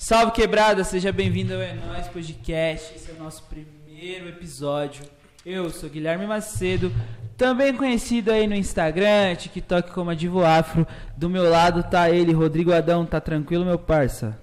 Salve 0.00 0.30
quebrada, 0.30 0.84
seja 0.84 1.10
bem-vindo 1.10 1.54
ao 1.54 1.60
É 1.60 1.74
Nóis 1.74 2.06
Podcast. 2.06 2.94
Esse 2.94 3.10
é 3.10 3.14
o 3.14 3.18
nosso 3.18 3.42
primeiro 3.42 4.28
episódio. 4.28 5.02
Eu 5.44 5.70
sou 5.70 5.90
Guilherme 5.90 6.24
Macedo, 6.24 6.92
também 7.36 7.74
conhecido 7.74 8.30
aí 8.30 8.46
no 8.46 8.54
Instagram, 8.54 9.34
TikTok 9.34 9.90
como 9.90 10.10
Adivo 10.10 10.44
Afro. 10.44 10.86
Do 11.16 11.28
meu 11.28 11.50
lado 11.50 11.82
tá 11.82 12.08
ele, 12.08 12.32
Rodrigo 12.32 12.72
Adão. 12.72 13.04
Tá 13.04 13.20
tranquilo, 13.20 13.64
meu 13.64 13.76
parça? 13.76 14.38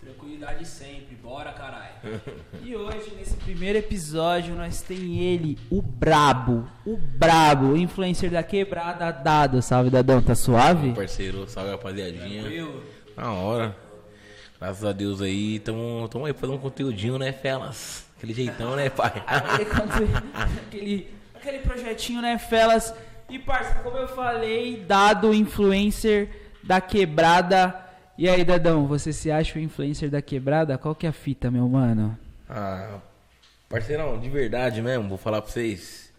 Tranquilidade 0.00 0.66
sempre, 0.66 1.14
bora 1.22 1.52
caralho. 1.52 1.88
E 2.64 2.74
hoje, 2.74 3.12
nesse 3.16 3.34
primeiro 3.36 3.78
episódio, 3.78 4.56
nós 4.56 4.82
tem 4.82 5.20
ele, 5.20 5.56
o 5.70 5.80
Brabo, 5.80 6.68
o 6.84 6.96
Brabo, 6.96 7.76
influencer 7.76 8.30
da 8.30 8.42
quebrada, 8.42 9.12
Dado. 9.12 9.62
Salve, 9.62 9.90
Dadão, 9.90 10.20
tá 10.20 10.34
suave? 10.34 10.92
Parceiro, 10.92 11.48
salve 11.48 11.70
rapaziadinha. 11.70 12.42
Tranquilo? 12.42 12.82
Na 13.16 13.32
hora. 13.32 13.87
Graças 14.60 14.84
a 14.84 14.92
Deus 14.92 15.22
aí, 15.22 15.60
tamo, 15.60 16.08
tamo 16.08 16.24
aí 16.24 16.32
fazendo 16.32 16.56
um 16.56 16.60
conteúdinho, 16.60 17.16
né, 17.16 17.32
Felas? 17.32 18.04
Aquele 18.16 18.34
jeitão, 18.34 18.74
né, 18.74 18.90
pai? 18.90 19.22
Aquele, 20.66 21.08
aquele 21.32 21.58
projetinho, 21.60 22.20
né, 22.20 22.36
Felas? 22.38 22.92
E, 23.30 23.38
parça, 23.38 23.74
como 23.76 23.96
eu 23.96 24.08
falei, 24.08 24.84
Dado, 24.84 25.32
influencer 25.32 26.28
da 26.64 26.80
quebrada. 26.80 27.86
E 28.16 28.28
aí, 28.28 28.44
Dadão, 28.44 28.86
você 28.86 29.12
se 29.12 29.30
acha 29.30 29.58
o 29.58 29.62
influencer 29.62 30.10
da 30.10 30.20
quebrada? 30.20 30.76
Qual 30.76 30.94
que 30.94 31.06
é 31.06 31.10
a 31.10 31.12
fita, 31.12 31.50
meu 31.52 31.68
mano? 31.68 32.18
Ah, 32.48 32.98
parceirão, 33.68 34.18
de 34.18 34.28
verdade 34.28 34.82
mesmo, 34.82 35.08
vou 35.08 35.18
falar 35.18 35.40
pra 35.40 35.52
vocês. 35.52 36.12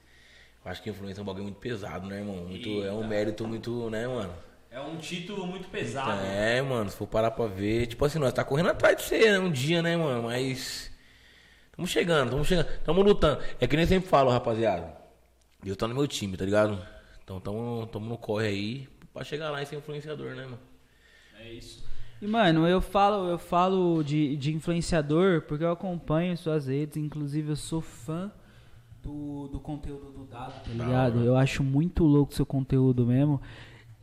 Eu 0.63 0.71
acho 0.71 0.81
que 0.81 0.89
influência 0.89 1.19
é 1.19 1.23
um 1.23 1.25
bagulho 1.25 1.43
muito 1.43 1.59
pesado, 1.59 2.07
né, 2.07 2.19
irmão? 2.19 2.35
Muito, 2.35 2.83
é 2.85 2.91
um 2.93 3.05
mérito 3.05 3.45
muito, 3.45 3.89
né, 3.89 4.07
mano? 4.07 4.33
É 4.71 4.79
um 4.79 4.97
título 4.97 5.47
muito 5.47 5.67
pesado. 5.69 6.21
É, 6.25 6.61
mano, 6.61 6.89
se 6.89 6.95
for 6.95 7.07
parar 7.07 7.31
pra 7.31 7.47
ver, 7.47 7.87
tipo 7.87 8.05
assim, 8.05 8.19
nós 8.19 8.33
tá 8.33 8.43
correndo 8.43 8.69
atrás 8.69 8.97
de 8.97 9.03
você, 9.03 9.31
né, 9.31 9.39
um 9.39 9.51
dia, 9.51 9.81
né, 9.81 9.97
mano? 9.97 10.23
Mas. 10.23 10.91
Tamo 11.75 11.87
chegando, 11.87 12.31
tamo 12.31 12.45
chegando, 12.45 12.67
tamo 12.83 13.01
lutando. 13.01 13.41
É 13.59 13.65
que 13.65 13.75
nem 13.75 13.87
sempre 13.87 14.09
falo, 14.09 14.29
rapaziada. 14.29 14.95
Eu 15.65 15.75
tô 15.75 15.87
no 15.87 15.95
meu 15.95 16.07
time, 16.07 16.37
tá 16.37 16.45
ligado? 16.45 16.79
Então 17.23 17.39
tamo, 17.39 17.87
tamo 17.87 18.05
no 18.05 18.17
corre 18.17 18.47
aí 18.47 18.87
pra 19.13 19.23
chegar 19.23 19.49
lá 19.49 19.61
e 19.61 19.65
ser 19.65 19.77
influenciador, 19.77 20.35
né, 20.35 20.43
mano? 20.43 20.59
É 21.39 21.51
isso. 21.51 21.83
E, 22.21 22.27
mano, 22.27 22.67
eu 22.67 22.81
falo, 22.81 23.29
eu 23.29 23.39
falo 23.39 24.03
de, 24.03 24.35
de 24.35 24.53
influenciador 24.53 25.41
porque 25.43 25.63
eu 25.63 25.71
acompanho 25.71 26.37
suas 26.37 26.67
redes, 26.67 26.97
inclusive 26.97 27.49
eu 27.49 27.55
sou 27.55 27.81
fã 27.81 28.31
do, 29.01 29.47
do 29.47 29.59
conteúdo 29.59 30.11
do 30.11 30.25
Dado, 30.25 30.63
tá 30.63 30.71
ligado? 30.71 31.23
Eu 31.23 31.37
acho 31.37 31.63
muito 31.63 32.03
louco 32.03 32.33
seu 32.33 32.45
conteúdo 32.45 33.05
mesmo. 33.05 33.41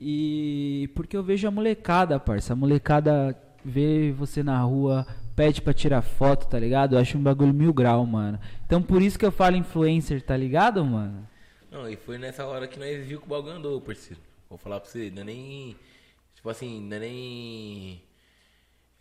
E 0.00 0.90
porque 0.94 1.16
eu 1.16 1.22
vejo 1.22 1.48
a 1.48 1.50
molecada, 1.50 2.20
parça. 2.20 2.52
A 2.52 2.56
molecada 2.56 3.36
vê 3.64 4.12
você 4.12 4.42
na 4.42 4.60
rua, 4.60 5.06
pede 5.34 5.60
pra 5.60 5.72
tirar 5.72 6.02
foto, 6.02 6.46
tá 6.46 6.58
ligado? 6.58 6.94
Eu 6.94 7.00
acho 7.00 7.18
um 7.18 7.22
bagulho 7.22 7.54
mil 7.54 7.72
grau, 7.72 8.04
mano. 8.06 8.38
Então 8.64 8.82
por 8.82 9.02
isso 9.02 9.18
que 9.18 9.24
eu 9.24 9.32
falo 9.32 9.56
influencer, 9.56 10.22
tá 10.22 10.36
ligado, 10.36 10.84
mano? 10.84 11.26
Não, 11.70 11.88
e 11.88 11.96
foi 11.96 12.16
nessa 12.18 12.46
hora 12.46 12.66
que 12.66 12.78
nós 12.78 13.06
viu 13.06 13.20
que 13.20 13.26
o 13.26 13.30
bagulho 13.30 13.54
andou, 13.54 13.80
parceiro. 13.80 14.20
Vou 14.48 14.58
falar 14.58 14.80
pra 14.80 14.88
você, 14.88 15.10
não 15.10 15.22
é 15.22 15.24
nem. 15.24 15.76
Tipo 16.34 16.48
assim, 16.48 16.80
não 16.80 16.96
é 16.96 17.00
nem. 17.00 18.02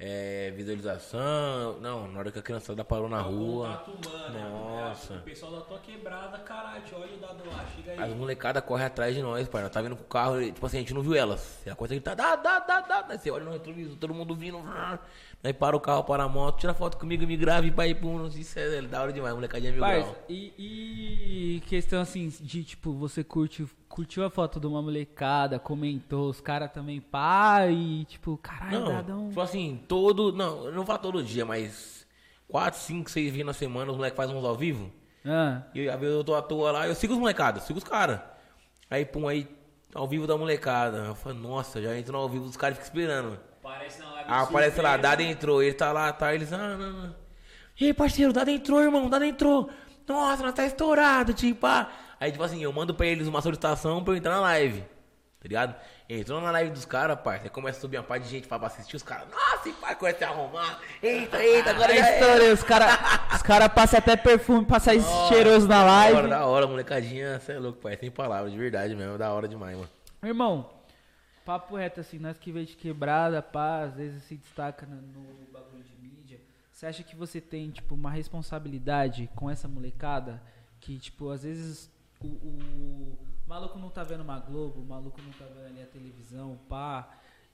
É, 0.07 0.51
visualização. 0.51 1.79
Não, 1.81 2.07
na 2.07 2.19
hora 2.19 2.31
que 2.31 2.37
a 2.37 2.41
criançada 2.41 2.85
parou 2.85 3.09
na 3.09 3.17
É 3.17 3.21
rua. 3.21 3.83
humano, 3.87 4.49
Nossa. 4.77 5.13
né? 5.15 5.19
O 5.19 5.23
pessoal 5.23 5.51
da 5.53 5.61
tua 5.61 5.79
quebrada, 5.79 6.37
caralho, 6.39 6.83
olha 6.93 7.15
o 7.15 7.17
dado 7.17 7.43
lá, 7.49 7.65
chega 7.75 7.91
aí. 7.93 8.11
As 8.11 8.15
molecadas 8.15 8.63
correm 8.63 8.85
atrás 8.85 9.15
de 9.15 9.21
nós, 9.23 9.47
pai. 9.49 9.63
Nós 9.63 9.71
tá 9.71 9.81
vindo 9.81 9.95
com 9.95 10.03
o 10.03 10.07
carro, 10.07 10.39
e, 10.39 10.51
tipo 10.51 10.63
assim, 10.63 10.77
a 10.77 10.79
gente 10.81 10.93
não 10.93 11.01
viu 11.01 11.15
elas. 11.15 11.59
E 11.65 11.69
a 11.71 11.75
coisa 11.75 11.95
que 11.95 12.01
tá, 12.01 12.13
dá, 12.13 12.35
dá, 12.35 12.59
dá, 12.59 12.81
dá. 12.81 13.01
Daí 13.01 13.17
você 13.17 13.31
olha 13.31 13.45
no 13.45 13.51
retrovisor, 13.51 13.97
todo 13.97 14.13
mundo 14.13 14.35
vindo. 14.35 14.59
Aí 15.45 15.53
para 15.53 15.77
o 15.77 15.79
carro, 15.79 16.03
para 16.03 16.23
a 16.23 16.27
moto, 16.27 16.59
tira 16.59 16.73
foto 16.73 16.97
comigo, 16.97 17.25
me 17.27 17.37
grave 17.37 17.71
pro. 17.93 18.17
Não 18.17 18.31
sei 18.31 18.43
se 18.43 18.59
é 18.59 18.81
da 18.81 19.01
hora 19.01 19.13
demais, 19.13 19.35
molecadinha 19.35 19.71
mil 19.71 19.79
Parça, 19.81 20.01
grau. 20.07 20.15
e, 20.27 20.53
e 21.57 21.61
questão 21.67 22.01
assim, 22.01 22.29
de 22.41 22.63
tipo, 22.63 22.93
você 22.93 23.23
curte, 23.23 23.65
curtiu 23.87 24.25
a 24.25 24.29
foto 24.29 24.59
de 24.59 24.65
uma 24.65 24.81
molecada, 24.81 25.59
comentou, 25.59 26.29
os 26.29 26.41
caras 26.41 26.71
também, 26.71 26.99
e 27.71 28.05
tipo, 28.05 28.37
caralho, 28.37 28.79
Não, 28.79 28.87
Dadão. 28.87 29.27
tipo 29.29 29.41
assim, 29.41 29.79
todo. 29.87 30.33
Não, 30.33 30.65
eu 30.65 30.73
não 30.73 30.85
falo 30.85 30.99
todo 30.99 31.23
dia, 31.23 31.45
mas. 31.45 32.03
4, 32.47 32.79
5, 32.79 33.09
6 33.09 33.31
vezes 33.31 33.45
na 33.45 33.53
semana 33.53 33.91
os 33.91 33.97
moleques 33.97 34.15
fazem 34.17 34.35
uns 34.35 34.45
ao 34.45 34.55
vivo. 34.55 34.91
Ah, 35.25 35.63
E 35.73 35.89
às 35.89 35.99
vezes 35.99 36.15
eu 36.15 36.23
tô 36.23 36.35
à 36.35 36.41
toa 36.41 36.71
lá, 36.71 36.87
eu 36.87 36.93
sigo 36.95 37.13
os 37.13 37.19
molecados, 37.19 37.63
sigo 37.63 37.79
os 37.79 37.83
caras. 37.83 38.19
Aí, 38.89 39.03
pum, 39.03 39.27
aí, 39.27 39.47
ao 39.95 40.07
vivo 40.07 40.27
da 40.27 40.37
molecada. 40.37 40.97
Eu 40.99 41.15
falo, 41.15 41.35
nossa, 41.39 41.81
já 41.81 41.97
entro 41.97 42.13
no 42.13 42.19
ao 42.19 42.29
vivo, 42.29 42.45
os 42.45 42.55
caras 42.55 42.77
ficam 42.77 42.87
esperando. 42.87 43.39
Aparece 43.65 43.99
na 43.99 44.11
live 44.11 44.29
Ah, 44.29 44.41
aparece 44.41 44.81
lá. 44.81 44.97
Dada 44.97 45.23
entrou, 45.23 45.63
ele 45.63 45.73
tá 45.73 45.91
lá, 45.91 46.11
tá, 46.13 46.33
eles, 46.35 46.53
ah, 46.53 46.57
não, 46.77 46.91
não. 46.91 47.15
E 47.79 47.85
aí, 47.87 47.93
parceiro, 47.93 48.31
Dada 48.31 48.51
entrou, 48.51 48.81
irmão, 48.81 49.09
Dada 49.09 49.25
entrou. 49.25 49.69
Nossa, 50.07 50.43
nós 50.43 50.53
tá 50.53 50.65
estourado, 50.65 51.33
tipo, 51.33 51.65
ah. 51.65 51.89
Aí, 52.19 52.31
tipo 52.31 52.43
assim, 52.43 52.61
eu 52.63 52.71
mando 52.71 52.93
pra 52.93 53.05
eles 53.07 53.27
uma 53.27 53.41
solicitação 53.41 54.03
pra 54.03 54.13
eu 54.13 54.17
entrar 54.17 54.35
na 54.35 54.41
live, 54.41 54.81
tá 54.81 55.47
ligado? 55.47 55.75
Entrou 56.07 56.39
na 56.39 56.51
live 56.51 56.69
dos 56.69 56.85
caras, 56.85 57.17
parceiro, 57.19 57.45
aí 57.45 57.49
começa 57.49 57.79
a 57.79 57.81
subir 57.81 57.97
uma 57.97 58.03
parte 58.03 58.23
de 58.23 58.29
gente 58.29 58.47
pra 58.47 58.57
assistir 58.67 58.95
os 58.95 59.01
caras. 59.03 59.27
Nossa, 59.29 59.67
e 59.67 59.73
pai, 59.73 59.95
começa 59.95 60.25
a 60.25 60.29
arrumar. 60.29 60.79
Eita, 61.01 61.43
eita, 61.43 61.71
agora 61.71 61.91
aí 61.91 61.97
já 61.97 62.07
é. 62.07 62.53
os 62.53 62.63
caras 62.63 62.99
os 63.35 63.41
cara 63.41 63.67
passam 63.67 63.97
até 63.97 64.15
perfume 64.15 64.63
pra 64.65 64.79
sair 64.79 64.99
Nossa, 65.01 65.33
cheiroso 65.33 65.67
na 65.67 65.79
Da 65.79 65.83
live. 65.85 66.17
hora, 66.17 66.27
da 66.27 66.45
hora, 66.45 66.67
molecadinha, 66.67 67.39
cê 67.39 67.53
é 67.53 67.59
louco, 67.59 67.79
pai, 67.81 67.97
sem 67.97 68.11
palavras, 68.11 68.51
de 68.51 68.57
verdade 68.57 68.95
mesmo, 68.95 69.17
da 69.17 69.33
hora 69.33 69.47
demais, 69.47 69.75
mano. 69.75 69.89
Irmão, 70.23 70.69
papo 71.45 71.75
reto 71.75 71.99
assim, 71.99 72.17
nós 72.17 72.37
que 72.37 72.51
veio 72.51 72.65
de 72.65 72.75
quebrada, 72.75 73.41
pá, 73.41 73.83
às 73.83 73.95
vezes 73.95 74.23
se 74.23 74.35
destaca 74.35 74.85
no, 74.85 74.95
no 74.95 75.51
bagulho 75.53 75.83
de 75.83 75.95
mídia. 75.95 76.41
Você 76.71 76.87
acha 76.87 77.03
que 77.03 77.15
você 77.15 77.39
tem, 77.39 77.69
tipo, 77.69 77.93
uma 77.93 78.09
responsabilidade 78.09 79.29
com 79.35 79.49
essa 79.49 79.67
molecada? 79.67 80.41
Que, 80.79 80.97
tipo, 80.97 81.29
às 81.29 81.43
vezes 81.43 81.89
o, 82.19 82.27
o 82.27 83.17
maluco 83.47 83.77
não 83.77 83.89
tá 83.89 84.03
vendo 84.03 84.21
uma 84.21 84.39
Globo, 84.39 84.81
o 84.81 84.85
maluco 84.85 85.21
não 85.21 85.31
tá 85.33 85.45
vendo 85.45 85.67
ali 85.67 85.81
a 85.81 85.85
televisão, 85.85 86.59
pá. 86.67 87.09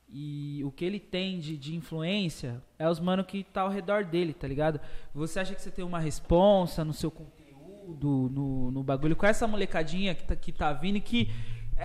E 0.10 0.62
o 0.64 0.72
que 0.72 0.84
ele 0.84 1.00
tem 1.00 1.40
de, 1.40 1.58
de 1.58 1.76
influência 1.76 2.62
é 2.80 2.90
os 2.90 3.00
mano 3.00 3.24
que 3.24 3.44
tá 3.44 3.62
ao 3.62 3.70
redor 3.70 4.06
dele, 4.06 4.34
tá 4.34 4.48
ligado? 4.48 4.80
Você 5.14 5.40
acha 5.40 5.54
que 5.54 5.62
você 5.62 5.72
tem 5.72 5.86
uma 5.86 6.00
responsa 6.00 6.84
no 6.84 6.94
seu 6.94 7.12
conteúdo, 7.12 8.30
no, 8.30 8.72
no 8.72 8.84
bagulho, 8.84 9.16
com 9.16 9.26
essa 9.26 9.48
molecadinha 9.48 10.16
que 10.16 10.24
tá, 10.24 10.36
que 10.36 10.52
tá 10.52 10.74
vindo 10.74 10.98
e 10.98 11.02
que 11.02 11.30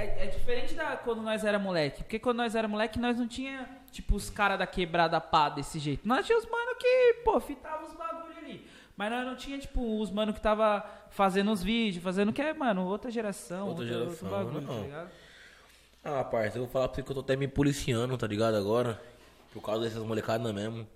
é, 0.03 0.25
é 0.25 0.27
diferente 0.27 0.75
da 0.75 0.97
quando 0.97 1.23
nós 1.23 1.45
era 1.45 1.59
moleque. 1.59 2.03
Porque 2.03 2.19
quando 2.19 2.39
nós 2.39 2.55
era 2.55 2.69
moleque, 2.69 2.99
nós 2.99 3.19
não 3.19 3.27
tinha, 3.27 3.69
tipo, 3.91 4.15
os 4.15 4.29
caras 4.31 4.59
da 4.59 4.67
quebrada 4.67 5.21
pá 5.21 5.49
desse 5.49 5.79
jeito. 5.79 6.07
Nós 6.07 6.27
tinha 6.27 6.39
os 6.39 6.45
mano 6.47 6.77
que, 6.79 7.15
pô, 7.25 7.41
fitava 7.41 7.87
os 7.87 7.95
bagulho 7.95 8.37
ali. 8.39 8.67
Mas 8.97 9.11
nós 9.11 9.27
não 9.27 9.37
tinha, 9.37 9.59
tipo, 9.59 10.01
os 10.01 10.11
mano 10.11 10.33
que 10.33 10.41
tava 10.41 10.84
fazendo 11.11 11.51
os 11.53 11.62
vídeos, 11.62 12.03
fazendo 12.03 12.29
o 12.31 12.33
que 12.33 12.43
é, 12.43 12.53
mano, 12.53 12.87
outra 12.87 13.11
geração, 13.11 13.69
Outra 13.69 13.84
outro, 13.84 13.99
geração, 13.99 14.29
outro 14.31 14.45
bagulho, 14.45 14.61
não. 14.67 14.81
tá 14.81 14.87
ligado? 14.87 15.11
Ah, 16.05 16.25
parça, 16.25 16.57
eu 16.59 16.63
vou 16.63 16.71
falar 16.71 16.89
pra 16.89 16.95
você 16.97 17.03
que 17.03 17.11
eu 17.11 17.15
tô 17.15 17.21
até 17.21 17.34
me 17.34 17.49
policiando, 17.49 18.17
tá 18.17 18.27
ligado? 18.27 18.57
Agora. 18.57 19.01
Por 19.53 19.63
causa 19.63 19.84
dessas 19.84 20.03
molecadas 20.03 20.53
mesmo. 20.53 20.87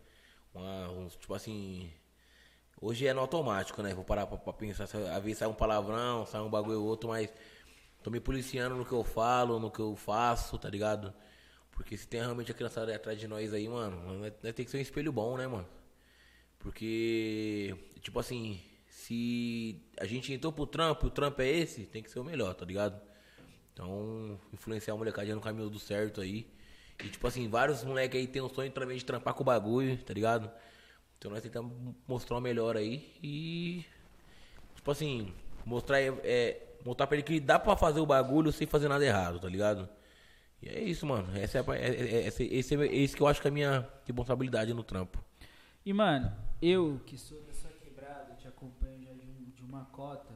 Uma, 0.55 0.88
uns, 0.91 1.17
tipo 1.17 1.32
assim. 1.32 1.91
Hoje 2.81 3.06
é 3.06 3.15
no 3.15 3.21
automático, 3.21 3.82
né? 3.82 3.94
Vou 3.94 4.05
parar 4.05 4.27
pra, 4.27 4.37
pra 4.37 4.53
pensar. 4.53 4.84
Às 4.84 5.22
vezes 5.22 5.38
sai 5.38 5.49
um 5.49 5.55
palavrão, 5.55 6.27
sai 6.27 6.43
um 6.43 6.50
bagulho 6.50 6.81
ou 6.81 6.87
outro, 6.87 7.09
mas. 7.09 7.32
Tô 8.03 8.11
me 8.11 8.21
policiando 8.21 8.77
no 8.77 8.84
que 8.84 8.93
eu 8.93 9.05
falo, 9.05 9.59
no 9.59 9.71
que 9.71 9.81
eu 9.81 9.94
faço, 9.97 10.59
tá 10.59 10.69
ligado? 10.69 11.12
Porque 11.71 11.97
se 11.97 12.06
tem 12.06 12.21
realmente 12.21 12.50
a 12.50 12.55
criançada 12.55 12.94
atrás 12.94 13.19
de 13.19 13.27
nós 13.28 13.53
aí, 13.53 13.69
mano, 13.69 14.19
nós, 14.19 14.33
tem 14.55 14.65
que 14.65 14.71
ser 14.71 14.78
um 14.78 14.81
espelho 14.81 15.12
bom, 15.12 15.37
né, 15.37 15.47
mano? 15.47 15.69
Porque, 16.59 17.75
tipo 18.00 18.19
assim, 18.19 18.61
se 18.88 19.83
a 19.99 20.05
gente 20.05 20.33
entrou 20.33 20.53
pro 20.53 20.66
trampo, 20.66 21.06
o 21.06 21.11
trampo 21.11 21.41
é 21.43 21.49
esse, 21.49 21.87
tem 21.87 22.03
que 22.03 22.11
ser 22.11 22.21
o 22.21 22.25
melhor, 22.25 22.55
tá 22.55 22.65
ligado? 22.65 23.00
Então, 23.72 24.38
influenciar 24.53 24.94
a 24.94 24.97
molecadinha 24.97 25.34
no 25.34 25.41
caminho 25.41 25.71
do 25.71 25.78
certo 25.78 26.21
aí. 26.21 26.47
E, 27.03 27.09
tipo 27.09 27.27
assim, 27.27 27.49
vários 27.49 27.82
moleques 27.82 28.21
aí 28.21 28.27
tem 28.27 28.43
um 28.43 28.49
sonho 28.49 28.71
também 28.71 28.99
de 28.99 29.05
trampar 29.05 29.32
com 29.34 29.43
o 29.43 29.47
bagulho, 29.47 29.97
tá 30.03 30.12
ligado? 30.12 30.50
Então 31.19 31.31
nós 31.31 31.43
tentamos 31.43 31.73
mostrar 32.08 32.38
o 32.38 32.41
melhor 32.41 32.79
aí 32.79 33.12
e. 33.23 33.85
Tipo 34.75 34.91
assim, 34.91 35.35
mostrar, 35.67 36.00
é, 36.00 36.69
mostrar 36.85 37.06
pra 37.06 37.17
ele 37.17 37.23
que 37.25 37.41
dá 37.41 37.59
pra 37.59 37.77
fazer 37.77 38.00
o 38.00 38.06
bagulho 38.06 38.53
sem 38.53 38.67
fazer 38.67 38.88
nada 38.88 39.05
errado, 39.05 39.38
tá 39.41 39.49
ligado? 39.49 39.88
E 40.62 40.69
é 40.69 40.81
isso, 40.82 41.06
mano. 41.06 41.29
Essa 41.37 41.59
é, 41.59 41.62
é, 41.62 41.75
é, 41.75 42.15
é, 42.25 42.27
esse, 42.27 42.44
esse, 42.44 42.75
é 42.75 42.94
esse 42.94 43.17
que 43.17 43.23
eu 43.23 43.27
acho 43.27 43.41
que 43.41 43.49
é 43.49 43.50
a 43.50 43.55
minha 43.55 43.88
responsabilidade 44.05 44.75
no 44.75 44.82
trampo. 44.82 45.23
E, 45.85 45.93
mano, 45.93 46.31
eu 46.61 47.00
que 47.06 47.17
sou 47.17 47.43
sua 47.53 47.71
quebrada, 47.71 48.35
te 48.35 48.47
acompanho 48.47 49.03
já 49.03 49.12
de, 49.12 49.27
um- 49.27 49.50
de 49.55 49.62
uma 49.62 49.87
cota 49.87 50.35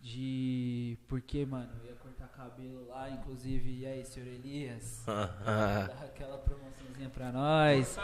de. 0.00 0.98
Porque, 1.08 1.46
mano, 1.46 1.70
eu 1.80 1.86
ia 1.90 1.96
cortar 2.26 2.50
cabelo 2.50 2.86
lá, 2.88 3.08
inclusive, 3.10 3.80
e 3.80 3.86
aí, 3.86 4.04
senhor 4.04 4.26
Elias? 4.28 5.04
Dá 5.06 5.84
aquela 6.04 6.38
promoçãozinha 6.38 7.08
pra 7.10 7.30
nós. 7.32 7.96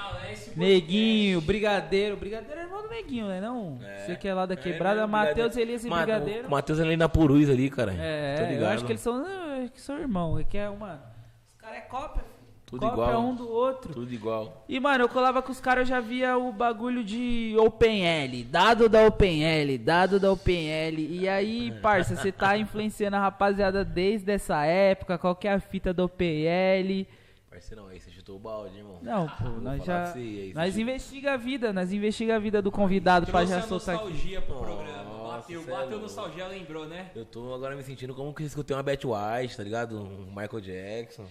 O 0.54 0.58
Neguinho, 0.58 1.40
Brigadeiro. 1.40 2.16
Brigadeiro 2.16 2.60
é 2.60 2.64
irmão 2.64 2.82
do 2.82 2.88
Neguinho, 2.88 3.28
né? 3.28 3.40
Não? 3.40 3.78
É. 3.82 3.98
Você 4.06 4.16
que 4.16 4.28
é 4.28 4.34
lá 4.34 4.46
da 4.46 4.54
É, 4.54 4.56
quebrada, 4.56 5.00
né, 5.02 5.06
Matheus. 5.06 5.56
Elias 5.56 5.84
e 5.84 5.88
Ma- 5.88 5.98
Brigadeiro. 5.98 6.48
O 6.48 6.50
Matheus 6.50 6.80
ali 6.80 6.96
na 6.96 7.08
Puruz 7.08 7.48
ali, 7.50 7.70
cara. 7.70 7.92
É, 7.94 8.36
Tô 8.36 8.42
eu 8.64 8.68
acho 8.68 8.84
que 8.84 8.92
eles 8.92 9.00
são, 9.02 9.26
eu 9.26 9.62
acho 9.64 9.72
que 9.72 9.80
são 9.80 9.98
irmãos. 9.98 10.40
É 10.40 10.44
que 10.44 10.58
é 10.58 10.68
uma. 10.68 11.00
Os 11.48 11.54
caras 11.54 11.78
é 11.78 11.80
cópia. 11.82 12.24
Tudo 12.72 12.88
cópia 12.88 13.02
igual. 13.02 13.20
um 13.22 13.34
do 13.34 13.50
outro. 13.50 13.92
Tudo 13.92 14.14
igual. 14.14 14.64
E, 14.66 14.80
mano, 14.80 15.04
eu 15.04 15.08
colava 15.08 15.42
com 15.42 15.52
os 15.52 15.60
caras, 15.60 15.82
eu 15.88 15.94
já 15.94 16.00
via 16.00 16.38
o 16.38 16.50
bagulho 16.52 17.04
de 17.04 17.54
OpenL, 17.58 18.44
dado 18.48 18.88
da 18.88 19.06
OpenL, 19.06 19.78
dado 19.78 20.18
da 20.18 20.32
OpenL. 20.32 20.98
E 20.98 21.28
aí, 21.28 21.70
parça, 21.82 22.16
você 22.16 22.32
tá 22.32 22.56
influenciando 22.56 23.16
a 23.16 23.20
rapaziada 23.20 23.84
desde 23.84 24.32
essa 24.32 24.64
época, 24.64 25.18
qual 25.18 25.36
que 25.36 25.46
é 25.46 25.52
a 25.52 25.60
fita 25.60 25.92
da 25.92 26.02
OpenL? 26.04 27.06
Parceirão, 27.50 27.88
aí 27.88 28.00
você 28.00 28.10
chutou 28.10 28.36
o 28.36 28.38
balde, 28.38 28.78
irmão. 28.78 28.98
Não, 29.02 29.28
pô, 29.28 29.44
Vou 29.50 29.60
nós 29.60 29.84
já... 29.84 30.10
aí 30.14 30.52
Nós 30.54 30.68
chutou- 30.68 30.80
investiga 30.82 31.34
a 31.34 31.36
vida, 31.36 31.70
nós 31.74 31.92
investiga 31.92 32.36
a 32.36 32.38
vida 32.38 32.62
do 32.62 32.70
convidado 32.72 33.26
pra 33.26 33.44
já 33.44 33.60
soltar 33.60 33.96
aqui. 33.96 34.04
nostalgia 34.04 34.40
pro 34.40 34.54
Nossa, 34.54 34.64
programa. 34.72 35.12
Bateu, 35.32 35.62
cê 35.62 35.70
é 35.70 35.74
bateu 35.74 36.00
nostalgia, 36.00 36.46
lembrou, 36.48 36.86
né? 36.86 37.10
Eu 37.14 37.26
tô 37.26 37.52
agora 37.52 37.76
me 37.76 37.82
sentindo 37.82 38.14
como 38.14 38.32
que 38.34 38.42
eu 38.42 38.46
escutei 38.46 38.74
uma 38.74 38.82
Betty 38.82 39.06
White, 39.06 39.56
tá 39.58 39.62
ligado? 39.62 39.98
Um 40.00 40.26
Michael 40.28 40.60
Jackson. 40.62 41.26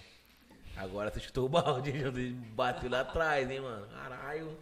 Agora 0.81 1.11
você 1.11 1.19
chutou 1.19 1.45
o 1.45 1.49
balde, 1.49 1.91
bateu 2.55 2.89
lá 2.89 3.01
atrás, 3.01 3.49
hein, 3.51 3.59
mano? 3.59 3.85
Caralho. 3.87 4.57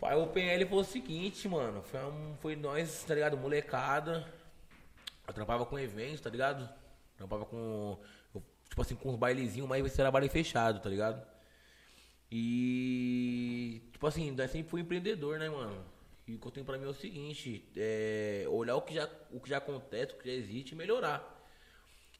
Pai, 0.00 0.16
o 0.16 0.26
PNL 0.26 0.64
foi 0.64 0.78
o 0.78 0.84
seguinte, 0.84 1.46
mano. 1.46 1.82
Foi, 1.82 2.02
um, 2.02 2.34
foi 2.40 2.56
nós, 2.56 3.04
tá 3.04 3.14
ligado? 3.14 3.36
Molecada. 3.36 4.26
Eu 5.28 5.34
trampava 5.34 5.66
com 5.66 5.78
eventos, 5.78 6.22
tá 6.22 6.30
ligado? 6.30 6.66
Trampava 7.14 7.44
com. 7.44 7.98
tipo 8.70 8.80
assim, 8.80 8.94
com 8.94 9.10
uns 9.10 9.16
bailezinhos, 9.16 9.68
mas 9.68 9.84
esse 9.84 10.00
era 10.00 10.10
baile 10.10 10.30
fechado, 10.30 10.80
tá 10.80 10.88
ligado? 10.88 11.22
E. 12.32 13.82
Tipo 13.92 14.06
assim, 14.06 14.30
nós 14.30 14.50
sempre 14.50 14.70
fui 14.70 14.80
empreendedor, 14.80 15.38
né, 15.38 15.50
mano? 15.50 15.84
E 16.26 16.36
o 16.36 16.38
que 16.38 16.46
eu 16.46 16.52
tenho 16.52 16.64
pra 16.64 16.78
mim 16.78 16.86
é 16.86 16.88
o 16.88 16.94
seguinte: 16.94 17.70
é, 17.76 18.46
olhar 18.48 18.76
o 18.76 18.82
que, 18.82 18.94
já, 18.94 19.06
o 19.30 19.38
que 19.38 19.50
já 19.50 19.58
acontece, 19.58 20.14
o 20.14 20.16
que 20.16 20.26
já 20.26 20.34
existe 20.34 20.72
e 20.72 20.74
melhorar. 20.74 21.39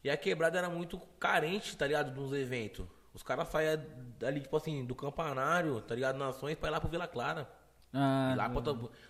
E 0.02 0.10
a 0.10 0.16
quebrada 0.16 0.58
era 0.58 0.68
muito 0.70 0.98
carente, 1.18 1.76
tá 1.76 1.86
ligado? 1.86 2.10
Dos 2.12 2.32
eventos. 2.32 2.86
Os 3.12 3.22
caras 3.22 3.48
saíam 3.48 3.82
dali, 4.18 4.40
tipo 4.40 4.56
assim, 4.56 4.84
do 4.84 4.94
campanário, 4.94 5.80
tá 5.80 5.94
ligado? 5.94 6.16
Nações 6.16 6.56
pra 6.56 6.68
ir 6.68 6.72
lá 6.72 6.80
pro 6.80 6.88
Vila 6.88 7.08
Clara. 7.08 7.48
Ah, 7.92 8.30
E 8.32 8.36
lá, 8.36 8.48
pra, 8.48 8.62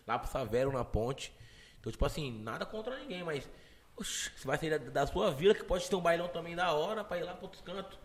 lá 0.06 0.18
pro 0.18 0.30
Savero, 0.30 0.72
na 0.72 0.84
ponte. 0.84 1.32
Então, 1.78 1.92
tipo 1.92 2.04
assim, 2.04 2.42
nada 2.42 2.64
contra 2.66 2.98
ninguém, 2.98 3.22
mas. 3.22 3.48
oxe, 3.96 4.30
você 4.36 4.46
vai 4.46 4.56
sair 4.58 4.70
da, 4.70 4.90
da 4.90 5.06
sua 5.06 5.30
vila, 5.30 5.54
que 5.54 5.64
pode 5.64 5.88
ter 5.88 5.94
um 5.96 6.00
bailão 6.00 6.28
também 6.28 6.56
da 6.56 6.72
hora, 6.72 7.04
pra 7.04 7.18
ir 7.18 7.22
lá 7.24 7.34
pro 7.34 7.44
outros 7.44 7.62
cantos. 7.62 7.98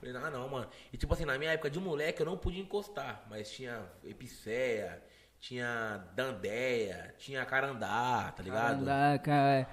Falei, 0.00 0.16
ah, 0.16 0.30
não, 0.30 0.48
mano. 0.48 0.68
E 0.92 0.96
tipo 0.96 1.12
assim, 1.14 1.24
na 1.24 1.38
minha 1.38 1.52
época 1.52 1.70
de 1.70 1.78
moleque, 1.78 2.20
eu 2.22 2.26
não 2.26 2.36
podia 2.36 2.60
encostar. 2.62 3.22
Mas 3.30 3.50
tinha 3.50 3.84
Epiceia, 4.02 5.02
tinha 5.38 6.04
Dandéia, 6.14 7.14
tinha 7.18 7.44
Carandá, 7.44 8.32
tá 8.34 8.42
ligado? 8.42 8.84
Caraca, 8.84 9.30
é. 9.32 9.66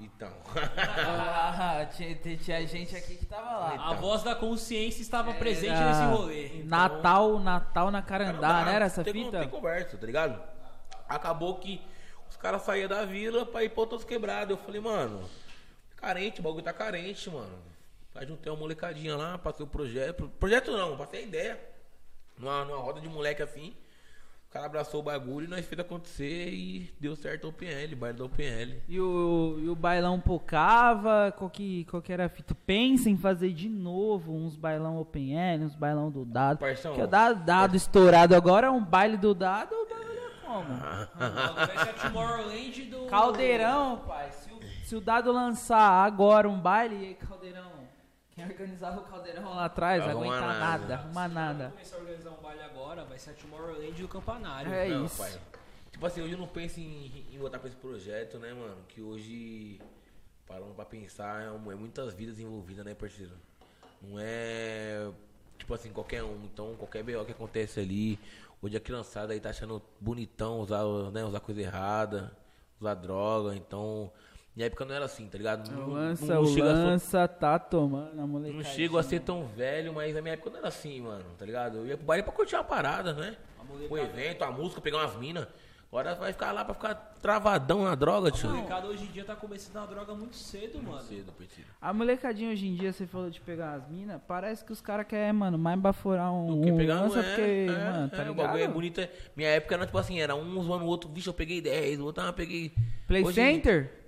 Então. 0.00 0.32
Ah, 1.56 1.86
tinha, 1.94 2.14
tinha 2.36 2.66
gente 2.66 2.96
aqui 2.96 3.16
que 3.16 3.26
tava 3.26 3.50
lá. 3.50 3.90
A 3.90 3.94
voz 3.94 4.22
da 4.22 4.34
consciência 4.34 5.02
estava 5.02 5.32
presente 5.34 5.72
Era 5.72 5.86
nesse 5.86 6.16
rolê. 6.16 6.62
Natal, 6.64 7.38
Natal 7.38 7.90
na 7.90 8.02
Carandá, 8.02 8.64
não 8.64 8.72
era 8.72 8.86
essa 8.86 9.04
tem, 9.04 9.12
fita? 9.12 9.40
Tem 9.40 9.48
conversa, 9.48 9.96
tá 9.96 10.06
ligado? 10.06 10.42
Acabou 11.08 11.56
que 11.56 11.80
os 12.28 12.36
caras 12.36 12.62
saíam 12.62 12.88
da 12.88 13.04
vila 13.04 13.46
pra 13.46 13.62
ir 13.62 13.70
pra 13.70 13.80
outras 13.80 14.04
quebradas. 14.04 14.50
Eu 14.50 14.64
falei, 14.64 14.80
mano, 14.80 15.28
carente, 15.96 16.40
o 16.40 16.42
bagulho 16.42 16.64
tá 16.64 16.72
carente, 16.72 17.30
mano. 17.30 17.58
Aí 18.14 18.26
juntei 18.26 18.50
uma 18.50 18.58
molecadinha 18.58 19.16
lá, 19.16 19.38
passei 19.38 19.64
o 19.64 19.68
projeto. 19.68 20.30
Projeto 20.38 20.70
não, 20.70 20.96
passei 20.96 21.20
a 21.20 21.22
ideia. 21.22 21.60
Numa, 22.38 22.64
numa 22.64 22.78
roda 22.78 23.00
de 23.00 23.08
moleque 23.08 23.42
assim. 23.42 23.76
O 24.54 24.56
cara 24.56 24.66
abraçou 24.66 25.00
o 25.00 25.02
bagulho 25.02 25.46
e 25.46 25.50
nós 25.50 25.66
fez 25.66 25.80
acontecer 25.80 26.48
e 26.50 26.88
deu 27.00 27.16
certo 27.16 27.46
o 27.46 27.48
OpenL, 27.48 27.96
baile 27.96 28.16
da 28.16 28.24
OpenL. 28.24 28.76
E 28.86 29.00
o, 29.00 29.58
e 29.58 29.68
o 29.68 29.74
bailão 29.74 30.20
pocava, 30.20 31.34
qual 31.36 31.50
que, 31.50 31.84
qual 31.86 32.00
que 32.00 32.12
era 32.12 32.26
a 32.26 32.28
fita? 32.28 32.54
Pensa 32.54 33.10
em 33.10 33.16
fazer 33.16 33.52
de 33.52 33.68
novo 33.68 34.32
uns 34.32 34.54
bailão 34.54 34.96
Open 35.00 35.36
L, 35.36 35.64
uns 35.64 35.74
bailão 35.74 36.08
do 36.08 36.24
dado. 36.24 36.58
Parção. 36.58 36.92
Porque 36.92 37.02
o 37.02 37.08
dado, 37.08 37.44
dado 37.44 37.74
estourado 37.74 38.36
agora, 38.36 38.70
um 38.70 38.84
baile 38.84 39.16
do 39.16 39.34
dado, 39.34 39.74
o 39.74 39.88
bagulho 39.88 40.20
é 40.20 40.46
como? 40.46 41.56
Vai 41.56 41.78
ser 41.78 41.90
a 41.90 41.92
Tomorrowland 41.94 42.82
do. 42.84 43.06
Caldeirão, 43.06 44.04
pai. 44.06 44.30
Se 44.30 44.52
o, 44.52 44.60
se 44.84 44.94
o 44.94 45.00
dado 45.00 45.32
lançar 45.32 46.06
agora 46.06 46.48
um 46.48 46.60
baile, 46.60 47.16
Caldeirão? 47.28 47.73
Quem 48.34 48.44
organizava 48.44 49.00
o 49.00 49.04
Caldeirão 49.04 49.54
lá 49.54 49.66
atrás, 49.66 50.02
não 50.02 50.10
Arruma 50.10 50.26
aguenta 50.36 50.46
nada. 50.46 50.58
nada, 50.78 50.94
arruma 50.96 51.28
nada. 51.28 51.70
Começar 51.70 51.96
a 51.96 52.00
organizar 52.00 52.30
um 52.30 52.42
baile 52.42 52.62
agora, 52.62 53.04
vai 53.04 53.18
ser 53.18 53.30
a 53.30 53.32
Tomorrowland 53.34 54.02
do 54.02 54.08
Campanário. 54.08 54.72
É 54.72 54.88
Não, 54.88 55.04
isso. 55.04 55.18
pai. 55.18 55.32
Tipo 55.92 56.06
assim, 56.06 56.20
hoje 56.20 56.32
eu 56.32 56.38
não 56.38 56.48
penso 56.48 56.80
em, 56.80 57.26
em 57.32 57.38
botar 57.38 57.60
pra 57.60 57.68
esse 57.68 57.76
projeto, 57.76 58.38
né, 58.40 58.52
mano? 58.52 58.76
Que 58.88 59.00
hoje, 59.00 59.80
parando 60.48 60.74
pra 60.74 60.84
pensar, 60.84 61.44
é, 61.44 61.50
um- 61.52 61.70
é 61.70 61.76
muitas 61.76 62.12
vidas 62.12 62.40
envolvidas, 62.40 62.84
né, 62.84 62.92
parceiro? 62.94 63.32
Não 64.02 64.18
é, 64.18 65.08
tipo 65.56 65.72
assim, 65.72 65.90
qualquer 65.92 66.24
um. 66.24 66.42
Então, 66.44 66.74
qualquer 66.74 67.04
BO 67.04 67.24
que 67.24 67.30
acontece 67.30 67.78
ali, 67.78 68.18
hoje 68.60 68.76
a 68.76 68.80
criançada 68.80 69.32
aí 69.32 69.38
tá 69.38 69.50
achando 69.50 69.80
bonitão 70.00 70.58
usar, 70.58 70.82
né, 71.12 71.24
usar 71.24 71.38
coisa 71.38 71.60
errada, 71.60 72.36
usar 72.80 72.94
droga. 72.94 73.54
Então, 73.54 74.10
minha 74.56 74.66
época 74.66 74.84
não 74.84 74.94
era 74.94 75.04
assim, 75.04 75.26
tá 75.26 75.36
ligado? 75.38 75.68
O 75.68 75.72
Não, 75.72 75.88
lança, 75.90 76.34
não 76.34 76.42
o 76.42 76.46
chega 76.46 76.70
a 76.70 76.72
lança 76.74 77.26
tá 77.28 77.58
tomando 77.58 78.20
a 78.20 78.26
molecada. 78.26 78.62
não 78.62 78.70
chego 78.70 78.98
a 78.98 79.02
ser 79.02 79.20
tão 79.20 79.44
velho, 79.46 79.92
mas 79.92 80.14
na 80.14 80.20
minha 80.22 80.34
época 80.34 80.50
não 80.50 80.58
era 80.58 80.68
assim, 80.68 81.00
mano, 81.00 81.24
tá 81.38 81.44
ligado? 81.44 81.78
Eu 81.78 81.86
ia 81.86 81.96
pro 81.96 82.06
baile 82.06 82.22
pra 82.22 82.32
curtir 82.32 82.54
uma 82.54 82.64
parada, 82.64 83.12
né? 83.12 83.36
O 83.90 83.98
evento, 83.98 84.42
a 84.44 84.50
música, 84.52 84.80
pegar 84.80 84.98
umas 84.98 85.16
minas. 85.16 85.46
Agora 85.90 86.12
vai 86.16 86.32
ficar 86.32 86.50
lá 86.50 86.64
pra 86.64 86.74
ficar 86.74 86.94
travadão 87.22 87.84
na 87.84 87.94
droga, 87.94 88.26
O 88.28 88.30
tio. 88.32 88.50
molecada 88.50 88.88
hoje 88.88 89.04
em 89.04 89.06
dia 89.12 89.24
tá 89.24 89.36
começando 89.36 89.76
a 89.82 89.86
droga 89.86 90.12
muito 90.12 90.34
cedo, 90.34 90.82
mano. 90.82 91.00
Cedo, 91.02 91.32
Petit. 91.32 91.64
A 91.80 91.92
molecadinha 91.92 92.50
hoje 92.50 92.66
em 92.66 92.74
dia, 92.74 92.92
você 92.92 93.06
falou 93.06 93.30
de 93.30 93.40
pegar 93.40 93.74
as 93.74 93.88
minas, 93.88 94.20
parece 94.26 94.64
que 94.64 94.72
os 94.72 94.80
caras 94.80 95.06
querem, 95.06 95.32
mano, 95.32 95.56
mais 95.56 95.78
baforar 95.78 96.32
um, 96.32 96.46
Do 96.58 96.66
que 96.66 96.72
um 96.72 96.76
pegar 96.76 97.00
lança, 97.02 97.20
é, 97.20 97.22
porque, 97.22 97.40
é, 97.70 97.90
mano, 97.92 98.08
tá 98.10 98.16
é, 98.16 98.20
O 98.20 98.28
ligado? 98.28 98.36
bagulho 98.46 98.64
é 98.64 98.68
bonito. 98.68 99.00
é- 99.00 99.10
Minha 99.36 99.50
época 99.50 99.74
era 99.76 99.86
tipo 99.86 99.98
assim, 99.98 100.20
era 100.20 100.34
um 100.34 100.60
zoando 100.62 100.84
o 100.84 100.88
outro, 100.88 101.08
vixe, 101.08 101.28
eu 101.28 101.34
peguei 101.34 101.60
10, 101.60 102.00
o 102.00 102.06
outro 102.06 102.24
ah, 102.24 102.32
peguei. 102.32 102.72
Play 103.06 103.22
Hoje- 103.24 103.34
Center? 103.36 104.03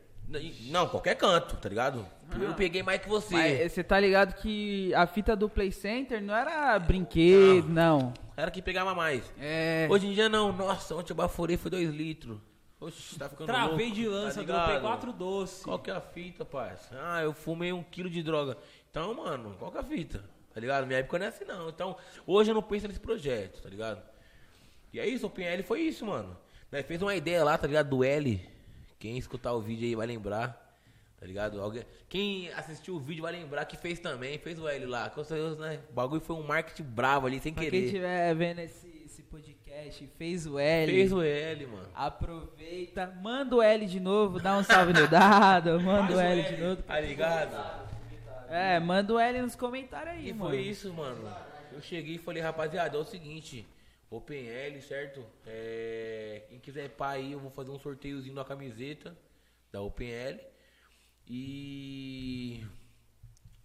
Não, 0.70 0.88
qualquer 0.88 1.14
canto, 1.14 1.56
tá 1.56 1.68
ligado? 1.68 2.06
Eu 2.40 2.54
peguei 2.54 2.82
mais 2.82 3.00
que 3.00 3.08
você. 3.08 3.34
Mas 3.34 3.72
você 3.72 3.84
tá 3.84 3.98
ligado 4.00 4.34
que 4.34 4.92
a 4.94 5.06
fita 5.06 5.36
do 5.36 5.48
Play 5.48 5.70
Center 5.70 6.20
não 6.20 6.34
era 6.34 6.78
brinquedo, 6.78 7.68
não. 7.68 8.12
Era 8.36 8.50
que 8.50 8.60
pegava 8.60 8.94
mais. 8.94 9.32
É. 9.38 9.86
Hoje 9.88 10.08
em 10.08 10.12
dia 10.12 10.28
não, 10.28 10.52
nossa, 10.52 10.94
ontem 10.96 11.12
eu 11.12 11.16
baforei 11.16 11.56
foi 11.56 11.70
2 11.70 11.90
litros. 11.90 12.38
Oxe, 12.78 13.18
tá 13.18 13.28
ficando 13.28 13.46
Travei 13.46 13.86
louco, 13.86 13.94
de 13.94 14.04
tá 14.04 14.10
lança, 14.10 14.40
ligado? 14.40 14.66
dropei 14.66 14.80
quatro 14.80 15.12
doces. 15.12 15.64
Qual 15.64 15.78
que 15.78 15.90
é 15.90 15.94
a 15.94 16.00
fita, 16.00 16.44
parça? 16.44 16.94
Ah, 17.00 17.22
eu 17.22 17.32
fumei 17.32 17.72
um 17.72 17.82
quilo 17.82 18.10
de 18.10 18.22
droga. 18.22 18.58
Então, 18.90 19.14
mano, 19.14 19.56
qual 19.58 19.70
que 19.70 19.78
é 19.78 19.80
a 19.80 19.84
fita? 19.84 20.22
Tá 20.52 20.60
ligado? 20.60 20.86
Minha 20.86 20.98
época 20.98 21.18
não 21.18 21.26
é 21.26 21.28
assim, 21.28 21.44
não. 21.44 21.68
Então, 21.70 21.96
hoje 22.26 22.50
eu 22.50 22.54
não 22.54 22.62
penso 22.62 22.86
nesse 22.86 23.00
projeto, 23.00 23.62
tá 23.62 23.68
ligado? 23.68 24.02
E 24.92 25.00
é 25.00 25.06
isso, 25.06 25.26
o 25.26 25.30
PNL 25.30 25.62
foi 25.62 25.80
isso, 25.82 26.04
mano. 26.04 26.36
Nós 26.70 26.84
fez 26.84 27.00
uma 27.00 27.14
ideia 27.14 27.42
lá, 27.44 27.56
tá 27.56 27.66
ligado? 27.66 27.88
Do 27.88 28.04
L. 28.04 28.55
Quem 28.98 29.16
escutar 29.18 29.52
o 29.52 29.60
vídeo 29.60 29.86
aí 29.86 29.94
vai 29.94 30.06
lembrar. 30.06 30.64
Tá 31.18 31.26
ligado? 31.26 31.60
Alguém... 31.62 31.82
Quem 32.08 32.52
assistiu 32.52 32.94
o 32.96 33.00
vídeo 33.00 33.22
vai 33.22 33.32
lembrar 33.32 33.64
que 33.64 33.76
fez 33.76 33.98
também, 33.98 34.38
fez 34.38 34.58
o 34.58 34.68
L 34.68 34.84
lá. 34.86 35.08
Com 35.10 35.24
certeza, 35.24 35.56
né? 35.56 35.80
O 35.90 35.92
bagulho 35.94 36.20
foi 36.20 36.36
um 36.36 36.42
marketing 36.42 36.82
bravo 36.82 37.26
ali, 37.26 37.40
sem 37.40 37.52
Pra 37.54 37.62
quem 37.62 37.70
querer. 37.70 37.84
estiver 37.86 38.34
vendo 38.34 38.58
esse, 38.60 39.02
esse 39.06 39.22
podcast, 39.22 40.06
fez 40.18 40.46
o 40.46 40.58
L. 40.58 40.92
Fez 40.92 41.12
o 41.12 41.22
L, 41.22 41.66
mano. 41.66 41.88
Aproveita, 41.94 43.06
manda 43.22 43.56
o 43.56 43.62
L 43.62 43.86
de 43.86 43.98
novo, 43.98 44.38
dá 44.38 44.56
um 44.58 44.62
salve 44.62 44.92
no 44.92 45.08
dado, 45.08 45.80
manda 45.80 46.12
o 46.12 46.16
o 46.16 46.20
L, 46.20 46.40
L. 46.42 46.54
de 46.56 46.62
novo. 46.62 46.82
Tá 46.82 47.00
ligado? 47.00 47.86
É, 48.50 48.78
manda 48.78 49.12
o 49.14 49.18
L 49.18 49.40
nos 49.42 49.54
comentários 49.56 50.14
aí, 50.16 50.28
E 50.28 50.32
mano. 50.34 50.50
foi 50.50 50.60
isso, 50.60 50.92
mano. 50.92 51.26
Eu 51.72 51.80
cheguei 51.80 52.16
e 52.16 52.18
falei, 52.18 52.42
rapaziada, 52.42 52.96
é 52.96 53.00
o 53.00 53.04
seguinte, 53.04 53.66
OpenL, 54.16 54.80
certo? 54.82 55.24
É, 55.46 56.44
quem 56.48 56.58
quiser 56.58 56.88
pá 56.90 57.10
aí, 57.10 57.32
eu 57.32 57.40
vou 57.40 57.50
fazer 57.50 57.70
um 57.70 57.78
sorteiozinho 57.78 58.34
da 58.34 58.44
camiseta 58.44 59.16
da 59.72 59.80
OpenL. 59.82 60.38
E. 61.28 62.64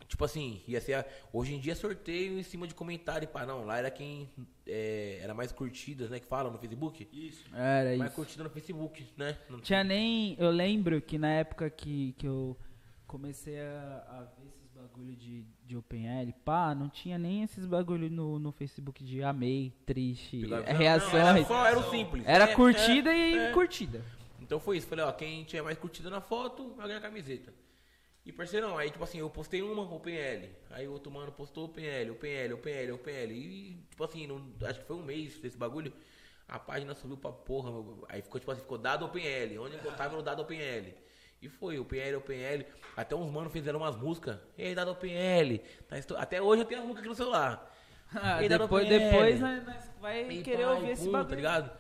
Tipo 0.08 0.26
assim, 0.26 0.62
ia 0.68 0.82
ser. 0.82 0.96
a- 0.96 1.06
hoje 1.32 1.54
em 1.54 1.60
dia 1.60 1.74
sorteio 1.76 2.38
em 2.38 2.44
cima 2.44 2.68
de 2.68 2.74
comentário, 2.76 3.28
pá. 3.28 3.46
Não, 3.46 3.64
lá 3.66 3.78
era 3.78 3.90
quem. 3.90 4.30
é, 4.68 5.20
era 5.22 5.34
mais 5.34 5.52
curtidas, 5.52 6.10
né? 6.10 6.20
Que 6.20 6.26
fala 6.28 6.50
no 6.52 6.58
Facebook. 6.58 7.08
Isso. 7.14 7.46
Era 7.56 7.96
Mais 7.98 8.12
isso. 8.12 8.16
curtida 8.16 8.44
no 8.44 8.50
Facebook, 8.50 9.08
né? 9.16 9.38
Não 9.50 9.62
Tinha 9.62 9.84
nem. 9.84 10.36
Eu 10.40 10.50
lembro 10.52 11.02
que 11.02 11.18
na 11.18 11.30
época 11.32 11.70
que, 11.70 12.14
que 12.14 12.28
eu 12.28 12.58
comecei 13.08 13.60
a, 13.60 14.06
a 14.10 14.22
ver 14.42 14.52
bagulho 14.92 15.16
de, 15.16 15.46
de 15.66 15.78
OpenL, 15.78 16.34
pá, 16.44 16.76
não 16.76 16.90
tinha 16.90 17.18
nem 17.18 17.44
esses 17.44 17.66
bagulho 17.66 18.10
no, 18.10 18.38
no 18.38 18.52
Facebook 18.52 19.04
de 19.04 19.24
amei, 19.24 19.72
triste, 19.86 20.38
Não, 20.48 20.58
é, 20.58 20.74
não, 20.74 20.80
reações. 20.80 21.14
era, 21.14 21.46
só, 21.46 21.66
era 21.66 21.80
o 21.80 21.90
simples. 21.90 22.24
Era 22.28 22.44
É, 22.50 22.56
curtida 22.56 23.10
é, 23.14 23.30
e 23.32 23.38
é. 23.38 23.52
curtida. 23.52 24.04
Então 24.42 24.60
foi 24.60 24.78
isso. 24.78 24.88
Falei, 24.88 25.06
ó, 25.06 25.12
quem 25.12 25.44
tiver 25.46 25.62
mais 25.62 25.78
curtida 25.78 26.10
na 26.10 26.20
foto 26.20 26.74
vai 26.76 26.88
ganhar 26.88 27.00
a 27.00 27.02
camiseta. 27.02 27.54
E 28.26 28.32
parceirão, 28.32 28.78
aí 28.78 28.92
tipo 28.92 29.04
assim, 29.04 29.20
eu 29.20 29.30
postei 29.30 29.62
uma 29.62 29.82
OpenL. 29.82 30.50
Aí 30.72 30.88
o 30.88 30.92
outro 30.92 31.12
mano 31.12 31.32
postou 31.32 31.66
OpenL, 31.66 32.12
OpenL, 32.12 32.54
OpenL, 32.56 32.96
OpenL. 32.96 33.32
E 33.32 33.84
tipo 33.90 34.04
assim, 34.04 34.28
não- 34.28 34.46
acho 34.68 34.80
que 34.82 34.86
foi 34.86 34.96
um 34.98 35.04
mês 35.04 35.40
desse 35.40 35.58
bagulho. 35.58 35.92
A 36.48 36.60
página 36.60 36.94
subiu 36.94 37.18
pra 37.18 37.32
porra. 37.32 37.72
meu. 37.72 38.06
Aí 38.10 38.22
ficou 38.22 38.40
tipo 38.40 38.52
assim, 38.52 38.62
ficou 38.62 38.78
dado 38.78 39.06
OpenL. 39.06 39.64
Onde 39.64 39.76
eu 39.78 39.82
botava 39.82 40.16
no 40.18 40.22
dado 40.22 40.42
OpenL. 40.42 40.94
E 41.42 41.50
foi, 41.50 41.80
o 41.80 41.86
PNL, 41.86 42.18
o 42.18 42.22
PNL. 42.22 42.66
Até 42.96 43.16
uns 43.16 43.32
manos 43.32 43.52
fizeram 43.52 43.80
umas 43.80 43.96
músicas. 43.96 44.38
E 44.58 44.64
aí, 44.64 44.76
dado. 44.76 44.96
Tá 45.88 45.98
esto- 45.98 46.16
Até 46.16 46.42
hoje 46.42 46.62
eu 46.62 46.66
tenho 46.66 46.82
as 46.82 46.86
músicas 46.88 47.00
aqui 47.02 47.10
no 47.10 47.16
celular. 47.16 47.74
Ah, 48.14 48.44
E 48.44 48.50
depois, 48.50 48.88
PL. 48.88 49.00
depois 49.06 49.40
nós, 49.40 49.66
nós 49.66 49.92
vai 50.00 50.30
E 50.30 50.44
querer 50.44 50.66
pá, 50.66 50.72
ouvir 50.74 50.88
e 50.88 50.92
esse 50.92 51.06
pum, 51.06 51.12
bagulho. 51.12 51.30
Tá 51.30 51.36
ligado? 51.36 51.72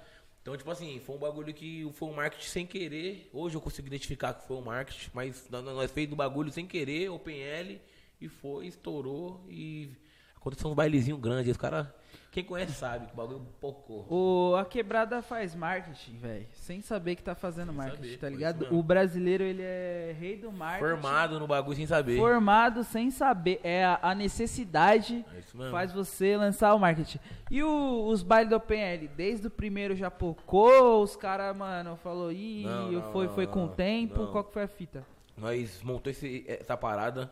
Então, 0.42 0.58
tipo 0.58 0.72
assim, 0.72 1.00
foi 1.00 1.16
um 1.16 1.20
bagulho 1.20 1.54
que 1.54 1.88
foi 1.94 2.10
um 2.10 2.14
marketing 2.14 2.48
sem 2.48 2.66
querer. 2.66 3.30
Hoje 3.32 3.56
eu 3.56 3.62
consigo 3.62 3.88
identificar 3.88 4.34
que 4.34 4.48
foi 4.48 4.58
um 4.58 4.62
marketing, 4.62 5.12
mas 5.14 5.48
nós, 5.50 5.64
nós 5.64 5.92
fez 5.92 6.10
do 6.10 6.16
bagulho 6.16 6.52
sem 6.52 6.66
querer, 6.66 7.10
o 7.10 7.20
PNL, 7.20 7.80
e 8.20 8.28
foi, 8.28 8.66
estourou 8.66 9.46
e 9.50 9.92
aconteceu 10.36 10.70
uns 10.72 10.74
bailezinhos 10.74 11.20
grandes. 11.20 11.52
Os 11.52 11.58
caras, 11.58 11.86
quem 12.32 12.46
conhece 12.46 12.72
sabe 12.72 13.08
que 13.08 13.14
o 13.14 13.16
bagulho 13.18 13.46
pocou. 13.60 14.06
O, 14.10 14.56
a 14.56 14.64
quebrada 14.64 15.22
faz 15.22 15.54
marketing, 15.54 16.18
velho. 16.18 16.48
Sem 16.54 16.80
saber 16.82 17.18
que 17.18 17.24
tá 17.24 17.36
fazendo 17.36 17.68
Sem 17.68 17.76
marketing, 17.76 18.04
saber, 18.04 18.18
tá 18.20 18.30
ligado? 18.30 18.68
O 18.74 18.82
brasileiro, 18.82 19.44
ele 19.44 19.62
é 19.62 20.16
rei 20.18 20.38
do 20.38 20.50
marketing. 20.50 20.90
Formado 20.92 21.40
no 21.42 21.46
bagulho 21.46 21.76
sem 21.76 21.86
saber. 21.86 22.18
Formado 22.18 22.86
sem 22.86 23.12
saber. 23.12 23.60
É 23.66 23.84
a, 23.84 24.00
a 24.02 24.16
necessidade 24.16 25.26
É 25.38 25.70
faz 25.72 25.92
você 25.92 26.38
lançar 26.38 26.74
o 26.74 26.80
marketing. 26.80 27.20
E 27.52 27.62
o- 27.62 28.06
os 28.08 28.24
bailes 28.24 28.50
do 28.50 28.60
PNL, 28.62 29.10
desde 29.10 29.48
o 29.48 29.52
primeiro 29.52 29.94
já 29.94 30.10
pocou, 30.10 31.04
os 31.04 31.18
caras, 31.18 31.54
mano, 31.56 31.98
falou, 31.98 32.32
ih, 32.32 32.64
Não, 32.64 32.92
não, 32.94 33.12
foi, 33.12 33.28
não, 33.28 33.34
foi 33.36 33.46
com 33.48 33.66
o 33.66 33.70
tempo, 33.70 34.28
qual 34.28 34.46
que 34.46 34.54
foi 34.54 34.64
a 34.64 34.68
fita? 34.70 35.06
Nós 35.36 35.82
montou 35.84 36.10
esse- 36.10 36.46
essa 36.48 36.78
parada. 36.78 37.30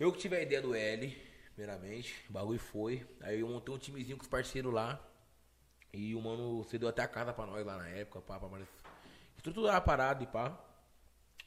Eu 0.00 0.10
que 0.10 0.18
tive 0.18 0.34
a 0.36 0.42
ideia 0.42 0.60
do 0.60 0.74
L, 0.74 1.16
primeiramente. 1.62 2.14
O 2.28 2.32
bagulho 2.32 2.58
foi. 2.58 3.06
Aí 3.20 3.40
eu 3.40 3.48
montei 3.48 3.72
um 3.72 3.78
timezinho 3.78 4.16
com 4.16 4.22
os 4.22 4.28
parceiros 4.28 4.72
lá. 4.72 5.00
E 5.92 6.14
o 6.14 6.20
mano 6.20 6.64
cedeu 6.64 6.88
até 6.88 7.02
a 7.02 7.08
casa 7.08 7.32
pra 7.32 7.46
nós 7.46 7.64
lá 7.64 7.76
na 7.76 7.88
época, 7.88 8.20
pá, 8.22 8.38
pra 8.38 8.48
nós 8.48 8.66
estruturar 9.36 9.76
a 9.76 9.80
parada 9.80 10.22
e 10.22 10.26
pá. 10.26 10.58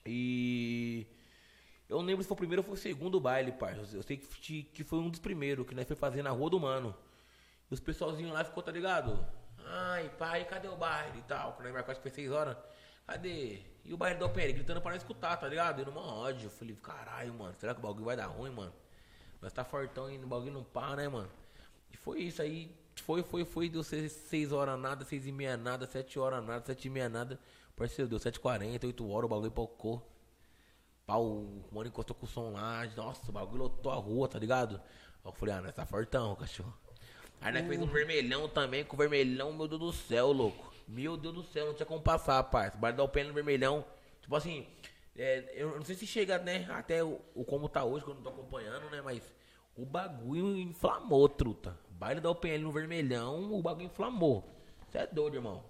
E. 0.05 1.05
Eu 1.89 1.97
não 1.97 2.05
lembro 2.05 2.23
se 2.23 2.27
foi 2.27 2.35
o 2.35 2.37
primeiro 2.37 2.61
ou 2.61 2.65
foi 2.65 2.73
o 2.73 2.77
segundo 2.77 3.19
baile, 3.19 3.51
pai. 3.51 3.77
Eu 3.93 4.01
sei 4.01 4.17
que, 4.17 4.63
que 4.63 4.83
foi 4.83 4.99
um 4.99 5.09
dos 5.09 5.19
primeiros 5.19 5.67
que 5.67 5.75
nós 5.75 5.87
foi 5.87 5.95
fazer 5.95 6.23
na 6.23 6.31
Rua 6.31 6.49
do 6.49 6.59
Mano. 6.59 6.95
E 7.69 7.73
os 7.73 7.79
pessoalzinhos 7.79 8.31
lá 8.31 8.43
ficou, 8.43 8.63
tá 8.63 8.71
ligado? 8.71 9.25
Ai, 9.67 10.09
pai, 10.17 10.45
cadê 10.45 10.67
o 10.67 10.75
baile 10.75 11.19
e 11.19 11.23
tal? 11.23 11.53
Quando 11.53 11.65
nós 11.65 11.73
marcou 11.73 11.91
acho 11.91 12.01
que 12.01 12.09
foi 12.09 12.15
6 12.15 12.31
horas. 12.31 12.57
Cadê? 13.05 13.61
E 13.83 13.93
o 13.93 13.97
baile 13.97 14.17
do 14.17 14.25
OPL 14.25 14.53
gritando 14.53 14.81
pra 14.81 14.91
nós 14.91 15.01
escutar, 15.01 15.37
tá 15.37 15.47
ligado? 15.47 15.79
Eu 15.79 15.85
numa 15.85 16.01
ódio. 16.01 16.47
Eu 16.47 16.51
falei, 16.51 16.75
caralho, 16.75 17.33
mano, 17.33 17.53
será 17.55 17.73
que 17.73 17.79
o 17.79 17.83
bagulho 17.83 18.05
vai 18.05 18.15
dar 18.15 18.27
ruim, 18.27 18.51
mano? 18.51 18.73
Nós 19.45 19.53
tá 19.53 19.63
fortão 19.63 20.09
e 20.09 20.17
o 20.17 20.25
bagulho 20.25 20.51
não 20.51 20.63
pá, 20.63 20.95
né, 20.95 21.07
mano? 21.07 21.29
E 21.93 21.97
foi 21.97 22.23
isso 22.23 22.41
aí. 22.41 22.75
Foi, 22.95 23.21
foi, 23.21 23.45
foi. 23.45 23.69
Deu 23.69 23.83
6 23.83 24.51
horas 24.51 24.79
nada, 24.79 25.05
6 25.05 25.27
e 25.27 25.31
meia 25.31 25.55
nada, 25.55 25.85
7 25.85 26.17
horas 26.17 26.43
nada, 26.43 26.65
7 26.65 26.85
e 26.85 26.89
meia 26.89 27.07
nada. 27.07 27.39
Parceiro, 27.75 28.09
deu 28.09 28.17
7h40, 28.17 28.85
8 28.85 29.07
horas, 29.07 29.25
o 29.25 29.29
bagulho 29.29 29.51
pocou. 29.51 30.01
Pau, 31.05 31.23
o 31.23 31.63
mano 31.71 31.87
encostou 31.87 32.15
com 32.15 32.25
o 32.25 32.27
som 32.27 32.53
lá. 32.53 32.87
Nossa, 32.97 33.29
o 33.29 33.31
bagulho 33.31 33.65
lotou 33.65 33.91
a 33.91 33.95
rua, 33.97 34.27
tá 34.27 34.39
ligado? 34.39 34.77
Aí 34.77 35.29
eu 35.29 35.31
falei, 35.31 35.53
ah, 35.53 35.61
nós 35.61 35.75
tá 35.75 35.85
fortão, 35.85 36.35
cachorro. 36.35 36.75
Aí 37.39 37.53
nós 37.53 37.67
fez 37.67 37.79
um 37.79 37.85
vermelhão 37.85 38.49
também, 38.49 38.83
com 38.83 38.95
o 38.95 38.97
vermelhão, 38.97 39.53
meu 39.53 39.67
Deus 39.67 39.79
do 39.79 39.93
céu, 39.93 40.31
louco. 40.31 40.73
Meu 40.87 41.15
Deus 41.15 41.35
do 41.35 41.43
céu, 41.43 41.67
não 41.67 41.75
tinha 41.75 41.85
como 41.85 42.01
passar, 42.01 42.41
parça. 42.45 42.79
O 42.79 43.07
pé 43.07 43.23
no 43.23 43.31
vermelhão. 43.31 43.85
Tipo 44.23 44.35
assim, 44.35 44.65
é, 45.17 45.53
eu 45.55 45.75
não 45.75 45.83
sei 45.83 45.95
se 45.95 46.05
chega, 46.05 46.37
né, 46.39 46.67
até 46.69 47.03
o, 47.03 47.21
o 47.33 47.45
como 47.45 47.69
tá 47.69 47.83
hoje, 47.83 48.03
que 48.03 48.11
eu 48.11 48.15
não 48.15 48.21
tô 48.21 48.29
acompanhando, 48.29 48.89
né, 48.89 49.01
mas 49.01 49.33
o 49.75 49.85
bagulho 49.85 50.57
inflamou, 50.57 51.27
truta. 51.29 51.77
Baile 51.89 52.19
da 52.19 52.29
UPL 52.29 52.59
no 52.61 52.71
vermelhão, 52.71 53.53
o 53.53 53.61
bagulho 53.61 53.85
inflamou. 53.85 54.43
Você 54.87 54.99
é 54.99 55.07
doido, 55.07 55.35
irmão. 55.35 55.63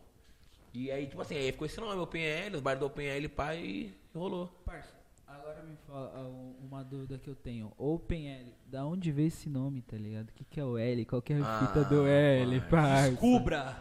E 0.73 0.91
aí, 0.91 1.07
tipo 1.07 1.21
assim, 1.21 1.35
aí 1.35 1.51
ficou 1.51 1.65
esse 1.65 1.79
nome, 1.79 2.01
OpenL, 2.01 2.55
os 2.55 2.61
bailes 2.61 2.79
da 2.79 2.85
OpenL, 2.85 3.29
pai, 3.29 3.57
e 3.59 3.93
rolou. 4.13 4.47
Parça, 4.65 4.93
agora 5.27 5.63
me 5.63 5.75
fala 5.87 6.11
ah, 6.15 6.21
um- 6.21 6.55
uma 6.67 6.83
dúvida 6.83 7.17
que 7.17 7.29
eu 7.29 7.35
tenho. 7.35 7.71
OpenL, 7.77 8.45
da 8.67 8.85
onde 8.85 9.11
veio 9.11 9.27
esse 9.27 9.49
nome, 9.49 9.81
tá 9.81 9.97
ligado? 9.97 10.29
O 10.29 10.33
que, 10.33 10.43
que 10.43 10.59
é 10.59 10.63
o 10.63 10.77
L? 10.77 11.05
Qual 11.05 11.21
que 11.21 11.33
é 11.33 11.37
a 11.37 11.43
Ah, 11.45 11.67
fita 11.67 11.83
do 11.85 12.07
L, 12.07 12.61
parça. 12.61 13.11
Descubra! 13.11 13.75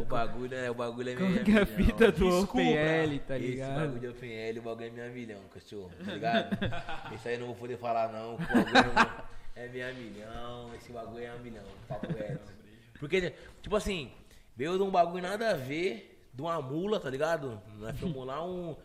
O 0.00 0.04
bagulho, 0.04 0.48
né, 0.50 0.70
o 0.70 0.74
bagulho 0.74 1.10
é 1.10 1.16
Qual 1.16 1.28
meio 1.28 1.44
que 1.44 1.50
é 1.52 1.62
a 1.62 1.64
milhão. 1.64 1.76
fita 1.76 2.12
do 2.12 2.24
Descubra. 2.30 2.42
OpenL, 2.64 3.18
tá 3.26 3.36
Esse 3.38 3.46
ligado? 3.46 3.74
bagulho 3.80 4.00
de 4.00 4.08
OpenL, 4.08 4.58
o 4.58 4.62
bagulho 4.62 4.86
é 4.86 4.90
minha 4.90 5.08
milhão, 5.10 5.40
cachorro, 5.52 5.90
tá 6.04 6.12
ligado? 6.12 7.14
Isso 7.14 7.28
aí 7.28 7.34
eu 7.34 7.40
não 7.40 7.46
vou 7.48 7.56
poder 7.56 7.76
falar 7.78 8.10
não, 8.12 8.34
o 8.34 8.38
bagulho 8.38 9.20
é 9.56 9.68
minha 9.68 9.92
milhão, 9.92 10.74
esse 10.74 10.92
bagulho 10.92 11.18
é 11.18 11.28
minha 11.30 11.38
milhão, 11.38 11.64
papo 11.88 12.06
reto. 12.12 12.52
Porque, 12.98 13.32
tipo 13.62 13.76
assim, 13.76 14.10
veio 14.56 14.76
de 14.76 14.82
um 14.82 14.90
bagulho 14.90 15.22
nada 15.22 15.50
a 15.50 15.54
ver, 15.54 16.22
de 16.32 16.42
uma 16.42 16.60
mula, 16.62 16.98
tá 17.00 17.10
ligado? 17.10 17.60
Nós 17.78 17.98
fomos 17.98 18.26
lá 18.26 18.44
um, 18.46 18.76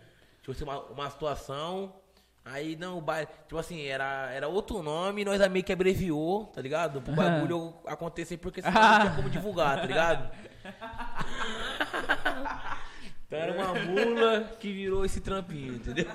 tipo 0.46 0.52
assim, 0.52 0.64
uma, 0.64 0.80
uma 0.92 1.10
situação, 1.10 1.96
aí 2.44 2.76
não, 2.76 3.00
o 3.00 3.02
baile, 3.02 3.28
tipo 3.48 3.58
assim, 3.58 3.82
era, 3.82 4.30
era 4.32 4.48
outro 4.48 4.84
nome, 4.84 5.26
nós 5.26 5.42
meio 5.50 5.66
que 5.66 5.74
abreviou, 5.74 6.46
tá 6.46 6.62
ligado? 6.62 7.02
Pro 7.02 7.14
bagulho 7.14 7.74
acontecer, 7.88 8.38
porque 8.38 8.62
senão 8.62 8.80
não 8.80 9.00
tinha 9.00 9.16
como 9.16 9.30
divulgar, 9.30 9.82
tá 9.82 9.86
ligado? 9.86 10.32
Então 13.28 13.40
era 13.40 13.54
uma 13.54 13.74
mula 13.74 14.44
que 14.60 14.72
virou 14.72 15.04
esse 15.04 15.20
trampinho, 15.20 15.74
entendeu? 15.74 16.06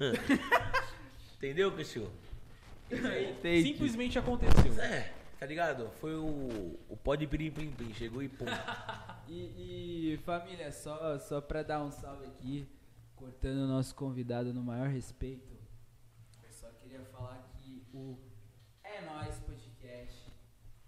entendeu, 1.36 1.70
cachorro? 1.72 2.10
Simplesmente 3.62 4.18
aconteceu. 4.18 4.82
É, 4.82 5.12
tá 5.40 5.46
ligado? 5.46 5.90
Foi 5.92 6.14
o, 6.14 6.78
o 6.86 6.96
pó 7.02 7.14
de 7.14 7.26
pirim 7.26 7.50
plim 7.50 7.94
chegou 7.94 8.22
e 8.22 8.28
pum. 8.28 8.44
E, 9.32 10.14
e, 10.14 10.16
família, 10.24 10.72
só, 10.72 11.16
só 11.20 11.40
pra 11.40 11.62
dar 11.62 11.80
um 11.84 11.92
salve 11.92 12.26
aqui, 12.26 12.68
cortando 13.14 13.58
o 13.58 13.68
nosso 13.68 13.94
convidado 13.94 14.52
no 14.52 14.60
maior 14.60 14.88
respeito, 14.88 15.56
eu 16.42 16.50
só 16.50 16.68
queria 16.70 17.04
falar 17.04 17.48
que 17.52 17.80
o 17.94 18.18
É 18.82 19.00
Nóis 19.02 19.38
Podcast, 19.38 20.32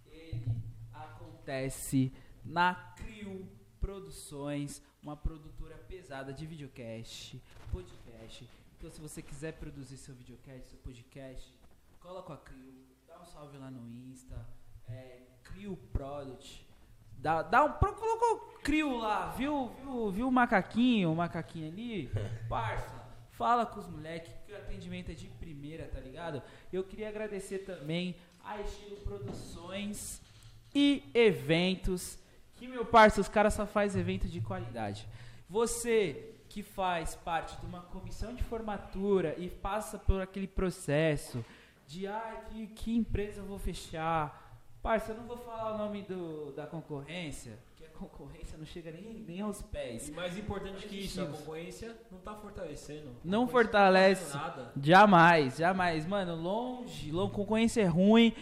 ele 0.07 0.45
acontece 0.93 2.13
na 2.45 2.75
Crio 2.97 3.49
Produções, 3.81 4.83
uma 5.01 5.17
produtora 5.17 5.77
pesada 5.77 6.33
de 6.33 6.45
videocast, 6.45 7.41
podcast. 7.71 8.51
Então 8.77 8.91
se 8.91 9.01
você 9.01 9.23
quiser 9.23 9.53
produzir 9.53 9.99
seu 9.99 10.17
videocast, 10.17 10.67
seu 10.67 10.81
podcast, 10.81 11.55
cola 12.01 12.25
com 12.25 12.33
a 12.33 12.39
Crio, 12.39 12.92
um 13.23 13.27
salve 13.27 13.57
lá 13.57 13.71
no 13.71 13.89
Insta, 13.89 14.35
é, 14.89 15.21
Crio 15.45 15.77
Product. 15.93 16.67
Dá, 17.19 17.43
dá 17.43 17.65
um. 17.65 17.73
Colocou 17.73 18.59
Crio 18.63 18.97
lá, 18.99 19.31
viu, 19.31 19.69
viu, 19.81 20.11
viu 20.11 20.29
o 20.29 20.33
macaquinho, 20.33 21.13
o 21.13 21.17
macaquinho 21.17 21.69
ali? 21.69 22.11
Parça, 22.49 23.01
fala 23.31 23.65
com 23.65 23.79
os 23.79 23.89
moleques 23.89 24.33
que 24.45 24.53
o 24.53 24.57
atendimento 24.57 25.13
é 25.13 25.15
de 25.15 25.29
primeira, 25.29 25.87
tá 25.87 26.01
ligado? 26.01 26.43
Eu 26.73 26.83
queria 26.83 27.09
agradecer 27.09 27.61
também 27.61 28.17
a 28.45 28.61
Estilo 28.61 28.97
Produções 28.97 30.21
e 30.75 31.05
Eventos. 31.15 32.19
Que, 32.57 32.67
meu 32.67 32.85
parça, 32.85 33.21
os 33.21 33.29
caras 33.29 33.55
só 33.55 33.67
faz 33.67 33.97
evento 33.97 34.29
de 34.29 34.41
qualidade. 34.41 35.09
Você 35.49 36.35
que 36.49 36.63
faz 36.63 37.15
parte 37.15 37.59
de 37.61 37.67
uma 37.67 37.83
comissão 37.83 38.35
de 38.35 38.43
formatura 38.43 39.35
e 39.39 39.49
passa 39.49 39.99
por 39.99 40.21
aquele 40.21 40.47
processo 40.47 41.45
de 41.93 42.07
ah, 42.07 42.41
que, 42.51 42.67
que 42.69 42.97
empresa 42.97 43.41
eu 43.41 43.45
vou 43.45 43.59
fechar. 43.59 44.41
Parça, 44.83 45.13
eu 45.13 45.17
não 45.19 45.25
vou 45.25 45.37
falar 45.37 45.75
o 45.75 45.79
nome 45.79 46.03
do, 46.03 46.51
da 46.53 46.67
concorrência, 46.67 47.59
que 47.77 47.85
a 47.85 47.89
concorrência 47.91 48.57
não 48.57 48.65
chega 48.65 48.91
nem, 48.91 49.13
nem 49.29 49.43
aos 49.43 49.61
pés. 49.61 50.09
E 50.09 50.13
mais 50.13 50.37
importante 50.39 50.87
que 50.89 50.97
isso, 50.97 51.21
a 51.21 51.27
concorrência 51.27 51.95
não 52.11 52.19
tá 52.19 52.35
fortalecendo. 52.35 53.11
A 53.11 53.13
Não 53.23 53.47
concorrência 53.47 53.49
fortalece. 53.51 54.37
Não 54.37 54.43
tá. 54.43 54.73
Jamais, 54.83 55.57
jamais. 55.59 56.07
Mano, 56.07 56.35
longe, 56.35 57.13
longe, 57.13 57.33
concorrência 57.33 57.83
é 57.83 57.87
ruim. 57.87 58.35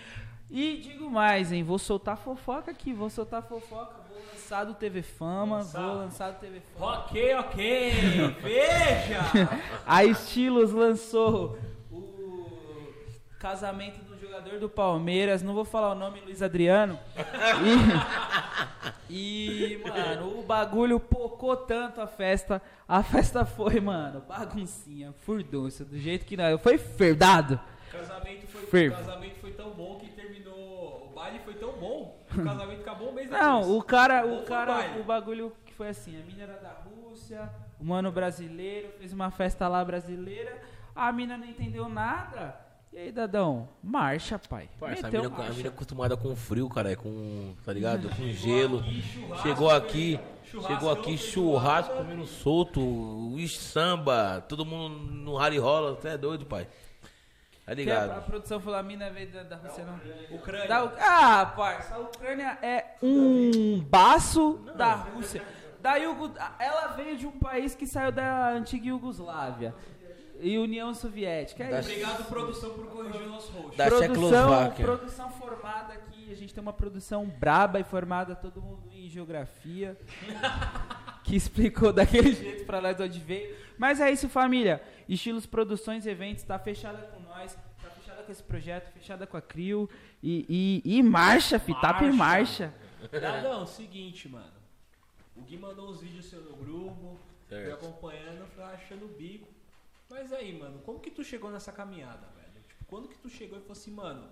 E 0.48 0.76
digo 0.78 1.10
mais, 1.10 1.50
hein, 1.50 1.64
vou 1.64 1.78
soltar 1.78 2.16
fofoca 2.16 2.70
aqui, 2.70 2.92
vou 2.92 3.10
soltar 3.10 3.42
fofoca, 3.42 3.96
vou 4.08 4.18
lançar 4.32 4.64
do 4.64 4.74
TV 4.74 5.02
Fama, 5.02 5.56
Lançar. 5.58 5.82
vou 5.82 5.94
lançar 5.96 6.32
do 6.32 6.38
TV 6.40 6.60
Fama. 6.60 6.98
Ok, 7.00 7.34
ok. 7.34 7.90
Veja! 8.42 9.20
A 9.86 10.04
Estilos 10.04 10.72
lançou 10.72 11.58
casamento 13.40 14.04
do 14.04 14.20
jogador 14.20 14.60
do 14.60 14.68
Palmeiras, 14.68 15.42
não 15.42 15.54
vou 15.54 15.64
falar 15.64 15.92
o 15.92 15.94
nome, 15.94 16.20
Luiz 16.20 16.42
Adriano. 16.42 16.98
E, 19.12 19.74
e, 19.74 19.78
mano, 19.78 20.38
o 20.38 20.42
bagulho 20.44 21.00
pocou 21.00 21.56
tanto 21.56 22.00
a 22.00 22.06
festa. 22.06 22.62
A 22.86 23.02
festa 23.02 23.44
foi, 23.44 23.80
mano, 23.80 24.20
baguncinha, 24.20 25.12
furdunça, 25.12 25.84
do 25.84 25.98
jeito 25.98 26.24
que 26.24 26.36
não. 26.36 26.56
Foi 26.56 26.78
ferdado. 26.78 27.58
O 27.88 27.90
casamento 27.90 28.46
foi, 28.46 28.62
Fervo. 28.66 28.94
o 28.94 28.98
casamento 29.04 29.40
foi 29.40 29.50
tão 29.50 29.70
bom 29.70 29.98
que 29.98 30.12
terminou. 30.12 31.08
O 31.10 31.12
baile 31.12 31.40
foi 31.40 31.54
tão 31.54 31.72
bom 31.72 32.24
que 32.28 32.38
o 32.40 32.44
casamento 32.46 32.80
acabou 32.82 33.10
um 33.10 33.12
mês 33.12 33.28
depois. 33.28 33.44
Não, 33.44 33.76
o 33.76 33.82
cara, 33.82 34.24
o 34.24 34.36
foi 34.36 34.44
cara, 34.44 34.74
baile. 34.74 35.00
o 35.00 35.04
bagulho 35.04 35.52
que 35.66 35.74
foi 35.74 35.88
assim, 35.88 36.16
a 36.16 36.24
mina 36.24 36.44
era 36.44 36.58
da 36.58 36.70
Rússia, 36.70 37.50
o 37.80 37.84
mano 37.84 38.12
brasileiro, 38.12 38.90
fez 38.96 39.12
uma 39.12 39.32
festa 39.32 39.66
lá 39.66 39.84
brasileira, 39.84 40.56
a 40.94 41.10
mina 41.10 41.36
não 41.36 41.46
entendeu 41.46 41.88
nada. 41.88 42.69
E 42.92 42.98
aí, 42.98 43.12
Dadão? 43.12 43.68
Marcha, 43.80 44.36
pai. 44.36 44.68
Parça, 44.80 45.06
a 45.06 45.10
mina, 45.10 45.28
a 45.28 45.64
é 45.64 45.68
acostumada 45.68 46.16
com 46.16 46.34
frio, 46.34 46.68
cara, 46.68 46.90
é 46.90 46.96
com, 46.96 47.54
tá 47.64 47.72
ligado? 47.72 48.08
Com 48.16 48.28
gelo. 48.32 48.82
Chegou 49.42 49.70
aqui, 49.70 50.18
chegou 50.66 50.90
aqui, 50.90 51.16
churrasco 51.16 51.94
comendo 51.94 52.26
solto, 52.26 52.80
samba, 53.48 54.44
todo 54.48 54.66
mundo 54.66 54.98
no 54.98 55.36
rally 55.36 55.56
rola, 55.56 55.94
você 55.94 56.08
é 56.08 56.18
doido, 56.18 56.44
pai. 56.46 56.66
Tá 57.64 57.76
Que 57.76 57.88
a, 57.88 57.98
a 57.98 58.04
ligado? 58.06 58.26
produção 58.26 58.58
falou, 58.58 58.80
a 58.80 58.82
mina 58.82 59.08
veio 59.08 59.30
da, 59.30 59.44
da 59.44 59.56
Rússia, 59.56 59.84
não. 59.84 60.36
Ucrânia. 60.36 60.66
Da 60.66 60.82
ah, 60.98 61.46
parça, 61.46 61.94
a 61.94 61.98
Ucrânia 62.00 62.58
é 62.60 62.96
um 63.00 63.78
baço 63.82 64.58
da 64.74 64.94
Rússia. 64.94 65.44
Da 65.80 65.94
Yugo... 65.94 66.32
Ela 66.58 66.88
veio 66.88 67.16
de 67.16 67.26
um 67.26 67.38
país 67.38 67.74
que 67.74 67.86
saiu 67.86 68.10
da 68.10 68.50
antiga 68.50 68.88
Iugoslávia 68.88 69.74
e 70.42 70.58
União 70.58 70.92
Soviética. 70.94 71.64
É 71.64 71.70
Da- 71.70 71.80
isso. 71.80 71.90
Obrigado, 71.90 72.24
produção, 72.28 72.70
por 72.70 72.86
corrigir 72.86 73.22
o 73.22 73.28
nosso 73.28 73.52
host. 73.52 73.76
Da 73.76 73.86
produção, 73.86 74.70
produção 74.72 75.30
formada 75.32 75.92
aqui, 75.94 76.30
a 76.32 76.34
gente 76.36 76.52
tem 76.54 76.62
uma 76.62 76.72
produção 76.72 77.26
braba 77.26 77.78
e 77.80 77.84
formada 77.84 78.34
todo 78.34 78.60
mundo 78.60 78.82
em 78.92 79.08
geografia. 79.08 79.96
que 81.24 81.36
explicou 81.36 81.92
daquele 81.92 82.32
jeito 82.32 82.64
pra 82.64 82.80
nós 82.80 82.96
de 82.96 83.02
onde 83.02 83.20
veio. 83.20 83.54
Mas 83.78 84.00
é 84.00 84.10
isso, 84.10 84.28
família. 84.28 84.82
Estilos 85.08 85.46
Produções 85.46 86.06
e 86.06 86.10
Eventos 86.10 86.42
tá 86.42 86.58
fechada 86.58 86.98
com 87.08 87.20
nós, 87.20 87.54
tá 87.82 87.90
fechada 87.90 88.22
com 88.22 88.32
esse 88.32 88.42
projeto, 88.42 88.90
fechada 88.92 89.26
com 89.26 89.36
a 89.36 89.42
Crio 89.42 89.88
e, 90.22 90.82
e, 90.84 90.98
e 90.98 91.02
marcha, 91.02 91.58
fi, 91.58 91.72
tapa 91.80 92.04
em 92.04 92.12
marcha. 92.12 92.72
Dadão, 93.12 93.66
seguinte, 93.66 94.28
mano. 94.28 94.52
O 95.36 95.42
Gui 95.42 95.56
mandou 95.56 95.90
uns 95.90 96.00
vídeos 96.00 96.26
seu 96.26 96.40
no 96.42 96.56
grupo, 96.56 97.18
fui 97.48 97.58
Certo. 97.58 97.86
acompanhando, 97.86 98.46
fui 98.54 98.64
achando 98.64 99.04
o 99.06 99.08
bico. 99.08 99.48
Mas 100.10 100.32
aí, 100.32 100.58
mano, 100.58 100.80
como 100.80 100.98
que 100.98 101.10
tu 101.10 101.22
chegou 101.22 101.50
nessa 101.50 101.70
caminhada, 101.70 102.26
velho? 102.36 102.64
Tipo, 102.68 102.84
quando 102.86 103.08
que 103.08 103.16
tu 103.16 103.28
chegou 103.28 103.56
e 103.56 103.60
falou 103.60 103.72
assim, 103.72 103.92
mano, 103.92 104.28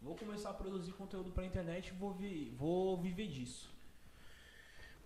vou 0.00 0.14
começar 0.14 0.50
a 0.50 0.54
produzir 0.54 0.92
conteúdo 0.92 1.30
pra 1.30 1.44
internet 1.44 1.88
e 1.88 1.92
vou, 1.92 2.12
vi 2.12 2.54
vou 2.56 3.00
viver 3.00 3.26
disso? 3.26 3.74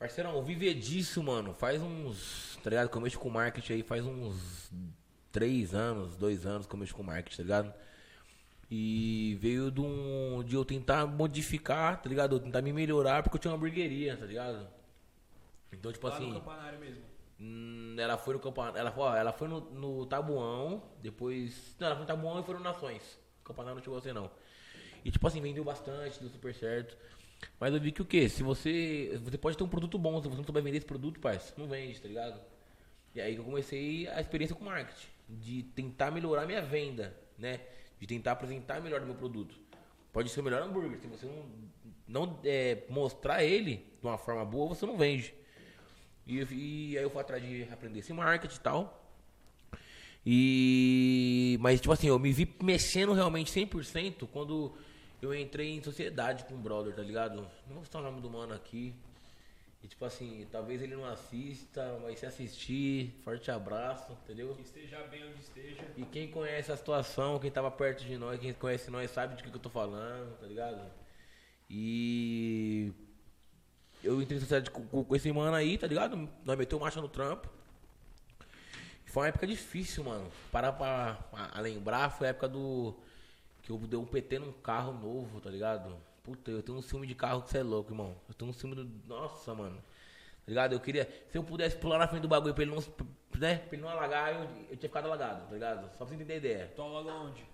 Parceirão, 0.00 0.42
viver 0.42 0.74
disso, 0.74 1.22
mano, 1.22 1.54
faz 1.54 1.80
uns, 1.80 2.58
tá 2.62 2.70
ligado? 2.70 2.88
Que 2.88 2.96
eu 2.96 3.00
mexo 3.00 3.18
com 3.20 3.30
marketing 3.30 3.74
aí 3.74 3.82
faz 3.82 4.04
uns 4.04 4.72
três 5.30 5.74
anos, 5.74 6.16
dois 6.16 6.44
anos 6.44 6.66
que 6.66 6.74
eu 6.74 6.78
mexo 6.78 6.94
com 6.94 7.02
marketing, 7.04 7.36
tá 7.36 7.42
ligado? 7.42 7.74
E 8.68 9.36
veio 9.40 9.70
de, 9.70 9.80
um, 9.80 10.42
de 10.42 10.56
eu 10.56 10.64
tentar 10.64 11.06
modificar, 11.06 12.00
tá 12.02 12.08
ligado? 12.08 12.36
Eu 12.36 12.40
tentar 12.40 12.62
me 12.62 12.72
melhorar 12.72 13.22
porque 13.22 13.36
eu 13.36 13.40
tinha 13.40 13.50
uma 13.52 13.56
hamburgueria, 13.56 14.16
tá 14.16 14.26
ligado? 14.26 14.68
Então, 15.72 15.92
tipo 15.92 16.08
Lá 16.08 16.18
no 16.18 16.24
assim, 16.24 16.34
campanário 16.34 16.80
mesmo. 16.80 17.09
Hum, 17.40 17.96
ela 17.98 18.18
foi 18.18 18.34
no 18.34 18.40
campanário, 18.40 18.78
ela, 18.78 18.94
ó, 18.96 19.16
ela 19.16 19.32
foi 19.32 19.48
no, 19.48 19.60
no 19.60 20.06
Tabuão, 20.06 20.82
depois, 21.02 21.76
não, 21.78 21.86
ela 21.86 21.96
foi 21.96 22.02
no 22.02 22.08
Tabuão 22.08 22.40
e 22.40 22.42
foi 22.42 22.54
no 22.54 22.60
Nações. 22.60 23.18
O 23.40 23.44
campanário 23.44 23.76
não 23.76 23.82
chegou 23.82 23.98
a 23.98 24.14
não. 24.14 24.30
E 25.04 25.10
tipo 25.10 25.26
assim, 25.26 25.40
vendeu 25.40 25.64
bastante, 25.64 26.20
deu 26.20 26.28
super 26.28 26.54
certo. 26.54 26.96
Mas 27.58 27.72
eu 27.72 27.80
vi 27.80 27.90
que 27.92 28.02
o 28.02 28.04
quê? 28.04 28.28
Se 28.28 28.42
você. 28.42 29.18
Você 29.24 29.38
pode 29.38 29.56
ter 29.56 29.64
um 29.64 29.68
produto 29.68 29.98
bom, 29.98 30.22
se 30.22 30.28
você 30.28 30.36
não 30.36 30.44
souber 30.44 30.62
vender 30.62 30.78
esse 30.78 30.86
produto, 30.86 31.18
parça, 31.20 31.54
não 31.56 31.66
vende, 31.66 32.00
tá 32.00 32.08
ligado? 32.08 32.40
E 33.14 33.20
aí 33.20 33.36
eu 33.36 33.44
comecei 33.44 34.06
a 34.08 34.20
experiência 34.20 34.54
com 34.54 34.64
marketing. 34.64 35.08
De 35.28 35.62
tentar 35.62 36.10
melhorar 36.10 36.46
minha 36.46 36.60
venda, 36.60 37.16
né? 37.38 37.60
De 37.98 38.06
tentar 38.06 38.32
apresentar 38.32 38.80
melhor 38.80 39.00
o 39.02 39.06
meu 39.06 39.14
produto. 39.14 39.54
Pode 40.12 40.28
ser 40.28 40.40
o 40.40 40.42
melhor 40.42 40.62
hambúrguer. 40.62 40.98
Se 41.00 41.06
você 41.06 41.26
não, 41.26 41.46
não 42.06 42.40
é, 42.44 42.84
mostrar 42.88 43.44
ele 43.44 43.76
de 44.00 44.06
uma 44.06 44.18
forma 44.18 44.44
boa, 44.44 44.68
você 44.68 44.84
não 44.84 44.96
vende. 44.96 45.34
E, 46.30 46.92
e 46.92 46.96
aí 46.96 47.02
eu 47.02 47.10
fui 47.10 47.20
atrás 47.20 47.42
de 47.42 47.64
aprender 47.72 47.98
esse 47.98 48.12
marketing 48.12 48.54
e 48.54 48.60
tal. 48.60 49.04
E. 50.24 51.58
Mas, 51.60 51.80
tipo 51.80 51.92
assim, 51.92 52.06
eu 52.06 52.18
me 52.18 52.32
vi 52.32 52.54
mexendo 52.62 53.12
realmente 53.12 53.50
100% 53.52 54.28
quando 54.32 54.72
eu 55.20 55.34
entrei 55.34 55.70
em 55.70 55.82
sociedade 55.82 56.44
com 56.44 56.54
o 56.54 56.58
brother, 56.58 56.94
tá 56.94 57.02
ligado? 57.02 57.48
Não 57.66 57.74
vou 57.74 57.84
citar 57.84 58.00
o 58.00 58.04
nome 58.04 58.20
do 58.20 58.30
mano 58.30 58.54
aqui. 58.54 58.94
E, 59.82 59.88
tipo 59.88 60.04
assim, 60.04 60.46
talvez 60.52 60.82
ele 60.82 60.94
não 60.94 61.06
assista, 61.06 61.98
mas 62.02 62.18
se 62.18 62.26
assistir, 62.26 63.12
forte 63.24 63.50
abraço, 63.50 64.12
entendeu? 64.24 64.54
Que 64.54 64.62
esteja 64.62 65.02
bem 65.04 65.24
onde 65.26 65.40
esteja. 65.40 65.82
E 65.96 66.04
quem 66.04 66.30
conhece 66.30 66.70
a 66.70 66.76
situação, 66.76 67.38
quem 67.38 67.50
tava 67.50 67.70
perto 67.70 68.04
de 68.04 68.16
nós, 68.18 68.38
quem 68.38 68.52
conhece 68.52 68.90
nós, 68.90 69.10
sabe 69.10 69.36
de 69.36 69.42
que, 69.42 69.50
que 69.50 69.56
eu 69.56 69.60
tô 69.60 69.70
falando, 69.70 70.38
tá 70.38 70.46
ligado? 70.46 70.80
E. 71.68 72.92
Eu 74.02 74.20
entrei 74.22 74.38
em 74.38 74.40
sociedade 74.40 74.70
com, 74.70 74.84
com- 75.04 75.14
esse 75.16 75.30
mano 75.32 75.54
aí, 75.54 75.76
tá 75.76 75.86
ligado? 75.86 76.28
Nós 76.44 76.56
meteu 76.58 76.78
marcha 76.80 77.00
no 77.00 77.08
trampo. 77.08 77.48
Foi 79.06 79.22
uma 79.24 79.28
época 79.28 79.46
difícil, 79.46 80.04
mano. 80.04 80.30
Parar 80.52 80.72
pra, 80.72 81.18
a, 81.32 81.58
a 81.58 81.60
lembrar, 81.60 82.10
foi 82.10 82.26
a 82.28 82.30
época 82.30 82.48
do. 82.48 82.94
Que 83.62 83.70
eu 83.70 83.76
dei 83.78 83.98
um 83.98 84.04
PT 84.06 84.38
num 84.38 84.52
carro 84.52 84.92
novo, 84.92 85.40
tá 85.40 85.50
ligado? 85.50 85.96
Puta, 86.22 86.50
eu 86.50 86.62
tenho 86.62 86.78
um 86.78 86.82
ciúme 86.82 87.06
de 87.06 87.14
carro 87.14 87.42
que 87.42 87.50
você 87.50 87.58
é 87.58 87.62
louco, 87.62 87.90
irmão. 87.92 88.14
Eu 88.28 88.34
tenho 88.34 88.50
um 88.50 88.54
ciúme 88.54 88.74
do. 88.76 88.88
Nossa, 89.06 89.54
mano. 89.54 89.76
Tá 89.76 90.46
ligado? 90.46 90.72
Eu 90.72 90.80
queria. 90.80 91.08
Se 91.28 91.36
eu 91.36 91.42
pudesse 91.44 91.76
pular 91.76 91.98
na 91.98 92.06
frente 92.08 92.22
do 92.22 92.28
bagulho 92.28 92.54
pra 92.54 92.62
ele 92.62 92.72
não. 92.74 92.82
Né? 93.38 93.56
Pra 93.58 93.68
ele 93.76 93.82
não 93.82 93.88
alagar, 93.88 94.32
eu, 94.34 94.40
eu 94.70 94.76
tinha 94.76 94.88
ficado 94.88 95.06
alagado, 95.06 95.46
tá 95.46 95.52
ligado? 95.52 95.90
Só 95.90 95.96
pra 95.98 96.06
você 96.06 96.14
entender 96.14 96.34
a 96.34 96.36
ideia. 96.36 96.72
Tô 96.76 96.86
logo 96.86 97.08
onde? 97.10 97.44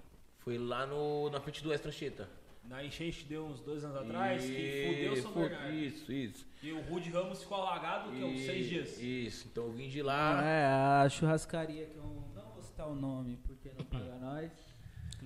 Foi 0.40 0.59
lá 0.59 0.87
no, 0.87 1.28
na 1.30 1.40
frente 1.40 1.62
do 1.62 1.72
Extra 1.72 1.90
Cheta. 1.90 2.28
Na 2.68 2.85
enchente 2.85 3.24
deu 3.24 3.46
uns 3.46 3.61
dois 3.61 3.85
anos 3.85 3.96
atrás, 3.96 4.44
que 4.44 4.87
fudeu 4.88 5.16
São 5.22 5.33
Bernardo. 5.33 5.74
Isso, 5.74 6.12
isso. 6.12 6.46
E 6.62 6.72
o 6.72 6.81
Rude 6.83 7.11
Ramos 7.11 7.40
ficou 7.42 7.59
alagado, 7.59 8.11
que 8.11 8.20
é 8.20 8.24
uns 8.24 8.40
seis 8.40 8.68
dias. 8.68 9.00
Isso, 9.00 9.48
então 9.50 9.64
eu 9.64 9.72
vim 9.72 9.88
de 9.88 10.02
lá. 10.02 10.42
É, 10.44 10.66
a 10.66 11.09
churrascaria 11.09 11.87
que 11.87 11.96
eu 11.96 12.02
não 12.02 12.50
vou 12.52 12.62
citar 12.62 12.88
o 12.88 12.94
nome 12.94 13.38
porque 13.46 13.70
não 13.76 13.85
paga 13.85 14.16
nós. 14.20 14.50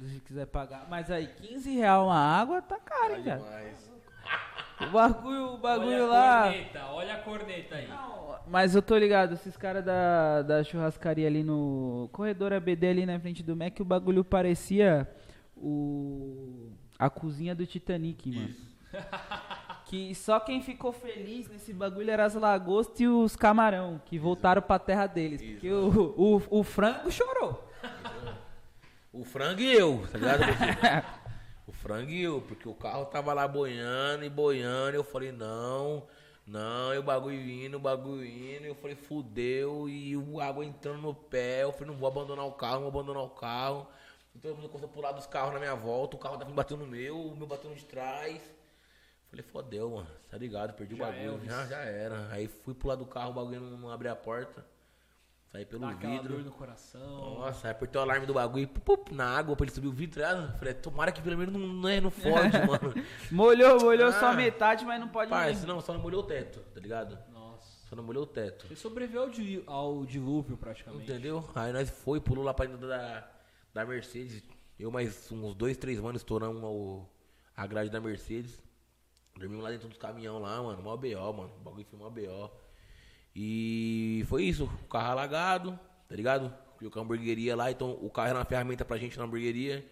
Se 0.03 0.21
quiser 0.21 0.47
pagar. 0.47 0.87
Mas 0.89 1.11
aí, 1.11 1.27
15 1.27 1.71
real 1.73 2.07
uma 2.07 2.19
água 2.19 2.63
tá 2.63 2.79
caro, 2.79 3.17
hein, 3.17 3.25
cara. 3.25 3.43
O 4.81 4.91
bagulho, 4.91 5.55
o 5.55 5.59
bagulho 5.59 6.05
olha 6.05 6.07
lá. 6.07 6.41
a 6.41 6.53
corneta, 6.53 6.87
olha 6.87 7.15
a 7.15 7.19
corneta 7.19 7.75
aí. 7.75 7.89
Não, 7.89 8.39
mas 8.47 8.75
eu 8.75 8.81
tô 8.81 8.97
ligado, 8.97 9.35
esses 9.35 9.57
caras 9.57 9.85
da, 9.85 10.43
da 10.43 10.65
churrascaria 10.65 11.27
ali 11.27 11.43
no 11.43 12.09
corredor 12.13 12.53
ABD 12.53 12.87
ali 12.87 13.07
na 13.07 13.19
frente 13.21 13.43
do 13.43 13.55
Mac, 13.55 13.79
o 13.81 13.85
bagulho 13.85 14.25
parecia 14.25 15.07
o 15.55 16.73
a 17.01 17.09
cozinha 17.09 17.55
do 17.55 17.67
Titanic, 17.67 18.31
mano. 18.31 18.55
Que 19.87 20.15
só 20.15 20.39
quem 20.39 20.63
ficou 20.63 20.93
feliz 20.93 21.49
nesse 21.49 21.73
bagulho 21.73 22.13
era 22.13 22.25
as 22.25 22.35
lagostas 22.35 23.01
e 23.01 23.09
os 23.09 23.35
camarão, 23.35 24.01
que 24.07 24.21
voltaram 24.21 24.63
pra 24.63 24.79
terra 24.79 25.09
deles. 25.09 25.43
Porque 25.43 25.69
o, 25.69 26.15
o, 26.17 26.61
o 26.61 26.63
frango 26.63 27.11
chorou. 27.11 27.69
O 29.13 29.25
frango 29.25 29.61
e 29.61 29.73
eu, 29.73 30.07
tá 30.13 30.19
ligado? 30.19 30.43
o 31.67 31.73
frango 31.73 32.11
e 32.13 32.23
eu, 32.23 32.41
porque 32.43 32.69
o 32.69 32.75
carro 32.75 33.07
tava 33.07 33.33
lá 33.33 33.49
boiando 33.49 34.25
e 34.25 34.31
boiando. 34.31 34.93
E 34.93 34.95
eu 34.95 35.03
falei, 35.03 35.33
não, 35.33 36.07
não, 36.47 36.95
e 36.95 36.99
o 36.99 37.03
bagulho 37.03 37.41
indo, 37.41 37.77
o 37.77 37.81
bagulho 37.81 38.25
indo. 38.25 38.67
E 38.67 38.69
eu 38.69 38.75
falei, 38.77 38.95
fudeu. 38.95 39.89
E 39.89 40.17
o 40.17 40.41
água 40.41 40.65
entrando 40.65 41.03
no 41.03 41.13
pé. 41.13 41.65
Eu 41.65 41.73
falei, 41.73 41.89
não 41.89 41.97
vou 41.97 42.09
abandonar 42.09 42.47
o 42.47 42.53
carro, 42.53 42.75
não 42.75 42.91
vou 42.93 43.01
abandonar 43.01 43.25
o 43.25 43.31
carro. 43.31 43.89
Então 44.41 44.53
eu 44.53 44.57
começou 44.57 44.89
a 44.89 44.89
pular 44.93 45.13
dos 45.13 45.27
carros 45.27 45.53
na 45.53 45.59
minha 45.61 45.75
volta. 45.75 46.17
O 46.17 46.19
carro 46.19 46.39
tava 46.39 46.51
batendo 46.51 46.81
no 46.85 46.87
meu, 46.87 47.19
o 47.21 47.37
meu 47.37 47.47
batendo 47.47 47.75
de 47.75 47.85
trás. 47.85 48.41
Falei, 49.29 49.45
fodeu, 49.45 49.91
mano. 49.91 50.07
Tá 50.31 50.37
ligado? 50.39 50.73
Perdi 50.73 50.97
Já 50.97 51.05
o 51.05 51.07
bagulho. 51.07 51.25
Elvis. 51.29 51.47
Já, 51.51 51.67
já 51.67 51.79
era. 51.81 52.29
Aí 52.33 52.49
fui 52.49 52.73
pular 52.75 52.95
do 52.97 53.05
carro, 53.07 53.31
o 53.31 53.35
bagulho 53.35 53.61
não, 53.61 53.77
não 53.79 53.91
abria 53.91 54.13
a 54.13 54.17
porta. 54.17 54.65
Saí 55.53 55.65
pelo 55.67 55.83
Dá 55.83 55.93
vidro. 55.93 56.35
dor 56.37 56.45
no 56.45 56.51
coração. 56.53 57.41
Nossa, 57.41 57.67
aí 57.67 57.73
apertei 57.73 58.01
o 58.01 58.03
alarme 58.05 58.25
do 58.25 58.33
bagulho 58.35 58.67
pup, 58.69 59.11
na 59.13 59.37
água 59.37 59.55
pra 59.57 59.65
ele 59.67 59.75
subir 59.75 59.89
o 59.89 59.93
vidro. 59.93 60.25
Ah, 60.25 60.55
Falei, 60.59 60.75
tomara 60.75 61.11
que 61.13 61.21
pelo 61.21 61.37
menos 61.37 61.53
não, 61.53 61.61
não, 61.61 61.89
é- 61.89 62.01
não 62.01 62.11
fode, 62.11 62.57
mano. 62.67 62.95
Molhou, 63.33 63.81
molhou 63.81 64.11
só 64.13 64.29
Ah. 64.29 64.33
metade, 64.33 64.85
mas 64.85 64.99
não 65.01 65.09
pode 65.09 65.29
Parça, 65.29 65.67
não, 65.67 65.81
só 65.81 65.93
não 65.93 66.01
molhou 66.01 66.23
o 66.23 66.27
teto, 66.27 66.61
tá 66.73 66.81
ligado? 66.81 67.19
Nossa. 67.33 67.69
Só 67.89 67.97
não 67.97 68.03
molhou 68.05 68.23
o 68.23 68.27
teto. 68.27 68.69
Você 68.69 68.77
sobreviveu 68.77 69.29
ao 69.67 70.05
dilúvio 70.07 70.57
praticamente. 70.57 71.03
Entendeu? 71.11 71.45
Aí 71.55 71.73
nós 71.73 71.91
foi, 71.91 72.21
pulou 72.21 72.45
lá 72.45 72.55
pra 72.55 72.67
dentro 72.67 72.87
da, 72.87 73.29
da 73.73 73.85
Mercedes. 73.85 74.43
Eu 74.79 74.91
mais 74.91 75.31
uns 75.31 75.55
dois, 75.55 75.77
três 75.77 76.01
manos 76.01 76.23
estouramos 76.23 76.63
o, 76.63 77.07
a 77.57 77.67
grade 77.67 77.91
da 77.91 78.01
Mercedes. 78.01 78.61
Dormimos 79.37 79.63
lá 79.63 79.71
dentro 79.71 79.89
dos 79.89 79.99
caminhão 79.99 80.39
lá, 80.39 80.63
mano. 80.63 80.83
Mó 80.83 80.97
BO, 80.97 81.33
mano. 81.33 81.53
O 81.57 81.61
bagulho 81.61 81.87
foi 81.87 81.99
mó 81.99 82.11
BO. 82.11 82.51
E 83.35 84.25
foi 84.29 84.45
isso. 84.45 84.65
O 84.65 84.89
carro 84.89 85.13
alagado, 85.13 85.79
tá 86.09 86.17
ligado? 86.17 86.53
Com 86.91 86.99
a 86.99 87.03
hamburgueria 87.03 87.55
lá, 87.55 87.71
então 87.71 87.93
o 88.01 88.09
carro 88.09 88.29
era 88.29 88.39
uma 88.39 88.45
ferramenta 88.45 88.85
pra 88.87 88.97
gente 88.97 89.19
na 89.19 89.25
hamburgueria. 89.25 89.87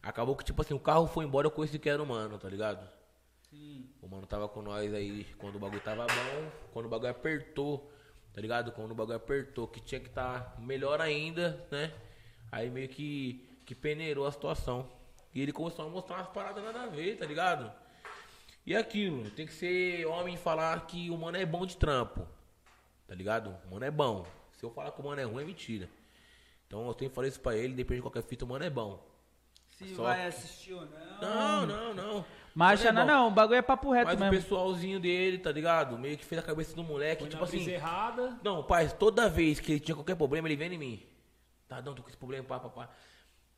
Acabou 0.00 0.36
que, 0.36 0.44
tipo 0.44 0.62
assim, 0.62 0.72
o 0.72 0.78
carro 0.78 1.06
foi 1.08 1.24
embora, 1.24 1.48
eu 1.48 1.50
conheci 1.50 1.78
que 1.78 1.88
era 1.88 2.00
o 2.00 2.06
mano, 2.06 2.38
tá 2.38 2.48
ligado? 2.48 2.88
O 4.00 4.08
mano 4.08 4.26
tava 4.28 4.48
com 4.48 4.62
nós 4.62 4.94
aí 4.94 5.26
quando 5.38 5.56
o 5.56 5.58
bagulho 5.58 5.82
tava 5.82 6.06
bom, 6.06 6.50
quando 6.72 6.86
o 6.86 6.88
bagulho 6.88 7.10
apertou, 7.10 7.92
tá 8.32 8.40
ligado? 8.40 8.70
Quando 8.70 8.92
o 8.92 8.94
bagulho 8.94 9.16
apertou, 9.16 9.66
que 9.66 9.80
tinha 9.80 10.00
que 10.00 10.06
estar 10.06 10.56
melhor 10.60 11.00
ainda, 11.00 11.66
né? 11.70 11.92
Aí 12.52 12.68
meio 12.70 12.88
que, 12.88 13.44
que 13.64 13.74
peneirou 13.74 14.26
a 14.26 14.32
situação. 14.32 14.88
E 15.34 15.40
ele 15.40 15.52
começou 15.52 15.86
a 15.86 15.88
mostrar 15.88 16.16
umas 16.16 16.28
paradas 16.28 16.62
nada 16.64 16.82
a 16.82 16.86
ver, 16.86 17.16
tá 17.16 17.24
ligado? 17.26 17.70
E 18.66 18.74
aquilo, 18.76 19.30
tem 19.30 19.46
que 19.46 19.52
ser 19.52 20.04
homem 20.06 20.34
e 20.34 20.38
falar 20.38 20.86
que 20.86 21.08
o 21.10 21.16
mano 21.16 21.36
é 21.36 21.46
bom 21.46 21.64
de 21.64 21.76
trampo, 21.76 22.26
tá 23.06 23.14
ligado? 23.14 23.56
O 23.66 23.72
mano 23.72 23.84
é 23.84 23.90
bom. 23.90 24.26
Se 24.58 24.64
eu 24.64 24.70
falar 24.70 24.90
que 24.90 25.00
o 25.00 25.04
mano 25.04 25.20
é 25.20 25.24
ruim, 25.24 25.42
é 25.42 25.46
mentira. 25.46 25.88
Então 26.66 26.86
eu 26.86 26.94
tenho 26.94 27.10
que 27.10 27.14
falar 27.14 27.28
isso 27.28 27.40
pra 27.40 27.56
ele, 27.56 27.74
depende 27.74 27.96
de 27.98 28.02
qualquer 28.02 28.22
fita, 28.22 28.44
o 28.44 28.48
mano 28.48 28.64
é 28.64 28.70
bom. 28.70 29.04
Se 29.70 29.94
Só 29.94 30.02
vai 30.02 30.20
que- 30.20 30.26
assistir 30.26 30.74
ou 30.74 30.82
não. 30.84 31.20
Não, 31.20 31.66
não, 31.66 31.94
não. 31.94 32.24
Mas 32.54 32.84
é 32.84 32.92
não, 32.92 33.02
bom. 33.02 33.06
não. 33.06 33.28
O 33.28 33.30
bagulho 33.30 33.56
é 33.58 33.62
papo 33.62 33.92
reto 33.92 34.06
Mas 34.06 34.16
o 34.16 34.20
mesmo. 34.20 34.36
pessoalzinho 34.36 35.00
dele, 35.00 35.38
tá 35.38 35.50
ligado? 35.52 35.96
Meio 35.98 36.18
que 36.18 36.24
fez 36.24 36.40
a 36.40 36.44
cabeça 36.44 36.74
do 36.76 36.82
moleque, 36.82 37.22
Foi 37.22 37.30
tipo 37.30 37.42
na 37.42 37.48
brisa 37.48 37.64
assim. 37.64 37.72
errada. 37.74 38.38
Não, 38.42 38.62
pai, 38.64 38.88
toda 38.90 39.28
vez 39.28 39.58
que 39.60 39.72
ele 39.72 39.80
tinha 39.80 39.94
qualquer 39.94 40.16
problema, 40.16 40.48
ele 40.48 40.56
vem 40.56 40.74
em 40.74 40.78
mim. 40.78 41.02
Tá, 41.70 41.80
não, 41.80 41.94
tô 41.94 42.02
com 42.02 42.08
esse 42.08 42.18
problema, 42.18 42.44
pá, 42.44 42.58
pá, 42.58 42.68
pá. 42.68 42.90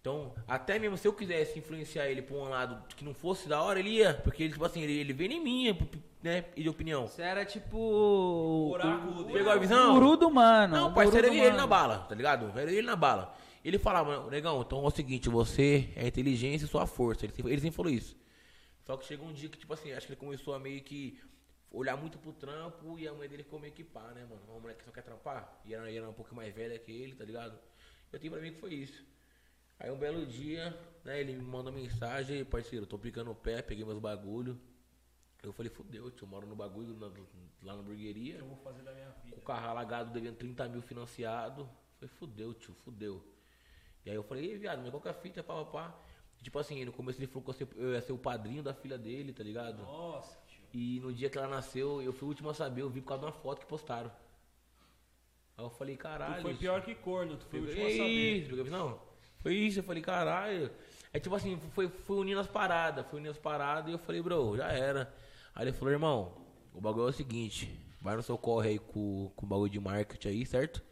Então, 0.02 0.34
até 0.46 0.78
mesmo 0.78 0.98
se 0.98 1.08
eu 1.08 1.14
quisesse 1.14 1.58
influenciar 1.58 2.08
ele 2.08 2.20
pra 2.20 2.36
um 2.36 2.46
lado 2.46 2.84
que 2.94 3.02
não 3.04 3.14
fosse 3.14 3.48
da 3.48 3.62
hora, 3.62 3.78
ele 3.78 3.88
ia. 3.88 4.12
Porque 4.22 4.42
ele, 4.42 4.52
tipo 4.52 4.64
assim, 4.66 4.82
ele, 4.82 4.92
ele 4.98 5.12
vem 5.14 5.32
em 5.32 5.40
mim, 5.42 5.78
né? 6.22 6.44
E 6.54 6.62
de 6.62 6.68
opinião. 6.68 7.06
Você 7.06 7.22
era 7.22 7.42
tipo. 7.46 7.78
O 7.78 8.70
oráculo 8.72 9.24
dele. 9.24 9.38
Pegou 9.38 9.50
a 9.52 9.56
visão? 9.56 9.94
Guru 9.94 10.16
do 10.18 10.30
mano. 10.30 10.76
Não, 10.76 10.90
o 10.90 10.92
parceiro, 10.94 11.28
era 11.28 11.34
ele 11.34 11.44
mano. 11.46 11.56
na 11.56 11.66
bala, 11.66 11.98
tá 12.00 12.14
ligado? 12.14 12.58
Era 12.58 12.70
ele 12.70 12.86
na 12.86 12.96
bala. 12.96 13.34
Ele 13.64 13.78
falava, 13.78 14.28
negão, 14.28 14.60
então 14.60 14.84
é 14.84 14.88
o 14.88 14.90
seguinte, 14.90 15.30
você 15.30 15.88
é 15.96 16.06
inteligência 16.06 16.66
e 16.66 16.68
sua 16.68 16.86
força. 16.86 17.24
Ele, 17.24 17.32
sempre- 17.32 17.52
ele 17.52 17.60
sempre 17.62 17.76
falou 17.76 17.90
isso. 17.92 18.14
Só 18.84 18.96
que 18.98 19.06
chegou 19.06 19.26
um 19.26 19.32
dia 19.32 19.48
que, 19.48 19.56
tipo 19.56 19.72
assim, 19.72 19.92
acho 19.92 20.06
que 20.06 20.12
ele 20.12 20.20
começou 20.20 20.52
a 20.52 20.58
meio 20.58 20.82
que 20.82 21.18
olhar 21.70 21.96
muito 21.96 22.18
pro 22.18 22.32
trampo 22.32 22.98
e 22.98 23.08
a 23.08 23.12
mãe 23.14 23.26
dele 23.28 23.44
ficou 23.44 23.58
meio 23.60 23.72
que 23.72 23.84
pá, 23.84 24.10
né, 24.14 24.26
mano? 24.28 24.42
Uma 24.50 24.58
mulher 24.60 24.76
que 24.76 24.84
só 24.84 24.90
quer 24.90 25.02
trampar. 25.02 25.60
E 25.64 25.72
era, 25.72 25.88
e 25.90 25.96
era 25.96 26.06
um 26.10 26.12
pouco 26.12 26.34
mais 26.34 26.52
velha 26.52 26.78
que 26.78 26.90
ele, 26.90 27.14
tá 27.14 27.24
ligado? 27.24 27.56
Eu 28.12 28.18
tenho 28.18 28.32
pra 28.32 28.42
mim 28.42 28.52
que 28.52 28.60
foi 28.60 28.74
isso. 28.74 29.04
Aí 29.78 29.90
um 29.90 29.96
belo 29.96 30.24
dia, 30.26 30.78
né, 31.04 31.20
ele 31.20 31.32
me 31.34 31.42
manda 31.42 31.70
mensagem, 31.72 32.44
parceiro, 32.44 32.86
tô 32.86 32.98
picando 32.98 33.30
o 33.30 33.34
pé, 33.34 33.62
peguei 33.62 33.84
meus 33.84 33.98
bagulho. 33.98 34.58
Eu 35.42 35.52
falei, 35.52 35.70
fudeu, 35.70 36.08
tio, 36.10 36.24
eu 36.24 36.28
moro 36.28 36.46
no 36.46 36.54
bagulho, 36.54 36.94
na- 36.94 37.10
lá 37.64 37.74
na 37.76 37.82
burgueria. 37.82 38.36
Eu 38.36 38.44
vou 38.46 38.56
fazer 38.58 38.82
da 38.82 38.92
minha 38.92 39.08
Com 39.10 39.22
vida. 39.26 39.36
o 39.38 39.40
carro 39.40 39.68
alagado, 39.70 40.12
devendo 40.12 40.36
30 40.36 40.68
mil 40.68 40.80
financiado. 40.82 41.68
Falei, 41.98 42.08
fudeu, 42.16 42.54
tio, 42.54 42.74
fudeu. 42.74 43.24
E 44.04 44.10
aí 44.10 44.14
eu 44.16 44.22
falei, 44.22 44.52
ei, 44.52 44.58
viado, 44.58 44.80
mas 44.82 44.90
qual 44.90 45.00
que 45.02 45.08
é 45.08 45.10
a 45.10 45.14
fita, 45.14 45.42
pá, 45.42 45.64
pá, 45.64 45.70
pá. 45.90 46.00
Tipo 46.42 46.58
assim, 46.58 46.84
no 46.84 46.92
começo 46.92 47.18
ele 47.20 47.26
falou 47.28 47.52
que 47.54 47.64
eu 47.76 47.92
ia 47.92 48.00
ser 48.00 48.12
o 48.12 48.18
padrinho 48.18 48.62
da 48.62 48.74
filha 48.74 48.98
dele, 48.98 49.32
tá 49.32 49.42
ligado? 49.42 49.82
Nossa, 49.82 50.38
tio. 50.46 50.62
E 50.72 51.00
no 51.00 51.12
dia 51.12 51.28
que 51.30 51.38
ela 51.38 51.48
nasceu, 51.48 52.00
eu 52.02 52.12
fui 52.12 52.26
o 52.26 52.28
último 52.28 52.50
a 52.50 52.54
saber, 52.54 52.82
eu 52.82 52.90
vi 52.90 53.00
por 53.00 53.08
causa 53.08 53.20
de 53.22 53.26
uma 53.26 53.32
foto 53.40 53.60
que 53.60 53.66
postaram. 53.66 54.10
Aí 55.56 55.64
eu 55.64 55.70
falei, 55.70 55.96
caralho. 55.96 56.36
Tu 56.36 56.42
foi 56.42 56.54
pior 56.54 56.82
que 56.82 56.94
corno, 56.94 57.36
tu 57.36 57.46
foi 57.46 57.60
o 57.60 57.62
último 57.64 57.86
a 57.86 57.90
saber. 57.90 58.36
isso, 58.36 58.70
não. 58.70 59.00
Foi 59.38 59.54
isso, 59.54 59.80
eu 59.80 59.84
falei, 59.84 60.02
caralho. 60.02 60.70
É 61.12 61.18
tipo 61.18 61.34
assim, 61.34 61.58
foi, 61.72 61.88
foi 61.88 62.16
unindo 62.16 62.40
as 62.40 62.46
paradas, 62.46 63.06
foi 63.06 63.18
unindo 63.18 63.32
as 63.32 63.38
paradas 63.38 63.90
e 63.90 63.92
eu 63.92 63.98
falei, 63.98 64.22
bro, 64.22 64.56
já 64.56 64.72
era. 64.72 65.12
Aí 65.54 65.64
ele 65.64 65.72
falou, 65.72 65.92
irmão, 65.92 66.32
o 66.72 66.80
bagulho 66.80 67.06
é 67.06 67.10
o 67.10 67.12
seguinte, 67.12 67.68
vai 68.00 68.16
no 68.16 68.22
seu 68.22 68.38
corre 68.38 68.70
aí 68.70 68.78
com, 68.78 69.30
com 69.36 69.44
o 69.44 69.48
bagulho 69.48 69.70
de 69.70 69.80
marketing 69.80 70.28
aí, 70.28 70.46
certo? 70.46 70.82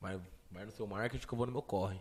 Vai, 0.00 0.20
vai 0.50 0.64
no 0.64 0.72
seu 0.72 0.86
marketing 0.86 1.26
que 1.26 1.32
eu 1.32 1.36
vou 1.36 1.46
no 1.46 1.52
meu 1.52 1.62
corre. 1.62 2.00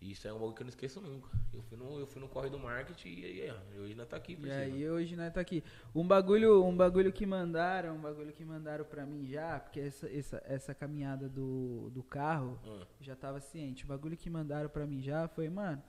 E 0.00 0.12
isso 0.12 0.28
é 0.28 0.32
um 0.32 0.36
bagulho 0.36 0.54
que 0.54 0.62
eu 0.62 0.64
não 0.64 0.68
esqueço 0.68 1.00
nunca. 1.00 1.28
Eu 1.52 1.60
fui 1.62 1.76
no, 1.76 1.98
eu 1.98 2.06
fui 2.06 2.20
no 2.20 2.28
corre 2.28 2.48
do 2.48 2.58
marketing 2.58 3.08
e 3.08 3.24
aí, 3.24 3.50
ó, 3.50 3.80
hoje 3.80 3.92
ainda 3.92 4.06
tá 4.06 4.16
aqui, 4.16 4.38
E 4.40 4.50
aí 4.50 4.88
hoje 4.88 5.16
nós 5.16 5.32
tá 5.32 5.40
aqui. 5.40 5.64
Um 5.92 6.06
bagulho, 6.06 6.64
um 6.64 6.76
bagulho 6.76 7.12
que 7.12 7.26
mandaram, 7.26 7.96
um 7.96 8.00
bagulho 8.00 8.32
que 8.32 8.44
mandaram 8.44 8.84
pra 8.84 9.04
mim 9.04 9.26
já, 9.26 9.58
porque 9.58 9.80
essa, 9.80 10.08
essa, 10.08 10.42
essa 10.46 10.74
caminhada 10.74 11.28
do, 11.28 11.90
do 11.90 12.02
carro, 12.04 12.60
eu 12.64 12.86
já 13.00 13.16
tava 13.16 13.40
ciente. 13.40 13.84
O 13.84 13.88
bagulho 13.88 14.16
que 14.16 14.30
mandaram 14.30 14.68
pra 14.68 14.86
mim 14.86 15.02
já 15.02 15.26
foi, 15.26 15.48
mano, 15.48 15.82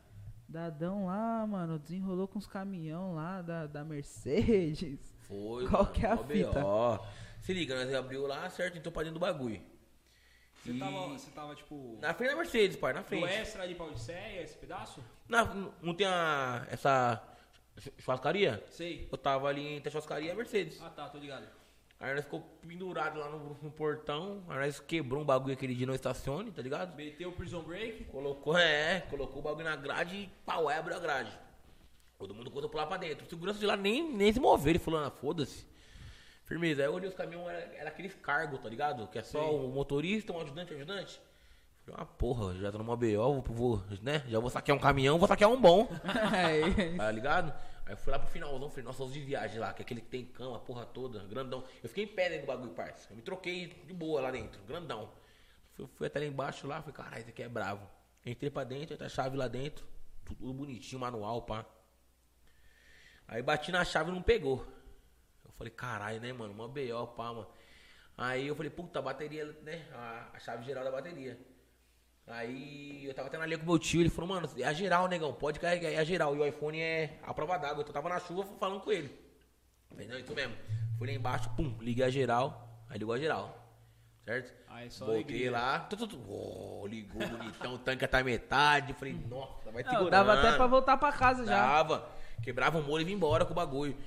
Dadão 0.47 1.05
lá, 1.05 1.45
mano, 1.45 1.77
desenrolou 1.77 2.27
com 2.27 2.39
os 2.39 2.47
caminhão 2.47 3.13
lá 3.13 3.43
da, 3.43 3.67
da 3.67 3.83
Mercedes. 3.85 4.99
Foi, 5.27 5.67
Qual 5.67 5.83
mano, 5.83 5.93
que 5.93 6.03
é 6.03 6.11
a 6.11 6.17
fita? 6.17 6.63
Se 7.41 7.53
liga, 7.53 7.75
nós 7.75 7.93
abriu 7.93 8.25
lá, 8.25 8.49
certo? 8.49 8.75
Então 8.75 8.91
pra 8.91 9.03
dentro 9.03 9.19
do 9.19 9.21
bagulho. 9.21 9.61
Você, 10.63 10.71
E- 10.71 10.79
tava, 10.79 11.07
você 11.07 11.31
tava, 11.31 11.55
tipo, 11.55 11.97
Na 12.01 12.13
frente 12.13 12.31
da 12.31 12.35
Mercedes, 12.37 12.77
pai, 12.77 12.93
na 12.93 12.99
do 13.01 13.05
frente. 13.07 13.23
extra 13.25 13.63
ali 13.63 13.75
pra 13.75 13.85
Odisseia, 13.85 14.41
esse 14.43 14.57
pedaço? 14.57 15.01
Na- 15.27 15.45
não 15.81 15.93
tem 15.93 16.05
a, 16.05 16.67
essa 16.69 17.21
ch- 17.79 17.91
churrascaria? 17.99 18.63
Sei. 18.69 19.07
Eu 19.11 19.17
tava 19.17 19.47
ali 19.47 19.65
entre 19.75 19.87
a 19.89 19.91
churrascaria 19.91 20.29
e 20.29 20.31
a 20.31 20.35
Mercedes. 20.35 20.79
Ah, 20.81 20.89
tá, 20.89 21.07
tô 21.07 21.17
ligado. 21.17 21.47
Aí 22.01 22.13
nós 22.15 22.23
ficou 22.23 22.41
pendurado 22.65 23.19
lá 23.19 23.29
no, 23.29 23.57
no 23.61 23.71
portão. 23.71 24.41
Aí 24.47 24.57
nós 24.65 24.79
quebrou 24.79 25.21
um 25.21 25.25
bagulho 25.25 25.53
aquele 25.53 25.75
dia 25.75 25.85
no 25.85 25.93
estacione, 25.93 26.49
tá 26.51 26.61
ligado? 26.61 26.95
Meteu 26.95 27.29
o 27.29 27.33
Prison 27.33 27.61
Break. 27.61 28.05
Colocou, 28.05 28.57
é, 28.57 29.01
colocou 29.09 29.39
o 29.39 29.41
bagulho 29.41 29.65
na 29.65 29.75
grade 29.75 30.15
e 30.15 30.29
pau, 30.45 30.69
abriu 30.69 30.95
a 30.95 30.99
grade. 30.99 31.31
Todo 32.17 32.33
mundo 32.33 32.51
contou 32.51 32.69
pular 32.69 32.85
pra 32.85 32.95
dentro. 32.97 33.25
O 33.25 33.29
segurança 33.29 33.59
de 33.59 33.65
lá 33.65 33.75
nem, 33.77 34.13
nem 34.13 34.31
se 34.31 34.39
mover. 34.39 34.71
Ele 34.71 34.79
falou, 34.79 35.01
ah, 35.03 35.09
foda-se. 35.11 35.65
Firmeza. 36.49 36.81
Aí 36.81 36.87
eu 36.87 36.93
olhei 36.93 37.07
os 37.07 37.15
caminhões, 37.15 37.55
era, 37.55 37.75
era 37.75 37.89
aqueles 37.89 38.15
cargos, 38.15 38.59
tá 38.59 38.67
ligado? 38.67 39.07
Que 39.07 39.19
é 39.19 39.23
só 39.23 39.39
Sim. 39.39 39.55
o 39.55 39.67
motorista, 39.69 40.33
um 40.33 40.41
ajudante, 40.41 40.73
um 40.73 40.77
ajudante. 40.77 41.21
Falei, 41.85 42.01
ah, 42.01 42.05
porra, 42.05 42.55
já 42.55 42.71
tô 42.71 42.79
numa 42.79 42.97
BO, 42.97 43.41
vou, 43.41 43.41
vou, 43.41 43.83
né? 44.01 44.23
Já 44.27 44.39
vou 44.39 44.49
saquear 44.49 44.75
um 44.75 44.81
caminhão, 44.81 45.19
vou 45.19 45.27
saquear 45.27 45.49
um 45.51 45.61
bom. 45.61 45.87
Aí, 46.33 46.97
Tá 46.97 47.11
ligado? 47.11 47.53
Aí 47.85 47.93
eu 47.93 47.97
fui 47.97 48.11
lá 48.11 48.17
pro 48.17 48.27
finalzão, 48.27 48.67
falei, 48.67 48.83
nossa, 48.83 49.03
os 49.03 49.13
de 49.13 49.19
viagem 49.21 49.59
lá, 49.59 49.73
que 49.73 49.83
é 49.83 49.85
aquele 49.85 50.01
que 50.01 50.07
tem 50.07 50.25
cama, 50.25 50.57
a 50.57 50.59
porra 50.59 50.87
toda, 50.87 51.23
grandão. 51.25 51.63
Eu 51.83 51.89
fiquei 51.89 52.05
em 52.05 52.07
pé 52.07 52.29
dentro 52.29 52.45
do 52.45 52.47
bagulho, 52.47 52.71
parça. 52.71 53.07
Eu 53.11 53.15
me 53.15 53.21
troquei 53.21 53.67
de 53.85 53.93
boa 53.93 54.19
lá 54.19 54.31
dentro, 54.31 54.59
grandão. 54.63 55.11
Fui, 55.73 55.87
fui 55.95 56.07
até 56.07 56.19
lá 56.19 56.25
embaixo 56.25 56.65
lá, 56.65 56.81
falei, 56.81 56.93
caralho, 56.93 57.21
esse 57.21 57.29
aqui 57.29 57.43
é 57.43 57.47
bravo. 57.49 57.87
Entrei 58.25 58.49
pra 58.49 58.63
dentro, 58.63 58.97
tá 58.97 59.05
a 59.05 59.09
chave 59.09 59.37
lá 59.37 59.47
dentro, 59.47 59.85
tudo 60.25 60.51
bonitinho, 60.51 60.99
manual, 60.99 61.43
pá. 61.43 61.63
Aí 63.27 63.43
bati 63.43 63.71
na 63.71 63.85
chave 63.85 64.09
e 64.09 64.13
não 64.13 64.21
pegou. 64.23 64.65
Falei, 65.59 65.73
caralho, 65.73 66.21
né, 66.21 66.31
mano? 66.31 66.53
Uma 66.53 66.69
BO, 66.69 67.07
pá, 67.17 67.33
mano. 67.33 67.47
Aí 68.17 68.47
eu 68.47 68.55
falei, 68.55 68.69
puta, 68.69 68.99
a 68.99 69.01
bateria, 69.01 69.45
né? 69.61 69.85
A, 69.93 70.29
a 70.33 70.39
chave 70.39 70.63
geral 70.63 70.85
da 70.85 70.91
bateria. 70.91 71.37
Aí 72.25 73.05
eu 73.05 73.13
tava 73.13 73.27
até 73.27 73.37
na 73.37 73.45
linha 73.45 73.57
com 73.57 73.65
meu 73.65 73.77
tio, 73.77 73.99
ele 73.99 74.09
falou, 74.09 74.29
mano, 74.29 74.49
é 74.57 74.63
a 74.63 74.71
geral, 74.71 75.09
negão, 75.09 75.33
pode 75.33 75.59
carregar, 75.59 75.89
é 75.89 75.97
a 75.97 76.03
geral. 76.05 76.33
E 76.33 76.39
o 76.39 76.45
iPhone 76.45 76.79
é 76.79 77.19
a 77.23 77.33
prova 77.33 77.57
d'água. 77.57 77.81
Então 77.81 77.89
eu 77.89 77.93
tava 77.93 78.07
na 78.07 78.21
chuva 78.21 78.45
falando 78.57 78.79
com 78.79 78.91
ele. 78.91 79.07
Eu 79.89 79.97
Falei, 79.97 80.07
não, 80.07 80.17
isso 80.17 80.33
mesmo. 80.33 80.55
Fui 80.97 81.07
lá 81.07 81.13
embaixo, 81.13 81.49
pum, 81.57 81.75
liguei 81.81 82.05
a 82.05 82.09
geral. 82.09 82.85
Aí 82.89 82.97
ligou 82.97 83.13
a 83.13 83.19
geral. 83.19 83.57
Certo? 84.23 84.53
Aí 84.69 84.89
só 84.89 85.05
Voltei 85.05 85.23
alegria. 85.23 85.51
lá. 85.51 85.79
Tu, 85.79 85.97
tu, 85.97 86.07
tu, 86.07 86.23
oh, 86.29 86.87
ligou 86.87 87.27
bonitão, 87.27 87.73
o 87.73 87.79
tanque 87.79 88.05
até 88.05 88.19
a 88.19 88.23
metade. 88.23 88.93
Falei, 88.93 89.13
nossa, 89.13 89.71
vai 89.71 89.83
não, 89.83 89.89
segurando. 89.89 90.11
dava 90.11 90.33
até 90.39 90.55
pra 90.55 90.67
voltar 90.67 90.95
pra 90.95 91.11
casa 91.11 91.45
já. 91.45 91.61
Dava. 91.61 92.09
Quebrava 92.41 92.77
o 92.77 92.83
molho 92.83 93.01
e 93.01 93.05
vim 93.05 93.13
embora 93.13 93.43
com 93.43 93.51
o 93.51 93.55
bagulho. 93.55 93.97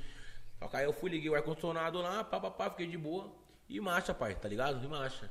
Só 0.63 0.69
que 0.69 0.77
aí 0.77 0.85
eu 0.85 0.93
fui, 0.93 1.11
liguei 1.11 1.29
o 1.29 1.35
ar-condicionado 1.35 2.01
lá, 2.01 2.23
pá, 2.23 2.39
pá, 2.39 2.51
pá, 2.51 2.71
fiquei 2.71 2.87
de 2.87 2.97
boa. 2.97 3.33
E 3.69 3.81
marcha, 3.81 4.15
pai, 4.15 4.37
tá 4.37 4.49
ligado? 4.49 4.83
E 4.85 4.89
marcha. 4.89 5.29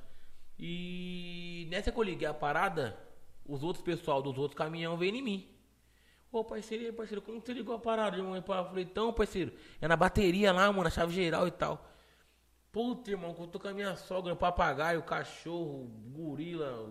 E 0.59 1.67
nessa 1.69 1.89
que 1.89 1.97
eu 1.97 2.03
liguei 2.03 2.27
a 2.27 2.33
parada, 2.33 2.97
os 3.45 3.63
outros 3.63 3.83
pessoal 3.83 4.21
dos 4.21 4.37
outros 4.37 4.57
caminhão 4.57 4.97
veio 4.97 5.15
em 5.15 5.21
mim. 5.21 5.47
Ô, 6.29 6.43
parceiro, 6.43 6.93
parceiro, 6.93 7.21
como 7.21 7.39
você 7.39 7.53
ligou 7.53 7.73
a 7.73 7.79
parada, 7.79 8.17
irmão? 8.17 8.35
Eu 8.35 8.41
falei, 8.41 8.83
então, 8.83 9.13
parceiro, 9.13 9.53
é 9.79 9.87
na 9.87 9.95
bateria 9.95 10.51
lá, 10.51 10.67
mano, 10.67 10.83
na 10.83 10.89
chave 10.89 11.13
geral 11.13 11.47
e 11.47 11.51
tal. 11.51 11.89
Puta, 12.71 13.11
irmão, 13.11 13.33
que 13.33 13.41
eu 13.41 13.47
tô 13.47 13.59
com 13.59 13.69
a 13.69 13.73
minha 13.73 13.95
sogra, 13.95 14.33
o 14.33 14.37
papagaio, 14.37 14.99
o 14.99 15.03
cachorro, 15.03 15.85
o 15.85 16.09
gorila, 16.09 16.89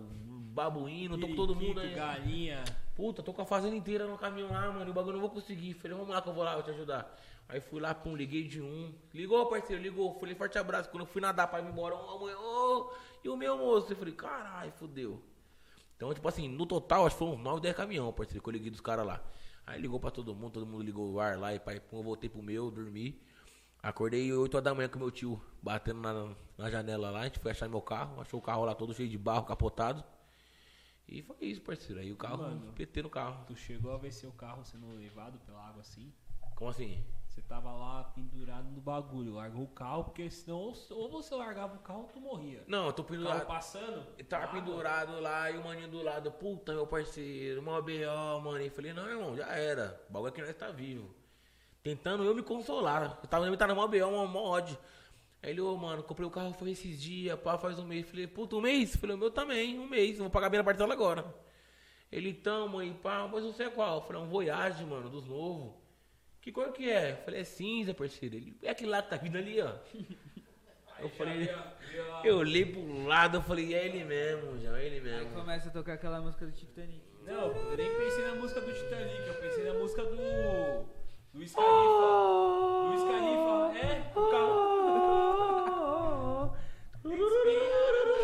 babuíno, 0.51 1.17
tô 1.17 1.27
com 1.27 1.35
todo 1.35 1.55
mundo 1.55 1.79
aí. 1.79 1.93
galinha. 1.93 2.63
Puta, 2.95 3.23
tô 3.23 3.33
com 3.33 3.41
a 3.41 3.45
fazenda 3.45 3.75
inteira 3.75 4.05
no 4.05 4.17
caminhão 4.17 4.51
lá, 4.51 4.71
mano. 4.71 4.87
E 4.87 4.89
o 4.89 4.93
bagulho 4.93 5.13
não 5.13 5.21
vou 5.21 5.29
conseguir. 5.29 5.73
Falei, 5.75 5.95
vamos 5.95 6.13
lá 6.13 6.21
que 6.21 6.29
eu 6.29 6.33
vou 6.33 6.43
lá, 6.43 6.53
vou 6.53 6.63
te 6.63 6.71
ajudar. 6.71 7.17
Aí 7.51 7.59
fui 7.59 7.81
lá, 7.81 7.93
pum, 7.93 8.15
liguei 8.15 8.47
de 8.47 8.61
um. 8.61 8.93
Ligou, 9.13 9.45
parceiro, 9.47 9.81
ligou. 9.81 10.17
Falei, 10.17 10.33
forte 10.33 10.57
abraço. 10.57 10.89
Quando 10.89 11.01
eu 11.01 11.05
fui 11.07 11.21
nadar 11.21 11.47
pra 11.47 11.59
ir 11.59 11.67
embora, 11.67 11.93
uma 11.95 12.17
mãe, 12.17 12.33
ô, 12.33 12.93
e 13.21 13.27
o 13.27 13.35
meu 13.35 13.57
moço? 13.57 13.91
Eu 13.91 13.97
falei, 13.97 14.13
caralho, 14.13 14.71
fudeu. 14.71 15.21
Então, 15.97 16.13
tipo 16.13 16.25
assim, 16.29 16.47
no 16.47 16.65
total, 16.65 17.05
acho 17.05 17.15
que 17.15 17.19
foram 17.19 17.33
uns 17.33 17.43
9, 17.43 17.59
10 17.59 17.75
caminhão, 17.75 18.13
parceiro, 18.13 18.41
que 18.41 18.47
eu 18.47 18.53
liguei 18.53 18.71
dos 18.71 18.79
caras 18.79 19.05
lá. 19.05 19.21
Aí 19.67 19.81
ligou 19.81 19.99
pra 19.99 20.09
todo 20.09 20.33
mundo, 20.33 20.53
todo 20.53 20.65
mundo 20.65 20.81
ligou 20.81 21.11
o 21.11 21.19
ar 21.19 21.37
lá, 21.37 21.53
e 21.53 21.59
pai, 21.59 21.81
pum, 21.81 21.97
eu 21.97 22.03
voltei 22.03 22.29
pro 22.29 22.41
meu, 22.41 22.71
dormi. 22.71 23.21
Acordei 23.83 24.31
8 24.31 24.55
horas 24.55 24.63
da 24.63 24.73
manhã 24.73 24.87
com 24.87 24.97
meu 24.97 25.11
tio 25.11 25.41
batendo 25.61 25.99
na, 25.99 26.33
na 26.57 26.69
janela 26.69 27.11
lá, 27.11 27.19
a 27.19 27.23
gente 27.25 27.39
foi 27.39 27.51
achar 27.51 27.67
meu 27.67 27.81
carro, 27.81 28.21
achou 28.21 28.39
o 28.39 28.41
carro 28.41 28.63
lá 28.63 28.73
todo 28.73 28.93
cheio 28.93 29.09
de 29.09 29.17
barro, 29.17 29.45
capotado. 29.45 30.01
E 31.05 31.21
foi 31.21 31.35
isso, 31.41 31.61
parceiro. 31.61 31.99
Aí 31.99 32.13
o 32.13 32.15
carro, 32.15 32.43
Mano. 32.43 32.71
PT 32.71 33.01
no 33.01 33.09
carro. 33.09 33.43
Tu 33.45 33.57
chegou 33.57 33.93
a 33.93 33.97
ver 33.97 34.13
seu 34.13 34.31
carro 34.31 34.63
sendo 34.63 34.87
levado 34.95 35.37
pela 35.39 35.61
água 35.67 35.81
assim? 35.81 36.13
Como 36.55 36.69
assim? 36.69 37.03
Você 37.31 37.41
tava 37.41 37.71
lá 37.71 38.03
pendurado 38.03 38.69
no 38.71 38.81
bagulho, 38.81 39.35
largou 39.35 39.63
o 39.63 39.67
carro, 39.67 40.03
porque 40.03 40.29
senão 40.29 40.57
ou, 40.57 40.75
ou 40.89 41.09
você 41.09 41.33
largava 41.33 41.77
o 41.77 41.79
carro 41.79 42.01
ou 42.01 42.07
tu 42.09 42.19
morria. 42.19 42.61
Não, 42.67 42.87
eu 42.87 42.93
tô 42.93 43.05
carro 43.05 43.17
pendurado. 43.17 43.47
passando. 43.47 44.05
Eu 44.17 44.25
tava 44.25 44.47
pendurado 44.49 45.17
lá 45.21 45.49
e 45.49 45.57
o 45.57 45.63
maninho 45.63 45.87
do 45.87 46.03
lado, 46.03 46.29
puta, 46.29 46.73
meu 46.73 46.85
parceiro, 46.85 47.61
mó 47.61 47.81
B.O., 47.81 48.41
mano. 48.41 48.61
E 48.61 48.69
falei, 48.69 48.91
não, 48.91 49.07
irmão, 49.07 49.37
já 49.37 49.47
era. 49.47 49.97
O 50.09 50.13
bagulho 50.13 50.29
é 50.29 50.33
que 50.33 50.41
nós 50.41 50.53
tá 50.57 50.71
vivo. 50.71 51.15
Tentando 51.81 52.25
eu 52.25 52.35
me 52.35 52.43
consolar. 52.43 53.17
Eu 53.23 53.29
tava, 53.29 53.47
eu 53.47 53.57
tava 53.57 53.73
numa 53.73 53.87
B.O., 53.87 54.11
mó, 54.11 54.25
mó 54.25 54.41
ódio. 54.41 54.77
Aí 55.41 55.51
ele, 55.51 55.61
ô, 55.61 55.77
mano, 55.77 56.03
comprei 56.03 56.27
o 56.27 56.31
carro 56.31 56.51
foi 56.51 56.71
esses 56.71 57.01
dias, 57.01 57.39
pá, 57.39 57.57
faz 57.57 57.79
um 57.79 57.85
mês. 57.85 58.09
Falei, 58.09 58.27
puta, 58.27 58.57
um 58.57 58.61
mês? 58.61 58.93
Falei, 58.97 59.15
o 59.15 59.19
meu 59.19 59.31
também, 59.31 59.79
um 59.79 59.87
mês. 59.87 60.17
Vou 60.17 60.29
pagar 60.29 60.49
bem 60.49 60.59
a 60.59 60.63
parcela 60.65 60.93
agora. 60.93 61.33
Ele, 62.11 62.29
então, 62.29 62.67
mãe, 62.67 62.93
pá, 63.01 63.25
mas 63.31 63.45
você 63.45 63.63
é 63.63 63.69
qual? 63.69 63.95
Eu 63.95 64.01
falei, 64.01 64.21
é 64.21 64.25
um 64.25 64.27
Voyage, 64.27 64.83
mano, 64.83 65.09
dos 65.09 65.25
novos. 65.25 65.80
Que 66.41 66.51
cor 66.51 66.71
que 66.71 66.89
é? 66.89 67.11
Eu 67.11 67.17
falei, 67.17 67.41
é 67.41 67.43
cinza, 67.43 67.93
parceiro. 67.93 68.35
Ele, 68.35 68.55
é 68.63 68.71
aquele 68.71 68.89
lá 68.89 69.01
que 69.03 69.09
tá 69.11 69.17
vindo 69.17 69.37
ali, 69.37 69.61
ó. 69.61 69.73
Eu 70.99 71.09
falei, 71.09 71.49
eu 72.23 72.37
olhei 72.37 72.65
pro 72.65 73.03
lado, 73.05 73.37
eu 73.37 73.41
falei, 73.41 73.73
é 73.73 73.85
ele 73.85 74.03
mesmo, 74.03 74.59
já, 74.59 74.77
é 74.77 74.85
ele 74.85 74.95
Aí 74.97 75.01
mesmo. 75.01 75.33
começa 75.33 75.69
a 75.69 75.71
tocar 75.71 75.93
aquela 75.93 76.21
música 76.21 76.45
do 76.45 76.51
Titanic. 76.51 77.01
Não, 77.25 77.47
eu 77.51 77.77
nem 77.77 77.89
pensei 77.95 78.25
na 78.25 78.35
música 78.35 78.61
do 78.61 78.73
Titanic, 78.73 79.27
eu 79.27 79.33
pensei 79.35 79.63
na 79.63 79.73
música 79.73 80.03
do. 80.03 80.15
Do 81.33 81.39
Khalifa. 81.39 81.61
Do 82.91 83.07
Khalifa. 83.07 83.77
É, 83.77 84.11
o 84.15 84.31
carro. 84.31 84.71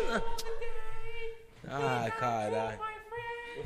Ai, 1.70 2.10
caralho. 2.12 2.87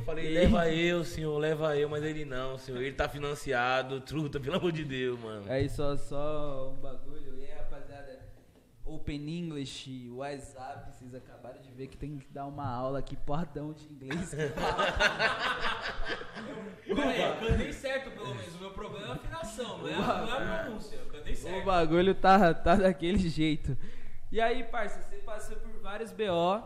Eu 0.02 0.06
falei, 0.06 0.28
leva 0.30 0.68
eu, 0.68 1.04
senhor, 1.04 1.38
leva 1.38 1.76
eu, 1.76 1.88
mas 1.88 2.02
ele 2.02 2.24
não, 2.24 2.58
senhor. 2.58 2.82
Ele 2.82 2.92
tá 2.92 3.08
financiado, 3.08 4.00
truta, 4.00 4.40
pelo 4.42 4.56
amor 4.56 4.72
de 4.72 4.84
Deus, 4.84 5.16
mano. 5.20 5.44
Aí 5.48 5.68
só, 5.68 5.96
só 5.96 6.72
um 6.76 6.80
bagulho. 6.80 7.38
E 7.38 7.44
aí, 7.44 7.52
rapaziada, 7.56 8.18
Open 8.84 9.28
English, 9.28 10.10
WhatsApp, 10.10 10.90
vocês 10.90 11.14
acabaram 11.14 11.60
de 11.60 11.70
ver 11.70 11.86
que 11.86 11.96
tem 11.96 12.18
que 12.18 12.26
dar 12.32 12.46
uma 12.46 12.68
aula 12.68 12.98
aqui, 12.98 13.14
portão 13.16 13.72
de 13.72 13.84
inglês. 13.84 14.34
Peraí, 16.84 17.22
eu 17.22 17.36
cantei 17.36 17.72
certo 17.72 18.10
pelo 18.10 18.34
menos. 18.34 18.56
O 18.56 18.58
meu 18.58 18.72
problema 18.72 19.06
é 19.06 19.10
a 19.10 19.14
afinação, 19.14 19.78
não 19.78 19.88
é 19.88 19.94
a, 19.94 19.98
não 19.98 20.34
é 20.34 20.34
a 20.36 20.64
pronúncia. 20.64 20.96
Eu 20.96 21.06
cantei 21.06 21.32
o 21.32 21.36
certo. 21.36 21.64
bagulho 21.64 22.12
tá, 22.12 22.52
tá 22.52 22.74
daquele 22.74 23.28
jeito. 23.28 23.78
E 24.32 24.40
aí, 24.40 24.64
parça, 24.64 25.00
você 25.00 25.18
passou 25.18 25.58
por 25.58 25.80
vários 25.80 26.10
BO, 26.10 26.60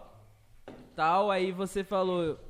tal, 0.94 1.30
aí 1.30 1.52
você 1.52 1.84
falou, 1.84 2.45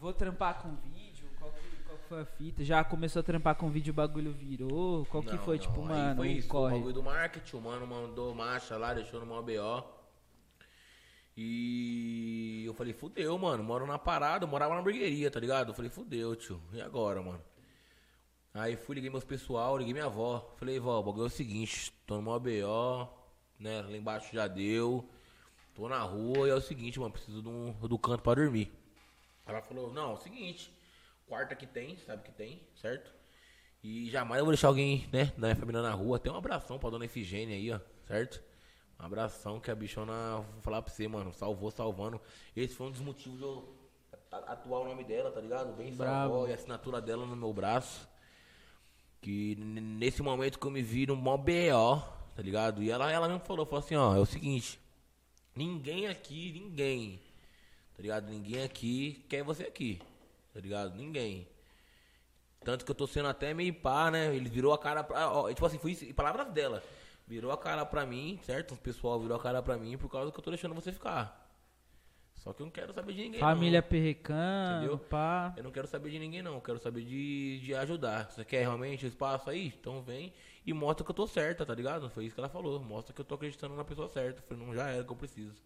vou 0.00 0.12
trampar 0.12 0.60
com 0.62 0.74
vídeo, 0.76 1.28
qual 1.38 1.50
que, 1.52 1.76
qual 1.84 1.98
que 1.98 2.04
foi 2.08 2.20
a 2.20 2.24
fita? 2.24 2.64
Já 2.64 2.84
começou 2.84 3.20
a 3.20 3.22
trampar 3.22 3.54
com 3.56 3.70
vídeo, 3.70 3.90
o 3.92 3.94
bagulho 3.94 4.32
virou? 4.32 5.04
Qual 5.06 5.22
que 5.22 5.32
Não, 5.32 5.38
foi, 5.38 5.56
não, 5.56 5.62
tipo, 5.62 5.82
mano, 5.82 6.16
foi 6.16 6.28
isso, 6.28 6.48
foi 6.48 6.58
o 6.58 6.62
corre? 6.62 6.74
bagulho 6.76 6.94
do 6.94 7.02
marketing, 7.02 7.56
o 7.56 7.60
mano 7.60 7.86
mandou 7.86 8.34
marcha 8.34 8.76
lá, 8.76 8.94
deixou 8.94 9.24
no 9.24 9.42
BO. 9.42 9.96
E 11.38 12.64
eu 12.64 12.72
falei, 12.72 12.92
fudeu, 12.94 13.36
mano, 13.36 13.62
moro 13.62 13.86
na 13.86 13.98
parada, 13.98 14.44
eu 14.44 14.48
morava 14.48 14.72
na 14.74 14.80
hamburgueria, 14.80 15.30
tá 15.30 15.38
ligado? 15.38 15.68
Eu 15.70 15.74
falei, 15.74 15.90
fudeu, 15.90 16.34
tio, 16.34 16.60
e 16.72 16.80
agora, 16.80 17.20
mano? 17.20 17.42
Aí 18.54 18.74
fui, 18.74 18.94
liguei 18.94 19.10
meus 19.10 19.24
pessoal, 19.24 19.76
liguei 19.76 19.92
minha 19.92 20.06
avó. 20.06 20.54
Falei, 20.56 20.80
vó, 20.80 20.98
o 20.98 21.02
bagulho 21.02 21.24
é 21.24 21.26
o 21.26 21.30
seguinte, 21.30 21.92
tô 22.06 22.22
no 22.22 22.40
BO, 22.40 23.06
né? 23.60 23.82
Lá 23.82 23.94
embaixo 23.94 24.32
já 24.34 24.46
deu. 24.46 25.06
Tô 25.74 25.86
na 25.90 25.98
rua 26.00 26.48
e 26.48 26.50
é 26.50 26.54
o 26.54 26.60
seguinte, 26.60 26.98
mano, 26.98 27.12
preciso 27.12 27.46
um- 27.46 27.72
do 27.86 27.98
canto 27.98 28.22
pra 28.22 28.32
dormir. 28.34 28.72
Ela 29.46 29.62
falou, 29.62 29.92
não, 29.92 30.10
é 30.10 30.14
o 30.14 30.16
seguinte, 30.18 30.72
quarta 31.26 31.54
que 31.54 31.66
tem, 31.66 31.96
sabe 31.98 32.22
que 32.22 32.32
tem, 32.32 32.60
certo? 32.74 33.12
E 33.82 34.10
jamais 34.10 34.40
eu 34.40 34.44
vou 34.44 34.52
deixar 34.52 34.68
alguém, 34.68 35.08
né, 35.12 35.26
da 35.38 35.48
minha 35.48 35.56
família 35.56 35.80
na 35.80 35.92
rua. 35.92 36.18
Tem 36.18 36.32
um 36.32 36.36
abração 36.36 36.78
pra 36.78 36.90
dona 36.90 37.04
Efigênia 37.04 37.54
aí, 37.54 37.70
ó, 37.70 37.78
certo? 38.06 38.42
Um 38.98 39.04
abração 39.04 39.60
que 39.60 39.70
a 39.70 39.74
bichona, 39.74 40.40
vou 40.52 40.62
falar 40.62 40.82
pra 40.82 40.92
você, 40.92 41.06
mano, 41.06 41.32
salvou, 41.32 41.70
salvando. 41.70 42.20
Esse 42.56 42.74
foi 42.74 42.88
um 42.88 42.90
dos 42.90 43.00
motivos 43.00 43.38
de 43.38 43.44
eu 43.44 43.76
atuar 44.30 44.80
o 44.80 44.84
nome 44.88 45.04
dela, 45.04 45.30
tá 45.30 45.40
ligado? 45.40 45.76
Bem 45.76 45.94
Bravo. 45.94 46.30
salvou 46.32 46.48
e 46.48 46.52
a 46.52 46.54
assinatura 46.54 47.00
dela 47.00 47.24
no 47.24 47.36
meu 47.36 47.52
braço. 47.52 48.08
Que 49.20 49.54
nesse 49.56 50.22
momento 50.22 50.58
que 50.58 50.66
eu 50.66 50.70
me 50.70 50.82
vi 50.82 51.06
no 51.06 51.16
mó 51.16 51.36
BO, 51.36 52.02
tá 52.34 52.42
ligado? 52.42 52.82
E 52.82 52.90
ela, 52.90 53.10
ela 53.10 53.28
mesmo 53.28 53.44
falou, 53.44 53.66
falou 53.66 53.84
assim, 53.84 53.96
ó, 53.96 54.14
é 54.14 54.18
o 54.18 54.26
seguinte, 54.26 54.80
ninguém 55.54 56.06
aqui, 56.06 56.52
ninguém, 56.52 57.20
tá 57.96 58.02
ligado? 58.02 58.28
Ninguém 58.28 58.62
aqui 58.62 59.24
quer 59.28 59.42
você 59.42 59.64
aqui, 59.64 60.00
tá 60.52 60.60
ligado? 60.60 60.94
Ninguém. 60.94 61.48
Tanto 62.62 62.84
que 62.84 62.90
eu 62.90 62.94
tô 62.94 63.06
sendo 63.06 63.28
até 63.28 63.54
meio 63.54 63.72
pá, 63.72 64.10
né? 64.10 64.34
Ele 64.34 64.48
virou 64.48 64.72
a 64.72 64.78
cara 64.78 65.02
pra. 65.02 65.30
ó, 65.30 65.48
tipo 65.48 65.64
assim, 65.64 65.78
foi 65.78 65.92
isso, 65.92 66.14
palavras 66.14 66.52
dela. 66.52 66.82
Virou 67.26 67.50
a 67.50 67.58
cara 67.58 67.84
pra 67.86 68.04
mim, 68.06 68.38
certo? 68.42 68.74
O 68.74 68.76
pessoal 68.76 69.18
virou 69.18 69.36
a 69.36 69.40
cara 69.40 69.62
pra 69.62 69.76
mim 69.76 69.96
por 69.96 70.08
causa 70.10 70.30
que 70.30 70.38
eu 70.38 70.42
tô 70.42 70.50
deixando 70.50 70.74
você 70.74 70.92
ficar. 70.92 71.44
Só 72.34 72.52
que 72.52 72.62
eu 72.62 72.66
não 72.66 72.70
quero 72.70 72.92
saber 72.92 73.14
de 73.14 73.22
ninguém. 73.22 73.40
Família 73.40 73.80
não. 73.80 73.88
Entendeu? 74.78 74.98
pá. 74.98 75.52
Eu 75.56 75.64
não 75.64 75.72
quero 75.72 75.88
saber 75.88 76.10
de 76.10 76.18
ninguém, 76.18 76.42
não. 76.42 76.54
Eu 76.54 76.60
quero 76.60 76.78
saber 76.78 77.02
de, 77.02 77.60
de 77.60 77.74
ajudar. 77.74 78.30
Você 78.30 78.44
quer 78.44 78.60
realmente 78.60 79.04
o 79.04 79.08
espaço 79.08 79.50
aí? 79.50 79.74
Então 79.80 80.02
vem 80.02 80.32
e 80.64 80.72
mostra 80.72 81.04
que 81.04 81.10
eu 81.10 81.14
tô 81.14 81.26
certa, 81.26 81.66
tá 81.66 81.74
ligado? 81.74 82.08
Foi 82.10 82.24
isso 82.26 82.34
que 82.34 82.40
ela 82.40 82.48
falou. 82.48 82.78
Mostra 82.78 83.12
que 83.12 83.20
eu 83.20 83.24
tô 83.24 83.34
acreditando 83.34 83.74
na 83.74 83.84
pessoa 83.84 84.08
certa. 84.08 84.40
Eu 84.40 84.42
falei, 84.44 84.64
não, 84.64 84.74
já 84.74 84.88
era 84.88 85.02
que 85.02 85.10
eu 85.10 85.16
preciso. 85.16 85.60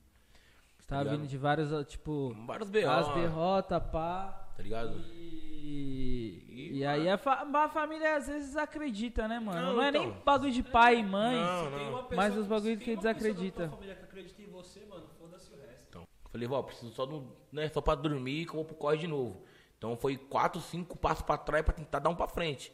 Tá 0.90 0.98
ligado? 0.98 1.16
vindo 1.18 1.28
de 1.28 1.38
vários, 1.38 1.86
tipo, 1.88 2.34
Vários 2.46 2.68
B.O. 2.68 2.90
as 2.90 3.14
derrotas, 3.14 3.82
pá. 3.90 4.48
Tá 4.56 4.62
ligado? 4.62 4.98
E, 5.12 6.44
E, 6.48 6.78
e 6.78 6.84
aí 6.84 7.08
a, 7.08 7.16
fa- 7.16 7.46
a 7.52 7.68
família 7.68 8.16
às 8.16 8.26
vezes 8.26 8.56
acredita, 8.56 9.26
né, 9.28 9.38
mano? 9.38 9.60
Não, 9.68 9.76
Não, 9.76 9.82
é 9.82 9.88
então. 9.90 10.02
nem 10.10 10.12
bagulho 10.24 10.52
de 10.52 10.62
pai 10.62 10.98
e 10.98 11.02
mãe. 11.02 11.36
Não, 11.36 11.70
Tem 11.70 11.78
não. 11.84 11.90
uma 11.92 12.02
Mas 12.02 12.10
pessoa- 12.26 12.40
os 12.40 12.46
bagulhos 12.46 12.78
que 12.78 12.84
tem 12.84 12.94
uma 12.94 13.00
pessoa 13.02 13.14
desacredita. 13.14 13.62
da 13.62 13.68
tua 13.68 13.76
família 13.76 13.94
que 13.96 14.04
acredita 14.04 14.42
em 14.42 14.46
você, 14.50 14.84
mano, 14.86 15.06
foda-se 15.18 15.50
o 15.52 15.56
resto. 15.56 15.84
Então, 15.88 16.02
falei, 16.30 16.48
vó, 16.48 16.62
preciso 16.62 16.92
só, 16.92 17.06
do, 17.06 17.32
né, 17.52 17.68
só 17.68 17.80
pra 17.80 17.94
dormir 17.94 18.44
que 18.44 18.50
eu 18.50 18.56
vou 18.56 18.64
pro 18.64 18.74
corre 18.74 18.98
de 18.98 19.06
novo. 19.06 19.42
Então 19.78 19.96
foi 19.96 20.16
quatro, 20.16 20.60
cinco 20.60 20.98
passos 20.98 21.22
pra 21.24 21.38
trás 21.38 21.64
pra 21.64 21.72
tentar 21.72 22.00
dar 22.00 22.10
um 22.10 22.14
pra 22.16 22.26
frente. 22.28 22.72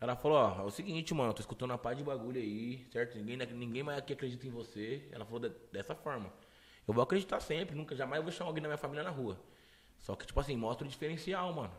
Ela 0.00 0.14
falou, 0.16 0.36
ó, 0.38 0.62
é 0.62 0.64
o 0.64 0.70
seguinte, 0.70 1.14
mano, 1.14 1.32
tô 1.32 1.40
escutando 1.40 1.70
uma 1.70 1.78
paz 1.78 1.96
de 1.96 2.04
bagulho 2.04 2.38
aí, 2.40 2.84
certo? 2.92 3.16
Ninguém, 3.16 3.36
ninguém 3.54 3.82
mais 3.82 3.98
aqui 3.98 4.12
acredita 4.12 4.46
em 4.46 4.50
você. 4.50 5.08
Ela 5.12 5.24
falou 5.24 5.40
de- 5.40 5.52
dessa 5.72 5.94
forma. 5.94 6.30
Eu 6.86 6.94
vou 6.94 7.02
acreditar 7.02 7.40
sempre, 7.40 7.76
nunca, 7.76 7.94
jamais 7.94 8.22
vou 8.22 8.30
deixar 8.30 8.44
alguém 8.44 8.62
da 8.62 8.68
minha 8.68 8.78
família 8.78 9.02
na 9.04 9.10
rua. 9.10 9.38
Só 10.00 10.16
que, 10.16 10.26
tipo 10.26 10.38
assim, 10.40 10.56
mostra 10.56 10.86
o 10.86 10.90
diferencial, 10.90 11.52
mano. 11.52 11.72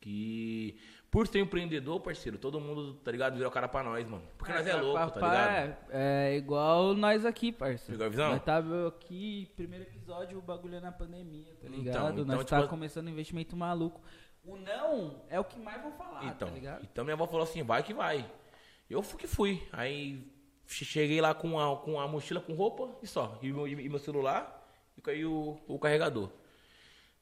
Que 0.00 0.78
por 1.10 1.26
ser 1.26 1.40
empreendedor, 1.40 2.00
parceiro, 2.00 2.38
todo 2.38 2.60
mundo, 2.60 2.94
tá 2.94 3.10
ligado, 3.10 3.36
vira 3.36 3.48
o 3.48 3.50
cara 3.50 3.68
pra 3.68 3.82
nós, 3.82 4.06
mano. 4.06 4.22
Porque 4.36 4.52
nós 4.52 4.66
é 4.66 4.74
louco, 4.74 4.98
tá 4.98 5.06
Papá 5.10 5.28
ligado? 5.30 5.76
É, 5.90 6.32
é 6.32 6.36
igual 6.36 6.94
nós 6.94 7.24
aqui, 7.24 7.50
parceiro. 7.52 7.92
Pegou 7.92 8.06
a 8.06 8.10
visão? 8.10 8.30
Nós 8.30 8.42
tá 8.42 8.62
aqui, 8.88 9.50
primeiro 9.56 9.84
episódio, 9.84 10.38
o 10.38 10.42
bagulho 10.42 10.76
é 10.76 10.80
na 10.80 10.92
pandemia, 10.92 11.46
tá 11.60 11.66
Então, 11.66 11.70
ligado? 11.70 12.12
então, 12.20 12.24
nós 12.24 12.44
tipo, 12.44 12.50
tá 12.60 12.66
começando 12.68 13.06
um 13.06 13.10
investimento 13.10 13.56
maluco. 13.56 14.00
O 14.44 14.56
não 14.56 15.22
é 15.28 15.40
o 15.40 15.44
que 15.44 15.58
mais 15.58 15.82
vão 15.82 15.92
falar, 15.92 16.24
Então, 16.26 16.48
tá 16.48 16.54
ligado? 16.54 16.82
então 16.90 17.04
minha 17.04 17.14
avó 17.14 17.26
falou 17.26 17.42
assim, 17.42 17.62
vai 17.62 17.82
que 17.82 17.92
vai. 17.94 18.30
Eu 18.88 19.02
fui 19.02 19.18
que 19.18 19.26
fui. 19.26 19.66
Aí 19.72 20.22
cheguei 20.66 21.20
lá 21.20 21.34
com 21.34 21.58
a, 21.58 21.76
com 21.76 21.98
a 22.00 22.06
mochila 22.08 22.40
com 22.40 22.54
roupa 22.54 22.88
e 23.02 23.06
só. 23.06 23.38
E 23.42 23.52
meu, 23.52 23.66
e 23.68 23.88
meu 23.88 23.98
celular 23.98 24.66
e 24.96 25.00
caiu 25.00 25.58
o, 25.68 25.74
o 25.74 25.78
carregador. 25.78 26.30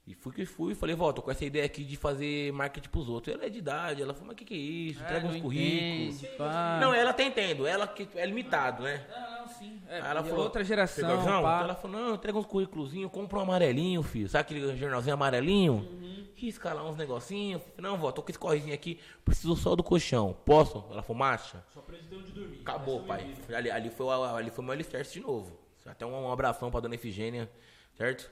E 0.07 0.15
fui 0.15 0.35
que 0.35 0.45
fui, 0.45 0.75
falei, 0.75 0.95
tô 0.95 1.23
com 1.23 1.31
essa 1.31 1.47
ideia 1.47 1.65
aqui 1.65 1.83
de 1.83 1.97
fazer 1.97 2.53
marketing 2.53 2.91
pros 2.91 3.09
outros. 3.09 3.35
Ela 3.35 3.47
é 3.47 3.49
de 3.49 3.59
idade, 3.59 4.03
ela 4.03 4.13
falou, 4.13 4.27
mas 4.29 4.35
o 4.35 4.37
que, 4.37 4.45
que 4.45 4.53
é 4.55 4.57
isso? 4.59 5.03
Entrega 5.03 5.27
É, 5.27 5.31
uns 5.31 5.41
currículos. 5.41 6.23
entende. 6.23 6.39
Não, 6.81 6.93
ela 6.93 7.11
até 7.11 7.25
entendo, 7.25 7.67
ela 7.67 7.87
que 7.87 8.07
é 8.15 8.27
limitado, 8.27 8.83
né? 8.83 9.07
Não, 9.09 9.39
não, 9.41 9.49
sim. 9.49 9.81
É, 9.89 10.01
ela 10.01 10.21
e 10.21 10.25
falou, 10.25 10.45
outra 10.45 10.63
geração. 10.63 11.05
Então 11.23 11.39
ela 11.61 11.75
falou, 11.75 11.99
não, 11.99 12.15
entrega 12.17 12.37
uns 12.39 12.45
currículozinhos, 12.45 13.11
compra 13.11 13.39
um 13.39 13.43
amarelinho, 13.43 14.03
filho. 14.03 14.29
Sabe 14.29 14.43
aquele 14.43 14.77
jornalzinho 14.77 15.15
amarelinho? 15.15 15.73
Uhum. 15.73 16.24
Risca 16.45 16.75
lá 16.75 16.85
uns 16.87 16.97
negocinhos. 16.97 17.63
Não, 17.79 17.97
vó, 17.97 18.13
tô 18.13 18.23
com 18.23 18.29
esse 18.31 18.39
correzinho 18.39 18.75
aqui, 18.75 19.01
preciso 19.25 19.57
só 19.57 19.75
do 19.75 19.83
colchão. 19.83 20.37
Posso? 20.45 20.85
Ela 20.91 21.03
falou, 21.03 21.19
marcha. 21.19 21.65
Só 21.73 21.81
de 21.81 22.15
onde 22.15 22.33
dormir. 22.33 22.61
Acabou, 22.61 23.03
pai. 23.05 23.35
Ali, 23.55 23.71
ali, 23.71 23.89
foi, 23.91 24.05
o- 24.05 24.11
ali 24.25 24.51
foi 24.51 24.63
o 24.63 24.67
meu 24.67 24.73
alicerce 24.75 25.15
de 25.15 25.21
novo. 25.21 25.59
Até 25.87 26.05
um, 26.05 26.13
um 26.15 26.31
abração 26.31 26.71
pra 26.71 26.81
dona 26.81 26.95
Efigênia, 26.97 27.51
certo? 27.97 28.31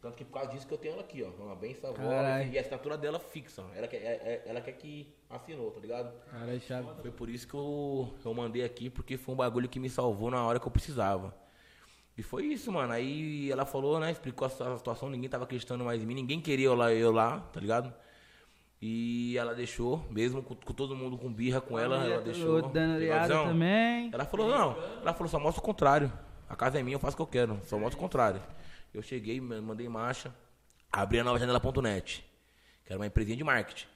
Tanto 0.00 0.16
que 0.16 0.24
por 0.24 0.32
causa 0.32 0.50
disso 0.50 0.66
que 0.66 0.72
eu 0.72 0.78
tenho 0.78 0.94
ela 0.94 1.02
aqui, 1.02 1.22
ó. 1.22 1.28
Uma 1.42 1.54
benção 1.54 1.90
avó. 1.90 2.08
Caralho. 2.08 2.50
E 2.50 2.56
a 2.56 2.60
assinatura 2.62 2.96
dela 2.96 3.20
fixa. 3.20 3.62
Ela 3.74 3.86
quer, 3.86 3.98
é- 3.98 4.00
é- 4.00 4.42
ela 4.46 4.60
quer 4.62 4.72
que 4.72 5.14
assinou, 5.28 5.70
tá 5.70 5.78
ligado? 5.80 6.10
Cara, 6.30 6.56
é 6.56 6.58
chave. 6.58 6.88
Foi 7.02 7.10
por 7.10 7.28
isso 7.28 7.46
que 7.46 7.54
eu, 7.54 8.14
eu 8.24 8.34
mandei 8.34 8.64
aqui, 8.64 8.88
porque 8.88 9.18
foi 9.18 9.34
um 9.34 9.36
bagulho 9.36 9.68
que 9.68 9.78
me 9.78 9.90
salvou 9.90 10.30
na 10.30 10.42
hora 10.44 10.58
que 10.58 10.66
eu 10.66 10.70
precisava. 10.72 11.34
E 12.16 12.22
foi 12.22 12.44
isso, 12.46 12.70
mano. 12.70 12.92
Aí 12.92 13.50
ela 13.50 13.64
falou, 13.64 13.98
né? 13.98 14.10
Explicou 14.10 14.46
a 14.46 14.50
situação, 14.50 15.08
ninguém 15.08 15.28
tava 15.30 15.44
acreditando 15.44 15.84
mais 15.84 16.02
em 16.02 16.06
mim, 16.06 16.14
ninguém 16.14 16.40
queria 16.40 16.66
eu 16.66 16.74
lá, 16.74 16.92
eu 16.92 17.10
lá, 17.12 17.40
tá 17.52 17.58
ligado? 17.60 17.92
E 18.80 19.36
ela 19.38 19.54
deixou, 19.54 20.04
mesmo 20.10 20.42
com, 20.42 20.54
com 20.56 20.72
todo 20.74 20.96
mundo 20.96 21.16
com 21.16 21.32
birra 21.32 21.60
com 21.60 21.78
ela, 21.78 22.04
ela 22.04 22.20
deixou. 22.22 22.60
Dando 22.68 22.98
visão? 23.22 23.44
também. 23.46 24.10
Ela 24.12 24.24
falou, 24.24 24.48
não. 24.48 24.76
Ela 25.00 25.12
falou, 25.14 25.28
só 25.28 25.38
mostra 25.38 25.62
o 25.62 25.64
contrário. 25.64 26.12
A 26.48 26.56
casa 26.56 26.78
é 26.80 26.82
minha, 26.82 26.96
eu 26.96 27.00
faço 27.00 27.14
o 27.14 27.16
que 27.16 27.22
eu 27.22 27.26
quero. 27.26 27.60
Só 27.64 27.78
mostra 27.78 27.96
o 27.96 28.00
contrário. 28.00 28.42
Eu 28.92 29.00
cheguei, 29.00 29.40
ma- 29.40 29.60
mandei 29.62 29.88
marcha, 29.88 30.34
abri 30.92 31.18
a 31.20 31.24
nova 31.24 31.38
janela.net, 31.38 32.24
que 32.84 32.92
era 32.92 32.98
uma 33.00 33.06
empresinha 33.06 33.36
de 33.36 33.44
marketing. 33.44 33.86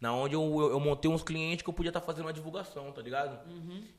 Na 0.00 0.12
onde 0.12 0.34
eu, 0.34 0.42
eu, 0.42 0.70
eu 0.72 0.80
montei 0.80 1.10
uns 1.10 1.22
clientes 1.22 1.62
que 1.62 1.70
eu 1.70 1.72
podia 1.72 1.88
estar 1.88 2.00
fazendo 2.00 2.26
uma 2.26 2.32
divulgação, 2.32 2.92
tá 2.92 3.00
ligado? 3.00 3.38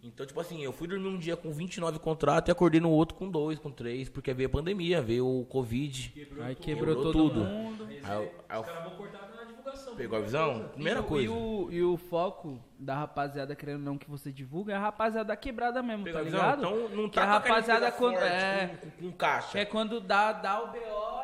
Então, 0.04 0.24
tipo 0.26 0.40
assim, 0.40 0.62
eu 0.62 0.72
fui 0.72 0.88
dormir 0.88 1.08
um 1.08 1.18
dia 1.18 1.36
com 1.36 1.52
29 1.52 1.98
contratos 1.98 2.50
e 2.50 2.52
acordei 2.52 2.80
no 2.80 2.92
outro 2.92 3.18
com 3.18 3.28
dois, 3.28 3.58
com 3.58 3.72
três, 3.72 4.08
porque 4.08 4.32
veio 4.34 4.48
a 4.48 4.52
pandemia, 4.52 5.02
veio 5.02 5.26
o 5.26 5.46
Covid. 5.46 6.14
Aí 6.16 6.54
tudo. 6.54 6.64
quebrou, 6.64 6.96
Quebrou 6.96 6.96
todo 6.96 7.30
tudo. 7.30 7.40
mundo. 7.40 7.88
Aí, 7.90 8.02
aí 8.04 8.18
eu- 8.56 8.62
Os 8.62 8.68
caras 8.68 8.84
vão 8.84 8.98
cortar 8.98 9.32
na 9.36 9.44
divulgação. 9.46 9.96
pegou 9.96 10.20
a 10.20 10.22
visão? 10.22 10.70
Primeira 10.74 11.00
e, 11.00 11.04
coisa. 11.04 11.26
E 11.26 11.30
o, 11.30 11.68
e 11.72 11.82
o 11.82 11.98
foco 11.98 12.60
da 12.78 12.94
rapaziada, 12.96 13.56
querendo 13.56 13.78
ou 13.80 13.86
não 13.86 13.98
que 13.98 14.08
você 14.10 14.32
divulga, 14.32 14.74
é 14.74 14.76
a 14.76 14.80
rapaziada 14.80 15.30
da 15.30 15.36
quebrada 15.36 15.82
mesmo, 15.82 16.04
Pegou 16.04 16.20
tá 16.22 16.26
ligado? 16.26 16.60
Então 16.60 16.90
não 16.90 17.10
Que 17.10 17.16
tá 17.16 17.24
a 17.24 17.26
rapaziada 17.26 17.92
coisa 17.92 18.18
quando- 18.18 18.30
forte, 18.30 18.44
é. 18.44 18.68
com, 18.68 18.90
com, 18.92 19.10
com 19.12 19.18
caixa. 19.18 19.52
Que 19.54 19.58
é 19.60 19.66
quando 19.66 20.00
dá, 20.00 20.34
dá 20.34 20.62
o 20.62 20.68
BO, 20.68 20.78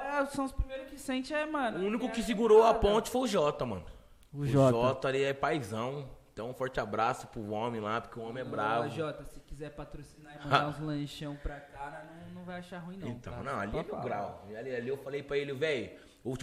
é, 0.08 0.26
são 0.28 0.46
os 0.46 0.52
primeiros 0.52 0.88
que 0.90 0.98
sente, 1.00 1.34
é, 1.34 1.46
mano. 1.46 1.84
O 1.84 1.88
único 1.88 2.06
é 2.06 2.10
que 2.10 2.24
segurou 2.24 2.64
a 2.64 2.74
ponte 2.74 3.12
foi 3.12 3.22
o 3.22 3.28
Jota, 3.28 3.64
mano. 3.64 3.84
O 4.34 4.46
Jota. 4.46 4.72
Jota 4.72 5.08
ali 5.08 5.24
é 5.24 5.34
paizão. 5.34 6.10
Então, 6.34 6.50
um 6.50 6.54
forte 6.54 6.80
abraço 6.80 7.28
pro 7.28 7.52
homem 7.52 7.82
lá, 7.82 8.00
porque 8.00 8.18
o 8.18 8.24
homem 8.24 8.42
é 8.42 8.46
bravo. 8.46 8.88
Ô, 8.88 8.90
Jota, 8.90 9.26
se 9.26 9.40
quiser 9.42 9.72
patrocinar 9.72 10.34
e 10.36 10.44
mandar 10.44 10.68
uns 10.70 10.80
lanchão 10.80 11.36
pra 11.36 11.60
cá, 11.60 12.06
não, 12.10 12.36
não 12.36 12.44
vai 12.46 12.60
achar 12.60 12.80
ruim 12.80 12.98
não. 12.98 13.08
Então, 13.10 13.34
tá? 13.34 13.44
não, 13.44 13.60
ali 13.60 13.78
é 13.78 13.84
meu 13.84 14.00
grau. 14.00 14.46
Ali, 14.58 14.76
ali 14.76 14.88
eu 14.88 14.98
falei 14.98 15.22
pra 15.22 15.38
ele, 15.38 15.54
velho. 15.54 15.92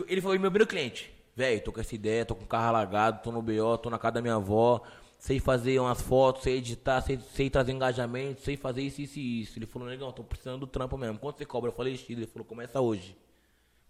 Ele 0.07 0.21
foi 0.21 0.39
meu 0.39 0.51
primeiro 0.51 0.67
cliente. 0.67 1.15
Velho, 1.35 1.63
tô 1.63 1.73
com 1.73 1.81
essa 1.81 1.95
ideia, 1.95 2.27
tô 2.27 2.35
com 2.35 2.45
o 2.45 2.47
carro 2.47 2.67
alagado, 2.69 3.23
tô 3.23 3.33
no 3.33 3.41
BO, 3.41 3.79
tô 3.79 3.89
na 3.89 3.99
casa 3.99 4.15
da 4.15 4.23
minha 4.23 4.35
avó. 4.35 4.83
Sei 5.19 5.41
fazer 5.41 5.81
umas 5.81 6.01
fotos, 6.01 6.43
sei 6.43 6.59
editar, 6.59 7.01
sei, 7.01 7.19
sei 7.19 7.49
trazer 7.49 7.73
engajamento, 7.73 8.41
sei 8.43 8.57
fazer 8.57 8.83
isso, 8.83 9.01
isso 9.01 9.19
e 9.19 9.43
isso. 9.43 9.59
Ele 9.59 9.67
falou, 9.67 9.89
negão, 9.89 10.13
tô 10.13 10.23
precisando 10.23 10.61
do 10.61 10.67
trampo 10.67 10.97
mesmo. 10.99 11.19
Quanto 11.19 11.39
você 11.39 11.47
cobra? 11.47 11.71
Eu 11.71 11.75
falei, 11.75 11.97
X. 11.97 12.11
Ele 12.11 12.27
falou, 12.27 12.45
começa 12.45 12.81
hoje. 12.81 13.17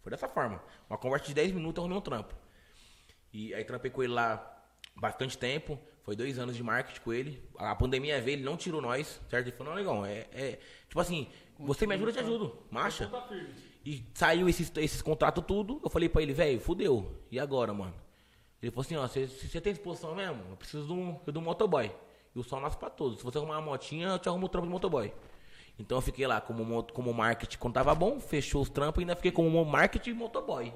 Foi 0.01 0.11
dessa 0.11 0.29
forma. 0.29 0.63
Uma 0.89 0.97
conversa 0.97 1.27
de 1.27 1.35
10 1.35 1.53
minutos, 1.53 1.79
eu 1.79 1.83
arrumei 1.83 1.99
um 1.99 2.03
trampo. 2.03 2.35
E 3.39 3.55
aí 3.55 3.63
trampei 3.65 3.91
com 3.91 4.03
ele 4.03 4.13
lá 4.13 4.65
bastante 4.97 5.39
tempo. 5.39 5.79
Foi 6.03 6.17
dois 6.17 6.39
anos 6.39 6.57
de 6.57 6.63
marketing 6.63 7.01
com 7.03 7.13
ele. 7.13 7.43
A 7.57 7.75
pandemia 7.77 8.21
veio, 8.21 8.37
ele 8.37 8.43
não 8.45 8.57
tirou 8.57 8.81
nós, 8.81 9.21
certo? 9.31 9.47
Ele 9.49 9.57
falou, 9.57 9.75
não, 9.75 9.79
negão, 9.79 10.05
é, 10.07 10.27
é. 10.33 10.59
Tipo 10.89 10.99
assim, 11.01 11.29
você 11.59 11.87
me 11.87 11.95
ajuda, 11.95 12.11
eu 12.11 12.15
te 12.15 12.21
ajudo. 12.21 12.59
Marcha. 12.71 13.05
E 13.85 14.05
saiu 14.15 14.49
esses, 14.49 14.73
esses 14.77 15.01
contratos 15.03 15.45
tudo. 15.47 15.81
Eu 15.85 15.91
falei 15.91 16.09
pra 16.09 16.21
ele, 16.23 16.33
velho, 16.33 16.59
fudeu. 16.61 17.15
E 17.31 17.39
agora, 17.39 17.73
mano? 17.73 17.95
Ele 18.61 18.73
falou 18.73 18.83
assim, 18.85 18.97
ó, 18.97 19.07
você 19.07 19.61
tem 19.61 19.73
disposição 19.73 20.15
mesmo? 20.17 20.43
Eu 20.51 20.57
preciso 20.57 20.85
de 20.87 20.93
um, 20.93 21.21
de 21.31 21.39
um 21.39 21.43
motoboy. 21.43 21.93
E 22.35 22.39
o 22.39 22.43
sol 22.43 22.61
nasce 22.61 22.77
pra 22.77 22.91
todos. 22.91 23.19
Se 23.19 23.25
você 23.25 23.39
arrumar 23.39 23.59
uma 23.59 23.71
motinha, 23.71 24.09
eu 24.09 24.19
te 24.19 24.29
arrumo 24.29 24.47
o 24.47 24.49
trampo 24.49 24.67
de 24.67 24.73
motoboy. 24.73 25.13
Então 25.79 25.99
eu 25.99 26.03
fiquei 26.03 26.27
lá 26.27 26.41
como, 26.41 26.65
mo- 26.65 26.83
como 26.93 27.15
marketing 27.15 27.57
quando 27.59 27.75
tava 27.75 27.95
bom, 27.95 28.19
fechou 28.19 28.61
os 28.63 28.69
trampos 28.69 29.01
e 29.01 29.05
ainda 29.05 29.15
fiquei 29.15 29.31
como 29.31 29.65
marketing 29.65 30.11
e 30.11 30.15
motoboy. 30.15 30.73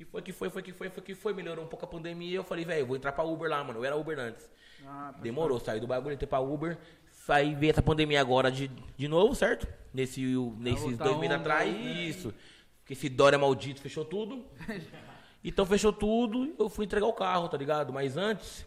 E 0.00 0.04
foi 0.04 0.22
que 0.22 0.32
foi, 0.32 0.48
foi 0.48 0.62
que 0.62 0.72
foi, 0.72 0.88
foi 0.88 1.02
que 1.02 1.14
foi. 1.14 1.34
Melhorou 1.34 1.64
um 1.64 1.68
pouco 1.68 1.84
a 1.84 1.88
pandemia. 1.88 2.36
Eu 2.36 2.42
falei, 2.44 2.64
velho, 2.64 2.86
vou 2.86 2.96
entrar 2.96 3.12
pra 3.12 3.22
Uber 3.22 3.48
lá, 3.50 3.62
mano. 3.62 3.80
Eu 3.80 3.84
era 3.84 3.96
Uber 3.96 4.18
antes. 4.18 4.48
Ah, 4.86 5.12
Demorou, 5.20 5.60
saí 5.60 5.78
do 5.78 5.86
bagulho, 5.86 6.14
entrei 6.14 6.26
pra 6.26 6.40
Uber. 6.40 6.78
Saí, 7.26 7.54
veio 7.54 7.70
essa 7.70 7.82
pandemia 7.82 8.18
agora 8.20 8.50
de, 8.50 8.68
de 8.96 9.06
novo, 9.08 9.34
certo? 9.34 9.68
Nesse, 9.92 10.22
nesses 10.58 10.96
dois 10.96 11.18
meses 11.18 11.36
atrás. 11.36 11.68
aí. 11.68 12.08
Isso. 12.08 12.32
Porque 12.80 12.94
esse 12.94 13.08
Dória 13.10 13.38
maldito 13.38 13.80
fechou 13.80 14.04
tudo. 14.04 14.44
Então 15.42 15.64
fechou 15.64 15.90
tudo 15.90 16.54
eu 16.58 16.68
fui 16.68 16.84
entregar 16.84 17.06
o 17.06 17.14
carro, 17.14 17.48
tá 17.48 17.56
ligado? 17.56 17.90
Mas 17.94 18.18
antes, 18.18 18.66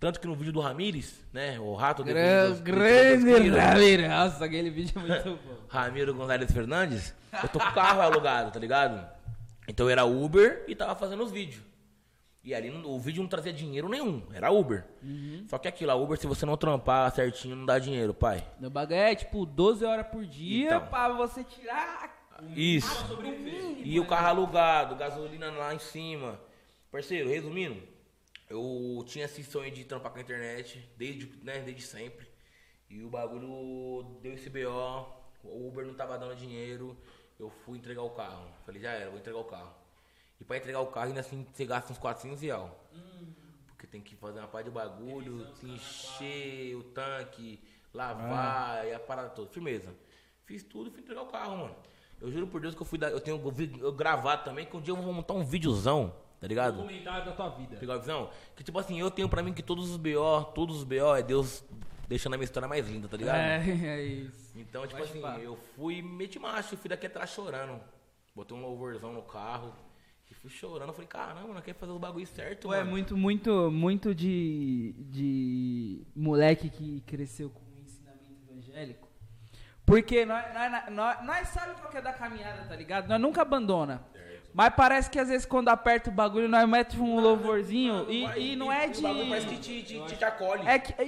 tanto 0.00 0.18
que 0.18 0.26
no 0.26 0.34
vídeo 0.34 0.52
do 0.52 0.58
Ramires, 0.58 1.24
né? 1.32 1.60
O 1.60 1.74
rato 1.76 2.02
dos- 2.02 2.12
Grande 2.60 3.48
Ramiro. 3.50 4.08
Nossa, 4.08 4.44
aquele 4.44 4.68
vídeo 4.68 4.94
é 4.96 4.98
muito 5.00 5.38
bom. 5.46 5.54
Ramiro 5.68 6.12
Gonzalez 6.12 6.50
Fernandes, 6.50 7.14
eu 7.40 7.48
tô 7.48 7.60
com 7.60 7.66
o 7.68 7.72
carro 7.72 8.00
alugado, 8.00 8.50
tá 8.50 8.58
ligado? 8.58 9.08
Então 9.68 9.88
era 9.88 10.04
Uber 10.04 10.64
e 10.66 10.74
tava 10.74 10.96
fazendo 10.96 11.22
os 11.22 11.30
vídeos. 11.30 11.62
E 12.42 12.54
ali 12.54 12.70
o 12.70 12.98
vídeo 12.98 13.22
não 13.22 13.28
trazia 13.28 13.52
dinheiro 13.52 13.88
nenhum, 13.88 14.26
era 14.32 14.50
Uber. 14.50 14.86
Só 15.48 15.58
que 15.58 15.68
aquilo, 15.68 15.90
a 15.90 15.94
Uber, 15.94 16.18
se 16.18 16.26
você 16.26 16.46
não 16.46 16.56
trampar 16.56 17.12
certinho, 17.14 17.54
não 17.54 17.66
dá 17.66 17.78
dinheiro, 17.78 18.14
pai. 18.14 18.42
No 18.58 18.70
bagulho 18.70 18.96
é 18.96 19.14
tipo 19.14 19.44
12 19.44 19.84
horas 19.84 20.06
por 20.06 20.24
dia 20.24 20.66
Então. 20.76 20.86
pra 20.88 21.08
você 21.10 21.44
tirar. 21.44 22.16
Isso. 22.56 23.16
mínimo, 23.20 23.80
E 23.84 24.00
o 24.00 24.06
carro 24.06 24.28
alugado, 24.28 24.94
gasolina 24.96 25.50
lá 25.50 25.74
em 25.74 25.78
cima. 25.78 26.40
Parceiro, 26.90 27.28
resumindo, 27.28 27.82
eu 28.48 29.04
tinha 29.06 29.26
esse 29.26 29.42
sonho 29.44 29.70
de 29.70 29.84
trampar 29.84 30.12
com 30.12 30.18
a 30.18 30.22
internet 30.22 30.88
desde, 30.96 31.30
né, 31.42 31.58
desde 31.60 31.82
sempre. 31.82 32.26
E 32.88 33.02
o 33.02 33.10
bagulho 33.10 34.18
deu 34.22 34.32
esse 34.32 34.48
BO, 34.48 35.06
o 35.44 35.68
Uber 35.68 35.84
não 35.84 35.92
tava 35.92 36.16
dando 36.16 36.34
dinheiro, 36.36 36.96
eu 37.38 37.50
fui 37.50 37.78
entregar 37.78 38.02
o 38.02 38.10
carro. 38.10 38.46
Falei, 38.66 38.80
já 38.80 38.90
era, 38.90 39.10
vou 39.10 39.18
entregar 39.18 39.38
o 39.38 39.44
carro. 39.44 39.72
E 40.40 40.44
pra 40.44 40.56
entregar 40.56 40.80
o 40.80 40.86
carro, 40.86 41.06
ainda 41.08 41.20
assim, 41.20 41.46
você 41.52 41.64
gasta 41.64 41.92
uns 41.92 41.98
400 41.98 42.40
reais. 42.40 42.70
Porque 43.68 43.86
tem 43.86 44.00
que 44.00 44.16
fazer 44.16 44.38
uma 44.40 44.48
parte 44.48 44.66
de 44.66 44.70
bagulho, 44.72 45.46
encher 45.62 46.74
o 46.76 46.82
tanque, 46.84 47.62
lavar 47.94 48.86
e 48.86 48.92
a 48.92 48.98
parada 49.00 49.30
toda. 49.30 49.50
Firmeza. 49.50 49.94
Fiz 50.44 50.62
tudo 50.62 50.88
e 50.88 50.92
fui 50.92 51.00
entregar 51.02 51.22
o 51.22 51.26
carro, 51.26 51.56
mano. 51.58 51.76
Eu 52.20 52.30
juro 52.32 52.46
por 52.48 52.60
Deus 52.60 52.74
que 52.74 52.82
eu 52.82 52.86
fui 52.86 52.98
dar, 52.98 53.10
eu 53.10 53.20
tenho 53.20 53.36
um 53.36 53.50
vídeo- 53.50 53.84
eu 53.84 53.92
gravado 53.92 54.42
também, 54.44 54.66
que 54.66 54.76
um 54.76 54.80
dia 54.80 54.92
eu 54.92 54.96
vou 54.96 55.12
montar 55.12 55.34
um 55.34 55.44
videozão, 55.44 56.12
tá 56.40 56.48
ligado? 56.48 56.78
Comentário 56.78 57.24
da 57.24 57.32
tua 57.32 57.48
vida. 57.50 57.76
Pegar 57.76 57.94
a 57.94 57.98
visão? 57.98 58.30
Que 58.56 58.64
tipo 58.64 58.76
assim, 58.78 58.98
eu 58.98 59.10
tenho 59.10 59.28
pra 59.28 59.42
mim 59.42 59.52
que 59.52 59.62
todos 59.62 59.90
os 59.90 59.96
BO, 59.96 60.44
todos 60.54 60.78
os 60.78 60.84
BO 60.84 61.14
é 61.14 61.22
Deus 61.22 61.62
deixando 62.08 62.34
a 62.34 62.36
minha 62.38 62.44
história 62.44 62.66
mais 62.66 62.88
linda, 62.88 63.06
tá 63.06 63.16
ligado? 63.16 63.36
É, 63.36 63.58
é 64.00 64.02
isso. 64.02 64.58
Então, 64.58 64.86
tipo 64.86 64.98
Pode 64.98 65.18
assim, 65.18 65.42
eu 65.42 65.56
fui 65.76 66.00
meti 66.00 66.38
macho, 66.38 66.76
fui 66.76 66.88
daqui 66.88 67.06
atrás 67.06 67.30
chorando. 67.30 67.80
Botei 68.34 68.56
um 68.56 68.62
louvorzão 68.62 69.12
no 69.12 69.22
carro 69.22 69.74
e 70.30 70.34
fui 70.34 70.50
chorando. 70.50 70.92
Falei, 70.92 71.06
caramba, 71.06 71.52
não 71.52 71.60
quer 71.60 71.74
fazer 71.74 71.92
o 71.92 71.98
bagulho 71.98 72.26
certo, 72.26 72.68
Pô, 72.68 72.74
é 72.74 72.78
mano. 72.78 72.90
muito, 72.90 73.16
muito, 73.16 73.70
muito 73.70 74.14
de, 74.14 74.94
de 74.98 76.06
moleque 76.16 76.70
que 76.70 77.02
cresceu 77.02 77.50
com 77.50 77.60
o 77.60 77.82
ensinamento 77.84 78.42
evangélico. 78.50 79.08
Porque 79.84 80.24
nós, 80.24 80.44
nós, 80.52 80.90
nós, 80.90 81.26
nós 81.26 81.48
sabemos 81.48 81.80
qual 81.80 81.90
que 81.90 81.98
é 81.98 82.02
da 82.02 82.12
caminhada, 82.12 82.64
tá 82.64 82.76
ligado? 82.76 83.08
Nós 83.08 83.20
nunca 83.20 83.42
abandona. 83.42 84.02
Mas 84.52 84.74
parece 84.74 85.10
que 85.10 85.18
às 85.18 85.28
vezes 85.28 85.46
quando 85.46 85.68
aperta 85.68 86.10
o 86.10 86.12
bagulho, 86.12 86.48
nós 86.48 86.68
metemos 86.68 87.08
um 87.08 87.20
louvorzinho 87.20 88.10
e, 88.10 88.24
e 88.52 88.56
não 88.56 88.72
é 88.72 88.88
de. 88.88 89.02
parece 89.02 89.46
que 89.46 89.56
te, 89.56 89.82
te, 89.82 90.16
te, 90.16 90.24
acolhe. 90.24 90.66
É 90.66 90.78
que. 90.78 91.00
É 91.00 91.04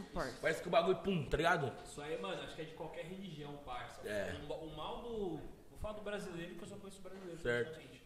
isso, 0.00 0.10
parça. 0.12 0.38
Parece 0.40 0.62
que 0.62 0.68
o 0.68 0.70
bagulho, 0.70 0.98
pum, 0.98 1.24
tá 1.26 1.36
ligado? 1.36 1.72
Isso 1.84 2.00
aí, 2.02 2.20
mano, 2.20 2.42
acho 2.42 2.54
que 2.56 2.62
é 2.62 2.64
de 2.64 2.74
qualquer 2.74 3.04
religião, 3.04 3.56
parça. 3.64 4.06
É. 4.08 4.34
O, 4.48 4.52
o 4.52 4.76
mal 4.76 5.02
do. 5.02 5.28
Vou 5.70 5.78
falar 5.80 5.94
do 5.94 6.02
brasileiro, 6.02 6.54
que 6.56 6.62
eu 6.64 6.68
só 6.68 6.76
conheço 6.76 6.98
o 7.00 7.02
brasileiro. 7.02 7.38
Certo. 7.40 7.66
principalmente. 7.74 8.00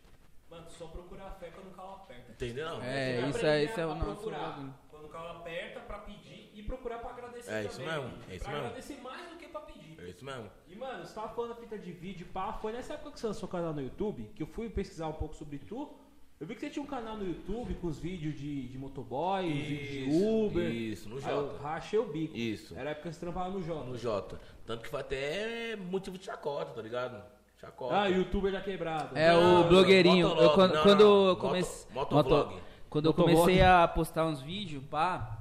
Mano, 0.50 0.70
só 0.70 0.86
procurar 0.86 1.26
a 1.28 1.30
fé 1.32 1.50
quando 1.50 1.68
o 1.68 1.70
calo 1.74 1.94
aperta. 1.94 2.30
Entendeu? 2.32 2.68
Não? 2.68 2.82
É, 2.82 3.22
que 3.22 3.28
isso 3.30 3.46
é, 3.46 3.64
isso 3.64 3.80
é 3.80 3.86
o 3.86 3.94
nosso 3.94 4.04
procurar. 4.04 4.78
Quando 4.90 5.04
o 5.06 5.08
calo 5.08 5.38
aperta, 5.38 5.80
pra 5.80 5.98
pedir 6.00 6.50
e 6.54 6.62
procurar 6.62 6.98
pra 6.98 7.10
agradecer 7.10 7.50
É 7.50 7.64
isso 7.64 7.78
também. 7.80 7.92
mesmo, 8.02 8.18
é 8.30 8.34
isso 8.36 8.44
pra 8.44 8.52
mesmo. 8.52 8.66
agradecer 8.68 8.96
mais 9.00 9.30
do 9.30 9.36
que 9.36 9.48
pra 9.48 9.60
pedir. 9.62 10.00
É 10.00 10.08
isso 10.10 10.24
mesmo. 10.24 10.50
E, 10.68 10.76
mano, 10.76 11.04
você 11.04 11.14
tava 11.14 11.34
falando 11.34 11.52
a 11.52 11.56
fita 11.56 11.78
de 11.78 11.90
vídeo, 11.92 12.26
pá, 12.32 12.52
foi 12.52 12.72
nessa 12.72 12.92
época 12.94 13.12
que 13.12 13.18
você 13.20 13.26
lançou 13.26 13.48
o 13.48 13.52
canal 13.52 13.72
no 13.72 13.80
YouTube, 13.80 14.30
que 14.36 14.42
eu 14.42 14.46
fui 14.46 14.68
pesquisar 14.68 15.08
um 15.08 15.14
pouco 15.14 15.34
sobre 15.34 15.58
tu. 15.58 15.92
Eu 16.40 16.46
vi 16.46 16.54
que 16.54 16.60
você 16.60 16.68
tinha 16.70 16.82
um 16.82 16.86
canal 16.86 17.16
no 17.16 17.26
YouTube 17.26 17.74
com 17.74 17.86
os 17.86 17.98
vídeos 17.98 18.34
de, 18.34 18.68
de 18.68 18.76
motoboy, 18.76 19.46
os 19.46 19.52
vídeos 19.66 19.88
de 19.88 20.10
Isso, 20.10 20.26
Uber. 20.46 20.70
isso, 20.70 21.08
no 21.08 21.16
Aí 21.16 21.22
Jota. 21.22 21.62
rachei 21.62 21.98
o 21.98 22.04
bico. 22.06 22.36
Isso. 22.36 22.74
Era 22.76 22.90
a 22.90 22.92
época 22.92 23.08
que 23.08 23.14
você 23.14 23.20
trampava 23.20 23.50
no 23.50 23.62
Jota. 23.62 23.84
No 23.88 23.96
Jota. 23.96 24.40
Tanto 24.66 24.82
que 24.82 24.88
foi 24.88 25.00
até 25.00 25.76
motivo 25.76 26.18
de 26.18 26.24
chacota, 26.24 26.72
tá 26.72 26.82
ligado? 26.82 27.22
Chacota. 27.60 27.94
Ah, 27.98 28.06
youtuber 28.08 28.52
da 28.52 28.60
quebrada. 28.60 29.18
É 29.18 29.32
Não, 29.32 29.60
o 29.62 29.68
blogueirinho. 29.68 30.28
motovlog, 30.28 30.48
Eu, 30.50 30.54
quando 30.54 30.74
não, 30.74 30.82
quando 30.82 31.04
não, 31.04 31.26
eu 31.28 31.36
comecei. 31.36 31.94
moto- 31.94 32.14
motovlog. 32.14 32.60
Quando 32.90 33.06
eu 33.06 33.14
comecei 33.14 33.62
a 33.62 33.88
postar 33.88 34.26
uns 34.26 34.42
vídeos, 34.42 34.82
pá. 34.84 35.38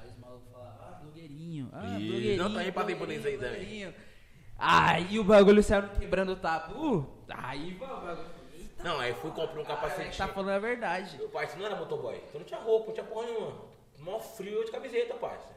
Aí 0.00 0.08
os 0.10 0.18
malucos 0.18 0.48
falavam, 0.52 0.74
ah, 0.82 0.98
blogueirinho. 1.00 1.68
Ah, 1.72 1.86
Isso. 1.86 2.00
blogueirinho. 2.00 2.42
Não, 2.42 2.52
também 2.52 2.72
passei 2.72 2.94
por 2.96 3.10
isso 3.10 3.26
aí 3.26 3.38
também. 3.38 3.94
Aí 4.58 5.18
o 5.18 5.24
bagulho 5.24 5.62
saiu 5.62 5.88
quebrando 5.90 6.32
o 6.32 6.36
tabu. 6.36 7.08
Aí 7.28 7.74
o 7.74 7.78
bagulho. 7.78 8.37
Não, 8.82 9.00
aí 9.00 9.12
fui 9.14 9.30
comprar 9.30 9.60
um 9.60 9.64
Cara, 9.64 9.80
capacete. 9.80 10.16
tá 10.16 10.28
falando 10.28 10.50
a 10.50 10.58
verdade. 10.58 11.16
Meu 11.18 11.28
parceiro 11.28 11.60
não 11.60 11.66
era 11.66 11.76
motoboy. 11.76 12.16
Então 12.16 12.40
não 12.40 12.46
tinha 12.46 12.60
roupa, 12.60 12.86
não 12.86 12.94
tinha 12.94 13.06
porra 13.06 13.26
nenhuma. 13.26 13.52
Mó 13.98 14.20
frio 14.20 14.64
de 14.64 14.70
camiseta, 14.70 15.14
parça. 15.14 15.52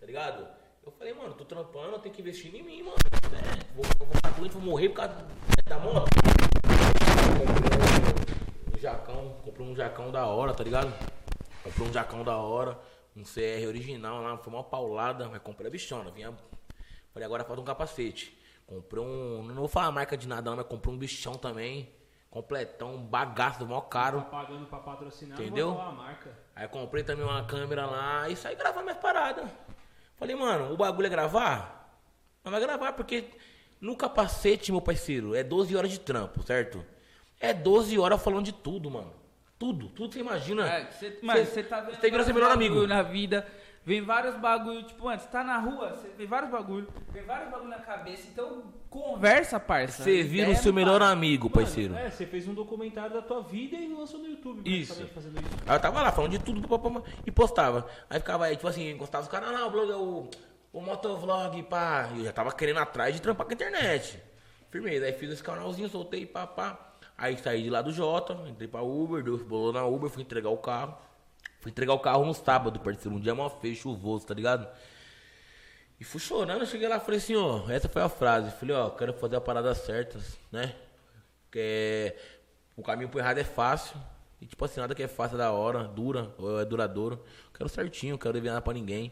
Tá 0.00 0.06
ligado? 0.06 0.46
Eu 0.84 0.92
falei, 0.92 1.12
mano, 1.12 1.34
tô 1.34 1.44
trampando, 1.44 1.92
eu 1.92 1.98
tenho 1.98 2.14
que 2.14 2.22
investir 2.22 2.54
em 2.54 2.62
mim, 2.62 2.82
mano. 2.82 2.96
É, 3.34 3.74
vou, 3.74 3.84
vou 3.98 4.08
ficar 4.16 4.30
doente, 4.30 4.52
vou 4.52 4.62
morrer 4.62 4.88
por 4.88 4.96
causa 4.96 5.26
da 5.66 5.78
moto. 5.78 6.08
Comprei 7.38 8.74
um 8.74 8.78
jacão, 8.78 9.36
comprei 9.44 9.66
um 9.66 9.74
jacão 9.76 10.10
da 10.10 10.26
hora, 10.26 10.54
tá 10.54 10.64
ligado? 10.64 10.92
Comprei 11.62 11.88
um 11.88 11.92
jacão 11.92 12.22
da 12.24 12.36
hora, 12.36 12.78
um 13.16 13.22
CR 13.24 13.66
original 13.66 14.22
lá, 14.22 14.38
foi 14.38 14.52
uma 14.52 14.62
paulada, 14.64 15.28
mas 15.28 15.42
comprei 15.42 15.66
a 15.66 15.70
bichona, 15.70 16.10
vinha. 16.10 16.32
Falei, 17.12 17.26
agora 17.26 17.44
falta 17.44 17.60
um 17.60 17.64
capacete. 17.64 18.38
Comprei 18.66 19.02
um. 19.02 19.42
Não 19.42 19.54
vou 19.54 19.68
falar 19.68 19.86
a 19.86 19.92
marca 19.92 20.16
de 20.16 20.26
nada, 20.28 20.48
não, 20.50 20.56
mas 20.56 20.66
comprei 20.66 20.94
um 20.94 20.98
bichão 20.98 21.34
também. 21.34 21.92
Completão, 22.36 22.96
um 22.96 23.02
bagaço, 23.02 23.64
mó 23.64 23.80
caro. 23.80 24.18
Tá 24.18 24.24
pagando 24.26 24.66
pra 24.66 24.78
patrocinar, 24.78 25.40
Entendeu? 25.40 25.80
Aí 26.54 26.68
comprei 26.68 27.02
também 27.02 27.24
uma 27.24 27.42
câmera 27.46 27.86
lá 27.86 28.28
e 28.28 28.36
saí 28.36 28.54
gravando 28.54 28.84
minhas 28.84 28.98
paradas. 28.98 29.48
Falei, 30.18 30.36
mano, 30.36 30.70
o 30.70 30.76
bagulho 30.76 31.06
é 31.06 31.08
gravar? 31.08 31.98
Não 32.44 32.52
vai 32.52 32.60
gravar, 32.60 32.92
porque 32.92 33.30
no 33.80 33.96
capacete, 33.96 34.70
meu 34.70 34.82
parceiro, 34.82 35.34
é 35.34 35.42
12 35.42 35.74
horas 35.74 35.90
de 35.90 35.98
trampo, 35.98 36.42
certo? 36.42 36.84
É 37.40 37.54
12 37.54 37.98
horas 37.98 38.22
falando 38.22 38.44
de 38.44 38.52
tudo, 38.52 38.90
mano. 38.90 39.14
Tudo, 39.58 39.88
tudo 39.88 40.10
que 40.10 40.16
você 40.16 40.20
imagina. 40.20 40.68
É, 40.68 40.90
cê, 40.90 41.18
mano, 41.22 41.42
você 41.42 41.62
tá 41.62 41.80
vendo. 41.80 41.94
Você 41.94 42.10
vira 42.10 42.22
seu 42.22 42.34
vários 42.34 42.34
melhor 42.34 42.52
amigo. 42.52 42.86
Na 42.86 43.00
vida. 43.00 43.46
Vem 43.86 44.02
vários 44.02 44.34
bagulho, 44.34 44.82
tipo, 44.82 45.08
antes, 45.08 45.26
tá 45.26 45.44
na 45.44 45.58
rua, 45.58 45.90
você 45.90 46.08
vê 46.18 46.26
vários 46.26 46.50
bagulho, 46.50 46.88
vem 47.12 47.22
vários 47.22 47.52
bagulho 47.52 47.70
na 47.70 47.78
cabeça, 47.78 48.26
então 48.26 48.64
conversa, 48.90 49.60
parça. 49.60 50.02
Você 50.02 50.24
vira 50.24 50.50
o 50.50 50.56
seu 50.56 50.72
melhor 50.72 51.00
amigo, 51.00 51.48
parceiro. 51.48 51.94
Mano, 51.94 52.04
é, 52.04 52.10
você 52.10 52.26
fez 52.26 52.48
um 52.48 52.54
documentário 52.54 53.14
da 53.14 53.22
tua 53.22 53.42
vida 53.42 53.76
e 53.76 53.86
lançou 53.86 54.18
no 54.18 54.26
YouTube. 54.26 54.68
Isso. 54.68 54.88
basicamente, 54.88 55.14
Fazendo 55.14 55.40
isso. 55.40 55.64
Aí 55.64 55.76
eu 55.76 55.80
tava 55.80 56.02
lá 56.02 56.10
falando 56.10 56.32
de 56.32 56.40
tudo 56.40 56.60
e 57.24 57.30
postava. 57.30 57.86
Aí 58.10 58.18
ficava 58.18 58.46
aí, 58.46 58.56
tipo 58.56 58.66
assim, 58.66 58.90
encostava 58.90 59.22
os 59.22 59.30
caras, 59.30 59.52
não, 59.52 59.68
o 59.68 59.70
blog 59.70 59.88
é 59.92 59.94
o, 59.94 60.30
o 60.72 60.80
motovlog, 60.80 61.62
pá. 61.62 62.10
E 62.12 62.18
eu 62.18 62.24
já 62.24 62.32
tava 62.32 62.50
querendo 62.50 62.80
atrás 62.80 63.14
de 63.14 63.22
trampar 63.22 63.46
com 63.46 63.52
a 63.52 63.54
internet. 63.54 64.20
Firmeza. 64.68 65.06
Aí 65.06 65.12
fiz 65.12 65.30
esse 65.30 65.44
canalzinho, 65.44 65.88
soltei, 65.88 66.26
pá, 66.26 66.44
pá. 66.44 66.76
Aí 67.16 67.38
saí 67.38 67.62
de 67.62 67.70
lá 67.70 67.82
do 67.82 67.92
Jota, 67.92 68.36
entrei 68.48 68.66
pra 68.66 68.82
Uber, 68.82 69.22
deu 69.22 69.38
bolou 69.38 69.72
na 69.72 69.86
Uber, 69.86 70.10
fui 70.10 70.24
entregar 70.24 70.50
o 70.50 70.58
carro. 70.58 71.05
Fui 71.66 71.72
entregar 71.72 71.94
o 71.94 71.98
carro 71.98 72.24
no 72.24 72.32
sábado, 72.32 72.78
parceiro. 72.78 73.16
Um 73.16 73.18
dia 73.18 73.34
mó 73.34 73.50
feio, 73.50 73.74
chuvoso, 73.74 74.24
tá 74.24 74.32
ligado? 74.32 74.68
E 75.98 76.04
fui 76.04 76.20
chorando, 76.20 76.60
eu 76.60 76.66
cheguei 76.66 76.86
lá 76.86 76.98
e 76.98 77.00
falei 77.00 77.18
assim, 77.18 77.34
ó, 77.34 77.68
essa 77.68 77.88
foi 77.88 78.02
a 78.02 78.08
frase. 78.08 78.52
Falei, 78.52 78.76
ó, 78.76 78.88
quero 78.90 79.12
fazer 79.14 79.34
a 79.34 79.40
parada 79.40 79.74
certa, 79.74 80.16
né? 80.52 80.76
Que 81.50 81.58
é, 81.58 82.16
o 82.76 82.84
caminho 82.84 83.08
pro 83.08 83.18
errado 83.18 83.38
é 83.38 83.42
fácil. 83.42 83.96
E 84.40 84.46
tipo 84.46 84.64
assim, 84.64 84.78
nada 84.78 84.94
que 84.94 85.02
é 85.02 85.08
fácil 85.08 85.34
é 85.34 85.38
da 85.38 85.50
hora, 85.50 85.82
dura, 85.82 86.30
ou 86.38 86.60
é 86.60 86.64
duradouro. 86.64 87.24
Quero 87.52 87.68
certinho, 87.68 88.16
quero 88.16 88.34
dever 88.34 88.50
nada 88.50 88.62
pra 88.62 88.72
ninguém. 88.72 89.10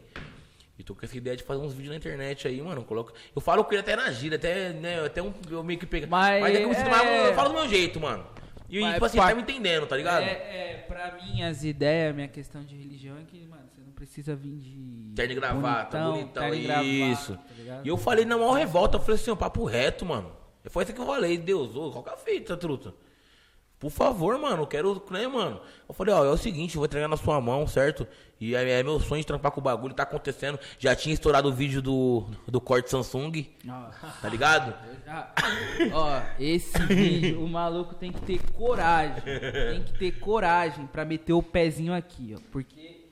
E 0.79 0.83
tô 0.83 0.95
com 0.95 1.05
essa 1.05 1.17
ideia 1.17 1.35
de 1.35 1.43
fazer 1.43 1.59
uns 1.59 1.73
vídeos 1.73 1.89
na 1.89 1.97
internet 1.97 2.47
aí, 2.47 2.61
mano. 2.61 2.85
Coloca... 2.85 3.13
Eu 3.35 3.41
falo 3.41 3.65
com 3.65 3.71
ele 3.73 3.81
até 3.81 3.97
na 3.97 4.09
gíria, 4.11 4.37
até, 4.37 4.69
né, 4.71 5.03
até 5.05 5.21
um, 5.21 5.33
eu 5.51 5.61
meio 5.61 5.77
que 5.77 5.85
pego. 5.85 6.07
Mas 6.07 6.41
Mas 6.41 6.55
é 6.55 6.63
eu, 6.63 6.69
mais- 6.69 7.05
é- 7.05 7.29
eu 7.31 7.33
falo 7.33 7.49
do 7.49 7.55
meu 7.55 7.67
jeito, 7.67 7.99
mano. 7.99 8.25
E 8.69 8.79
Mas, 8.81 8.93
tipo 8.93 9.05
assim, 9.05 9.17
pá, 9.17 9.29
tá 9.29 9.35
me 9.35 9.41
entendendo, 9.41 9.85
tá 9.85 9.95
ligado? 9.95 10.23
É, 10.23 10.31
é, 10.31 10.85
pra 10.87 11.13
mim, 11.13 11.43
as 11.43 11.63
ideias, 11.63 12.15
minha 12.15 12.27
questão 12.27 12.63
de 12.63 12.75
religião 12.75 13.17
é 13.17 13.23
que, 13.23 13.45
mano, 13.45 13.63
você 13.73 13.81
não 13.81 13.91
precisa 13.91 14.35
vir 14.35 14.57
de. 14.57 15.13
Terno 15.15 15.33
e 15.33 15.35
gravata, 15.35 15.99
bonitão, 15.99 16.43
terno 16.43 16.55
e 16.55 16.63
gravata, 16.63 16.85
isso. 16.87 17.35
tá? 17.35 17.81
E 17.83 17.87
eu 17.87 17.97
falei 17.97 18.25
na 18.25 18.37
maior 18.37 18.53
revolta, 18.53 18.97
eu 18.97 19.01
falei 19.01 19.15
assim, 19.15 19.31
ó, 19.31 19.35
papo 19.35 19.65
reto, 19.65 20.05
mano. 20.05 20.31
Foi 20.67 20.83
isso 20.83 20.93
que 20.93 20.99
eu 20.99 21.05
falei, 21.05 21.37
Deus, 21.37 21.75
ô, 21.75 21.91
qual 21.91 22.03
que 22.03 22.09
é 22.09 22.13
a 22.13 22.17
fita, 22.17 22.57
truta? 22.57 22.93
Por 23.79 23.91
favor, 23.91 24.37
mano, 24.39 24.63
eu 24.63 24.67
quero, 24.67 25.03
né, 25.11 25.27
mano? 25.27 25.59
Eu 25.87 25.93
falei, 25.93 26.13
ó, 26.13 26.23
é 26.23 26.29
o 26.29 26.37
seguinte, 26.37 26.75
eu 26.75 26.79
vou 26.79 26.85
entregar 26.85 27.07
na 27.07 27.17
sua 27.17 27.39
mão, 27.41 27.67
certo? 27.67 28.07
E 28.39 28.55
aí 28.55 28.69
é 28.69 28.81
meu 28.81 28.99
sonho 28.99 29.21
de 29.21 29.27
trampar 29.27 29.51
com 29.51 29.59
o 29.59 29.63
bagulho, 29.63 29.93
tá 29.93 30.03
acontecendo. 30.03 30.57
Já 30.79 30.95
tinha 30.95 31.13
estourado 31.13 31.49
o 31.49 31.53
vídeo 31.53 31.81
do, 31.81 32.25
do 32.47 32.61
corte 32.61 32.89
Samsung, 32.89 33.47
Ó, 33.67 33.89
tá 34.21 34.29
ligado? 34.29 34.73
Ó, 35.93 36.21
esse 36.39 36.77
vídeo, 36.85 37.43
o 37.43 37.47
maluco 37.47 37.95
tem 37.95 38.11
que 38.11 38.21
ter 38.21 38.39
coragem. 38.53 39.21
Tem 39.23 39.83
que 39.83 39.99
ter 39.99 40.19
coragem 40.19 40.87
pra 40.87 41.05
meter 41.05 41.33
o 41.33 41.43
pezinho 41.43 41.93
aqui, 41.93 42.33
ó. 42.35 42.39
Porque. 42.51 43.03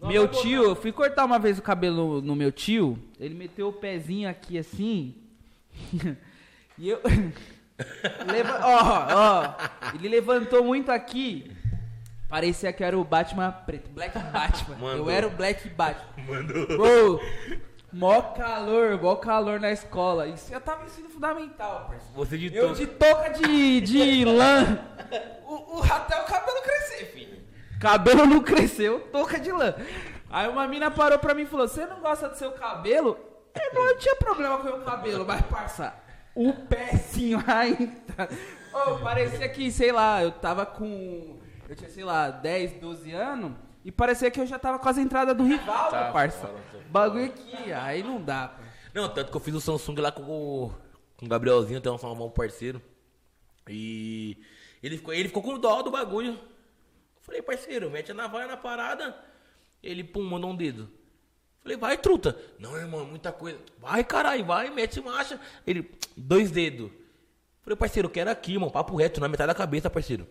Meu 0.00 0.28
tio, 0.28 0.62
eu 0.62 0.76
fui 0.76 0.92
cortar 0.92 1.24
uma 1.24 1.40
vez 1.40 1.58
o 1.58 1.62
cabelo 1.62 2.22
no 2.22 2.36
meu 2.36 2.52
tio, 2.52 2.96
ele 3.18 3.34
meteu 3.34 3.68
o 3.68 3.72
pezinho 3.72 4.28
aqui 4.28 4.56
assim. 4.56 5.14
e 6.78 6.88
eu. 6.88 7.00
Leva- 8.26 8.60
Ó, 8.62 9.06
ó. 9.14 9.54
Ele 9.94 10.08
levantou 10.08 10.64
muito 10.64 10.90
aqui. 10.90 11.50
Parecia 12.28 12.72
que 12.72 12.84
era 12.84 12.98
o 12.98 13.04
Batman 13.04 13.50
preto. 13.52 13.90
Black 13.90 14.18
Batman. 14.18 14.74
Eu 14.74 14.78
Mandou. 14.80 15.10
era 15.10 15.26
o 15.26 15.30
Black 15.30 15.68
Batman. 15.70 16.42
Bro, 16.66 17.20
mó 17.92 18.20
calor, 18.20 19.00
mó 19.00 19.16
calor 19.16 19.58
na 19.58 19.70
escola. 19.72 20.26
Isso 20.26 20.52
eu 20.52 20.60
tava 20.60 20.84
ensino 20.84 21.08
fundamental, 21.08 21.86
parceiro. 21.88 22.04
Você 22.14 22.36
de 22.36 22.54
Eu 22.54 22.66
todo. 22.68 22.76
de 22.76 22.86
touca 22.86 23.30
de, 23.30 23.80
de 23.80 24.24
lã. 24.24 24.78
O, 25.50 25.78
o, 25.78 25.82
até 25.82 26.20
o 26.20 26.24
cabelo 26.26 26.60
crescer, 26.62 27.06
filho. 27.06 27.38
Cabelo 27.80 28.26
não 28.26 28.42
cresceu, 28.42 29.00
touca 29.10 29.40
de 29.40 29.50
lã. 29.50 29.74
Aí 30.28 30.46
uma 30.46 30.66
mina 30.68 30.90
parou 30.90 31.18
pra 31.18 31.32
mim 31.32 31.44
e 31.44 31.46
falou: 31.46 31.66
Você 31.66 31.86
não 31.86 32.00
gosta 32.00 32.28
do 32.28 32.36
seu 32.36 32.52
cabelo? 32.52 33.18
Eu 33.72 33.96
tinha 33.96 34.14
problema 34.16 34.58
com 34.58 34.64
o 34.68 34.76
meu 34.76 34.80
cabelo, 34.82 35.24
mas 35.26 35.40
parça, 35.46 35.94
o 36.46 36.52
pezinho 36.52 37.42
ainda. 37.46 38.28
Ô, 38.72 38.98
parecia 38.98 39.48
que, 39.48 39.70
sei 39.72 39.90
lá, 39.92 40.22
eu 40.22 40.30
tava 40.30 40.64
com. 40.64 41.38
Eu 41.68 41.74
tinha, 41.76 41.90
sei 41.90 42.04
lá, 42.04 42.30
10, 42.30 42.80
12 42.80 43.12
anos. 43.12 43.52
E 43.84 43.90
parecia 43.92 44.30
que 44.30 44.40
eu 44.40 44.46
já 44.46 44.58
tava 44.58 44.78
com 44.78 44.88
as 44.88 44.98
entradas 44.98 45.36
do 45.36 45.44
rival, 45.44 45.90
Tá 45.90 46.04
meu 46.04 46.12
parça. 46.12 46.46
fora, 46.46 46.58
Bagulho 46.90 47.24
aqui, 47.26 47.72
aí 47.72 48.02
não 48.02 48.20
dá, 48.22 48.48
pô. 48.48 48.62
Não, 48.94 49.08
tanto 49.08 49.30
que 49.30 49.36
eu 49.36 49.40
fiz 49.40 49.54
o 49.54 49.60
Samsung 49.60 50.00
lá 50.00 50.10
com 50.10 50.22
o, 50.22 50.72
com 51.16 51.26
o 51.26 51.28
Gabrielzinho, 51.28 51.80
tem 51.80 51.90
um 51.92 51.96
um 52.24 52.30
parceiro. 52.30 52.80
E 53.68 54.36
ele 54.82 54.96
ficou, 54.96 55.14
ele 55.14 55.28
ficou 55.28 55.42
com 55.42 55.58
dó 55.58 55.82
do 55.82 55.90
bagulho. 55.90 56.38
Falei, 57.20 57.42
parceiro, 57.42 57.90
mete 57.90 58.10
a 58.10 58.14
navalha 58.14 58.46
na 58.46 58.56
parada. 58.56 59.16
Ele, 59.82 60.02
pum, 60.02 60.22
mandou 60.22 60.50
um 60.50 60.56
dedo. 60.56 60.90
Falei, 61.68 61.76
vai, 61.76 61.98
truta. 61.98 62.34
Não, 62.58 62.74
irmão, 62.78 63.04
muita 63.04 63.30
coisa. 63.30 63.58
Vai, 63.78 64.02
caralho, 64.02 64.42
vai, 64.42 64.70
mete 64.70 65.02
marcha. 65.02 65.38
Ele, 65.66 65.90
dois 66.16 66.50
dedos. 66.50 66.90
Falei, 67.60 67.76
parceiro, 67.76 68.06
eu 68.08 68.10
quero 68.10 68.30
aqui, 68.30 68.54
irmão, 68.54 68.70
papo 68.70 68.96
reto, 68.96 69.20
na 69.20 69.28
metade 69.28 69.48
da 69.48 69.54
cabeça, 69.54 69.90
parceiro. 69.90 70.26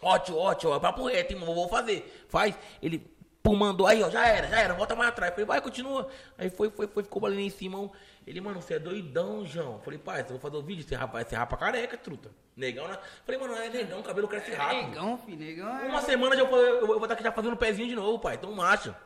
Ótimo, 0.00 0.38
ótimo, 0.38 0.70
ó, 0.70 0.78
papo 0.78 1.04
reto, 1.08 1.32
irmão, 1.32 1.52
vou 1.52 1.68
fazer. 1.68 2.24
Faz. 2.28 2.56
Ele, 2.80 3.04
pum, 3.42 3.56
mandou 3.56 3.88
aí, 3.88 4.04
ó, 4.04 4.08
já 4.08 4.24
era, 4.24 4.46
já 4.46 4.60
era, 4.60 4.72
volta 4.74 4.94
mais 4.94 5.08
atrás. 5.10 5.32
Falei, 5.32 5.44
vai, 5.46 5.60
continua. 5.60 6.08
Aí 6.38 6.48
foi, 6.48 6.70
foi, 6.70 6.86
foi, 6.86 7.02
ficou 7.02 7.26
ali 7.26 7.42
em 7.42 7.50
cima. 7.50 7.80
ó. 7.80 7.88
Ele, 8.24 8.40
mano, 8.40 8.62
você 8.62 8.74
é 8.74 8.78
doidão, 8.78 9.44
João. 9.44 9.80
Falei, 9.80 9.98
pai, 9.98 10.22
você 10.22 10.30
vai 10.30 10.38
fazer 10.40 10.56
o 10.58 10.62
vídeo, 10.62 10.84
você 10.86 10.94
rapa, 10.94 11.24
você 11.24 11.34
rapa 11.34 11.56
careca, 11.56 11.96
truta. 11.96 12.30
Negão, 12.56 12.86
né? 12.86 12.96
Falei, 13.26 13.40
mano, 13.40 13.54
é 13.56 13.68
negão, 13.68 13.98
o 13.98 14.02
cabelo 14.04 14.28
cresce 14.28 14.52
rápido. 14.52 14.90
Negão, 14.90 15.18
filho, 15.26 15.38
negão. 15.38 15.76
é- 15.80 15.88
Uma 15.88 16.02
semana 16.02 16.36
já 16.36 16.42
eu, 16.42 16.56
eu, 16.56 16.80
eu 16.82 16.86
vou 16.86 16.98
estar 17.02 17.14
aqui 17.14 17.24
já 17.24 17.32
fazendo 17.32 17.56
pezinho 17.56 17.88
de 17.88 17.96
novo, 17.96 18.20
pai. 18.20 18.36
Então 18.36 18.52
marcha. 18.52 18.96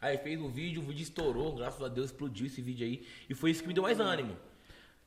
Aí 0.00 0.18
fez 0.18 0.40
o 0.40 0.48
vídeo, 0.48 0.82
o 0.82 0.84
vídeo 0.84 1.02
estourou, 1.02 1.54
graças 1.54 1.82
a 1.82 1.88
Deus 1.88 2.06
explodiu 2.10 2.46
esse 2.46 2.60
vídeo 2.60 2.86
aí. 2.86 3.06
E 3.28 3.34
foi 3.34 3.50
isso 3.50 3.62
que 3.62 3.68
me 3.68 3.74
deu 3.74 3.82
mais 3.82 3.98
ânimo. 3.98 4.36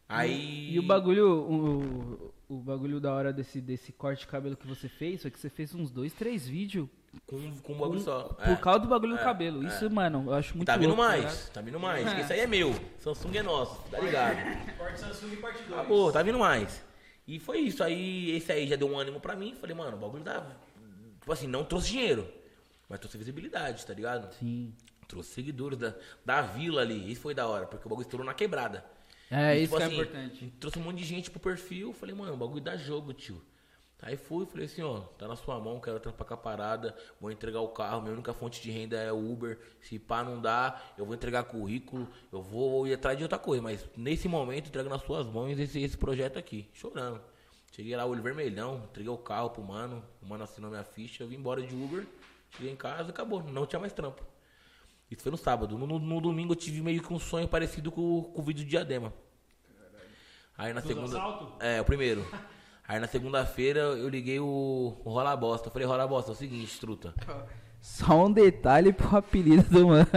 Aí. 0.07 0.73
E 0.73 0.79
o 0.79 0.83
bagulho, 0.83 1.27
o, 1.29 2.33
o 2.49 2.57
bagulho 2.57 2.99
da 2.99 3.13
hora 3.13 3.31
desse, 3.31 3.61
desse 3.61 3.91
corte 3.91 4.21
de 4.21 4.27
cabelo 4.27 4.57
que 4.57 4.65
você 4.67 4.89
fez 4.89 5.21
foi 5.21 5.29
que 5.29 5.39
você 5.39 5.49
fez 5.49 5.75
uns 5.75 5.91
dois, 5.91 6.11
três 6.13 6.47
vídeos 6.47 6.87
Com, 7.27 7.37
com 7.61 7.73
um 7.73 7.77
bagulho 7.77 7.99
só. 7.99 8.23
por 8.23 8.47
É. 8.49 8.55
causa 8.55 8.79
do 8.79 8.87
bagulho 8.87 9.13
do 9.13 9.19
é, 9.19 9.23
cabelo. 9.23 9.63
é. 9.63 9.67
Isso, 9.67 9.87
mano, 9.91 10.23
eu 10.25 10.33
acho 10.33 10.55
muito 10.57 10.65
tá 10.65 10.75
vindo 10.77 10.87
louco, 10.89 11.03
mais, 11.03 11.21
ligado? 11.23 11.51
tá 11.53 11.61
vindo 11.61 11.79
mais. 11.79 12.19
Esse 12.19 12.33
aí 12.33 12.39
é 12.39 12.47
meu. 12.47 12.73
Samsung 12.97 13.37
é 13.37 13.43
nosso, 13.43 13.79
tá 13.91 13.99
ligado? 13.99 14.37
Corte 14.77 14.99
Samsung 14.99 15.35
parte 15.35 15.61
2. 15.61 15.73
Acabou, 15.79 16.11
tá 16.11 16.23
vindo 16.23 16.39
mais. 16.39 16.83
E 17.27 17.37
foi 17.37 17.59
isso. 17.59 17.83
Aí 17.83 18.31
esse 18.35 18.51
aí 18.51 18.67
já 18.67 18.75
deu 18.75 18.89
um 18.89 18.97
ânimo 18.97 19.19
pra 19.19 19.35
mim. 19.35 19.53
Falei, 19.61 19.75
mano, 19.75 19.95
o 19.95 19.99
bagulho 19.99 20.23
tá. 20.23 20.43
Tipo 21.19 21.31
assim, 21.31 21.45
não 21.45 21.63
trouxe 21.63 21.89
dinheiro. 21.89 22.27
Mas 22.89 22.99
trouxe 22.99 23.17
visibilidade, 23.17 23.85
tá 23.85 23.93
ligado? 23.93 24.33
Sim. 24.33 24.73
Trouxe 25.07 25.31
seguidores 25.31 25.77
da, 25.77 25.95
da 26.25 26.41
vila 26.41 26.81
ali. 26.81 27.11
Isso 27.11 27.21
foi 27.21 27.33
da 27.33 27.47
hora, 27.47 27.67
porque 27.67 27.85
o 27.85 27.89
bagulho 27.89 28.05
estourou 28.05 28.25
na 28.25 28.33
quebrada. 28.33 28.83
É, 29.29 29.57
E, 29.57 29.63
isso 29.63 29.73
tipo 29.73 29.81
é 29.81 29.85
assim, 29.85 29.95
importante. 29.95 30.53
Trouxe 30.59 30.79
um 30.79 30.81
monte 30.81 30.97
de 30.97 31.05
gente 31.05 31.29
pro 31.29 31.39
perfil. 31.39 31.93
Falei, 31.93 32.15
mano, 32.15 32.33
o 32.33 32.37
bagulho 32.37 32.61
dá 32.61 32.75
jogo, 32.75 33.13
tio. 33.13 33.41
Aí 34.01 34.15
fui, 34.15 34.45
falei 34.45 34.65
assim, 34.65 34.81
ó, 34.81 35.01
tá 35.17 35.27
na 35.27 35.35
sua 35.35 35.59
mão, 35.59 35.77
quero 35.77 35.99
trampar 35.99 36.25
com 36.25 36.33
a 36.33 36.37
parada, 36.37 36.95
vou 37.19 37.29
entregar 37.29 37.59
o 37.59 37.67
carro, 37.67 38.01
minha 38.01 38.13
única 38.13 38.33
fonte 38.33 38.61
de 38.61 38.71
renda 38.71 38.95
é 38.95 39.11
o 39.11 39.31
Uber. 39.31 39.59
Se 39.81 39.99
pá 39.99 40.23
não 40.23 40.41
dá, 40.41 40.81
eu 40.97 41.05
vou 41.05 41.13
entregar 41.13 41.43
currículo, 41.43 42.07
eu 42.31 42.41
vou 42.41 42.87
ir 42.87 42.93
atrás 42.93 43.17
de 43.17 43.23
outra 43.23 43.37
coisa, 43.37 43.61
mas 43.61 43.85
nesse 43.97 44.29
momento 44.29 44.67
entrego 44.67 44.87
nas 44.87 45.01
suas 45.01 45.27
mãos 45.27 45.59
esse, 45.59 45.81
esse 45.81 45.97
projeto 45.97 46.39
aqui, 46.39 46.69
chorando. 46.73 47.19
Cheguei 47.73 47.93
lá, 47.93 48.05
olho 48.05 48.23
vermelhão, 48.23 48.83
entreguei 48.89 49.11
o 49.11 49.17
carro 49.17 49.49
pro 49.49 49.61
mano, 49.61 50.01
o 50.21 50.25
mano 50.25 50.45
assinou 50.45 50.69
minha 50.69 50.83
ficha, 50.85 51.23
eu 51.23 51.27
vim 51.27 51.35
embora 51.35 51.61
de 51.61 51.75
Uber, 51.75 52.07
cheguei 52.51 52.71
em 52.71 52.75
casa, 52.75 53.09
acabou, 53.09 53.43
não 53.43 53.65
tinha 53.65 53.79
mais 53.79 53.93
trampo. 53.93 54.23
Isso 55.09 55.23
foi 55.23 55.31
no 55.31 55.37
sábado. 55.37 55.77
No, 55.77 55.87
no- 55.87 55.99
no 55.99 56.21
domingo 56.21 56.51
eu 56.53 56.55
tive 56.55 56.81
meio 56.81 57.01
que 57.01 57.11
um 57.13 57.19
sonho 57.19 57.47
parecido 57.47 57.91
com, 57.91 58.23
com 58.23 58.41
o 58.41 58.43
vídeo 58.43 58.63
de 58.63 58.69
Diadema. 58.69 59.11
Aí 60.57 60.73
na 60.73 60.81
Do 60.81 60.87
segunda. 60.87 61.07
assalto? 61.17 61.53
É, 61.63 61.79
o 61.81 61.85
primeiro. 61.85 62.25
Aí 62.87 62.99
na 62.99 63.07
segunda-feira 63.07 63.79
eu 63.79 64.09
liguei 64.09 64.39
o, 64.39 64.97
o 65.03 65.09
Rola 65.11 65.35
Bosta. 65.35 65.67
Eu 65.67 65.71
falei, 65.71 65.87
Rola 65.87 66.07
Bosta, 66.07 66.31
é 66.31 66.33
o 66.33 66.35
seguinte, 66.37 66.79
truta. 66.79 67.13
Só 67.81 68.25
um 68.25 68.31
detalhe 68.31 68.91
pro 68.91 69.15
apelido 69.17 69.63
do 69.63 69.87
mano. 69.87 70.07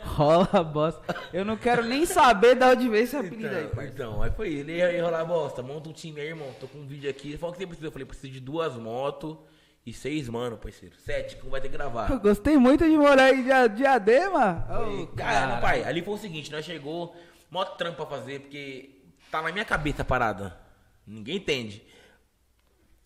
Rola 0.00 0.64
bosta. 0.64 1.14
Eu 1.32 1.44
não 1.44 1.56
quero 1.56 1.84
nem 1.84 2.04
saber 2.04 2.56
de 2.56 2.64
onde 2.64 2.88
veio 2.88 3.04
esse 3.04 3.14
apelido 3.16 3.46
aí, 3.46 3.62
Então, 3.64 3.70
parceiro. 3.76 3.94
então, 3.94 4.22
aí 4.22 4.30
foi 4.32 4.52
ele, 4.52 4.76
e 4.76 4.82
aí, 4.82 5.00
Rola 5.00 5.24
Bosta, 5.24 5.62
monta 5.62 5.88
um 5.88 5.92
time 5.92 6.20
aí, 6.20 6.26
irmão. 6.28 6.52
Tô 6.58 6.66
com 6.66 6.78
um 6.78 6.86
vídeo 6.86 7.08
aqui. 7.08 7.28
Ele 7.28 7.38
falou 7.38 7.52
que 7.52 7.60
você 7.60 7.66
precisa. 7.66 7.86
Eu 7.86 7.92
falei, 7.92 8.04
preciso 8.06 8.32
de 8.32 8.40
duas 8.40 8.74
motos 8.74 9.36
e 9.84 9.92
seis 9.92 10.28
mano, 10.28 10.56
parceiro. 10.56 10.94
Sete, 10.98 11.36
que 11.36 11.42
não 11.44 11.50
vai 11.50 11.60
ter 11.60 11.68
que 11.68 11.76
gravar. 11.76 12.10
Eu 12.10 12.20
gostei 12.20 12.56
muito 12.56 12.84
de 12.84 12.96
morar 12.96 13.32
em 13.34 13.42
Dia- 13.42 13.66
Diadema. 13.68 14.66
Ô, 14.70 15.06
Cara, 15.08 15.60
pai, 15.60 15.82
ali 15.84 16.02
foi 16.02 16.14
o 16.14 16.18
seguinte, 16.18 16.50
nós 16.52 16.64
chegou, 16.64 17.16
mó 17.50 17.64
trampo 17.64 17.96
pra 17.96 18.06
fazer, 18.18 18.40
porque 18.40 19.02
tá 19.30 19.42
na 19.42 19.50
minha 19.52 19.64
cabeça 19.64 20.02
a 20.02 20.04
parada. 20.04 20.58
Ninguém 21.06 21.36
entende. 21.36 21.84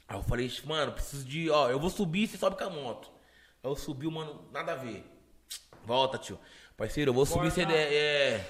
Aí 0.09 0.17
eu 0.19 0.23
falei, 0.23 0.51
mano, 0.65 0.93
preciso 0.93 1.25
de, 1.25 1.51
ó, 1.51 1.69
eu 1.71 1.81
vou 1.81 1.91
subir 1.91 2.25
e 2.25 2.27
você 2.29 2.37
sobe 2.37 2.57
com 2.57 2.65
a 2.65 2.71
moto. 2.71 3.11
Aí 3.65 3.71
eu 3.71 3.75
subi, 3.77 4.07
o 4.07 4.11
mano, 4.13 4.49
nada 4.53 4.73
a 4.73 4.77
ver. 4.77 5.05
Volta, 5.85 6.19
tio. 6.19 6.39
Parceiro, 6.77 7.11
eu 7.11 7.15
vou 7.15 7.25
subir, 7.27 7.51
você 7.51 7.63
é... 7.63 8.45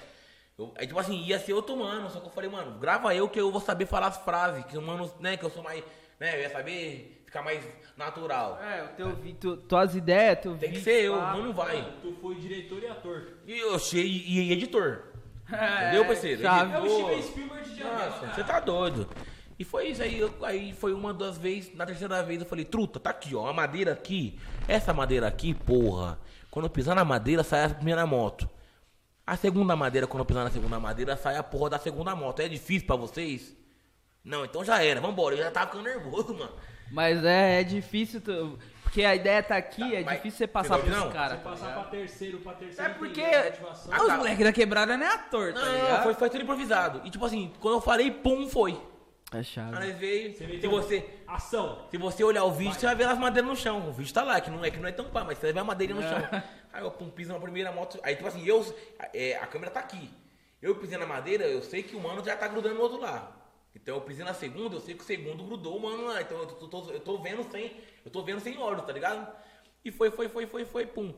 Eu, 0.59 0.72
aí, 0.77 0.87
tipo 0.87 0.99
assim, 0.99 1.20
ia 1.22 1.39
ser 1.39 1.53
outro 1.53 1.77
mano, 1.77 2.11
só 2.11 2.18
que 2.18 2.27
eu 2.27 2.31
falei, 2.33 2.49
mano, 2.51 2.79
grava 2.79 3.14
eu 3.14 3.29
que 3.29 3.39
eu 3.39 3.53
vou 3.53 3.61
saber 3.61 3.87
falar 3.87 4.09
as 4.09 4.16
frases, 4.16 4.64
que 4.64 4.77
o 4.77 4.83
mano, 4.83 5.11
né, 5.20 5.37
que 5.37 5.45
eu 5.45 5.51
sou 5.51 5.62
mais, 5.62 5.85
né, 6.18 6.35
eu 6.35 6.41
ia 6.41 6.51
saber 6.51 7.16
ficar 7.37 7.43
mais 7.43 7.62
natural. 7.97 8.59
É, 8.62 8.84
o 8.84 8.89
teu 8.89 9.14
vi, 9.16 9.34
tu, 9.34 9.57
tuas 9.57 9.95
ideias, 9.95 10.41
teu 10.41 10.57
Tem 10.57 10.72
que 10.72 10.80
ser 10.80 11.05
eu, 11.05 11.16
não, 11.20 11.45
não 11.45 11.53
vai. 11.53 11.82
Tu 12.01 12.14
foi 12.20 12.34
diretor 12.37 12.82
e 12.82 12.87
ator. 12.89 13.28
E 13.47 13.59
eu 13.59 13.74
achei, 13.74 14.05
e, 14.07 14.49
e 14.49 14.53
editor. 14.53 15.03
É, 15.49 15.82
Entendeu, 15.84 16.05
parceiro? 16.07 16.43
chave. 16.43 16.72
É 16.74 16.80
o. 16.80 16.89
Steven 16.89 17.22
Spielberg 17.22 17.70
de 17.70 17.84
Nossa, 17.84 18.34
você 18.34 18.43
tá 18.43 18.59
doido. 18.59 19.09
E 19.57 19.62
foi 19.62 19.87
isso 19.91 20.03
aí, 20.03 20.18
eu- 20.18 20.34
aí 20.43 20.72
foi 20.72 20.93
uma 20.93 21.14
das 21.14 21.39
vezes, 21.39 21.72
na 21.72 21.87
terceira 21.87 22.20
vez 22.24 22.41
eu 22.41 22.47
falei, 22.49 22.64
truta, 22.64 22.99
tá 22.99 23.11
aqui, 23.11 23.32
ó, 23.32 23.47
a 23.47 23.53
madeira 23.53 23.93
aqui, 23.93 24.41
essa 24.66 24.93
madeira 24.93 25.24
aqui, 25.28 25.55
porra, 25.55 26.18
quando 26.51 26.64
eu 26.64 26.70
pisar 26.70 26.97
na 26.97 27.05
madeira, 27.05 27.45
sai 27.45 27.64
a 27.66 27.68
primeira 27.68 28.05
moto. 28.05 28.51
A 29.24 29.37
segunda 29.37 29.76
madeira, 29.76 30.09
quando 30.09 30.22
eu 30.22 30.26
pisar 30.26 30.43
na 30.43 30.51
segunda 30.51 30.80
madeira, 30.80 31.16
sai 31.16 31.37
a 31.37 31.45
porra 31.45 31.70
da 31.70 31.78
segunda 31.78 32.16
moto. 32.16 32.41
É 32.41 32.49
difícil 32.49 32.84
pra 32.89 32.97
vocês? 32.97 33.57
Não, 34.24 34.45
então 34.45 34.64
já 34.64 34.82
era, 34.82 35.01
vambora, 35.01 35.37
eu 35.37 35.45
já 35.45 35.51
tava 35.53 35.66
ficando 35.66 35.84
nervoso, 35.84 36.34
mano. 36.37 36.51
Mas 36.91 37.24
é, 37.24 37.61
é 37.61 37.64
difícil. 37.64 38.20
Tu... 38.20 38.59
Porque 38.82 39.05
a 39.05 39.14
ideia 39.14 39.43
tá 39.43 39.57
aqui, 39.57 39.95
é 39.95 40.03
Mas- 40.03 40.16
difícil 40.16 40.39
você 40.39 40.47
passar 40.47 40.78
pros 40.78 41.12
caras. 41.12 41.39
Você 41.39 41.45
tá 41.45 41.51
passar 41.51 41.66
ligado? 41.66 41.80
pra 41.82 41.91
terceiro, 41.91 42.39
pra 42.39 42.53
terceiro. 42.55 42.91
É 42.91 42.95
porque 42.95 43.20
entender 43.20 43.37
a 43.37 43.45
motivação. 43.51 44.07
os 44.07 44.12
moleques 44.16 44.45
da 44.45 44.53
quebrada 44.53 44.97
não 44.97 45.07
é 45.07 45.14
ator, 45.14 45.53
tá 45.53 45.61
Não, 45.61 45.72
ligado? 45.74 46.03
foi, 46.05 46.14
foi 46.14 46.30
tudo 46.30 46.43
improvisado. 46.43 47.03
E 47.05 47.11
tipo 47.11 47.24
assim, 47.24 47.53
quando 47.61 47.74
eu 47.74 47.80
falei, 47.80 48.11
pum, 48.11 48.49
foi. 48.49 48.80
É 49.34 49.39
Aí 49.39 49.45
chave. 49.45 49.72
nós 49.72 49.97
veio. 49.99 50.32
Você 50.32 50.61
Se 50.61 50.66
você, 50.68 51.05
Ação. 51.26 51.84
se 51.91 51.99
você 51.99 52.22
olhar 52.24 52.45
o 52.45 52.53
vídeo, 52.53 52.74
você 52.74 52.87
vai 52.87 52.95
ver 52.95 53.09
as 53.09 53.18
madeiras 53.18 53.51
no 53.51 53.57
chão. 53.57 53.89
O 53.89 53.93
vídeo 53.93 54.14
tá 54.14 54.22
lá, 54.22 54.41
que 54.41 54.51
não 54.51 54.64
é, 54.64 54.70
que 54.70 54.78
não 54.78 54.89
é 54.89 54.93
tão 54.93 55.07
pá, 55.07 55.24
mas 55.24 55.37
você 55.39 55.47
vai 55.47 55.53
ver 55.53 55.61
a 55.61 55.64
madeira 55.64 55.93
no 55.93 56.01
chão. 56.03 56.18
Aí 56.72 56.82
eu 56.82 56.91
pum, 56.91 57.11
piso 57.11 57.32
na 57.32 57.41
primeira 57.41 57.72
moto. 57.72 57.99
Aí 58.05 58.14
tipo 58.14 58.28
assim, 58.28 58.47
eu. 58.47 58.64
é, 59.12 59.37
a 59.37 59.47
câmera 59.47 59.70
tá 59.72 59.80
aqui. 59.80 60.09
Eu 60.62 60.76
pisei 60.76 60.97
na 60.97 61.07
madeira, 61.07 61.45
eu 61.45 61.61
sei 61.61 61.82
que 61.82 61.97
o 61.97 62.01
mano 62.01 62.24
já 62.24 62.37
tá 62.37 62.47
grudando 62.49 62.76
no 62.76 62.80
outro 62.82 63.01
lado. 63.01 63.28
Então 63.77 63.95
eu 63.97 64.01
pisei 64.01 64.24
na 64.24 64.33
segunda, 64.35 64.74
eu 64.77 64.81
sei 64.81 64.95
que 64.95 65.03
o 65.03 65.07
segundo 65.07 65.45
grudou 65.45 65.79
mano. 65.79 66.18
Então 66.18 66.39
eu 66.39 66.47
tô, 66.47 66.66
tô- 66.68 66.91
eu 66.91 67.01
tô 67.01 67.18
vendo 67.18 67.43
sem. 67.51 67.72
Eu 68.05 68.11
tô 68.11 68.22
vendo 68.22 68.41
sem 68.41 68.57
olhos, 68.59 68.85
tá 68.87 68.93
ligado? 68.93 69.31
E 69.85 69.91
foi, 69.93 70.11
foi, 70.11 70.29
foi, 70.29 70.47
foi, 70.47 70.64
foi, 70.64 70.87
pum. 70.87 71.14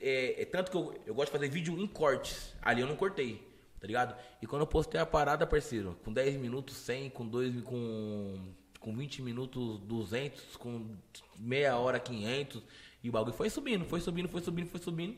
É, 0.00 0.42
é 0.42 0.44
tanto 0.44 0.70
que 0.70 0.76
eu, 0.76 0.94
eu 1.06 1.14
gosto 1.14 1.28
de 1.32 1.38
fazer 1.38 1.48
vídeo 1.48 1.76
em 1.78 1.86
cortes. 1.86 2.54
Ali 2.60 2.82
eu 2.82 2.86
não 2.86 2.96
cortei, 2.96 3.42
tá 3.80 3.86
ligado? 3.86 4.14
E 4.42 4.46
quando 4.46 4.62
eu 4.62 4.66
postei 4.66 5.00
a 5.00 5.06
parada, 5.06 5.46
parceiro, 5.46 5.98
com 6.04 6.12
10 6.12 6.36
minutos, 6.36 6.76
100, 6.76 7.10
com 7.10 7.26
2, 7.26 7.62
com, 7.62 8.38
com 8.78 8.94
20 8.94 9.22
minutos, 9.22 9.80
200, 9.80 10.56
com 10.56 10.94
meia 11.36 11.76
hora, 11.78 11.98
500. 11.98 12.62
E 13.02 13.08
o 13.08 13.12
bagulho 13.12 13.34
foi 13.34 13.50
subindo, 13.50 13.84
foi 13.86 14.00
subindo, 14.00 14.28
foi 14.28 14.40
subindo, 14.42 14.68
foi 14.68 14.80
subindo, 14.80 15.16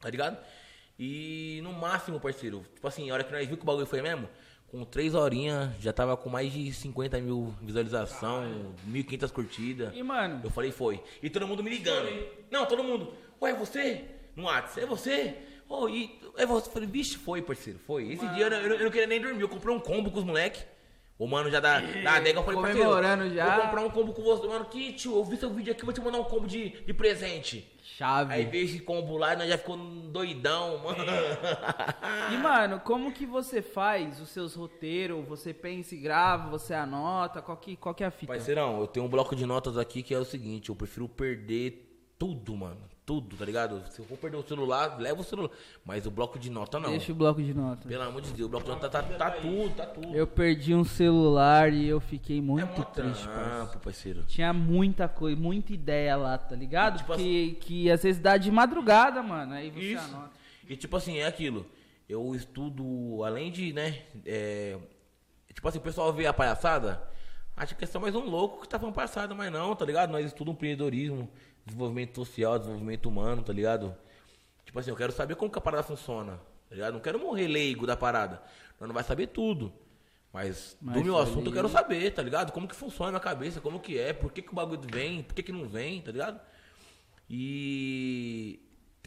tá 0.00 0.08
ligado? 0.08 0.38
E 0.98 1.60
no 1.62 1.72
máximo, 1.72 2.20
parceiro, 2.20 2.64
tipo 2.74 2.86
assim, 2.86 3.10
a 3.10 3.14
hora 3.14 3.24
que 3.24 3.32
nós 3.32 3.46
viu 3.46 3.56
que 3.56 3.62
o 3.62 3.66
bagulho 3.66 3.86
foi 3.86 4.02
mesmo, 4.02 4.28
com 4.70 4.84
3 4.84 5.14
horinhas, 5.14 5.70
já 5.80 5.92
tava 5.92 6.16
com 6.16 6.30
mais 6.30 6.52
de 6.52 6.72
50 6.72 7.18
mil 7.20 7.54
visualização, 7.60 8.74
1.500 8.88 9.32
curtidas. 9.32 9.92
E, 9.94 10.02
mano, 10.02 10.40
Eu 10.44 10.50
falei, 10.50 10.70
foi. 10.70 11.02
E 11.22 11.28
todo 11.28 11.46
mundo 11.46 11.62
me 11.62 11.70
ligando. 11.70 12.08
Não, 12.50 12.64
todo 12.66 12.84
mundo. 12.84 13.12
Ué, 13.42 13.50
é 13.50 13.54
você? 13.54 14.04
No 14.36 14.44
WhatsApp, 14.44 14.82
é 14.82 14.86
você? 14.86 15.34
Oh, 15.68 15.88
e 15.88 16.18
é 16.36 16.46
você? 16.46 16.68
Eu 16.68 16.72
falei, 16.72 16.88
vixe, 16.88 17.16
foi, 17.16 17.42
parceiro, 17.42 17.78
foi. 17.80 18.12
Esse 18.12 18.26
dia 18.28 18.44
eu 18.44 18.50
não, 18.50 18.56
eu 18.58 18.74
eu 18.74 18.84
não 18.84 18.90
queria 18.90 19.06
nem 19.06 19.20
dormir. 19.20 19.40
Eu 19.40 19.48
comprei 19.48 19.74
um 19.74 19.80
combo 19.80 20.10
com 20.10 20.18
os 20.18 20.24
moleques. 20.24 20.64
O 21.18 21.26
mano 21.26 21.50
já 21.50 21.60
da, 21.60 21.80
da 21.80 22.14
adega, 22.14 22.38
eu 22.38 22.44
falei, 22.44 22.60
parceiro. 22.62 23.34
Já. 23.34 23.56
Vou 23.56 23.64
comprar 23.64 23.80
um 23.82 23.90
combo 23.90 24.12
com 24.14 24.22
você. 24.22 24.46
Mano, 24.46 24.64
que 24.64 24.92
tio, 24.94 25.16
eu 25.16 25.24
vi 25.24 25.36
seu 25.36 25.50
vídeo 25.52 25.72
aqui, 25.72 25.84
vou 25.84 25.92
te 25.92 26.00
mandar 26.00 26.18
um 26.18 26.24
combo 26.24 26.46
de, 26.46 26.70
de 26.70 26.94
presente. 26.94 27.70
Chave. 28.00 28.32
Aí 28.32 28.44
veio 28.46 28.64
esse 28.64 28.80
combo 28.80 29.18
lá 29.18 29.34
e 29.34 29.36
nós 29.36 29.48
já 29.48 29.58
ficou 29.58 29.76
doidão, 29.76 30.78
mano. 30.78 31.04
E, 32.32 32.36
mano, 32.38 32.80
como 32.80 33.12
que 33.12 33.26
você 33.26 33.60
faz 33.60 34.20
os 34.20 34.30
seus 34.30 34.54
roteiros? 34.54 35.26
Você 35.28 35.52
pensa 35.52 35.94
e 35.94 35.98
grava, 35.98 36.48
você 36.48 36.72
anota? 36.72 37.42
Qual 37.42 37.56
que, 37.58 37.76
qual 37.76 37.94
que 37.94 38.02
é 38.02 38.06
a 38.06 38.10
fita? 38.10 38.32
Parceirão, 38.32 38.80
eu 38.80 38.86
tenho 38.86 39.04
um 39.04 39.08
bloco 39.08 39.36
de 39.36 39.44
notas 39.44 39.76
aqui 39.76 40.02
que 40.02 40.14
é 40.14 40.18
o 40.18 40.24
seguinte, 40.24 40.70
eu 40.70 40.76
prefiro 40.76 41.08
perder 41.08 42.14
tudo, 42.18 42.56
mano. 42.56 42.89
Tudo, 43.10 43.36
tá 43.36 43.44
ligado? 43.44 43.82
Se 43.90 43.98
eu 43.98 44.04
for 44.04 44.16
perder 44.16 44.36
o 44.36 44.42
celular, 44.46 44.96
leva 45.00 45.20
o 45.20 45.24
celular. 45.24 45.50
Mas 45.84 46.06
o 46.06 46.12
bloco 46.12 46.38
de 46.38 46.48
nota 46.48 46.78
não. 46.78 46.90
Deixa 46.90 47.10
o 47.10 47.14
bloco 47.16 47.42
de 47.42 47.52
nota. 47.52 47.88
Pelo 47.88 48.04
amor 48.04 48.22
de 48.22 48.30
Deus, 48.30 48.46
o 48.46 48.48
bloco 48.48 48.66
de 48.66 48.70
nota 48.70 48.88
tá, 48.88 49.02
tá, 49.02 49.16
tá 49.16 49.30
tudo, 49.32 49.74
tá 49.74 49.84
tudo. 49.84 50.14
Eu 50.14 50.28
perdi 50.28 50.76
um 50.76 50.84
celular 50.84 51.72
e 51.72 51.88
eu 51.88 51.98
fiquei 51.98 52.38
é 52.38 52.40
muito 52.40 52.78
mó 52.78 52.84
triste, 52.84 53.24
trampo, 53.24 53.80
parceiro. 53.80 54.22
Tinha 54.28 54.52
muita 54.52 55.08
coisa, 55.08 55.36
muita 55.36 55.72
ideia 55.72 56.14
lá, 56.14 56.38
tá 56.38 56.54
ligado? 56.54 56.98
Tipo 56.98 57.16
que, 57.16 57.58
que 57.60 57.90
às 57.90 58.00
vezes 58.00 58.22
dá 58.22 58.36
de 58.36 58.48
madrugada, 58.48 59.20
mano. 59.24 59.54
Aí 59.54 59.72
você 59.72 59.94
Isso. 59.94 60.04
anota. 60.04 60.30
E 60.68 60.76
tipo 60.76 60.96
assim, 60.96 61.18
é 61.18 61.26
aquilo. 61.26 61.66
Eu 62.08 62.32
estudo, 62.32 63.24
além 63.24 63.50
de, 63.50 63.72
né? 63.72 64.02
é, 64.24 64.78
tipo 65.52 65.66
assim, 65.66 65.78
o 65.78 65.82
pessoal 65.82 66.12
vê 66.12 66.26
a 66.26 66.32
palhaçada, 66.32 67.02
acha 67.56 67.74
que 67.74 67.82
é 67.82 67.88
só 67.88 67.98
mais 67.98 68.14
um 68.14 68.24
louco 68.24 68.60
que 68.60 68.68
tá 68.68 68.78
falando 68.78 68.94
palhaçada, 68.94 69.34
mas 69.34 69.50
não, 69.50 69.74
tá 69.74 69.84
ligado? 69.84 70.12
Nós 70.12 70.24
estudamos 70.24 70.54
empreendedorismo, 70.54 71.28
desenvolvimento 71.64 72.14
social, 72.14 72.58
desenvolvimento 72.58 73.08
humano, 73.08 73.42
tá 73.42 73.52
ligado? 73.52 73.96
Tipo 74.64 74.78
assim, 74.78 74.90
eu 74.90 74.96
quero 74.96 75.12
saber 75.12 75.36
como 75.36 75.50
que 75.50 75.58
a 75.58 75.60
parada 75.60 75.82
funciona, 75.82 76.40
tá 76.68 76.74
ligado? 76.74 76.94
Não 76.94 77.00
quero 77.00 77.18
morrer 77.18 77.48
leigo 77.48 77.86
da 77.86 77.96
parada. 77.96 78.42
Nós 78.78 78.88
não 78.88 78.94
vai 78.94 79.04
saber 79.04 79.28
tudo. 79.28 79.72
Mas, 80.32 80.76
Mas 80.80 80.94
do 80.94 81.04
meu 81.04 81.18
assunto 81.18 81.46
eu 81.46 81.52
quero 81.52 81.68
saber, 81.68 82.12
tá 82.12 82.22
ligado? 82.22 82.52
Como 82.52 82.68
que 82.68 82.74
funciona 82.74 83.08
a 83.08 83.12
minha 83.12 83.20
cabeça, 83.20 83.60
como 83.60 83.80
que 83.80 83.98
é, 83.98 84.12
por 84.12 84.32
que, 84.32 84.42
que 84.42 84.52
o 84.52 84.54
bagulho 84.54 84.82
vem, 84.92 85.22
por 85.22 85.34
que, 85.34 85.42
que 85.42 85.52
não 85.52 85.68
vem, 85.68 86.00
tá 86.00 86.12
ligado? 86.12 86.40
E 87.28 88.60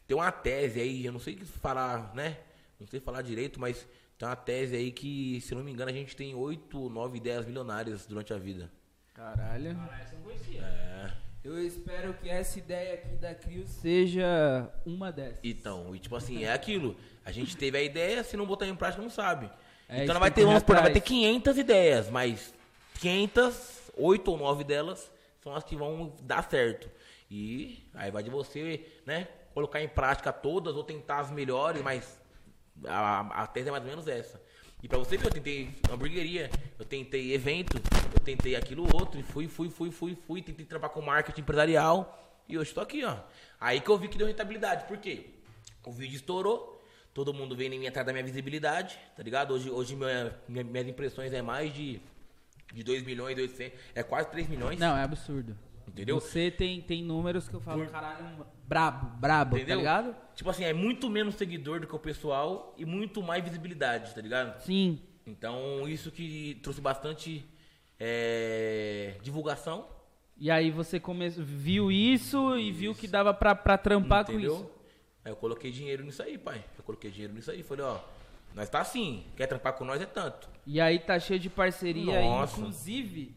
tem 0.05 0.17
uma 0.17 0.31
tese 0.31 0.81
aí, 0.81 1.05
eu 1.05 1.13
não 1.13 1.19
sei 1.19 1.37
falar, 1.37 2.13
né? 2.13 2.39
Não 2.79 2.87
sei 2.87 2.99
falar 2.99 3.21
direito, 3.21 3.59
mas 3.59 3.87
tem 4.17 4.27
uma 4.27 4.35
tese 4.35 4.75
aí 4.75 4.91
que, 4.91 5.39
se 5.41 5.55
não 5.55 5.63
me 5.63 5.71
engano, 5.71 5.89
a 5.89 5.93
gente 5.93 6.15
tem 6.15 6.35
oito 6.35 6.77
ou 6.77 6.89
nove 6.89 7.17
ideias 7.17 7.45
milionárias 7.45 8.05
durante 8.05 8.33
a 8.33 8.37
vida. 8.37 8.69
Caralho. 9.13 9.71
Essa 10.01 10.15
eu 10.15 10.19
não 10.19 10.25
conhecia. 10.25 10.61
É. 10.61 11.22
Eu 11.43 11.61
espero 11.61 12.13
que 12.13 12.29
essa 12.29 12.57
ideia 12.57 12.93
aqui 12.93 13.15
da 13.15 13.35
Crio 13.35 13.67
seja 13.67 14.69
uma 14.85 15.11
dessas. 15.11 15.39
Então, 15.43 15.93
e 15.93 15.99
tipo 15.99 16.15
assim, 16.15 16.43
é 16.43 16.53
aquilo. 16.53 16.95
A 17.25 17.31
gente 17.31 17.57
teve 17.57 17.77
a 17.77 17.81
ideia, 17.81 18.23
se 18.23 18.37
não 18.37 18.45
botar 18.45 18.65
em 18.65 18.75
prática, 18.75 19.01
não 19.01 19.09
sabe. 19.09 19.49
É, 19.89 20.03
então, 20.03 20.17
vai 20.19 20.31
ter, 20.31 20.45
vamos 20.45 20.59
supor, 20.59 20.75
vai 20.75 20.85
ter 20.85 20.99
atrás. 20.99 21.05
500 21.05 21.57
ideias, 21.57 22.09
mas 22.09 22.53
500, 22.99 23.91
8 23.97 24.31
ou 24.31 24.37
9 24.37 24.63
delas 24.63 25.11
são 25.41 25.53
as 25.53 25.63
que 25.65 25.75
vão 25.75 26.15
dar 26.21 26.49
certo. 26.49 26.89
E 27.29 27.89
aí 27.93 28.09
vai 28.09 28.23
de 28.23 28.29
você, 28.29 28.85
né, 29.05 29.27
colocar 29.53 29.81
em 29.81 29.87
prática 29.89 30.31
todas 30.31 30.75
ou 30.75 30.83
tentar 30.83 31.19
as 31.19 31.29
melhores, 31.31 31.81
mas 31.81 32.19
a, 32.85 33.43
a 33.43 33.47
tese 33.47 33.67
é 33.67 33.71
mais 33.71 33.83
ou 33.83 33.89
menos 33.89 34.07
essa. 34.07 34.41
E 34.84 34.88
pra 34.88 34.97
você 34.97 35.15
ver, 35.15 35.27
eu 35.27 35.31
tentei 35.31 35.69
hamburgueria, 35.89 36.51
eu 36.77 36.84
tentei 36.84 37.34
evento, 37.34 37.81
eu 38.13 38.19
tentei 38.19 38.53
aquilo 38.55 38.84
outro, 38.93 39.17
e 39.17 39.23
fui, 39.23 39.47
fui, 39.47 39.69
fui, 39.69 39.89
fui, 39.89 40.15
fui, 40.27 40.41
tentei 40.41 40.65
trabalhar 40.65 40.93
com 40.93 41.01
marketing 41.01 41.39
empresarial, 41.41 42.43
e 42.49 42.57
hoje 42.57 42.73
tô 42.73 42.81
aqui, 42.81 43.03
ó. 43.05 43.15
Aí 43.61 43.79
que 43.79 43.89
eu 43.89 43.97
vi 43.97 44.09
que 44.09 44.17
deu 44.17 44.27
rentabilidade, 44.27 44.86
por 44.86 44.97
quê? 44.97 45.27
O 45.86 45.91
vídeo 45.91 46.17
estourou, 46.17 46.84
todo 47.13 47.34
mundo 47.34 47.55
veio 47.55 47.73
em 47.73 47.79
mim 47.79 47.88
atrás 47.88 48.05
da 48.05 48.11
minha 48.11 48.25
visibilidade, 48.25 48.99
tá 49.15 49.23
ligado? 49.23 49.53
Hoje, 49.53 49.69
hoje 49.69 49.95
minha, 49.95 50.36
minha- 50.49 50.63
minhas 50.65 50.88
impressões 50.89 51.31
é 51.31 51.41
mais 51.41 51.73
de, 51.73 52.01
de 52.73 52.84
2 52.84 53.03
milhões, 53.03 53.38
800, 53.38 53.79
é 53.95 54.03
quase 54.03 54.29
3 54.31 54.49
milhões, 54.49 54.77
Não, 54.77 54.97
é 54.97 55.03
absurdo. 55.03 55.57
Entendeu? 55.88 56.19
Você 56.19 56.49
tem, 56.51 56.81
tem 56.81 57.03
números 57.03 57.47
que 57.47 57.55
eu 57.55 57.61
falo, 57.61 57.84
Por- 57.84 57.91
caralho, 57.91 58.45
brabo, 58.67 59.17
brabo, 59.17 59.57
Entendeu? 59.57 59.75
tá 59.77 59.81
ligado? 59.81 60.15
Tipo 60.36 60.49
assim, 60.49 60.63
é 60.63 60.73
muito 60.73 61.09
menos 61.09 61.36
seguidor 61.36 61.79
do 61.79 61.88
que 61.88 61.95
o 61.95 61.99
pessoal 61.99 62.73
e 62.77 62.86
muito 62.86 63.21
mais 63.21 63.43
visibilidade, 63.43 64.13
tá 64.13 64.21
ligado? 64.21 64.59
Sim. 64.61 64.99
Então, 65.25 65.88
isso 65.88 66.11
que 66.11 66.59
trouxe 66.61 66.81
bastante 66.81 67.45
é, 67.99 69.15
divulgação. 69.21 69.88
E 70.38 70.49
aí 70.51 70.71
você 70.71 70.99
come... 70.99 71.29
viu 71.29 71.91
isso 71.91 72.57
e 72.57 72.71
viu 72.71 72.93
que 72.93 73.07
dava 73.07 73.34
pra, 73.34 73.55
pra 73.55 73.77
trampar 73.77 74.25
com 74.25 74.34
entendeu? 74.34 74.55
isso. 74.55 74.71
Aí 75.23 75.31
eu 75.31 75.36
coloquei 75.36 75.71
dinheiro 75.71 76.03
nisso 76.03 76.21
aí, 76.21 76.38
pai. 76.38 76.63
Eu 76.77 76.84
coloquei 76.84 77.09
dinheiro 77.09 77.34
nisso 77.34 77.49
aí. 77.49 77.63
Falei, 77.63 77.86
ó, 77.86 77.99
nós 78.53 78.69
tá 78.69 78.81
assim. 78.81 79.23
Quer 79.38 79.47
trampar 79.47 79.73
com 79.73 79.86
nós 79.86 80.01
é 80.01 80.05
tanto. 80.05 80.49
E 80.65 80.81
aí 80.81 80.99
tá 80.99 81.17
cheio 81.19 81.39
de 81.39 81.49
parceria 81.49 82.19
aí, 82.19 82.25
Nossa. 82.25 82.59
inclusive, 82.59 83.34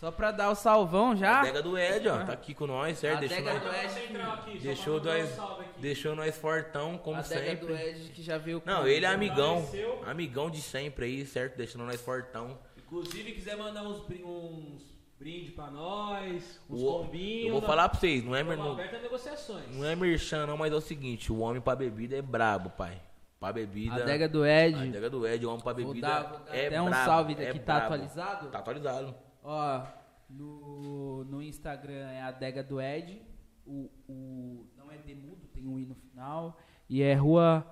só 0.00 0.10
pra 0.10 0.30
dar 0.30 0.48
o 0.50 0.54
salvão 0.54 1.10
A 1.10 1.14
já. 1.14 1.40
adega 1.40 1.62
do 1.62 1.76
Ed, 1.78 2.08
ó, 2.08 2.24
tá 2.24 2.32
aqui 2.32 2.54
com 2.54 2.66
nós, 2.66 2.96
certo? 2.98 3.18
A 3.18 3.20
Deixou 3.20 3.38
adega 3.38 3.52
nós, 3.52 3.62
do 3.62 3.74
Ed. 3.76 4.58
Deixou 4.60 5.00
nós, 5.04 5.30
um 5.30 5.36
salve 5.36 5.60
aqui. 5.64 5.80
deixou 5.80 6.16
nós 6.16 6.36
fortão, 6.38 6.96
como 6.96 7.16
a 7.16 7.20
adega 7.20 7.50
sempre. 7.50 7.66
do 7.66 7.76
Ed 7.76 8.08
que 8.12 8.22
já 8.22 8.38
veio 8.38 8.62
com... 8.62 8.70
Não, 8.70 8.86
ele 8.86 9.04
é 9.04 9.08
amigão. 9.10 9.58
Apareceu. 9.58 10.02
Amigão 10.06 10.50
de 10.50 10.62
sempre 10.62 11.04
aí, 11.04 11.26
certo? 11.26 11.56
Deixando 11.58 11.84
nós 11.84 12.00
fortão. 12.00 12.58
Inclusive, 12.78 13.32
quiser 13.32 13.56
mandar 13.58 13.82
uns, 13.82 14.00
brin- 14.06 14.24
uns 14.24 14.82
brindes 15.18 15.52
pra 15.54 15.70
nós, 15.70 16.58
uns 16.70 16.82
O- 16.82 16.86
combinhos. 17.02 17.46
eu 17.48 17.52
vou 17.52 17.62
falar 17.62 17.88
pra 17.90 18.00
vocês, 18.00 18.24
não 18.24 18.34
é, 18.34 18.40
a 18.40 19.00
negociações. 19.02 19.64
Não 19.76 19.84
é 19.84 19.94
merchan 19.94 20.46
não, 20.46 20.56
mas 20.56 20.72
é 20.72 20.76
o 20.76 20.80
seguinte, 20.80 21.30
o 21.30 21.40
homem 21.40 21.60
pra 21.60 21.76
bebida 21.76 22.16
é 22.16 22.22
brabo, 22.22 22.70
pai. 22.70 22.98
Pra 23.38 23.52
bebida. 23.52 23.96
A 23.96 23.98
adega 23.98 24.26
do 24.28 24.46
Ed. 24.46 24.76
A 24.76 24.82
adega 24.82 25.10
do 25.10 25.26
Ed, 25.26 25.44
o 25.44 25.50
homem 25.50 25.62
pra 25.62 25.72
Vou 25.74 25.84
bebida 25.88 26.06
dar, 26.08 26.22
vou 26.22 26.38
dar 26.40 26.56
é 26.56 26.66
até 26.68 26.80
um 26.82 26.86
brabo, 26.86 27.04
salve 27.04 27.32
é 27.34 27.36
daqui, 27.36 27.58
tá 27.58 27.74
brabo. 27.74 27.84
atualizado? 27.94 28.48
Tá 28.48 28.58
atualizado. 28.58 29.14
Ó, 29.42 29.86
no, 30.28 31.24
no 31.24 31.42
Instagram 31.42 32.10
é 32.10 32.20
a 32.20 32.28
adega 32.28 32.62
do 32.62 32.80
Ed. 32.80 33.20
O, 33.66 33.90
o, 34.08 34.66
não 34.76 34.90
é 34.90 34.98
Demudo, 34.98 35.46
tem 35.48 35.66
um 35.66 35.78
i 35.78 35.86
no 35.86 35.94
final. 35.94 36.58
E 36.88 37.02
é 37.02 37.14
rua 37.14 37.66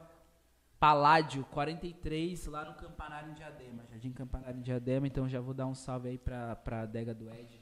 Paládio 0.78 1.44
43, 1.46 2.46
lá 2.46 2.64
no 2.64 2.74
Campanário 2.74 3.30
em 3.30 3.34
Diadema. 3.34 3.84
Jardim 3.90 4.12
Campanário 4.12 4.58
em 4.58 4.62
Diadema. 4.62 5.06
Então 5.06 5.28
já 5.28 5.40
vou 5.40 5.52
dar 5.52 5.66
um 5.66 5.74
salve 5.74 6.08
aí 6.08 6.18
pra, 6.18 6.54
pra 6.56 6.82
adega 6.82 7.12
do 7.12 7.28
Ed. 7.28 7.60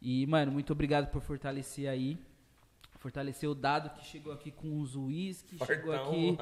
E, 0.00 0.26
mano, 0.26 0.52
muito 0.52 0.72
obrigado 0.72 1.10
por 1.10 1.22
fortalecer 1.22 1.88
aí. 1.88 2.18
Fortalecer 2.98 3.48
o 3.48 3.54
dado 3.54 3.90
que 3.90 4.04
chegou 4.04 4.32
aqui 4.32 4.50
com 4.50 4.80
os 4.80 4.94
uísque, 4.94 5.56
chegou 5.64 5.92
aqui 5.92 6.36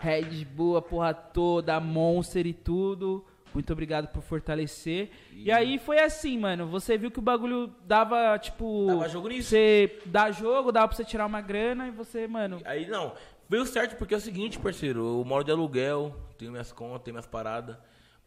Red 0.00 0.44
Bull, 0.46 0.78
a 0.78 0.82
porra 0.82 1.12
toda, 1.12 1.78
Monster 1.80 2.46
e 2.46 2.54
tudo. 2.54 3.26
Muito 3.54 3.72
obrigado 3.72 4.08
por 4.08 4.22
fortalecer. 4.22 5.10
E, 5.32 5.50
aí 5.50 5.78
foi 5.78 5.98
assim, 5.98 6.38
mano. 6.38 6.66
Você 6.66 6.98
viu 6.98 7.10
que 7.10 7.18
o 7.18 7.22
bagulho 7.22 7.72
dava, 7.84 8.38
tipo. 8.38 8.86
Dava 8.86 9.08
jogo 9.08 9.28
nisso. 9.28 9.50
Você 9.50 9.98
dá 10.04 10.30
jogo, 10.30 10.72
dava 10.72 10.88
pra 10.88 10.96
você 10.96 11.04
tirar 11.04 11.26
uma 11.26 11.40
grana 11.40 11.88
e 11.88 11.90
você, 11.90 12.26
mano. 12.26 12.60
Aí 12.64 12.86
não, 12.86 13.14
veio 13.48 13.64
certo 13.64 13.96
porque 13.96 14.14
é 14.14 14.16
o 14.16 14.20
seguinte, 14.20 14.58
parceiro, 14.58 15.20
eu 15.20 15.24
moro 15.24 15.44
de 15.44 15.50
aluguel, 15.50 16.14
tenho 16.36 16.50
minhas 16.50 16.72
contas, 16.72 17.02
tenho 17.02 17.14
minhas 17.14 17.26
paradas. 17.26 17.76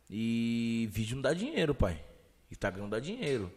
E 0.10 0.90
vídeo 0.92 1.16
não 1.16 1.22
dá 1.22 1.34
dinheiro, 1.34 1.76
pai. 1.76 2.02
Instagram 2.52 2.84
não 2.84 2.90
dá 2.90 3.00
dinheiro. 3.00 3.52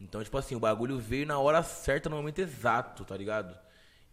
Então, 0.00 0.22
tipo 0.22 0.36
assim, 0.36 0.54
o 0.56 0.60
bagulho 0.60 0.98
veio 0.98 1.26
na 1.26 1.38
hora 1.38 1.62
certa, 1.62 2.08
no 2.08 2.16
momento 2.16 2.38
exato, 2.38 3.04
tá 3.04 3.16
ligado? 3.16 3.56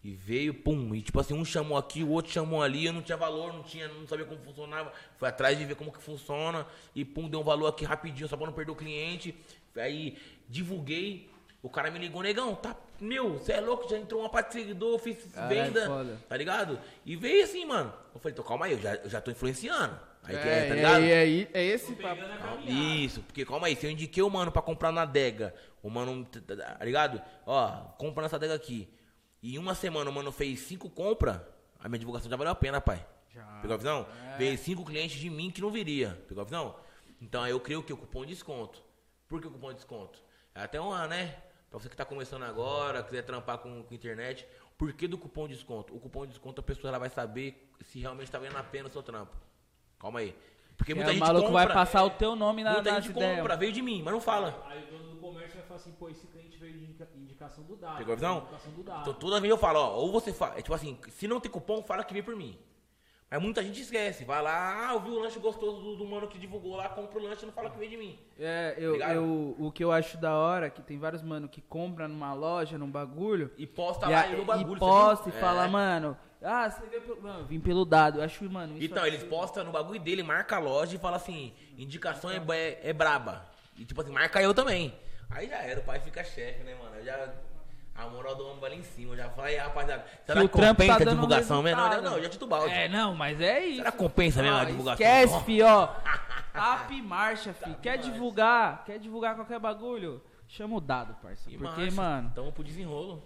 E 0.04 0.14
veio, 0.16 0.52
pum, 0.54 0.95
e 0.95 1.02
tipo 1.02 1.20
assim, 1.20 1.34
um 1.36 1.45
chamou 1.45 1.78
aqui, 1.78 2.04
o 2.04 2.10
outro 2.10 2.32
chamou 2.32 2.64
ali, 2.64 2.88
eu 2.88 2.93
não 2.93 3.04
tinha 3.04 3.16
valor, 3.18 3.54
não 3.54 3.62
tinha, 3.62 3.88
não 3.88 4.08
sabia 4.08 4.26
como 4.26 4.41
funcionava. 4.41 4.91
Fui 5.18 5.28
atrás 5.30 5.56
de 5.58 5.64
ver 5.64 5.76
como 5.76 5.91
que 5.91 6.02
funciona 6.02 6.66
e 6.95 7.06
pum, 7.06 7.30
deu 7.30 7.39
um 7.39 7.43
valor 7.43 7.68
aqui 7.68 7.86
rapidinho, 7.86 8.28
só 8.28 8.36
pra 8.36 8.47
não 8.47 8.54
perder 8.54 8.72
o 8.72 8.76
cliente. 8.76 9.36
Aí 9.78 10.18
divulguei, 10.49 11.30
o 11.62 11.70
cara 11.70 11.91
me 11.91 11.99
ligou, 11.99 12.24
negão, 12.24 12.56
tá, 12.56 12.76
meu, 12.99 13.34
você 13.38 13.54
é 13.54 13.62
louco, 13.62 13.88
já 13.88 13.95
entrou 13.97 14.22
uma 14.22 14.30
parte 14.30 14.47
de 14.47 14.54
seguidor, 14.62 14.97
fiz 14.97 15.18
Caralho, 15.34 15.56
venda, 15.66 15.86
foda. 15.86 16.18
tá 16.28 16.36
ligado? 16.36 16.80
E 17.06 17.16
veio 17.16 17.43
assim, 17.43 17.64
mano. 17.64 17.93
Eu 18.14 18.20
falei, 18.20 18.34
então 18.34 18.43
calma 18.43 18.66
aí, 18.66 18.72
eu 18.72 18.80
já, 18.82 18.95
eu 18.95 19.10
já 19.10 19.22
tô 19.22 19.30
influenciando. 19.30 19.99
Aí 20.24 20.36
que 20.36 20.47
É, 20.47 20.66
é, 20.66 20.68
tá 20.68 20.76
ligado? 20.76 21.04
é, 21.04 21.30
é, 21.30 21.47
é 21.54 21.64
esse 21.64 21.93
papo. 21.93 22.22
Isso, 22.68 23.22
porque 23.22 23.45
calma 23.45 23.68
aí, 23.68 23.76
se 23.76 23.86
eu 23.86 23.91
indiquei 23.91 24.24
o 24.24 24.30
mano 24.32 24.52
pra 24.52 24.64
comprar 24.64 24.91
na 24.91 25.04
adega, 25.04 25.54
o 25.84 25.89
mano, 25.91 26.26
tá 26.26 26.56
tá 26.78 26.86
ligado? 26.86 27.22
Ó, 27.45 27.68
compra 27.99 28.24
nessa 28.24 28.36
adega 28.38 28.56
aqui. 28.56 28.88
E 29.42 29.56
em 29.56 29.58
uma 29.58 29.74
semana 29.76 30.10
o 30.10 30.14
mano 30.14 30.32
fez 30.32 30.60
cinco 30.62 30.89
compras, 30.89 31.39
a 31.80 31.89
minha 31.89 32.00
divulgação 32.00 32.30
já 32.30 32.36
valeu 32.38 32.52
a 32.52 32.56
pena, 32.56 32.80
pai. 32.80 33.06
Já. 33.34 33.44
Pegou 33.62 33.74
a 33.74 33.78
visão? 33.78 34.06
Veio 34.38 34.58
cinco 34.58 34.84
clientes 34.86 35.20
de 35.20 35.30
mim 35.30 35.50
que 35.50 35.62
não 35.62 35.72
viria. 35.72 36.22
Pegou 36.28 36.42
a 36.42 36.46
visão? 36.46 36.76
Então 37.22 37.42
aí 37.44 37.52
eu 37.52 37.60
criei 37.60 37.78
o 37.78 37.84
que? 37.84 37.94
O 37.94 37.98
cupom 37.98 38.22
de 38.26 38.34
desconto. 38.34 38.82
Por 39.28 39.39
que 39.42 39.48
o 39.48 39.52
cupom 39.52 39.70
de 39.70 39.76
desconto? 39.76 40.20
É 40.54 40.64
até 40.64 40.80
uma, 40.82 41.08
né? 41.08 41.36
Pra 41.70 41.80
você 41.80 41.88
que 41.88 41.96
tá 41.96 42.04
começando 42.04 42.44
agora, 42.44 43.02
quiser 43.02 43.22
trampar 43.24 43.60
com, 43.60 43.84
com 43.84 43.96
internet. 43.96 44.46
Por 44.78 44.92
que 44.94 45.08
do 45.08 45.18
cupom 45.18 45.48
de 45.48 45.54
desconto? 45.56 45.96
O 45.96 46.00
cupom 46.00 46.24
de 46.26 46.34
desconto 46.34 46.60
a 46.60 46.64
pessoa 46.64 46.89
ela 46.89 47.00
vai 47.00 47.10
saber 47.10 47.72
se 47.82 48.00
realmente 48.00 48.30
tá 48.30 48.38
valendo 48.38 48.58
a 48.58 48.64
pena 48.64 48.89
o 48.89 48.92
seu 48.92 49.02
trampo. 49.02 49.36
Calma 49.98 50.20
aí. 50.20 50.36
Porque 50.76 50.94
muita 50.94 51.12
É, 51.12 51.12
o 51.12 51.14
gente 51.14 51.24
maluco 51.24 51.48
compra, 51.48 51.66
vai 51.66 51.74
passar 51.74 52.04
o 52.04 52.10
teu 52.10 52.36
nome 52.36 52.64
na, 52.64 52.74
muita 52.74 52.92
nas 52.92 53.04
gente 53.06 53.16
ideias. 53.16 53.38
compra, 53.38 53.56
veio 53.56 53.72
de 53.72 53.82
mim, 53.82 54.02
mas 54.04 54.14
não 54.14 54.20
fala. 54.20 54.62
Aí 54.68 54.84
o 54.84 54.88
dono 54.88 55.04
do 55.11 55.11
comércio 55.22 55.58
vai 55.58 55.68
falar 55.68 55.80
assim, 55.80 55.92
pô, 55.94 56.10
esse 56.10 56.26
cliente 56.28 56.58
veio 56.58 56.74
de 56.74 56.84
indica- 56.84 57.08
indicação 57.16 57.64
do 57.64 57.76
dado. 57.76 57.98
Pegou 57.98 58.14
a 58.14 58.16
visão? 58.16 58.38
Indicação 58.40 58.72
do 58.74 58.84
dado. 58.84 59.02
Então 59.02 59.14
toda 59.14 59.40
vez 59.40 59.50
eu 59.52 59.58
falo, 59.58 59.80
ó, 59.80 59.96
ou 59.98 60.12
você 60.12 60.34
fala, 60.34 60.58
é 60.58 60.62
tipo 60.62 60.74
assim, 60.74 60.98
se 61.10 61.28
não 61.28 61.40
tem 61.40 61.50
cupom, 61.52 61.82
fala 61.84 62.04
que 62.04 62.14
veio 62.14 62.26
por 62.26 62.36
mim. 62.36 62.58
Mas 63.30 63.42
muita 63.42 63.64
gente 63.64 63.80
esquece, 63.80 64.26
vai 64.26 64.42
lá, 64.42 64.90
ah, 64.90 64.94
eu 64.94 65.00
vi 65.00 65.10
o 65.10 65.18
lanche 65.20 65.40
gostoso 65.40 65.80
do, 65.82 65.96
do 65.96 66.06
mano 66.06 66.28
que 66.28 66.38
divulgou 66.38 66.76
lá, 66.76 66.90
compra 66.90 67.18
o 67.18 67.24
lanche 67.24 67.44
e 67.44 67.46
não 67.46 67.54
fala 67.54 67.70
que 67.70 67.78
veio 67.78 67.92
de 67.92 67.96
mim. 67.96 68.20
É, 68.38 68.76
eu, 68.78 68.92
Ligado? 68.94 69.14
eu, 69.14 69.56
o 69.58 69.72
que 69.72 69.82
eu 69.82 69.90
acho 69.90 70.18
da 70.18 70.36
hora 70.36 70.66
é 70.66 70.70
que 70.70 70.82
tem 70.82 71.00
vários 71.00 71.22
mano 71.22 71.48
que 71.48 71.62
compram 71.62 72.10
numa 72.10 72.34
loja, 72.34 72.78
num 72.78 72.92
bagulho, 72.92 73.50
E 73.58 73.66
posta 73.66 74.08
e, 74.08 74.12
lá 74.12 74.28
e 74.28 74.36
no 74.36 74.44
bagulho. 74.44 74.76
e 74.76 74.80
posta 74.80 75.30
e 75.30 75.32
fala, 75.32 75.64
É. 75.64 75.68
mano, 75.70 76.18
ah, 76.42 76.70
você 76.70 76.86
veio 76.88 77.04
pelo. 77.04 77.22
Mano, 77.22 77.46
vim 77.46 77.62
pelo 77.62 77.86
dado. 77.86 78.20
Eu 78.20 78.24
acho, 78.26 78.44
mano, 78.52 78.76
isso 78.78 78.84
Então, 78.92 79.06
é- 79.06 79.08
eles 79.08 79.24
postam 79.24 79.64
no 79.64 79.72
bagulho 79.72 80.02
dele, 80.02 80.24
marca 80.24 80.58
a 80.58 80.60
loja 80.60 80.98
e 80.98 81.00
fala 81.00 81.16
assim, 81.16 81.54
indicação 81.78 82.30
é, 82.30 82.36
é, 82.50 82.90
é 82.90 82.92
braba. 82.92 83.50
E 83.78 83.86
tipo 83.86 84.02
assim, 84.02 84.12
marca 84.12 84.42
eu 84.42 84.54
também. 84.54 84.94
Aí 85.32 85.48
já 85.48 85.58
era, 85.58 85.80
o 85.80 85.84
pai 85.84 86.00
fica 86.00 86.24
chefe, 86.24 86.64
né, 86.64 86.76
mano? 86.76 86.96
Eu 86.96 87.06
já. 87.06 87.34
A 87.94 88.08
moral 88.08 88.36
do 88.36 88.46
homem 88.46 88.60
vai 88.60 88.70
lá 88.70 88.76
em 88.78 88.84
cima. 88.84 89.16
Já 89.16 89.30
falei, 89.30 89.58
rapaziada, 89.58 90.06
será 90.26 90.42
Que 90.42 90.48
tá 90.48 90.68
compensa 90.68 90.94
a 90.94 90.98
dando 91.00 91.10
divulgação 91.12 91.62
mesmo? 91.62 91.82
Não, 91.82 92.02
não, 92.02 92.24
já 92.24 92.30
te 92.30 92.46
balde. 92.46 92.74
É, 92.74 92.88
não, 92.88 93.14
mas 93.14 93.40
é 93.42 93.66
isso. 93.66 93.78
Será 93.78 93.92
que 93.92 93.98
compensa 93.98 94.42
mesmo 94.42 94.58
a 94.58 94.62
Ó, 94.62 94.66
divulgação? 94.66 95.06
Esquece, 95.06 95.44
fi, 95.44 95.62
ó. 95.62 95.88
Tapa 96.54 96.94
e 96.94 97.02
marcha, 97.02 97.54
fi. 97.54 97.74
Quer 97.76 97.98
divulgar? 97.98 98.86
Quer 98.86 98.98
divulgar 98.98 99.36
qualquer 99.36 99.60
bagulho? 99.60 100.22
Chama 100.48 100.78
o 100.78 100.82
dado. 100.82 101.16
E 101.48 101.58
Porque, 101.58 101.82
marcha. 101.82 101.92
mano. 101.92 102.32
Tamo 102.34 102.52
pro 102.52 102.64
desenrolo. 102.64 103.24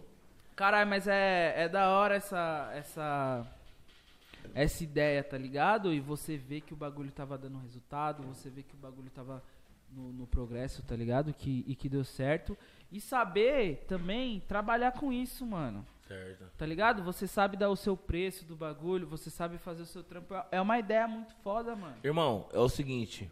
Caralho, 0.55 0.89
mas 0.89 1.07
é, 1.07 1.53
é 1.57 1.69
da 1.69 1.89
hora 1.89 2.15
essa, 2.15 2.71
essa, 2.73 3.45
essa 4.53 4.83
ideia, 4.83 5.23
tá 5.23 5.37
ligado? 5.37 5.93
E 5.93 5.99
você 5.99 6.37
vê 6.37 6.61
que 6.61 6.73
o 6.73 6.77
bagulho 6.77 7.11
tava 7.11 7.37
dando 7.37 7.59
resultado, 7.59 8.23
você 8.23 8.49
vê 8.49 8.63
que 8.63 8.73
o 8.73 8.77
bagulho 8.77 9.09
tava 9.09 9.43
no, 9.95 10.11
no 10.11 10.27
progresso, 10.27 10.83
tá 10.83 10.95
ligado? 10.95 11.33
Que, 11.33 11.63
e 11.65 11.75
que 11.75 11.87
deu 11.87 12.03
certo. 12.03 12.57
E 12.91 12.99
saber 12.99 13.85
também 13.87 14.41
trabalhar 14.41 14.91
com 14.91 15.11
isso, 15.11 15.45
mano. 15.45 15.85
Certo. 16.07 16.51
Tá 16.57 16.65
ligado? 16.65 17.01
Você 17.03 17.25
sabe 17.25 17.57
dar 17.57 17.69
o 17.69 17.75
seu 17.75 17.97
preço 17.97 18.45
do 18.45 18.55
bagulho, 18.55 19.07
você 19.07 19.29
sabe 19.29 19.57
fazer 19.57 19.83
o 19.83 19.85
seu 19.85 20.03
trampo. 20.03 20.35
É 20.51 20.61
uma 20.61 20.77
ideia 20.77 21.07
muito 21.07 21.33
foda, 21.37 21.75
mano. 21.75 21.97
Irmão, 22.03 22.47
é 22.53 22.59
o 22.59 22.69
seguinte. 22.69 23.31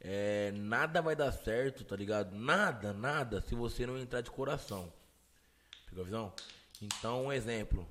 É, 0.00 0.52
nada 0.52 1.02
vai 1.02 1.16
dar 1.16 1.32
certo, 1.32 1.84
tá 1.84 1.96
ligado? 1.96 2.34
Nada, 2.34 2.92
nada, 2.92 3.40
se 3.40 3.54
você 3.54 3.84
não 3.86 3.98
entrar 3.98 4.20
de 4.20 4.30
coração. 4.30 4.92
Pegou 5.88 6.02
a 6.02 6.04
visão? 6.04 6.32
Então, 6.80 7.26
um 7.26 7.32
exemplo. 7.32 7.86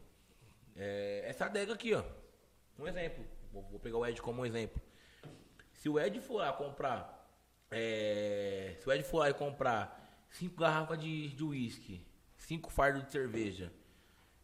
É, 0.75 1.23
essa 1.27 1.45
adega 1.45 1.73
aqui, 1.73 1.93
ó. 1.93 2.03
Um 2.79 2.87
exemplo. 2.87 3.23
Vou, 3.51 3.63
vou 3.63 3.79
pegar 3.79 3.97
o 3.97 4.05
Ed 4.05 4.21
como 4.21 4.41
um 4.41 4.45
exemplo. 4.45 4.81
Se 5.73 5.89
o 5.89 5.99
Ed 5.99 6.19
for 6.21 6.37
lá 6.37 6.53
comprar. 6.53 7.16
É, 7.71 8.75
se 8.79 8.87
o 8.87 8.91
Ed 8.91 9.03
for 9.03 9.19
lá 9.19 9.29
e 9.29 9.33
comprar 9.33 10.25
cinco 10.29 10.59
garrafas 10.61 10.99
de 10.99 11.29
de 11.29 11.43
uísque, 11.43 12.01
cinco 12.37 12.71
fardos 12.71 13.03
de 13.05 13.11
cerveja, 13.11 13.71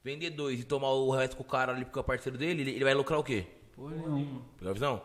vender 0.03 0.31
dois 0.31 0.59
e 0.59 0.63
tomar 0.63 0.89
o 0.91 1.09
resto 1.11 1.35
com 1.37 1.43
o 1.43 1.45
cara 1.45 1.71
ali 1.73 1.85
porque 1.85 1.99
é 1.99 2.03
parceiro 2.03 2.37
dele, 2.37 2.61
ele, 2.61 2.71
ele 2.71 2.83
vai 2.83 2.93
lucrar 2.93 3.19
o 3.19 3.23
quê? 3.23 3.45
Porra 3.75 3.95
nenhuma. 3.95 4.41
Pegou 4.57 4.71
a 4.71 4.73
visão? 4.73 5.01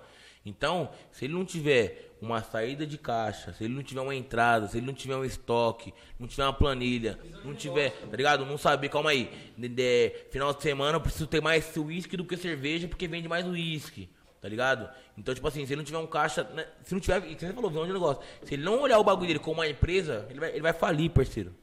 Então, 0.47 0.91
se 1.11 1.27
ele 1.27 1.35
não 1.35 1.45
tiver 1.45 2.17
uma 2.23 2.43
saída 2.43 2.87
de 2.87 2.97
caixa, 2.97 3.53
se 3.53 3.65
ele 3.65 3.75
não 3.75 3.83
tiver 3.83 4.01
uma 4.01 4.15
entrada, 4.15 4.67
se 4.67 4.79
ele 4.79 4.87
não 4.87 4.95
tiver 4.95 5.15
um 5.17 5.25
estoque, 5.25 5.93
não 6.19 6.27
tiver 6.27 6.45
uma 6.45 6.53
planilha, 6.55 7.19
não 7.45 7.55
tiver, 7.55 7.91
tá 7.91 8.17
ligado? 8.17 8.47
Não 8.47 8.57
saber, 8.57 8.89
calma 8.89 9.11
aí, 9.11 9.31
de, 9.59 9.69
de- 9.69 10.11
final 10.31 10.55
de 10.55 10.63
semana 10.63 10.97
eu 10.97 11.01
preciso 11.03 11.27
ter 11.27 11.43
mais 11.43 11.77
uísque 11.77 12.17
do 12.17 12.25
que 12.25 12.37
cerveja 12.37 12.89
porque 12.89 13.07
vende 13.07 13.29
mais 13.29 13.47
uísque, 13.47 14.09
tá 14.41 14.49
ligado? 14.49 14.89
Então, 15.17 15.35
tipo 15.35 15.47
assim, 15.49 15.65
se 15.67 15.73
ele 15.73 15.79
não 15.79 15.85
tiver 15.85 15.99
um 15.99 16.07
caixa, 16.07 16.45
né, 16.45 16.67
se 16.83 16.93
não 16.95 17.01
tiver, 17.01 17.21
você 17.21 17.53
falou, 17.53 17.71
visão 17.71 17.87
de 17.87 17.93
negócio, 17.93 18.23
se 18.43 18.55
ele 18.55 18.63
não 18.65 18.81
olhar 18.81 18.99
o 18.99 19.05
bagulho 19.05 19.27
dele 19.29 19.39
como 19.39 19.55
uma 19.61 19.69
empresa, 19.69 20.27
ele 20.31 20.41
vai, 20.41 20.51
ele 20.51 20.63
vai 20.63 20.73
falir, 20.73 21.11
parceiro. 21.11 21.55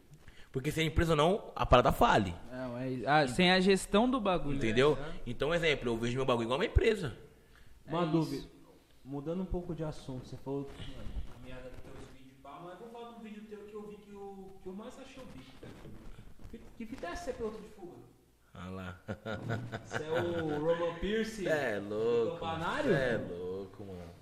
Porque 0.51 0.71
se 0.71 0.79
a 0.79 0.83
empresa 0.83 1.15
não, 1.15 1.51
a 1.55 1.65
parada 1.65 1.91
fale. 1.91 2.33
Não, 2.51 2.77
é, 2.77 3.01
ah, 3.05 3.27
sem 3.27 3.51
a 3.51 3.59
gestão 3.59 4.09
do 4.09 4.21
bagulho. 4.21 4.55
Entendeu? 4.57 4.97
Então, 5.27 5.49
um 5.49 5.53
exemplo, 5.53 5.89
eu 5.89 5.97
vejo 5.97 6.15
meu 6.15 6.25
bagulho 6.25 6.45
igual 6.45 6.57
uma 6.59 6.65
empresa. 6.65 7.13
Uma 7.85 8.03
É 8.03 8.05
dúvida. 8.05 8.47
Mudando 9.03 9.41
um 9.43 9.45
pouco 9.45 9.75
de 9.75 9.83
assunto, 9.83 10.25
você 10.27 10.37
falou 10.37 10.61
mano, 10.61 11.09
caminhada 11.31 11.69
dos 11.69 11.79
teus 11.81 12.09
vídeos, 12.17 12.37
pá, 12.41 12.59
mas 12.63 12.73
eu 12.79 12.87
vou 12.87 12.89
falar 12.89 13.11
de 13.13 13.19
um 13.19 13.23
vídeo 13.23 13.43
teu 13.49 13.59
que 13.59 13.73
eu 13.75 13.87
vi 13.89 13.97
que 13.97 14.11
o 14.13 14.53
que 14.63 14.69
eu 14.69 14.73
mais 14.73 14.97
achei 14.99 15.21
o 15.21 15.25
bico. 15.27 15.51
Que- 16.49 16.59
Que 16.77 16.85
fita 16.85 17.07
é 17.07 17.11
essa 17.11 17.31
piloto 17.33 17.59
de 17.61 17.67
lá. 18.71 18.99
Você 19.85 20.03
é 20.03 20.09
o 20.11 20.59
Roman 20.59 20.93
Pierce? 20.99 21.47
É 21.47 21.79
louco. 21.79 22.39
Campanário? 22.39 22.93
É 22.93 23.17
louco, 23.17 23.83
mano. 23.83 24.15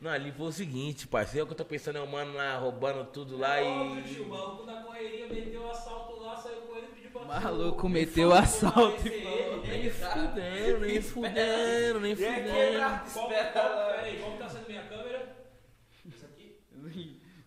Não, 0.00 0.10
ali 0.10 0.32
foi 0.32 0.46
o 0.46 0.52
seguinte, 0.52 1.06
parceiro. 1.06 1.44
O 1.44 1.46
que 1.46 1.52
eu 1.52 1.58
tô 1.58 1.64
pensando 1.64 1.98
é 1.98 2.00
o 2.00 2.06
mano 2.10 2.32
lá 2.32 2.56
roubando 2.56 3.04
tudo 3.12 3.36
lá 3.36 3.60
Óbvio, 3.60 4.02
tio, 4.04 4.22
o 4.22 4.26
e. 4.26 4.28
maluco 4.30 4.64
na 4.64 4.82
correria 4.82 5.28
meteu 5.28 5.60
o 5.60 5.70
assalto 5.70 6.18
lá, 6.22 6.36
saiu 6.38 6.62
correndo 6.62 6.86
e 6.86 6.94
pediu 6.94 7.10
pra 7.10 7.24
Maluco 7.26 7.86
Me 7.86 8.00
meteu 8.00 8.30
fala, 8.30 8.40
assalto 8.40 9.06
e 9.06 9.20
falou. 9.20 9.62
Nem 9.66 9.90
fudendo, 9.90 10.80
nem 10.80 11.02
fudendo, 11.02 12.00
nem 12.00 12.16
fudendo. 12.16 13.12
Qual, 13.12 13.28
qual, 13.28 13.28
peraí, 13.28 14.16
que 14.16 14.38
tá 14.38 14.48
sendo 14.48 14.66
minha 14.68 14.84
câmera? 14.84 15.36
Isso 16.06 16.24
aqui? 16.24 16.58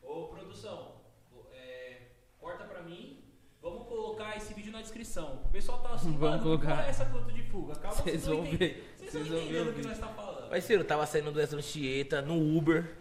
Ô, 0.04 0.28
produção, 0.28 0.94
ô, 1.36 1.48
é, 1.56 2.02
corta 2.40 2.66
pra 2.66 2.84
mim. 2.84 3.20
Vamos 3.64 3.88
colocar 3.88 4.38
esse 4.38 4.54
vídeo 4.54 4.63
na 4.74 4.82
descrição. 4.82 5.40
O 5.46 5.50
pessoal 5.50 5.78
tá 5.80 5.90
assim, 5.94 6.12
Vamos 6.18 6.20
mano, 6.20 6.44
colocar. 6.44 6.86
é 6.86 6.90
essa 6.90 7.06
piloto 7.06 7.32
de 7.32 7.44
fuga? 7.44 7.76
Calma, 7.76 8.02
Vocês 8.02 8.26
vão 8.26 8.44
ver. 8.44 8.96
Vocês 8.98 9.28
vão 9.28 9.38
entender 9.38 9.62
o 9.70 9.74
que 9.74 9.88
nós 9.88 10.00
tá 10.00 10.08
falando. 10.08 10.50
Parceiro, 10.50 10.82
eu 10.82 10.88
tava 10.88 11.06
saindo 11.06 11.32
do 11.32 11.40
Extra 11.40 11.60
Anchieta 11.60 12.22
no 12.22 12.58
Uber. 12.58 12.92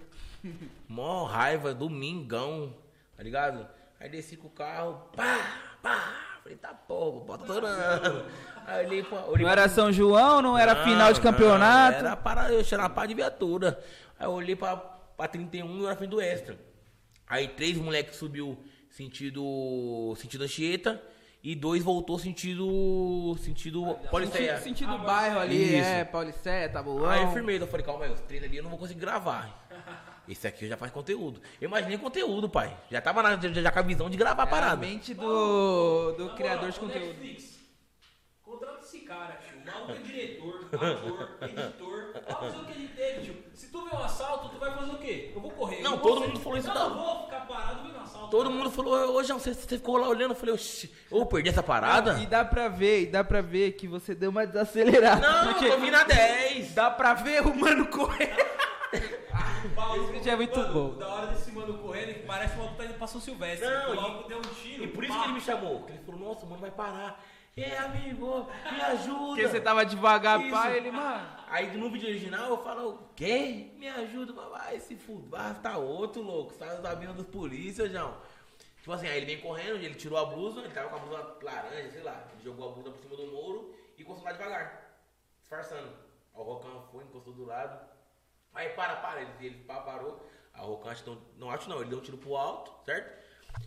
Mó 0.88 1.24
raiva, 1.24 1.72
domingão, 1.72 2.74
tá 3.16 3.22
ligado? 3.22 3.66
Aí 3.98 4.08
desci 4.08 4.36
com 4.36 4.48
o 4.48 4.50
carro, 4.50 5.08
pá, 5.16 5.78
pá. 5.82 6.28
Falei, 6.42 6.58
tá 6.58 6.74
porra, 6.74 7.24
bota 7.24 7.44
torando. 7.46 8.24
Aí 8.66 8.84
olhei 8.86 9.02
pra. 9.04 9.24
olhei 9.26 9.46
Não 9.46 9.52
pra- 9.52 9.62
era 9.62 9.68
São 9.68 9.92
João, 9.92 10.42
não 10.42 10.58
era 10.58 10.74
Não, 10.74 10.84
final 10.84 11.12
de 11.12 11.20
não, 11.20 11.32
campeonato. 11.32 11.98
Era 11.98 12.16
para 12.16 12.52
eu 12.52 12.64
tirar 12.64 12.84
a 12.86 12.88
pá 12.90 13.06
de 13.06 13.14
viatura. 13.14 13.82
Aí 14.18 14.26
eu 14.26 14.32
olhei 14.32 14.56
pra, 14.56 14.76
pra 14.76 15.28
31 15.28 15.80
e 15.82 15.86
era 15.86 15.94
frente 15.96 16.10
do 16.10 16.20
extra. 16.20 16.58
Aí 17.28 17.46
três 17.48 17.76
moleques 17.78 18.16
subiu 18.16 18.58
sentido. 18.90 20.14
sentido 20.16 20.42
Anchieta 20.44 21.00
e 21.42 21.54
dois 21.56 21.82
voltou 21.82 22.18
sentido. 22.18 23.36
sentido 23.40 23.94
Pauliceia. 24.10 24.58
Sentido, 24.58 24.90
sentido 24.92 24.98
bairro 25.04 25.40
ali, 25.40 25.78
Isso. 25.78 25.88
é, 25.88 26.04
Paulicéia, 26.04 26.68
Tabuão. 26.68 27.04
Aí 27.08 27.22
eu 27.22 27.32
firmei, 27.32 27.60
eu 27.60 27.66
falei, 27.66 27.84
calma 27.84 28.04
aí, 28.04 28.12
os 28.12 28.20
três 28.20 28.42
ali 28.44 28.56
eu 28.58 28.62
não 28.62 28.70
vou 28.70 28.78
conseguir 28.78 29.00
gravar. 29.00 29.60
Esse 30.28 30.46
aqui 30.46 30.68
já 30.68 30.76
faz 30.76 30.92
conteúdo. 30.92 31.40
Eu 31.60 31.66
imaginei 31.68 31.98
conteúdo, 31.98 32.48
pai. 32.48 32.76
Já 32.90 33.00
tava 33.00 33.22
na, 33.24 33.36
já, 33.36 33.48
já 33.60 33.72
com 33.72 33.78
a 33.80 33.82
visão 33.82 34.08
de 34.08 34.16
gravar 34.16 34.44
a 34.44 34.46
É 34.46 34.48
a 34.48 34.50
parada. 34.50 34.76
mente 34.76 35.12
do, 35.14 36.12
do 36.12 36.34
criador 36.36 36.70
de 36.70 36.78
conteúdo. 36.78 37.06
Netflix, 37.08 37.58
contrata 38.40 38.80
esse 38.84 39.00
cara, 39.00 39.36
tio. 39.44 39.58
O 39.62 39.66
maluco 39.66 39.92
é 39.92 39.96
diretor, 39.98 40.68
ator, 40.72 41.38
editor. 41.48 41.91
Vai 42.26 42.34
fazer 42.34 42.56
o 42.58 42.64
que 42.64 42.72
ele 42.72 42.88
teve, 42.88 43.20
tio. 43.22 43.42
Se 43.54 43.66
tu 43.68 43.84
vê 43.84 43.96
um 43.96 43.98
assalto, 43.98 44.48
tu 44.48 44.58
vai 44.58 44.72
fazer 44.74 44.90
o 44.90 44.98
quê? 44.98 45.32
Eu 45.34 45.40
vou 45.40 45.50
correr. 45.50 45.82
Não, 45.82 45.98
todo 45.98 46.20
mundo 46.20 46.40
falou 46.40 46.58
isso 46.58 46.68
Eu 46.68 46.74
não 46.74 46.94
vou 46.94 47.24
ficar 47.24 47.46
parado 47.46 47.82
vendo 47.82 47.98
assalto. 47.98 48.30
Todo 48.30 48.50
mundo 48.50 48.70
falou, 48.70 49.16
ô 49.16 49.22
João, 49.22 49.38
você, 49.38 49.54
você 49.54 49.76
ficou 49.76 49.96
lá 49.96 50.08
olhando. 50.08 50.32
Eu 50.32 50.36
falei, 50.36 50.54
oxi, 50.54 50.92
eu 51.10 51.18
vou 51.18 51.26
perder 51.26 51.50
essa 51.50 51.62
parada? 51.62 52.18
E 52.20 52.26
dá 52.26 52.44
pra 52.44 52.68
ver, 52.68 53.02
e 53.02 53.06
dá 53.06 53.22
pra 53.24 53.40
ver 53.40 53.72
que 53.72 53.86
você 53.86 54.14
deu 54.14 54.30
uma 54.30 54.46
desacelerada. 54.46 55.20
Não, 55.20 55.52
porque 55.52 55.66
eu 55.66 55.72
tô 55.72 55.78
vindo 55.78 55.94
a 55.94 56.04
10. 56.04 56.74
dá 56.74 56.90
pra 56.90 57.14
ver 57.14 57.42
o 57.42 57.54
mano 57.54 57.86
correr. 57.86 58.34
Paulo, 59.74 60.02
Esse 60.04 60.12
vídeo 60.12 60.32
é 60.32 60.36
muito 60.36 60.58
mano, 60.58 60.72
bom. 60.72 60.98
Da 60.98 61.08
hora 61.08 61.26
desse 61.28 61.50
mano 61.52 61.78
correndo, 61.78 62.14
que 62.14 62.20
parece 62.26 62.56
uma 62.58 62.68
tá 62.72 62.84
indo 62.84 62.94
pra 62.94 63.06
São 63.06 63.20
Silvestre. 63.20 63.68
Não, 63.68 63.92
o 63.92 63.96
maluco 63.96 64.28
deu 64.28 64.38
um 64.38 64.42
tiro. 64.42 64.84
E 64.84 64.88
por 64.88 65.04
isso 65.04 65.12
pá. 65.12 65.20
que 65.20 65.26
ele 65.26 65.34
me 65.34 65.40
chamou. 65.40 65.78
Porque 65.78 65.92
ele 65.92 66.02
falou, 66.04 66.20
nossa, 66.20 66.46
mano, 66.46 66.60
vai 66.60 66.70
parar. 66.70 67.24
É, 67.54 67.76
amigo, 67.76 68.46
me 68.72 68.80
ajuda. 68.80 69.26
Porque 69.26 69.48
você 69.48 69.60
tava 69.60 69.84
devagar, 69.84 70.40
Isso. 70.40 70.50
pai, 70.50 70.78
ele, 70.78 70.90
mano. 70.90 71.28
Aí 71.48 71.76
no 71.76 71.90
vídeo 71.90 72.08
original 72.08 72.48
eu 72.48 72.62
falo, 72.62 72.94
o 72.94 73.08
quê? 73.14 73.72
Me 73.76 73.86
ajuda, 73.88 74.32
vai 74.32 74.80
se 74.80 74.96
fuder. 74.96 75.38
Ah, 75.38 75.52
tá 75.52 75.76
outro 75.76 76.22
louco, 76.22 76.52
você 76.52 76.58
tá 76.58 76.74
da 76.76 76.96
mina 76.96 77.12
dos 77.12 77.26
polícia, 77.26 77.86
João. 77.90 78.16
Tipo 78.78 78.92
assim, 78.92 79.06
aí 79.06 79.18
ele 79.18 79.26
vem 79.26 79.40
correndo, 79.40 79.76
ele 79.76 79.94
tirou 79.94 80.18
a 80.18 80.24
blusa, 80.24 80.60
ele 80.60 80.72
tava 80.72 80.88
com 80.88 80.96
a 80.96 80.98
blusa 80.98 81.36
laranja, 81.42 81.90
sei 81.90 82.02
lá. 82.02 82.26
Ele 82.32 82.42
jogou 82.42 82.70
a 82.70 82.72
blusa 82.72 82.90
por 82.90 83.02
cima 83.02 83.16
do 83.16 83.26
muro 83.26 83.74
e 83.98 84.02
encostou 84.02 84.24
lá 84.24 84.32
devagar, 84.32 84.98
disfarçando. 85.42 85.88
Aí 86.34 86.40
o 86.40 86.42
Rocão 86.42 86.88
foi, 86.90 87.04
encostou 87.04 87.34
do 87.34 87.44
lado. 87.44 87.86
Aí 88.54 88.70
para, 88.70 88.96
para, 88.96 89.20
ele, 89.20 89.30
ele 89.40 89.64
parou. 89.66 90.26
Aí 90.54 90.62
o 90.62 90.68
Rocão, 90.68 90.90
acho 90.90 91.04
que 91.04 91.10
não, 91.10 91.18
não 91.36 91.50
acho 91.50 91.68
não, 91.68 91.80
ele 91.82 91.90
deu 91.90 91.98
um 91.98 92.02
tiro 92.02 92.16
pro 92.16 92.34
alto, 92.34 92.72
certo? 92.86 93.22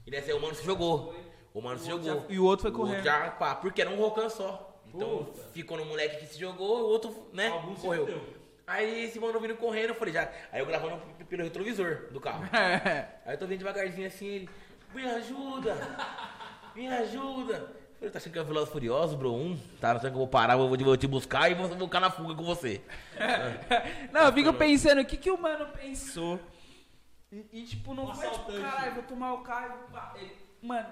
E 0.08 0.10
nessa 0.10 0.32
aí 0.32 0.34
o 0.34 0.42
mano 0.42 0.56
se 0.56 0.66
jogou. 0.66 1.14
O 1.56 1.62
mano 1.62 1.80
se 1.80 1.92
outro 1.92 2.06
jogou. 2.08 2.22
já- 2.28 2.34
e 2.36 2.38
o 2.40 2.44
outro 2.46 2.62
foi 2.64 2.72
O 2.72 2.74
correndo. 2.76 3.04
já, 3.04 3.32
pá, 3.32 3.56
porque 3.56 3.82
era 3.82 3.90
um 3.90 3.96
Rocão 3.96 4.30
só. 4.30 4.78
Então 4.94 5.24
Puta. 5.26 5.42
ficou 5.54 5.78
no 5.78 5.86
moleque 5.86 6.18
que 6.18 6.26
se 6.28 6.40
jogou, 6.40 6.82
o 6.82 6.88
outro, 6.90 7.30
né, 7.34 7.48
Algum 7.48 7.76
se 7.76 7.82
correu. 7.82 8.22
Aí 8.68 9.06
esse 9.06 9.20
mano 9.20 9.40
vindo 9.40 9.56
correndo, 9.56 9.90
eu 9.90 9.96
falei, 9.96 10.14
já. 10.14 10.30
Aí 10.52 10.60
eu 10.60 10.66
gravando 10.66 11.02
pelo 11.30 11.44
retrovisor 11.44 12.08
do 12.12 12.20
carro. 12.20 12.44
Aí 13.26 13.34
eu 13.34 13.38
tô 13.38 13.48
vindo 13.48 13.60
devagarzinho 13.60 14.08
assim, 14.08 14.26
ele, 14.28 14.50
me 14.94 15.04
ajuda, 15.10 15.76
me 16.76 16.88
ajuda. 16.88 17.54
Eu 17.54 17.98
falei, 18.00 18.12
tá 18.12 18.18
achando 18.18 18.34
que 18.34 18.40
é 18.40 18.42
o 18.42 18.46
Veloz 18.46 18.70
Furioso, 18.70 19.16
bro? 19.16 19.34
Um, 19.34 19.58
tá 19.80 19.92
achando 19.92 20.02
que 20.02 20.08
eu 20.08 20.14
vou 20.18 20.28
parar, 20.28 20.54
eu 20.56 20.68
vou, 20.68 20.78
vou 20.78 20.98
te 20.98 21.08
buscar 21.08 21.50
e 21.50 21.54
vou 21.54 21.68
vou 21.70 21.88
ficar 21.88 22.00
na 22.02 22.10
fuga 22.12 22.36
com 22.36 22.44
você. 22.44 22.82
Não, 24.12 24.24
eu 24.26 24.34
fico 24.34 24.54
pensando, 24.54 25.02
o 25.02 25.06
que 25.06 25.16
que 25.18 25.32
o 25.32 25.38
mano 25.42 25.68
pensou? 25.74 26.40
E, 27.32 27.46
e, 27.52 27.64
tipo, 27.66 27.94
não 27.94 28.06
Um 28.10 28.14
foi 28.14 28.30
tipo, 28.30 28.52
caralho, 28.62 28.94
vou 28.96 29.04
tomar 29.04 29.34
o 29.34 29.40
carro. 29.40 29.78
e. 30.18 30.22
Ele, 30.22 30.36
mano, 30.62 30.88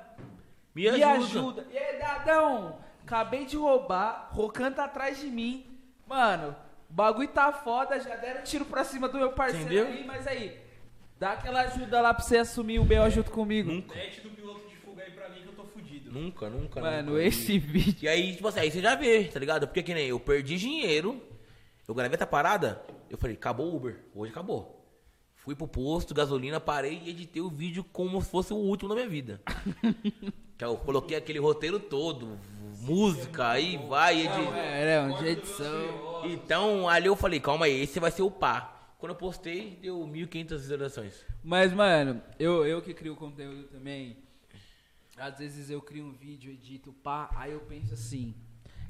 Me 0.76 0.84
me 0.92 1.04
ajuda. 1.04 1.26
ajuda. 1.40 1.68
E 1.72 1.78
aí, 1.78 2.00
Dadão, 2.00 2.78
acabei 3.04 3.46
de 3.46 3.56
roubar, 3.58 4.30
Rocan 4.32 4.72
tá 4.72 4.86
atrás 4.86 5.20
de 5.20 5.28
mim. 5.28 5.66
Mano, 6.08 6.56
o 6.90 6.94
bagulho 6.94 7.28
tá 7.28 7.52
foda, 7.54 8.00
já 8.00 8.16
deram 8.16 8.44
tiro 8.44 8.66
pra 8.66 8.84
cima 8.84 9.08
do 9.08 9.18
meu 9.18 9.32
parceiro 9.34 9.66
Entendeu? 9.66 9.88
aí, 9.88 10.04
mas 10.06 10.26
aí, 10.28 10.58
dá 11.20 11.34
aquela 11.34 11.62
ajuda 11.62 12.02
lá 12.02 12.14
pra 12.14 12.24
você 12.24 12.38
assumir 12.38 12.80
o 12.80 12.84
B.O. 12.86 13.10
junto 13.10 13.32
comigo. 13.32 13.72
Nunca, 13.72 13.96
Mete 13.96 14.22
do 14.22 14.30
piloto 14.32 14.68
de 14.68 14.76
fuga 14.78 15.04
aí 15.04 15.12
pra 15.12 15.30
mim 15.30 15.42
que 15.42 15.48
eu 15.48 15.54
tô 15.54 15.64
fudido. 15.66 16.12
nunca, 16.12 16.50
nunca. 16.50 16.82
Mano, 16.82 17.12
nunca. 17.12 17.24
esse 17.24 17.58
vídeo. 17.60 17.96
E 18.04 18.08
aí, 18.08 18.36
tipo 18.36 18.48
assim, 18.48 18.60
aí 18.62 18.72
você 18.72 18.82
já 18.82 18.96
vê, 18.96 19.26
tá 19.26 19.40
ligado? 19.40 19.68
Porque 19.68 19.84
que 19.84 19.94
nem 19.94 20.08
eu 20.08 20.20
perdi 20.20 20.58
dinheiro, 20.58 21.22
eu 21.88 21.94
gravei 21.96 22.16
essa 22.16 22.28
parada, 22.28 22.82
eu 23.10 23.18
falei, 23.18 23.36
acabou 23.36 23.68
o 23.72 23.76
Uber, 23.76 24.00
hoje 24.16 24.32
acabou. 24.32 24.83
Fui 25.44 25.56
pro 25.56 25.68
posto, 25.68 26.14
gasolina, 26.14 26.58
parei 26.58 27.02
e 27.04 27.10
editei 27.10 27.42
o 27.42 27.50
vídeo 27.50 27.84
como 27.84 28.22
se 28.22 28.30
fosse 28.30 28.54
o 28.54 28.56
último 28.56 28.88
da 28.88 28.96
minha 28.96 29.10
vida. 29.10 29.42
que 30.58 30.64
eu 30.64 30.78
coloquei 30.78 31.18
aquele 31.18 31.38
roteiro 31.38 31.82
todo, 31.82 32.40
música, 32.80 33.50
aí 33.50 33.76
vai, 33.90 34.22
editei. 34.22 34.48
É, 34.58 35.02
um 35.02 35.18
de 35.18 35.28
edição. 35.28 36.22
Então, 36.24 36.88
ali 36.88 37.08
eu 37.08 37.16
falei, 37.18 37.42
calma 37.42 37.66
aí, 37.66 37.82
esse 37.82 38.00
vai 38.00 38.10
ser 38.10 38.22
o 38.22 38.32
pá. 38.32 38.74
Quando 38.98 39.12
eu 39.12 39.18
postei, 39.18 39.78
deu 39.82 40.00
1.500 40.08 40.50
visualizações. 40.60 41.26
Mas, 41.44 41.74
mano, 41.74 42.24
eu, 42.40 42.66
eu 42.66 42.82
que 42.82 42.94
crio 42.94 43.18
conteúdo 43.18 43.64
também. 43.64 44.16
Às 45.18 45.40
vezes 45.40 45.70
eu 45.70 45.82
crio 45.82 46.06
um 46.06 46.14
vídeo, 46.14 46.54
edito, 46.54 46.94
pá, 46.94 47.30
aí 47.36 47.52
eu 47.52 47.60
penso 47.60 47.94
assim. 47.94 48.34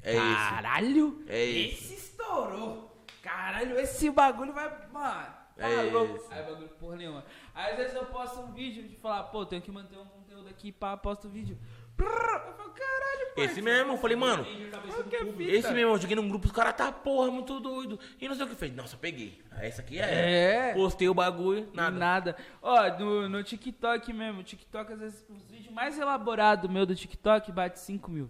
É. 0.03 0.13
Caralho, 0.15 1.23
É 1.27 1.43
esse. 1.43 1.85
esse 1.85 1.93
estourou. 1.95 3.03
Caralho, 3.23 3.79
esse 3.79 4.11
bagulho 4.11 4.53
vai. 4.53 4.69
Mano, 4.91 5.42
tá 5.57 5.67
É 5.69 5.83
louco. 5.91 6.15
esse. 6.15 6.33
Aí 6.33 6.43
bagulho 6.43 6.69
porra 6.69 6.95
nenhuma. 6.97 7.25
Aí 7.53 7.71
às 7.71 7.77
vezes 7.77 7.95
eu 7.95 8.05
posto 8.05 8.39
um 8.41 8.51
vídeo 8.53 8.83
de 8.87 8.95
falar, 8.95 9.23
pô, 9.23 9.45
tenho 9.45 9.61
que 9.61 9.71
manter 9.71 9.97
um 9.97 10.05
conteúdo 10.05 10.49
aqui, 10.49 10.71
pá, 10.71 10.95
posto 10.97 11.27
o 11.27 11.29
vídeo. 11.29 11.57
Eu 11.99 12.05
falo, 12.05 12.71
caralho, 12.71 13.21
Esse 13.21 13.35
parceiro, 13.35 13.63
mesmo, 13.63 13.91
eu 13.93 13.97
falei, 13.97 14.17
mano, 14.17 14.43
é 14.45 15.43
esse 15.43 15.71
mesmo, 15.71 15.91
eu 15.91 15.97
joguei 15.99 16.15
num 16.15 16.27
grupo, 16.27 16.47
os 16.47 16.51
caras 16.51 16.73
tá, 16.75 16.91
porra, 16.91 17.29
muito 17.29 17.59
doido. 17.59 17.99
E 18.19 18.27
não 18.27 18.35
sei 18.35 18.45
o 18.45 18.49
que 18.49 18.55
fez. 18.55 18.73
Nossa, 18.75 18.95
eu 18.95 18.99
peguei. 18.99 19.39
Ah, 19.51 19.63
Essa 19.63 19.81
aqui 19.83 19.99
é. 19.99 20.69
É. 20.71 20.73
Postei 20.73 21.07
o 21.07 21.13
bagulho, 21.13 21.69
Nada. 21.71 21.95
nada. 21.97 22.37
Ó, 22.61 22.89
no, 22.97 23.29
no 23.29 23.43
TikTok 23.43 24.11
mesmo, 24.11 24.41
o 24.41 24.43
TikTok, 24.43 24.91
às 24.93 24.99
vezes, 24.99 25.25
os 25.29 25.43
vídeos 25.51 25.71
mais 25.73 25.97
elaborados 25.99 26.69
meu 26.69 26.85
do 26.85 26.95
TikTok 26.95 27.51
bate 27.51 27.79
5 27.79 28.09
mil 28.09 28.27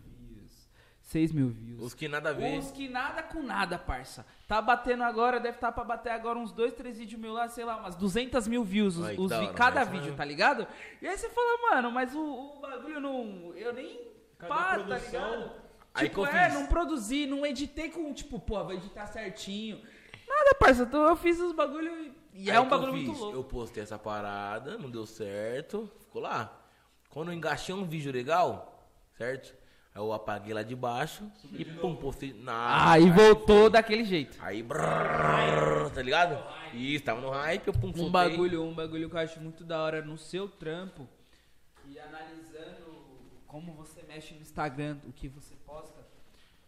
6 1.03 1.31
mil 1.31 1.49
views. 1.49 1.81
Os 1.81 1.93
que 1.93 2.07
nada 2.07 2.29
a 2.29 2.33
ver. 2.33 2.57
Os 2.57 2.71
que 2.71 2.87
nada 2.87 3.21
com 3.21 3.43
nada, 3.43 3.77
parça. 3.77 4.25
Tá 4.47 4.61
batendo 4.61 5.03
agora, 5.03 5.39
deve 5.39 5.57
estar 5.57 5.71
pra 5.71 5.83
bater 5.83 6.11
agora 6.11 6.39
uns 6.39 6.51
dois, 6.51 6.73
três 6.73 6.97
vídeos 6.97 7.19
mil 7.19 7.33
lá, 7.33 7.47
sei 7.47 7.65
lá, 7.65 7.77
umas 7.77 7.95
200 7.95 8.47
mil 8.47 8.63
views, 8.63 8.97
os, 8.97 9.05
Ai, 9.05 9.15
os 9.17 9.31
hora, 9.31 9.53
cada 9.53 9.81
mas, 9.81 9.89
vídeo, 9.89 10.11
né? 10.11 10.17
tá 10.17 10.25
ligado? 10.25 10.65
E 11.01 11.07
aí 11.07 11.17
você 11.17 11.29
fala, 11.29 11.69
mano, 11.69 11.91
mas 11.91 12.15
o, 12.15 12.21
o 12.21 12.59
bagulho 12.59 12.99
não. 12.99 13.53
Eu 13.55 13.73
nem. 13.73 13.99
Cadê 14.37 14.53
pá, 14.53 14.79
tá 14.79 14.97
ligado? 14.97 15.51
Aí 15.93 16.09
tipo, 16.09 16.23
que 16.23 16.29
eu 16.29 16.37
é, 16.37 16.51
não 16.51 16.65
produzi, 16.65 17.27
não 17.27 17.45
editei 17.45 17.89
com, 17.89 18.11
tipo, 18.13 18.39
pô, 18.39 18.63
vou 18.63 18.73
editar 18.73 19.05
certinho. 19.05 19.79
Nada, 20.27 20.55
parça, 20.59 20.83
então 20.83 21.07
eu 21.07 21.15
fiz 21.15 21.39
os 21.39 21.51
bagulho 21.53 22.13
e 22.33 22.49
é 22.49 22.53
Aí 22.53 22.59
um 22.59 22.63
que 22.63 22.69
bagulho 22.69 22.89
eu 22.89 22.93
muito 22.93 23.11
louco. 23.11 23.37
Eu 23.37 23.43
postei 23.43 23.83
essa 23.83 23.99
parada, 23.99 24.77
não 24.77 24.89
deu 24.89 25.05
certo, 25.05 25.91
ficou 25.99 26.21
lá. 26.21 26.59
Quando 27.09 27.29
eu 27.29 27.35
engaixei 27.35 27.75
um 27.75 27.85
vídeo 27.85 28.11
legal, 28.11 28.89
certo? 29.15 29.55
Aí 29.95 30.01
eu 30.01 30.11
apaguei 30.11 30.53
lá 30.53 30.63
de 30.63 30.75
baixo 30.75 31.29
e 31.51 31.63
pum, 31.63 31.95
postei 31.95 32.33
na. 32.33 32.91
Ah, 32.91 32.99
e 32.99 33.09
voltou 33.11 33.69
daquele 33.69 34.03
jeito. 34.03 34.37
Aí, 34.41 34.63
brrr, 34.63 35.89
tá 35.93 36.01
ligado? 36.01 36.43
Isso, 36.73 37.03
tava 37.05 37.21
no 37.21 37.29
hype, 37.29 37.67
eu 37.67 37.73
pum, 37.73 37.89
Um 37.89 37.93
soltei. 37.93 38.09
bagulho, 38.11 38.63
um 38.63 38.73
bagulho 38.73 39.09
que 39.09 39.15
eu 39.15 39.19
acho 39.19 39.39
muito 39.39 39.63
da 39.63 39.81
hora 39.81 40.01
no 40.01 40.17
seu 40.17 40.47
trampo 40.49 41.07
e 41.87 41.99
analisando 41.99 42.91
como 43.47 43.71
você 43.73 44.01
mexe 44.03 44.33
no 44.33 44.41
Instagram, 44.41 44.97
o 45.07 45.11
que 45.13 45.27
você 45.27 45.53
posta, 45.63 46.01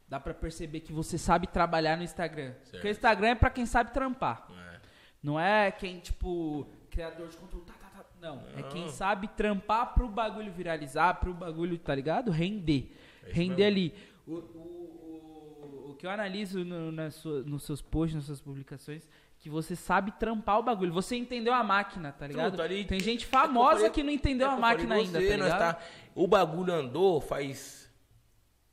dá 0.07 0.19
pra 0.19 0.33
perceber 0.35 0.81
que 0.81 0.93
você 0.93 1.17
sabe 1.17 1.47
trabalhar 1.47 1.97
no 1.97 2.03
Instagram. 2.03 2.53
Porque 2.69 2.87
o 2.87 2.91
Instagram 2.91 3.29
é 3.29 3.35
pra 3.35 3.49
quem 3.49 3.65
sabe 3.65 3.91
trampar. 3.91 4.47
É. 4.51 4.79
Não 5.23 5.39
é 5.39 5.71
quem, 5.71 5.99
tipo, 5.99 6.67
criador 6.91 7.27
de 7.29 7.37
conteúdo, 7.37 7.65
tá, 7.65 7.73
tá, 7.73 7.89
tá. 7.89 8.05
Não, 8.21 8.43
é 8.55 8.61
Não. 8.61 8.69
quem 8.69 8.87
sabe 8.89 9.27
trampar 9.29 9.95
pro 9.95 10.07
bagulho 10.07 10.51
viralizar, 10.51 11.15
pro 11.15 11.33
bagulho, 11.33 11.75
tá 11.79 11.95
ligado? 11.95 12.29
Render. 12.29 12.95
É 13.25 13.31
Render 13.31 13.55
mesmo. 13.55 13.65
ali. 13.65 13.93
O, 14.27 14.33
o, 14.33 15.87
o, 15.91 15.95
que 15.97 16.05
eu 16.05 16.09
analiso 16.09 16.63
no, 16.63 16.91
na 16.91 17.09
sua- 17.11 17.43
nos 17.43 17.63
seus 17.63 17.81
posts, 17.81 18.15
nas 18.15 18.25
suas 18.25 18.41
publicações, 18.41 19.07
que 19.39 19.49
você 19.49 19.75
sabe 19.75 20.11
trampar 20.13 20.59
o 20.59 20.63
bagulho. 20.63 20.91
Você 20.93 21.15
entendeu 21.15 21.53
a 21.53 21.63
máquina, 21.63 22.11
tá 22.11 22.25
ligado? 22.27 22.51
Tudo 22.51 22.61
ali. 22.63 22.85
Tem 22.85 22.99
gente 22.99 23.23
É 23.23 23.25
que 23.25 23.31
famosa 23.31 23.75
falei- 23.77 23.89
que 23.91 24.03
não 24.03 24.11
entendeu 24.11 24.49
é 24.49 24.53
a 24.53 24.57
máquina 24.57 24.95
ainda, 24.95 25.19
você, 25.19 25.27
tá 25.29 25.35
ligado? 25.35 25.59
tá- 25.75 25.81
O 26.15 26.27
bagulho 26.27 26.73
andou 26.73 27.19
faz. 27.21 27.85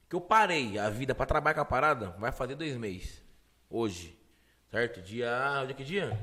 Que 0.09 0.17
eu 0.17 0.21
parei 0.21 0.79
a 0.79 0.91
vida 0.91 1.15
pra 1.15 1.25
trabalhar 1.27 1.55
com 1.55 1.61
a 1.63 1.65
parada, 1.65 2.11
vai 2.19 2.31
fazer 2.33 2.55
dois 2.55 2.77
meses. 2.77 3.23
Hoje. 3.71 4.19
Certo? 4.71 5.01
Dia. 5.03 5.61
Hoje 5.63 5.71
é 5.71 5.75
que 5.75 5.85
dia? 5.85 6.19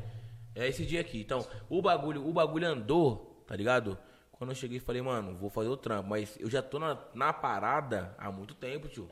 É 0.56 0.68
esse 0.68 0.86
dia 0.86 1.02
aqui. 1.02 1.22
Então, 1.22 1.46
o 1.70 1.82
bagulho, 1.82 2.28
o 2.28 2.32
bagulho 2.34 2.68
andou, 2.68 3.44
tá 3.48 3.56
ligado? 3.56 3.98
Quando 4.40 4.52
eu 4.52 4.56
cheguei 4.56 4.80
falei, 4.80 5.02
mano, 5.02 5.36
vou 5.36 5.50
fazer 5.50 5.68
o 5.68 5.76
trampo. 5.76 6.10
Mas 6.10 6.38
eu 6.40 6.50
já 6.50 6.62
tô 6.62 6.80
na, 6.80 6.98
na 7.14 7.34
parada 7.34 8.16
há 8.18 8.32
muito 8.32 8.56
tempo, 8.56 8.88
tio. 8.88 9.12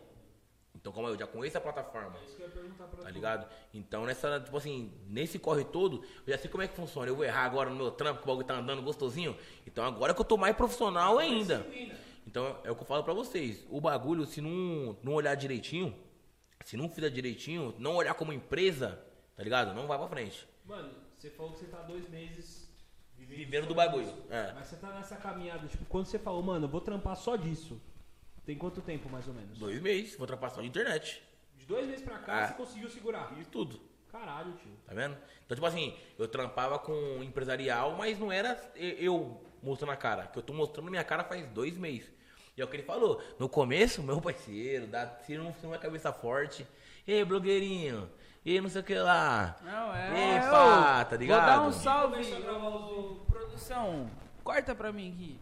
Então, 0.73 0.93
como 0.93 1.09
eu 1.09 1.19
já 1.19 1.27
conheço 1.27 1.57
a 1.57 1.61
plataforma. 1.61 2.17
Tá 3.01 3.09
ligado? 3.09 3.45
Então, 3.73 4.05
nessa, 4.05 4.39
tipo 4.39 4.55
assim, 4.55 4.89
nesse 5.05 5.37
corre 5.37 5.65
todo, 5.65 6.01
eu 6.25 6.31
já 6.31 6.37
sei 6.37 6.49
como 6.49 6.63
é 6.63 6.67
que 6.69 6.75
funciona. 6.77 7.09
Eu 7.11 7.15
vou 7.17 7.25
errar 7.25 7.43
agora 7.43 7.69
no 7.69 7.75
meu 7.75 7.91
trampo, 7.91 8.21
que 8.21 8.23
o 8.23 8.27
bagulho 8.27 8.47
tá 8.47 8.55
andando 8.57 8.81
gostosinho. 8.81 9.35
Então, 9.65 9.83
agora 9.83 10.13
que 10.13 10.21
eu 10.21 10.25
tô 10.25 10.37
mais 10.37 10.55
profissional 10.55 11.17
ainda. 11.17 11.67
Então, 12.25 12.57
é 12.63 12.71
o 12.71 12.75
que 12.75 12.83
eu 12.83 12.87
falo 12.87 13.03
pra 13.03 13.13
vocês. 13.13 13.65
O 13.69 13.81
bagulho, 13.81 14.25
se 14.25 14.39
não, 14.39 14.97
não 15.03 15.11
olhar 15.11 15.35
direitinho, 15.35 15.93
se 16.63 16.77
não 16.77 16.87
fizer 16.87 17.09
direitinho, 17.09 17.75
não 17.77 17.95
olhar 17.95 18.13
como 18.13 18.31
empresa, 18.31 18.97
tá 19.35 19.43
ligado? 19.43 19.73
Não 19.73 19.87
vai 19.87 19.97
pra 19.97 20.07
frente. 20.07 20.47
Mano, 20.63 20.89
você 21.17 21.29
falou 21.29 21.51
que 21.51 21.59
você 21.59 21.65
tá 21.65 21.81
dois 21.81 22.07
meses 22.07 22.56
Vivendo 23.37 23.67
do 23.67 23.75
bagulho. 23.75 24.11
É. 24.31 24.51
Mas 24.55 24.67
você 24.67 24.75
tá 24.77 24.89
nessa 24.89 25.15
caminhada, 25.15 25.67
tipo, 25.67 25.85
quando 25.85 26.07
você 26.07 26.17
falou, 26.17 26.41
mano, 26.41 26.65
eu 26.65 26.69
vou 26.69 26.81
trampar 26.81 27.15
só 27.15 27.35
disso. 27.35 27.79
Tem 28.45 28.57
quanto 28.57 28.81
tempo, 28.81 29.07
mais 29.09 29.27
ou 29.27 29.33
menos? 29.33 29.59
Dois 29.59 29.79
meses, 29.79 30.13
vou 30.13 30.21
ultrapassar 30.21 30.61
de 30.61 30.67
internet. 30.67 31.21
De 31.55 31.65
dois 31.65 31.85
meses 31.87 32.03
pra 32.03 32.17
cá, 32.17 32.43
Ah. 32.43 32.47
você 32.47 32.53
conseguiu 32.55 32.89
segurar. 32.89 33.31
E 33.39 33.45
tudo. 33.45 33.79
Caralho, 34.11 34.53
tio. 34.53 34.71
Tá 34.87 34.93
vendo? 34.95 35.15
Então, 35.45 35.53
tipo 35.55 35.67
assim, 35.67 35.95
eu 36.17 36.27
trampava 36.27 36.79
com 36.79 37.21
empresarial, 37.21 37.95
mas 37.95 38.17
não 38.17 38.31
era 38.31 38.59
eu 38.75 39.39
mostrando 39.61 39.91
a 39.91 39.95
cara. 39.97 40.27
Que 40.27 40.39
eu 40.39 40.43
tô 40.43 40.53
mostrando 40.53 40.89
minha 40.89 41.03
cara 41.03 41.23
faz 41.23 41.45
dois 41.49 41.77
meses. 41.77 42.11
E 42.57 42.61
é 42.61 42.65
o 42.65 42.67
que 42.67 42.75
ele 42.77 42.83
falou. 42.83 43.21
No 43.37 43.47
começo, 43.47 44.01
meu 44.01 44.19
parceiro, 44.19 44.87
dá, 44.87 45.07
se 45.25 45.37
não 45.37 45.53
for 45.53 45.67
uma 45.67 45.77
cabeça 45.77 46.11
forte. 46.11 46.65
Ei, 47.05 47.23
blogueirinho. 47.23 48.09
E 48.45 48.61
não 48.61 48.69
sei 48.69 48.79
o 48.81 48.83
que 48.83 48.95
lá. 48.95 49.57
Não, 49.61 49.93
é. 49.93 50.35
Ei, 50.35 50.39
Ô, 50.39 50.51
pá, 50.51 51.03
tá 51.05 51.17
ligado? 51.17 51.39
Vou 51.39 51.47
dar 51.47 51.67
um 51.67 51.71
salve, 51.71 52.21
ô, 52.33 53.25
produção. 53.57 54.09
Corta 54.43 54.75
pra 54.75 54.93
mim 54.93 55.11
aqui. 55.11 55.39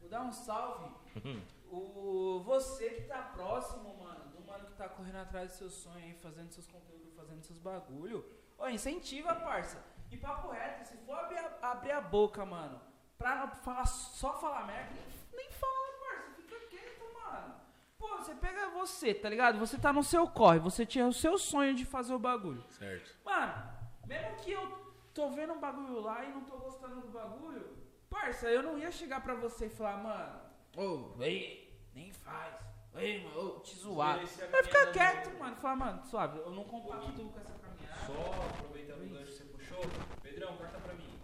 Vou 0.00 0.08
dar 0.08 0.22
um 0.22 0.32
salve. 0.32 0.94
Uhum. 1.16 1.42
o, 1.70 2.40
você 2.44 2.90
que 2.90 3.02
tá 3.02 3.22
próximo, 3.34 3.98
mano, 3.98 4.30
do 4.30 4.40
mano 4.46 4.66
que 4.66 4.74
tá 4.74 4.88
correndo 4.88 5.16
atrás 5.16 5.50
do 5.50 5.56
seu 5.56 5.70
sonho 5.70 6.04
aí, 6.04 6.14
fazendo 6.14 6.50
seus 6.50 6.66
conteúdos, 6.66 7.12
fazendo 7.14 7.42
seus 7.42 7.58
bagulho. 7.58 8.24
Ô, 8.56 8.68
incentiva, 8.68 9.34
parça. 9.34 9.82
E 10.10 10.16
papo 10.16 10.48
reto, 10.48 10.88
se 10.88 10.96
for 10.98 11.18
abrir 11.18 11.38
a, 11.38 11.70
abrir 11.72 11.90
a 11.90 12.00
boca, 12.00 12.46
mano, 12.46 12.80
pra 13.18 13.34
não 13.34 13.48
falar, 13.56 13.84
só 13.86 14.38
falar 14.38 14.66
merda, 14.66 14.92
nem, 14.94 15.04
nem 15.36 15.50
fala, 15.50 15.98
parça. 16.08 16.30
Fica 16.36 16.60
quieto, 16.68 17.04
mano. 17.14 17.54
Pô, 17.98 18.16
você 18.18 18.34
pega 18.34 18.70
você, 18.70 19.12
tá 19.12 19.28
ligado? 19.28 19.58
Você 19.58 19.76
tá 19.76 19.92
no 19.92 20.04
seu 20.04 20.28
corre, 20.28 20.60
você 20.60 20.86
tinha 20.86 21.06
o 21.06 21.12
seu 21.12 21.36
sonho 21.36 21.74
de 21.74 21.84
fazer 21.84 22.14
o 22.14 22.18
bagulho. 22.18 22.64
Certo. 22.70 23.16
Mano, 23.24 23.70
mesmo 24.06 24.36
que 24.36 24.52
eu 24.52 24.85
tô 25.16 25.30
vendo 25.30 25.54
um 25.54 25.58
bagulho 25.60 26.00
lá 26.00 26.22
e 26.26 26.30
não 26.30 26.42
tô 26.44 26.58
gostando 26.58 27.00
do 27.00 27.08
bagulho, 27.08 27.74
parça, 28.10 28.48
eu 28.50 28.62
não 28.62 28.76
ia 28.76 28.90
chegar 28.92 29.22
pra 29.22 29.34
você 29.34 29.64
e 29.66 29.70
falar, 29.70 29.96
mano, 29.96 30.40
ô, 30.76 31.22
ei, 31.22 31.74
nem 31.94 32.12
faz. 32.12 32.54
Ei, 32.94 33.24
mano, 33.24 33.56
ô, 33.56 33.60
te 33.60 33.74
zoar. 33.76 34.18
É 34.18 34.46
Vai 34.46 34.62
ficar 34.62 34.92
quieto, 34.92 35.30
do- 35.30 35.38
mano. 35.38 35.56
Falar, 35.56 35.76
mano, 35.76 36.04
suave, 36.04 36.38
eu 36.38 36.50
não 36.50 36.64
compacto 36.64 37.12
com 37.12 37.38
essa 37.40 37.52
caminhada. 37.58 38.06
Só 38.06 38.46
aproveitando 38.50 39.04
o 39.04 39.08
gancho 39.08 39.32
que 39.32 39.38
você 39.38 39.44
puxou, 39.44 39.80
Pedrão, 40.22 40.54
corta 40.56 40.78
pra 40.78 40.94
mim. 40.94 41.18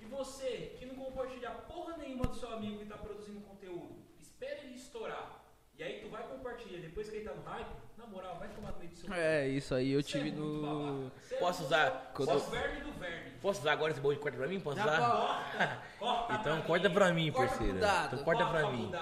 E 0.00 0.04
você, 0.06 0.74
que 0.78 0.86
não 0.86 0.94
compartilha 0.96 1.50
porra 1.50 1.96
nenhuma 1.98 2.26
do 2.26 2.34
seu 2.34 2.50
amigo 2.52 2.78
que 2.78 2.86
tá 2.86 2.96
produzindo 2.96 3.40
conteúdo, 3.42 3.94
espera 4.20 4.60
ele 4.62 4.74
estourar. 4.74 5.41
E 5.82 5.84
aí 5.84 6.00
tu 6.00 6.08
vai 6.10 6.22
compartilhar, 6.22 6.80
depois 6.80 7.08
que 7.10 7.16
ele 7.16 7.24
tá 7.28 7.34
no 7.34 7.42
hype, 7.42 7.66
na 7.98 8.06
moral, 8.06 8.36
vai 8.38 8.48
tomar 8.50 8.70
no 8.70 8.78
meio 8.78 8.90
do 8.92 8.96
seu 8.96 9.12
É, 9.12 9.48
isso 9.48 9.74
aí 9.74 9.90
eu 9.90 9.98
é 9.98 10.02
tive 10.04 10.30
muito 10.30 10.40
no. 10.40 11.10
é 11.30 11.36
Posso 11.38 11.64
usar- 11.64 12.12
Você 12.14 12.30
é 12.30 12.34
o 12.34 12.38
verme 12.38 12.80
do 12.82 12.92
verme. 13.00 13.30
Posso 13.40 13.60
usar 13.60 13.72
agora 13.72 13.90
esse 13.90 14.00
bolo 14.00 14.14
de 14.14 14.20
corta 14.22 14.38
pra 14.38 14.46
mim? 14.46 14.60
Posso 14.60 14.76
Já 14.76 14.84
usar? 14.86 15.82
Corta 15.98 16.34
Então 16.34 16.58
pra 16.58 16.66
corta 16.68 16.88
mim. 16.88 16.94
pra 16.94 17.12
mim, 17.12 17.32
Corta 17.32 17.72
dado. 17.74 18.14
Então 18.14 18.24
corta 18.24 18.46
pra 18.46 18.60
Corta 18.62 18.76
mim. 18.76 18.92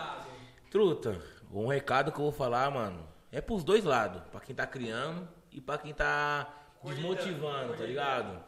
Truta, 0.70 1.22
um 1.52 1.66
recado 1.66 2.12
que 2.12 2.18
eu 2.18 2.22
vou 2.24 2.32
falar, 2.32 2.70
mano, 2.70 3.06
é 3.30 3.42
pros 3.42 3.62
dois 3.62 3.84
lados. 3.84 4.22
Pra 4.30 4.40
quem 4.40 4.54
tá 4.56 4.66
criando 4.66 5.28
e 5.52 5.60
pra 5.60 5.76
quem 5.76 5.92
tá 5.92 6.50
desmotivando, 6.82 7.74
tá 7.76 7.84
ligado? 7.84 8.42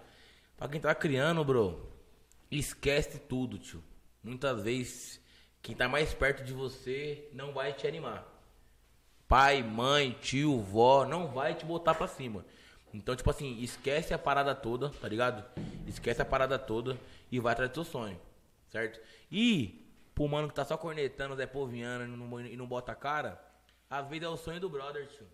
Pra 0.56 0.68
quem 0.68 0.80
tá 0.80 0.94
criando, 0.94 1.44
bro, 1.44 1.92
esquece 2.50 3.18
tudo, 3.18 3.58
tio. 3.58 3.84
Muitas 4.22 4.62
vezes, 4.62 5.20
quem 5.62 5.76
tá 5.76 5.88
mais 5.88 6.12
perto 6.12 6.42
de 6.42 6.52
você 6.52 7.28
não 7.32 7.52
vai 7.52 7.72
te 7.72 7.86
animar. 7.86 8.26
Pai, 9.28 9.62
mãe, 9.62 10.10
tio, 10.20 10.60
vó, 10.60 11.06
não 11.06 11.28
vai 11.28 11.54
te 11.54 11.64
botar 11.64 11.94
pra 11.94 12.08
cima. 12.08 12.44
Então, 12.92 13.14
tipo 13.14 13.30
assim, 13.30 13.58
esquece 13.60 14.12
a 14.12 14.18
parada 14.18 14.54
toda, 14.54 14.90
tá 14.90 15.08
ligado? 15.08 15.44
Esquece 15.86 16.20
a 16.20 16.24
parada 16.24 16.58
toda 16.58 16.98
e 17.30 17.38
vai 17.38 17.52
atrás 17.52 17.70
do 17.70 17.74
seu 17.74 17.84
sonho, 17.84 18.20
certo? 18.70 19.00
E, 19.30 19.88
pro 20.14 20.28
mano 20.28 20.48
que 20.48 20.54
tá 20.54 20.64
só 20.64 20.76
cornetando, 20.76 21.36
Zé 21.36 21.46
Poviano 21.46 22.04
e 22.44 22.56
não, 22.56 22.66
bota 22.66 22.92
a 22.92 22.96
cara, 22.96 23.40
às 23.88 24.06
vezes 24.08 24.24
é 24.24 24.28
o 24.28 24.36
sonho 24.36 24.60
do 24.60 24.68
brother, 24.68 25.06
tio. 25.06 25.26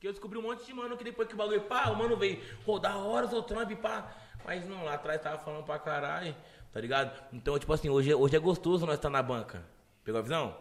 Que 0.00 0.08
eu 0.08 0.12
descobri 0.12 0.38
um 0.38 0.42
monte 0.42 0.66
de 0.66 0.74
mano 0.74 0.96
que 0.96 1.04
depois 1.04 1.26
que 1.26 1.34
o 1.34 1.38
bagulho, 1.38 1.62
pá, 1.62 1.88
o 1.90 1.96
mano 1.96 2.16
veio 2.16 2.42
rodar 2.66 2.98
horas 2.98 3.32
o 3.32 3.42
Trump, 3.42 3.70
pá. 3.80 4.14
Mas 4.44 4.68
não, 4.68 4.84
lá 4.84 4.94
atrás 4.94 5.22
tava 5.22 5.38
falando 5.38 5.64
pra 5.64 5.78
caralho, 5.78 6.36
tá 6.72 6.80
ligado? 6.80 7.24
Então, 7.32 7.58
tipo 7.58 7.72
assim, 7.72 7.88
hoje, 7.88 8.12
hoje 8.12 8.36
é 8.36 8.38
gostoso 8.38 8.84
nós 8.84 8.96
estar 8.96 9.08
na 9.08 9.22
banca. 9.22 9.75
Pegou 10.06 10.20
a 10.20 10.22
visão? 10.22 10.56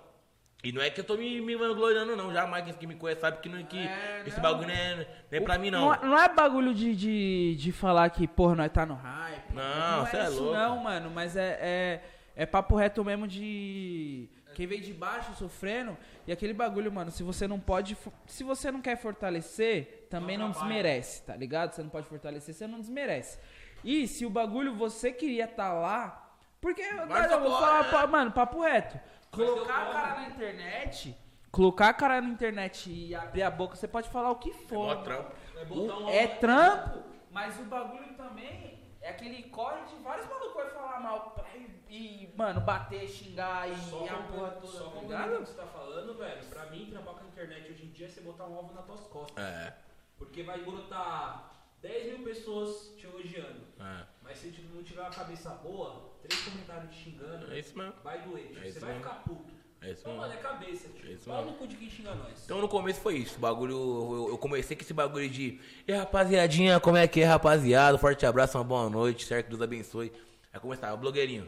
E 0.63 0.71
não 0.71 0.81
é 0.81 0.89
que 0.89 0.99
eu 0.99 1.03
tô 1.03 1.15
me, 1.15 1.39
me 1.41 1.55
vangloriando, 1.55 2.15
não. 2.15 2.33
Jamais 2.33 2.65
quem 2.65 2.73
que 2.73 2.87
me 2.87 2.95
conhece 2.95 3.21
sabe 3.21 3.37
que, 3.39 3.47
não, 3.47 3.63
que 3.63 3.77
É, 3.77 4.23
esse 4.25 4.35
não. 4.37 4.41
bagulho 4.41 4.67
não 4.67 4.73
é, 4.73 4.95
não 4.95 5.05
é 5.31 5.39
pra 5.39 5.57
mim, 5.59 5.69
não. 5.69 5.81
Não, 5.81 5.93
é- 5.93 5.99
não 6.03 6.17
é 6.19 6.27
bagulho 6.27 6.73
de, 6.73 6.95
de, 6.95 7.55
de 7.55 7.71
falar 7.71 8.09
que, 8.09 8.27
porra, 8.27 8.55
nós 8.55 8.71
tá 8.71 8.83
no 8.83 8.95
hype. 8.95 9.53
Não, 9.53 10.07
cê 10.07 10.17
é 10.17 10.19
é 10.21 10.23
isso 10.29 10.41
louco. 10.41 10.57
não, 10.57 10.77
mano. 10.83 11.11
Mas 11.11 11.35
é, 11.37 11.59
é, 11.61 12.03
é 12.35 12.45
papo 12.47 12.75
reto 12.75 13.05
mesmo 13.05 13.27
de... 13.27 14.27
Quem 14.55 14.65
vem 14.65 14.81
de 14.81 14.91
baixo 14.93 15.35
sofrendo. 15.35 15.95
E 16.25 16.31
aquele 16.31 16.53
bagulho, 16.53 16.91
mano, 16.91 17.11
se 17.11 17.21
você 17.21 17.47
não 17.47 17.59
pode... 17.59 17.95
Se 18.25 18.43
você 18.43 18.71
não 18.71 18.81
quer 18.81 18.95
fortalecer, 18.97 20.07
também 20.09 20.35
não, 20.37 20.45
Não 20.47 20.51
desmerece, 20.53 21.21
tá 21.23 21.35
ligado? 21.35 21.73
Você 21.73 21.83
não 21.83 21.89
pode 21.89 22.07
fortalecer, 22.07 22.55
você 22.55 22.65
não 22.65 22.79
desmerece. 22.79 23.37
E 23.83 24.07
se 24.07 24.25
o 24.25 24.29
bagulho 24.31 24.73
você 24.73 25.11
queria 25.11 25.45
estar 25.45 25.71
lá... 25.73 26.23
Porque, 26.61 26.81
Vai 27.07 27.31
eu 27.31 27.41
vou 27.41 27.51
falar, 27.59 27.91
pa- 27.91 28.07
mano, 28.07 28.31
papo 28.31 28.59
reto. 28.61 28.99
Colocar 29.35 29.81
a 29.81 29.93
cara 29.93 30.15
na 30.21 30.27
internet... 30.27 31.15
Colocar 31.51 31.87
a 31.89 31.93
cara 31.93 32.21
na 32.21 32.27
internet 32.27 32.91
e 32.91 33.15
abrir 33.15 33.43
a 33.43 33.49
boca, 33.49 33.77
você 33.77 33.87
pode 33.87 34.09
falar 34.09 34.29
o 34.29 34.35
que 34.35 34.51
for. 34.51 34.75
mó 34.77 34.87
mano. 34.87 35.03
trampo. 35.05 35.31
É 35.55 35.63
botar 35.65 35.97
um 35.99 36.09
É 36.09 36.27
trampo, 36.27 37.03
mas 37.31 37.57
o 37.59 37.63
bagulho 37.63 38.13
também 38.15 38.77
é 39.01 39.11
aquele 39.11 39.43
corre 39.43 39.81
de 39.85 39.95
vários 40.03 40.27
malucos 40.27 40.53
vai 40.53 40.69
falar 40.71 40.99
mal 40.99 41.33
e, 41.53 41.93
e, 42.25 42.33
mano, 42.35 42.59
bater, 42.59 43.07
xingar 43.07 43.71
e, 43.71 43.75
Só 43.89 44.03
e 44.05 44.09
a 44.09 44.15
porra 44.17 44.51
toda, 44.51 44.67
só 44.67 44.89
tá 44.89 44.97
o 44.97 45.01
ligado? 45.03 45.39
que 45.39 45.45
você 45.45 45.53
tá 45.53 45.65
falando, 45.67 46.17
velho, 46.17 46.45
pra 46.47 46.65
mim, 46.65 46.87
trampar 46.91 47.13
com 47.13 47.23
a 47.23 47.27
internet 47.27 47.71
hoje 47.71 47.85
em 47.85 47.89
dia 47.91 48.07
é 48.07 48.09
você 48.09 48.19
botar 48.19 48.43
um 48.47 48.55
alvo 48.57 48.73
nas 48.73 48.85
tuas 48.85 49.01
costas. 49.07 49.41
É, 49.41 49.73
Porque 50.17 50.43
vai 50.43 50.59
brotar 50.59 51.51
10 51.81 52.17
mil 52.17 52.25
pessoas 52.25 52.93
te 52.97 53.05
elogiando. 53.05 53.61
é. 53.79 54.14
Mas 54.25 54.37
se 54.39 54.53
não 54.73 54.83
tiver 54.83 55.01
uma 55.01 55.09
cabeça 55.11 55.49
boa, 55.63 56.11
três 56.21 56.41
comentários 56.43 56.93
te 56.93 57.03
xingando, 57.03 57.53
É 57.53 57.59
isso 57.59 57.77
mesmo. 57.77 57.93
vai 58.03 58.21
doer. 58.21 58.47
tio. 58.47 58.57
É 58.63 58.71
você 58.71 58.79
vai 58.79 58.89
mesmo. 58.93 59.03
ficar 59.03 59.15
puto. 59.23 59.53
É 59.81 59.91
isso 59.91 60.01
Então, 60.01 60.13
mesmo. 60.13 60.27
mano, 60.27 60.33
é 60.33 60.37
cabeça, 60.41 60.89
tio. 60.89 61.09
É 61.09 61.13
isso 61.13 61.29
mesmo. 61.29 61.45
no 61.45 61.53
cu 61.53 61.67
de 61.67 61.75
quem 61.75 61.89
xinga 61.89 62.15
nós. 62.15 62.41
Então 62.43 62.59
no 62.59 62.67
começo 62.67 62.99
foi 63.01 63.17
isso, 63.17 63.35
o 63.37 63.39
bagulho, 63.39 63.73
eu, 63.73 64.27
eu 64.31 64.37
comecei 64.37 64.75
com 64.75 64.81
esse 64.81 64.93
bagulho 64.93 65.29
de 65.29 65.59
E 65.87 65.93
rapaziadinha, 65.93 66.79
como 66.79 66.97
é 66.97 67.07
que 67.07 67.21
é 67.21 67.25
rapaziada? 67.25 67.97
Forte 67.97 68.25
abraço, 68.25 68.57
uma 68.57 68.63
boa 68.63 68.89
noite, 68.89 69.25
certo? 69.25 69.49
Deus 69.49 69.61
abençoe. 69.61 70.11
Aí 70.51 70.59
começava, 70.59 70.97
blogueirinho. 70.97 71.47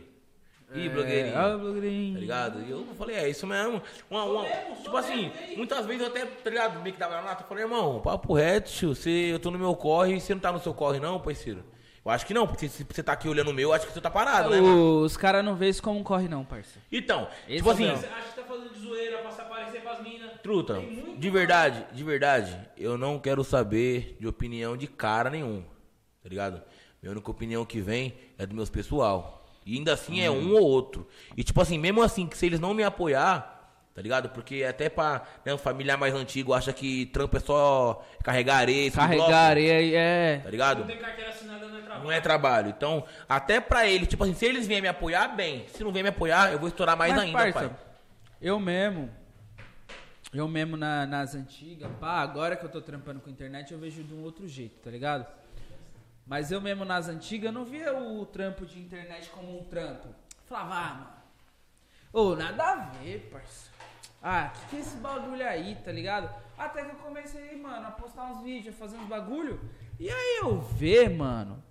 Ih, 0.76 0.90
blogueirinho. 0.90 1.38
Ah, 1.38 1.58
blogueirinho. 1.58 2.14
Tá 2.16 2.20
ligado? 2.20 2.62
E 2.62 2.70
eu 2.70 2.86
falei, 2.98 3.16
é 3.16 3.30
isso 3.30 3.48
mesmo. 3.48 3.82
Uma, 4.10 4.26
uma- 4.26 4.44
mesmo, 4.44 4.76
tipo 4.84 4.98
assim, 4.98 5.30
mesmo, 5.30 5.58
muitas 5.58 5.86
vezes 5.86 6.02
eu 6.02 6.08
até, 6.10 6.26
tá 6.26 6.50
ligado? 6.50 6.82
Meio 6.82 6.94
que 6.94 7.00
dava 7.00 7.16
na 7.16 7.22
lata. 7.22 7.44
Eu 7.44 7.48
falei, 7.48 7.64
irmão, 7.64 8.02
papo 8.02 8.34
reto, 8.34 8.70
tio. 8.70 8.94
Você, 8.94 9.10
eu 9.10 9.40
tô 9.40 9.50
no 9.50 9.58
meu 9.58 9.74
corre, 9.76 10.20
você 10.20 10.34
não 10.34 10.42
tá 10.42 10.52
no 10.52 10.60
seu 10.60 10.74
corre, 10.74 11.00
não, 11.00 11.20
parceiro? 11.22 11.64
Eu 12.08 12.12
acho 12.12 12.26
que 12.26 12.34
não, 12.34 12.48
porque 12.48 12.70
se 12.70 12.86
você 12.90 13.04
tá 13.04 13.12
aqui 13.12 13.28
olhando 13.28 13.52
o 13.52 13.54
meu, 13.54 13.68
eu 13.68 13.74
acho 13.74 13.86
que 13.86 13.92
você 13.92 14.00
tá 14.00 14.10
parado, 14.10 14.50
né, 14.50 14.62
mano? 14.62 15.02
Os 15.02 15.18
caras 15.18 15.44
não 15.44 15.58
vê 15.58 15.68
isso 15.68 15.84
como 15.84 16.00
um 16.00 16.04
corre 16.04 16.30
não, 16.30 16.46
parça. 16.46 16.80
Então, 16.90 17.28
Esse 17.50 17.58
tipo 17.58 17.68
é 17.68 17.72
o 17.72 17.74
assim, 17.74 17.84
meu. 17.84 17.98
Você 17.98 18.06
acha 18.06 18.30
que 18.30 18.36
tá 18.36 18.44
falando 18.44 18.74
de 18.74 18.80
zoeira 18.80 19.18
pra 19.18 19.30
se 19.30 19.42
aparecer 19.42 19.82
pras 19.82 20.02
minas? 20.02 20.32
truta, 20.42 20.76
Tem 20.76 20.90
muito 20.90 21.20
de 21.20 21.30
verdade, 21.30 21.86
de 21.92 22.04
verdade, 22.06 22.58
eu 22.78 22.98
não 22.98 23.20
quero 23.20 23.44
saber 23.44 24.16
de 24.22 24.26
opinião 24.26 24.78
de 24.78 24.88
cara 24.88 25.30
nenhum, 25.30 25.62
tá 26.24 26.30
ligado? 26.30 26.62
Minha 27.02 27.12
única 27.12 27.30
opinião 27.30 27.66
que 27.66 27.82
vem 27.82 28.14
é 28.38 28.46
do 28.46 28.56
meus 28.56 28.70
pessoal. 28.70 29.46
E 29.66 29.76
ainda 29.76 29.92
assim 29.92 30.22
é 30.22 30.32
um 30.32 30.54
ou 30.54 30.64
outro. 30.64 31.06
E 31.36 31.44
tipo 31.44 31.60
assim, 31.60 31.78
mesmo 31.78 32.02
assim, 32.02 32.26
que 32.26 32.38
se 32.38 32.46
eles 32.46 32.62
não 32.62 32.74
me 32.74 32.86
apoiar, 32.86 33.57
tá 33.98 34.02
ligado? 34.04 34.30
Porque 34.30 34.64
até 34.64 34.90
pra 34.90 35.24
né, 35.44 35.52
um 35.52 35.58
familiar 35.58 35.98
mais 35.98 36.14
antigo 36.14 36.54
acha 36.54 36.72
que 36.72 37.08
trampo 37.08 37.36
é 37.36 37.40
só 37.40 38.06
carregar 38.24 38.58
areia, 38.58 38.92
bloco, 38.92 39.08
Carregar 39.08 39.50
areia 39.50 39.82
e 39.82 39.96
é... 39.96 40.40
tá 40.44 40.52
ligado? 40.52 40.80
Não 40.82 40.86
tem 40.86 41.00
carteira 41.00 41.32
assinada, 41.32 41.68
não 41.68 41.78
é 41.80 41.82
trabalho. 41.82 42.04
Não 42.04 42.12
é 42.12 42.22
trabalho. 42.22 42.70
Então, 42.70 43.04
até 43.28 43.60
pra 43.60 43.88
eles, 43.88 44.08
tipo 44.08 44.24
assim, 44.24 44.36
se 44.36 44.46
eles 44.46 44.68
vierem 44.68 44.84
me 44.84 44.88
apoiar, 44.88 45.30
bem. 45.30 45.66
Se 45.70 45.84
não 45.84 45.92
vierem 45.92 46.12
me 46.12 46.16
apoiar, 46.16 46.52
eu 46.54 46.60
vou 46.60 46.68
estourar 46.68 46.96
mais 46.96 47.12
Mas, 47.12 47.24
ainda, 47.24 47.38
parça, 47.40 47.70
pai. 47.70 47.80
Eu 48.40 48.60
mesmo, 48.60 49.10
eu 50.32 50.48
mesmo 50.48 50.78
na- 50.78 51.08
nas 51.08 51.34
antigas, 51.34 51.90
pá, 52.00 52.20
agora 52.22 52.56
que 52.56 52.64
eu 52.64 52.70
tô 52.70 52.80
trampando 52.80 53.20
com 53.20 53.32
internet 53.32 53.74
eu 53.74 53.80
vejo 53.80 54.04
de 54.04 54.14
um 54.14 54.22
outro 54.22 54.48
jeito, 54.48 54.76
tá 54.84 54.92
ligado? 54.92 55.26
Mas 56.24 56.52
eu 56.52 56.62
mesmo 56.62 56.86
nas 56.86 57.10
antigas 57.10 57.48
eu 57.48 57.52
não 57.52 57.66
via 57.66 57.98
o 57.98 58.24
trampo 58.28 58.64
de 58.64 58.78
internet 58.80 59.28
como 59.32 59.60
um 59.60 59.64
trampo. 59.64 60.10
Falava, 60.46 60.76
ah, 60.76 60.94
mano, 60.94 61.08
ô, 62.14 62.36
nada 62.36 62.64
a 62.64 62.76
ver, 62.76 63.28
parça. 63.32 63.76
Ah, 64.22 64.52
que 64.54 64.66
que 64.68 64.76
é 64.78 64.80
esse 64.80 64.98
bagulho 64.98 65.46
aí, 65.46 65.76
tá 65.84 65.92
ligado? 65.92 66.30
Até 66.58 66.84
que 66.84 66.92
eu 66.92 66.96
comecei, 66.96 67.56
mano, 67.62 67.88
a 67.88 67.92
postar 67.92 68.32
uns 68.32 68.42
vídeos, 68.42 68.76
a 68.76 68.78
fazer 68.78 68.98
uns 68.98 69.08
bagulho. 69.08 69.60
E 70.00 70.10
aí 70.10 70.40
eu 70.42 70.60
ver, 70.60 71.10
mano, 71.10 71.64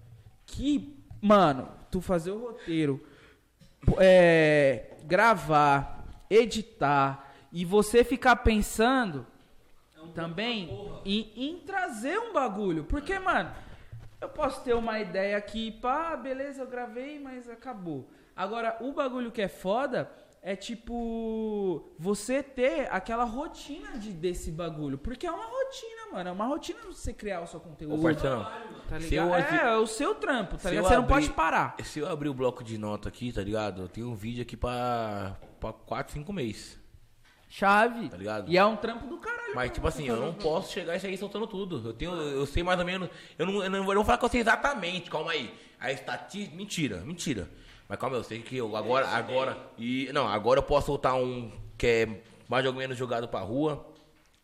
que, 0.46 0.96
mano, 1.20 1.68
tu 1.90 2.00
fazer 2.00 2.30
o 2.30 2.38
roteiro, 2.38 3.04
é, 3.98 4.96
gravar, 5.04 6.04
editar 6.30 7.32
e 7.52 7.64
você 7.64 8.04
ficar 8.04 8.36
pensando 8.36 9.26
também 10.14 10.70
em, 11.04 11.32
em 11.36 11.58
trazer 11.58 12.18
um 12.18 12.32
bagulho. 12.32 12.84
Porque, 12.84 13.18
mano, 13.18 13.52
eu 14.20 14.28
posso 14.28 14.62
ter 14.62 14.74
uma 14.74 14.98
ideia 14.98 15.36
aqui, 15.36 15.70
pá, 15.70 16.16
beleza, 16.16 16.62
eu 16.62 16.66
gravei, 16.66 17.18
mas 17.18 17.48
acabou. 17.48 18.08
Agora, 18.34 18.76
o 18.80 18.92
bagulho 18.92 19.30
que 19.30 19.42
é 19.42 19.48
foda 19.48 20.10
é 20.42 20.54
tipo 20.54 21.92
você 21.98 22.42
ter 22.42 22.88
aquela 22.92 23.24
rotina 23.24 23.98
de, 23.98 24.12
desse 24.12 24.50
bagulho. 24.52 24.96
Porque 24.98 25.26
é 25.26 25.30
uma 25.30 25.44
rotina, 25.44 26.12
mano. 26.12 26.28
É 26.28 26.32
uma 26.32 26.46
rotina 26.46 26.78
você 26.86 27.12
criar 27.12 27.40
o 27.42 27.46
seu 27.46 27.58
conteúdo. 27.60 27.98
Ô, 27.98 28.02
parceirão, 28.02 28.44
Tá 28.88 28.98
ligado? 28.98 29.28
eu- 29.28 29.34
é, 29.34 29.72
é 29.74 29.76
o 29.76 29.86
seu 29.86 30.14
trampo, 30.14 30.56
tá 30.56 30.70
ligado? 30.70 30.84
Você 30.84 30.94
não 30.94 31.02
abrir- 31.02 31.14
pode 31.14 31.30
parar. 31.30 31.76
Se 31.82 31.98
eu 31.98 32.08
abrir 32.08 32.28
o 32.28 32.34
bloco 32.34 32.62
de 32.62 32.78
nota 32.78 33.08
aqui, 33.08 33.32
tá 33.32 33.42
ligado? 33.42 33.82
Eu 33.82 33.88
tenho 33.88 34.08
um 34.08 34.14
vídeo 34.14 34.42
aqui 34.42 34.56
pra, 34.56 35.36
pra 35.58 35.72
4, 35.72 36.12
5 36.12 36.32
meses. 36.32 36.78
Chave. 37.48 38.08
Tá 38.08 38.16
ligado? 38.16 38.50
E 38.50 38.56
é 38.58 38.64
um 38.64 38.76
trampo 38.76 39.06
do 39.06 39.18
caralho. 39.18 39.54
Mas, 39.54 39.70
tipo 39.70 39.88
você 39.88 39.98
assim, 39.98 40.08
eu 40.08 40.16
fazer 40.16 40.26
não 40.26 40.34
posso 40.34 40.72
chegar 40.72 40.96
e 40.96 41.00
sair 41.00 41.16
soltando 41.16 41.46
tudo. 41.46 41.88
Eu 41.88 41.92
tenho, 41.94 42.12
eu 42.12 42.44
sei 42.46 42.62
mais 42.62 42.78
ou 42.78 42.84
menos. 42.84 43.08
Eu 43.38 43.46
não, 43.46 43.62
eu 43.64 43.70
não, 43.70 43.78
eu 43.78 43.84
não 43.84 43.94
vou 43.94 44.04
falar 44.04 44.18
eu 44.22 44.28
sei 44.28 44.40
exatamente, 44.40 45.10
calma 45.10 45.30
aí. 45.32 45.54
A 45.78 45.92
estatística. 45.92 46.56
Mentira, 46.56 46.98
mentira. 47.02 47.48
Mas 47.88 47.98
calma, 47.98 48.16
eu 48.16 48.24
sei 48.24 48.40
que 48.40 48.56
eu 48.56 48.76
agora. 48.76 49.06
agora 49.08 49.56
e 49.78 50.10
Não, 50.12 50.26
agora 50.26 50.58
eu 50.58 50.64
posso 50.64 50.86
soltar 50.86 51.14
um 51.14 51.50
que 51.78 51.86
é 51.86 52.22
mais 52.48 52.64
ou 52.66 52.72
menos 52.72 52.96
jogado 52.96 53.28
pra 53.28 53.40
rua. 53.40 53.86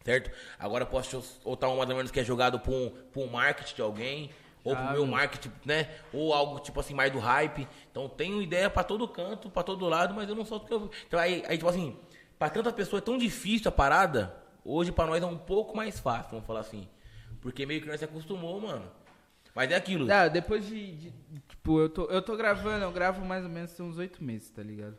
Certo? 0.04 0.30
Agora 0.58 0.82
eu 0.82 0.88
posso 0.88 1.22
soltar 1.42 1.70
um 1.70 1.76
mais 1.76 1.88
ou 1.88 1.96
menos 1.96 2.10
que 2.10 2.20
é 2.20 2.24
jogado 2.24 2.58
pra 2.58 2.72
um, 2.72 2.90
pra 3.12 3.22
um 3.22 3.28
marketing 3.28 3.74
de 3.74 3.82
alguém. 3.82 4.30
Ou 4.64 4.76
pro 4.76 4.92
meu 4.92 5.06
marketing, 5.06 5.50
né? 5.64 5.88
Ou 6.12 6.32
algo 6.32 6.60
tipo 6.60 6.78
assim, 6.78 6.94
mais 6.94 7.10
do 7.12 7.18
hype. 7.18 7.66
Então 7.90 8.08
tenho 8.08 8.40
ideia 8.40 8.70
pra 8.70 8.84
todo 8.84 9.08
canto, 9.08 9.50
pra 9.50 9.62
todo 9.62 9.88
lado, 9.88 10.14
mas 10.14 10.28
eu 10.28 10.36
não 10.36 10.44
solto 10.44 10.64
o 10.64 10.66
que 10.66 10.74
eu. 10.74 10.90
Então 11.06 11.18
aí, 11.18 11.42
aí 11.48 11.56
tipo 11.56 11.68
assim, 11.68 11.96
pra 12.38 12.48
tanta 12.48 12.72
pessoa 12.72 12.98
é 12.98 13.02
tão 13.02 13.18
difícil 13.18 13.68
a 13.68 13.72
parada, 13.72 14.34
hoje 14.64 14.92
pra 14.92 15.06
nós 15.06 15.22
é 15.22 15.26
um 15.26 15.36
pouco 15.36 15.76
mais 15.76 15.98
fácil, 15.98 16.30
vamos 16.30 16.46
falar 16.46 16.60
assim. 16.60 16.88
Porque 17.40 17.66
meio 17.66 17.80
que 17.80 17.88
nós 17.88 17.98
se 17.98 18.04
acostumou, 18.04 18.60
mano. 18.60 18.88
Mas 19.54 19.70
é 19.70 19.74
aquilo. 19.76 20.06
Não, 20.06 20.28
depois 20.28 20.66
de, 20.66 20.92
de- 20.96 21.12
Tipo, 21.48 21.80
eu 21.80 21.88
tô, 21.88 22.04
eu 22.06 22.20
tô 22.22 22.36
gravando, 22.36 22.84
eu 22.84 22.90
gravo 22.92 23.24
mais 23.24 23.44
ou 23.44 23.50
menos 23.50 23.78
uns 23.78 23.96
oito 23.98 24.22
meses, 24.24 24.50
tá 24.50 24.62
ligado? 24.62 24.96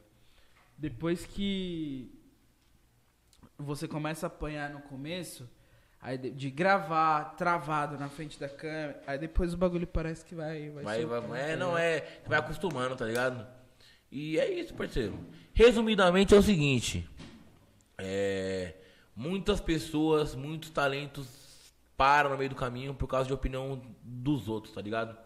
Depois 0.78 1.26
que 1.26 2.10
você 3.58 3.88
começa 3.88 4.26
a 4.26 4.28
apanhar 4.28 4.70
no 4.70 4.80
começo, 4.82 5.50
aí 6.02 6.18
de, 6.18 6.30
de 6.32 6.50
gravar 6.50 7.36
travado 7.36 7.98
na 7.98 8.08
frente 8.10 8.40
da 8.40 8.48
câmera, 8.48 9.02
aí 9.08 9.18
depois 9.18 9.54
o 9.54 9.58
bagulho 9.58 9.88
parece 9.88 10.24
que 10.26 10.36
vai. 10.36 10.70
Vai, 10.70 10.84
Vai, 10.84 11.06
vai, 11.06 11.42
é, 11.42 11.52
tá 11.52 11.58
não 11.58 11.78
é. 11.78 12.20
Vai 12.26 12.40
acostumando, 12.40 12.96
tá 12.96 13.06
ligado? 13.06 13.46
E 14.12 14.40
é 14.40 14.50
isso, 14.52 14.74
parceiro. 14.74 15.18
Resumidamente 15.54 16.34
é 16.34 16.38
o 16.38 16.42
seguinte. 16.44 17.08
É, 17.98 18.74
muitas 19.16 19.60
pessoas, 19.60 20.34
muitos 20.36 20.70
talentos 20.70 21.28
param 21.98 22.30
no 22.32 22.38
meio 22.38 22.50
do 22.50 22.56
caminho 22.56 22.94
por 22.94 23.08
causa 23.08 23.28
de 23.28 23.34
opinião 23.34 23.82
dos 24.04 24.48
outros, 24.48 24.74
tá 24.74 24.82
ligado? 24.82 25.18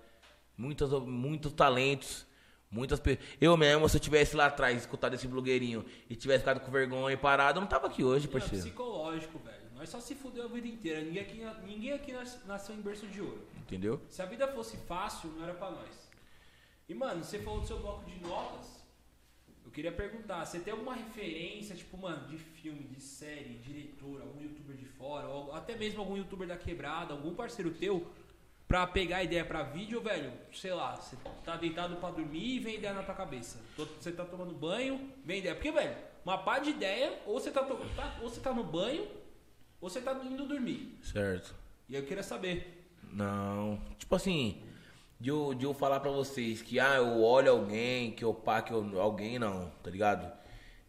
Muitas, 0.58 0.92
muitos 0.92 1.54
talentos, 1.54 2.26
muitas. 2.70 3.02
Eu 3.40 3.56
mesmo, 3.56 3.88
se 3.88 3.98
eu 3.98 4.02
tivesse 4.02 4.36
lá 4.36 4.48
atrás 4.48 4.78
escutado 4.78 5.14
esse 5.14 5.28
blogueirinho 5.28 5.86
e 6.10 6.16
tivesse 6.16 6.40
ficado 6.40 6.60
com 6.60 6.72
vergonha 6.72 7.14
e 7.14 7.18
parado, 7.18 7.58
eu 7.58 7.62
não 7.62 7.68
tava 7.68 7.88
aqui 7.88 8.04
hoje, 8.04 8.28
É 8.28 8.32
parceiro. 8.32 8.64
psicológico, 8.66 9.40
velho. 9.40 9.58
Nós 9.76 9.90
só 9.90 10.00
se 10.00 10.16
fudeu 10.16 10.46
a 10.46 10.48
vida 10.48 10.68
inteira. 10.68 11.02
Ninguém 11.02 11.22
aqui, 11.22 11.46
ninguém 11.66 11.92
aqui 11.94 12.12
nas- 12.12 12.44
nasceu 12.48 12.74
em 12.76 12.82
berço 12.82 13.06
de 13.08 13.22
ouro. 13.22 13.48
Entendeu? 13.58 14.02
Se 14.10 14.22
a 14.22 14.26
vida 14.26 14.48
fosse 14.48 14.76
fácil, 14.78 15.30
não 15.38 15.44
era 15.44 15.54
pra 15.54 15.70
nós. 15.70 16.10
E, 16.90 16.96
mano, 16.96 17.24
você 17.24 17.38
falou 17.40 17.62
do 17.62 17.68
seu 17.68 17.78
bloco 17.80 18.04
de 18.10 18.20
notas. 18.22 18.77
Eu 19.68 19.72
queria 19.72 19.92
perguntar, 19.92 20.46
você 20.46 20.60
tem 20.60 20.72
alguma 20.72 20.96
referência, 20.96 21.76
tipo, 21.76 21.98
mano, 21.98 22.26
de 22.30 22.38
filme, 22.38 22.86
de 22.86 23.02
série, 23.02 23.56
diretor, 23.56 24.22
algum 24.22 24.42
youtuber 24.42 24.78
de 24.78 24.86
fora, 24.86 25.28
ou 25.28 25.54
até 25.54 25.76
mesmo 25.76 26.00
algum 26.00 26.16
youtuber 26.16 26.48
da 26.48 26.56
quebrada, 26.56 27.14
algum 27.14 27.36
parceiro 27.36 27.72
teu, 27.72 28.08
pra 28.66 28.88
pegar 28.88 29.24
ideia 29.26 29.44
pra 29.44 29.64
vídeo, 29.64 30.00
velho? 30.02 30.32
Sei 30.54 30.74
lá, 30.74 30.96
você 30.96 31.18
tá 31.44 31.58
deitado 31.58 31.98
pra 31.98 32.12
dormir 32.12 32.56
e 32.56 32.60
vem 32.60 32.76
ideia 32.76 32.94
na 32.94 33.04
tua 33.04 33.14
cabeça. 33.14 33.60
Você 33.76 34.14
tá 34.14 34.24
tomando 34.24 34.54
banho, 34.54 35.12
vem 35.26 35.40
ideia. 35.40 35.54
Porque, 35.54 35.70
velho, 35.72 35.98
uma 36.24 36.38
pá 36.38 36.60
de 36.60 36.70
ideia, 36.70 37.22
ou 37.26 37.38
você 37.38 37.52
tá, 37.52 37.62
to- 37.62 37.76
tá- 37.94 38.20
ou 38.22 38.30
você 38.30 38.40
tá 38.40 38.54
no 38.54 38.64
banho, 38.64 39.06
ou 39.82 39.90
você 39.90 40.00
tá 40.00 40.14
indo 40.24 40.48
dormir. 40.48 40.98
Certo. 41.04 41.54
E 41.90 41.96
eu 41.96 42.04
queria 42.06 42.24
saber. 42.24 42.88
Não. 43.12 43.82
Tipo 44.00 44.16
assim, 44.16 44.62
de 45.20 45.30
eu, 45.30 45.54
de 45.54 45.66
eu 45.66 45.74
falar 45.74 46.00
pra 46.00 46.12
vocês 46.12 46.62
que 46.62 46.80
ah, 46.80 46.96
eu 46.96 47.22
olho 47.24 47.52
alguém, 47.52 48.12
que 48.12 48.24
eu 48.24 48.34
pá, 48.34 48.62
que 48.62 48.72
eu, 48.74 49.02
alguém 49.02 49.40
não, 49.40 49.70
tá 49.84 49.90
ligado? 49.90 50.32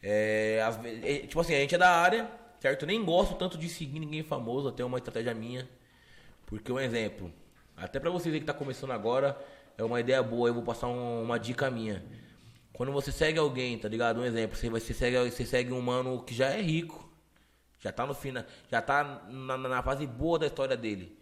É, 0.03 0.62
às 0.66 0.76
vezes, 0.76 1.05
é, 1.05 1.18
tipo 1.26 1.41
assim, 1.41 1.55
a 1.55 1.61
gente 1.61 1.74
é 1.74 1.79
da 1.79 1.91
área, 1.91 2.31
certo? 2.61 2.83
Eu 2.83 2.89
nem 2.89 3.05
gosto 3.05 3.35
tanto 3.37 3.59
de 3.59 3.68
seguir 3.68 4.01
ninguém 4.01 4.22
famoso, 4.22 4.68
até 4.68 4.85
uma 4.85 4.99
estratégia 4.99 5.35
minha. 5.35 5.68
Porque 6.47 6.72
um 6.72 6.81
exemplo, 6.81 7.33
até 7.76 8.01
pra 8.01 8.11
vocês 8.11 8.35
aí 8.35 8.41
que 8.41 8.47
tá 8.47 8.55
começando 8.55 8.93
agora, 8.93 9.39
é 9.76 9.85
uma 9.85 10.01
ideia 10.01 10.22
boa, 10.22 10.49
eu 10.49 10.55
vou 10.55 10.62
passar 10.62 10.89
um- 10.89 11.22
uma 11.22 11.39
dica 11.39 11.70
minha. 11.70 12.05
Quando 12.72 12.93
você 12.93 13.12
segue 13.12 13.39
alguém, 13.39 13.79
tá 13.79 13.89
ligado? 13.89 14.20
Um 14.20 14.24
exemplo, 14.24 14.57
você, 14.57 14.70
você, 14.70 14.95
segue, 14.95 15.31
você 15.31 15.45
segue 15.47 15.72
um 15.72 15.81
mano 15.83 16.22
que 16.24 16.35
já 16.35 16.51
é 16.51 16.61
rico, 16.62 17.09
já 17.81 17.93
tá 17.93 18.07
no 18.07 18.14
final, 18.14 18.45
já 18.70 18.83
tá 18.83 19.24
na, 19.31 19.59
na 19.59 19.83
fase 19.83 20.07
boa 20.07 20.39
da 20.39 20.47
história 20.47 20.76
dele. 20.76 21.17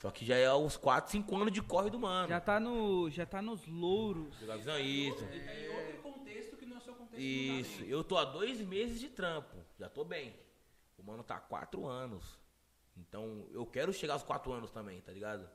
Só 0.00 0.10
que 0.10 0.24
já 0.24 0.34
é 0.36 0.52
uns 0.54 0.76
4, 0.78 1.12
5 1.12 1.36
anos 1.36 1.52
de 1.52 1.60
corre 1.62 1.90
do 1.90 1.98
mano. 1.98 2.28
Já 2.28 2.40
tá, 2.40 2.58
no, 2.58 3.10
já 3.10 3.26
tá 3.26 3.42
nos 3.42 3.66
louros. 3.66 4.34
A 4.48 4.56
visão? 4.56 4.78
Isso. 4.78 5.24
Ele 5.30 5.40
tá 5.44 5.54
em 5.54 5.68
outro 5.68 5.98
contexto 6.02 6.56
que 6.56 6.64
não 6.66 6.76
é 6.76 6.78
o 6.78 6.82
seu 6.82 6.94
contexto. 6.94 7.20
Isso. 7.20 7.84
Eu 7.84 8.02
tô 8.02 8.16
há 8.16 8.24
dois 8.24 8.60
meses 8.62 8.98
de 8.98 9.08
trampo. 9.08 9.56
Já 9.78 9.88
tô 9.90 10.02
bem. 10.02 10.34
O 10.98 11.02
mano 11.02 11.22
tá 11.22 11.36
há 11.36 11.40
4 11.40 11.86
anos. 11.86 12.38
Então 12.96 13.46
eu 13.52 13.66
quero 13.66 13.92
chegar 13.92 14.14
aos 14.14 14.22
4 14.22 14.50
anos 14.52 14.70
também, 14.70 15.00
tá 15.02 15.12
ligado? 15.12 15.46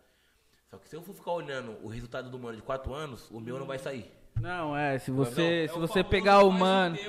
Só 0.70 0.78
que 0.78 0.88
se 0.88 0.96
eu 0.96 1.02
for 1.02 1.14
ficar 1.16 1.32
olhando 1.32 1.78
o 1.84 1.88
resultado 1.88 2.30
do 2.30 2.38
mano 2.38 2.56
de 2.56 2.62
4 2.64 2.94
anos, 2.94 3.30
o 3.32 3.40
meu 3.40 3.58
não 3.58 3.66
vai 3.66 3.80
sair. 3.80 4.12
Não, 4.40 4.76
é, 4.76 5.00
se 5.00 5.10
você, 5.12 5.42
Não, 5.42 5.48
é 5.48 5.68
se 5.70 5.78
o 5.78 5.80
você 5.80 6.04
pegar 6.04 6.44
o 6.44 6.52
mano. 6.52 6.96
Isso, 6.98 7.06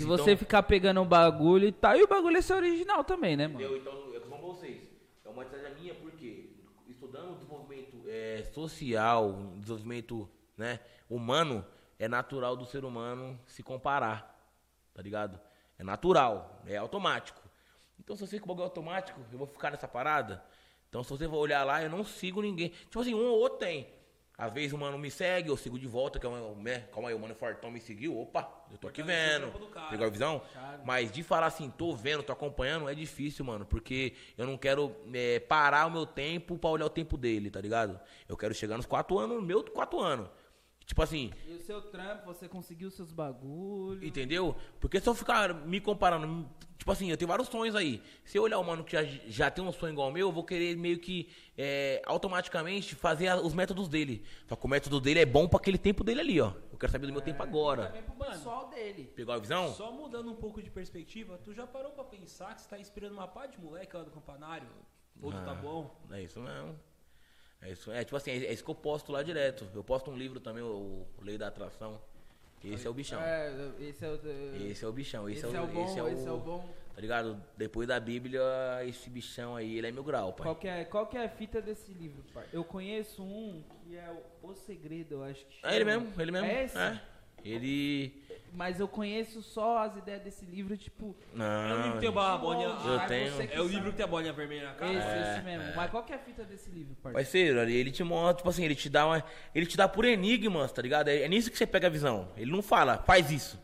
se 0.00 0.04
então- 0.04 0.08
você 0.18 0.36
ficar 0.36 0.62
pegando 0.64 1.00
o 1.00 1.04
bagulho 1.04 1.66
e 1.68 1.72
tal, 1.72 1.96
e 1.96 2.02
o 2.02 2.08
bagulho 2.08 2.36
é 2.36 2.42
ser 2.42 2.54
original 2.54 3.04
também, 3.04 3.36
né, 3.36 3.46
mano? 3.46 3.60
Entendeu? 3.60 3.78
Então, 3.78 3.92
eu 4.12 4.20
tô 4.20 4.28
falando 4.28 4.44
pra 4.44 4.52
vocês. 4.54 4.90
É 5.24 5.28
uma 5.28 5.42
estratégia 5.44 5.74
minha, 5.78 5.94
porque 5.94 6.50
estudando 6.88 7.32
o 7.32 7.34
desenvolvimento 7.36 8.02
é, 8.08 8.42
social, 8.56 9.52
desenvolvimento 9.56 10.26
né, 10.56 10.80
humano, 11.10 11.62
é 11.98 12.08
natural 12.08 12.56
do 12.56 12.64
ser 12.64 12.86
humano 12.86 13.38
se 13.46 13.62
comparar. 13.62 14.34
Tá 14.94 15.02
ligado? 15.02 15.38
É 15.78 15.84
natural, 15.84 16.62
é 16.66 16.78
automático. 16.78 17.42
Então, 18.00 18.16
se 18.16 18.22
eu 18.22 18.26
sei 18.26 18.38
que 18.38 18.46
o 18.46 18.48
bagulho 18.48 18.64
é 18.64 18.68
automático, 18.68 19.20
eu 19.30 19.36
vou 19.36 19.46
ficar 19.46 19.70
nessa 19.70 19.86
parada. 19.86 20.42
Então, 20.88 21.04
se 21.04 21.10
você 21.10 21.28
for 21.28 21.36
olhar 21.36 21.64
lá, 21.64 21.82
eu 21.82 21.90
não 21.90 22.02
sigo 22.02 22.40
ninguém. 22.40 22.70
Tipo 22.70 23.00
assim, 23.00 23.14
um 23.14 23.26
ou 23.26 23.40
outro 23.40 23.58
tem. 23.58 23.86
Às 24.38 24.52
vezes 24.52 24.72
o 24.74 24.78
mano 24.78 24.98
me 24.98 25.10
segue, 25.10 25.48
eu 25.48 25.56
sigo 25.56 25.78
de 25.78 25.86
volta, 25.86 26.18
que 26.18 26.26
é 26.26 26.28
uma, 26.28 26.54
né? 26.62 26.80
Calma 26.92 27.08
aí, 27.08 27.14
o 27.14 27.18
mano 27.18 27.34
Fortão 27.34 27.70
me 27.70 27.80
seguiu. 27.80 28.18
Opa, 28.20 28.46
eu 28.70 28.76
tô 28.76 28.86
aqui 28.88 29.02
vendo. 29.02 29.50
Pegou 29.88 30.06
a 30.06 30.10
visão? 30.10 30.42
Mas 30.84 31.10
de 31.10 31.22
falar 31.22 31.46
assim, 31.46 31.70
tô 31.70 31.96
vendo, 31.96 32.22
tô 32.22 32.32
acompanhando, 32.32 32.86
é 32.86 32.94
difícil, 32.94 33.46
mano. 33.46 33.64
Porque 33.64 34.12
eu 34.36 34.46
não 34.46 34.58
quero 34.58 34.94
é, 35.14 35.40
parar 35.40 35.86
o 35.86 35.90
meu 35.90 36.04
tempo 36.04 36.58
pra 36.58 36.68
olhar 36.68 36.84
o 36.84 36.90
tempo 36.90 37.16
dele, 37.16 37.50
tá 37.50 37.62
ligado? 37.62 37.98
Eu 38.28 38.36
quero 38.36 38.52
chegar 38.52 38.76
nos 38.76 38.84
quatro 38.84 39.18
anos, 39.18 39.42
meu 39.42 39.64
quatro 39.64 40.00
anos. 40.00 40.28
Tipo 40.86 41.02
assim, 41.02 41.32
E 41.48 41.52
o 41.54 41.58
seu 41.60 41.82
trampo, 41.82 42.24
você 42.26 42.48
conseguiu 42.48 42.90
seus 42.92 43.10
bagulhos. 43.10 44.04
Entendeu? 44.04 44.54
Porque 44.80 45.00
se 45.00 45.08
eu 45.08 45.14
ficar 45.16 45.52
me 45.52 45.80
comparando, 45.80 46.48
tipo 46.78 46.90
assim, 46.92 47.10
eu 47.10 47.16
tenho 47.16 47.28
vários 47.28 47.48
sonhos 47.48 47.74
aí. 47.74 48.00
Se 48.24 48.38
eu 48.38 48.44
olhar 48.44 48.58
o 48.60 48.64
mano 48.64 48.84
que 48.84 48.92
já, 48.92 49.02
já 49.26 49.50
tem 49.50 49.64
um 49.64 49.72
sonho 49.72 49.92
igual 49.92 50.06
ao 50.06 50.12
meu, 50.12 50.28
eu 50.28 50.32
vou 50.32 50.44
querer 50.44 50.76
meio 50.76 51.00
que 51.00 51.28
é, 51.58 52.00
automaticamente 52.06 52.94
fazer 52.94 53.26
a- 53.26 53.40
os 53.40 53.52
métodos 53.52 53.88
dele. 53.88 54.24
Só 54.46 54.54
que 54.54 54.64
o 54.64 54.68
método 54.68 55.00
dele 55.00 55.18
é 55.18 55.26
bom 55.26 55.48
pra 55.48 55.58
aquele 55.58 55.76
tempo 55.76 56.04
dele 56.04 56.20
ali, 56.20 56.40
ó. 56.40 56.52
Eu 56.70 56.78
quero 56.78 56.92
saber 56.92 57.08
do 57.08 57.12
meu 57.12 57.20
tempo 57.22 57.42
agora. 57.42 57.86
Também 57.86 58.02
pro 58.04 58.14
pessoal 58.14 58.68
dele. 58.68 59.10
Pegou 59.16 59.34
a 59.34 59.38
visão? 59.38 59.74
Só 59.74 59.90
mudando 59.90 60.30
um 60.30 60.36
pouco 60.36 60.62
de 60.62 60.70
perspectiva, 60.70 61.36
tu 61.44 61.52
já 61.52 61.66
parou 61.66 61.90
pra 61.90 62.04
pensar 62.04 62.54
que 62.54 62.62
você 62.62 62.68
tá 62.68 62.78
inspirando 62.78 63.14
uma 63.14 63.26
pá 63.26 63.46
de 63.46 63.60
moleque 63.60 63.96
lá 63.96 64.04
do 64.04 64.10
campanário? 64.12 64.68
Ou 65.20 65.32
do 65.32 65.38
Ah. 65.38 65.42
tá 65.42 65.54
bom? 65.54 66.00
É 66.12 66.22
isso 66.22 66.38
mesmo. 66.38 66.78
É 67.62 67.70
isso. 67.70 67.90
É 67.90 68.04
tipo 68.04 68.16
assim, 68.16 68.30
é 68.30 68.52
isso 68.52 68.64
que 68.64 68.70
eu 68.70 68.74
posto 68.74 69.10
lá 69.12 69.22
direto. 69.22 69.66
Eu 69.74 69.82
posto 69.82 70.10
um 70.10 70.16
livro 70.16 70.38
também, 70.40 70.62
o, 70.62 71.06
o 71.18 71.24
Lei 71.24 71.36
da 71.38 71.48
Atração. 71.48 72.00
Esse 72.64 72.86
é 72.86 72.90
o 72.90 72.94
bichão. 72.94 73.20
É, 73.20 73.52
esse 73.80 74.04
é 74.04 74.08
o. 74.08 74.14
Esse 74.70 74.84
é 74.84 74.88
o 74.88 74.92
bichão. 74.92 75.28
Esse, 75.28 75.46
esse 75.46 75.56
é 75.56 75.60
o 75.60 75.66
bom, 75.66 75.84
esse 75.84 75.98
é 75.98 76.02
o, 76.02 76.08
esse 76.08 76.26
é 76.26 76.32
o 76.32 76.38
bom. 76.38 76.68
Tá 76.94 77.00
ligado? 77.00 77.40
Depois 77.56 77.86
da 77.86 78.00
Bíblia, 78.00 78.40
esse 78.86 79.10
bichão 79.10 79.54
aí, 79.54 79.76
ele 79.76 79.86
é 79.86 79.92
mil 79.92 80.02
grau, 80.02 80.32
pai. 80.32 80.46
Qual 80.46 80.56
que, 80.56 80.66
é, 80.66 80.84
qual 80.84 81.06
que 81.06 81.16
é 81.18 81.24
a 81.26 81.28
fita 81.28 81.60
desse 81.60 81.92
livro, 81.92 82.24
pai? 82.32 82.46
Eu 82.52 82.64
conheço 82.64 83.22
um 83.22 83.62
que 83.84 83.96
é 83.96 84.10
o, 84.42 84.48
o 84.48 84.54
Segredo, 84.54 85.16
eu 85.16 85.22
acho 85.24 85.44
que 85.44 85.58
É 85.62 85.76
ele 85.76 85.84
chama. 85.84 86.00
mesmo, 86.06 86.20
ele 86.22 86.32
mesmo. 86.32 86.46
É 86.48 86.64
esse? 86.64 86.78
Ele. 87.46 88.26
Mas 88.52 88.80
eu 88.80 88.88
conheço 88.88 89.42
só 89.42 89.78
as 89.78 89.96
ideias 89.96 90.22
desse 90.22 90.44
livro, 90.46 90.76
tipo. 90.76 91.14
Não. 91.34 91.44
É 91.44 91.74
o 91.74 91.76
livro 91.76 91.92
que 91.92 92.00
tem 92.00 92.08
a 92.08 92.36
bolinha. 92.38 92.66
Eu 92.66 93.00
ah, 93.00 93.06
tenho. 93.06 93.32
você 93.32 93.50
É 93.52 93.60
o 93.60 93.68
livro 93.68 93.90
que 93.90 93.96
tem 93.96 94.04
a 94.04 94.08
bolinha 94.08 94.32
vermelha 94.32 94.68
na 94.68 94.74
cara? 94.74 94.92
Esse, 94.92 95.06
É, 95.06 95.32
esse 95.34 95.44
mesmo. 95.44 95.76
Mas 95.76 95.90
qual 95.90 96.02
que 96.02 96.12
é 96.12 96.16
a 96.16 96.18
fita 96.18 96.42
desse 96.42 96.70
livro, 96.70 96.94
parceiro? 96.94 97.14
Parceiro, 97.14 97.60
ali 97.60 97.76
ele 97.76 97.90
te 97.90 98.02
mostra, 98.02 98.38
tipo 98.38 98.48
assim, 98.48 98.64
ele 98.64 98.74
te 98.74 98.88
dá 98.88 99.06
uma. 99.06 99.22
Ele 99.54 99.66
te 99.66 99.76
dá 99.76 99.86
por 99.86 100.04
enigmas, 100.06 100.72
tá 100.72 100.80
ligado? 100.80 101.08
É, 101.08 101.22
é 101.22 101.28
nisso 101.28 101.50
que 101.50 101.58
você 101.58 101.66
pega 101.66 101.86
a 101.86 101.90
visão. 101.90 102.28
Ele 102.36 102.50
não 102.50 102.62
fala, 102.62 102.98
faz 102.98 103.30
isso. 103.30 103.60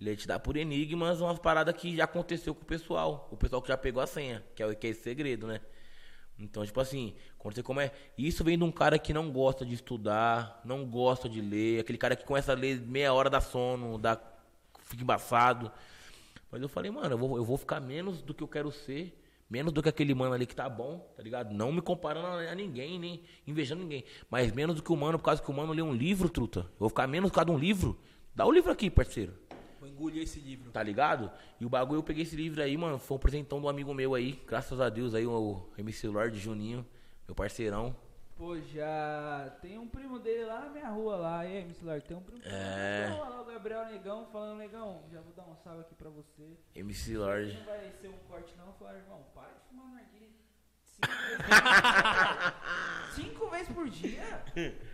Ele 0.00 0.16
te 0.16 0.26
dá 0.26 0.38
por 0.38 0.56
enigmas 0.56 1.20
umas 1.20 1.38
paradas 1.38 1.74
que 1.76 1.96
já 1.96 2.04
aconteceu 2.04 2.54
com 2.54 2.62
o 2.62 2.66
pessoal. 2.66 3.28
O 3.30 3.36
pessoal 3.36 3.60
que 3.60 3.68
já 3.68 3.76
pegou 3.76 4.02
a 4.02 4.06
senha, 4.06 4.44
que 4.54 4.62
é, 4.62 4.66
o- 4.66 4.74
que 4.74 4.86
é 4.86 4.90
esse 4.90 5.02
segredo, 5.02 5.46
né? 5.46 5.60
Então, 6.38 6.64
tipo 6.64 6.80
assim, 6.80 7.14
quando 7.36 7.54
você 7.54 7.62
come... 7.62 7.90
Isso 8.16 8.44
vem 8.44 8.56
de 8.56 8.64
um 8.64 8.70
cara 8.70 8.98
que 8.98 9.12
não 9.12 9.30
gosta 9.30 9.66
de 9.66 9.74
estudar, 9.74 10.60
não 10.64 10.86
gosta 10.86 11.28
de 11.28 11.40
ler, 11.40 11.80
aquele 11.80 11.98
cara 11.98 12.14
que 12.14 12.24
começa 12.24 12.52
a 12.52 12.54
ler 12.54 12.80
meia 12.80 13.12
hora 13.12 13.28
dá 13.28 13.40
sono, 13.40 13.98
dá... 13.98 14.20
fica 14.84 15.02
embaçado. 15.02 15.70
Mas 16.50 16.62
eu 16.62 16.68
falei, 16.68 16.90
mano, 16.90 17.14
eu 17.14 17.18
vou, 17.18 17.36
eu 17.36 17.44
vou 17.44 17.56
ficar 17.56 17.80
menos 17.80 18.22
do 18.22 18.32
que 18.32 18.42
eu 18.42 18.48
quero 18.48 18.70
ser, 18.70 19.20
menos 19.50 19.72
do 19.72 19.82
que 19.82 19.88
aquele 19.88 20.14
mano 20.14 20.32
ali 20.32 20.46
que 20.46 20.54
tá 20.54 20.68
bom, 20.68 20.98
tá 21.16 21.22
ligado? 21.22 21.52
Não 21.52 21.72
me 21.72 21.82
comparando 21.82 22.26
a, 22.26 22.52
a 22.52 22.54
ninguém, 22.54 22.98
nem 22.98 23.22
invejando 23.46 23.82
ninguém. 23.82 24.04
Mas 24.30 24.52
menos 24.52 24.76
do 24.76 24.82
que 24.82 24.92
o 24.92 24.96
mano, 24.96 25.18
por 25.18 25.24
causa 25.24 25.42
que 25.42 25.50
o 25.50 25.54
mano 25.54 25.72
lê 25.72 25.82
um 25.82 25.92
livro, 25.92 26.28
truta. 26.28 26.60
Eu 26.60 26.78
vou 26.78 26.88
ficar 26.88 27.06
menos 27.06 27.30
por 27.30 27.34
causa 27.34 27.46
de 27.46 27.52
um 27.52 27.58
livro. 27.58 27.98
Dá 28.34 28.46
o 28.46 28.52
livro 28.52 28.70
aqui, 28.70 28.88
parceiro. 28.88 29.34
Vou 29.80 29.88
engolir 29.88 30.22
esse 30.22 30.40
livro. 30.40 30.70
Tá 30.72 30.82
ligado? 30.82 31.30
E 31.60 31.64
o 31.64 31.68
bagulho, 31.68 31.98
eu 31.98 32.02
peguei 32.02 32.22
esse 32.24 32.34
livro 32.36 32.60
aí, 32.62 32.76
mano. 32.76 32.98
Foi 32.98 33.16
um 33.16 33.20
presentão 33.20 33.60
de 33.60 33.66
um 33.66 33.68
amigo 33.68 33.94
meu 33.94 34.14
aí. 34.14 34.32
Graças 34.46 34.80
a 34.80 34.88
Deus 34.88 35.14
aí, 35.14 35.26
o 35.26 35.68
MC 35.78 36.08
Lord 36.08 36.36
Juninho, 36.38 36.84
meu 37.26 37.34
parceirão. 37.34 37.94
Pô, 38.36 38.56
já 38.60 39.52
tem 39.60 39.76
um 39.78 39.88
primo 39.88 40.18
dele 40.20 40.44
lá 40.44 40.60
na 40.60 40.68
minha 40.70 40.88
rua 40.90 41.16
lá. 41.16 41.44
E 41.44 41.56
aí, 41.56 41.62
MC 41.64 41.84
Lord, 41.84 42.04
tem 42.06 42.16
um 42.16 42.22
primo 42.22 42.40
dele 42.40 42.54
É. 42.54 43.08
rua 43.12 43.28
lá, 43.28 43.42
o 43.42 43.44
Gabriel 43.44 43.84
Negão, 43.86 44.26
falando, 44.32 44.58
Negão, 44.58 45.02
já 45.12 45.20
vou 45.20 45.32
dar 45.32 45.42
um 45.44 45.56
salve 45.56 45.80
aqui 45.80 45.94
pra 45.96 46.08
você. 46.08 46.56
MC 46.76 47.16
Lord. 47.16 47.52
Não 47.58 47.64
vai 47.64 47.92
ser 48.00 48.08
um 48.08 48.18
corte 48.28 48.54
não, 48.56 48.72
falei, 48.74 49.00
irmão, 49.02 49.24
para 49.34 49.48
de 49.48 49.60
fumar 49.68 49.88
narguilha 49.92 50.28
Cinco 53.14 53.48
vezes 53.50 53.68
por 53.72 53.88
dia? 53.88 54.44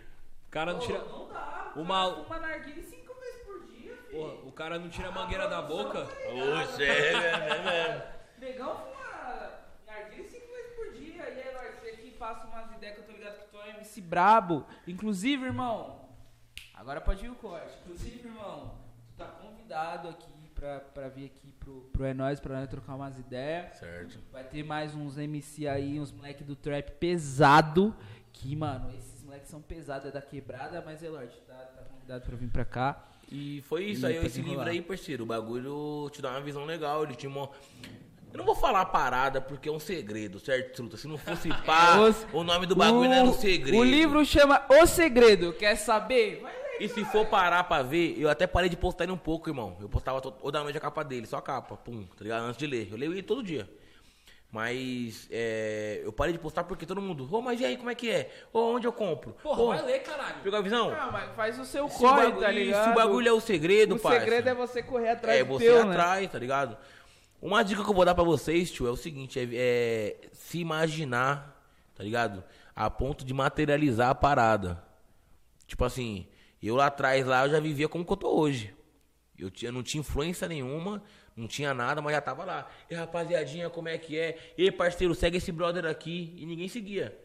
O 0.45 0.49
cara 0.55 0.71
não 0.71 0.79
Pô, 0.79 0.85
tira. 0.85 0.99
não 0.99 1.27
dá. 1.27 1.73
O 1.75 1.81
Uma- 1.81 2.09
cara 2.13 2.23
fuma 2.23 2.39
narguilha 2.39 2.81
cinco 2.83 3.13
vezes 3.15 3.41
por 3.43 3.65
dia, 3.67 3.93
filho. 3.97 4.04
Porra, 4.15 4.33
o 4.45 4.51
cara 4.53 4.79
não 4.79 4.87
tira 4.87 5.09
a 5.09 5.11
mangueira 5.11 5.47
da 5.49 5.61
boca. 5.61 6.03
Oxe, 6.03 6.83
é, 6.83 7.11
é 7.11 7.63
mesmo. 7.63 8.03
Negão 8.39 8.75
fuma 8.77 9.51
narguilha 9.85 10.23
cinco 10.29 10.47
vezes 10.47 10.73
por 10.73 10.93
dia. 10.93 11.29
E 11.29 11.41
aí, 11.41 11.53
Lorde, 11.53 11.79
você 11.81 11.89
aqui 11.89 12.11
passa 12.11 12.47
umas 12.47 12.71
ideias 12.71 12.95
que 12.95 13.01
eu 13.01 13.05
tô 13.05 13.11
ligado 13.11 13.39
que 13.39 13.47
tu 13.49 13.57
é 13.57 13.71
MC 13.71 13.99
brabo. 13.99 14.65
Inclusive, 14.87 15.45
irmão, 15.45 16.07
agora 16.73 17.01
pode 17.01 17.25
ir 17.25 17.29
o 17.29 17.35
corte. 17.35 17.77
Inclusive, 17.83 18.25
irmão, 18.25 18.75
tu 19.07 19.13
tá 19.17 19.25
convidado 19.25 20.07
aqui 20.07 20.49
pra, 20.55 20.79
pra 20.79 21.09
vir 21.09 21.25
aqui 21.25 21.51
pro, 21.59 21.81
pro 21.91 22.05
É 22.05 22.13
Nóis, 22.13 22.39
pra 22.39 22.57
nós 22.57 22.69
trocar 22.69 22.95
umas 22.95 23.19
ideias. 23.19 23.75
Certo. 23.75 24.17
Vai 24.31 24.45
ter 24.45 24.63
mais 24.63 24.95
uns 24.95 25.17
MC 25.17 25.67
aí, 25.67 25.99
uns 25.99 26.13
moleque 26.13 26.43
do 26.43 26.55
trap 26.55 26.91
pesado. 26.93 27.93
Que, 28.31 28.55
mano, 28.55 28.93
esses 28.97 29.23
moleques 29.23 29.49
são 29.49 29.61
pesados, 29.61 30.07
é 30.07 30.11
da 30.11 30.21
quebrada, 30.21 30.81
mas 30.85 31.03
é 31.03 31.09
Lorde, 31.09 31.37
tá, 31.41 31.53
tá 31.53 31.83
convidado 31.83 32.25
pra 32.25 32.35
vir 32.37 32.49
pra 32.49 32.63
cá. 32.65 33.03
E 33.31 33.63
foi 33.67 33.85
isso 33.85 34.05
E 34.05 34.17
aí, 34.17 34.25
esse 34.25 34.41
livro 34.41 34.61
aí, 34.61 34.81
parceiro. 34.81 35.23
O 35.23 35.25
bagulho 35.27 36.09
te 36.11 36.21
dá 36.21 36.31
uma 36.31 36.41
visão 36.41 36.65
legal. 36.65 37.03
Ele 37.03 37.15
te 37.15 37.27
mo... 37.27 37.49
Eu 38.31 38.39
não 38.39 38.45
vou 38.45 38.55
falar 38.55 38.85
parada 38.87 39.39
porque 39.39 39.69
é 39.69 39.71
um 39.71 39.79
segredo, 39.79 40.39
certo, 40.41 40.75
Truta? 40.75 40.97
Se 40.97 41.07
não 41.07 41.17
fosse 41.17 41.47
pá, 41.65 41.95
o 42.33 42.43
nome 42.43 42.65
do 42.65 42.75
bagulho 42.75 43.09
não 43.09 43.15
era 43.15 43.25
um 43.25 43.33
segredo. 43.33 43.77
O 43.79 43.83
livro 43.83 44.25
chama 44.25 44.61
O 44.69 44.85
Segredo. 44.85 45.53
Quer 45.53 45.77
saber? 45.77 46.41
Vai 46.41 46.51
ler. 46.53 46.65
E 46.81 46.89
se 46.89 47.05
for 47.05 47.25
parar 47.25 47.63
pra 47.63 47.81
ver, 47.81 48.15
eu 48.19 48.29
até 48.29 48.45
parei 48.45 48.69
de 48.69 48.75
postar 48.75 49.05
ele 49.05 49.13
um 49.13 49.17
pouco, 49.17 49.49
irmão. 49.49 49.77
Eu 49.79 49.87
postava 49.87 50.19
to- 50.19 50.31
toda 50.31 50.61
noite 50.61 50.77
a 50.77 50.81
capa 50.81 51.01
dele, 51.03 51.25
só 51.25 51.37
a 51.37 51.41
capa, 51.41 51.77
pum, 51.77 52.03
tá 52.17 52.21
ligado? 52.23 52.43
Antes 52.43 52.57
de 52.57 52.67
ler. 52.67 52.89
Eu 52.91 52.97
leio 52.97 53.13
ele 53.13 53.23
todo 53.23 53.41
dia. 53.41 53.69
Mas 54.55 55.27
é, 55.29 55.99
eu 56.01 56.13
parei 56.13 56.31
de 56.31 56.39
postar 56.39 56.63
porque 56.63 56.85
todo 56.85 57.01
mundo, 57.01 57.27
ô, 57.29 57.41
mas 57.41 57.59
e 57.59 57.65
aí, 57.65 57.75
como 57.75 57.89
é 57.89 57.95
que 57.95 58.09
é? 58.09 58.31
Ô, 58.53 58.73
onde 58.75 58.87
eu 58.87 58.93
compro? 58.93 59.33
Porra, 59.43 59.61
Ô, 59.61 59.67
vai 59.67 59.81
ler, 59.83 59.99
caralho. 59.99 60.35
Pegou 60.41 60.57
a 60.57 60.61
visão? 60.61 60.91
Não, 60.91 61.11
mas 61.11 61.29
faz 61.35 61.59
o 61.59 61.65
seu 61.65 61.89
Se 61.89 61.97
corre, 61.97 62.31
tá 62.31 62.47
se 62.47 62.53
ligado? 62.53 62.91
o 62.93 62.95
bagulho 62.95 63.27
é 63.27 63.33
o 63.33 63.41
segredo, 63.41 63.95
O 63.95 63.99
parça. 63.99 64.21
segredo 64.21 64.47
é 64.47 64.53
você 64.53 64.81
correr 64.81 65.09
atrás 65.09 65.41
É, 65.41 65.43
do 65.43 65.49
você 65.49 65.65
teu, 65.65 65.79
ir 65.81 65.83
né? 65.83 65.91
atrás, 65.91 66.31
tá 66.31 66.39
ligado? 66.39 66.77
Uma 67.41 67.63
dica 67.63 67.83
que 67.83 67.89
eu 67.89 67.93
vou 67.93 68.05
dar 68.05 68.15
pra 68.15 68.23
vocês, 68.23 68.71
tio, 68.71 68.87
é 68.87 68.91
o 68.91 68.95
seguinte, 68.95 69.37
é, 69.37 69.43
é 69.51 70.29
se 70.31 70.57
imaginar, 70.59 71.61
tá 71.93 72.01
ligado? 72.01 72.41
A 72.73 72.89
ponto 72.89 73.25
de 73.25 73.33
materializar 73.33 74.09
a 74.09 74.15
parada. 74.15 74.81
Tipo 75.67 75.83
assim, 75.83 76.29
eu 76.63 76.77
lá 76.77 76.85
atrás 76.85 77.25
lá 77.25 77.45
eu 77.45 77.51
já 77.51 77.59
vivia 77.59 77.89
como 77.89 78.05
que 78.05 78.13
eu 78.13 78.17
tô 78.17 78.29
hoje. 78.39 78.73
Eu 79.37 79.51
tinha, 79.51 79.69
não 79.69 79.83
tinha 79.83 79.99
influência 79.99 80.47
nenhuma, 80.47 81.03
não 81.35 81.47
tinha 81.47 81.73
nada, 81.73 82.01
mas 82.01 82.13
já 82.13 82.21
tava 82.21 82.45
lá. 82.45 82.67
E 82.89 82.95
rapaziadinha, 82.95 83.69
como 83.69 83.89
é 83.89 83.97
que 83.97 84.17
é? 84.17 84.53
E 84.57 84.71
parceiro, 84.71 85.13
segue 85.13 85.37
esse 85.37 85.51
brother 85.51 85.85
aqui. 85.85 86.33
E 86.37 86.45
ninguém 86.45 86.67
seguia. 86.67 87.17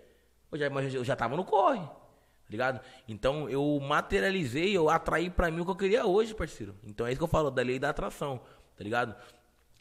Eu 0.50 0.58
já, 0.58 0.68
mas 0.68 0.92
eu 0.92 1.04
já 1.04 1.14
tava 1.14 1.36
no 1.36 1.44
corre, 1.44 1.78
tá 1.80 2.50
ligado? 2.50 2.80
Então 3.06 3.48
eu 3.48 3.78
materializei, 3.80 4.76
eu 4.76 4.90
atraí 4.90 5.30
pra 5.30 5.50
mim 5.50 5.60
o 5.60 5.64
que 5.64 5.70
eu 5.70 5.76
queria 5.76 6.06
hoje, 6.06 6.34
parceiro. 6.34 6.74
Então 6.82 7.06
é 7.06 7.10
isso 7.10 7.18
que 7.20 7.24
eu 7.24 7.28
falo, 7.28 7.50
da 7.50 7.62
lei 7.62 7.78
da 7.78 7.90
atração, 7.90 8.40
tá 8.76 8.82
ligado? 8.82 9.14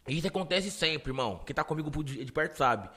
Isso 0.07 0.27
acontece 0.27 0.69
sempre, 0.69 1.09
irmão. 1.11 1.41
Quem 1.45 1.55
tá 1.55 1.63
comigo 1.63 2.03
de 2.03 2.31
perto 2.31 2.55
sabe. 2.55 2.89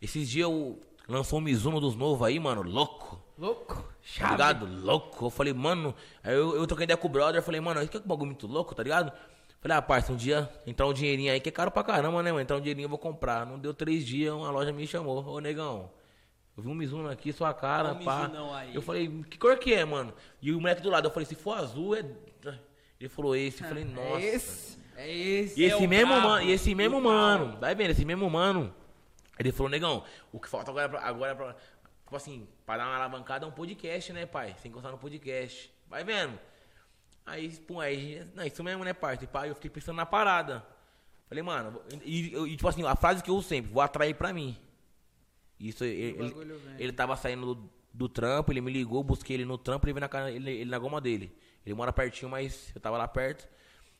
Esses 0.00 0.28
dias 0.28 0.44
eu 0.48 0.80
lançou 1.08 1.38
um 1.38 1.42
Mizuno 1.42 1.80
dos 1.80 1.96
novos 1.96 2.26
aí, 2.26 2.38
mano, 2.38 2.62
louco. 2.62 3.20
Louco. 3.38 3.74
Tá 3.74 3.84
Chave. 4.02 4.30
ligado? 4.32 4.66
Louco. 4.66 5.26
Eu 5.26 5.30
falei, 5.30 5.52
mano. 5.52 5.94
Aí 6.22 6.34
eu, 6.34 6.56
eu 6.56 6.66
troquei 6.66 6.84
ideia 6.84 6.96
com 6.96 7.06
o 7.06 7.10
brother. 7.10 7.42
Falei, 7.42 7.60
mano, 7.60 7.80
isso 7.80 7.90
que 7.90 7.96
é 7.96 8.00
um 8.00 8.06
bagulho 8.06 8.26
muito 8.26 8.46
louco, 8.46 8.74
tá 8.74 8.82
ligado? 8.82 9.12
Falei, 9.60 9.76
ah, 9.76 9.82
parça, 9.82 10.12
um 10.12 10.16
dia 10.16 10.48
entrar 10.66 10.86
um 10.86 10.92
dinheirinho 10.92 11.32
aí, 11.32 11.40
que 11.40 11.48
é 11.48 11.52
caro 11.52 11.70
pra 11.70 11.82
caramba, 11.82 12.22
né, 12.22 12.30
mano? 12.30 12.42
Entrar 12.42 12.56
um 12.56 12.60
dinheirinho 12.60 12.86
eu 12.86 12.90
vou 12.90 12.98
comprar. 12.98 13.44
Não 13.46 13.58
deu 13.58 13.74
três 13.74 14.06
dias, 14.06 14.32
uma 14.32 14.50
loja 14.50 14.72
me 14.72 14.86
chamou. 14.86 15.24
Ô, 15.26 15.40
negão, 15.40 15.90
eu 16.56 16.62
vi 16.62 16.68
um 16.68 16.74
Mizuno 16.74 17.08
aqui, 17.10 17.32
sua 17.32 17.52
cara, 17.52 17.92
o 17.92 18.04
pá. 18.04 18.28
Eu 18.74 18.82
falei, 18.82 19.08
que 19.30 19.38
cor 19.38 19.58
que 19.58 19.74
é, 19.74 19.84
mano? 19.84 20.14
E 20.40 20.52
o 20.52 20.60
moleque 20.60 20.82
do 20.82 20.90
lado, 20.90 21.06
eu 21.08 21.10
falei, 21.10 21.26
se 21.26 21.34
for 21.34 21.58
azul, 21.58 21.96
é. 21.96 22.04
Ele 23.00 23.08
falou 23.08 23.34
esse. 23.36 23.62
Eu 23.62 23.68
falei, 23.68 23.84
nossa. 23.84 24.20
É 24.20 24.34
esse. 24.34 24.78
É 24.96 25.10
esse. 25.12 25.60
E 25.60 25.64
esse 25.64 25.74
o 25.84 25.88
mesmo 25.88 26.14
mano, 26.20 26.42
e 26.44 26.52
esse 26.52 26.74
mesmo 26.74 27.00
mano, 27.00 27.58
vai 27.60 27.74
vendo, 27.74 27.90
esse 27.90 28.04
mesmo 28.04 28.30
mano. 28.30 28.72
Ele 29.38 29.52
falou, 29.52 29.68
negão, 29.68 30.02
o 30.32 30.40
que 30.40 30.48
falta 30.48 30.70
agora, 30.70 30.86
é 30.86 30.88
pra- 30.88 31.02
agora 31.02 31.32
é 31.32 31.34
pra, 31.34 31.52
tipo 31.52 32.16
assim, 32.16 32.48
pra 32.64 32.78
dar 32.78 32.86
uma 32.86 32.96
alavancada 32.96 33.44
é 33.44 33.48
um 33.48 33.52
podcast, 33.52 34.10
né, 34.14 34.24
pai? 34.24 34.54
Sem 34.62 34.70
encostar 34.70 34.90
no 34.92 34.96
podcast. 34.96 35.70
Vai 35.90 36.02
vendo. 36.04 36.38
Aí, 37.26 37.50
pô, 37.56 37.80
aí, 37.80 38.24
não, 38.34 38.44
isso 38.46 38.62
mesmo, 38.62 38.84
né, 38.84 38.92
pai? 38.92 39.18
E, 39.20 39.26
pá, 39.26 39.46
eu 39.48 39.54
fiquei 39.54 39.68
pensando 39.68 39.96
na 39.96 40.06
parada. 40.06 40.64
Falei, 41.28 41.42
mano, 41.42 41.82
e, 42.04 42.34
e, 42.36 42.50
tipo 42.56 42.68
assim, 42.68 42.84
a 42.84 42.94
frase 42.94 43.22
que 43.22 43.28
eu 43.28 43.34
uso 43.34 43.48
sempre, 43.48 43.72
vou 43.72 43.82
atrair 43.82 44.14
pra 44.14 44.32
mim. 44.32 44.56
Isso, 45.58 45.84
ele, 45.84 46.16
ele, 46.20 46.30
ele 46.78 46.92
tava 46.92 47.16
saindo 47.16 47.54
do, 47.54 47.70
do 47.92 48.08
trampo, 48.08 48.52
ele 48.52 48.60
me 48.60 48.70
ligou, 48.72 49.02
busquei 49.02 49.34
ele 49.36 49.44
no 49.44 49.58
trampo, 49.58 49.84
ele 49.86 49.92
veio 49.92 50.02
na, 50.02 50.08
casa- 50.08 50.30
ele, 50.30 50.50
ele 50.50 50.70
na 50.70 50.78
goma 50.78 51.00
dele. 51.00 51.36
Ele 51.64 51.74
mora 51.74 51.92
pertinho, 51.92 52.30
mas 52.30 52.70
eu 52.74 52.80
tava 52.80 52.96
lá 52.96 53.08
perto. 53.08 53.48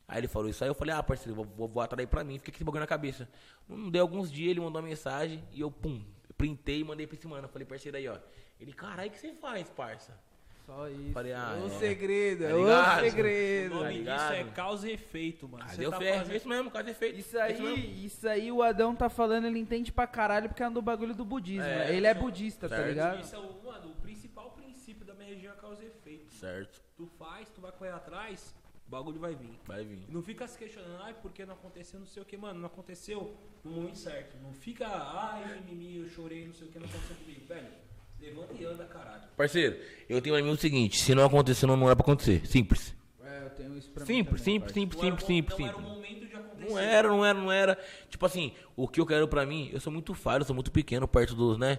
Aí 0.06 0.18
ele 0.20 0.28
falou 0.28 0.48
isso 0.48 0.62
aí, 0.62 0.70
eu 0.70 0.74
falei, 0.74 0.94
ah, 0.94 1.02
parceiro, 1.02 1.34
vou, 1.34 1.44
vou, 1.44 1.66
vou 1.66 1.82
atrair 1.82 2.06
pra 2.06 2.22
mim, 2.22 2.38
fiquei 2.38 2.52
com 2.52 2.58
esse 2.58 2.64
bagulho 2.64 2.80
na 2.82 2.86
cabeça. 2.86 3.28
Não 3.68 3.90
deu 3.90 4.02
alguns 4.02 4.30
dias, 4.30 4.50
ele 4.50 4.60
mandou 4.60 4.80
uma 4.80 4.86
mensagem 4.88 5.42
e 5.52 5.60
eu, 5.62 5.70
pum, 5.70 6.00
printei 6.38 6.78
e 6.80 6.84
mandei 6.84 7.08
pra 7.08 7.16
esse 7.16 7.26
mano. 7.26 7.46
Eu 7.46 7.48
falei, 7.48 7.66
parceiro 7.66 7.96
aí, 7.96 8.06
ó. 8.06 8.16
Ele, 8.60 8.72
caralho, 8.72 9.08
o 9.08 9.12
que 9.12 9.18
você 9.18 9.32
faz, 9.34 9.68
parça? 9.70 10.16
Só 10.66 10.88
isso. 10.88 11.12
Falei, 11.12 11.32
ah, 11.32 11.58
o 11.62 11.66
é. 11.66 11.70
segredo, 11.78 12.42
Tá 12.42 12.50
é 12.50 12.54
o 12.54 12.58
ligado? 12.58 12.98
O 12.98 13.04
segredo. 13.10 13.74
nome 13.76 14.04
Tá 14.04 14.16
disso 14.16 14.32
é 14.32 14.44
causa 14.52 14.88
e 14.88 14.92
efeito, 14.94 15.48
mano. 15.48 15.64
Cadê 15.64 15.76
Você 15.76 15.86
o 15.86 15.90
tá? 15.90 16.04
É 16.04 16.18
fazendo- 16.18 16.36
isso 16.36 16.48
mesmo, 16.48 16.70
cadê 16.72 16.92
feito? 16.94 17.18
Isso 17.20 17.38
É 17.38 17.48
mesmo. 17.48 17.66
aí, 17.68 18.04
isso 18.04 18.28
aí 18.28 18.50
o 18.52 18.62
Adão 18.62 18.94
tá 18.96 19.08
falando, 19.08 19.46
ele 19.46 19.60
entende 19.60 19.92
pra 19.92 20.08
caralho 20.08 20.48
porque 20.48 20.62
é 20.64 20.68
do 20.68 20.82
bagulho 20.82 21.14
do 21.14 21.24
budismo. 21.24 21.62
É, 21.62 21.86
né? 21.86 21.96
ele 21.96 22.06
é 22.08 22.14
budista, 22.14 22.68
tá 22.68 22.76
certo. 22.76 22.88
ligado? 22.88 23.20
Isso 23.22 23.36
é 23.36 23.38
o, 23.38 23.62
mano, 23.64 23.92
o 23.92 23.94
principal 24.02 24.50
princípio 24.50 25.04
da 25.06 25.14
minha 25.14 25.28
região 25.28 25.52
é 25.52 25.56
causa 25.56 25.84
e 25.84 25.86
efeito. 25.86 26.32
Certo, 26.34 26.82
Tu 26.96 27.06
faz, 27.16 27.48
tu 27.50 27.60
vai 27.60 27.70
correr 27.70 27.90
atrás, 27.92 28.52
o 28.88 28.90
bagulho 28.90 29.20
vai 29.20 29.36
vir. 29.36 29.56
vai 29.66 29.84
vir. 29.84 30.04
Não 30.08 30.20
fica 30.22 30.48
se 30.48 30.58
questionando, 30.58 31.00
ai, 31.02 31.14
por 31.14 31.30
que 31.30 31.46
não 31.46 31.54
aconteceu, 31.54 32.00
não 32.00 32.06
sei 32.06 32.22
o 32.22 32.26
que, 32.26 32.36
mano, 32.36 32.58
não 32.58 32.66
aconteceu 32.66 33.36
no 33.62 33.70
momento 33.70 33.98
certo. 33.98 34.36
Não 34.42 34.52
fica, 34.52 34.86
ai, 34.88 35.60
mimimi, 35.60 35.98
eu 35.98 36.08
chorei, 36.08 36.44
não 36.46 36.54
sei 36.54 36.66
o 36.66 36.70
que, 36.72 36.78
não 36.80 36.86
aconteceu 36.86 37.14
comigo. 37.16 37.46
Velho, 37.46 37.68
levanta 38.20 38.54
e 38.58 38.64
anda, 38.64 38.84
caralho. 38.84 39.22
Parceiro, 39.36 39.76
eu 40.08 40.20
tenho 40.22 40.34
pra 40.34 40.44
mim 40.44 40.50
o 40.50 40.56
seguinte, 40.56 40.98
se 40.98 41.14
não 41.14 41.24
acontecer, 41.24 41.66
não, 41.66 41.76
não 41.76 41.86
era 41.86 41.96
pra 41.96 42.02
acontecer. 42.04 42.46
Simples. 42.46 42.94
É, 43.24 43.44
eu 43.44 43.50
tenho 43.50 43.76
isso 43.76 43.90
pra 43.90 44.04
Simples, 44.06 44.40
mim. 44.40 44.44
simples, 44.52 44.72
simples, 44.72 45.02
era 45.02 45.14
o 45.14 45.20
simples, 45.20 45.22
mo- 45.22 45.26
simples, 45.26 45.58
Não 45.58 45.66
era 45.66 45.76
o 45.76 45.80
simples. 45.80 45.96
momento 45.96 46.26
de 46.28 46.34
acontecer. 46.36 46.70
Não 46.70 46.78
era, 46.78 47.08
não 47.08 47.24
era, 47.24 47.38
não 47.38 47.52
era. 47.52 47.78
Tipo 48.08 48.24
assim, 48.26 48.52
o 48.74 48.88
que 48.88 49.00
eu 49.00 49.06
quero 49.06 49.28
pra 49.28 49.44
mim, 49.44 49.70
eu 49.72 49.80
sou 49.80 49.92
muito 49.92 50.14
falho, 50.14 50.42
eu 50.42 50.46
sou 50.46 50.54
muito 50.54 50.70
pequeno 50.72 51.06
perto 51.06 51.34
dos, 51.34 51.58
né? 51.58 51.78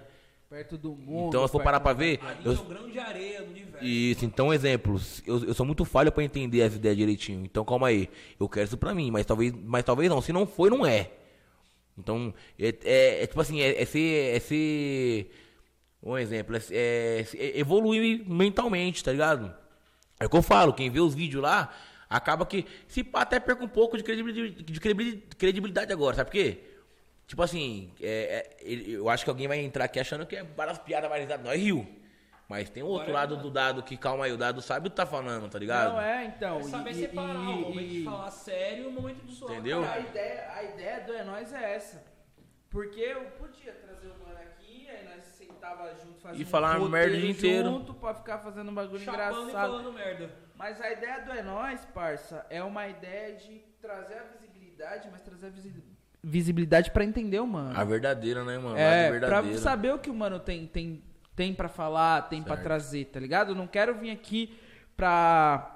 Perto 0.50 0.78
do 0.78 0.96
mundo. 0.96 1.28
Então, 1.28 1.46
se 1.46 1.52
for 1.52 1.62
parar 1.62 1.82
pra 1.82 1.92
ver, 1.92 2.22
Ali 2.24 2.40
eu, 2.46 2.54
é 2.54 2.56
o 2.56 2.64
grão 2.64 2.90
de 2.90 2.98
areia 2.98 3.42
do 3.42 3.50
universo. 3.52 3.84
Isso, 3.86 4.24
então, 4.24 4.54
exemplos. 4.54 5.22
Eu, 5.28 5.44
eu 5.44 5.54
sou 5.54 5.66
muito 5.66 5.84
falho 5.84 6.10
pra 6.10 6.24
entender 6.24 6.62
as 6.62 6.74
ideias 6.74 6.96
direitinho. 6.96 7.44
Então, 7.44 7.66
calma 7.66 7.88
aí. 7.88 8.10
Eu 8.40 8.48
quero 8.48 8.66
isso 8.66 8.78
pra 8.78 8.96
mim, 8.96 9.12
mas 9.12 9.26
talvez, 9.26 9.52
mas 9.66 9.84
talvez 9.84 10.10
não. 10.10 10.22
Se 10.22 10.32
não 10.32 10.48
foi, 10.48 10.70
não 10.70 10.86
é. 10.86 11.12
Então, 11.98 12.34
é, 12.58 12.68
é- 12.86 13.24
é 13.24 13.28
tipo 13.28 13.42
assim, 13.42 13.60
é, 13.60 13.82
é 13.82 13.86
ser. 13.86 14.36
É 14.36 14.40
ser. 14.40 15.32
Um 16.02 16.18
exemplo, 16.18 16.56
é, 16.56 16.60
é- 16.72 17.26
é 17.38 17.60
evoluir 17.60 18.24
mentalmente, 18.30 19.04
tá 19.04 19.12
ligado? 19.12 19.54
É 20.20 20.26
o 20.26 20.30
que 20.30 20.38
eu 20.38 20.42
falo, 20.42 20.74
quem 20.74 20.90
vê 20.90 21.00
os 21.00 21.14
vídeos 21.14 21.42
lá, 21.44 21.74
acaba 22.10 22.46
que. 22.46 22.66
Se 22.88 23.08
até 23.14 23.40
perca 23.40 23.64
um 23.64 23.68
pouco 23.68 23.98
de 23.98 24.04
credibilidade, 24.04 24.64
de 24.64 24.80
credibilidade- 25.38 25.92
agora, 25.92 26.16
sabe 26.16 26.30
por 26.30 26.34
quê? 26.38 26.64
Tipo 27.28 27.42
assim, 27.44 27.92
é- 28.02 28.48
é, 28.62 28.74
eu 28.74 29.10
acho 29.10 29.24
que 29.24 29.30
alguém 29.30 29.48
vai 29.48 29.60
entrar 29.60 29.86
aqui 29.86 30.00
achando 30.00 30.26
que 30.26 30.36
é 30.38 30.44
várias 30.44 30.78
piadas 30.78 31.10
variadas. 31.10 31.44
Nós 31.44 31.60
riu. 31.60 31.86
Mas 32.48 32.70
tem 32.70 32.82
o 32.82 32.86
outro 32.86 33.10
Agora 33.10 33.18
é 33.18 33.30
lado 33.32 33.38
do 33.44 33.52
dado 33.52 33.84
que, 33.84 33.98
calma 33.98 34.24
aí, 34.24 34.32
o 34.32 34.38
dado 34.38 34.62
sabe 34.62 34.88
o 34.88 34.90
que 34.90 34.96
tá 34.96 35.06
falando, 35.06 35.50
tá 35.50 35.60
ligado? 35.60 35.92
Não, 35.96 36.02
é, 36.02 36.26
então. 36.28 36.60
É 36.60 36.64
saber 36.64 36.92
e- 36.92 36.94
separar 36.94 37.34
e- 37.34 37.36
o 37.36 37.44
momento 37.44 37.82
e- 37.82 37.90
de 37.90 38.04
falar 38.06 38.32
sério 38.32 38.84
e 38.86 38.88
o 38.88 38.92
momento 38.92 39.26
de 39.26 39.34
zoar. 39.36 39.52
Entendeu? 39.54 39.84
A 39.84 40.00
ideia, 40.00 40.52
a 40.54 40.64
ideia 40.64 41.02
do 41.02 41.14
É 41.14 41.24
Nóis 41.26 41.52
é 41.52 41.76
essa. 41.76 42.02
Porque 42.70 43.02
eu 43.02 43.26
podia 43.38 43.74
trazer 43.74 44.08
o 44.08 44.26
mano 44.26 44.40
aqui, 44.40 44.57
aí 44.90 45.06
nós 45.06 45.24
sentava 45.26 45.94
junto, 45.96 46.20
fazia 46.22 46.42
E 46.42 46.46
um 46.46 46.48
falar 46.50 46.74
roteiro 46.74 46.92
merda 46.92 47.16
o 47.18 47.20
dia 47.20 47.32
inteiro. 47.32 47.70
junto 47.70 47.94
pra 47.94 48.14
ficar 48.14 48.40
fazendo 48.40 48.70
um 48.70 48.74
bagulho 48.74 49.00
Chapando 49.00 49.22
e 49.22 49.44
engraçado. 49.44 49.54
falando 49.54 49.94
merda. 49.94 50.30
Mas 50.56 50.82
a 50.82 50.92
ideia 50.92 51.22
do 51.24 51.32
É 51.32 51.42
Nóis, 51.42 51.86
parça, 51.94 52.46
é 52.50 52.62
uma 52.64 52.88
ideia 52.88 53.36
de 53.36 53.60
trazer 53.82 54.16
a 54.16 54.24
visibilidade, 54.24 55.08
mas 55.12 55.22
trazer 55.22 55.48
a 55.48 55.50
visi- 55.50 55.84
visibilidade 56.24 56.92
pra 56.92 57.04
entender 57.06 57.40
o 57.40 57.48
mano. 57.48 57.80
A 57.80 57.84
verdadeira, 57.84 58.44
né, 58.44 58.58
mano? 58.58 58.76
a 58.76 58.80
É, 58.80 59.10
pra 59.10 59.20
verdadeira. 59.20 59.58
saber 59.60 59.94
o 59.94 60.00
que 60.00 60.10
o 60.10 60.14
mano 60.14 60.40
tem, 60.40 60.66
tem, 60.68 61.04
tem 61.36 61.54
pra 61.54 61.70
falar, 61.70 62.24
tem 62.24 62.42
pra 62.44 62.56
Certo. 62.56 62.64
trazer, 62.64 63.06
tá 63.06 63.20
ligado? 63.20 63.52
Eu 63.52 63.56
não 63.56 63.68
quero 63.68 63.94
vir 63.96 64.10
aqui 64.12 64.58
pra 64.96 65.74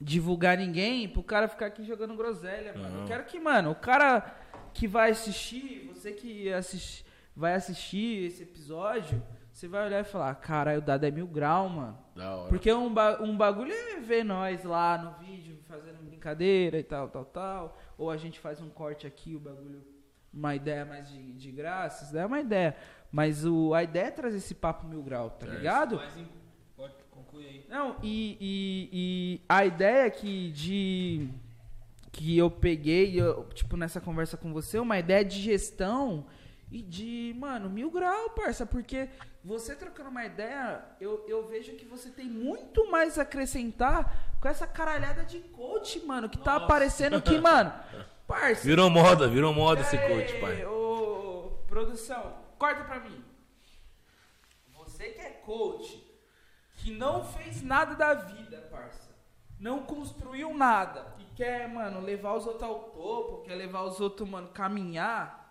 divulgar 0.00 0.56
ninguém, 0.56 1.08
pro 1.08 1.22
cara 1.22 1.48
ficar 1.48 1.66
aqui 1.66 1.84
jogando 1.84 2.14
groselha, 2.16 2.72
mano. 2.74 2.88
Não. 2.90 3.00
Eu 3.02 3.06
quero 3.06 3.24
que, 3.24 3.38
mano, 3.40 3.70
o 3.70 3.74
cara 3.74 4.24
que 4.72 4.86
vai 4.88 5.10
assistir, 5.10 5.90
você 5.94 6.12
que 6.12 6.52
assiste, 6.52 7.03
vai 7.36 7.54
assistir 7.54 8.26
esse 8.26 8.42
episódio, 8.42 9.22
você 9.52 9.68
vai 9.68 9.86
olhar 9.86 10.00
e 10.00 10.04
falar, 10.04 10.34
caralho, 10.36 10.78
o 10.78 10.82
dado 10.82 11.04
é 11.04 11.10
mil 11.10 11.26
grau, 11.26 11.68
mano. 11.68 11.98
Da 12.14 12.34
hora. 12.36 12.48
Porque 12.48 12.72
um, 12.72 12.92
ba- 12.92 13.18
um 13.22 13.36
bagulho 13.36 13.72
é 13.72 14.00
ver 14.00 14.24
nós 14.24 14.64
lá 14.64 14.98
no 14.98 15.24
vídeo 15.24 15.58
fazendo 15.68 16.02
brincadeira 16.04 16.78
e 16.78 16.82
tal, 16.82 17.08
tal, 17.08 17.24
tal. 17.24 17.78
Ou 17.98 18.10
a 18.10 18.16
gente 18.16 18.38
faz 18.40 18.60
um 18.60 18.68
corte 18.68 19.06
aqui, 19.06 19.34
o 19.34 19.40
bagulho 19.40 19.82
uma 20.32 20.54
ideia 20.56 20.84
mais 20.84 21.08
de, 21.08 21.32
de 21.34 21.52
graça, 21.52 22.04
isso 22.04 22.12
daí 22.12 22.22
é 22.22 22.26
uma 22.26 22.40
ideia. 22.40 22.74
Mas 23.12 23.44
o, 23.46 23.72
a 23.72 23.84
ideia 23.84 24.06
é 24.06 24.10
trazer 24.10 24.38
esse 24.38 24.54
papo 24.54 24.84
mil 24.86 25.00
grau, 25.02 25.30
tá 25.30 25.46
ligado? 25.46 25.94
Mas 25.96 26.12
pode 26.76 26.94
concluir 27.12 27.46
aí. 27.46 27.66
Não, 27.68 27.96
e, 28.02 28.36
e, 28.40 28.88
e 28.92 29.40
a 29.48 29.64
ideia 29.64 30.10
que 30.10 30.50
de 30.50 31.28
que 32.10 32.36
eu 32.36 32.50
peguei, 32.50 33.20
eu, 33.20 33.44
tipo, 33.54 33.76
nessa 33.76 34.00
conversa 34.00 34.36
com 34.36 34.52
você, 34.52 34.78
uma 34.78 34.98
ideia 34.98 35.24
de 35.24 35.40
gestão 35.40 36.26
e 36.70 36.82
de, 36.82 37.34
mano, 37.38 37.68
mil 37.70 37.90
grau, 37.90 38.30
parça, 38.30 38.66
porque 38.66 39.08
você 39.44 39.76
trocando 39.76 40.10
uma 40.10 40.24
ideia, 40.24 40.82
eu, 41.00 41.24
eu 41.28 41.46
vejo 41.46 41.76
que 41.76 41.84
você 41.84 42.10
tem 42.10 42.26
muito 42.26 42.90
mais 42.90 43.18
a 43.18 43.22
acrescentar 43.22 44.36
com 44.40 44.48
essa 44.48 44.66
caralhada 44.66 45.24
de 45.24 45.40
coach, 45.40 46.04
mano, 46.04 46.28
que 46.28 46.38
tá 46.38 46.54
Nossa. 46.54 46.64
aparecendo 46.64 47.20
que, 47.20 47.38
mano, 47.38 47.72
parça. 48.26 48.62
Virou 48.64 48.88
moda, 48.90 49.28
virou 49.28 49.52
moda 49.52 49.82
esse 49.82 49.96
Ei, 49.96 50.08
coach, 50.08 50.40
pai. 50.40 50.64
Ô, 50.64 51.58
produção, 51.66 52.34
corta 52.58 52.84
pra 52.84 53.00
mim. 53.00 53.22
Você 54.72 55.10
que 55.10 55.20
é 55.20 55.30
coach, 55.30 56.02
que 56.76 56.92
não 56.92 57.24
fez 57.24 57.62
nada 57.62 57.94
da 57.94 58.14
vida, 58.14 58.66
parça. 58.70 59.14
Não 59.58 59.82
construiu 59.82 60.54
nada. 60.54 61.14
E 61.18 61.24
quer, 61.34 61.68
mano, 61.68 62.00
levar 62.00 62.34
os 62.34 62.46
outros 62.46 62.62
ao 62.62 62.78
topo, 62.90 63.42
quer 63.42 63.54
levar 63.54 63.82
os 63.82 64.00
outros, 64.00 64.28
mano, 64.28 64.48
caminhar. 64.48 65.43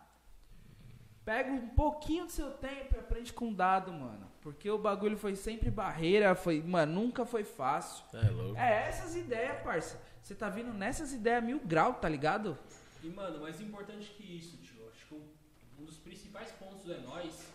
Pega 1.26 1.52
um 1.52 1.70
pouquinho 1.70 2.26
do 2.26 2.32
seu 2.32 2.52
tempo 2.52 2.96
e 2.96 3.00
aprende 3.00 3.32
com 3.32 3.54
dado, 3.54 3.92
mano. 3.94 4.28
Porque 4.42 4.70
o 4.70 4.78
bagulho 4.78 5.18
foi 5.18 5.36
sempre 5.36 5.72
barreira, 5.72 6.36
foi, 6.36 6.62
mano, 6.62 6.94
nunca 7.02 7.26
foi 7.26 7.44
fácil. 7.46 8.04
É 8.14 8.30
louco. 8.30 8.58
É 8.60 8.88
essas 8.90 9.16
ideias, 9.16 9.62
parça. 9.64 10.00
Você 10.22 10.36
tá 10.36 10.50
vindo 10.50 10.74
nessas 10.74 11.14
ideias 11.14 11.44
mil 11.44 11.60
grau, 11.60 11.94
tá 11.94 12.10
ligado? 12.10 12.58
E, 13.02 13.08
mano, 13.08 13.40
mais 13.42 13.60
importante 13.62 14.10
que 14.12 14.38
isso, 14.38 14.58
tio, 14.58 14.86
acho 14.94 15.06
que 15.06 15.16
um, 15.16 15.86
dos 15.86 15.98
principais 15.98 16.52
pontos 16.52 16.90
é 16.90 16.98
nós 17.00 17.48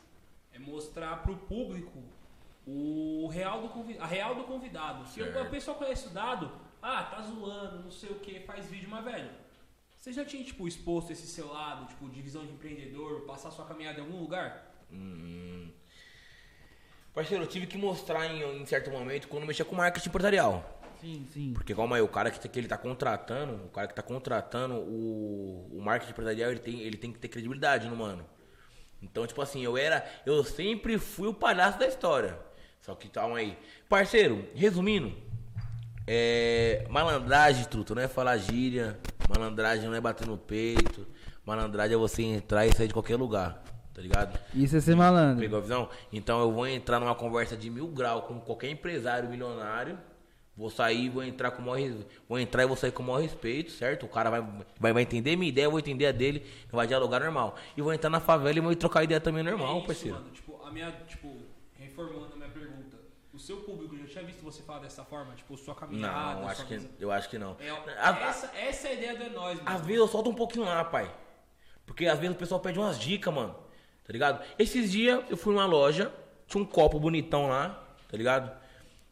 é 0.53 0.59
mostrar 0.59 1.23
pro 1.23 1.37
público 1.37 2.03
o 2.67 3.29
real 3.29 3.63
do 3.63 3.69
convi- 3.69 3.99
a 3.99 4.07
real 4.07 4.35
do 4.35 4.45
convidado. 4.45 5.07
Se 5.07 5.23
o 5.23 5.51
pessoal 5.51 5.77
conhece 5.77 6.09
o 6.09 6.11
dado, 6.11 6.51
ah, 6.83 7.03
tá 7.05 7.21
zoando, 7.23 7.83
não 7.85 7.91
sei 7.91 8.11
o 8.11 8.17
que, 8.17 8.41
faz 8.41 8.67
vídeo, 8.67 8.89
mas, 8.91 9.05
velho, 9.05 9.31
você 10.09 10.13
já 10.15 10.25
tinha, 10.25 10.43
tipo, 10.43 10.67
exposto 10.67 11.13
esse 11.13 11.27
seu 11.27 11.49
lado, 11.49 11.87
tipo, 11.87 12.09
de 12.09 12.23
visão 12.23 12.45
de 12.47 12.53
empreendedor, 12.53 13.27
passar 13.27 13.51
sua 13.51 13.67
caminhada 13.67 13.99
em 13.99 14.03
algum 14.03 14.19
lugar? 14.19 14.73
Hum. 14.91 15.71
Parceiro, 17.13 17.45
eu 17.45 17.49
tive 17.49 17.67
que 17.67 17.77
mostrar 17.77 18.27
em, 18.27 18.63
em 18.63 18.65
certo 18.65 18.91
momento 18.91 19.29
quando 19.29 19.47
mexia 19.47 19.65
com 19.65 19.77
marketing 19.77 20.09
empresarial. 20.09 20.81
Sim, 20.99 21.27
sim. 21.33 21.53
Porque 21.53 21.75
calma 21.75 21.97
aí, 21.97 22.03
o 22.03 22.09
cara 22.09 22.31
que, 22.31 22.49
que 22.49 22.59
ele 22.59 22.69
tá 22.69 22.79
contratando, 22.79 23.67
o 23.67 23.69
cara 23.69 23.87
que 23.87 23.95
tá 23.95 24.03
contratando 24.03 24.77
o, 24.77 25.69
o 25.73 25.83
marketing 25.83 26.13
empresarial, 26.13 26.51
ele 26.51 26.61
tem, 26.61 26.81
ele 26.81 26.97
tem 26.97 27.13
que 27.13 27.19
ter 27.19 27.29
credibilidade 27.29 27.87
no 27.87 27.97
mano. 27.97 28.27
Então, 29.03 29.27
tipo 29.27 29.43
assim, 29.43 29.63
eu 29.63 29.77
era. 29.77 30.05
Eu 30.25 30.43
sempre 30.43 30.99
fui 30.99 31.29
o 31.29 31.35
palhaço 31.35 31.79
da 31.79 31.87
história. 31.87 32.39
Só 32.81 32.95
que 32.95 33.09
calma 33.09 33.39
aí. 33.39 33.59
Parceiro, 33.89 34.49
resumindo, 34.55 35.15
é. 36.09 36.87
Malandragem, 36.89 37.65
truto, 37.67 37.95
não 37.95 38.03
é 38.03 38.09
falar 38.09 38.37
gíria. 38.39 38.99
Malandragem 39.29 39.87
não 39.87 39.95
é 39.95 40.01
bater 40.01 40.27
no 40.27 40.39
peito. 40.39 41.07
Malandragem 41.45 41.95
é 41.95 41.99
você 41.99 42.23
entrar 42.23 42.67
e 42.67 42.73
sair 42.73 42.89
de 42.89 42.95
qualquer 42.95 43.17
lugar. 43.17 43.63
Tá 43.93 44.01
ligado? 44.01 44.39
Isso 44.55 44.77
é 44.77 44.81
ser 44.81 44.95
malandro. 44.95 45.41
Pegou 45.41 45.59
a 45.59 45.61
visão? 45.61 45.89
Então 46.13 46.41
eu 46.41 46.53
vou 46.53 46.67
entrar 46.67 47.01
numa 47.01 47.15
conversa 47.15 47.57
de 47.57 47.69
mil 47.69 47.89
grau 47.89 48.23
com 48.23 48.41
qualquer 48.41 48.71
empresário 48.71 49.29
milionário. 49.29 49.99
Vou 50.57 50.71
sair, 50.71 51.09
vou 51.09 51.23
entrar 51.23 51.53
com 51.53 51.63
o 51.63 51.67
maior, 51.67 51.93
vou 52.29 52.37
entrar 52.39 52.65
e 52.65 52.67
vou 52.67 52.77
sair 52.77 52.91
com 52.91 53.03
o 53.03 53.07
maior 53.07 53.21
respeito, 53.21 53.71
certo? 53.71 54.07
O 54.07 54.09
cara 54.09 54.29
vai, 54.29 54.45
vai, 54.81 54.93
vai 54.93 55.03
entender 55.03 55.37
minha 55.37 55.49
ideia, 55.49 55.67
eu 55.67 55.71
vou 55.71 55.79
entender 55.79 56.07
a 56.07 56.11
dele, 56.11 56.45
vai 56.73 56.85
dialogar 56.85 57.21
normal. 57.21 57.55
E 57.77 57.83
vou 57.83 57.93
entrar 57.93 58.11
na 58.11 58.19
favela 58.19 58.59
e 58.59 58.61
vou 58.61 58.75
trocar 58.75 59.05
ideia 59.05 59.21
também 59.21 59.45
normal, 59.45 59.75
é 59.75 59.79
isso, 59.79 59.87
parceiro. 59.87 60.17
mano. 60.17 60.31
Tipo, 60.31 60.61
a 60.65 60.73
minha, 60.73 60.91
tipo, 61.07 61.33
reformulando 61.79 62.28
pergunta. 62.28 62.28
O 63.39 63.41
seu 63.41 63.59
público 63.59 63.97
já 63.97 64.05
tinha 64.05 64.25
visto 64.25 64.43
você 64.43 64.65
falar 64.65 64.81
dessa 64.81 65.05
forma? 65.05 65.33
Tipo, 65.37 65.57
sua 65.57 65.73
caminhada, 65.73 66.41
Não, 66.41 66.49
acho 66.49 66.57
sua 66.57 66.77
que, 66.77 66.89
eu 66.99 67.13
acho 67.13 67.29
que 67.31 67.39
não. 67.39 67.57
É, 67.61 67.71
A- 67.71 68.11
a- 68.11 68.21
essa, 68.31 68.51
essa 68.57 68.89
é 68.89 68.91
a 68.91 68.95
ideia 68.95 69.17
do 69.17 69.23
É 69.23 69.29
Nós, 69.29 69.59
mano. 69.63 69.77
Às 69.77 69.81
vezes 69.83 70.01
eu 70.01 70.09
solto 70.09 70.29
um 70.29 70.35
pouquinho 70.35 70.65
lá, 70.65 70.85
pai. 70.85 71.09
Porque 71.87 72.07
às 72.07 72.19
vezes 72.19 72.35
o 72.35 72.39
pessoal 72.39 72.59
pede 72.59 72.81
umas 72.81 72.99
dicas, 72.99 73.33
mano. 73.33 73.55
Tá 74.05 74.13
ligado? 74.13 74.45
Esses 74.59 74.91
dias 74.91 75.23
eu 75.31 75.37
fui 75.37 75.55
numa 75.55 75.67
loja, 75.67 76.13
tinha 76.49 76.61
um 76.61 76.67
copo 76.67 76.99
bonitão 76.99 77.47
lá, 77.47 77.81
tá 78.11 78.17
ligado? 78.17 78.51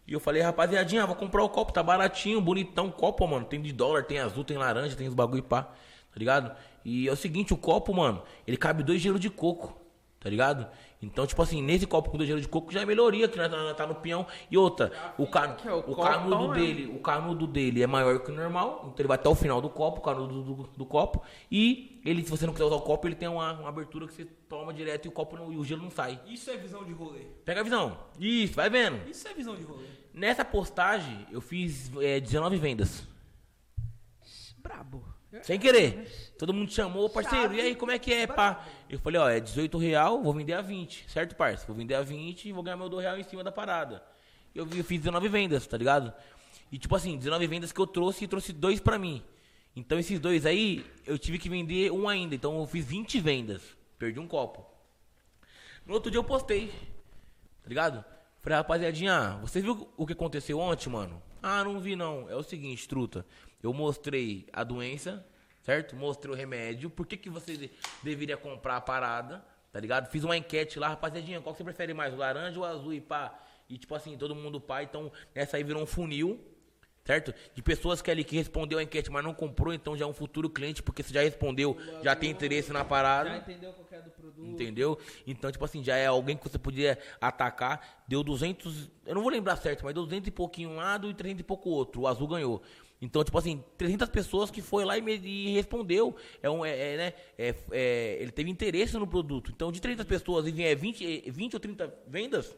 E 0.08 0.12
eu 0.12 0.18
falei, 0.18 0.42
rapaziadinha, 0.42 1.06
vou 1.06 1.14
comprar 1.14 1.44
o 1.44 1.48
copo, 1.48 1.72
tá 1.72 1.80
baratinho, 1.80 2.40
bonitão, 2.40 2.90
copo, 2.90 3.24
mano. 3.28 3.46
Tem 3.46 3.62
de 3.62 3.72
dólar, 3.72 4.06
tem 4.06 4.18
azul, 4.18 4.42
tem 4.42 4.58
laranja, 4.58 4.96
tem 4.96 5.06
os 5.06 5.14
bagulho 5.14 5.44
pá, 5.44 5.62
tá 5.62 6.16
ligado? 6.16 6.52
E 6.84 7.06
é 7.06 7.12
o 7.12 7.16
seguinte, 7.16 7.54
o 7.54 7.56
copo, 7.56 7.94
mano, 7.94 8.24
ele 8.44 8.56
cabe 8.56 8.82
dois 8.82 9.00
gelos 9.00 9.20
de 9.20 9.30
coco, 9.30 9.80
tá 10.26 10.30
ligado? 10.30 10.66
Então, 11.00 11.24
tipo 11.24 11.40
assim, 11.40 11.62
nesse 11.62 11.86
copo 11.86 12.10
com 12.10 12.18
gelos 12.24 12.42
de 12.42 12.48
coco 12.48 12.72
já 12.72 12.80
é 12.80 12.84
melhoria, 12.84 13.28
que 13.28 13.38
nós 13.38 13.48
tá, 13.48 13.74
tá 13.74 13.86
no 13.86 13.94
peão. 13.94 14.26
E 14.50 14.58
outra, 14.58 14.90
o, 15.16 15.24
ca... 15.24 15.52
que 15.54 15.68
é 15.68 15.72
o 15.72 15.78
o 15.78 15.94
canudo 15.94 16.52
é. 16.52 16.56
dele, 16.58 16.86
o 16.92 16.98
canudo 16.98 17.46
dele 17.46 17.80
é 17.80 17.86
maior 17.86 18.18
que 18.18 18.32
o 18.32 18.34
normal, 18.34 18.80
então 18.86 18.94
ele 18.98 19.06
vai 19.06 19.14
até 19.14 19.28
o 19.28 19.34
final 19.36 19.60
do 19.60 19.70
copo, 19.70 19.98
o 20.00 20.02
canudo 20.02 20.42
do, 20.42 20.54
do- 20.54 20.68
do 20.78 20.84
copo. 20.86 21.22
E 21.48 22.00
ele, 22.04 22.24
se 22.24 22.30
você 22.30 22.44
não 22.44 22.52
quiser 22.52 22.64
usar 22.64 22.74
o 22.74 22.80
copo, 22.80 23.06
ele 23.06 23.14
tem 23.14 23.28
uma, 23.28 23.52
uma 23.52 23.68
abertura 23.68 24.08
que 24.08 24.14
você 24.14 24.24
toma 24.24 24.74
direto 24.74 25.04
e 25.04 25.08
o 25.08 25.12
copo 25.12 25.36
não- 25.36 25.52
e 25.52 25.56
o 25.56 25.64
gelo 25.64 25.82
não 25.82 25.90
sai. 25.92 26.20
Isso 26.26 26.50
é 26.50 26.56
visão 26.56 26.82
de 26.82 26.92
rolê. 26.92 27.20
Pega 27.44 27.60
a 27.60 27.62
visão. 27.64 27.96
Isso, 28.18 28.54
vai 28.54 28.68
vendo. 28.68 29.08
Isso 29.08 29.28
é 29.28 29.32
visão 29.32 29.54
de 29.54 29.62
rolê. 29.62 29.86
Nessa 30.12 30.44
postagem, 30.44 31.24
eu 31.30 31.40
fiz 31.40 31.92
é, 32.00 32.18
19 32.18 32.56
vendas. 32.56 33.06
Brabo. 34.58 35.04
Sem 35.42 35.58
querer. 35.58 36.34
Todo 36.38 36.54
mundo 36.54 36.70
chamou, 36.70 37.10
parceiro, 37.10 37.54
e 37.54 37.60
aí, 37.60 37.74
como 37.74 37.92
é 37.92 37.98
que 37.98 38.12
é, 38.12 38.26
pá? 38.26 38.64
Eu 38.88 38.98
falei, 38.98 39.20
ó, 39.20 39.28
é 39.28 39.40
18 39.40 39.76
real, 39.78 40.22
vou 40.22 40.32
vender 40.32 40.54
a 40.54 40.62
20, 40.62 41.10
certo, 41.10 41.34
parceiro? 41.34 41.66
Vou 41.66 41.76
vender 41.76 41.94
a 41.94 42.02
20 42.02 42.48
e 42.48 42.52
vou 42.52 42.62
ganhar 42.62 42.76
meu 42.76 42.88
2 42.88 43.02
real 43.02 43.18
em 43.18 43.22
cima 43.22 43.42
da 43.42 43.52
parada. 43.52 44.02
Eu, 44.54 44.66
eu 44.74 44.84
fiz 44.84 44.98
19 45.00 45.28
vendas, 45.28 45.66
tá 45.66 45.76
ligado? 45.76 46.12
E 46.70 46.78
tipo 46.78 46.94
assim, 46.96 47.16
19 47.16 47.46
vendas 47.46 47.72
que 47.72 47.80
eu 47.80 47.86
trouxe 47.86 48.24
e 48.24 48.28
trouxe 48.28 48.52
dois 48.52 48.80
pra 48.80 48.98
mim. 48.98 49.22
Então 49.74 49.98
esses 49.98 50.18
dois 50.18 50.46
aí, 50.46 50.84
eu 51.06 51.18
tive 51.18 51.38
que 51.38 51.48
vender 51.48 51.92
um 51.92 52.08
ainda. 52.08 52.34
Então 52.34 52.58
eu 52.58 52.66
fiz 52.66 52.84
20 52.84 53.20
vendas. 53.20 53.62
Perdi 53.98 54.18
um 54.18 54.26
copo. 54.26 54.64
No 55.84 55.94
outro 55.94 56.10
dia 56.10 56.18
eu 56.18 56.24
postei. 56.24 56.68
Tá 57.62 57.68
ligado? 57.68 58.04
Falei, 58.40 58.56
rapaziadinha, 58.58 59.38
vocês 59.42 59.64
viram 59.64 59.86
o 59.96 60.06
que 60.06 60.12
aconteceu 60.12 60.58
ontem, 60.58 60.88
mano? 60.88 61.22
Ah, 61.42 61.62
não 61.62 61.78
vi 61.78 61.94
não. 61.94 62.28
É 62.30 62.34
o 62.34 62.42
seguinte, 62.42 62.88
truta. 62.88 63.26
Eu 63.62 63.72
mostrei 63.72 64.46
a 64.52 64.62
doença, 64.64 65.24
certo? 65.62 65.96
Mostrei 65.96 66.32
o 66.32 66.36
remédio. 66.36 66.88
Por 66.90 67.06
que, 67.06 67.16
que 67.16 67.30
você 67.30 67.56
de- 67.56 67.70
deveria 68.02 68.36
comprar 68.36 68.76
a 68.76 68.80
parada? 68.80 69.44
Tá 69.72 69.80
ligado? 69.80 70.08
Fiz 70.10 70.24
uma 70.24 70.36
enquete 70.36 70.78
lá, 70.78 70.88
rapaziadinha, 70.88 71.40
qual 71.40 71.52
que 71.54 71.58
você 71.58 71.64
prefere 71.64 71.92
mais? 71.92 72.14
O 72.14 72.16
laranja 72.16 72.58
ou 72.58 72.64
o 72.64 72.68
azul 72.68 72.94
e 72.94 73.00
pá? 73.00 73.38
E 73.68 73.76
tipo 73.76 73.94
assim, 73.94 74.16
todo 74.16 74.34
mundo 74.34 74.60
pá. 74.60 74.82
Então, 74.82 75.10
essa 75.34 75.56
aí 75.56 75.64
virou 75.64 75.82
um 75.82 75.86
funil. 75.86 76.40
Certo? 77.04 77.32
De 77.54 77.62
pessoas 77.62 78.02
que 78.02 78.10
ali 78.10 78.24
que 78.24 78.34
respondeu 78.34 78.80
a 78.80 78.82
enquete, 78.82 79.12
mas 79.12 79.22
não 79.22 79.32
comprou, 79.32 79.72
então 79.72 79.96
já 79.96 80.04
é 80.04 80.08
um 80.08 80.12
futuro 80.12 80.50
cliente, 80.50 80.82
porque 80.82 81.04
você 81.04 81.14
já 81.14 81.22
respondeu, 81.22 81.76
já 82.02 82.16
tem 82.16 82.28
interesse 82.30 82.72
na 82.72 82.84
parada. 82.84 83.30
Já 83.30 83.36
entendeu 83.36 83.72
qual 83.74 83.86
que 83.86 83.94
é 83.94 84.00
do 84.02 84.10
produto? 84.10 84.44
Entendeu? 84.44 84.98
Então, 85.24 85.52
tipo 85.52 85.64
assim, 85.64 85.84
já 85.84 85.96
é 85.96 86.06
alguém 86.06 86.36
que 86.36 86.42
você 86.42 86.58
podia 86.58 86.98
atacar. 87.20 88.02
Deu 88.08 88.24
200, 88.24 88.90
eu 89.06 89.14
não 89.14 89.22
vou 89.22 89.30
lembrar 89.30 89.54
certo, 89.54 89.84
mas 89.84 89.94
deu 89.94 90.02
200 90.02 90.26
e 90.26 90.30
pouquinho 90.32 90.70
um 90.70 90.76
lado 90.76 91.08
e 91.08 91.14
300 91.14 91.42
e 91.42 91.44
pouco 91.44 91.70
outro. 91.70 92.00
O 92.00 92.06
azul 92.08 92.26
ganhou. 92.26 92.60
Então, 93.00 93.22
tipo 93.22 93.36
assim, 93.36 93.62
300 93.76 94.08
pessoas 94.08 94.50
que 94.50 94.62
foi 94.62 94.84
lá 94.84 94.96
e, 94.96 95.02
me, 95.02 95.16
e 95.16 95.52
respondeu. 95.52 96.16
É 96.42 96.48
um, 96.48 96.64
é, 96.64 96.94
é, 96.94 96.96
né? 96.96 97.12
É, 97.36 97.54
é, 97.70 98.16
ele 98.20 98.32
teve 98.32 98.50
interesse 98.50 98.96
no 98.96 99.06
produto. 99.06 99.50
Então, 99.54 99.70
de 99.70 99.80
30 99.80 100.04
pessoas 100.04 100.46
e 100.46 100.50
vier 100.50 100.74
20, 100.76 101.04
eh, 101.26 101.30
20 101.30 101.54
ou 101.54 101.60
30 101.60 101.94
vendas, 102.06 102.56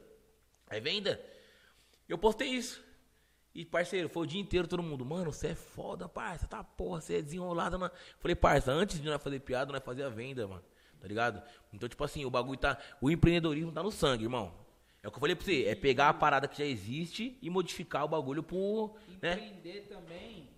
é 0.71 0.81
venda. 0.81 1.21
Eu 2.09 2.17
postei 2.17 2.49
isso. 2.49 2.83
E, 3.55 3.65
parceiro, 3.65 4.09
foi 4.09 4.23
o 4.23 4.27
dia 4.27 4.41
inteiro 4.41 4.69
todo 4.69 4.83
mundo. 4.83 5.05
Mano, 5.05 5.33
você 5.33 5.49
é 5.49 5.55
foda, 5.55 6.09
parça. 6.09 6.47
Tá 6.47 6.63
porra, 6.63 7.01
você 7.01 7.17
é 7.17 7.23
desenrolado. 7.23 7.77
Na... 7.77 7.91
Falei, 8.21 8.37
parça, 8.37 8.71
antes 8.71 9.01
de 9.01 9.09
nós 9.09 9.21
fazer 9.21 9.41
piada, 9.41 9.73
nós 9.73 9.83
fazer 9.83 10.05
a 10.05 10.09
venda, 10.09 10.47
mano. 10.47 10.63
Tá 11.01 11.09
ligado? 11.09 11.43
Então, 11.73 11.89
tipo 11.89 12.03
assim, 12.05 12.25
o 12.25 12.31
bagulho 12.31 12.59
tá. 12.59 12.79
O 13.01 13.11
empreendedorismo 13.11 13.73
tá 13.73 13.83
no 13.83 13.91
sangue, 13.91 14.25
irmão. 14.25 14.68
É 15.09 15.11
o 15.11 15.13
que 15.13 15.17
eu 15.17 15.21
falei 15.21 15.35
pra 15.35 15.45
você. 15.45 15.65
É 15.65 15.75
pegar 15.75 16.11
a 16.11 16.15
parada 16.15 16.47
que 16.47 16.59
já 16.59 16.65
existe 16.65 17.39
e 17.41 17.49
modificar 17.51 18.05
o 18.05 18.09
bagulho 18.09 18.43
por. 18.43 18.97
Né? 19.23 19.33
Empreender 19.33 19.87
também, 19.89 20.51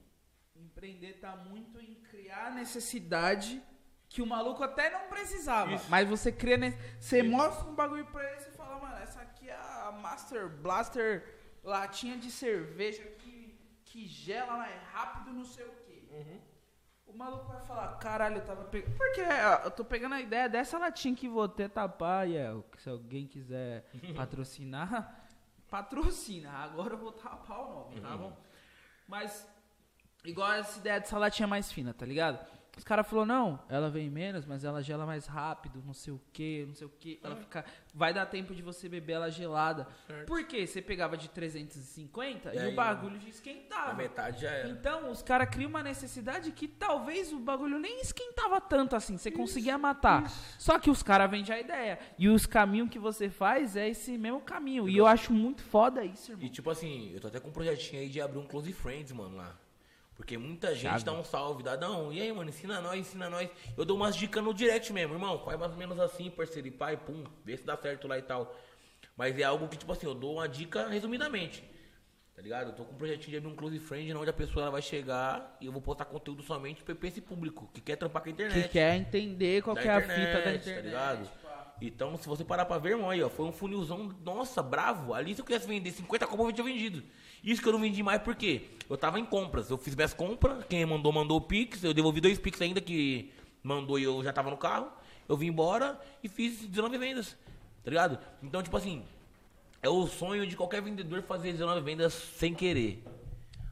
empreender 0.56 1.12
tá 1.20 1.36
muito 1.36 1.80
em 1.80 1.94
criar 2.10 2.52
necessidade 2.54 3.62
que 4.08 4.20
o 4.20 4.26
maluco 4.26 4.62
até 4.64 4.90
não 4.90 5.08
precisava. 5.08 5.80
Mas 5.88 6.08
você 6.08 6.32
cria, 6.32 6.56
ne- 6.56 6.76
você 6.98 7.22
mostra 7.22 7.68
um 7.68 7.74
bagulho 7.76 8.04
pra 8.06 8.22
ele 8.32 8.40
e 8.48 8.56
fala, 8.56 8.80
mano, 8.80 8.96
essa 8.96 9.20
aqui 9.20 9.48
é 9.48 9.54
a 9.54 9.92
Master 10.02 10.48
Blaster 10.48 11.24
latinha 11.62 12.16
de 12.18 12.28
cerveja 12.30 13.04
que, 13.20 13.56
que 13.84 14.08
gela 14.08 14.56
mais 14.56 14.82
rápido, 14.92 15.32
não 15.32 15.44
sei 15.44 15.64
o 15.64 15.72
quê. 15.86 16.02
O 17.12 17.18
maluco 17.18 17.44
vai 17.46 17.60
falar, 17.62 17.98
caralho, 17.98 18.36
eu 18.36 18.44
tava 18.44 18.64
pegando. 18.64 18.96
Porque 18.96 19.20
ó, 19.20 19.64
eu 19.64 19.70
tô 19.72 19.84
pegando 19.84 20.14
a 20.14 20.20
ideia 20.20 20.48
dessa 20.48 20.78
latinha 20.78 21.14
que 21.14 21.28
vou 21.28 21.48
ter 21.48 21.68
tapar, 21.68 22.28
e 22.28 22.36
é, 22.36 22.54
se 22.78 22.88
alguém 22.88 23.26
quiser 23.26 23.84
patrocinar, 24.14 25.26
patrocina. 25.68 26.50
Agora 26.50 26.94
eu 26.94 26.98
vou 26.98 27.10
tapar 27.10 27.58
o 27.58 27.72
nome, 27.74 28.00
tá 28.00 28.16
bom? 28.16 28.36
Mas, 29.08 29.44
igual 30.24 30.52
essa 30.52 30.78
ideia 30.78 31.00
dessa 31.00 31.18
latinha 31.18 31.48
mais 31.48 31.72
fina, 31.72 31.92
tá 31.92 32.06
ligado? 32.06 32.46
Os 32.80 32.84
caras 32.84 33.06
falaram, 33.06 33.26
não, 33.26 33.60
ela 33.68 33.90
vem 33.90 34.08
menos, 34.08 34.46
mas 34.46 34.64
ela 34.64 34.82
gela 34.82 35.04
mais 35.04 35.26
rápido, 35.26 35.82
não 35.84 35.92
sei 35.92 36.14
o 36.14 36.20
que, 36.32 36.64
não 36.66 36.74
sei 36.74 36.86
o 36.86 36.90
que. 36.98 37.20
Ela 37.22 37.36
fica. 37.36 37.62
Vai 37.94 38.14
dar 38.14 38.24
tempo 38.24 38.54
de 38.54 38.62
você 38.62 38.88
beber 38.88 39.12
ela 39.12 39.30
gelada. 39.30 39.86
Certo. 40.06 40.26
Por 40.26 40.42
quê? 40.44 40.66
Você 40.66 40.80
pegava 40.80 41.14
de 41.14 41.28
350 41.28 42.54
E 42.54 42.56
e, 42.56 42.58
aí, 42.58 42.72
o 42.72 42.74
bagulho 42.74 43.20
já 43.20 43.26
A 43.26 43.28
esquentava. 43.28 43.92
metade 43.92 44.40
já 44.40 44.50
era. 44.50 44.70
Então, 44.70 45.10
os 45.10 45.20
caras 45.22 45.50
criam 45.50 45.68
uma 45.68 45.82
necessidade 45.82 46.52
que 46.52 46.66
talvez 46.66 47.34
o 47.34 47.38
bagulho 47.38 47.78
nem 47.78 48.00
esquentava 48.00 48.58
tanto 48.62 48.96
assim, 48.96 49.18
você 49.18 49.30
conseguia 49.30 49.76
matar. 49.76 50.30
Só 50.58 50.78
que 50.78 50.88
os 50.88 51.02
caras 51.02 51.30
vendem 51.30 51.54
a 51.54 51.60
ideia. 51.60 51.98
E 52.18 52.30
os 52.30 52.46
caminhos 52.46 52.88
que 52.88 52.98
você 52.98 53.28
faz 53.28 53.76
é 53.76 53.90
esse 53.90 54.16
mesmo 54.16 54.40
caminho. 54.40 54.88
E 54.88 54.96
eu 54.96 55.06
acho 55.06 55.34
muito 55.34 55.62
foda 55.62 56.02
isso, 56.02 56.32
irmão. 56.32 56.46
E 56.46 56.48
tipo 56.48 56.70
assim, 56.70 57.12
eu 57.12 57.20
tô 57.20 57.26
até 57.28 57.38
com 57.38 57.48
um 57.50 57.52
projetinho 57.52 58.00
aí 58.00 58.08
de 58.08 58.22
abrir 58.22 58.38
um 58.38 58.46
Close 58.46 58.72
Friends, 58.72 59.12
mano, 59.12 59.36
lá. 59.36 59.54
Porque 60.20 60.36
muita 60.36 60.74
gente 60.74 60.82
Thiago. 60.82 61.02
dá 61.04 61.12
um 61.14 61.24
salve, 61.24 61.62
dá, 61.62 61.78
não, 61.78 62.12
e 62.12 62.20
aí, 62.20 62.30
mano, 62.30 62.50
ensina 62.50 62.78
nós, 62.82 63.00
ensina 63.00 63.30
nós. 63.30 63.48
Eu 63.74 63.86
dou 63.86 63.96
umas 63.96 64.14
dicas 64.14 64.44
no 64.44 64.52
direct 64.52 64.92
mesmo, 64.92 65.14
irmão, 65.14 65.38
faz 65.38 65.58
mais 65.58 65.72
ou 65.72 65.78
menos 65.78 65.98
assim, 65.98 66.28
parceiro, 66.28 66.68
e 66.68 66.70
pai, 66.70 66.94
pum, 66.98 67.24
vê 67.42 67.56
se 67.56 67.64
dá 67.64 67.74
certo 67.74 68.06
lá 68.06 68.18
e 68.18 68.22
tal. 68.22 68.54
Mas 69.16 69.38
é 69.38 69.44
algo 69.44 69.66
que, 69.66 69.78
tipo 69.78 69.90
assim, 69.90 70.04
eu 70.06 70.14
dou 70.14 70.34
uma 70.34 70.46
dica 70.46 70.86
resumidamente. 70.88 71.64
Tá 72.36 72.42
ligado? 72.42 72.66
Eu 72.68 72.72
tô 72.74 72.84
com 72.84 72.92
um 72.92 72.98
projetinho 72.98 73.30
de 73.30 73.36
abrir 73.38 73.48
um 73.48 73.56
Close 73.56 73.78
Friend, 73.78 74.14
onde 74.14 74.28
a 74.28 74.32
pessoa 74.34 74.64
ela 74.64 74.70
vai 74.72 74.82
chegar 74.82 75.56
e 75.58 75.64
eu 75.64 75.72
vou 75.72 75.80
postar 75.80 76.04
conteúdo 76.04 76.42
somente 76.42 76.82
pra 76.82 76.94
esse 77.08 77.22
público 77.22 77.70
que 77.72 77.80
quer 77.80 77.96
trampar 77.96 78.20
com 78.22 78.28
a 78.28 78.32
internet. 78.32 78.62
Que 78.64 78.68
quer 78.68 78.96
entender 78.96 79.62
qual 79.62 79.74
que 79.74 79.88
é 79.88 79.90
a 79.90 80.00
fita 80.02 80.14
da 80.14 80.42
Tá 80.42 80.52
internet. 80.54 80.84
ligado? 80.84 81.30
Então, 81.80 82.14
se 82.18 82.28
você 82.28 82.44
parar 82.44 82.66
pra 82.66 82.76
ver, 82.76 82.90
irmão, 82.90 83.08
aí, 83.08 83.22
ó, 83.22 83.30
foi 83.30 83.46
um 83.46 83.52
funilzão, 83.52 84.14
nossa, 84.22 84.62
bravo. 84.62 85.14
Ali, 85.14 85.34
se 85.34 85.40
eu 85.40 85.46
quisesse 85.46 85.66
vender 85.66 85.90
50 85.92 86.26
copas, 86.26 86.44
eu 86.44 86.52
tinha 86.52 86.64
vendido. 86.64 87.02
Isso 87.42 87.62
que 87.62 87.68
eu 87.68 87.72
não 87.72 87.80
vendi 87.80 88.02
mais, 88.02 88.20
por 88.22 88.34
quê? 88.34 88.62
Eu 88.88 88.96
tava 88.96 89.18
em 89.20 89.24
compras. 89.24 89.70
Eu 89.70 89.78
fiz 89.78 89.94
minhas 89.94 90.12
compras, 90.12 90.64
quem 90.68 90.84
mandou, 90.84 91.12
mandou 91.12 91.38
o 91.38 91.40
Pix. 91.40 91.82
Eu 91.84 91.94
devolvi 91.94 92.20
dois 92.20 92.38
Pix 92.38 92.60
ainda 92.60 92.80
que 92.80 93.32
mandou 93.62 93.98
e 93.98 94.02
eu 94.04 94.22
já 94.22 94.32
tava 94.32 94.50
no 94.50 94.56
carro. 94.56 94.90
Eu 95.28 95.36
vim 95.36 95.46
embora 95.46 95.98
e 96.22 96.28
fiz 96.28 96.60
19 96.66 96.98
vendas, 96.98 97.36
tá 97.84 97.90
ligado? 97.90 98.18
Então, 98.42 98.62
tipo 98.62 98.76
assim, 98.76 99.04
é 99.82 99.88
o 99.88 100.06
sonho 100.06 100.46
de 100.46 100.56
qualquer 100.56 100.82
vendedor 100.82 101.22
fazer 101.22 101.52
19 101.52 101.80
vendas 101.82 102.12
sem 102.12 102.52
querer. 102.52 103.02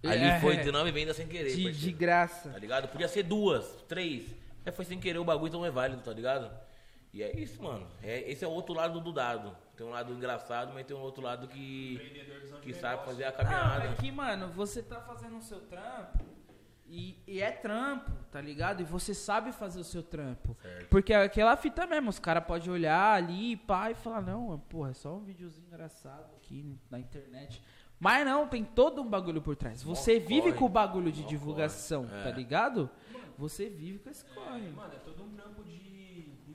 Ali 0.05 0.25
É. 0.25 0.41
foi 0.41 0.57
19 0.57 0.93
vendas 0.93 1.17
sem 1.17 1.27
querer, 1.27 1.55
De, 1.57 1.73
de 1.73 1.93
graça. 1.93 2.51
tá 2.51 2.59
ligado? 2.59 2.87
Podia 2.89 3.09
ser 3.09 3.25
duas, 3.25 3.67
três. 3.89 4.23
Mas 4.65 4.75
foi 4.77 4.85
sem 4.85 5.01
querer 5.01 5.19
o 5.19 5.25
bagulho, 5.25 5.49
então 5.49 5.67
é 5.67 5.71
válido, 5.71 6.01
tá 6.03 6.13
ligado? 6.13 6.49
E 7.13 7.23
é 7.23 7.37
isso, 7.37 7.61
mano. 7.61 7.85
É, 8.03 8.31
esse 8.31 8.45
é 8.45 8.47
o 8.47 8.51
outro 8.53 8.73
lado 8.75 9.01
do 9.01 9.13
dado. 9.13 9.57
Tem 9.79 9.87
um 9.87 9.91
lado 9.91 10.13
engraçado, 10.13 10.73
mas 10.75 10.85
tem 10.85 10.97
um 10.97 11.01
outro 11.01 11.23
lado 11.23 11.47
que, 11.47 12.01
que 12.63 12.75
sabe 12.75 13.05
fazer 13.05 13.27
a 13.27 13.31
Não, 13.31 13.37
caminhada. 13.37 13.85
é 13.85 13.95
que, 13.95 14.11
mano, 14.11 14.49
você 14.49 14.83
tá 14.83 15.01
fazendo 15.01 15.37
o 15.37 15.41
seu 15.41 15.61
trampo 15.61 16.25
e, 16.85 17.17
e 17.29 17.41
é 17.41 17.53
trampo, 17.53 18.11
tá 18.33 18.41
ligado? 18.41 18.81
E 18.81 18.85
você 18.85 19.15
sabe 19.15 19.53
fazer 19.53 19.79
o 19.79 19.85
seu 19.85 20.03
trampo. 20.03 20.57
Certo. 20.61 20.89
Porque 20.89 21.13
é 21.13 21.23
aquela 21.23 21.57
fita 21.57 21.87
mesmo, 21.87 22.11
os 22.11 22.19
caras 22.19 22.45
podem 22.45 22.73
olhar 22.73 23.13
ali, 23.13 23.57
pá, 23.57 23.93
e 23.93 23.95
falar, 23.95 24.21
não, 24.21 24.59
porra, 24.69 24.91
é 24.91 24.95
só 24.95 25.15
um 25.15 25.21
videozinho 25.21 25.69
engraçado 25.69 26.27
aqui 26.35 26.77
na 26.91 26.99
internet. 26.99 27.63
Mas 28.01 28.27
não, 28.27 28.49
tem 28.49 28.65
todo 28.65 29.01
um 29.01 29.09
bagulho 29.09 29.41
por 29.41 29.55
trás. 29.55 29.81
Você 29.85 30.19
Mó 30.19 30.27
vive 30.27 30.49
corre, 30.49 30.53
com 30.55 30.65
o 30.65 30.69
bagulho 30.69 31.13
de 31.13 31.23
mó 31.23 31.29
divulgação, 31.29 32.03
corre, 32.05 32.23
tá 32.25 32.31
é. 32.31 32.33
ligado? 32.33 32.91
Você 33.37 33.69
vive 33.69 34.01
com 34.01 34.11
esse 34.11 34.25
corre. 34.25 34.71
Mano, 34.71 34.93
é 34.93 34.99
todo 34.99 35.23
um 35.23 35.31
trampo 35.31 35.63
de. 35.63 35.88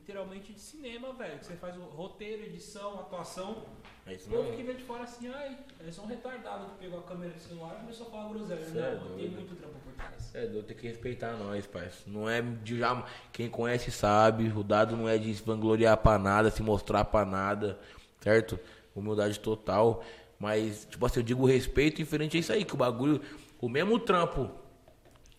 Literalmente 0.04 0.52
de 0.52 0.60
cinema, 0.60 1.14
velho. 1.14 1.40
Que 1.40 1.46
você 1.46 1.56
faz 1.56 1.78
o 1.78 1.82
roteiro, 1.82 2.44
edição, 2.44 3.00
atuação. 3.00 3.64
É 4.06 4.14
isso 4.14 4.28
O 4.28 4.34
povo 4.34 4.52
que 4.52 4.62
vê 4.64 4.74
de 4.74 4.84
fora 4.84 5.04
assim, 5.04 5.30
ai, 5.30 5.58
é 5.88 5.90
só 5.92 6.02
um 6.04 6.08
retardado 6.08 6.66
que 6.66 6.78
pegou 6.78 7.00
a 7.00 7.04
câmera 7.04 7.32
do 7.32 7.40
celular 7.40 7.76
e 7.78 7.80
começou 7.82 8.08
a 8.08 8.10
falar 8.12 8.30
groselha. 8.30 8.60
É 8.60 8.96
Não, 8.96 9.06
tem 9.08 9.16
doido. 9.16 9.32
muito 9.36 9.56
trampo 9.56 9.76
por 9.80 9.94
trás. 9.94 10.36
É, 10.36 10.46
doido, 10.46 10.66
tem 10.66 10.76
que 10.76 10.88
respeitar 10.88 11.38
nós, 11.38 11.66
parceiro. 11.66 11.96
Não 12.08 12.30
é 12.30 12.42
de 12.42 12.78
já. 12.78 13.06
Quem 13.32 13.50
conhece 13.50 13.92
sabe. 13.92 14.50
O 14.50 14.62
dado 14.62 14.98
não 14.98 15.08
é 15.08 15.18
de 15.18 15.34
se 15.34 15.42
vangloriar 15.42 15.96
pra 15.98 16.20
nada, 16.20 16.52
se 16.52 16.62
mostrar 16.62 17.06
pra 17.06 17.24
nada, 17.26 17.80
certo? 18.20 18.60
Humildade 18.94 19.40
total. 19.40 20.04
Mas, 20.38 20.86
tipo 20.90 21.06
assim, 21.06 21.22
eu 21.22 21.24
digo 21.24 21.46
respeito 21.46 21.98
diferente 21.98 22.36
é 22.36 22.42
isso 22.42 22.52
aí, 22.52 22.66
que 22.66 22.74
o 22.74 22.78
bagulho. 22.78 23.22
O 23.62 23.70
mesmo 23.70 23.98
trampo. 24.00 24.52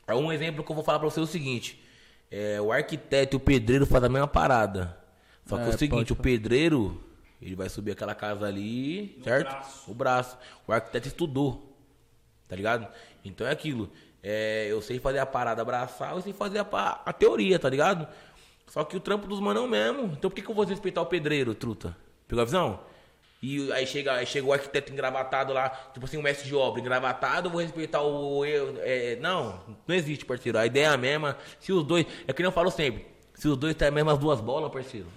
É 0.07 0.15
um 0.15 0.33
exemplo 0.33 0.65
que 0.65 0.71
eu 0.71 0.75
vou 0.75 0.85
falar 0.85 0.99
pra 0.99 1.11
você 1.11 1.21
é 1.21 1.23
o 1.23 1.27
seguinte. 1.27 1.84
É, 2.37 2.61
o 2.61 2.73
arquiteto 2.73 3.37
e 3.37 3.39
o 3.39 3.41
pedreiro 3.41 3.87
fazem 3.87 4.09
a 4.09 4.13
mesma 4.13 4.27
parada. 4.27 4.99
Só 5.47 5.57
que 5.57 5.63
é, 5.63 5.67
É, 5.67 5.69
o 5.69 5.79
seguinte, 5.79 5.91
pode 5.99 6.13
o 6.15 6.17
pedreiro, 6.17 7.01
ele 7.41 7.55
vai 7.55 7.69
subir 7.69 7.93
aquela 7.93 8.13
casa 8.13 8.45
ali, 8.45 9.21
certo? 9.23 9.51
braço. 9.51 9.91
O 9.91 9.95
braço. 9.95 10.39
O 10.67 10.73
arquiteto 10.73 11.07
estudou. 11.07 11.79
Tá 12.49 12.57
ligado? 12.57 12.89
Então 13.25 13.47
é 13.47 13.53
aquilo. 13.53 13.89
É, 14.21 14.67
eu 14.69 14.83
sei 14.83 14.99
fazer 14.99 15.21
a 15.21 15.27
parada 15.27 15.65
braçal, 15.65 16.17
eu 16.17 16.23
sei 16.23 16.33
fazer 16.33 16.59
a, 16.59 17.03
a 17.07 17.13
teoria, 17.13 17.57
tá 17.57 17.69
ligado? 17.69 18.09
Só 18.67 18.83
que 18.83 18.97
o 18.97 19.01
trampo 19.01 19.29
dos 19.29 19.39
manão 19.39 19.69
mesmo. 19.69 20.07
Então 20.07 20.29
por 20.29 20.35
que, 20.35 20.43
que 20.43 20.51
eu 20.51 20.55
vou 20.57 20.65
respeitar 20.65 21.03
o 21.03 21.07
pedreiro, 21.07 21.55
truta? 21.55 21.97
Pegou 22.27 22.43
a 22.43 22.45
visão? 22.45 22.81
E 23.47 23.71
aí 23.75 23.87
chega, 23.87 24.15
aí 24.15 24.25
chega 24.25 24.47
o 24.47 24.55
arquiteto 24.55 24.91
engravatado 24.91 25.53
lá, 25.53 25.69
tipo 25.93 26.07
assim, 26.07 26.17
o 26.17 26.23
mestre 26.23 26.47
de 26.47 26.55
obra 26.55 26.81
engravatado, 26.81 27.49
eu 27.49 27.53
vou 27.53 27.61
respeitar 27.61 28.01
o. 28.01 28.43
Eu, 28.43 28.75
é, 28.81 29.17
não, 29.17 29.63
não 29.87 29.95
existe, 29.95 30.25
parceiro. 30.25 30.57
A 30.57 30.65
ideia 30.65 30.87
é 30.87 30.89
a 30.89 30.97
mesma. 30.97 31.37
Se 31.61 31.71
os 31.71 31.85
dois. 31.85 32.07
É 32.27 32.33
que 32.33 32.41
nem 32.41 32.49
eu 32.49 32.53
falo 32.53 32.71
sempre. 32.71 33.07
Se 33.35 33.47
os 33.47 33.59
dois 33.59 33.75
têm 33.75 33.89
as 33.89 33.93
mesmas 33.93 34.19
duas 34.19 34.41
bolas, 34.41 34.73
parceiro. 34.73 35.09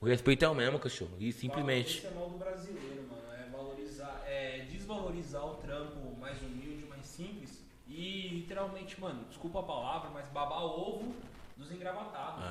O 0.00 0.06
respeito 0.06 0.42
é 0.42 0.48
o 0.48 0.54
mesmo, 0.54 0.78
cachorro. 0.78 1.10
E 1.20 1.30
simplesmente. 1.30 1.98
Esse 1.98 2.06
é 2.06 2.10
mal 2.12 2.30
do 2.30 2.38
brasileiro, 2.38 3.04
mano. 3.10 3.22
É 3.38 3.50
valorizar, 3.50 4.22
é 4.26 4.64
desvalorizar 4.70 5.44
o 5.44 5.56
trampo 5.56 6.18
mais 6.18 6.40
humilde, 6.40 6.86
mais 6.86 7.04
simples. 7.04 7.62
E 7.86 8.28
literalmente, 8.28 8.98
mano, 8.98 9.22
desculpa 9.28 9.60
a 9.60 9.64
palavra, 9.64 10.08
mas 10.14 10.26
babar 10.28 10.64
ovo 10.64 11.14
dos 11.58 11.70
engravatados. 11.70 12.42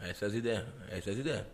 É, 0.00 0.10
essas 0.10 0.30
as 0.30 0.34
ideias. 0.34 0.66
Essas 0.90 1.12
as 1.12 1.18
ideias. 1.20 1.46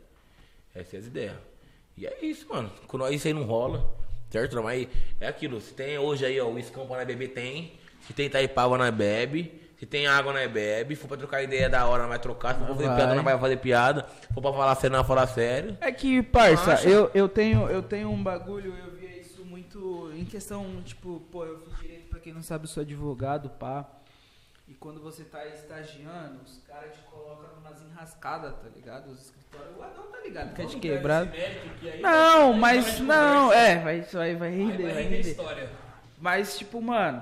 Essas 0.74 1.00
as 1.00 1.06
ideias. 1.06 1.59
E 1.96 2.06
é 2.06 2.24
isso, 2.24 2.46
mano. 2.48 2.70
Com 2.86 2.98
nós 2.98 3.14
isso 3.14 3.26
aí 3.26 3.34
não 3.34 3.44
rola. 3.44 3.92
Certo? 4.30 4.62
Mas 4.62 4.86
é 5.20 5.26
aquilo. 5.26 5.60
Se 5.60 5.74
tem 5.74 5.98
hoje 5.98 6.24
aí, 6.24 6.40
ó, 6.40 6.48
o 6.48 6.58
escão 6.58 6.86
pra 6.86 6.98
nós 6.98 7.06
beber, 7.06 7.28
tem. 7.28 7.72
Se 8.06 8.12
tem 8.12 8.26
Itaipava, 8.26 8.78
nós 8.78 8.94
bebe. 8.94 9.60
Se 9.78 9.86
tem 9.86 10.06
água, 10.06 10.32
nós 10.32 10.50
bebe. 10.50 10.94
Se 10.94 11.00
for 11.00 11.08
pra 11.08 11.16
trocar 11.16 11.42
ideia 11.42 11.68
da 11.68 11.86
hora, 11.86 12.02
nós 12.02 12.10
vai 12.10 12.18
trocar. 12.18 12.54
Se 12.54 12.60
for 12.60 12.68
fazer 12.68 12.86
Vai. 12.86 12.96
piada, 12.96 13.14
nós 13.14 13.24
vai 13.24 13.38
fazer 13.38 13.56
piada. 13.56 14.06
Se 14.20 14.32
for 14.34 14.40
pra 14.42 14.52
falar 14.52 14.74
sério, 14.76 14.96
nós 14.96 15.06
vai 15.06 15.16
falar 15.16 15.26
sério. 15.26 15.76
É 15.80 15.90
que, 15.90 16.22
parça, 16.22 16.86
eu, 16.88 17.10
eu, 17.14 17.28
tenho, 17.28 17.68
eu 17.68 17.82
tenho 17.82 18.10
um 18.10 18.22
bagulho, 18.22 18.74
eu 18.76 18.92
via 18.92 19.18
isso 19.18 19.44
muito 19.44 20.12
em 20.14 20.24
questão, 20.24 20.82
tipo, 20.84 21.20
pô, 21.32 21.44
eu 21.46 21.58
fiz 21.60 21.78
direito, 21.80 22.08
pra 22.10 22.20
quem 22.20 22.32
não 22.32 22.42
sabe, 22.42 22.64
eu 22.64 22.68
sou 22.68 22.82
advogado, 22.82 23.48
pá. 23.50 23.88
E 24.70 24.74
quando 24.74 25.00
você 25.00 25.24
tá 25.24 25.44
estagiando, 25.48 26.42
os 26.44 26.58
caras 26.58 26.92
te 26.94 27.00
colocam 27.10 27.56
numas 27.56 27.82
enrascadas, 27.82 28.54
tá 28.54 28.68
ligado? 28.72 29.10
Os 29.10 29.20
escritórios, 29.22 29.76
o 29.76 29.82
Adão 29.82 30.04
tá 30.12 30.20
ligado, 30.20 30.54
quer 30.54 30.62
te 30.66 30.68
Vamos 30.68 30.80
quebrar. 30.80 31.26
Não, 32.00 32.52
vai- 32.52 32.76
mas 32.76 32.98
vai 33.00 33.06
não, 33.08 33.52
é, 33.52 33.78
vai, 33.80 34.00
vai, 34.02 34.36
vai 34.36 34.48
Aí 34.48 34.56
render, 34.56 34.82
vai 34.84 34.92
vai 34.94 35.02
render 35.02 35.20
história. 35.22 35.70
Mas, 36.20 36.56
tipo, 36.56 36.80
mano. 36.80 37.20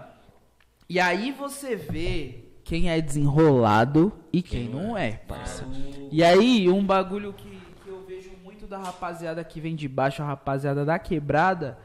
E 0.90 1.00
aí 1.00 1.32
você 1.32 1.74
vê 1.74 2.44
quem 2.64 2.90
é 2.90 3.00
desenrolado 3.00 4.12
e 4.30 4.42
quem, 4.42 4.68
não 4.68 4.94
é, 4.96 5.12
parça. 5.12 5.64
E 6.12 6.22
aí, 6.22 6.68
um 6.68 6.84
bagulho 6.84 7.32
que, 7.32 7.48
que 7.82 7.88
eu 7.88 8.04
vejo 8.04 8.30
muito 8.44 8.66
da 8.66 8.76
rapaziada 8.76 9.42
que 9.42 9.58
vem 9.58 9.74
de 9.74 9.88
baixo, 9.88 10.22
a 10.22 10.26
rapaziada 10.26 10.84
da 10.84 10.98
quebrada, 10.98 11.78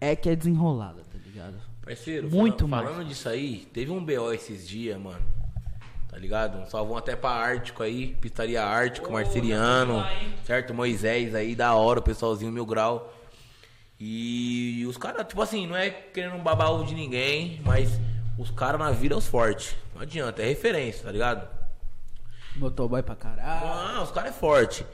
é 0.00 0.16
que 0.16 0.28
é 0.28 0.34
desenrolada, 0.34 1.02
tá 1.04 1.18
ligado? 1.24 1.67
Parceiro, 1.88 2.30
Muito 2.30 2.68
falando, 2.68 2.70
mais. 2.70 2.88
falando 2.90 3.08
disso 3.08 3.28
aí, 3.30 3.66
teve 3.72 3.90
um 3.90 4.04
BO 4.04 4.30
esses 4.32 4.68
dias, 4.68 4.98
mano. 5.00 5.24
Tá 6.10 6.18
ligado? 6.18 6.58
Um 6.58 6.66
salvão 6.66 6.96
até 6.98 7.16
pra 7.16 7.30
Ártico 7.30 7.82
aí, 7.82 8.14
Pistaria 8.20 8.62
Ártico, 8.62 9.10
Marceliano, 9.10 9.98
hein? 10.00 10.34
certo? 10.44 10.74
Moisés 10.74 11.34
aí, 11.34 11.54
da 11.54 11.74
hora, 11.74 12.00
o 12.00 12.02
pessoalzinho 12.02 12.52
mil 12.52 12.66
grau. 12.66 13.14
E 13.98 14.84
os 14.86 14.96
caras, 14.98 15.26
tipo 15.26 15.40
assim, 15.40 15.66
não 15.66 15.74
é 15.76 15.90
querendo 15.90 16.36
babar 16.42 16.70
ovo 16.70 16.84
de 16.84 16.94
ninguém, 16.94 17.60
mas 17.64 17.98
os 18.38 18.50
caras 18.50 18.78
na 18.78 18.90
vida 18.90 19.14
é 19.14 19.18
os 19.18 19.26
fortes. 19.26 19.74
Não 19.94 20.02
adianta, 20.02 20.42
é 20.42 20.46
referência, 20.46 21.04
tá 21.04 21.10
ligado? 21.10 21.48
Motoboy 22.56 23.02
pra 23.02 23.16
caralho. 23.16 23.66
Ah, 23.66 24.02
os 24.02 24.10
caras 24.10 24.30
é 24.30 24.32
forte. 24.32 24.84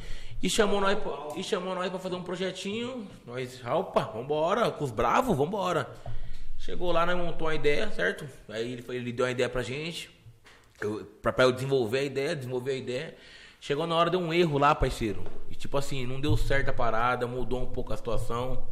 E 0.42 0.48
chamou 0.48 0.80
nós, 0.80 0.98
e 1.36 1.42
chamou 1.42 1.74
nós 1.74 1.90
pra 1.90 1.98
fazer 1.98 2.14
um 2.14 2.22
projetinho. 2.22 3.06
Nós, 3.26 3.60
opa, 3.64 4.02
vambora, 4.02 4.70
com 4.70 4.84
os 4.84 4.90
bravos, 4.90 5.36
vambora. 5.36 5.88
Chegou 6.65 6.91
lá, 6.93 7.05
nós 7.05 7.15
montou 7.15 7.49
uma 7.49 7.55
ideia, 7.55 7.91
certo? 7.91 8.27
Aí 8.49 8.73
ele, 8.73 8.81
foi, 8.81 8.97
ele 8.97 9.12
deu 9.12 9.27
uma 9.27 9.31
ideia 9.31 9.51
pra 9.51 9.62
gente. 9.62 10.09
Eu, 10.81 11.05
pra, 11.20 11.31
pra 11.31 11.45
eu 11.45 11.53
desenvolver 11.53 11.99
a 11.99 12.03
ideia, 12.05 12.35
desenvolver 12.35 12.70
a 12.70 12.74
ideia. 12.74 13.16
Chegou 13.61 13.86
na 13.86 13.95
hora, 13.95 14.09
deu 14.09 14.19
um 14.19 14.32
erro 14.32 14.57
lá, 14.57 14.74
parceiro. 14.74 15.23
E 15.51 15.55
tipo 15.55 15.77
assim, 15.77 16.07
não 16.07 16.19
deu 16.19 16.35
certo 16.39 16.70
a 16.70 16.73
parada, 16.73 17.27
mudou 17.27 17.61
um 17.61 17.66
pouco 17.66 17.93
a 17.93 17.97
situação. 17.99 18.66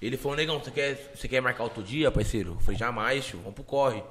Ele 0.00 0.16
falou, 0.16 0.38
negão, 0.38 0.58
você 0.58 0.70
quer, 0.70 1.12
você 1.14 1.28
quer 1.28 1.42
marcar 1.42 1.64
outro 1.64 1.82
dia, 1.82 2.10
parceiro? 2.10 2.52
Eu 2.52 2.60
falei, 2.60 2.78
jamais, 2.78 3.26
tio, 3.26 3.40
vamos 3.40 3.56
pro 3.56 3.62
corre. 3.62 4.02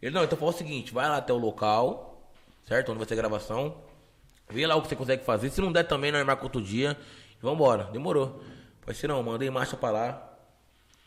Ele, 0.00 0.14
não, 0.14 0.22
então 0.22 0.38
fala 0.38 0.52
o 0.52 0.54
seguinte, 0.54 0.94
vai 0.94 1.08
lá 1.08 1.16
até 1.16 1.32
o 1.32 1.36
local, 1.36 2.32
certo? 2.68 2.90
Onde 2.90 2.98
vai 2.98 3.08
ser 3.08 3.14
a 3.14 3.16
gravação. 3.16 3.76
Vê 4.48 4.64
lá 4.68 4.76
o 4.76 4.82
que 4.82 4.88
você 4.88 4.94
consegue 4.94 5.24
fazer. 5.24 5.50
Se 5.50 5.60
não 5.60 5.72
der 5.72 5.82
também, 5.82 6.12
nós 6.12 6.24
marca 6.24 6.44
outro 6.44 6.62
dia. 6.62 6.96
E 7.36 7.42
vambora. 7.42 7.90
Demorou. 7.92 8.40
Parceiro, 8.86 9.14
não, 9.14 9.22
mandei 9.24 9.50
marcha 9.50 9.76
pra 9.76 9.90
lá. 9.90 10.27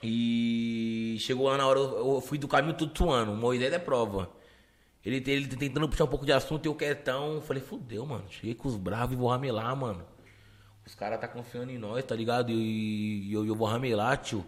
E 0.04 1.18
chegou 1.20 1.48
lá 1.48 1.58
na 1.58 1.68
hora, 1.68 1.80
eu 1.80 2.22
fui 2.22 2.38
do 2.38 2.48
caminho 2.48 2.74
tudo 2.76 2.98
suando. 2.98 3.32
O 3.32 3.36
Moisés 3.36 3.72
é 3.72 3.80
prova. 3.80 4.30
Ele, 5.06 5.24
ele 5.28 5.48
tentando 5.48 5.88
puxar 5.90 6.04
um 6.06 6.08
pouco 6.08 6.26
de 6.26 6.32
assunto 6.32 6.66
e 6.66 6.68
eu 6.68 6.76
quietão. 6.76 7.42
Falei, 7.42 7.62
fudeu, 7.62 8.06
mano. 8.06 8.26
Cheguei 8.30 8.56
com 8.56 8.68
os 8.68 8.78
bravos 8.78 9.14
e 9.14 9.18
vou 9.18 9.30
ramelar, 9.30 9.76
mano. 9.76 10.06
Os 10.86 10.96
caras 10.96 11.20
tá 11.20 11.28
confiando 11.28 11.72
em 11.72 11.78
nós, 11.78 12.04
tá 12.04 12.16
ligado? 12.16 12.52
E, 12.52 13.30
e 13.30 13.34
eu, 13.34 13.46
eu 13.46 13.56
vou 13.56 13.68
ramelar, 13.68 14.18
tio. 14.18 14.46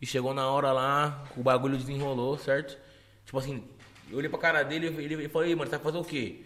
E 0.00 0.06
chegou 0.06 0.34
na 0.34 0.46
hora 0.48 0.72
lá, 0.72 1.24
o 1.36 1.42
bagulho 1.42 1.78
desenrolou, 1.78 2.36
certo? 2.36 2.78
Tipo 3.24 3.38
assim, 3.38 3.64
eu 4.10 4.18
olhei 4.18 4.28
pra 4.28 4.38
cara 4.38 4.62
dele 4.62 4.88
e 4.88 5.04
ele, 5.04 5.14
ele 5.14 5.28
falou, 5.28 5.48
"Ei, 5.48 5.54
mano, 5.54 5.70
você 5.70 5.76
vai 5.76 5.84
fazer 5.84 5.98
o 5.98 6.04
quê? 6.04 6.44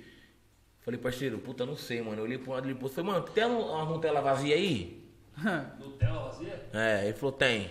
Falei, 0.80 0.98
parceiro, 1.00 1.38
puta, 1.38 1.66
não 1.66 1.76
sei, 1.76 2.00
mano. 2.00 2.18
Eu 2.18 2.24
olhei 2.24 2.38
pro 2.38 2.52
lado 2.52 2.62
dele 2.62 2.78
e 2.80 2.88
falei, 2.88 3.10
mano, 3.10 3.24
tem 3.26 3.44
uma 3.44 3.84
Nutella 3.84 4.20
vazia 4.20 4.54
aí? 4.54 5.04
Nutella 5.78 6.28
vazia? 6.28 6.68
É, 6.72 7.04
ele 7.08 7.14
falou, 7.14 7.32
tem. 7.32 7.68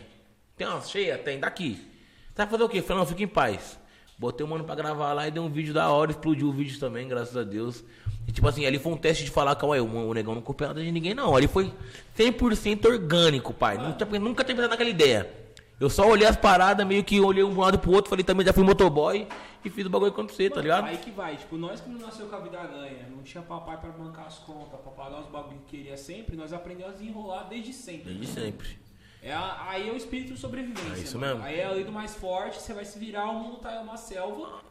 Tem 0.58 0.66
uma 0.66 0.82
cheia? 0.82 1.18
Tem, 1.18 1.40
daqui. 1.40 1.76
Você 1.76 2.36
vai 2.36 2.48
fazer 2.48 2.64
o 2.64 2.70
quê? 2.70 2.82
Falei, 2.82 3.00
não, 3.00 3.08
fica 3.08 3.24
em 3.24 3.28
paz. 3.28 3.80
Botei 4.18 4.44
o 4.44 4.50
mano 4.50 4.64
pra 4.64 4.74
gravar 4.74 5.14
lá 5.14 5.28
e 5.28 5.32
deu 5.32 5.44
um 5.44 5.50
vídeo 5.50 5.74
da 5.74 5.92
hora, 5.92 6.10
explodiu 6.10 6.48
o 6.48 6.52
vídeo 6.52 6.80
também, 6.80 7.08
graças 7.08 7.38
a 7.38 7.44
Deus. 7.44 7.84
E 8.28 8.32
tipo 8.32 8.48
assim, 8.48 8.66
ali 8.66 8.80
foi 8.80 8.92
um 8.92 8.98
teste 8.98 9.24
de 9.24 9.30
falar, 9.30 9.56
calma 9.56 9.76
aí, 9.76 9.82
o, 9.82 10.14
negão 10.14 10.34
não 10.34 10.42
copiou 10.42 10.70
nada 10.70 10.82
de 10.84 10.92
ninguém, 10.92 11.14
não. 11.14 11.36
Ali 11.36 11.48
foi 11.48 11.72
100% 12.18 12.86
orgânico, 12.86 13.54
pai. 13.54 13.78
Nunca, 13.78 14.06
nunca 14.20 14.44
tinha 14.44 14.56
pensado 14.56 14.72
naquela 14.72 14.90
ideia. 14.90 15.32
Eu 15.80 15.92
só 15.92 16.10
olhei 16.10 16.28
as 16.28 16.36
paradas, 16.36 16.86
meio 16.88 17.04
que 17.04 17.22
olhei 17.22 17.44
um 17.44 17.60
lado 17.60 17.78
pro 17.78 17.92
outro, 17.92 18.10
falei, 18.10 18.26
também 18.26 18.44
já 18.44 18.52
fui 18.52 18.64
motoboy 18.64 19.28
e 19.64 19.70
fiz 19.70 19.86
o 19.86 19.90
bagulho 19.92 20.12
acontecer, 20.12 20.50
tá 20.50 20.60
ligado? 20.60 20.86
Aí 20.86 20.98
que 20.98 21.12
vai, 21.12 21.38
tipo, 21.38 21.56
nós 21.56 21.80
que 21.80 21.88
não 21.88 22.00
nasceu 22.00 22.26
com 22.26 22.36
a 22.36 22.40
vida 22.40 22.58
ganha, 22.58 23.08
não 23.16 23.22
tinha 23.22 23.44
papai 23.44 23.78
pra 23.78 23.92
bancar 23.92 24.26
as 24.26 24.40
contas, 24.40 24.80
pra 24.80 24.92
pagar 24.92 25.22
os 25.22 25.28
bagulho 25.28 25.60
que 25.68 25.78
queria 25.78 25.96
sempre, 25.96 26.36
nós 26.36 26.52
aprendemos 26.52 26.96
a 26.96 26.98
desenrolar 26.98 27.44
desde 27.44 27.72
sempre. 27.74 28.12
Desde 28.12 28.34
sempre. 28.34 28.87
É 29.22 29.34
a- 29.34 29.66
aí 29.70 29.90
é 29.90 29.92
o 29.92 29.98
espírito 29.98 30.34
de 30.34 30.40
sobrevivência. 30.40 30.96
É 30.96 31.00
isso 31.00 31.18
mano. 31.20 31.36
mesmo. 31.36 31.48
Aí 31.48 31.60
é 31.60 31.66
a 31.66 31.72
lei 31.72 31.84
do 31.84 31.92
mais 31.92 32.16
forte, 32.16 32.62
você 32.62 32.74
vai 32.74 32.86
se 32.86 32.98
virar, 33.00 33.26
o 33.30 33.34
mundo 33.40 33.58
tá 33.58 33.76
em 33.76 33.84
uma 33.84 33.98
selva 33.98 34.62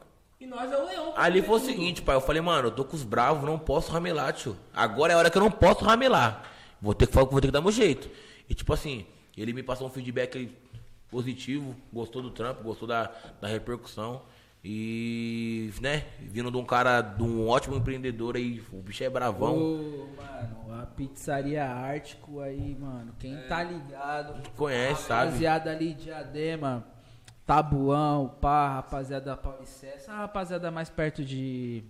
e 0.40 0.46
nós 0.46 0.70
é 0.72 0.76
o 0.78 0.86
leão. 0.86 1.12
Ali 1.16 1.42
foi 1.42 1.56
o 1.56 1.62
seguinte, 1.64 2.00
pai, 2.02 2.16
eu 2.16 2.20
falei, 2.20 2.40
mano, 2.40 2.68
eu 2.68 2.72
tô 2.72 2.84
com 2.84 2.96
os 2.96 3.02
bravos, 3.02 3.44
não 3.44 3.58
posso 3.58 3.90
ramelar, 3.92 4.32
tio. 4.32 4.56
Agora 4.72 5.12
é 5.12 5.16
a 5.16 5.18
hora 5.18 5.30
que 5.30 5.36
eu 5.36 5.42
não 5.42 5.50
posso 5.50 5.84
ramelar. 5.84 6.42
Vou 6.80 6.94
ter 6.94 7.06
que, 7.06 7.12
falar- 7.12 7.26
vou 7.28 7.40
ter 7.40 7.48
que 7.48 7.52
dar 7.52 7.60
meu 7.60 7.72
jeito. 7.72 8.08
E 8.48 8.54
tipo 8.54 8.72
assim, 8.72 9.06
ele 9.36 9.52
me 9.52 9.62
passou 9.62 9.86
um 9.86 9.90
feedback 9.90 10.50
positivo, 11.10 11.74
gostou 11.92 12.22
do 12.22 12.30
trampo, 12.30 12.62
gostou 12.62 12.86
da, 12.88 13.10
da 13.40 13.48
repercussão. 13.48 14.22
E, 14.68 15.72
né, 15.80 16.04
vindo 16.18 16.50
de 16.50 16.56
um 16.56 16.64
cara, 16.64 17.00
de 17.00 17.22
um 17.22 17.46
ótimo 17.48 17.76
empreendedor 17.76 18.34
aí, 18.34 18.60
o 18.72 18.82
bicho 18.82 19.04
é 19.04 19.08
bravão. 19.08 19.56
Ô, 19.56 20.08
mano, 20.16 20.82
a 20.82 20.86
pizzaria 20.86 21.64
Ártico 21.64 22.40
aí, 22.40 22.74
mano. 22.74 23.14
Quem 23.16 23.36
tá 23.46 23.62
ligado. 23.62 24.42
Conhece, 24.56 25.04
sabe? 25.04 25.26
Rapaziada 25.26 25.70
ali 25.70 25.94
de 25.94 26.04
Diadema, 26.06 26.84
Tabuão, 27.46 28.28
pá, 28.40 28.74
rapaziada 28.74 29.26
da 29.26 29.36
Paulicé. 29.36 29.94
Essa 29.94 30.12
rapaziada 30.12 30.68
mais 30.72 30.90
perto 30.90 31.24
de, 31.24 31.84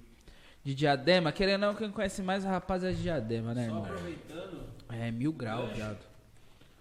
de 0.62 0.74
Diadema. 0.74 1.32
Querendo 1.32 1.62
ou 1.62 1.68
não, 1.70 1.74
quem 1.74 1.90
conhece 1.90 2.20
mais 2.20 2.44
a 2.44 2.50
rapaziada 2.50 2.94
de 2.94 3.00
Diadema, 3.02 3.54
né, 3.54 3.62
Só 3.62 3.68
irmão? 3.70 3.84
aproveitando, 3.86 4.60
É 4.90 5.10
mil 5.10 5.32
graus, 5.32 5.72
viado. 5.72 6.04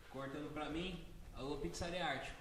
cortando 0.09 0.51
pra 0.53 0.69
mim, 0.69 0.99
alô 1.37 1.55
Pizzaria 1.55 2.03
Ártico. 2.05 2.35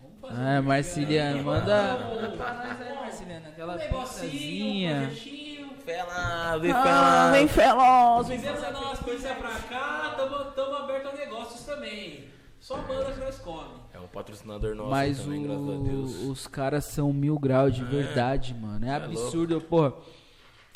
Vamos 0.00 0.20
fazer 0.20 0.40
É, 0.56 0.60
um 0.60 0.62
Marciliano, 0.62 1.42
manda, 1.44 1.98
manda 1.98 2.28
pra 2.36 2.54
nós 2.54 2.80
aí, 2.80 2.94
Marciliano. 2.94 3.48
Aquela 3.48 3.74
Um 3.74 3.78
negocinho, 3.78 4.96
um 4.96 5.08
pizzazinha. 5.08 5.70
Fela, 5.84 6.58
vem 6.58 6.70
Ah, 6.72 6.82
fela. 6.82 7.30
vem 7.32 7.48
feroz, 7.48 8.28
vem 8.28 8.38
Quiser 8.38 8.60
mandar 8.60 8.80
umas 8.80 9.00
pizzas 9.00 9.36
pra 9.38 9.50
cá, 9.68 10.14
tamo, 10.16 10.44
tamo 10.52 10.74
aberto 10.76 11.08
a 11.08 11.12
negócios 11.16 11.64
também. 11.64 12.24
Só 12.60 12.76
manda 12.76 13.10
que 13.12 13.18
nós 13.20 13.38
come. 13.38 13.80
É 13.94 13.98
um 13.98 14.06
patrocinador 14.06 14.74
nosso 14.74 14.90
Mas 14.90 15.18
também, 15.20 15.42
graças 15.42 15.68
a 15.68 15.72
o- 15.72 15.82
Deus. 15.82 16.14
os 16.16 16.46
caras 16.46 16.84
são 16.84 17.12
mil 17.12 17.38
graus 17.38 17.74
de 17.74 17.82
verdade, 17.82 18.54
mano. 18.54 18.84
É 18.86 18.90
é 18.90 18.94
absurdo, 18.94 19.60
porra. 19.60 19.94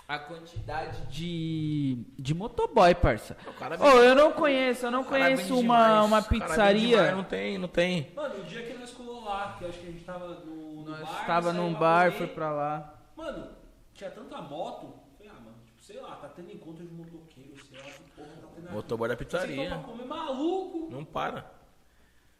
A 0.06 0.18
quantidade 0.18 1.00
de, 1.06 1.96
de 2.18 2.34
motoboy, 2.34 2.94
parça. 2.94 3.34
O 3.46 3.52
cara 3.54 3.82
Ô, 3.82 3.88
eu 4.02 4.14
não 4.14 4.32
conheço, 4.32 4.84
eu 4.86 4.90
não 4.90 5.02
conheço 5.02 5.58
uma, 5.58 5.78
demais, 5.78 6.06
uma 6.06 6.22
pizzaria. 6.22 6.96
demais, 6.96 7.16
Não 7.16 7.24
tem, 7.24 7.56
não 7.58 7.68
tem. 7.68 8.12
Mano, 8.14 8.40
o 8.40 8.44
dia 8.44 8.62
que 8.66 8.74
nós 8.78 8.90
colou 8.90 9.24
lá, 9.24 9.56
que 9.58 9.64
eu 9.64 9.68
acho 9.70 9.78
que 9.78 9.86
a 9.86 9.90
gente 9.90 10.04
tava 10.04 10.28
no, 10.40 10.82
no 10.84 10.90
Nós 10.90 11.00
bar. 11.00 11.26
tava 11.26 11.52
num 11.54 11.72
bar, 11.72 12.06
comer. 12.12 12.18
foi 12.18 12.26
pra 12.26 12.52
lá. 12.52 12.94
Mano, 13.16 13.48
tinha 13.94 14.10
tanta 14.10 14.42
moto. 14.42 14.92
Falei, 15.16 15.32
ah, 15.34 15.40
mano, 15.40 15.56
tipo, 15.64 15.80
sei 15.82 15.98
lá, 16.00 16.16
tá 16.16 16.28
tendo 16.28 16.52
encontro 16.52 16.84
de 16.86 16.92
motoqueiro, 16.92 17.64
sei 17.64 17.78
lá, 17.78 17.84
que 17.84 18.10
porra 18.14 18.28
tá 18.28 18.48
tendo 18.54 18.64
aqui. 18.66 18.74
Motoboy 18.74 19.08
da 19.08 19.14
Você 19.16 19.24
pizzaria. 19.24 19.68
pra 19.70 19.78
comer 19.78 20.04
maluco. 20.04 20.88
Não 20.90 21.02
para. 21.02 21.50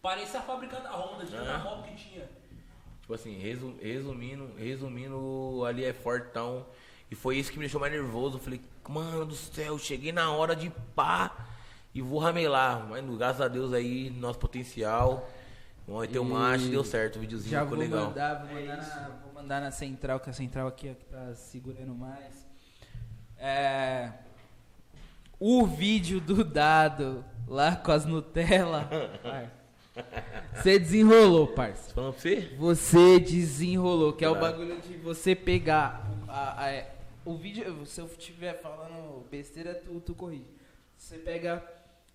Parecia 0.03 0.41
a 0.41 0.43
fábrica 0.43 0.79
da 0.81 0.91
Honda, 0.95 1.25
de 1.25 1.33
tanta 1.33 1.51
É. 1.51 1.59
moto 1.59 1.85
que 1.85 1.95
tinha. 1.95 2.29
Tipo 3.01 3.15
assim, 3.15 3.39
resu- 3.39 3.77
resumindo, 3.81 4.51
resumindo, 4.59 5.65
ali 5.67 5.83
é 5.85 5.95
fortão. 5.95 6.67
E 7.11 7.15
foi 7.15 7.37
isso 7.37 7.51
que 7.51 7.59
me 7.59 7.65
deixou 7.65 7.81
mais 7.81 7.93
nervoso. 7.93 8.37
Eu 8.37 8.41
falei, 8.41 8.61
mano 8.89 9.25
do 9.27 9.35
céu, 9.35 9.79
cheguei 9.79 10.13
na 10.13 10.31
hora 10.31 10.55
de 10.57 10.71
pá 10.95 11.47
e 11.95 12.01
vou 12.01 12.19
ramelar. 12.19 12.87
Mas 12.89 13.05
graças 13.17 13.41
a 13.41 13.49
Deus 13.49 13.73
aí, 13.73 14.11
nosso 14.11 14.39
potencial. 14.39 15.29
Vamos 15.87 16.09
ter 16.09 16.19
um 16.19 16.27
E 16.27 16.33
macho, 16.33 16.69
deu 16.69 16.83
certo, 16.83 17.17
o 17.17 17.21
videozinho 17.21 17.51
Já 17.51 17.61
ficou 17.61 17.77
vou 17.77 17.87
legal. 17.87 18.07
mandar, 18.07 18.47
vou 18.47 18.55
mandar, 18.55 18.77
na, 18.77 19.09
vou 19.23 19.33
mandar 19.35 19.61
na 19.61 19.71
central, 19.71 20.19
que 20.19 20.31
a 20.31 20.33
central 20.33 20.67
aqui 20.69 20.89
é 20.89 20.95
que 20.95 21.05
tá 21.05 21.35
segurando 21.35 21.95
mais. 21.95 22.47
É, 23.37 24.11
o 25.39 25.67
vídeo 25.67 26.21
do 26.23 26.43
dado 26.43 27.23
lá 27.47 27.77
com 27.77 27.93
as 27.93 28.07
Nutella. 28.07 28.89
Você 30.55 30.79
desenrolou, 30.79 31.49
parça. 31.49 31.93
Falando 31.93 32.15
pra 32.15 32.23
você? 32.23 32.55
Você 32.59 33.21
desenrolou, 33.21 34.15
que 34.15 34.25
é 34.25 34.29
o 34.29 34.41
bagulho 34.41 34.81
de 34.81 34.97
você 34.97 35.35
pegar 35.35 36.11
a- 36.35 36.69
a- 36.69 36.85
o 37.25 37.37
vídeo. 37.37 37.87
Se 37.87 38.01
eu 38.01 38.07
estiver 38.07 38.61
falando 38.61 39.25
besteira, 39.31 39.75
tu, 39.75 40.01
tu 40.01 40.15
corrige. 40.15 40.47
Você 40.97 41.19
pega 41.19 41.63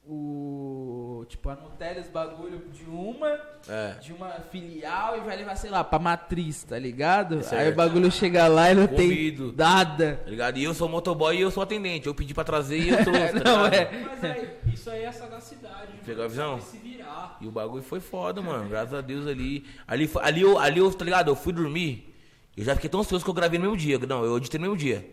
o. 0.05 1.25
Tipo, 1.27 1.49
a 1.49 1.55
Nutella, 1.55 2.01
os 2.01 2.07
bagulho 2.07 2.59
de 2.71 2.83
uma, 2.85 3.39
É. 3.67 3.93
de 4.01 4.13
uma 4.13 4.29
filial 4.51 5.17
e 5.17 5.21
vai 5.21 5.35
levar, 5.37 5.55
sei 5.55 5.69
lá, 5.69 5.83
pra 5.83 5.99
matriz, 5.99 6.63
tá 6.63 6.77
ligado? 6.79 7.43
Certo. 7.43 7.61
Aí 7.61 7.69
o 7.71 7.75
bagulho 7.75 8.11
chega 8.11 8.47
lá 8.47 8.71
e 8.71 8.75
não 8.75 8.87
Comido. 8.87 9.47
tem 9.49 9.55
nada. 9.57 10.19
Tá 10.23 10.29
ligado? 10.29 10.57
E 10.57 10.63
eu 10.63 10.73
sou 10.73 10.87
motoboy 10.89 11.37
e 11.37 11.41
eu 11.41 11.51
sou 11.51 11.61
atendente. 11.63 12.07
Eu 12.07 12.15
pedi 12.15 12.33
pra 12.33 12.43
trazer 12.43 12.79
e 12.79 12.89
eu 12.89 12.97
trouxe. 13.03 13.39
tá 13.41 13.51
Não, 13.51 13.65
ligado? 13.65 13.73
é. 13.73 13.99
Mas 14.09 14.23
aí, 14.23 14.49
isso 14.73 14.89
aí 14.89 15.03
é 15.03 15.11
sagacidade. 15.11 15.91
Pegou 16.05 16.23
a 16.25 16.27
visão? 16.27 16.59
Saber 16.59 16.71
se 16.71 16.77
virar. 16.77 17.37
E 17.41 17.47
o 17.47 17.51
bagulho 17.51 17.83
foi 17.83 17.99
foda, 17.99 18.41
mano. 18.41 18.67
Graças 18.69 18.93
a 18.93 19.01
Deus 19.01 19.27
ali. 19.27 19.65
Ali, 19.87 20.07
foi- 20.07 20.23
ali, 20.23 20.41
eu, 20.41 20.57
ali 20.57 20.79
eu, 20.79 20.91
tá 20.93 21.05
ligado? 21.05 21.29
Eu 21.29 21.35
fui 21.35 21.53
dormir. 21.53 22.05
Eu 22.59 22.65
já 22.65 22.75
fiquei 22.75 22.89
tão 22.89 22.99
ansioso 22.99 23.23
que 23.23 23.29
eu 23.29 23.33
gravei 23.33 23.57
no 23.57 23.65
mesmo 23.65 23.77
dia. 23.77 23.97
Não, 23.99 24.23
eu 24.23 24.37
editei 24.37 24.59
no 24.59 24.65
mesmo 24.67 24.77
dia. 24.77 25.07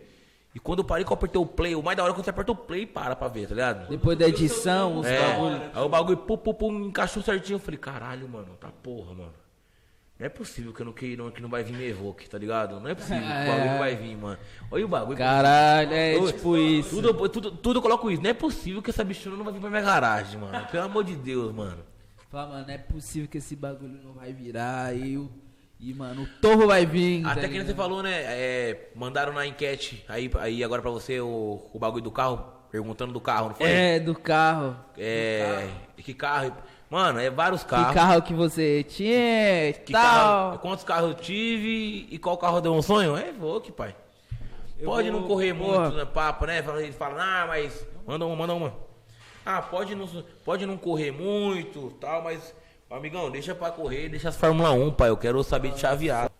E 0.55 0.59
quando 0.59 0.79
eu 0.79 0.85
parei 0.85 1.05
que 1.05 1.11
eu 1.11 1.13
apertei 1.15 1.39
o 1.39 1.45
play, 1.45 1.75
o 1.75 1.83
mais 1.83 1.95
da 1.95 2.03
hora 2.03 2.11
é 2.11 2.15
quando 2.15 2.23
você 2.23 2.29
aperta 2.31 2.51
o 2.51 2.55
play 2.55 2.81
e 2.81 2.85
para 2.87 3.15
pra 3.15 3.27
ver, 3.27 3.47
tá 3.47 3.53
ligado? 3.53 3.89
Depois 3.89 4.17
da 4.17 4.27
edição, 4.27 4.97
os 4.99 5.05
É, 5.05 5.19
bagulho. 5.21 5.61
aí 5.73 5.83
o 5.83 5.89
bagulho 5.89 6.17
pum, 6.17 6.37
pum, 6.37 6.53
pum, 6.53 6.79
encaixou 6.85 7.21
certinho. 7.21 7.55
Eu 7.57 7.59
falei, 7.59 7.77
caralho, 7.79 8.27
mano, 8.27 8.55
tá 8.59 8.69
porra, 8.81 9.13
mano. 9.13 9.33
Não 10.19 10.25
é 10.25 10.29
possível 10.29 10.73
que, 10.73 10.81
eu 10.81 10.85
não, 10.87 10.93
que, 10.93 11.15
não, 11.15 11.29
que 11.29 11.39
não 11.43 11.49
vai 11.49 11.63
vir 11.63 11.73
me 11.77 11.85
Evoque, 11.87 12.27
tá 12.27 12.39
ligado? 12.39 12.79
Não 12.79 12.89
é 12.89 12.95
possível 12.95 13.19
que 13.21 13.27
o 13.27 13.45
bagulho 13.51 13.71
não 13.71 13.77
vai 13.77 13.95
vir, 13.95 14.17
mano. 14.17 14.39
Olha 14.71 14.85
o 14.85 14.87
bagulho. 14.87 15.17
Caralho, 15.17 15.93
é 15.93 16.19
tipo 16.25 16.57
isso. 16.57 16.89
Tudo, 16.95 17.07
eu- 17.09 17.29
tudo, 17.29 17.51
tudo 17.51 17.77
eu 17.77 17.81
coloco 17.83 18.09
isso. 18.09 18.23
Não 18.23 18.29
é 18.31 18.33
possível 18.33 18.81
que 18.81 18.89
essa 18.89 19.03
bichona 19.03 19.35
não 19.37 19.43
vai 19.43 19.53
vir 19.53 19.59
pra 19.59 19.69
minha 19.69 19.81
garagem, 19.83 20.39
mano. 20.41 20.67
Pelo 20.71 20.83
amor 20.85 21.03
de 21.03 21.15
Deus, 21.15 21.53
mano. 21.53 21.83
Fala, 22.31 22.49
mano, 22.53 22.65
não 22.67 22.73
é 22.73 22.77
possível 22.79 23.29
que 23.29 23.37
esse 23.37 23.55
bagulho 23.55 23.99
não 24.03 24.13
vai 24.13 24.33
virar 24.33 24.95
e 24.97 25.17
o. 25.19 25.29
E, 25.79 25.93
mano, 25.93 26.23
o 26.23 26.27
torro 26.41 26.65
vai 26.67 26.85
vir. 26.85 27.23
tá 27.23 27.31
Até 27.31 27.41
que 27.41 27.47
nem 27.47 27.53
ligado? 27.59 27.67
você 27.67 27.75
falou, 27.75 28.01
né? 28.01 28.11
é, 28.25 28.89
mandaram 28.95 29.31
na 29.33 29.45
enquete 29.45 30.03
aí, 30.07 30.29
aí 30.39 30.63
agora 30.63 30.81
pra 30.81 30.89
você 30.89 31.19
o, 31.21 31.61
o 31.71 31.77
bagulho 31.79 32.03
do 32.03 32.11
carro, 32.11 32.43
perguntando 32.71 33.13
do 33.13 33.21
carro, 33.21 33.49
não 33.49 33.55
foi? 33.55 33.69
É, 33.69 33.99
do 33.99 34.15
carro. 34.15 34.75
É, 34.97 35.67
Que 35.97 36.13
carro? 36.15 36.51
Mano, 36.89 37.19
é 37.19 37.29
vários 37.29 37.63
Que 37.63 37.69
carros. 37.69 37.93
carro 37.93 38.21
que 38.23 38.33
você 38.33 38.83
tinha 38.83 39.73
Que 39.73 39.91
tal. 39.91 40.01
carro- 40.01 40.59
quantos 40.59 40.83
carros 40.83 41.09
eu 41.09 41.15
tive 41.15 42.07
e 42.09 42.17
qual 42.17 42.37
carro 42.37 42.59
deu 42.61 42.73
um 42.73 42.81
sonho? 42.81 43.15
É 43.15 43.29
Evoque, 43.29 43.71
pai. 43.71 43.93
Pode 44.83 45.09
vou- 45.11 45.21
não 45.21 45.27
correr 45.27 45.53
porra. 45.53 45.81
muito, 45.81 45.97
né, 45.97 46.05
papo, 46.05 46.45
né? 46.45 46.63
Fala- 46.63 46.81
Ele 46.81 46.91
fala, 46.91 47.21
ah, 47.21 47.45
mas 47.47 47.85
manda 48.05 48.25
uma, 48.25 48.35
manda 48.35 48.53
uma. 48.53 48.73
Ah, 49.45 49.61
pode 49.61 49.93
não, 49.95 50.07
pode 50.45 50.65
não 50.65 50.77
correr 50.77 51.11
muito, 51.11 51.91
tal, 51.99 52.21
mas, 52.23 52.53
amigão, 52.89 53.29
deixa 53.29 53.53
pra 53.53 53.71
correr, 53.71 54.09
deixa 54.09 54.29
as 54.29 54.37
Fórmula 54.37 54.71
1, 54.71 54.91
pai. 54.93 55.09
Eu 55.09 55.17
quero 55.17 55.43
saber 55.43 55.71
de 55.71 55.79
chavear. 55.79 56.31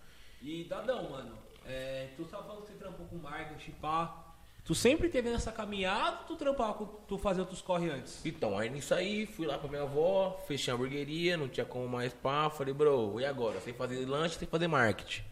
E 0.41 0.63
Dadão, 0.63 1.09
mano, 1.09 1.37
é, 1.65 2.07
tu 2.15 2.23
tava 2.25 2.43
falando 2.43 2.61
que 2.61 2.67
você 2.71 2.77
trampou 2.77 3.05
com 3.07 3.17
marketing, 3.17 3.71
pá. 3.71 4.23
Tu 4.63 4.75
sempre 4.75 5.07
teve 5.07 5.29
nessa 5.29 5.49
caminhada 5.51 6.17
ou 6.21 6.25
tu 6.25 6.35
trampava 6.35 6.73
com 6.73 6.85
tu 6.85 7.17
fazia 7.17 7.41
outros 7.41 7.61
corre 7.61 7.89
antes? 7.89 8.25
Então, 8.25 8.57
aí 8.59 8.69
nisso 8.69 8.93
aí, 8.93 9.25
fui 9.25 9.47
lá 9.47 9.57
pra 9.57 9.69
minha 9.69 9.83
avó, 9.83 10.43
fechei 10.45 10.71
a 10.71 10.75
hamburgueria, 10.75 11.37
não 11.37 11.47
tinha 11.47 11.65
como 11.65 11.87
mais 11.87 12.13
pá. 12.13 12.49
Falei, 12.49 12.73
bro, 12.73 13.19
e 13.19 13.25
agora? 13.25 13.61
Sei 13.61 13.71
fazer 13.73 14.05
lanche, 14.05 14.37
sei 14.37 14.47
fazer 14.47 14.67
marketing. 14.67 15.23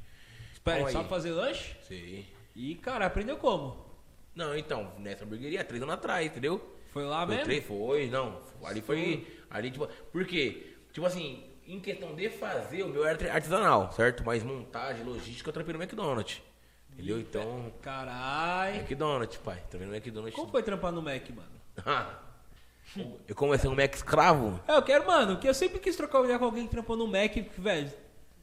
Espera, 0.54 0.78
Calma 0.78 0.92
sabe 0.92 1.04
aí. 1.04 1.10
fazer 1.10 1.32
lanche? 1.32 1.76
Sei. 1.86 2.26
E, 2.56 2.76
cara, 2.76 3.06
aprendeu 3.06 3.36
como? 3.38 3.86
Não, 4.34 4.58
então, 4.58 4.94
nessa 5.00 5.26
hamburgueria, 5.26 5.64
três 5.66 5.84
anos 5.84 5.96
atrás, 5.96 6.28
entendeu? 6.28 6.74
Foi 6.94 7.04
lá 7.04 7.26
mesmo? 7.26 7.44
três, 7.44 7.66
foi, 7.66 8.08
não. 8.08 8.40
Ali 8.64 8.82
foi. 8.82 9.28
Ali, 9.50 9.70
tipo. 9.70 9.86
Por 10.14 10.26
quê? 10.26 10.75
Tipo 10.96 11.08
assim, 11.08 11.44
em 11.68 11.78
questão 11.78 12.16
de 12.16 12.30
fazer, 12.30 12.84
o 12.84 12.88
meu 12.88 13.06
era 13.06 13.34
artesanal, 13.34 13.92
certo? 13.92 14.24
Mas 14.26 14.42
montagem, 14.42 15.04
logística, 15.04 15.50
eu 15.50 15.54
trampei 15.54 15.74
no 15.74 15.84
McDonald's. 15.84 16.42
Entendeu? 16.90 17.20
Então, 17.20 17.74
Caralho. 17.82 18.78
McDonald's, 18.78 19.38
pai. 19.40 19.62
Tá 19.70 19.78
vendo 19.78 19.94
McDonald's? 19.94 20.34
Como 20.34 20.50
foi 20.50 20.64
trampar 20.64 20.94
no 20.94 21.02
Mac, 21.02 21.30
mano? 21.32 22.08
eu 23.28 23.36
comecei 23.36 23.70
um 23.70 23.76
Mac 23.76 23.94
escravo. 23.94 24.58
É, 24.66 24.78
eu 24.78 24.82
quero, 24.84 25.06
mano, 25.06 25.38
que 25.38 25.50
eu 25.50 25.54
sempre 25.54 25.80
quis 25.80 25.98
trocar 25.98 26.24
ideia 26.24 26.40
com 26.40 26.46
alguém 26.46 26.64
que 26.64 26.72
trampou 26.72 26.96
no 26.96 27.08
Mac, 27.08 27.34
porque, 27.34 27.60
velho, 27.60 27.92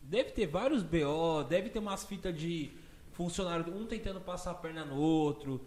deve 0.03 0.33
ter 0.33 0.47
vários 0.47 0.83
BO, 0.83 1.45
deve 1.49 1.71
ter 1.71 1.79
umas 1.79 2.05
fitas 2.05 2.39
de 2.39 2.71
funcionário, 3.13 3.65
um 3.75 3.87
tentando 3.87 4.21
passar 4.21 4.51
a 4.51 4.55
perna 4.55 4.85
no 4.85 5.01
outro, 5.01 5.67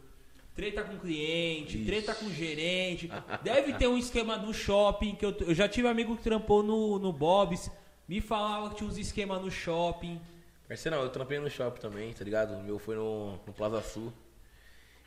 treta 0.56 0.84
com 0.84 0.98
cliente, 0.98 1.77
Ixi. 1.77 1.86
treta 1.86 2.15
com 2.15 2.30
gerente. 2.30 3.11
Deve 3.44 3.73
ter 3.73 3.88
um 3.88 3.98
esquema 3.98 4.38
no 4.38 4.53
shopping, 4.53 5.15
que 5.15 5.26
eu, 5.26 5.36
eu 5.41 5.53
já 5.53 5.68
tive 5.68 5.88
amigo 5.88 6.15
que 6.15 6.23
trampou 6.23 6.64
no, 6.64 6.98
no 6.98 7.11
Bob's, 7.11 7.69
me 8.07 8.22
falava 8.22 8.69
que 8.69 8.77
tinha 8.77 8.90
uns 8.90 8.98
esquemas 8.98 9.41
no 9.41 9.52
shopping. 9.52 10.19
Não, 10.90 11.02
eu 11.02 11.10
trampei 11.10 11.38
no 11.38 11.49
shopping 11.49 11.80
também, 11.80 12.14
tá 12.14 12.23
ligado? 12.23 12.56
O 12.56 12.64
meu 12.64 12.80
foi 12.80 12.95
no, 12.95 13.34
no 13.45 13.53
Plaza 13.53 13.82
Sul. 13.82 14.11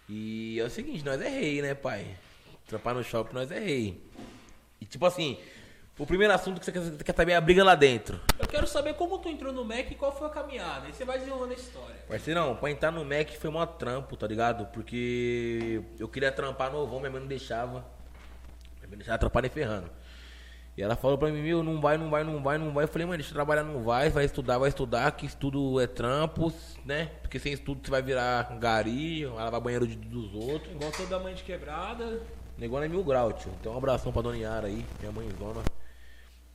E 0.09 0.59
é 0.61 0.65
o 0.65 0.71
seguinte, 0.71 1.05
nós 1.05 1.21
é 1.21 1.29
rei, 1.29 1.61
né, 1.61 1.75
pai? 1.75 2.17
Trampar 2.67 2.95
no 2.95 3.03
shopping, 3.03 3.35
nós 3.35 3.51
é 3.51 3.59
rei. 3.59 4.01
E 4.81 4.85
tipo 4.85 5.05
assim, 5.05 5.39
o 5.99 6.07
primeiro 6.07 6.33
assunto 6.33 6.61
que 6.61 6.65
você 6.67 6.73
quer, 6.73 7.05
quer 7.05 7.15
saber 7.15 7.33
é 7.33 7.37
a 7.37 7.41
briga 7.41 7.65
lá 7.65 7.75
dentro. 7.75 8.21
Eu 8.39 8.47
quero 8.47 8.67
saber 8.67 8.95
como 8.95 9.19
tu 9.19 9.29
entrou 9.29 9.53
no 9.53 9.65
Mac 9.65 9.91
e 9.91 9.95
qual 9.95 10.13
foi 10.17 10.27
a 10.29 10.31
caminhada. 10.31 10.87
Aí 10.87 10.93
você 10.93 11.05
vai 11.05 11.19
desenrolando 11.19 11.53
a 11.53 11.57
história. 11.57 11.97
Parceirão, 12.09 12.55
pra 12.57 12.71
entrar 12.71 12.91
no 12.93 13.05
Mac 13.05 13.29
foi 13.39 13.51
mó 13.51 13.65
trampo, 13.67 14.17
tá 14.17 14.27
ligado? 14.27 14.67
Porque 14.67 15.83
eu 15.99 16.09
queria 16.09 16.31
trampar 16.33 16.71
novão, 16.73 17.01
minha 17.01 17.11
mãe 17.11 17.21
não 17.21 17.29
deixava. 17.29 17.85
Minha 18.77 18.83
mãe 18.83 18.91
não 18.93 18.99
deixava 18.99 19.19
trampar 19.19 19.43
nem 19.43 19.51
ferrando. 19.51 19.91
E 20.77 20.83
ela 20.83 20.95
falou 20.95 21.19
pra 21.19 21.29
mim, 21.29 21.43
meu, 21.43 21.61
não 21.65 21.81
vai, 21.81 21.99
não 21.99 22.09
vai, 22.09 22.23
não 22.23 22.41
vai, 22.41 22.57
não 22.57 22.73
vai. 22.73 22.85
Eu 22.85 22.89
falei, 22.89 23.05
mãe, 23.05 23.19
deixa 23.19 23.31
eu 23.33 23.35
trabalhar, 23.35 23.65
não 23.65 23.83
vai, 23.83 24.11
vai 24.11 24.25
estudar, 24.25 24.59
vai 24.59 24.69
estudar, 24.69 25.11
que 25.11 25.27
estudo 25.27 25.81
é 25.81 25.89
trampo, 25.89 26.53
né? 26.85 27.07
Porque 27.21 27.41
sem 27.41 27.53
estudo 27.53 27.81
você 27.85 27.91
vai 27.91 28.01
virar 28.01 28.57
gari, 28.61 29.25
vai 29.27 29.43
lavar 29.43 29.61
banheiro 29.61 29.89
de- 29.89 29.97
dos 29.97 30.33
outros. 30.33 30.71
Igual 30.73 30.93
toda 30.93 31.19
mãe 31.19 31.35
de 31.35 31.43
quebrada. 31.43 32.23
Negona 32.57 32.85
é 32.87 32.89
mil 32.89 33.03
grau, 33.03 33.33
tio. 33.33 33.51
Então 33.61 33.75
um 33.75 33.77
abração 33.77 34.13
pra 34.13 34.23
Dona 34.23 34.37
Yara 34.37 34.69
aí, 34.69 34.87
minha 35.01 35.11
mãezona. 35.11 35.63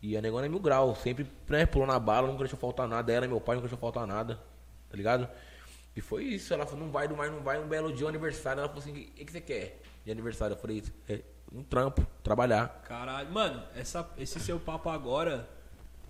E 0.04 0.18
a 0.18 0.22
Negona 0.22 0.48
é 0.48 0.50
mil 0.50 0.60
grau, 0.60 0.94
sempre, 0.98 1.26
né, 1.48 1.66
pulou 1.66 1.88
na 1.88 1.98
bala, 1.98 2.28
nunca 2.28 2.40
deixou 2.40 2.60
faltar 2.60 2.90
nada. 2.90 3.10
Ela 3.14 3.26
e 3.26 3.30
meu 3.30 3.40
pai 3.40 3.56
nunca 3.56 3.70
deixou 3.70 3.80
faltar 3.80 4.06
nada, 4.06 4.38
tá 4.90 4.98
ligado? 4.98 5.30
E 5.96 6.02
foi 6.02 6.26
isso, 6.26 6.54
ela 6.54 6.66
falou, 6.66 6.84
não 6.84 6.92
vai, 6.92 7.08
não 7.08 7.16
vai, 7.16 7.30
não 7.30 7.40
vai, 7.40 7.58
um 7.58 7.68
belo 7.70 7.94
dia, 7.94 8.06
um 8.06 8.10
aniversário. 8.10 8.60
Ela 8.60 8.68
falou 8.68 8.84
assim, 8.84 8.92
o 8.92 8.96
que, 8.96 9.32
você 9.32 9.40
quer 9.40 9.80
de 10.04 10.12
aniversário? 10.12 10.56
Eu 10.56 10.60
falei, 10.60 10.84
é, 11.08 11.22
um 11.54 11.64
trampo, 11.64 12.06
trabalhar. 12.22 12.82
Caralho, 12.86 13.32
mano, 13.32 13.64
essa, 13.78 14.06
esse 14.18 14.42
seu 14.42 14.60
papo 14.60 14.90
agora 14.90 15.48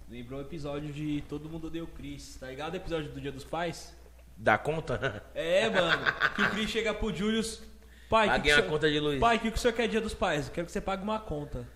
lembrou 0.10 0.40
o 0.40 0.42
episódio 0.42 0.92
de 0.92 1.22
Todo 1.30 1.48
Mundo 1.48 1.68
Odeia 1.68 1.84
o 1.84 1.88
Chris, 1.88 2.36
tá 2.40 2.48
ligado? 2.48 2.74
O 2.74 2.78
episódio 2.78 3.12
do 3.12 3.22
Dia 3.22 3.32
dos 3.32 3.44
Pais? 3.44 3.96
Dá 4.36 4.58
conta? 4.58 5.24
É, 5.36 5.70
mano, 5.70 6.04
que 6.36 6.42
o 6.42 6.50
Chris 6.50 6.70
chega 6.72 6.96
pro 6.96 7.14
Julius, 7.14 7.62
pai, 8.10 8.26
que 8.28 8.32
Paguei 8.34 8.42
que 8.42 8.52
a 8.52 8.56
senhor- 8.56 8.70
conta 8.72 8.90
de 8.90 9.00
luz. 9.00 9.20
pai, 9.20 9.38
o 9.38 9.40
que, 9.40 9.52
que 9.52 9.58
o 9.58 9.62
senhor 9.62 9.74
quer 9.76 9.88
Dia 9.88 10.02
dos 10.02 10.16
Pais? 10.16 10.48
Eu 10.48 10.54
quero 10.54 10.66
que 10.66 10.72
você 10.72 10.82
pague 10.82 11.04
uma 11.04 11.20
conta. 11.20 11.68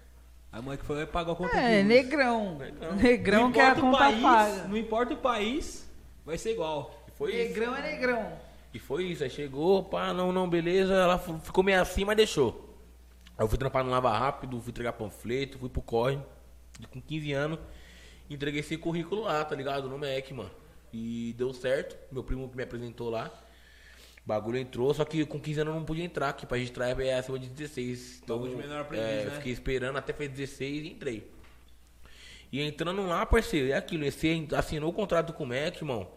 A 0.58 0.62
mãe 0.62 0.76
que 0.76 0.84
foi 0.84 1.06
pagou 1.06 1.34
a 1.34 1.36
conta 1.36 1.56
É, 1.56 1.84
negrão. 1.84 2.58
Negrão 2.96 3.44
Não 3.44 3.52
que 3.52 3.60
é 3.60 3.68
a 3.68 3.72
importa 3.74 3.80
o 3.80 3.92
conta 3.92 3.98
país, 4.00 4.22
paga. 4.24 4.68
Não 4.68 4.78
importa 4.78 5.14
o 5.14 5.18
país, 5.18 5.88
vai 6.26 6.36
ser 6.36 6.54
igual. 6.54 7.06
E 7.08 7.12
foi 7.12 7.36
isso. 7.36 7.50
Negrão 7.50 7.76
é 7.76 7.82
negrão. 7.92 8.32
E 8.74 8.80
foi 8.80 9.04
isso, 9.04 9.24
aí 9.24 9.30
chegou, 9.30 9.84
pá, 9.84 10.12
não, 10.16 10.32
não, 10.32 10.50
beleza. 10.50 10.96
Ela 10.96 11.20
ficou 11.20 11.64
meio 11.64 11.80
assim, 11.80 12.04
mas 12.04 12.18
deixou. 12.18 12.76
Aí 13.38 13.46
eu 13.46 13.48
fui 13.48 13.56
trampar 13.60 13.84
no 13.84 13.92
Lava 13.92 14.10
Rápido, 14.18 14.60
fui 14.60 14.72
entregar 14.72 14.94
panfleto, 14.94 15.60
fui 15.60 15.70
pro 15.70 15.80
corre. 15.80 16.18
Com 16.92 17.00
15 17.00 17.34
anos, 17.34 17.60
entreguei 18.28 18.62
esse 18.62 18.78
currículo 18.78 19.26
lá, 19.26 19.46
tá 19.46 19.56
ligado? 19.56 19.88
No 19.88 20.00
MEC, 20.00 20.34
mano. 20.34 20.50
E 20.92 21.36
deu 21.38 21.54
certo. 21.54 21.96
Meu 22.12 22.24
primo 22.24 22.50
que 22.50 22.58
me 22.58 22.64
apresentou 22.64 23.12
lá. 23.12 23.32
O 24.28 24.34
bagulho 24.38 24.58
entrou, 24.58 24.94
só 24.94 25.06
que 25.06 25.26
com 25.26 25.40
15 25.40 25.62
anos 25.62 25.74
eu 25.74 25.80
não 25.80 25.86
podia 25.86 26.04
entrar, 26.04 26.34
que 26.34 26.46
pra 26.46 26.58
registrar 26.58 26.90
é 27.02 27.14
acima 27.14 27.40
de 27.40 27.48
16. 27.48 28.20
Então, 28.26 28.36
Bagulho 28.36 28.58
de 28.58 28.62
menor 28.62 28.82
aprendiz, 28.82 29.08
é, 29.08 29.22
eu 29.22 29.30
né? 29.30 29.36
fiquei 29.38 29.54
esperando 29.54 29.96
até 29.96 30.12
fazer 30.12 30.28
16 30.28 30.84
e 30.84 30.88
entrei. 30.90 31.32
E 32.52 32.62
entrando 32.62 33.08
lá, 33.08 33.26
parceiro, 33.26 33.72
é 33.72 33.78
aquilo. 33.78 34.04
Você 34.04 34.46
assinou 34.54 34.90
o 34.90 34.94
contrato 34.94 35.32
com 35.32 35.46
o 35.46 35.48
MEC, 35.48 35.78
irmão. 35.78 36.12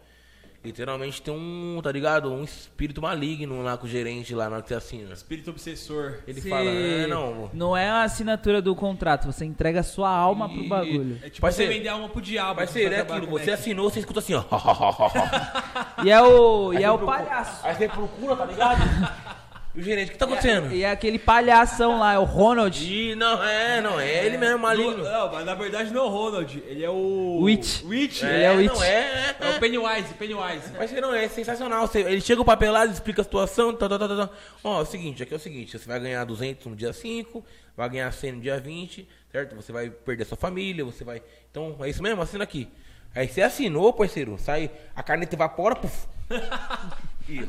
Literalmente 0.63 1.21
tem 1.23 1.33
um, 1.33 1.79
tá 1.81 1.91
ligado? 1.91 2.31
Um 2.31 2.43
espírito 2.43 3.01
maligno 3.01 3.63
lá 3.63 3.75
com 3.77 3.87
o 3.87 3.89
gerente 3.89 4.35
lá 4.35 4.47
na 4.47 4.57
hora 4.57 4.61
que 4.61 4.69
você 4.69 4.75
assina. 4.75 5.11
Espírito 5.11 5.49
obsessor. 5.49 6.19
Ele 6.27 6.39
Você- 6.39 6.49
fala, 6.49 6.69
é, 6.69 7.07
não. 7.07 7.49
Não 7.51 7.75
é 7.75 7.89
a 7.89 8.03
assinatura 8.03 8.61
do 8.61 8.75
contrato, 8.75 9.25
você 9.25 9.43
entrega 9.43 9.79
a 9.79 9.83
sua 9.83 10.09
alma 10.09 10.47
pro 10.47 10.61
E- 10.63 10.67
bagulho. 10.69 11.19
É 11.23 11.29
tipo 11.31 11.41
Parceiro, 11.41 11.71
você 11.71 11.77
vender 11.79 11.89
alma 11.89 12.09
pro 12.09 12.21
diabo. 12.21 12.57
Parceiro, 12.59 12.89
pra 12.89 12.97
é 12.97 13.01
aquilo. 13.01 13.27
Você 13.31 13.49
Mac. 13.49 13.59
assinou, 13.59 13.89
você 13.89 13.99
escuta 14.01 14.19
assim, 14.19 14.35
ó. 14.35 14.43
E 16.05 16.11
é 16.11 16.21
o, 16.21 16.73
e 16.73 16.83
é 16.83 16.91
o 16.91 16.97
procura- 16.97 17.17
palhaço. 17.25 17.65
Aí 17.65 17.75
você 17.75 17.87
procura, 17.89 18.35
tá 18.35 18.45
ligado? 18.45 18.81
E 19.73 19.79
o 19.79 19.83
gerente, 19.83 20.09
o 20.09 20.11
que 20.11 20.17
tá 20.17 20.25
acontecendo? 20.25 20.73
E 20.73 20.83
é 20.83 20.91
aquele 20.91 21.17
palhação 21.17 21.97
lá, 21.97 22.13
é 22.13 22.19
o 22.19 22.25
Ronald. 22.25 22.77
E 22.83 23.15
não, 23.15 23.41
é, 23.41 23.79
não, 23.79 23.97
é 23.99 24.25
ele 24.25 24.37
mesmo, 24.37 24.59
maligno. 24.59 25.01
Não, 25.01 25.31
mas 25.31 25.45
na 25.45 25.53
verdade 25.55 25.93
não 25.93 26.01
é 26.01 26.05
o 26.05 26.09
Ronald, 26.09 26.63
ele 26.67 26.83
é 26.83 26.89
o. 26.89 27.39
Witch. 27.41 27.81
Witch. 27.85 28.21
Ele 28.21 28.43
é 28.43 28.51
o 28.51 28.55
não, 28.55 28.81
It. 28.81 28.83
é, 28.83 28.89
é, 28.89 29.35
É 29.39 29.49
o 29.55 29.59
Pennywise, 29.61 30.13
Pennywise. 30.15 30.71
Mas 30.77 30.91
não, 30.91 31.13
é 31.13 31.27
sensacional. 31.29 31.87
Você- 31.87 32.01
ele 32.01 32.19
chega 32.19 32.41
o 32.41 32.45
papel 32.45 32.73
lá, 32.73 32.83
ele 32.83 32.91
explica 32.93 33.21
a 33.21 33.23
situação. 33.23 33.73
Tá, 33.73 33.87
tá, 33.87 33.97
tá, 33.97 34.07
tá, 34.09 34.27
tá. 34.27 34.29
Ó, 34.61 34.79
é 34.79 34.81
o 34.81 34.85
seguinte, 34.85 35.23
aqui 35.23 35.33
é 35.33 35.37
o 35.37 35.39
seguinte: 35.39 35.79
você 35.79 35.87
vai 35.87 35.99
ganhar 36.01 36.25
200 36.25 36.65
no 36.65 36.75
dia 36.75 36.91
5, 36.91 37.43
vai 37.77 37.89
ganhar 37.89 38.11
100 38.11 38.31
no 38.33 38.41
dia 38.41 38.59
20, 38.59 39.07
certo? 39.31 39.55
Você 39.55 39.71
vai 39.71 39.89
perder 39.89 40.25
sua 40.25 40.37
família, 40.37 40.83
você 40.83 41.05
vai. 41.05 41.21
Então, 41.49 41.77
é 41.79 41.89
isso 41.89 42.03
mesmo? 42.03 42.21
Assina 42.21 42.43
aqui. 42.43 42.67
Aí 43.15 43.27
você 43.27 43.41
assinou, 43.41 43.93
parceiro, 43.93 44.37
sai, 44.37 44.69
a 44.93 45.01
caneta 45.01 45.33
evapora, 45.35 45.75
puf. 45.75 46.07
E. 47.29 47.45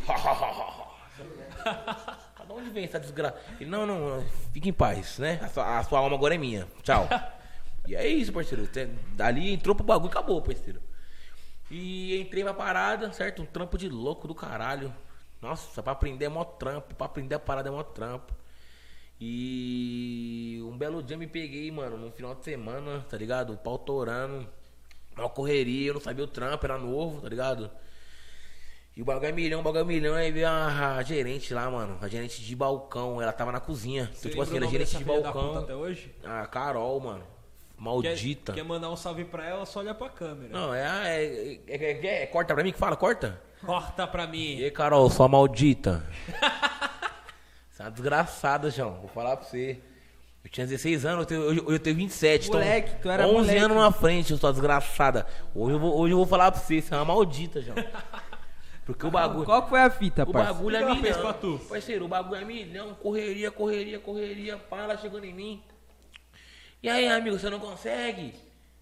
Da 2.46 2.54
onde 2.54 2.70
vem 2.70 2.84
essa 2.84 2.98
desgraça? 2.98 3.36
Ele, 3.60 3.70
não, 3.70 3.86
não, 3.86 4.24
fique 4.52 4.68
em 4.68 4.72
paz, 4.72 5.18
né? 5.18 5.38
A 5.42 5.48
sua, 5.48 5.78
a 5.78 5.84
sua 5.84 6.00
alma 6.00 6.16
agora 6.16 6.34
é 6.34 6.38
minha. 6.38 6.66
Tchau. 6.82 7.08
e 7.86 7.94
é 7.94 8.06
isso, 8.06 8.32
parceiro. 8.32 8.68
Dali 9.14 9.52
entrou 9.52 9.76
pro 9.76 9.84
bagulho 9.84 10.10
e 10.10 10.10
acabou, 10.10 10.42
parceiro. 10.42 10.82
E 11.70 12.20
entrei 12.20 12.42
pra 12.42 12.52
parada, 12.52 13.12
certo? 13.12 13.42
Um 13.42 13.46
trampo 13.46 13.78
de 13.78 13.88
louco 13.88 14.26
do 14.26 14.34
caralho. 14.34 14.92
Nossa, 15.40 15.82
pra 15.82 15.92
aprender 15.92 16.26
é 16.26 16.28
mó 16.28 16.44
trampo, 16.44 16.94
pra 16.94 17.06
aprender 17.06 17.34
a 17.34 17.38
parada 17.38 17.68
é 17.68 17.72
mó 17.72 17.82
trampo. 17.82 18.34
E 19.20 20.60
um 20.64 20.76
belo 20.76 21.02
dia 21.02 21.16
me 21.16 21.26
peguei, 21.26 21.70
mano, 21.70 21.96
num 21.96 22.10
final 22.10 22.34
de 22.34 22.44
semana, 22.44 23.06
tá 23.08 23.16
ligado? 23.16 23.52
O 23.52 23.56
pau 23.56 23.78
torando, 23.78 24.48
uma 25.16 25.28
correria, 25.28 25.88
eu 25.88 25.94
não 25.94 26.00
sabia 26.00 26.24
o 26.24 26.28
trampo, 26.28 26.66
era 26.66 26.76
novo, 26.76 27.20
tá 27.20 27.28
ligado? 27.28 27.70
E 28.94 29.00
o 29.00 29.04
bagulho 29.06 29.26
é 29.28 29.32
milhão, 29.32 29.60
o 29.60 29.62
bagulho 29.62 29.80
é 29.82 29.84
milhão, 29.86 30.14
aí 30.14 30.30
veio 30.30 30.46
a, 30.46 30.96
a 30.96 31.02
gerente 31.02 31.54
lá, 31.54 31.70
mano, 31.70 31.96
a 32.02 32.08
gerente 32.08 32.42
de 32.42 32.54
balcão, 32.54 33.22
ela 33.22 33.32
tava 33.32 33.50
na 33.50 33.58
cozinha. 33.60 34.02
Então, 34.04 34.14
Você 34.20 34.28
tipo 34.30 34.42
assim, 34.42 34.56
era 34.56 34.60
nome 34.66 34.72
gerente 34.72 34.96
de 34.98 35.04
balcão. 35.04 35.58
até 35.58 35.74
hoje? 35.74 36.14
A 36.22 36.46
Carol, 36.46 37.00
mano, 37.00 37.20
Quer, 37.22 37.82
maldita. 37.82 38.52
quer 38.52 38.62
mandar 38.64 38.90
um 38.90 38.96
salve 38.96 39.24
pra 39.24 39.46
ela, 39.46 39.64
só 39.64 39.78
olha 39.80 39.94
pra 39.94 40.10
câmera. 40.10 40.50
Não, 40.52 40.74
é, 40.74 40.86
a- 40.86 41.08
é, 41.08 41.24
é, 41.24 41.60
é- 41.68 42.22
é- 42.22 42.26
Corta 42.26 42.52
pra 42.54 42.62
mim 42.62 42.70
que 42.70 42.78
fala, 42.78 42.94
corta? 42.94 43.40
Corta 43.64 44.06
pra 44.06 44.26
mim. 44.26 44.56
E 44.58 44.64
aí, 44.64 44.70
Carol, 44.70 45.08
sua 45.08 45.26
maldita. 45.26 46.04
Você 47.70 47.80
é 47.82 47.84
uma 47.86 47.90
desgraçada, 47.92 48.70
João. 48.70 48.96
Vou 49.00 49.08
falar 49.08 49.36
pra 49.38 49.46
você. 49.46 49.80
Eu 50.44 50.50
tinha 50.50 50.66
16 50.66 51.06
anos, 51.06 51.20
eu 51.20 51.26
tenho, 51.26 51.40
hoje 51.42 51.62
eu 51.66 51.78
tenho 51.78 51.96
27. 51.96 52.50
Moleque, 52.50 52.88
então, 52.90 53.00
tu 53.02 53.08
era 53.10 53.26
11 53.26 53.34
moleque. 53.38 53.58
anos 53.58 53.76
na 53.76 53.92
frente, 53.92 54.36
sua 54.36 54.50
desgraçada. 54.52 55.24
Hoje 55.54 55.76
eu, 55.76 55.78
vou, 55.78 55.96
hoje 55.98 56.12
eu 56.12 56.18
vou 56.18 56.26
falar 56.26 56.50
pra 56.52 56.60
você, 56.60 56.82
você 56.82 56.92
é 56.92 56.96
uma 56.98 57.04
maldita, 57.06 57.62
João. 57.62 57.76
Porque 58.84 59.06
o 59.06 59.10
bagulho. 59.10 59.44
Qual 59.44 59.68
foi 59.68 59.80
a 59.80 59.90
fita, 59.90 60.24
O 60.24 60.32
parça? 60.32 60.52
bagulho 60.52 60.76
O 60.76 60.78
que 60.78 60.84
é 60.84 60.94
milhão. 60.94 61.58
Parceiro, 61.68 62.04
o 62.04 62.08
bagulho 62.08 62.40
é 62.40 62.44
milhão. 62.44 62.94
Correria, 62.94 63.50
correria, 63.50 63.98
correria. 63.98 64.56
Pá, 64.56 64.78
ela 64.78 64.96
chegando 64.96 65.24
em 65.24 65.32
mim. 65.32 65.62
E 66.82 66.88
aí, 66.88 67.06
amigo, 67.06 67.38
você 67.38 67.48
não 67.48 67.60
consegue? 67.60 68.34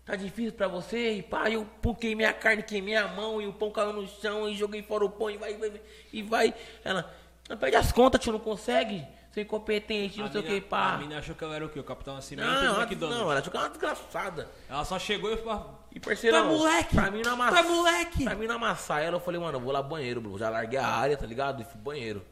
Tá 0.06 0.16
difícil 0.16 0.52
pra 0.52 0.68
você? 0.68 1.14
E 1.14 1.22
pá, 1.22 1.50
eu 1.50 1.66
pum, 1.82 1.94
queimei 1.94 2.26
a 2.26 2.32
carne, 2.32 2.62
queimei 2.62 2.96
a 2.96 3.08
mão. 3.08 3.42
E 3.42 3.46
o 3.46 3.52
pão 3.52 3.70
caiu 3.70 3.92
no 3.92 4.08
chão. 4.08 4.48
E 4.48 4.56
joguei 4.56 4.82
fora 4.82 5.04
o 5.04 5.10
pão. 5.10 5.30
E 5.30 5.36
vai, 5.36 5.54
vai, 5.54 5.70
vai, 5.70 5.80
e 6.12 6.22
vai. 6.22 6.54
Ela, 6.82 7.14
não 7.48 7.56
perde 7.58 7.76
as 7.76 7.92
contas, 7.92 8.20
tio, 8.22 8.32
não 8.32 8.40
consegue? 8.40 9.06
É 9.36 9.40
incompetente, 9.42 10.18
não 10.18 10.26
A 10.26 10.30
sei 10.32 10.40
o 10.40 10.44
que, 10.44 10.60
pá. 10.60 10.94
A 10.94 10.98
mina 10.98 11.18
achou 11.18 11.34
que 11.36 11.44
ela 11.44 11.54
era 11.54 11.64
o 11.64 11.68
quê? 11.68 11.78
O 11.78 11.84
Capitão 11.84 12.14
Nascimento 12.16 12.46
Não, 12.46 12.54
e 12.54 12.66
o 12.66 12.66
ela, 12.74 12.82
McDonald's. 12.82 13.18
não, 13.22 13.30
ela 13.30 13.40
achou 13.40 13.50
que 13.50 13.56
era 13.56 13.66
uma 13.66 13.70
desgraçada. 13.70 14.48
Ela 14.68 14.84
só 14.84 14.98
chegou 14.98 15.32
e 15.32 15.36
falou... 15.36 15.78
E 15.92 16.00
parceirão, 16.00 16.42
Tá 16.42 16.48
moleque! 16.48 16.94
pra 16.96 17.10
mim 17.10 17.22
não 17.24 17.32
amassar, 17.32 17.62
Tá 17.62 17.68
moleque! 17.68 18.24
Pra 18.24 18.34
mim 18.34 18.46
não 18.46 18.54
amassar 18.56 19.02
ela, 19.02 19.16
eu 19.16 19.20
falei, 19.20 19.40
mano, 19.40 19.56
eu 19.58 19.60
vou 19.62 19.72
lá 19.72 19.82
banheiro, 19.82 20.20
bro. 20.20 20.36
Já 20.36 20.48
larguei 20.50 20.78
a 20.78 20.86
área, 20.86 21.16
tá 21.16 21.26
ligado? 21.26 21.62
E 21.62 21.64
fui 21.64 21.80
banheiro. 21.80 22.24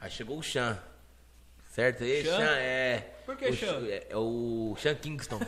Aí 0.00 0.10
chegou 0.10 0.36
o 0.38 0.42
Chan. 0.42 0.76
Certo? 1.70 2.02
E 2.04 2.24
Chan? 2.24 2.36
Chan 2.36 2.56
é. 2.58 3.14
Por 3.24 3.36
que 3.36 3.46
o 3.48 3.52
Chan? 3.54 3.80
Ch- 3.80 3.88
É, 3.88 4.06
é 4.10 4.16
o 4.16 4.74
Chan 4.76 4.94
Kingston. 4.96 5.40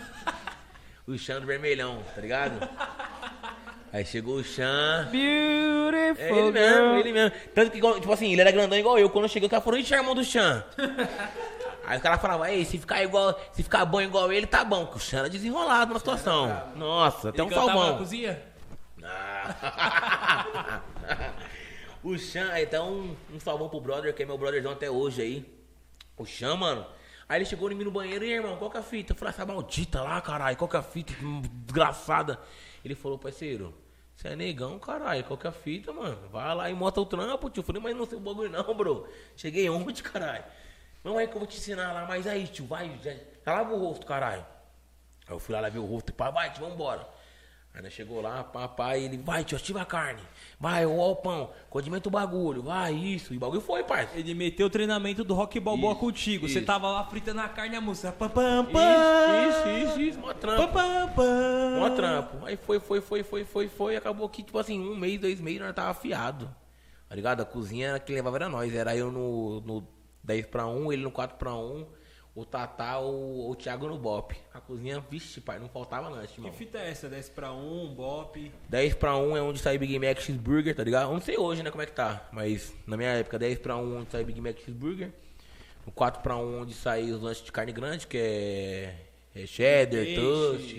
o 1.06 1.18
Chan 1.18 1.40
do 1.40 1.46
vermelhão, 1.46 2.02
tá 2.14 2.20
ligado? 2.20 2.60
Aí 3.92 4.06
chegou 4.06 4.36
o 4.36 4.44
Chan. 4.44 5.08
Beautiful 5.10 6.24
É 6.24 6.38
ele 6.38 6.50
mesmo, 6.50 6.94
ele 6.94 7.12
mesmo. 7.12 7.32
Tanto 7.54 7.70
que, 7.70 7.78
tipo 7.78 8.12
assim, 8.12 8.32
ele 8.32 8.40
era 8.40 8.50
grandão 8.50 8.78
igual 8.78 8.98
eu. 8.98 9.10
Quando 9.10 9.26
eu 9.26 9.28
cheguei, 9.28 9.46
o 9.48 9.50
cara 9.50 9.60
falou, 9.62 9.78
ixi, 9.78 9.94
é 9.94 9.98
irmão 9.98 10.14
do 10.14 10.24
Chan. 10.24 10.64
Aí 11.84 11.96
os 11.96 12.02
caras 12.02 12.20
falavam, 12.20 12.46
ei, 12.46 12.64
se 12.64 12.78
ficar 12.78 13.02
igual, 13.02 13.38
se 13.52 13.62
ficar 13.62 13.84
bom 13.84 14.00
igual 14.00 14.32
ele, 14.32 14.46
tá 14.46 14.64
bom. 14.64 14.86
Que 14.86 14.96
o 14.96 15.00
Chan 15.00 15.18
era 15.18 15.28
desenrolado 15.28 15.92
na 15.92 15.98
situação. 15.98 16.72
Nossa, 16.74 17.28
até 17.28 17.42
um 17.42 17.48
cantava 17.48 17.66
na 17.66 17.72
salmão. 17.74 17.98
cozinha? 17.98 18.42
O 22.04 22.18
Chan, 22.18 22.50
aí 22.50 22.66
tá 22.66 22.82
um, 22.82 23.14
um 23.32 23.38
salvão 23.38 23.68
pro 23.68 23.80
brother, 23.80 24.12
que 24.12 24.24
é 24.24 24.26
meu 24.26 24.36
brotherzão 24.36 24.72
até 24.72 24.90
hoje 24.90 25.22
aí. 25.22 25.54
O 26.16 26.26
Chan, 26.26 26.56
mano. 26.56 26.84
Aí 27.28 27.38
ele 27.38 27.44
chegou 27.44 27.70
em 27.70 27.76
mim 27.76 27.84
no 27.84 27.92
banheiro, 27.92 28.24
e 28.24 28.28
aí, 28.28 28.34
irmão, 28.34 28.56
qual 28.56 28.68
que 28.68 28.76
é 28.76 28.80
a 28.80 28.82
fita? 28.82 29.12
Eu 29.12 29.16
falei, 29.16 29.32
essa 29.32 29.46
maldita 29.46 30.02
lá, 30.02 30.20
caralho, 30.20 30.56
qual 30.56 30.68
que 30.68 30.74
é 30.74 30.80
a 30.80 30.82
fita? 30.82 31.14
Desgraçada. 31.64 32.40
Ele 32.84 32.96
falou, 32.96 33.18
parceiro, 33.18 33.72
você 34.22 34.28
é 34.28 34.36
negão, 34.36 34.78
caralho, 34.78 35.24
qual 35.24 35.36
que 35.36 35.48
é 35.48 35.50
a 35.50 35.52
fita, 35.52 35.92
mano? 35.92 36.28
Vai 36.28 36.54
lá 36.54 36.70
e 36.70 36.74
mostra 36.74 37.02
o 37.02 37.06
trampo, 37.06 37.50
tio. 37.50 37.60
Falei, 37.60 37.82
mas 37.82 37.96
não 37.96 38.06
sei 38.06 38.16
o 38.16 38.20
bagulho 38.20 38.48
não, 38.48 38.72
bro. 38.72 39.08
Cheguei 39.36 39.68
onde, 39.68 40.00
caralho? 40.00 40.44
Não 41.02 41.18
é 41.18 41.26
que 41.26 41.34
eu 41.34 41.40
vou 41.40 41.46
te 41.46 41.56
ensinar 41.56 41.92
lá, 41.92 42.06
mas 42.06 42.24
aí, 42.28 42.46
tio, 42.46 42.64
vai, 42.64 42.96
já, 43.02 43.12
já 43.14 43.52
lava 43.52 43.74
o 43.74 43.78
rosto, 43.78 44.06
caralho. 44.06 44.46
Aí 45.26 45.34
eu 45.34 45.40
fui 45.40 45.52
lá, 45.52 45.60
lavei 45.60 45.80
o 45.80 45.84
rosto, 45.84 46.12
pá, 46.12 46.30
vai, 46.30 46.52
tio, 46.52 46.64
vambora. 46.64 47.04
Aí 47.74 47.80
nós 47.80 47.92
chegou 47.94 48.20
lá, 48.20 48.44
papai, 48.44 49.02
ele, 49.02 49.16
vai, 49.16 49.44
tio, 49.44 49.56
ativa 49.56 49.80
a 49.80 49.84
carne. 49.86 50.20
Vai, 50.60 50.84
ó 50.84 51.10
o 51.10 51.16
pão, 51.16 51.50
condimenta 51.70 52.06
o 52.06 52.12
bagulho, 52.12 52.62
vai, 52.62 52.92
isso. 52.92 53.32
E 53.32 53.38
o 53.38 53.40
bagulho 53.40 53.62
foi, 53.62 53.82
parça. 53.82 54.14
Ele 54.14 54.34
meteu 54.34 54.66
o 54.66 54.70
treinamento 54.70 55.24
do 55.24 55.32
rock 55.32 55.58
balboa 55.58 55.92
Isso, 55.92 56.00
contigo. 56.00 56.46
Você 56.46 56.58
isso. 56.58 56.66
tava 56.66 56.90
lá 56.90 57.04
fritando 57.06 57.40
a 57.40 57.48
carne 57.48 57.74
a 57.74 57.80
música. 57.80 58.12
Pam, 58.12 58.28
pam, 58.28 58.66
pam. 58.66 59.48
Isso, 59.48 59.68
isso, 59.68 59.88
isso, 59.88 60.00
isso, 60.02 60.20
mó 60.20 60.34
trampo. 60.34 60.68
Pam, 60.68 60.72
pam, 60.72 61.12
pam. 61.14 61.78
Mó 61.78 61.90
trampo. 61.90 62.44
Aí 62.44 62.58
foi, 62.58 62.78
foi, 62.78 63.00
foi, 63.00 63.22
foi, 63.22 63.44
foi, 63.44 63.68
foi. 63.68 63.96
Acabou 63.96 64.28
que, 64.28 64.42
tipo 64.42 64.58
assim, 64.58 64.78
um 64.78 64.94
mês, 64.94 65.18
dois 65.18 65.40
meses, 65.40 65.60
nós 65.62 65.74
tava 65.74 65.90
afiado. 65.90 66.54
Tá 67.08 67.14
ligado? 67.14 67.40
A 67.40 67.46
cozinha 67.46 67.98
que 67.98 68.12
levava 68.12 68.36
era 68.36 68.48
nós. 68.50 68.74
Era 68.74 68.94
eu 68.94 69.10
no, 69.10 69.62
no 69.62 69.88
10 70.22 70.46
pra 70.46 70.66
1, 70.66 70.92
ele 70.92 71.02
no 71.02 71.10
4 71.10 71.38
pra 71.38 71.54
1, 71.54 71.86
o 72.34 72.44
Tatá, 72.46 72.98
o, 72.98 73.50
o 73.50 73.54
Thiago 73.54 73.86
no 73.88 73.98
Bop. 73.98 74.34
A 74.54 74.60
cozinha, 74.60 75.04
vixe, 75.10 75.40
pai, 75.40 75.58
não 75.58 75.68
faltava 75.68 76.08
lanche, 76.08 76.34
Que 76.34 76.40
mano. 76.40 76.54
fita 76.54 76.78
é 76.78 76.90
essa? 76.90 77.08
10 77.08 77.28
pra 77.30 77.52
1, 77.52 77.94
bop. 77.94 78.52
10 78.68 78.94
pra 78.94 79.16
1 79.16 79.36
é 79.36 79.42
onde 79.42 79.58
sai 79.58 79.76
Big 79.76 79.98
Mac 79.98 80.18
Cheeseburger, 80.20 80.74
tá 80.74 80.82
ligado? 80.82 81.08
Eu 81.08 81.12
não 81.14 81.20
sei 81.20 81.36
hoje, 81.36 81.62
né, 81.62 81.70
como 81.70 81.82
é 81.82 81.86
que 81.86 81.92
tá. 81.92 82.26
Mas 82.32 82.74
na 82.86 82.96
minha 82.96 83.10
época, 83.10 83.38
10 83.38 83.58
pra 83.58 83.76
1 83.76 83.98
onde 83.98 84.10
sai 84.10 84.24
Big 84.24 84.40
Mac 84.40 84.56
Cheeseburger. 84.58 85.12
No 85.84 85.92
4 85.92 86.22
pra 86.22 86.36
1 86.36 86.60
onde 86.62 86.72
sai 86.74 87.10
os 87.10 87.20
lanches 87.20 87.44
de 87.44 87.52
carne 87.52 87.72
grande, 87.72 88.06
que 88.06 88.16
é, 88.16 88.94
é 89.34 89.46
cheddar, 89.46 90.04
toast. 90.14 90.74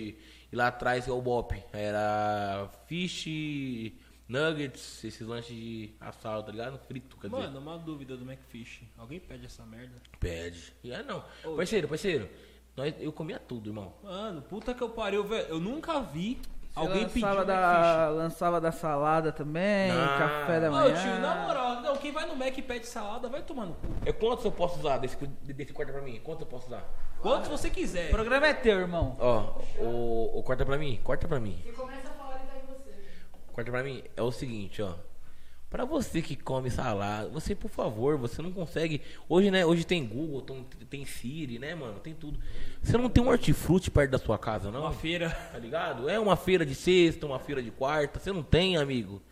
E 0.52 0.56
lá 0.56 0.68
atrás 0.68 1.06
é 1.06 1.12
o 1.12 1.20
Bop. 1.20 1.54
Era 1.72 2.68
fish, 2.86 3.92
nuggets, 4.28 5.04
esses 5.04 5.26
lanches 5.26 5.54
de 5.54 5.94
assado, 6.00 6.42
tá 6.44 6.52
ligado? 6.52 6.78
Frito, 6.78 7.16
quer 7.18 7.28
dizer. 7.28 7.42
Mano, 7.42 7.58
uma 7.60 7.78
dúvida 7.78 8.16
do 8.16 8.24
McFish. 8.24 8.84
Alguém 8.96 9.20
pede 9.20 9.46
essa 9.46 9.64
merda? 9.64 9.94
Pede. 10.18 10.72
E 10.82 10.92
aí 10.94 11.02
não. 11.04 11.24
Ô. 11.44 11.56
Parceiro, 11.56 11.88
parceiro. 11.88 12.28
Nós, 12.76 12.94
eu 12.98 13.12
comia 13.12 13.38
tudo, 13.38 13.70
irmão. 13.70 13.94
Mano, 14.02 14.42
puta 14.42 14.74
que 14.74 14.82
eu 14.82 14.88
pariu, 14.88 15.22
velho. 15.24 15.46
Eu 15.48 15.60
nunca 15.60 16.00
vi 16.00 16.40
Você 16.72 16.80
alguém 16.80 17.08
pedir 17.08 17.24
lançava 17.24 17.44
da, 17.44 18.08
lançava 18.08 18.60
da 18.60 18.72
salada 18.72 19.30
também, 19.30 19.92
Não. 19.92 20.18
café 20.18 20.58
da 20.60 20.68
Ô, 20.70 20.72
manhã. 20.72 20.94
tio, 21.00 21.20
na 21.20 21.36
moral, 21.46 21.80
não, 21.82 21.96
quem 21.98 22.10
vai 22.10 22.26
no 22.26 22.34
Mac 22.34 22.56
e 22.58 22.62
pede 22.62 22.86
salada, 22.86 23.28
vai 23.28 23.42
tomar 23.42 23.66
no 23.66 23.74
cu. 23.74 23.86
É 24.04 24.12
quantos 24.12 24.44
eu 24.44 24.50
posso 24.50 24.80
usar 24.80 24.98
desse, 24.98 25.16
desse 25.24 25.72
corta 25.72 25.92
pra 25.92 26.02
mim? 26.02 26.20
Quantos 26.24 26.40
eu 26.40 26.48
posso 26.48 26.66
usar? 26.66 26.82
Quantos 27.20 27.48
você 27.48 27.70
quiser. 27.70 28.08
O 28.08 28.10
programa 28.10 28.48
é 28.48 28.54
teu, 28.54 28.80
irmão. 28.80 29.16
Ó, 29.20 29.60
o, 29.78 30.38
o 30.40 30.42
corta 30.42 30.66
pra 30.66 30.76
mim, 30.76 31.00
corta 31.04 31.28
pra 31.28 31.38
mim. 31.38 31.62
Você 31.64 31.72
começa 31.72 32.08
a 32.08 32.12
falar 32.12 32.42
e 32.42 32.46
tá 32.48 32.56
em 32.58 32.66
você. 32.66 32.92
Corta 33.54 33.70
pra 33.70 33.84
mim, 33.84 34.02
é 34.16 34.20
o 34.20 34.32
seguinte, 34.32 34.82
ó. 34.82 34.94
Pra 35.70 35.84
você 35.84 36.20
que 36.20 36.34
come 36.34 36.70
salada, 36.70 37.28
você, 37.28 37.54
por 37.54 37.70
favor, 37.70 38.18
você 38.18 38.42
não 38.42 38.50
consegue. 38.50 39.00
Hoje, 39.28 39.48
né? 39.48 39.64
Hoje 39.64 39.84
tem 39.84 40.04
Google, 40.04 40.42
tem, 40.42 40.66
tem 40.90 41.04
Siri, 41.04 41.58
né, 41.60 41.72
mano? 41.72 42.00
Tem 42.00 42.14
tudo. 42.14 42.38
Você 42.82 42.96
não 42.98 43.08
tem 43.08 43.22
um 43.22 43.28
hortifruti 43.28 43.92
perto 43.92 44.10
da 44.10 44.18
sua 44.18 44.36
casa, 44.36 44.72
não? 44.72 44.80
Uma 44.80 44.92
feira. 44.92 45.30
Tá 45.30 45.58
ligado? 45.58 46.08
É 46.08 46.18
uma 46.18 46.36
feira 46.36 46.66
de 46.66 46.74
sexta, 46.74 47.26
uma 47.26 47.38
feira 47.38 47.62
de 47.62 47.70
quarta. 47.70 48.18
Você 48.18 48.32
não 48.32 48.42
tem, 48.42 48.76
amigo. 48.76 49.22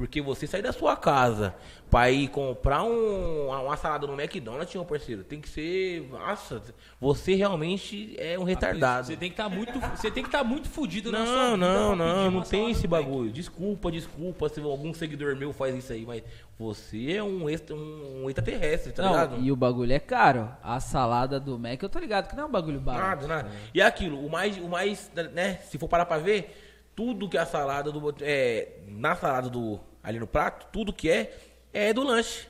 Porque 0.00 0.22
você 0.22 0.46
sair 0.46 0.62
da 0.62 0.72
sua 0.72 0.96
casa 0.96 1.54
pra 1.90 2.10
ir 2.10 2.28
comprar 2.28 2.82
um, 2.84 3.48
uma 3.48 3.76
salada 3.76 4.06
no 4.06 4.18
McDonald's, 4.18 4.74
meu 4.74 4.82
parceiro, 4.82 5.22
tem 5.22 5.42
que 5.42 5.48
ser. 5.48 6.08
Nossa, 6.10 6.62
você 6.98 7.34
realmente 7.34 8.16
é 8.18 8.38
um 8.38 8.42
retardado. 8.42 9.08
Você 9.08 9.16
tem 9.16 9.28
que 9.28 9.34
estar 9.34 9.50
muito, 9.50 9.78
você 9.94 10.10
tem 10.10 10.22
que 10.22 10.28
estar 10.30 10.42
muito 10.42 10.70
fudido 10.70 11.12
na 11.12 11.26
sua 11.26 11.34
Não, 11.34 11.52
vida 11.52 11.66
não, 11.66 11.96
não, 11.96 12.30
não 12.30 12.40
tem 12.40 12.70
esse 12.70 12.86
do 12.86 12.90
Mac. 12.90 13.02
bagulho. 13.02 13.30
Desculpa, 13.30 13.92
desculpa 13.92 14.48
se 14.48 14.58
algum 14.58 14.94
seguidor 14.94 15.36
meu 15.36 15.52
faz 15.52 15.74
isso 15.76 15.92
aí, 15.92 16.06
mas 16.06 16.22
você 16.58 17.16
é 17.16 17.22
um, 17.22 17.50
extra, 17.50 17.76
um, 17.76 18.24
extraterrestre, 18.26 18.92
tá 18.92 19.02
ligado? 19.02 19.36
Não, 19.36 19.44
e 19.44 19.52
o 19.52 19.56
bagulho 19.56 19.92
é 19.92 19.98
caro. 19.98 20.48
A 20.62 20.80
salada 20.80 21.38
do 21.38 21.58
Mac, 21.58 21.82
eu 21.82 21.90
tô 21.90 21.98
ligado 21.98 22.26
que 22.26 22.34
não 22.34 22.44
é 22.44 22.46
um 22.46 22.50
bagulho 22.50 22.80
barato. 22.80 23.28
Nada, 23.28 23.42
nada. 23.44 23.56
E 23.74 23.82
aquilo, 23.82 24.24
o 24.24 24.30
mais, 24.30 24.56
o 24.56 24.66
mais, 24.66 25.10
né, 25.34 25.56
se 25.56 25.76
for 25.76 25.88
parar 25.88 26.06
pra 26.06 26.16
ver, 26.16 26.56
tudo 26.96 27.28
que 27.28 27.36
a 27.38 27.44
salada 27.44 27.92
do, 27.92 28.14
é, 28.20 28.78
na 28.88 29.14
salada 29.14 29.48
do, 29.48 29.80
ali 30.02 30.18
no 30.18 30.26
prato, 30.26 30.66
tudo 30.72 30.92
que 30.92 31.10
é, 31.10 31.36
é 31.72 31.92
do 31.92 32.02
lanche. 32.02 32.48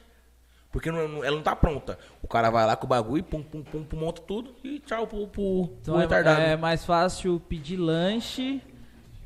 Porque 0.73 0.91
não- 0.91 1.09
não- 1.09 1.25
ela 1.25 1.35
não 1.37 1.43
tá 1.43 1.57
pronta. 1.57 1.99
O 2.23 2.29
cara 2.29 2.49
vai 2.49 2.65
lá 2.65 2.77
com 2.77 2.87
o 2.87 2.89
bagulho, 2.89 3.25
pum, 3.25 3.43
pum, 3.43 3.63
pum, 3.63 3.83
pum, 3.83 3.97
monta 3.97 4.23
tudo 4.23 4.55
e 4.63 4.79
tchau 4.79 5.05
pro, 5.07 5.27
pro, 5.27 5.63
Então 5.83 5.95
pro 5.95 5.97
é, 5.99 6.01
retardado. 6.03 6.41
é 6.43 6.57
mais 6.57 6.85
fácil 6.85 7.41
pedir 7.41 7.77
lanche 7.77 8.63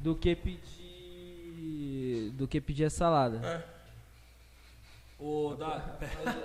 do 0.01 0.15
que 0.17 0.35
pedir 0.35 2.31
do 2.33 2.49
que 2.49 2.61
pedir 2.61 2.85
a 2.87 2.91
salada. 2.91 3.41
É. 3.47 3.74
O 5.27 5.55
da- 5.55 5.81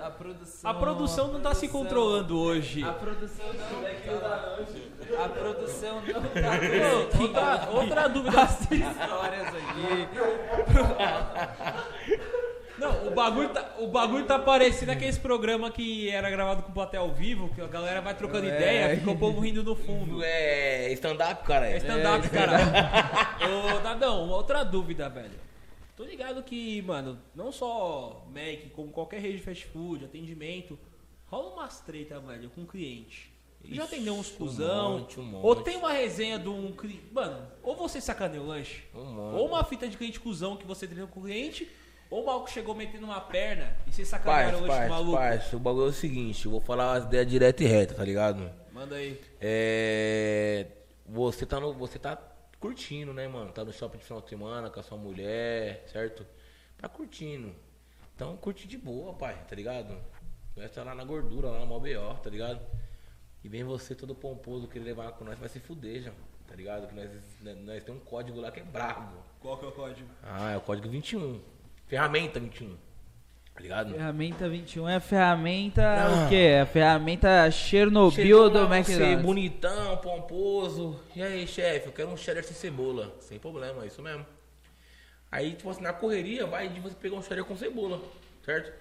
A 0.01 0.09
produção, 0.09 0.71
A 0.71 0.73
produção 0.73 1.27
não 1.33 1.41
tá 1.41 1.53
se 1.53 1.67
controlando 1.67 2.39
hoje. 2.39 2.81
A 2.81 2.93
produção 2.93 3.45
não 3.71 3.85
é 3.85 3.93
que 3.93 4.09
A 5.15 5.27
produção 5.27 6.01
não 6.01 6.13
tá 6.21 6.29
Ô, 7.19 7.21
outra, 7.21 7.69
outra 7.71 8.07
dúvida. 8.07 8.41
histórias 8.41 9.47
aqui. 9.47 10.07
Não, 12.79 13.07
o 13.07 13.11
bagulho, 13.11 13.49
tá, 13.49 13.65
o 13.79 13.87
bagulho 13.87 14.25
tá 14.25 14.39
parecendo 14.39 14.93
aqueles 14.93 15.17
programas 15.17 15.71
que 15.71 16.09
era 16.09 16.29
gravado 16.29 16.63
com 16.63 16.71
plateia 16.71 17.01
ao 17.01 17.11
vivo, 17.11 17.49
que 17.53 17.59
a 17.59 17.67
galera 17.67 17.99
vai 17.99 18.13
trocando 18.13 18.45
É. 18.47 18.55
ideia, 18.55 18.95
fica 18.97 19.11
o 19.11 19.17
povo 19.17 19.41
rindo 19.41 19.61
no 19.61 19.75
fundo. 19.75 20.23
É 20.23 20.89
stand-up, 20.93 21.43
cara. 21.43 21.67
É 21.67 21.73
É. 21.73 21.77
stand-up, 21.79 22.29
caralho. 22.29 22.65
Ô, 23.75 23.79
Dadão, 23.81 24.23
uma 24.23 24.37
outra 24.37 24.63
dúvida, 24.63 25.09
velho. 25.09 25.48
Tô 25.99 26.05
ligado 26.05 26.41
que, 26.43 26.81
mano, 26.83 27.19
não 27.35 27.51
só 27.51 28.25
Mac, 28.29 28.71
como 28.73 28.89
qualquer 28.89 29.19
rede 29.19 29.35
de 29.39 29.43
fast 29.43 29.65
food, 29.65 30.05
atendimento, 30.05 30.79
rola 31.25 31.51
umas 31.51 31.81
treta, 31.81 32.21
velho, 32.21 32.49
com 32.51 32.65
cliente. 32.65 33.33
Você 33.61 33.75
já 33.75 33.83
Ixi, 33.83 33.95
atendeu 33.95 34.13
uns 34.13 34.31
um 34.31 34.37
cuzão? 34.37 34.99
monte, 34.99 35.19
um 35.19 35.35
Ou 35.35 35.55
monte. 35.55 35.65
tem 35.65 35.75
uma 35.75 35.91
resenha 35.91 36.39
de 36.39 36.47
um 36.47 36.71
cliente. 36.71 37.03
Mano, 37.11 37.45
ou 37.61 37.75
você 37.75 37.99
sacaneia 37.99 38.41
o 38.41 38.45
lanche, 38.47 38.83
Um 38.95 39.35
ou 39.35 39.45
uma 39.49 39.61
fita 39.65 39.89
de 39.89 39.97
cliente 39.97 40.21
cuzão 40.21 40.55
que 40.55 40.65
você 40.65 40.87
treinou 40.87 41.09
com 41.09 41.19
o 41.19 41.23
cliente, 41.23 41.69
ou 42.09 42.23
o 42.23 42.25
maluco 42.25 42.49
chegou 42.49 42.73
metendo 42.73 43.03
uma 43.05 43.19
perna 43.19 43.75
e 43.85 43.91
você 43.91 44.05
Parça, 44.05 44.55
o 44.57 44.61
lanche 44.61 44.83
do 44.85 44.89
maluco. 44.89 45.17
parça, 45.17 45.57
o 45.57 45.59
bagulho 45.59 45.87
é 45.87 45.89
o 45.89 45.91
seguinte, 45.91 46.45
eu 46.45 46.51
vou 46.51 46.61
falar 46.61 46.93
as 46.93 47.03
ideias 47.03 47.27
direto 47.27 47.61
e 47.61 47.65
reta, 47.65 47.93
tá 47.93 48.05
ligado? 48.05 48.49
Manda 48.71 48.95
aí. 48.95 49.19
É. 49.41 50.65
Você 51.05 51.45
tá 51.45 51.59
no. 51.59 51.73
Você 51.73 51.99
tá 51.99 52.17
curtindo, 52.59 53.13
né, 53.13 53.27
mano? 53.27 53.51
Tá 53.51 53.63
no 53.63 53.71
shopping 53.71 53.97
de 53.97 54.03
final 54.03 54.21
de 54.21 54.29
semana 54.29 54.69
com 54.69 54.79
a 54.79 54.83
sua 54.83 54.97
mulher, 54.97 55.83
certo? 55.87 56.25
Tá 56.77 56.87
curtindo. 56.87 57.55
Então 58.15 58.35
curte 58.37 58.67
de 58.67 58.77
boa, 58.77 59.13
pai, 59.13 59.41
tá 59.47 59.55
ligado? 59.55 59.97
Tá 60.73 60.83
lá 60.83 60.93
na 60.93 61.05
gordura, 61.05 61.49
lá 61.49 61.59
no 61.59 61.65
mó 61.65 61.79
BO, 61.79 62.19
tá 62.21 62.29
ligado? 62.29 62.59
E 63.41 63.47
vem 63.47 63.63
você 63.63 63.95
todo 63.95 64.13
pomposo 64.13 64.67
querer 64.67 64.83
levar 64.83 65.13
com 65.13 65.23
nós, 65.23 65.39
vai 65.39 65.47
se 65.47 65.59
fuder, 65.59 66.01
já, 66.01 66.11
tá 66.45 66.55
ligado? 66.55 66.87
Que 66.87 66.95
nós, 66.95 67.09
nós 67.65 67.83
tem 67.83 67.95
um 67.95 67.99
código 67.99 68.41
lá 68.41 68.51
que 68.51 68.59
é 68.59 68.63
brabo. 68.63 69.23
Qual 69.39 69.57
que 69.57 69.65
é 69.65 69.67
o 69.69 69.71
código? 69.71 70.09
Ah, 70.21 70.51
é 70.51 70.57
o 70.57 70.61
código 70.61 70.89
21. 70.89 71.41
Ferramenta 71.87 72.39
21. 72.41 72.77
Tá 73.59 73.63
ligado? 73.63 73.91
Ferramenta 73.93 74.47
21 74.47 74.87
é 74.87 74.95
a 74.95 74.99
ferramenta 75.01 75.81
Ah. 75.83 76.25
o 76.25 76.29
quê? 76.29 76.35
É 76.35 76.61
a 76.61 76.65
ferramenta 76.65 77.51
Chernobyl 77.51 78.11
Chegou 78.23 78.49
do 78.49 78.65
você, 78.65 78.73
McDonald's. 78.93 79.21
bonitão, 79.25 79.97
pomposo. 79.97 80.97
E 81.13 81.21
aí, 81.21 81.45
chefe, 81.45 81.87
eu 81.87 81.91
quero 81.91 82.07
um 82.07 82.15
cheddar 82.15 82.41
sem 82.41 82.55
cebola. 82.55 83.13
Sem 83.19 83.37
problema, 83.37 83.83
é 83.83 83.87
isso 83.87 84.01
mesmo. 84.01 84.25
Aí, 85.29 85.55
tipo 85.55 85.69
assim, 85.69 85.81
na 85.81 85.91
correria, 85.91 86.45
vai 86.45 86.69
de 86.69 86.79
você 86.79 86.95
pegar 86.95 87.17
um 87.17 87.21
cheddar 87.21 87.43
com 87.43 87.57
cebola, 87.57 88.01
certo? 88.45 88.71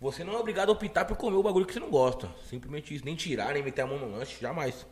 Você 0.00 0.22
não 0.22 0.34
é 0.34 0.38
obrigado 0.38 0.68
a 0.68 0.72
optar 0.72 1.04
por 1.04 1.16
comer 1.16 1.36
o 1.36 1.42
bagulho 1.42 1.66
que 1.66 1.72
você 1.72 1.80
não 1.80 1.90
gosta. 1.90 2.30
Simplesmente 2.48 2.94
isso. 2.94 3.04
Nem 3.04 3.16
tirar, 3.16 3.54
nem 3.54 3.62
meter 3.62 3.82
a 3.82 3.86
mão 3.88 3.98
no 3.98 4.16
lanche, 4.16 4.40
jamais. 4.40 4.86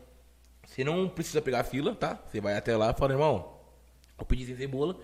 Você 0.67 0.83
não 0.83 1.07
precisa 1.07 1.41
pegar 1.41 1.63
fila, 1.63 1.95
tá? 1.95 2.19
Você 2.27 2.41
vai 2.41 2.57
até 2.57 2.75
lá 2.75 2.91
e 2.91 2.99
fala, 2.99 3.13
irmão, 3.13 3.59
eu 4.19 4.25
pedi 4.25 4.45
sem 4.45 4.57
cebola, 4.57 4.97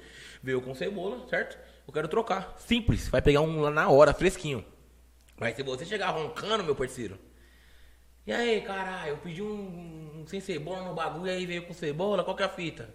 veio 0.44 0.62
com 0.62 0.76
cebola, 0.76 1.26
certo? 1.30 1.58
Eu 1.88 1.94
quero 1.94 2.08
trocar. 2.08 2.56
Simples, 2.58 3.08
vai 3.08 3.22
pegar 3.22 3.42
um 3.42 3.62
lá 3.62 3.72
na 3.72 3.90
hora, 3.90 4.14
fresquinho. 4.14 4.66
Mas 5.38 5.56
se 5.56 5.64
você 5.64 5.86
chegar 5.86 6.12
roncando, 6.12 6.64
meu 6.64 6.76
parceiro, 6.76 7.20
e 8.26 8.32
aí, 8.32 8.62
caralho, 8.62 9.12
eu 9.12 9.18
pedi 9.18 9.42
um, 9.44 10.22
um 10.22 10.26
sem 10.26 10.40
cebola 10.40 10.88
no 10.88 10.96
bagulho, 10.96 11.32
aí 11.32 11.46
veio 11.46 11.62
com 11.68 11.74
cebola, 11.74 12.24
qual 12.24 12.36
que 12.36 12.42
é 12.42 12.46
a 12.48 12.50
fita? 12.50 12.90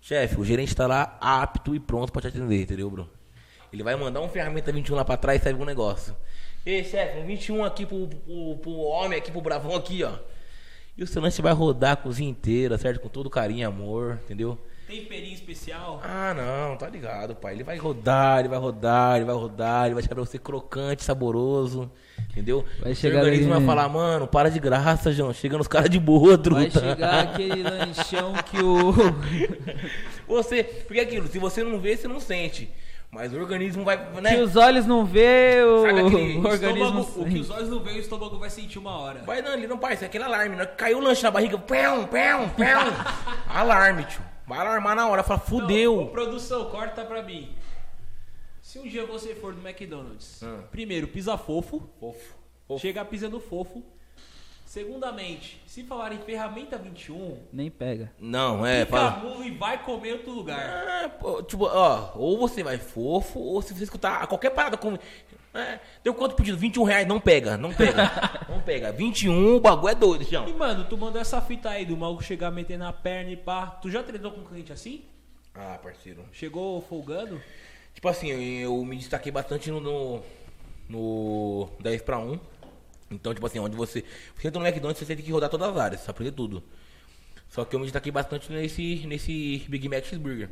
Chefe, 0.00 0.40
o 0.40 0.44
gerente 0.44 0.74
tá 0.74 0.88
lá 0.88 1.16
apto 1.20 1.72
e 1.72 1.78
pronto 1.78 2.12
pra 2.12 2.20
te 2.20 2.26
atender, 2.28 2.62
entendeu, 2.62 2.90
bro? 2.90 3.08
Ele 3.72 3.84
vai 3.84 3.94
mandar 3.94 4.20
um 4.20 4.28
ferramenta 4.28 4.72
21 4.72 4.96
lá 4.96 5.04
pra 5.04 5.16
trás 5.16 5.40
e 5.40 5.44
serve 5.44 5.62
um 5.62 5.64
negócio. 5.64 6.16
Ei, 6.66 6.82
chefe, 6.82 7.18
um 7.20 7.26
21 7.26 7.64
aqui 7.64 7.86
pro, 7.86 8.08
pro, 8.08 8.58
pro 8.58 8.72
homem, 8.72 9.18
aqui 9.18 9.30
pro 9.30 9.40
bravão 9.40 9.76
aqui, 9.76 10.02
ó. 10.02 10.18
E 10.96 11.04
o 11.04 11.06
seu 11.06 11.22
lanche 11.22 11.40
vai 11.40 11.52
rodar 11.52 11.92
a 11.92 11.96
cozinha 11.96 12.28
inteira, 12.28 12.76
certo? 12.76 13.00
Com 13.00 13.08
todo 13.08 13.30
carinho 13.30 13.60
e 13.60 13.64
amor, 13.64 14.18
entendeu? 14.24 14.58
Temperinho 15.00 15.34
especial. 15.34 16.00
Ah, 16.04 16.34
não, 16.34 16.76
tá 16.76 16.88
ligado, 16.88 17.34
pai. 17.34 17.54
Ele 17.54 17.64
vai 17.64 17.76
rodar, 17.76 18.40
ele 18.40 18.48
vai 18.48 18.58
rodar, 18.58 19.16
ele 19.16 19.24
vai 19.24 19.34
rodar, 19.34 19.84
ele 19.86 19.94
vai 19.94 20.02
chegar 20.02 20.14
pra 20.14 20.24
você 20.24 20.38
crocante, 20.38 21.02
saboroso. 21.04 21.90
Entendeu? 22.30 22.64
Vai 22.80 22.92
O 22.92 22.96
chegar 22.96 23.20
organismo 23.22 23.54
ali, 23.54 23.64
vai 23.64 23.74
falar, 23.76 23.88
mano, 23.88 24.26
para 24.26 24.50
de 24.50 24.58
graça, 24.58 25.12
João. 25.12 25.32
Chega 25.32 25.56
nos 25.58 25.68
caras 25.68 25.88
de 25.90 26.00
boa, 26.00 26.36
truta. 26.38 26.60
Vai 26.60 26.70
chegar 26.90 27.20
aquele 27.24 27.62
lanchão 27.68 28.32
que 28.50 28.58
o. 28.62 28.92
Você, 30.26 30.64
porque 30.64 31.00
é 31.00 31.02
aquilo, 31.02 31.26
se 31.28 31.38
você 31.38 31.62
não 31.62 31.78
vê, 31.78 31.96
você 31.96 32.08
não 32.08 32.18
sente. 32.20 32.70
Mas 33.10 33.32
o 33.32 33.36
organismo 33.38 33.84
vai, 33.84 33.96
né? 34.20 34.34
que 34.34 34.40
os 34.42 34.56
olhos 34.56 34.86
não 34.86 35.04
vê, 35.04 35.62
o, 35.62 35.82
Sabe 35.82 36.00
aquele 36.00 36.38
o 36.38 36.46
organismo. 36.48 37.00
Estômago- 37.00 37.20
o 37.20 37.24
que 37.26 37.38
os 37.38 37.50
olhos 37.50 37.68
não 37.68 37.80
veem, 37.80 37.96
o 37.98 38.00
estômago 38.00 38.38
vai 38.38 38.50
sentir 38.50 38.78
uma 38.78 38.98
hora. 38.98 39.22
Vai 39.24 39.40
não, 39.40 39.52
ali 39.52 39.68
não 39.68 39.78
parece, 39.78 40.02
é 40.02 40.06
aquele 40.08 40.24
alarme, 40.24 40.56
né? 40.56 40.66
Caiu 40.66 40.98
o 40.98 41.00
lanche 41.00 41.22
na 41.22 41.30
barriga, 41.30 41.56
pão, 41.56 42.06
pão, 42.06 42.48
pão. 42.48 42.92
alarme, 43.48 44.02
tio. 44.04 44.20
Vai 44.46 44.58
alarmar 44.58 44.94
na 44.94 45.08
hora, 45.08 45.22
fala, 45.22 45.40
Então, 45.44 45.60
fudeu. 45.60 46.06
produção, 46.08 46.68
corta 46.70 47.04
pra 47.04 47.22
mim. 47.22 47.54
Se 48.60 48.78
um 48.78 48.82
dia 48.86 49.06
você 49.06 49.34
for 49.34 49.54
no 49.54 49.66
McDonald's, 49.66 50.42
Ah. 50.42 50.62
primeiro, 50.70 51.06
pisa 51.08 51.36
fofo. 51.38 51.88
Fofo. 52.00 52.34
fofo. 52.66 52.80
Chega 52.80 53.04
pisando 53.04 53.38
fofo. 53.40 53.82
Segundamente, 54.66 55.62
se 55.68 55.84
falar 55.84 56.12
em 56.12 56.18
ferramenta 56.18 56.76
21, 56.76 57.38
Nem 57.52 57.70
pega. 57.70 58.10
Não, 58.18 58.66
é, 58.66 58.84
fica 58.84 59.12
fala. 59.12 59.46
e 59.46 59.50
vai 59.52 59.80
comer 59.84 60.08
em 60.08 60.12
outro 60.14 60.32
lugar. 60.32 60.58
Ah, 61.04 61.08
pô, 61.10 61.42
tipo, 61.44 61.64
ó, 61.66 62.12
ou 62.16 62.36
você 62.38 62.62
vai 62.62 62.78
fofo, 62.78 63.38
ou 63.38 63.62
se 63.62 63.72
você 63.72 63.84
escutar 63.84 64.26
qualquer 64.26 64.50
parada 64.50 64.76
com. 64.76 64.98
É, 65.54 65.78
deu 66.02 66.12
quanto 66.12 66.34
pedido? 66.34 66.58
21 66.58 66.82
reais, 66.82 67.06
não 67.06 67.20
pega, 67.20 67.56
não 67.56 67.72
pega. 67.72 68.10
não 68.50 68.60
pega. 68.60 68.90
21, 68.90 69.54
o 69.56 69.60
bagulho 69.60 69.92
é 69.92 69.94
doido, 69.94 70.22
E 70.22 70.30
João. 70.30 70.52
mano, 70.58 70.84
tu 70.84 70.98
mandou 70.98 71.20
essa 71.20 71.40
fita 71.40 71.70
aí 71.70 71.86
do 71.86 71.96
maluco 71.96 72.24
chegar 72.24 72.50
metendo 72.50 72.84
a 72.84 72.92
perna 72.92 73.30
e 73.30 73.36
pá. 73.36 73.66
Tu 73.66 73.88
já 73.90 74.02
treinou 74.02 74.32
com 74.32 74.40
um 74.40 74.44
cliente 74.44 74.72
assim? 74.72 75.04
Ah, 75.54 75.78
parceiro. 75.80 76.24
Chegou 76.32 76.82
folgando? 76.82 77.40
Tipo 77.94 78.08
assim, 78.08 78.28
eu, 78.28 78.40
eu 78.62 78.84
me 78.84 78.96
destaquei 78.96 79.30
bastante 79.30 79.70
no, 79.70 79.78
no, 79.80 80.22
no 80.88 81.68
10 81.80 82.02
pra 82.02 82.18
1. 82.18 82.38
Então, 83.12 83.32
tipo 83.32 83.46
assim, 83.46 83.60
onde 83.60 83.76
você. 83.76 84.04
Você 84.36 84.48
entra 84.48 84.60
no 84.60 84.66
McDonald's, 84.66 85.06
você 85.06 85.14
tem 85.14 85.24
que 85.24 85.30
rodar 85.30 85.48
todas 85.48 85.68
as 85.68 85.76
áreas, 85.76 86.08
aprender 86.08 86.32
tudo. 86.32 86.64
Só 87.48 87.64
que 87.64 87.76
eu 87.76 87.78
me 87.78 87.86
destaquei 87.86 88.10
bastante 88.10 88.50
nesse, 88.50 89.06
nesse 89.06 89.64
Big 89.68 89.88
Mac 89.88 90.02
Cheeseburger. 90.04 90.50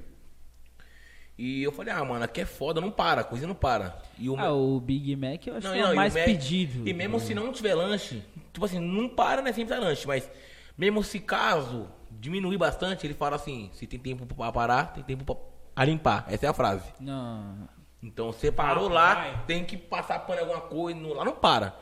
E 1.39 1.63
eu 1.63 1.73
falei, 1.73 1.93
ah, 1.93 2.05
mano, 2.05 2.25
aqui 2.25 2.41
é 2.43 2.45
foda, 2.45 2.81
não 2.81 2.91
para, 2.91 3.23
a 3.23 3.25
coisa 3.25 3.47
não 3.47 3.55
para. 3.55 3.97
E 4.19 4.29
o 4.29 4.39
Ah, 4.39 4.53
o 4.53 4.79
Big 4.79 5.17
Mac 5.17 5.47
eu 5.47 5.57
acho 5.57 5.67
Não, 5.67 5.75
que 5.75 5.79
é 5.81 5.83
não, 5.83 5.91
o 5.91 5.93
e 5.95 5.97
mais 5.97 6.15
Mac- 6.15 6.25
pedido. 6.25 6.87
E 6.89 6.93
mesmo 6.93 7.19
se 7.19 7.35
não 7.35 7.51
tiver 7.53 7.75
lanche, 7.75 8.23
tipo 8.53 8.65
assim, 8.65 8.79
não 8.79 9.09
para, 9.09 9.41
né? 9.43 9.53
Sempre 9.53 9.75
dá 9.75 9.81
lanche, 9.81 10.07
mas 10.07 10.31
mesmo 10.77 11.03
se 11.03 11.19
caso 11.19 11.89
diminuir 12.11 12.59
bastante, 12.59 13.07
ele 13.07 13.15
fala 13.15 13.37
assim: 13.37 13.71
se 13.73 13.87
tem 13.87 13.99
tempo 13.99 14.27
pra 14.27 14.53
parar, 14.53 14.93
tem 14.93 15.03
tempo 15.03 15.25
pra 15.75 15.85
limpar. 15.85 16.27
Essa 16.29 16.47
é 16.47 16.49
a 16.51 16.53
frase. 16.53 16.85
Não. 17.01 17.69
Então 18.03 18.31
você 18.33 18.53
parou 18.53 18.89
Ah, 18.91 18.93
lá, 18.93 19.15
vai. 19.15 19.45
tem 19.47 19.65
que 19.65 19.77
passar 19.77 20.19
pano 20.21 20.39
em 20.41 20.43
alguma 20.43 20.61
coisa, 20.61 20.99
no- 21.01 21.15
lá 21.15 21.25
não 21.25 21.33
para. 21.33 21.75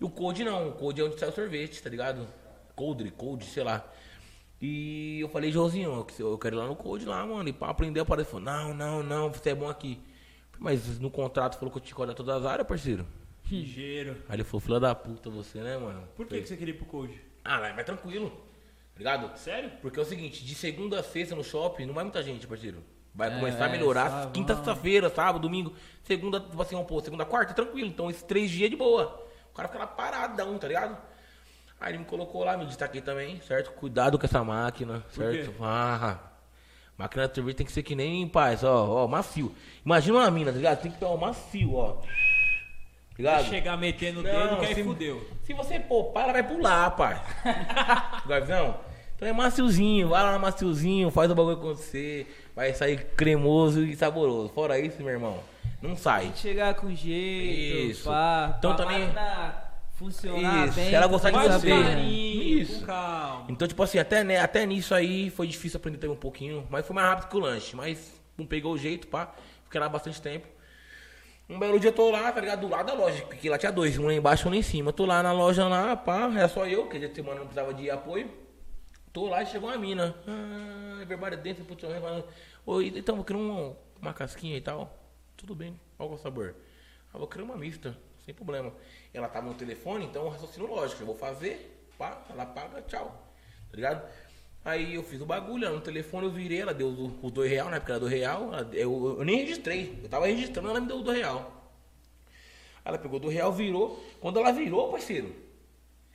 E 0.00 0.04
o 0.04 0.10
cold 0.10 0.44
não, 0.44 0.68
o 0.68 0.72
cold 0.72 1.00
é 1.00 1.04
onde 1.04 1.18
sai 1.18 1.28
o 1.28 1.32
sorvete, 1.32 1.82
tá 1.82 1.88
ligado? 1.88 2.26
Coldre, 2.76 3.10
cold, 3.10 3.44
sei 3.44 3.62
lá. 3.64 3.84
E 4.60 5.20
eu 5.20 5.28
falei, 5.28 5.50
Joãozinho, 5.50 6.06
eu 6.18 6.38
quero 6.38 6.56
ir 6.56 6.58
lá 6.58 6.66
no 6.66 6.76
cold 6.76 7.04
lá, 7.06 7.24
mano, 7.26 7.48
e 7.48 7.52
pra 7.52 7.68
aprender 7.70 8.00
a 8.00 8.04
parar. 8.04 8.20
Ele 8.22 8.28
falou, 8.28 8.44
não, 8.44 8.74
não, 8.74 9.02
não, 9.02 9.32
você 9.32 9.50
é 9.50 9.54
bom 9.54 9.68
aqui. 9.68 9.98
Mas 10.58 10.98
no 10.98 11.10
contrato 11.10 11.58
falou 11.58 11.70
que 11.72 11.78
eu 11.78 11.82
tinha 11.82 11.94
que 11.94 12.00
olhar 12.02 12.14
todas 12.14 12.36
as 12.36 12.44
áreas, 12.44 12.68
parceiro. 12.68 13.06
Ligeiro. 13.50 14.16
Aí 14.28 14.36
ele 14.36 14.44
falou, 14.44 14.60
filha 14.60 14.78
da 14.78 14.94
puta 14.94 15.30
você, 15.30 15.60
né, 15.60 15.78
mano? 15.78 16.06
Por 16.14 16.26
que, 16.26 16.40
que 16.40 16.46
você 16.46 16.56
queria 16.56 16.74
ir 16.74 16.76
pro 16.76 16.86
coach? 16.86 17.18
Ah, 17.42 17.58
vai, 17.58 17.72
vai 17.72 17.84
tranquilo, 17.84 18.30
tá 18.30 18.98
ligado? 18.98 19.36
Sério? 19.38 19.72
Porque 19.80 19.98
é 19.98 20.02
o 20.02 20.04
seguinte, 20.04 20.44
de 20.44 20.54
segunda 20.54 21.00
a 21.00 21.02
sexta 21.02 21.34
no 21.34 21.42
shopping 21.42 21.86
não 21.86 21.94
vai 21.94 22.04
muita 22.04 22.22
gente, 22.22 22.46
parceiro. 22.46 22.84
Vai 23.14 23.32
É, 23.34 23.38
começar 23.38 23.64
a 23.64 23.68
é, 23.68 23.72
melhorar 23.72 24.10
sábado, 24.10 24.32
quinta, 24.32 24.54
sexta-feira, 24.54 25.08
sábado, 25.10 25.40
domingo, 25.42 25.72
segunda, 26.04 26.38
tipo 26.38 26.60
assim, 26.62 26.74
vamos 26.76 26.88
pôr, 26.88 27.02
segunda, 27.02 27.24
quarta, 27.24 27.54
tranquilo. 27.54 27.88
Então 27.88 28.10
esses 28.10 28.22
três 28.22 28.50
dias 28.50 28.68
de 28.70 28.76
boa. 28.76 29.26
O 29.50 29.54
cara 29.54 29.66
fica 29.68 29.80
lá 29.80 29.86
paradão, 29.86 30.56
tá 30.58 30.68
ligado? 30.68 30.96
Aí 31.80 31.92
ele 31.92 31.98
me 31.98 32.04
colocou 32.04 32.44
lá, 32.44 32.56
me 32.56 32.66
destaquei 32.66 33.00
também, 33.00 33.40
certo? 33.40 33.70
Cuidado 33.72 34.18
com 34.18 34.26
essa 34.26 34.44
máquina, 34.44 35.02
certo? 35.10 35.54
Ah, 35.62 36.18
máquina 36.98 37.26
de 37.26 37.34
sorvete 37.34 37.56
tem 37.56 37.66
que 37.66 37.72
ser 37.72 37.82
que 37.82 37.94
nem 37.96 38.28
paz, 38.28 38.62
ó, 38.62 39.04
ó, 39.04 39.08
macio. 39.08 39.54
Imagina 39.84 40.18
uma 40.18 40.30
mina, 40.30 40.50
tá 40.52 40.58
ligado? 40.58 40.82
Tem 40.82 40.90
que 40.90 40.98
pegar 40.98 41.12
o 41.12 41.16
macio, 41.18 41.74
ó. 41.74 41.92
Tá 41.92 42.06
Ligado? 43.16 43.44
Chegar 43.46 43.76
metendo 43.76 44.20
o 44.20 44.22
Não, 44.22 44.30
dedo 44.32 44.56
que 44.60 44.66
aí 44.66 44.74
se- 44.74 44.84
fudeu. 44.84 45.28
Se 45.42 45.52
você 45.52 45.78
poupar, 45.80 46.24
ela 46.24 46.32
vai 46.34 46.42
pular, 46.42 46.90
pai. 46.92 47.20
Gavão? 48.26 48.78
Então 49.16 49.28
é 49.28 49.32
maciozinho, 49.32 50.08
vai 50.08 50.22
lá 50.22 50.38
maciozinho, 50.38 51.10
faz 51.10 51.30
o 51.30 51.34
bagulho 51.34 51.56
acontecer. 51.56 52.34
Vai 52.56 52.72
sair 52.72 53.04
cremoso 53.16 53.84
e 53.84 53.94
saboroso. 53.94 54.48
Fora 54.54 54.78
isso, 54.78 54.98
meu 55.02 55.10
irmão, 55.12 55.38
não 55.82 55.94
sai. 55.96 56.22
Tem 56.22 56.32
que 56.32 56.38
chegar 56.38 56.74
com 56.74 56.94
jeito, 56.94 57.90
Isso. 57.90 58.04
pá. 58.08 58.54
Então 58.58 58.74
pra 58.74 58.84
também- 58.86 59.10
funcionar 60.00 60.66
Isso, 60.68 60.76
bem. 60.76 60.88
se 60.88 60.94
ela 60.94 61.06
gostar 61.06 61.30
de 61.30 61.46
saber. 61.46 61.84
carinho, 61.84 62.58
Isso. 62.58 62.86
calma. 62.86 63.44
Então, 63.50 63.68
tipo 63.68 63.82
assim, 63.82 63.98
até, 63.98 64.24
né, 64.24 64.38
até 64.38 64.64
nisso 64.64 64.94
aí 64.94 65.28
foi 65.28 65.46
difícil 65.46 65.76
aprender 65.76 65.98
também 65.98 66.16
um 66.16 66.18
pouquinho. 66.18 66.66
Mas 66.70 66.86
foi 66.86 66.96
mais 66.96 67.06
rápido 67.06 67.28
que 67.28 67.36
o 67.36 67.40
lanche. 67.40 67.76
Mas 67.76 68.18
não 68.36 68.46
pegou 68.46 68.72
o 68.72 68.78
jeito, 68.78 69.06
pá. 69.08 69.34
Fiquei 69.64 69.78
lá 69.78 69.90
bastante 69.90 70.20
tempo. 70.22 70.48
Um 71.50 71.58
belo 71.58 71.78
dia 71.78 71.90
eu 71.90 71.94
tô 71.94 72.10
lá, 72.10 72.32
tá 72.32 72.40
ligado? 72.40 72.60
Do 72.60 72.68
lado 72.68 72.86
da 72.86 72.94
loja, 72.94 73.26
porque 73.26 73.50
lá 73.50 73.58
tinha 73.58 73.72
dois, 73.72 73.98
um 73.98 74.06
lá 74.06 74.14
embaixo 74.14 74.46
e 74.46 74.48
um 74.48 74.50
lá 74.52 74.56
em 74.56 74.62
cima. 74.62 74.88
Eu 74.88 74.92
tô 74.92 75.04
lá 75.04 75.22
na 75.22 75.32
loja 75.32 75.66
lá, 75.68 75.96
pá, 75.96 76.30
era 76.34 76.48
só 76.48 76.66
eu, 76.66 76.86
que 76.88 76.98
de 76.98 77.14
semana 77.14 77.40
não 77.40 77.46
precisava 77.46 77.74
de 77.74 77.90
apoio. 77.90 78.30
Tô 79.12 79.28
lá 79.28 79.42
e 79.42 79.46
chegou 79.46 79.68
uma 79.68 79.76
mina. 79.76 80.14
Ah, 80.26 81.04
verdade, 81.04 81.36
dentro, 81.38 81.64
putz, 81.64 81.84
Oi, 82.64 82.92
então 82.94 83.16
vou 83.16 83.24
querer 83.24 83.38
uma, 83.38 83.76
uma 84.00 84.14
casquinha 84.14 84.56
e 84.56 84.60
tal. 84.60 84.96
Tudo 85.36 85.54
bem, 85.54 85.78
qual 85.96 86.10
é 86.10 86.14
o 86.14 86.18
sabor? 86.18 86.54
Ah, 87.12 87.18
vou 87.18 87.26
querer 87.26 87.42
uma 87.42 87.56
mista, 87.56 87.98
sem 88.24 88.32
problema. 88.32 88.72
Ela 89.12 89.28
tava 89.28 89.48
no 89.48 89.54
telefone, 89.54 90.04
então 90.06 90.24
eu 90.24 90.28
raciocínio 90.30 90.68
lógico, 90.68 91.02
eu 91.02 91.06
vou 91.06 91.16
fazer, 91.16 91.84
pá, 91.98 92.24
ela 92.30 92.46
paga, 92.46 92.80
tchau. 92.82 93.34
Tá 93.70 93.76
ligado? 93.76 94.08
Aí 94.64 94.94
eu 94.94 95.02
fiz 95.02 95.20
o 95.20 95.26
bagulho, 95.26 95.64
ela 95.64 95.74
no 95.76 95.80
telefone 95.80 96.26
eu 96.26 96.32
virei, 96.32 96.60
ela 96.60 96.74
deu 96.74 96.88
os 96.88 97.12
os 97.24 97.32
dois 97.32 97.50
real, 97.50 97.70
na 97.70 97.76
época 97.76 97.92
era 97.94 98.00
do 98.00 98.06
real, 98.06 98.52
ela- 98.54 98.70
eu, 98.74 99.16
eu 99.18 99.24
nem 99.24 99.38
registrei, 99.38 99.98
eu 100.02 100.08
tava 100.08 100.26
registrando, 100.26 100.68
ela 100.68 100.80
me 100.80 100.86
deu 100.86 100.98
o 100.98 101.02
do 101.02 101.10
real. 101.10 101.56
Ela 102.84 102.98
pegou 102.98 103.18
do 103.18 103.28
real, 103.28 103.52
virou. 103.52 104.02
Quando 104.20 104.38
ela 104.38 104.52
virou, 104.52 104.90
parceiro, 104.90 105.34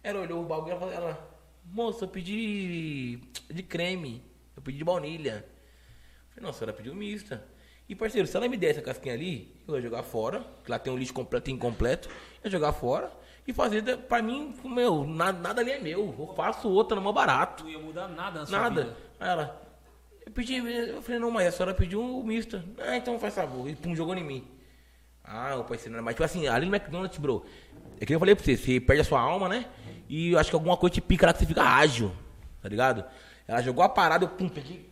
ela 0.04 0.22
olhou 0.22 0.44
o 0.44 0.46
bagulho 0.46 0.72
ela 0.74 0.94
ela, 0.94 1.38
moça, 1.66 2.06
eu 2.06 2.08
pedi 2.08 3.18
de 3.50 3.64
creme, 3.64 4.22
eu 4.56 4.62
pedi 4.62 4.78
de 4.80 4.84
baunilha. 4.84 5.46
Eu 5.46 6.36
Falei, 6.36 6.48
nossa, 6.48 6.66
ela 6.66 6.74
pediu 6.74 6.94
mista. 6.96 7.44
E 7.88 7.94
parceiro, 7.96 8.28
se 8.28 8.36
ela 8.36 8.48
me 8.48 8.58
der 8.58 8.72
essa 8.72 8.82
casquinha 8.82 9.14
ali, 9.14 9.56
eu 9.68 9.76
ia 9.76 9.82
jogar 9.82 10.02
fora, 10.04 10.44
que 10.64 10.72
lá 10.72 10.80
tem 10.80 10.92
um 10.92 10.98
lixo 10.98 11.14
completo 11.14 11.52
incompleto, 11.52 12.10
ia 12.46 12.52
jogar 12.52 12.72
fora 12.74 13.12
e 13.48 13.54
fazer, 13.54 13.82
da- 13.82 13.98
pra 13.98 14.22
mim, 14.22 14.56
meu, 14.64 15.06
nada, 15.06 15.38
nada 15.40 15.62
ali 15.62 15.72
é 15.72 15.80
meu. 15.80 16.16
Eu 16.18 16.34
faço 16.36 16.70
outra 16.70 16.96
no 16.96 17.02
mais 17.02 17.16
barato. 17.16 17.64
Não 17.64 17.72
ia 17.72 17.80
mudar 17.80 18.08
nada 18.08 18.44
na 18.46 18.50
Nada. 18.60 18.84
vida. 18.84 18.98
Aí 19.20 19.30
ela, 19.30 19.62
eu 20.26 20.32
pedi, 20.32 20.56
eu 20.56 21.02
falei, 21.02 21.20
não, 21.20 21.32
mas 21.32 21.48
a 21.48 21.52
senhora 21.52 21.74
pediu 21.74 22.02
um 22.02 22.24
mista. 22.24 22.64
Ah, 22.80 22.96
então 22.98 23.20
faz 23.20 23.34
favor. 23.36 23.70
E 23.70 23.76
pum, 23.76 23.96
jogou 23.96 24.16
em 24.16 24.24
mim. 24.24 24.48
Ah, 25.24 25.56
o 25.56 25.64
parceiro, 25.64 26.02
mas 26.04 26.14
tipo 26.14 26.24
assim, 26.24 26.48
ali 26.48 26.68
no 26.68 26.76
McDonald's, 26.76 27.18
bro, 27.18 27.44
é 28.00 28.06
que 28.06 28.14
eu 28.14 28.20
falei 28.20 28.36
pra 28.36 28.46
você, 28.46 28.56
você 28.56 28.80
perde 28.80 29.02
a 29.02 29.06
sua 29.06 29.20
alma, 29.20 29.50
né? 29.50 29.66
E 30.08 30.32
eu 30.34 30.40
acho 30.40 30.52
que 30.52 30.56
alguma 30.56 30.78
coisa 30.78 30.94
te 30.94 31.02
pica 31.02 31.26
lá 31.26 31.34
que 31.34 31.40
você 31.40 31.48
fica 31.48 31.64
ágil, 31.64 32.12
tá 32.62 32.70
ligado? 32.70 33.04
Ela 33.48 33.60
jogou 33.64 33.84
a 33.84 33.90
parada, 33.90 34.24
eu 34.26 34.30
pum, 34.30 34.48
peguei, 34.48 34.88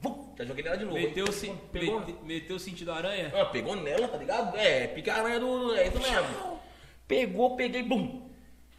pum, 0.00 0.32
já 0.38 0.44
joguei 0.46 0.64
nela 0.64 0.78
de 0.78 0.84
novo. 0.86 0.96
Meteu, 0.96 1.30
se, 1.30 1.52
pegou, 1.70 2.00
mete- 2.00 2.16
meteu 2.24 2.56
o 2.56 2.58
sentido 2.60 2.92
aranha? 2.92 3.30
ah, 3.38 3.44
pegou 3.44 3.76
nela, 3.76 4.08
tá 4.08 4.16
ligado? 4.16 4.56
É, 4.56 4.86
pica 4.86 5.12
a 5.12 5.16
aranha 5.18 5.38
do. 5.40 5.74
É 5.74 5.86
isso 5.88 5.98
mesmo. 6.00 6.60
Pegou, 7.06 7.56
peguei, 7.56 7.82
bum. 7.82 8.28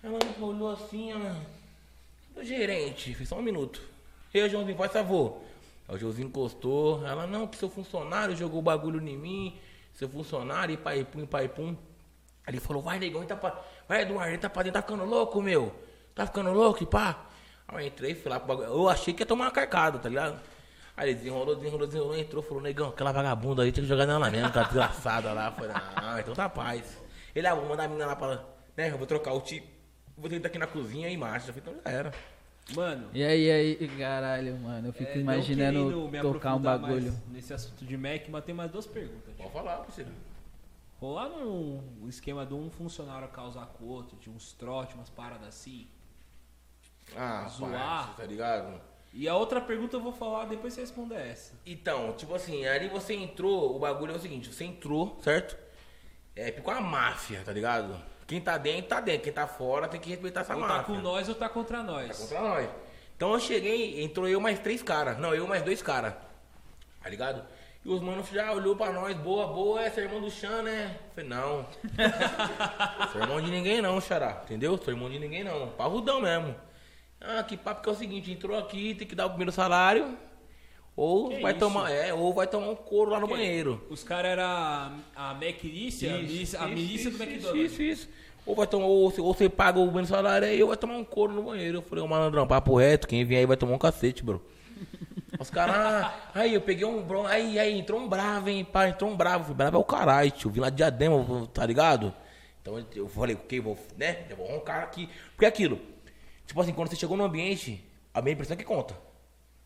Ela 0.04 0.20
olhou 0.40 0.72
assim, 0.72 1.12
ela. 1.12 1.36
Do 2.34 2.44
gerente, 2.44 3.14
fiz 3.14 3.30
só 3.30 3.38
um 3.38 3.42
minuto. 3.42 3.82
E 4.34 4.40
aí, 4.40 4.50
Joãozinho, 4.50 4.78
faz 4.78 4.92
favor. 4.92 5.42
Aí 5.88 5.96
o 5.96 6.00
Joãozinho 6.00 6.28
encostou. 6.28 7.06
Ela, 7.06 7.26
não, 7.26 7.48
que 7.48 7.58
seu 7.58 7.70
funcionário 7.70 8.36
jogou 8.36 8.60
o 8.60 8.64
bagulho 8.64 9.00
em 9.02 9.18
mim. 9.18 9.60
Seu 9.94 10.10
funcionário, 10.10 10.74
e 10.74 10.78
pai 10.78 11.06
pum, 11.06 11.26
pai 11.26 11.48
pum. 11.48 11.76
Ele 12.48 12.60
falou, 12.60 12.82
vai, 12.82 13.00
negão, 13.00 13.26
tá 13.26 13.36
pra... 13.36 13.60
vai, 13.88 14.02
Eduardo, 14.02 14.30
ele 14.30 14.38
tá 14.38 14.50
pra 14.50 14.64
dentro, 14.64 14.80
tá 14.80 14.88
ficando 14.88 15.06
louco, 15.06 15.42
meu. 15.42 15.74
Tá 16.14 16.28
ficando 16.28 16.52
louco, 16.52 16.84
e 16.84 16.86
pá. 16.86 17.26
Aí 17.68 17.86
eu 17.86 17.88
entrei, 17.88 18.14
fui 18.14 18.30
lá 18.30 18.40
pro 18.40 18.50
bagulho. 18.50 18.68
Eu 18.68 18.90
achei 18.90 19.14
que 19.14 19.24
ia 19.24 19.26
tomar 19.26 19.46
uma 19.46 19.52
carcada, 19.52 19.98
tá 19.98 20.10
ligado? 20.10 20.40
Aí 20.96 21.10
ele 21.10 21.18
desenrolou, 21.18 21.56
desenrolou, 21.56 21.88
desenrolou, 21.88 22.18
entrou, 22.18 22.44
falou, 22.44 22.62
negão, 22.62 22.90
aquela 22.90 23.12
vagabunda 23.12 23.64
aí, 23.64 23.72
tinha 23.72 23.84
que 23.84 23.90
jogar 23.90 24.06
nela 24.06 24.30
mesmo, 24.30 24.52
tá 24.52 24.64
desgraçada 24.64 25.34
lá. 25.34 25.52
Falei, 25.52 25.72
ah, 25.74 26.18
então 26.22 26.34
tá 26.34 26.48
paz. 26.48 27.05
Ele, 27.36 27.48
ah, 27.48 27.54
vou 27.54 27.68
mandar 27.68 27.84
a 27.84 27.88
menina 27.88 28.06
lá 28.08 28.16
pra, 28.16 28.44
né, 28.78 28.90
eu 28.90 28.98
vou 28.98 29.06
trocar 29.06 29.34
o 29.34 29.42
tipo, 29.42 29.68
vou 30.18 30.30
tentar 30.30 30.48
aqui 30.48 30.58
na 30.58 30.68
cozinha 30.68 31.10
e 31.10 31.18
marcha. 31.18 31.54
Então 31.56 31.74
já 31.86 31.92
era. 31.92 32.14
Mano, 32.74 33.10
E 33.14 33.24
aí, 33.24 33.52
aí, 33.52 33.88
caralho, 33.96 34.58
mano, 34.58 34.88
eu 34.88 34.94
fico 34.94 35.12
é, 35.12 35.20
imaginando 35.20 36.10
tocar 36.22 36.54
um 36.54 36.56
aprofundar 36.56 36.80
mais 36.80 36.82
bagulho. 36.82 37.22
Nesse 37.28 37.54
assunto 37.54 37.86
de 37.86 37.96
Mac, 37.96 38.28
mas 38.30 38.44
tem 38.44 38.56
mais 38.56 38.72
duas 38.72 38.88
perguntas. 38.88 39.36
Pode 39.38 39.52
falar, 39.52 39.78
parceiro. 39.78 40.10
Rolar 41.00 41.28
um 41.28 42.08
esquema 42.08 42.44
de 42.44 42.56
um 42.56 42.72
funcionário 42.72 43.28
causar 43.28 43.68
com 43.68 43.84
o 43.84 43.88
outro, 43.90 44.18
de 44.18 44.32
uns 44.32 44.54
trote, 44.54 44.96
umas 44.96 45.10
paradas 45.10 45.48
assim. 45.50 45.88
Ah, 47.16 47.48
Zoar. 47.50 47.72
parça, 47.72 48.14
tá 48.14 48.26
ligado? 48.26 48.82
E 49.14 49.30
a 49.30 49.36
outra 49.36 49.62
pergunta 49.62 49.96
eu 49.96 50.02
vou 50.02 50.12
falar 50.12 50.46
depois 50.46 50.74
você 50.74 50.82
responder 50.82 51.16
essa. 51.16 51.54
Então, 51.66 52.14
tipo 52.14 52.34
assim, 52.34 52.66
ali 52.66 52.88
você 52.88 53.14
entrou, 53.14 53.76
o 53.76 53.80
bagulho 53.80 54.14
é 54.14 54.16
o 54.16 54.20
seguinte, 54.20 54.52
você 54.52 54.64
entrou, 54.64 55.20
certo? 55.22 55.56
É, 56.36 56.52
ficou 56.52 56.74
a 56.74 56.82
máfia, 56.82 57.42
tá 57.46 57.52
ligado? 57.52 58.00
Quem 58.28 58.42
tá 58.42 58.58
dentro, 58.58 58.90
tá 58.90 59.00
dentro. 59.00 59.24
Quem 59.24 59.34
tá 59.34 59.48
fora 59.48 59.88
tem 59.88 60.00
que 60.00 60.10
respeitar 60.10 60.42
essa 60.42 60.54
Ou 60.56 60.60
máfia. 60.62 60.78
tá 60.78 60.84
com 60.84 60.96
nós 60.96 61.30
ou 61.30 61.36
tá 61.36 61.48
contra 61.48 61.78
Tá 61.78 61.84
nós. 61.84 62.18
contra 62.18 62.42
nós. 62.42 62.70
Então 63.16 63.34
eu 63.34 63.40
cheguei, 63.40 64.04
entrou 64.04 64.28
eu 64.28 64.42
mais 64.42 64.60
três 64.60 64.82
caras. 64.84 65.18
Não, 65.18 65.34
eu 65.34 65.48
mais 65.48 65.64
dois 65.64 65.82
caras. 65.82 66.14
Tá 67.02 67.10
ligado? 67.10 67.44
E 67.86 67.90
os 67.90 68.02
manos 68.02 68.28
já 68.30 68.52
olhou 68.52 68.76
pra 68.76 68.92
nós, 68.92 69.16
boa, 69.16 69.46
boa, 69.48 69.82
é 69.84 69.94
irmão 70.00 70.20
do 70.20 70.30
Chan, 70.32 70.64
né? 70.64 70.98
Eu 71.06 71.14
falei, 71.14 71.30
não. 71.30 71.66
Sou 73.14 73.22
irmão 73.22 73.40
de 73.40 73.52
ninguém 73.52 73.80
não, 73.82 74.02
xará. 74.02 74.42
Entendeu? 74.44 74.76
Sou 74.78 74.92
irmão 74.92 75.10
de 75.10 75.20
ninguém 75.20 75.44
não. 75.44 75.70
Parrudão 75.70 76.20
mesmo. 76.20 76.56
Ah, 77.22 77.44
que 77.44 77.56
papo 77.56 77.84
que 77.84 77.90
é 77.90 77.92
o 77.92 77.96
seguinte, 77.96 78.32
entrou 78.32 78.58
aqui, 78.58 78.96
tem 78.96 79.08
que 79.08 79.16
dar 79.16 79.28
o 79.28 79.30
primeiro 79.30 79.52
salário. 79.52 80.18
Ou 80.96 81.30
Que 81.30 81.42
vai 81.42 81.52
isso? 81.52 81.60
tomar. 81.60 81.92
É, 81.92 82.14
ou 82.14 82.34
vai 82.34 82.48
tomar 82.48 82.70
um 82.70 82.76
couro 82.76 83.12
lá 83.12 83.20
no 83.20 83.28
banheiro. 83.28 83.86
Os 83.90 84.04
caras 84.04 84.32
eram 84.32 84.44
a 84.44 84.92
a 85.16 85.34
milícia, 85.34 86.14
a 86.16 86.18
milícia 86.18 86.58
isso, 86.58 86.58
do 86.58 87.16
isso, 87.16 87.24
McDonald's. 87.24 87.72
Isso, 87.74 87.82
isso. 87.82 88.10
Ou, 88.46 88.56
vai 88.56 88.68
tomar, 88.68 88.86
ou, 88.86 89.10
você- 89.10 89.22
ou 89.22 89.34
você 89.34 89.50
paga 89.50 89.80
o 89.80 89.92
menos 89.92 90.10
salário 90.10 90.48
aí, 90.48 90.62
ou 90.62 90.70
vai 90.70 90.78
tomar 90.78 90.96
um 90.96 91.04
couro 91.04 91.34
no 91.34 91.44
banheiro. 91.44 91.80
Eu 91.80 91.82
falei, 91.82 92.04
ô 92.04 92.08
malandrão, 92.08 92.46
papo 92.48 92.78
reto, 92.78 93.08
quem 93.08 93.26
vier 93.26 93.40
aí 93.40 93.46
vai 93.46 93.58
tomar 93.58 93.74
um 93.74 93.78
cacete, 93.80 94.24
bro. 94.24 94.40
Os 95.40 95.50
caras, 95.50 95.76
ah, 95.76 96.14
aí 96.34 96.54
eu 96.54 96.62
peguei 96.62 96.86
um 96.86 97.02
bron, 97.02 97.26
aí, 97.26 97.58
aí 97.60 97.78
entrou 97.78 98.00
um 98.00 98.08
bravo, 98.08 98.48
hein, 98.50 98.64
pá, 98.64 98.88
entrou 98.88 99.10
um 99.10 99.18
bravo. 99.18 99.44
Falei, 99.46 99.56
bravo 99.58 99.78
é 99.78 99.80
o 99.80 99.84
caralho, 99.84 100.32
tio, 100.32 100.50
vim 100.50 100.60
lá 100.62 100.70
de 100.70 100.78
diadema, 100.78 101.48
tá 101.54 101.66
ligado? 101.66 102.14
Então 102.62 102.84
eu 102.96 103.10
falei, 103.10 103.36
ok, 103.36 103.60
vou, 103.60 103.78
né, 103.98 104.26
eu 104.30 104.38
vou 104.38 104.48
roncar 104.48 104.84
aqui. 104.84 105.10
Porque 105.32 105.44
é 105.46 105.48
aquilo, 105.48 105.80
tipo 106.46 106.62
assim, 106.62 106.72
quando 106.72 106.90
você 106.90 106.96
chegou 106.96 107.18
no 107.18 107.24
ambiente, 107.26 107.84
a 108.14 108.22
minha 108.22 108.34
impressão 108.34 108.54
é 108.54 108.58
que 108.58 108.64
conta. 108.64 108.96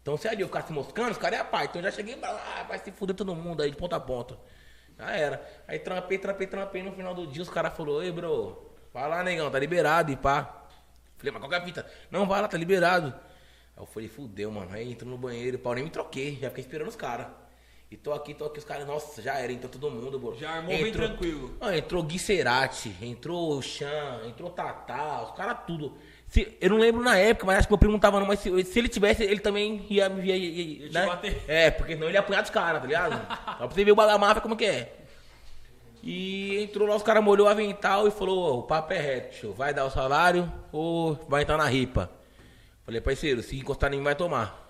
Então 0.01 0.17
se 0.17 0.27
ali 0.27 0.41
eu 0.41 0.47
ficar 0.47 0.63
se 0.63 0.73
moscando, 0.73 1.11
os 1.11 1.17
caras 1.17 1.39
é 1.39 1.41
a 1.41 1.45
parte. 1.45 1.69
Então 1.69 1.81
eu 1.81 1.89
já 1.89 1.95
cheguei 1.95 2.15
pra 2.15 2.31
lá, 2.31 2.63
vai 2.67 2.79
se 2.79 2.91
fuder 2.91 3.15
todo 3.15 3.35
mundo 3.35 3.61
aí 3.61 3.69
de 3.69 3.77
ponta 3.77 3.95
a 3.95 3.99
ponta. 3.99 4.37
Já 4.97 5.11
era. 5.11 5.63
Aí 5.67 5.79
trampei, 5.79 6.17
trampei, 6.17 6.47
trampei. 6.47 6.83
No 6.83 6.91
final 6.91 7.13
do 7.13 7.27
dia 7.27 7.41
os 7.41 7.49
caras 7.49 7.75
falaram, 7.75 8.03
ei, 8.03 8.11
bro, 8.11 8.71
vai 8.93 9.07
lá, 9.07 9.23
negão, 9.23 9.49
tá 9.49 9.59
liberado 9.59 10.11
e 10.11 10.15
pá. 10.15 10.67
Falei, 11.17 11.31
mas 11.31 11.41
qual 11.41 11.49
que 11.49 11.55
é 11.55 11.57
a 11.59 11.63
fita? 11.63 11.91
Não, 12.09 12.25
vai 12.25 12.41
lá, 12.41 12.47
tá 12.47 12.57
liberado. 12.57 13.13
Aí 13.75 13.83
eu 13.83 13.85
falei, 13.85 14.09
fudeu, 14.09 14.51
mano. 14.51 14.71
Aí 14.73 14.91
entro 14.91 15.07
no 15.07 15.17
banheiro, 15.17 15.59
pau, 15.59 15.73
nem 15.73 15.83
me 15.83 15.89
troquei. 15.89 16.37
Já 16.41 16.49
fiquei 16.49 16.63
esperando 16.63 16.87
os 16.87 16.95
caras. 16.95 17.27
E 17.91 17.97
tô 17.97 18.13
aqui, 18.13 18.35
tô 18.35 18.45
aqui, 18.45 18.59
os 18.59 18.65
caras, 18.65 18.85
nossa, 18.85 19.19
já 19.19 19.35
era, 19.39 19.51
entrou 19.51 19.71
todo 19.71 19.89
mundo, 19.89 20.19
bro. 20.19 20.37
Já 20.37 20.51
armou 20.51 20.77
bem 20.77 20.91
tranquilo. 20.91 21.57
Ah, 21.59 21.75
entrou 21.75 22.03
Gui 22.03 22.19
Cerati, 22.19 22.95
entrou 23.01 23.57
o 23.57 23.61
Chan, 23.63 24.21
entrou 24.27 24.51
Tatá, 24.51 25.23
os 25.23 25.31
caras 25.31 25.57
tudo. 25.65 25.97
Se- 26.29 26.57
eu 26.61 26.69
não 26.69 26.77
lembro 26.77 27.01
na 27.01 27.17
época, 27.17 27.45
mas 27.47 27.57
acho 27.57 27.67
que 27.67 27.71
meu 27.73 27.77
primo 27.79 27.93
não 27.93 27.99
tava 27.99 28.19
não, 28.19 28.27
mas 28.27 28.39
se, 28.39 28.63
se 28.63 28.77
ele 28.79 28.87
tivesse, 28.87 29.23
ele 29.23 29.39
também 29.39 29.85
ia 29.89 30.07
me 30.09 30.23
ia, 30.27 30.35
ia, 30.37 30.85
ia, 30.85 30.91
né? 30.91 31.05
bater. 31.07 31.41
É, 31.47 31.71
porque 31.71 31.93
senão 31.93 32.07
ele 32.07 32.15
ia 32.15 32.19
apanhar 32.19 32.41
dos 32.41 32.51
caras, 32.51 32.81
tá 32.81 32.87
ligado? 32.87 33.13
Só 33.57 33.67
pra 33.67 33.67
você 33.67 33.83
ver 33.83 33.91
o 33.91 33.95
bagamáfia 33.95 34.41
como 34.41 34.55
que 34.55 34.65
é. 34.65 34.93
E 36.01 36.61
entrou 36.63 36.87
lá, 36.87 36.95
os 36.95 37.03
caras 37.03 37.23
molhou 37.23 37.47
o 37.47 37.49
avental 37.49 38.07
e 38.07 38.11
falou, 38.11 38.37
"Ô, 38.55 38.59
o 38.59 38.63
papo 38.63 38.93
é 38.93 38.99
reto, 38.99 39.35
tio. 39.37 39.53
vai 39.53 39.73
dar 39.73 39.85
o 39.85 39.89
salário 39.89 40.51
ou 40.71 41.13
vai 41.27 41.41
entrar 41.41 41.57
na 41.57 41.65
ripa? 41.65 42.09
Falei, 42.85 43.01
parceiro, 43.01 43.43
se 43.43 43.57
encostar 43.59 43.91
em 43.93 43.97
mim 43.97 44.03
vai 44.03 44.15
tomar. 44.15 44.69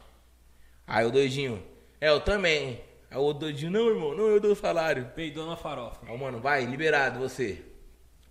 Aí 0.87 1.05
o 1.05 1.11
doidinho, 1.11 1.61
é, 2.01 2.09
eu 2.09 2.19
também. 2.19 2.81
Aí 3.11 3.17
o 3.17 3.31
doidinho, 3.33 3.71
não, 3.71 3.89
irmão, 3.89 4.15
não, 4.15 4.25
eu 4.27 4.39
dou 4.39 4.53
o 4.53 4.55
salário. 4.55 5.05
Peidou 5.15 5.45
na 5.45 5.55
farofa. 5.55 5.99
Aí 6.07 6.17
mano, 6.17 6.39
vai, 6.39 6.65
liberado 6.65 7.19
você. 7.19 7.61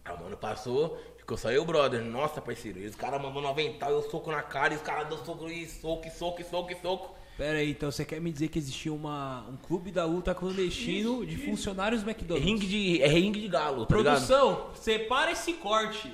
Aí 0.05 0.13
o 0.15 0.19
mano 0.21 0.37
passou, 0.37 1.01
ficou 1.29 1.37
só 1.37 1.51
eu 1.51 1.57
e 1.57 1.59
o 1.59 1.65
brother. 1.67 2.03
Nossa, 2.03 2.41
parceiro. 2.41 2.79
E 2.79 2.87
os 2.87 2.95
caras 2.95 3.21
mandando 3.21 3.47
um 3.47 3.51
avental, 3.51 3.91
eu 3.91 4.03
soco 4.11 4.31
na 4.33 4.41
cara, 4.41 4.73
e 4.73 4.77
os 4.79 4.83
caras 4.83 5.09
dão 5.09 5.23
soco 5.23 5.47
e 5.47 5.69
soco, 5.69 6.07
e 6.07 6.11
soco, 6.11 6.41
e 6.41 6.45
soco, 6.45 6.73
e 6.73 6.77
soco. 6.77 7.15
Pera 7.37 7.59
aí, 7.59 7.71
então 7.71 7.93
você 7.93 8.05
quer 8.05 8.19
me 8.19 8.33
dizer 8.33 8.49
que 8.49 8.59
existia 8.59 8.93
uma, 8.93 9.47
um 9.47 9.57
clube 9.57 9.93
da 9.93 10.05
luta 10.07 10.35
clandestino 10.35 11.25
de 11.25 11.37
funcionários 11.37 12.03
McDonald's? 12.03 12.45
ringue 12.45 12.67
de, 12.67 13.03
é 13.03 13.07
ringue 13.07 13.43
de 13.43 13.49
galo, 13.49 13.87
tá 13.87 13.97
ligado? 13.97 14.15
Produção, 14.15 14.71
separa 14.75 15.31
esse 15.31 15.53
corte. 15.53 16.11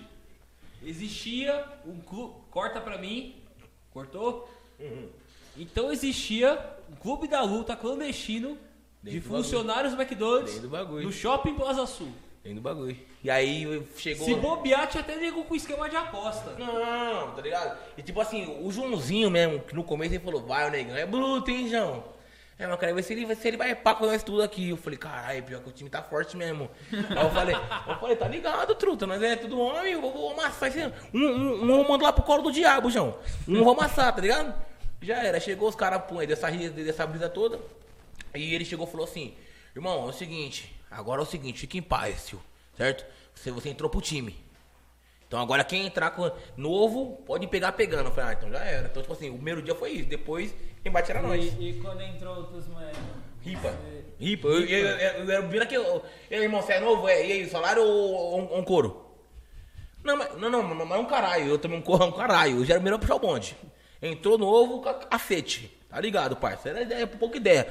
Existia 0.85 1.65
um 1.87 2.01
clube. 2.01 2.35
Corta 2.51 2.81
pra 2.81 2.99
mim. 2.99 3.37
Cortou? 3.91 4.51
Uhum. 4.79 5.09
Então 5.57 5.93
existia 5.93 6.59
um 6.91 6.97
clube 6.97 7.29
da 7.29 7.41
luta 7.41 7.75
clandestino 7.77 8.59
de 9.03 9.13
Dentro 9.13 9.31
do 9.31 9.37
funcionários 9.37 9.95
McDonald's 9.95 10.55
Dentro 10.55 10.69
do 10.69 10.73
bagulho. 10.73 11.07
no 11.07 11.13
shopping 11.13 11.55
Plaza 11.55 11.87
Sul. 11.87 12.13
Dentro 12.45 12.57
do 12.57 12.61
bagulho. 12.61 12.97
E 13.23 13.31
aí 13.31 13.83
chegou. 13.97 14.27
Se 14.27 14.35
bobear, 14.35 14.87
tinha 14.87 15.01
até 15.01 15.17
nego 15.17 15.45
com 15.45 15.57
esquema 15.57 15.89
de 15.89 15.97
aposta. 15.97 16.51
Não, 16.59 17.31
tá 17.31 17.41
ligado? 17.41 17.79
E 17.97 18.03
tipo 18.03 18.21
assim, 18.21 18.59
o 18.61 18.71
Joãozinho 18.71 19.31
mesmo, 19.31 19.61
que 19.61 19.75
no 19.75 19.83
começo 19.83 20.13
ele 20.13 20.23
falou, 20.23 20.43
vai, 20.43 20.69
o 20.69 20.71
negão, 20.71 20.95
é 20.95 21.07
bruto, 21.07 21.51
hein, 21.51 21.71
João? 21.71 22.05
É, 22.59 22.67
mas 22.67 22.79
quero 22.79 22.95
ver 22.95 23.03
se 23.03 23.15
ele, 23.15 23.35
se 23.35 23.49
ele 23.49 23.57
vai 23.57 23.75
pá 23.75 23.95
com 23.95 24.05
nós 24.05 24.23
tudo 24.23 24.43
aqui. 24.43 24.69
Eu 24.69 24.77
falei, 24.77 24.99
caralho, 24.99 25.43
pior 25.43 25.63
que 25.63 25.71
o 25.71 25.73
time 25.73 25.89
tá 25.89 26.03
forte 26.03 26.37
mesmo. 26.37 26.71
Aí 26.93 27.25
eu 27.25 27.31
falei, 27.31 27.57
eu 27.89 27.97
falei, 27.97 28.17
tá 28.17 28.29
ligado, 28.29 28.75
truta, 28.75 29.07
nós 29.07 29.23
é 29.23 29.37
tudo 29.37 29.59
homem, 29.59 29.95
eu 29.95 30.03
vou, 30.03 30.13
vou 30.13 30.33
amassar 30.33 30.69
esse. 30.69 30.85
Um, 31.15 31.19
um, 31.19 31.65
um 31.65 31.79
eu 31.79 31.89
mando 31.89 32.05
lá 32.05 32.13
pro 32.13 32.23
colo 32.23 32.43
do 32.43 32.53
diabo, 32.53 32.91
João. 32.91 33.17
Um 33.49 33.57
eu 33.57 33.65
vou 33.65 33.73
amassar, 33.73 34.15
tá 34.15 34.21
ligado? 34.21 34.55
Já 35.01 35.17
era, 35.23 35.41
chegou 35.41 35.67
os 35.67 35.75
caras, 35.75 36.03
pô, 36.05 36.25
dessa, 36.27 36.51
dessa 36.51 37.07
brisa 37.07 37.31
toda. 37.31 37.59
E 38.35 38.55
ele 38.55 38.67
chegou 38.67 38.87
e 38.87 38.91
falou 38.91 39.07
assim, 39.07 39.35
irmão, 39.75 40.07
é 40.07 40.11
o 40.11 40.13
seguinte, 40.13 40.74
agora 40.97 41.21
é 41.21 41.25
o 41.25 41.27
seguinte, 41.27 41.61
fique 41.61 41.79
em 41.79 41.83
paz, 41.83 42.27
tio, 42.27 42.41
certo? 42.77 43.05
Você, 43.35 43.51
você 43.51 43.69
entrou 43.69 43.91
pro 43.91 44.01
time. 44.01 44.43
Então 45.27 45.41
agora 45.41 45.65
quem 45.65 45.87
entrar 45.87 46.11
com 46.13 46.31
novo, 46.57 47.23
pode 47.27 47.47
pegar 47.49 47.73
pegando. 47.73 48.07
Eu 48.09 48.13
falei, 48.15 48.31
ah, 48.31 48.33
então 48.35 48.51
já 48.51 48.61
era. 48.65 48.87
Então, 48.87 49.03
tipo 49.03 49.13
assim, 49.15 49.31
o 49.31 49.35
primeiro 49.35 49.61
dia 49.63 49.75
foi 49.75 49.91
isso. 49.91 50.09
Depois, 50.09 50.55
quem 50.83 50.93
bate 50.93 51.11
era 51.11 51.21
nós. 51.23 51.43
E, 51.59 51.71
e 51.71 51.81
quando 51.81 52.01
entrou 52.03 52.37
outros 52.37 52.69
moleques? 52.69 53.01
Ripa. 53.41 53.75
Ripa. 54.21 54.47
Eu, 54.49 54.61
eu, 54.65 54.87
eu, 54.87 54.99
eu, 55.25 55.31
eu 55.31 55.49
vira 55.49 55.67
que. 55.67 55.75
eu- 55.77 56.05
E 56.31 56.35
aí, 56.37 56.43
irmão, 56.43 56.63
você 56.63 56.75
é 56.75 56.81
novo? 56.81 57.09
É, 57.09 57.27
e 57.27 57.33
aí, 57.33 57.49
salário 57.49 57.83
ou, 57.83 58.39
um, 58.41 58.59
um 58.59 58.63
couro? 58.65 59.05
Não, 60.05 60.17
mas 60.17 60.37
não, 60.39 60.51
não, 60.51 60.63
não, 60.75 60.87
mas 60.87 60.99
é 60.99 61.01
um 61.01 61.07
caralho. 61.07 61.47
Eu 61.49 61.59
também 61.59 61.79
um 61.79 61.83
couro, 61.83 62.05
é 62.05 62.07
um 62.07 62.13
caralho. 62.13 62.59
Eu 62.59 62.65
já 62.65 62.75
era 62.75 62.83
melhor 62.83 62.99
puxar 62.99 63.17
o 63.17 63.19
bonde. 63.19 63.57
Entrou 64.01 64.39
novo, 64.39 64.83
ca- 64.83 64.95
cacete. 64.95 65.77
Tá 65.89 66.01
ligado, 66.01 66.37
parceiro? 66.37 66.79
Era 66.79 66.87
ideia, 66.87 67.07
pouca 67.07 67.37
ideia. 67.37 67.67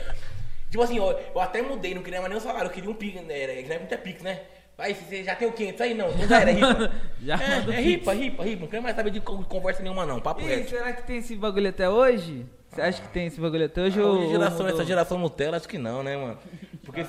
Tipo 0.74 0.82
assim, 0.82 0.98
eu, 0.98 1.06
eu 1.36 1.40
até 1.40 1.62
mudei, 1.62 1.94
não 1.94 2.02
queria 2.02 2.20
mais 2.20 2.32
nenhum 2.34 2.44
salário. 2.44 2.66
Eu 2.66 2.72
queria 2.74 2.90
um 2.90 2.95
pix, 2.95 3.22
né? 3.22 3.40
Era, 3.44 3.52
é 3.54 3.78
muito 3.78 3.94
é 3.94 3.98
pix, 3.98 4.24
né? 4.24 4.41
Aí 4.76 4.95
você 4.95 5.24
já 5.24 5.36
tem 5.36 5.48
o 5.48 5.52
500 5.52 5.82
aí? 5.82 5.94
Não, 5.94 6.12
já 6.28 6.41
era, 6.41 6.50
é 6.50 6.54
ripa. 6.56 6.91
Já 7.22 7.36
é, 7.36 7.60
o 7.60 7.72
é 7.72 7.80
ripa, 7.80 8.12
ripa, 8.12 8.44
ripa. 8.44 8.62
Não 8.62 8.68
quero 8.68 8.82
mais 8.82 8.95
saber 8.95 9.12
de 9.12 9.22
con- 9.22 9.44
conversa 9.44 9.84
nenhuma, 9.84 10.04
não. 10.04 10.20
Papo 10.20 10.41
E 10.41 10.45
reto. 10.45 10.72
será 10.72 10.91
que 10.91 11.04
tem 11.04 11.18
esse 11.18 11.36
bagulho 11.36 11.70
até 11.70 11.88
hoje? 11.88 12.44
Você 12.72 12.82
acha 12.82 13.02
que 13.04 13.08
tem 13.10 13.28
esse 13.28 13.40
bagulho 13.40 13.68
até 13.68 13.84
hoje? 13.84 14.02
ou, 14.02 14.28
geração, 14.32 14.58
ou 14.58 14.64
mudou? 14.64 14.80
essa 14.80 14.84
geração 14.84 15.20
Nutella, 15.20 15.58
acho 15.58 15.70
que 15.70 15.78
não, 15.78 16.02
né, 16.02 16.18
mano? 16.18 16.40
Porque. 16.84 17.06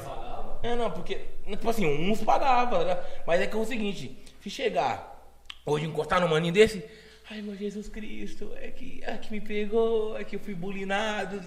É, 0.63 0.77
não, 0.77 0.91
porque. 0.91 1.21
Tipo 1.49 1.71
assim, 1.71 1.87
uns 1.87 2.23
pagava, 2.23 2.85
né? 2.85 2.99
Mas 3.27 3.41
é 3.41 3.47
que 3.47 3.57
é 3.57 3.59
o 3.59 3.65
seguinte, 3.65 4.15
se 4.43 4.51
chegar 4.51 5.25
hoje 5.65 5.87
encostar 5.87 6.21
num 6.21 6.29
maninho 6.29 6.53
desse. 6.53 6.85
Ai 7.31 7.41
meu 7.41 7.57
Jesus 7.57 7.89
Cristo, 7.89 8.53
é 8.57 8.71
que, 8.71 9.01
é 9.03 9.17
que 9.17 9.33
me 9.33 9.41
pegou, 9.41 10.17
é 10.17 10.25
que 10.25 10.37
eu 10.37 10.41
fui 10.41 10.55
bulinado. 10.55 11.41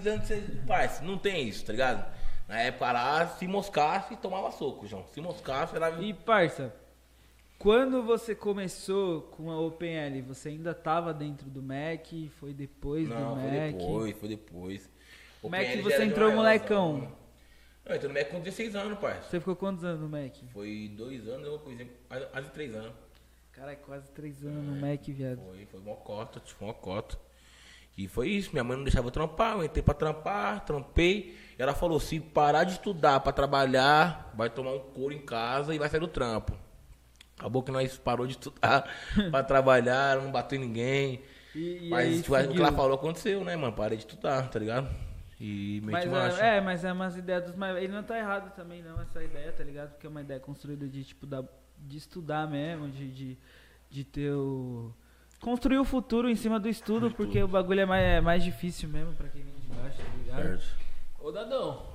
Parça, 0.65 1.03
não 1.03 1.17
tem 1.17 1.47
isso, 1.47 1.65
tá 1.65 1.71
ligado? 1.71 2.11
Na 2.47 2.59
época 2.61 2.91
lá, 2.91 3.27
se 3.27 3.45
moscasse, 3.47 4.15
tomava 4.17 4.51
soco, 4.51 4.87
João. 4.87 5.05
Se 5.13 5.21
moscasse, 5.21 5.75
era. 5.75 5.91
E 6.01 6.13
parça, 6.13 6.73
quando 7.59 8.01
você 8.01 8.33
começou 8.33 9.21
com 9.21 9.51
a 9.51 9.59
OpenL, 9.59 10.23
você 10.23 10.49
ainda 10.49 10.73
tava 10.73 11.13
dentro 11.13 11.49
do 11.49 11.61
Mac? 11.61 12.07
Foi 12.39 12.53
depois 12.53 13.07
Não, 13.07 13.35
do 13.35 13.41
foi 13.41 13.51
Mac? 13.51 13.75
depois, 13.75 14.17
foi 14.17 14.29
depois. 14.29 14.89
O 15.43 15.49
PL 15.49 15.75
já 15.75 15.81
você 15.83 16.03
entrou 16.03 16.31
molecão. 16.31 17.11
Não, 17.85 17.91
eu 17.91 17.95
entrei 17.95 18.07
no 18.07 18.19
Mac 18.19 18.29
com 18.29 18.39
16 18.39 18.75
anos, 18.75 18.97
parça. 18.99 19.29
Você 19.29 19.39
ficou 19.39 19.55
quantos 19.55 19.83
anos 19.83 20.01
no 20.01 20.09
Mac? 20.09 20.33
Foi 20.53 20.91
dois 20.95 21.27
anos, 21.27 21.47
uma 21.47 21.59
coisa, 21.59 21.85
quase 22.31 22.49
três 22.49 22.73
anos. 22.73 22.93
Caralho, 23.57 23.77
quase 23.87 24.11
três 24.11 24.45
anos 24.45 24.63
no 24.63 24.79
Mac, 24.79 25.03
viado. 25.07 25.39
Foi, 25.39 25.65
foi 25.65 25.79
uma 25.79 25.95
cota, 25.95 26.39
tipo 26.39 26.63
uma 26.63 26.75
cota. 26.75 27.17
E 27.97 28.07
foi 28.07 28.29
isso, 28.29 28.51
minha 28.51 28.63
mãe 28.63 28.77
não 28.77 28.83
deixava 28.83 29.07
eu 29.07 29.11
trampar, 29.11 29.57
eu 29.57 29.63
entrei 29.63 29.81
pra 29.81 29.95
trampar, 29.95 30.63
trampei. 30.63 31.35
E 31.57 31.61
ela 31.61 31.73
falou, 31.73 31.99
se 31.99 32.19
parar 32.19 32.65
de 32.65 32.73
estudar 32.73 33.19
pra 33.21 33.33
trabalhar, 33.33 34.31
vai 34.37 34.47
tomar 34.47 34.73
um 34.73 34.79
couro 34.79 35.11
em 35.11 35.25
casa 35.25 35.73
e 35.73 35.79
vai 35.79 35.89
sair 35.89 35.99
do 35.99 36.07
trampo. 36.07 36.55
Acabou 37.35 37.63
que 37.63 37.71
nós 37.71 37.97
parou 37.97 38.27
de 38.27 38.33
estudar 38.33 38.87
pra 39.31 39.41
trabalhar, 39.41 40.21
não 40.21 40.31
bateu 40.31 40.59
em 40.59 40.61
ninguém. 40.61 41.23
E, 41.55 41.87
e 41.87 41.89
Mas 41.89 42.05
aí 42.05 42.21
tipo, 42.21 42.35
o 42.35 42.53
que 42.53 42.59
ela 42.59 42.71
falou 42.71 42.93
aconteceu, 42.93 43.43
né, 43.43 43.55
mano? 43.55 43.73
Parei 43.73 43.97
de 43.97 44.03
estudar, 44.03 44.47
tá 44.49 44.59
ligado? 44.59 44.87
E 45.39 45.81
meti 45.83 46.07
Mas 46.07 46.39
é, 46.39 46.57
é, 46.57 46.61
mas 46.61 46.85
é 46.85 46.93
umas 46.93 47.17
ideias 47.17 47.43
dos 47.43 47.55
mais. 47.55 47.75
Ele 47.77 47.91
não 47.91 48.03
tá 48.03 48.19
errado 48.19 48.53
também, 48.55 48.83
não, 48.83 49.01
essa 49.01 49.23
ideia, 49.23 49.51
tá 49.51 49.63
ligado? 49.63 49.93
Porque 49.93 50.05
é 50.05 50.09
uma 50.09 50.21
ideia 50.21 50.39
construída 50.39 50.87
de, 50.87 51.03
tipo, 51.03 51.25
da, 51.25 51.43
de 51.79 51.97
estudar 51.97 52.47
mesmo, 52.47 52.89
de, 52.89 53.09
de, 53.09 53.37
de 53.89 54.03
ter 54.03 54.31
o. 54.31 54.91
Construir 55.39 55.77
o 55.77 55.85
futuro 55.85 56.29
em 56.29 56.35
cima 56.35 56.59
do 56.59 56.67
estudo, 56.67 57.11
porque 57.11 57.41
o 57.43 57.47
bagulho 57.47 57.81
é 57.81 57.85
mais, 57.85 58.03
é 58.03 58.21
mais 58.21 58.43
difícil 58.43 58.89
mesmo 58.89 59.13
pra 59.13 59.29
quem 59.29 59.43
vem 59.43 59.53
de 59.55 59.67
baixo, 59.67 59.97
tá 59.97 60.17
ligado? 60.17 60.41
Certo. 60.41 60.75
Ô 61.19 61.31
Dadão, 61.31 61.85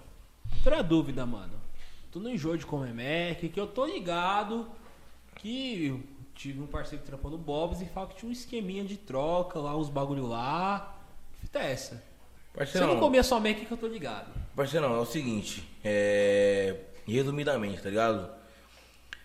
outra 0.57 0.83
dúvida, 0.83 1.27
mano. 1.27 1.55
Tu 2.13 2.21
não 2.21 2.31
enjoa 2.31 2.57
de 2.57 2.67
comer 2.67 2.93
Mac, 2.93 3.41
que 3.41 3.59
eu 3.59 3.67
tô 3.67 3.87
ligado 3.87 4.71
que 5.37 5.87
eu 5.87 6.01
tive 6.35 6.61
um 6.61 6.67
parceiro 6.67 7.03
que 7.03 7.09
trampou 7.09 7.31
no 7.31 7.39
Bob's 7.39 7.81
e 7.81 7.87
fala 7.87 8.07
que 8.09 8.17
tinha 8.17 8.29
um 8.29 8.33
esqueminha 8.33 8.85
de 8.85 8.97
troca 8.97 9.59
lá, 9.59 9.77
uns 9.77 9.89
bagulho 9.89 10.27
lá. 10.27 10.95
Fita 11.41 11.59
é 11.59 11.73
essa. 11.73 12.03
Você 12.55 12.81
não 12.81 13.01
comia 13.01 13.23
só 13.23 13.41
Mac 13.41 13.57
que 13.57 13.71
eu 13.71 13.77
tô 13.77 13.87
ligado. 13.87 14.31
parceirão, 14.55 14.95
é 14.95 14.99
o 14.99 15.07
seguinte, 15.07 15.67
é... 15.83 16.77
Resumidamente, 17.07 17.83
tá 17.83 17.89
ligado? 17.89 18.31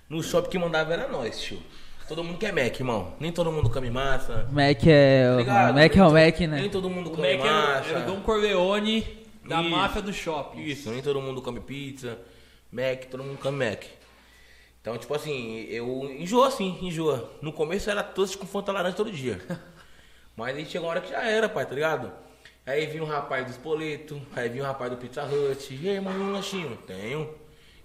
No 0.10 0.24
shopping 0.24 0.50
que 0.50 0.58
mandava 0.60 0.94
era 0.94 1.08
nós, 1.08 1.40
tio. 1.42 1.62
Todo 2.08 2.24
mundo 2.24 2.38
quer 2.38 2.54
Mac, 2.54 2.80
irmão. 2.80 3.14
Nem 3.20 3.32
todo 3.34 3.52
mundo 3.52 3.70
come 3.70 3.90
massa. 3.90 4.48
Mac 4.52 4.82
é. 4.88 5.44
Tá? 5.44 5.74
Mac 5.74 5.96
é 5.96 6.04
o 6.04 6.12
Mac, 6.12 6.40
né? 6.40 6.62
Nem 6.62 6.70
todo 6.70 6.90
mundo 6.90 7.08
O 7.08 7.16
come 7.16 7.36
Mac 7.36 7.46
era, 7.46 7.62
massa. 7.68 7.90
era 7.90 8.00
o 8.00 8.06
Dom 8.06 8.22
Corleone 8.22 9.26
da 9.46 9.62
Isso. 9.62 9.70
máfia 9.70 10.02
do 10.02 10.14
shopping. 10.14 10.62
Isso, 10.62 10.90
nem 10.90 11.02
todo 11.02 11.22
mundo 11.22 11.42
come 11.42 11.60
pizza, 11.60 12.18
Mac, 12.72 13.06
todo 13.12 13.24
mundo 13.24 13.38
come 13.38 13.66
Mac. 13.66 13.84
Então, 14.82 14.98
tipo 14.98 15.14
assim, 15.14 15.66
eu 15.70 16.10
enjoa 16.18 16.48
assim, 16.48 16.78
enjoa. 16.82 17.30
No 17.42 17.52
começo 17.52 17.90
era 17.90 18.02
todos 18.02 18.36
com 18.36 18.48
Fanta 18.48 18.72
laranja 18.72 18.96
todo 18.96 19.12
dia. 19.12 19.42
Mas 20.34 20.56
aí 20.56 20.66
chegou 20.66 20.88
uma 20.88 20.92
hora 20.92 21.02
que 21.02 21.10
já 21.10 21.24
era, 21.26 21.50
pai, 21.50 21.66
tá 21.66 21.76
ligado? 21.76 22.10
Aí 22.66 22.86
vinha 22.86 23.04
um 23.04 23.08
rapaz 23.08 23.46
do 23.46 23.52
Espoleto, 23.52 24.22
aí 24.34 24.48
vinha 24.48 24.64
um 24.64 24.68
rapaz 24.68 24.90
do 24.92 24.96
Pizza 24.98 25.24
Hut. 25.26 25.74
E 25.74 25.90
aí, 25.90 25.96
irmão, 25.96 26.14
um 26.14 26.32
lanchinho? 26.32 26.78
Tenho. 26.88 27.30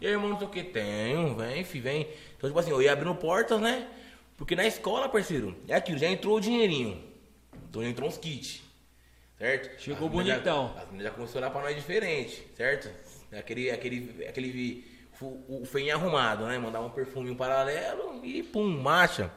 E 0.03 0.07
aí, 0.07 0.15
irmão, 0.15 0.31
não 0.31 0.37
sei 0.37 0.49
o 0.49 0.51
que? 0.51 0.65
Tenho. 0.65 1.37
Vem, 1.37 1.63
fi, 1.63 1.79
vem. 1.79 2.09
Então, 2.37 2.51
tipo 2.51 2.59
assim, 2.59 2.73
eu 2.73 2.83
ia 2.83 2.93
abrindo 2.93 3.15
portas, 3.15 3.61
né? 3.61 3.87
Porque 4.37 4.57
na 4.57 4.67
escola, 4.67 5.09
parceiro, 5.09 5.57
é 5.69 5.77
aquilo, 5.77 5.97
já 5.97 6.09
entrou 6.09 6.39
o 6.39 6.41
dinheirinho. 6.41 7.01
Então 7.71 7.81
já 7.81 7.89
entrou 7.89 8.09
uns 8.09 8.19
kits. 8.19 8.65
Certo? 9.39 9.81
Chegou 9.81 10.09
As 10.09 10.13
bonitão. 10.13 10.73
Já, 10.75 10.81
as 10.81 10.87
meninas 10.87 11.05
já 11.05 11.11
começaram 11.13 11.39
a 11.39 11.43
olhar 11.43 11.51
pra 11.53 11.63
nós 11.63 11.77
diferente, 11.77 12.45
certo? 12.57 12.91
Aquele, 13.33 13.71
aquele, 13.71 14.27
aquele 14.27 14.85
o, 15.21 15.63
o 15.63 15.65
feinho 15.65 15.95
arrumado, 15.95 16.47
né? 16.47 16.59
Mandar 16.59 16.81
um 16.81 16.91
perfume 16.91 17.31
um 17.31 17.37
paralelo 17.37 18.25
e 18.25 18.43
pum, 18.43 18.67
marcha. 18.67 19.31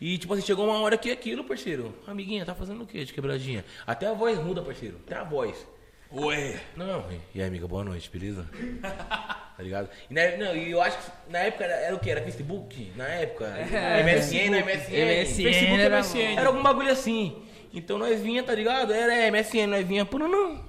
E 0.00 0.18
tipo 0.18 0.32
assim, 0.34 0.42
chegou 0.42 0.66
uma 0.66 0.78
hora 0.78 0.96
que 0.96 1.10
aquilo, 1.10 1.42
parceiro. 1.42 1.92
Amiguinha, 2.06 2.46
tá 2.46 2.54
fazendo 2.54 2.84
o 2.84 2.86
quê 2.86 3.04
de 3.04 3.12
quebradinha? 3.12 3.64
Até 3.84 4.06
a 4.06 4.12
voz 4.12 4.38
muda, 4.38 4.62
parceiro. 4.62 5.00
Até 5.04 5.16
a 5.16 5.24
voz. 5.24 5.66
Ué. 6.14 6.60
Não, 6.76 7.04
e 7.34 7.40
aí, 7.40 7.48
amiga, 7.48 7.66
boa 7.66 7.82
noite, 7.84 8.10
beleza? 8.10 8.46
tá 8.82 9.62
ligado? 9.62 9.88
E, 10.10 10.14
na, 10.14 10.36
não, 10.36 10.54
e 10.56 10.70
eu 10.70 10.82
acho 10.82 10.98
que 10.98 11.32
na 11.32 11.38
época 11.40 11.64
era, 11.64 11.74
era 11.74 11.94
o 11.96 11.98
que? 11.98 12.10
Era 12.10 12.22
Facebook? 12.22 12.92
Na 12.96 13.06
época? 13.08 13.46
É, 13.46 14.02
MSN, 14.02 14.50
MSN. 14.62 14.92
MSN 14.92 15.42
Facebook 15.44 15.80
era- 15.80 15.98
MSN. 16.00 16.36
Era 16.38 16.48
algum 16.48 16.62
bagulho 16.62 16.90
assim. 16.90 17.42
Então 17.72 17.96
nós 17.98 18.20
vinha, 18.20 18.42
tá 18.42 18.54
ligado? 18.54 18.92
Era 18.92 19.14
é, 19.14 19.30
MSN, 19.30 19.66
nós 19.68 19.86
vinha, 19.86 20.04
pô, 20.04 20.18
não, 20.18 20.28
não. 20.28 20.64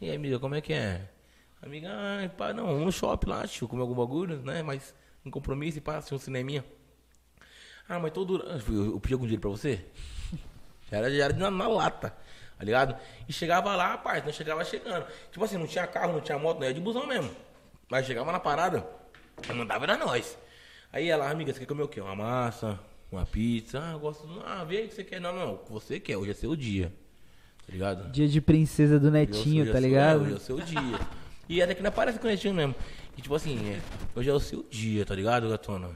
E 0.00 0.08
aí, 0.10 0.16
amiga, 0.16 0.38
como 0.38 0.54
é 0.54 0.60
que 0.60 0.72
é? 0.72 1.00
Amiga, 1.60 1.88
ai, 1.90 2.28
pá, 2.28 2.52
não, 2.52 2.66
vamos 2.66 2.84
no 2.84 2.92
shopping 2.92 3.28
lá, 3.28 3.46
tio, 3.48 3.66
comer 3.66 3.80
algum 3.82 3.94
bagulho, 3.94 4.36
né? 4.42 4.62
Mas 4.62 4.94
um 5.24 5.30
compromisso 5.30 5.78
e 5.78 5.80
pá, 5.80 5.96
assistir 5.96 6.14
um 6.14 6.18
cineminha. 6.18 6.64
Ah, 7.88 7.98
mas 7.98 8.12
todo. 8.12 8.38
Eu, 8.68 8.92
eu 8.92 9.00
pedi 9.00 9.14
algum 9.14 9.24
dinheiro 9.26 9.40
pra 9.40 9.50
você? 9.50 9.80
Já 10.90 10.98
era, 10.98 11.10
já 11.10 11.24
era 11.24 11.34
na, 11.34 11.50
na 11.50 11.66
lata, 11.66 12.14
tá 12.58 12.64
ligado? 12.64 12.96
E 13.28 13.32
chegava 13.32 13.74
lá, 13.76 13.96
parte, 13.98 14.24
não 14.24 14.32
chegava 14.32 14.64
chegando. 14.64 15.06
Tipo 15.30 15.44
assim, 15.44 15.56
não 15.58 15.66
tinha 15.66 15.86
carro, 15.86 16.12
não 16.12 16.20
tinha 16.20 16.38
moto, 16.38 16.58
não 16.58 16.64
era 16.64 16.74
de 16.74 16.80
busão 16.80 17.06
mesmo. 17.06 17.30
Mas 17.88 18.06
chegava 18.06 18.32
na 18.32 18.40
parada, 18.40 18.86
mandava 19.54 19.84
era 19.84 19.96
nós. 19.96 20.36
Aí 20.92 21.08
ela, 21.08 21.30
amiga, 21.30 21.52
você 21.52 21.60
quer 21.60 21.66
comer 21.66 21.82
o 21.82 21.88
quê? 21.88 22.00
Uma 22.00 22.14
massa, 22.16 22.78
uma 23.12 23.26
pizza. 23.26 23.80
Ah, 23.82 23.92
eu 23.92 23.98
gosto. 24.00 24.26
Ah, 24.44 24.64
vê 24.64 24.78
aí 24.78 24.84
o 24.86 24.88
que 24.88 24.94
você 24.94 25.04
quer. 25.04 25.20
Não, 25.20 25.34
não, 25.34 25.54
o 25.54 25.58
que 25.58 25.72
você 25.72 26.00
quer, 26.00 26.16
hoje 26.16 26.30
é 26.30 26.34
seu 26.34 26.56
dia. 26.56 26.92
Tá 27.66 27.72
ligado? 27.72 28.10
Dia 28.10 28.28
de 28.28 28.40
princesa 28.40 28.98
do 28.98 29.10
Netinho, 29.10 29.62
Hoje 29.62 29.70
é 29.70 29.72
tá 29.72 29.78
seu- 29.80 29.88
ligado? 29.88 30.22
Hoje 30.22 30.32
é 30.32 30.36
o 30.36 30.40
seu 30.40 30.60
dia. 30.60 31.00
E 31.48 31.60
até 31.62 31.74
que 31.74 31.82
não 31.82 31.92
parece 31.92 32.18
com 32.18 32.26
o 32.26 32.30
Netinho 32.30 32.54
mesmo. 32.54 32.74
E 33.16 33.22
tipo 33.22 33.34
assim, 33.34 33.70
é, 33.72 33.80
hoje 34.18 34.30
é 34.30 34.32
o 34.32 34.40
seu 34.40 34.62
dia, 34.70 35.04
tá 35.04 35.14
ligado, 35.14 35.48
gatona? 35.48 35.90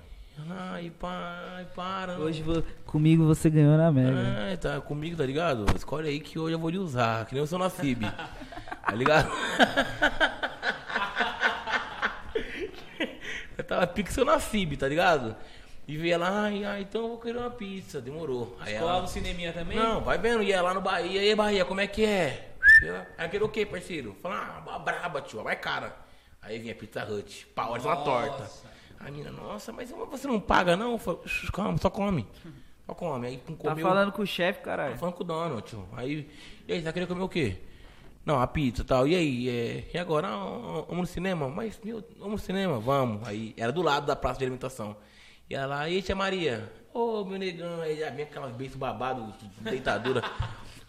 Ai, 0.48 0.90
pai, 0.98 1.66
para. 1.74 2.18
Hoje 2.18 2.42
vo- 2.42 2.62
comigo 2.86 3.24
você 3.26 3.50
ganhou 3.50 3.76
na 3.76 3.92
Mega. 3.92 4.52
Ah, 4.52 4.56
tá 4.56 4.80
comigo, 4.80 5.16
tá 5.16 5.24
ligado? 5.26 5.66
Escolhe 5.76 6.08
aí 6.08 6.18
que 6.20 6.38
hoje 6.38 6.54
eu 6.54 6.58
vou 6.58 6.70
lhe 6.70 6.78
usar, 6.78 7.26
que 7.26 7.34
nem 7.34 7.42
o 7.42 7.46
seu 7.46 7.58
Nassib. 7.58 8.00
tá 8.86 8.92
ligado? 8.94 9.30
eu 13.58 13.64
tava 13.64 13.86
pique 13.86 14.12
seu 14.12 14.24
Nassib, 14.24 14.76
tá 14.76 14.88
ligado? 14.88 15.36
E 15.86 15.96
veio 15.96 16.18
lá, 16.18 16.44
ai, 16.44 16.64
ai, 16.64 16.82
então 16.82 17.02
eu 17.02 17.08
vou 17.08 17.18
querer 17.18 17.38
uma 17.38 17.50
pizza, 17.50 18.00
demorou. 18.00 18.56
Aí 18.60 18.74
Colava 18.78 18.92
ela, 18.98 19.02
no 19.02 19.08
cineminha 19.08 19.52
também? 19.52 19.76
não, 19.76 20.00
vai 20.00 20.16
vendo, 20.18 20.42
ia 20.42 20.62
lá 20.62 20.72
no 20.72 20.80
Bahia, 20.80 21.20
e 21.22 21.28
aí 21.28 21.34
Bahia, 21.34 21.64
como 21.64 21.80
é 21.80 21.86
que 21.86 22.04
é? 22.04 22.52
Aí 23.18 23.28
queria 23.28 23.44
o 23.46 23.50
quê, 23.50 23.66
parceiro? 23.66 24.16
Falar, 24.22 24.62
ah, 24.66 24.78
braba, 24.78 25.20
tio, 25.20 25.42
vai 25.42 25.56
cara. 25.56 25.94
Aí 26.40 26.58
vinha 26.58 26.74
Pizza 26.74 27.04
Hut, 27.04 27.46
pau, 27.54 27.74
Nossa. 27.76 27.96
torta. 28.04 28.50
A 29.00 29.04
menina, 29.04 29.30
nossa, 29.30 29.72
mas 29.72 29.90
você 29.90 30.26
não 30.28 30.38
paga 30.38 30.76
não? 30.76 30.92
Eu 30.92 30.98
falei, 30.98 31.20
"Shh, 31.26 31.50
calma, 31.50 31.78
só 31.78 31.88
come. 31.90 32.26
Só 32.86 32.94
come. 32.94 33.26
Aí 33.28 33.36
com 33.46 33.54
Tá 33.54 33.70
comeu. 33.70 33.86
falando 33.86 34.10
com 34.10 34.22
o 34.22 34.26
chefe, 34.26 34.58
Tô 34.58 34.64
caralho. 34.64 34.98
falando 34.98 35.14
com 35.14 35.22
o 35.22 35.26
dono, 35.26 35.60
tio. 35.60 35.86
Aí, 35.96 36.28
e 36.66 36.72
aí, 36.72 36.78
você 36.80 36.84
tá 36.84 36.92
querendo 36.92 37.08
comer 37.10 37.22
o 37.22 37.28
quê? 37.28 37.56
Não, 38.26 38.40
a 38.40 38.46
pizza 38.48 38.82
e 38.82 38.84
tal. 38.84 39.06
E 39.06 39.14
aí, 39.14 39.48
é, 39.48 39.90
e 39.94 39.98
agora? 39.98 40.26
Ah, 40.26 40.84
vamos 40.88 40.96
no 41.02 41.06
cinema? 41.06 41.48
Mas, 41.48 41.78
meu, 41.84 42.02
vamos 42.18 42.32
no 42.32 42.38
cinema? 42.46 42.80
Vamos. 42.80 43.26
Aí, 43.28 43.54
era 43.56 43.70
do 43.70 43.80
lado 43.80 44.06
da 44.06 44.16
praça 44.16 44.38
de 44.40 44.44
alimentação. 44.44 44.96
E 45.48 45.54
ela 45.54 45.66
lá, 45.76 45.88
e 45.88 45.94
aí, 45.96 46.02
tia 46.02 46.16
Maria? 46.16 46.70
Ô, 46.92 47.24
meu 47.24 47.38
negão. 47.38 47.80
Aí 47.80 47.96
já 48.00 48.10
vinha 48.10 48.24
aquelas 48.24 48.50
beijos 48.56 48.76
babado, 48.76 49.32
deitadura. 49.60 50.22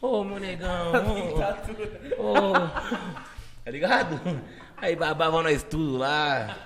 Ô, 0.02 0.24
meu 0.24 0.40
negão. 0.40 0.92
Ô, 2.18 2.32
ô. 2.34 2.54
Tá 3.64 3.70
ligado? 3.70 4.20
Aí 4.76 4.96
babava 4.96 5.44
nós 5.44 5.62
tudo 5.62 5.98
lá. 6.00 6.58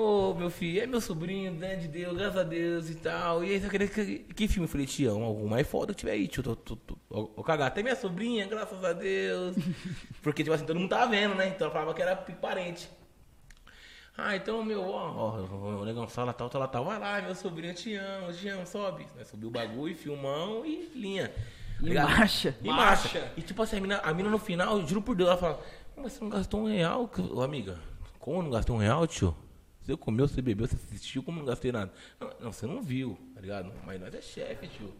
Ô, 0.00 0.34
meu 0.34 0.48
filho, 0.50 0.80
é 0.82 0.86
meu 0.86 1.00
sobrinho, 1.00 1.52
né, 1.52 1.76
de 1.76 1.86
Deus, 1.86 2.16
graças 2.16 2.38
a 2.38 2.42
Deus 2.42 2.88
e 2.88 2.94
tal. 2.94 3.44
E 3.44 3.50
aí, 3.52 3.60
você 3.60 3.68
queria 3.68 3.86
que, 3.88 4.18
que 4.34 4.48
filme? 4.48 4.64
Eu 4.64 4.68
falei, 4.70 4.86
tia, 4.86 5.12
um, 5.14 5.44
um 5.44 5.48
mais 5.48 5.66
foda 5.68 5.92
que 5.92 6.00
tiver 6.00 6.12
aí, 6.12 6.26
tio. 6.26 6.42
Tô, 6.42 6.56
tô, 6.56 6.76
tô, 6.76 6.96
ô, 7.10 7.30
ô, 7.36 7.42
cagar, 7.44 7.66
até 7.68 7.82
minha 7.82 7.94
sobrinha, 7.96 8.46
graças 8.46 8.82
a 8.82 8.92
Deus. 8.94 9.56
Porque, 10.22 10.42
tipo 10.42 10.54
assim, 10.54 10.64
todo 10.64 10.78
mundo 10.80 10.88
tava 10.88 11.10
vendo, 11.10 11.34
né? 11.34 11.48
Então 11.48 11.68
eu 11.68 11.72
falava 11.72 11.92
que 11.92 12.00
era 12.00 12.16
parente. 12.16 12.88
Ah, 14.16 14.36
então, 14.36 14.62
meu, 14.64 14.82
ó, 14.82 15.36
ó, 15.38 15.80
o 15.80 15.84
negão 15.84 16.06
sala 16.08 16.32
tal, 16.32 16.50
tal, 16.50 16.66
tal. 16.68 16.84
Vai 16.84 16.98
lá, 16.98 17.22
meu 17.22 17.34
sobrinho, 17.34 17.70
eu 17.72 17.74
te 17.76 17.94
amo, 17.94 18.26
eu 18.28 18.34
te 18.36 18.48
amo, 18.48 18.66
sobe. 18.66 19.06
Nós 19.16 19.28
subiu 19.28 19.48
o 19.48 19.52
bagulho, 19.52 19.94
filmão 19.96 20.64
e 20.66 20.90
linha. 20.94 21.28
Tá 21.28 21.86
E 21.86 21.88
ligado? 21.88 22.10
marcha. 22.10 22.56
E 22.62 22.72
Marcha. 22.72 23.08
marcha. 23.08 23.32
E 23.36 23.42
tipo 23.42 23.62
assim, 23.62 23.78
a 23.78 23.80
mina, 23.80 23.98
a 23.98 24.12
mina 24.12 24.28
no 24.28 24.38
final, 24.38 24.78
eu 24.78 24.86
juro 24.86 25.00
por 25.00 25.16
Deus, 25.16 25.28
ela 25.30 25.38
fala, 25.38 25.60
mas 25.96 26.12
você 26.12 26.20
não 26.22 26.28
gastou 26.30 26.60
um 26.62 26.66
real? 26.68 27.10
amiga, 27.42 27.78
como 28.18 28.42
não 28.42 28.50
gastei 28.50 28.74
um 28.74 28.78
real, 28.78 29.06
tio? 29.06 29.34
Você 29.82 29.96
comeu, 29.96 30.28
você 30.28 30.42
bebeu, 30.42 30.66
você 30.66 30.76
assistiu, 30.76 31.22
como 31.22 31.38
eu 31.38 31.42
não 31.42 31.48
gastei 31.48 31.72
nada? 31.72 31.90
Não, 32.20 32.30
não, 32.40 32.52
você 32.52 32.66
não 32.66 32.82
viu, 32.82 33.18
tá 33.34 33.40
ligado? 33.40 33.72
Mas 33.84 34.00
nós 34.00 34.14
é 34.14 34.20
chefe, 34.20 34.68
tio. 34.68 34.92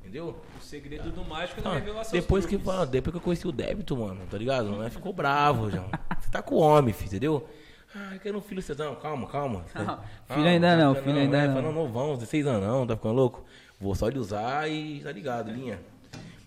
Entendeu? 0.00 0.34
O 0.58 0.62
segredo 0.62 1.10
do 1.10 1.24
mágico 1.24 1.60
é 1.60 1.64
não 1.64 2.04
seus 2.04 2.10
depois 2.10 2.46
que 2.46 2.58
fala, 2.58 2.86
depois 2.86 3.12
que 3.12 3.18
eu 3.18 3.22
conheci 3.22 3.46
o 3.46 3.52
débito, 3.52 3.96
mano, 3.96 4.22
tá 4.30 4.38
ligado? 4.38 4.70
Nós 4.70 4.92
ficou 4.92 5.12
bravo 5.12 5.70
já. 5.70 5.84
Você 6.18 6.30
tá 6.30 6.40
com 6.40 6.54
o 6.54 6.58
homem, 6.58 6.94
filho, 6.94 7.08
entendeu? 7.08 7.48
Ah, 7.94 8.14
eu 8.14 8.20
quero 8.20 8.38
um 8.38 8.40
filho, 8.40 8.62
você 8.62 8.74
não, 8.82 8.94
calma, 8.94 9.26
calma. 9.26 9.64
Não, 9.74 10.34
filho 10.34 10.48
ainda 10.48 10.76
não, 10.76 10.94
filho 10.94 11.18
ainda 11.18 11.38
é, 11.38 11.46
não. 11.48 11.54
Falando 11.54 11.74
novão, 11.74 12.14
16 12.14 12.46
anos 12.46 12.66
não, 12.66 12.86
tá 12.86 12.96
ficando 12.96 13.14
louco? 13.14 13.44
Vou 13.78 13.94
só 13.94 14.08
lhe 14.08 14.18
usar 14.18 14.70
e 14.70 15.00
tá 15.00 15.12
ligado, 15.12 15.50
linha. 15.50 15.80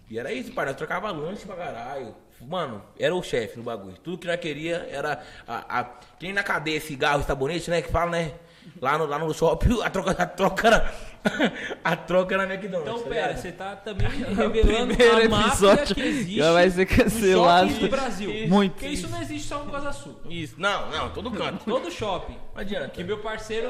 E 0.09 0.17
era 0.17 0.31
isso, 0.31 0.51
pai, 0.53 0.65
nós 0.65 0.75
trocava 0.75 1.11
lanche 1.11 1.45
pra 1.45 1.55
caralho. 1.55 2.15
Mano, 2.47 2.83
era 2.99 3.13
o 3.15 3.23
chefe 3.23 3.57
no 3.57 3.63
bagulho. 3.63 3.95
Tudo 4.03 4.17
que 4.17 4.27
nós 4.27 4.39
queria 4.39 4.87
era. 4.91 5.21
A, 5.47 5.79
a, 5.79 5.83
tem 6.19 6.33
na 6.33 6.43
cadeia 6.43 6.79
cigarro 6.79 7.21
e 7.21 7.23
sabonete, 7.23 7.69
né? 7.69 7.81
Que 7.81 7.91
fala, 7.91 8.11
né? 8.11 8.33
Lá 8.81 8.97
no, 8.97 9.05
lá 9.05 9.19
no 9.19 9.33
shopping, 9.33 9.81
a 9.83 9.89
troca, 9.89 10.11
a 10.11 10.25
troca 10.25 10.67
era. 10.67 10.93
A 11.85 11.95
troca 11.95 12.35
era 12.35 12.43
McDonald's. 12.43 12.89
Então, 12.89 13.03
tá 13.03 13.09
pera, 13.09 13.37
você 13.37 13.51
tá 13.53 13.75
também 13.77 14.09
revelando 14.11 14.93
a 14.93 15.29
máfia 15.29 15.77
que 15.95 16.01
existe 16.01 16.35
já 16.35 16.51
vai 16.51 16.69
ser 16.69 16.85
cancelado. 16.85 17.65
no 17.65 17.71
shopping 17.71 17.85
do 17.85 17.89
Brasil. 17.89 18.47
Muito. 18.49 18.73
Porque 18.73 18.87
isso 18.87 19.07
não 19.07 19.21
existe 19.21 19.47
só 19.47 19.63
no 19.63 19.71
Casa 19.71 19.93
Sul. 19.93 20.19
Isso, 20.29 20.55
não, 20.57 20.89
não, 20.89 21.11
todo 21.11 21.31
canto. 21.31 21.63
Todo 21.63 21.89
shopping. 21.89 22.37
Não 22.53 22.61
adianta. 22.61 22.89
Que 22.89 23.05
meu 23.05 23.19
parceiro... 23.19 23.69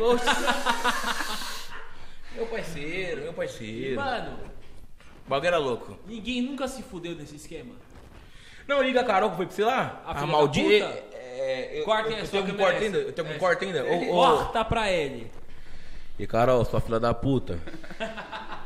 Oxe. 0.00 0.24
meu 2.34 2.46
parceiro, 2.46 3.20
meu 3.22 3.32
parceiro. 3.32 3.94
Mano, 3.94 4.38
O 4.44 4.51
bagulho 5.32 5.48
era 5.48 5.58
louco. 5.58 5.98
ninguém 6.06 6.42
nunca 6.42 6.68
se 6.68 6.82
fudeu 6.82 7.14
nesse 7.14 7.36
esquema. 7.36 7.74
Não, 8.66 8.82
liga 8.82 9.00
a 9.00 9.04
Carol 9.04 9.30
que 9.30 9.36
foi 9.36 9.46
pra 9.46 9.54
você 9.54 9.64
lá. 9.64 10.02
A 10.06 10.14
filha 10.14 10.26
da 10.26 10.32
maldita. 10.32 10.84
É, 11.44 11.80
eu, 11.80 11.84
Cortem 11.84 12.12
eu, 12.12 12.18
a 12.18 12.20
eu 12.20 12.44
um 12.44 12.56
corte 12.56 12.76
essa. 12.76 12.84
ainda. 12.84 12.98
Eu 12.98 13.12
tenho 13.12 13.26
um 13.26 13.30
Essa. 13.30 13.38
corte 13.40 13.64
ainda. 13.64 13.84
Corta 13.84 14.64
pra 14.64 14.90
ele. 14.92 15.30
E 16.18 16.26
Carol, 16.26 16.64
sua 16.64 16.80
filha 16.80 17.00
da 17.00 17.12
puta. 17.12 17.58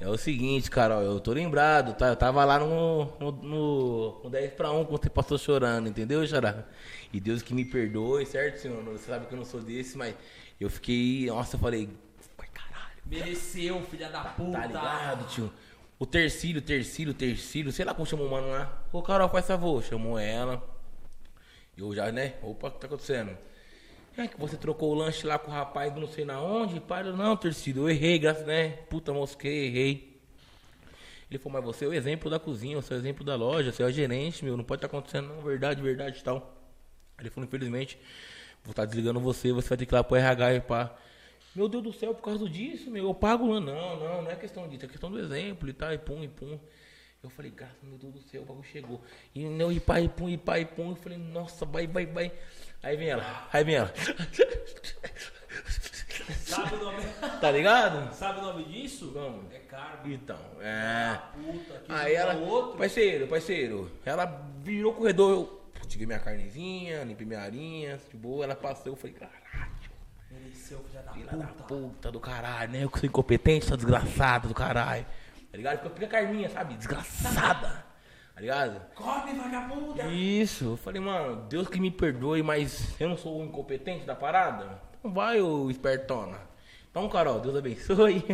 É 0.00 0.06
o 0.08 0.16
seguinte, 0.16 0.70
Carol, 0.70 1.02
eu 1.02 1.18
tô 1.18 1.32
lembrado, 1.32 1.92
tá? 1.92 2.06
Eu 2.06 2.14
tava 2.14 2.44
lá 2.44 2.56
no, 2.60 3.06
no, 3.18 3.32
no, 3.32 4.20
no 4.22 4.30
10 4.30 4.52
pra 4.52 4.70
1 4.70 4.84
quando 4.84 5.02
você 5.02 5.10
passou 5.10 5.36
chorando, 5.36 5.88
entendeu, 5.88 6.24
Xará? 6.24 6.66
E 7.12 7.18
Deus 7.18 7.42
que 7.42 7.52
me 7.52 7.64
perdoe, 7.64 8.24
certo, 8.24 8.58
senhor? 8.60 8.80
Você 8.84 9.10
sabe 9.10 9.26
que 9.26 9.32
eu 9.34 9.38
não 9.38 9.44
sou 9.44 9.60
desse, 9.60 9.98
mas 9.98 10.14
eu 10.60 10.70
fiquei. 10.70 11.26
Nossa, 11.26 11.56
eu 11.56 11.60
falei. 11.60 11.88
Ai, 12.38 12.46
caralho. 12.54 12.92
Mereceu, 13.06 13.82
filha 13.90 14.08
da 14.08 14.20
puta. 14.20 14.52
Tá 14.52 14.66
ligado, 14.66 15.26
tio? 15.30 15.52
O 15.98 16.06
Tercílio, 16.06 16.62
Tercílio, 16.62 17.12
Tercílio, 17.12 17.72
sei 17.72 17.84
lá 17.84 17.92
como 17.92 18.06
chamou 18.06 18.26
o 18.26 18.30
mano 18.30 18.48
lá. 18.48 18.84
Ô, 18.92 19.02
Carol, 19.02 19.28
faz 19.28 19.46
favor. 19.46 19.82
Chamou 19.82 20.18
ela. 20.18 20.62
Eu 21.76 21.94
já, 21.94 22.12
né? 22.12 22.34
Opa, 22.42 22.68
o 22.68 22.70
que 22.70 22.80
tá 22.80 22.86
acontecendo? 22.86 23.36
É 24.16 24.26
que 24.26 24.38
você 24.38 24.56
trocou 24.56 24.90
o 24.90 24.94
lanche 24.94 25.26
lá 25.26 25.38
com 25.38 25.50
o 25.50 25.54
rapaz 25.54 25.94
não 25.94 26.08
sei 26.08 26.24
na 26.24 26.40
onde? 26.40 26.76
Eu, 26.76 27.16
não, 27.16 27.36
Tercílio, 27.36 27.84
eu 27.84 27.90
errei, 27.90 28.18
graças, 28.18 28.46
né? 28.46 28.70
Puta, 28.90 29.12
mosquei, 29.12 29.66
errei. 29.66 30.20
Ele 31.30 31.38
falou, 31.38 31.60
mas 31.60 31.64
você 31.64 31.84
é 31.84 31.88
o 31.88 31.92
exemplo 31.92 32.30
da 32.30 32.38
cozinha, 32.38 32.80
você 32.80 32.94
é 32.94 32.96
o 32.96 32.98
exemplo 32.98 33.24
da 33.24 33.36
loja, 33.36 33.70
você 33.70 33.82
é 33.82 33.86
o 33.86 33.90
gerente, 33.90 34.44
meu, 34.44 34.56
não 34.56 34.64
pode 34.64 34.78
estar 34.78 34.86
acontecendo, 34.86 35.28
não, 35.28 35.42
verdade, 35.42 35.80
verdade 35.82 36.18
e 36.18 36.22
tal. 36.22 36.56
Ele 37.18 37.30
falou, 37.30 37.46
infelizmente, 37.46 37.98
vou 38.64 38.70
estar 38.70 38.86
desligando 38.86 39.20
você, 39.20 39.52
você 39.52 39.68
vai 39.68 39.78
ter 39.78 39.86
que 39.86 39.94
ir 39.94 39.96
lá 39.96 40.02
pro 40.02 40.16
RH 40.16 40.54
e 40.54 40.60
pá. 40.60 40.96
Meu 41.58 41.68
Deus 41.68 41.82
do 41.82 41.92
céu, 41.92 42.14
por 42.14 42.22
causa 42.22 42.48
disso, 42.48 42.88
meu, 42.88 43.02
eu 43.02 43.12
pago. 43.12 43.58
Não, 43.58 43.60
não, 43.98 44.22
não 44.22 44.30
é 44.30 44.36
questão 44.36 44.68
disso, 44.68 44.84
é 44.84 44.88
questão 44.88 45.10
do 45.10 45.18
exemplo 45.18 45.68
e 45.68 45.72
tal, 45.72 45.92
e 45.92 45.98
pum, 45.98 46.22
e 46.22 46.28
pum. 46.28 46.56
Eu 47.20 47.28
falei, 47.28 47.50
graças, 47.50 47.82
meu 47.82 47.98
Deus 47.98 48.12
do 48.12 48.20
céu, 48.20 48.42
o 48.42 48.44
bagulho 48.44 48.64
chegou. 48.64 49.02
E 49.34 49.44
não, 49.44 49.72
e 49.72 49.80
pai, 49.80 50.04
e 50.04 50.08
pum, 50.08 50.28
e 50.28 50.38
pai, 50.38 50.60
e 50.60 50.64
pum. 50.66 50.90
Eu 50.90 50.94
falei, 50.94 51.18
nossa, 51.18 51.66
vai, 51.66 51.88
vai, 51.88 52.06
vai. 52.06 52.30
Aí 52.80 52.96
vem 52.96 53.08
ela, 53.08 53.48
aí 53.52 53.64
vem 53.64 53.74
ela. 53.74 53.92
Sabe 56.46 56.76
o 56.76 56.78
nome? 56.78 57.02
Tá 57.40 57.50
ligado? 57.50 58.14
Sabe 58.14 58.38
o 58.38 58.42
nome 58.42 58.62
disso? 58.62 59.10
Como? 59.12 59.52
É 59.52 59.58
karma. 59.58 60.02
Então, 60.04 60.38
é. 60.60 61.20
Puta, 61.34 61.82
Aí 61.88 62.14
ela, 62.14 62.36
outro. 62.36 62.78
parceiro, 62.78 63.26
parceiro, 63.26 63.90
ela 64.04 64.26
virou 64.62 64.92
o 64.92 64.94
corredor, 64.94 65.32
eu 65.32 65.88
tirei 65.88 66.06
minha 66.06 66.20
carnezinha, 66.20 67.02
limpei 67.02 67.26
minha 67.26 67.40
arinha, 67.40 67.98
de 68.08 68.16
boa, 68.16 68.44
ela 68.44 68.54
passou, 68.54 68.92
eu 68.92 68.96
falei, 68.96 69.16
caralho, 69.16 69.42
Mereceu, 70.30 70.84
filha 70.84 71.02
da 71.02 71.12
filha 71.12 71.36
da 71.36 71.46
puta. 71.46 71.64
puta 71.64 72.12
do 72.12 72.20
caralho, 72.20 72.72
né? 72.72 72.84
Eu 72.84 72.90
que 72.90 72.98
sou 72.98 73.08
incompetente, 73.08 73.64
sou 73.64 73.76
desgraçada 73.76 74.48
do 74.48 74.54
caralho. 74.54 75.06
Tá 75.50 75.56
ligado? 75.56 75.90
Fica 75.90 76.06
a 76.06 76.08
carninha, 76.08 76.48
sabe? 76.50 76.74
Desgraçada. 76.74 77.84
Tá 78.34 78.40
ligado? 78.40 78.80
Come, 78.94 79.32
vagabunda! 79.32 80.04
Isso, 80.06 80.64
eu 80.64 80.76
falei, 80.76 81.00
mano, 81.00 81.48
Deus 81.48 81.66
que 81.66 81.80
me 81.80 81.90
perdoe, 81.90 82.42
mas 82.42 82.94
eu 83.00 83.08
não 83.08 83.16
sou 83.16 83.40
o 83.40 83.44
incompetente 83.44 84.04
da 84.04 84.14
parada? 84.14 84.80
Então 84.98 85.12
vai, 85.12 85.40
ô 85.40 85.68
espertona. 85.70 86.38
Então, 86.90 87.08
Carol, 87.08 87.40
Deus 87.40 87.56
abençoe. 87.56 88.24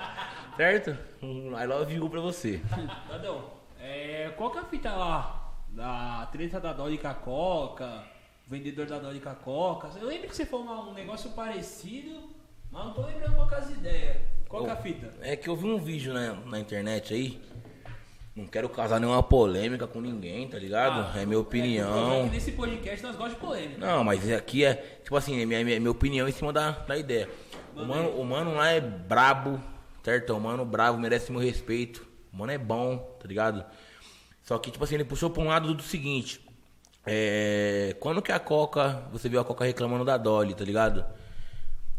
certo? 0.56 0.96
Um 1.22 1.58
I 1.58 1.66
love 1.66 1.92
you 1.94 2.08
pra 2.08 2.20
você. 2.20 2.62
Dadão, 3.08 3.50
é, 3.78 4.32
qual 4.36 4.50
que 4.50 4.58
é 4.58 4.60
a 4.60 4.64
fita 4.64 4.92
lá? 4.92 5.52
Da 5.68 6.26
treta 6.32 6.58
da 6.58 6.72
Dolly 6.72 6.98
com 6.98 7.08
a 7.08 7.14
Coca, 7.14 8.04
vendedor 8.50 8.86
da 8.86 8.98
Dolly 8.98 9.20
com 9.20 9.28
a 9.28 9.34
Coca. 9.34 9.90
Eu 9.98 10.06
lembro 10.08 10.28
que 10.28 10.36
você 10.36 10.44
falou 10.44 10.66
uma- 10.66 10.90
um 10.90 10.94
negócio 10.94 11.30
parecido, 11.30 12.28
mas 12.70 12.84
não 12.84 12.92
tô 12.92 13.02
lembrando 13.06 13.34
qual 13.36 13.48
que 13.48 13.54
é 13.54 13.58
as 13.58 13.70
ideias. 13.70 14.16
Qual 14.48 14.64
que 14.64 14.70
é 14.70 14.72
a 14.72 14.76
fita? 14.76 15.14
É 15.20 15.36
que 15.36 15.48
eu 15.48 15.54
vi 15.56 15.66
um 15.66 15.78
vídeo 15.78 16.12
na, 16.12 16.32
na 16.34 16.58
internet 16.58 17.14
aí. 17.14 17.40
Não 18.34 18.46
quero 18.46 18.68
causar 18.68 18.98
nenhuma 18.98 19.22
polêmica 19.22 19.86
com 19.86 20.00
ninguém, 20.00 20.48
tá 20.48 20.58
ligado? 20.58 21.00
Ah, 21.14 21.20
é 21.20 21.26
minha 21.26 21.38
É, 21.38 21.42
que 21.42 21.46
opinião. 21.48 22.26
nesse 22.26 22.52
podcast 22.52 23.02
nós 23.04 23.12
gostamos 23.16 23.34
de 23.34 23.40
polêmica. 23.40 23.78
Não, 23.86 24.02
mas 24.02 24.28
aqui 24.32 24.64
é, 24.64 24.74
tipo 24.74 25.16
assim, 25.16 25.40
é 25.40 25.46
minha, 25.46 25.64
minha, 25.64 25.78
minha 25.78 25.90
opinião 25.90 26.28
em 26.28 26.32
cima 26.32 26.52
da, 26.52 26.70
da 26.72 26.96
ideia. 26.96 27.28
O 27.76 27.84
mano, 27.84 28.08
o 28.20 28.24
mano 28.24 28.54
lá 28.54 28.70
é 28.70 28.80
brabo, 28.80 29.60
certo? 30.02 30.32
O 30.34 30.40
mano 30.40 30.64
brabo, 30.64 30.98
merece 30.98 31.30
meu 31.30 31.40
respeito. 31.40 32.06
O 32.32 32.36
mano 32.36 32.50
é 32.52 32.58
bom, 32.58 32.98
tá 33.20 33.28
ligado? 33.28 33.64
Só 34.42 34.58
que, 34.58 34.70
tipo 34.70 34.82
assim, 34.82 34.94
ele 34.96 35.04
puxou 35.04 35.30
pra 35.30 35.42
um 35.42 35.46
lado 35.48 35.72
do 35.74 35.82
seguinte. 35.82 36.40
É, 37.06 37.96
quando 37.98 38.20
que 38.20 38.30
a 38.30 38.38
Coca, 38.38 39.02
você 39.12 39.28
viu 39.28 39.40
a 39.40 39.44
Coca 39.44 39.64
reclamando 39.64 40.04
da 40.04 40.16
Dolly, 40.16 40.54
tá 40.54 40.64
ligado? 40.64 41.04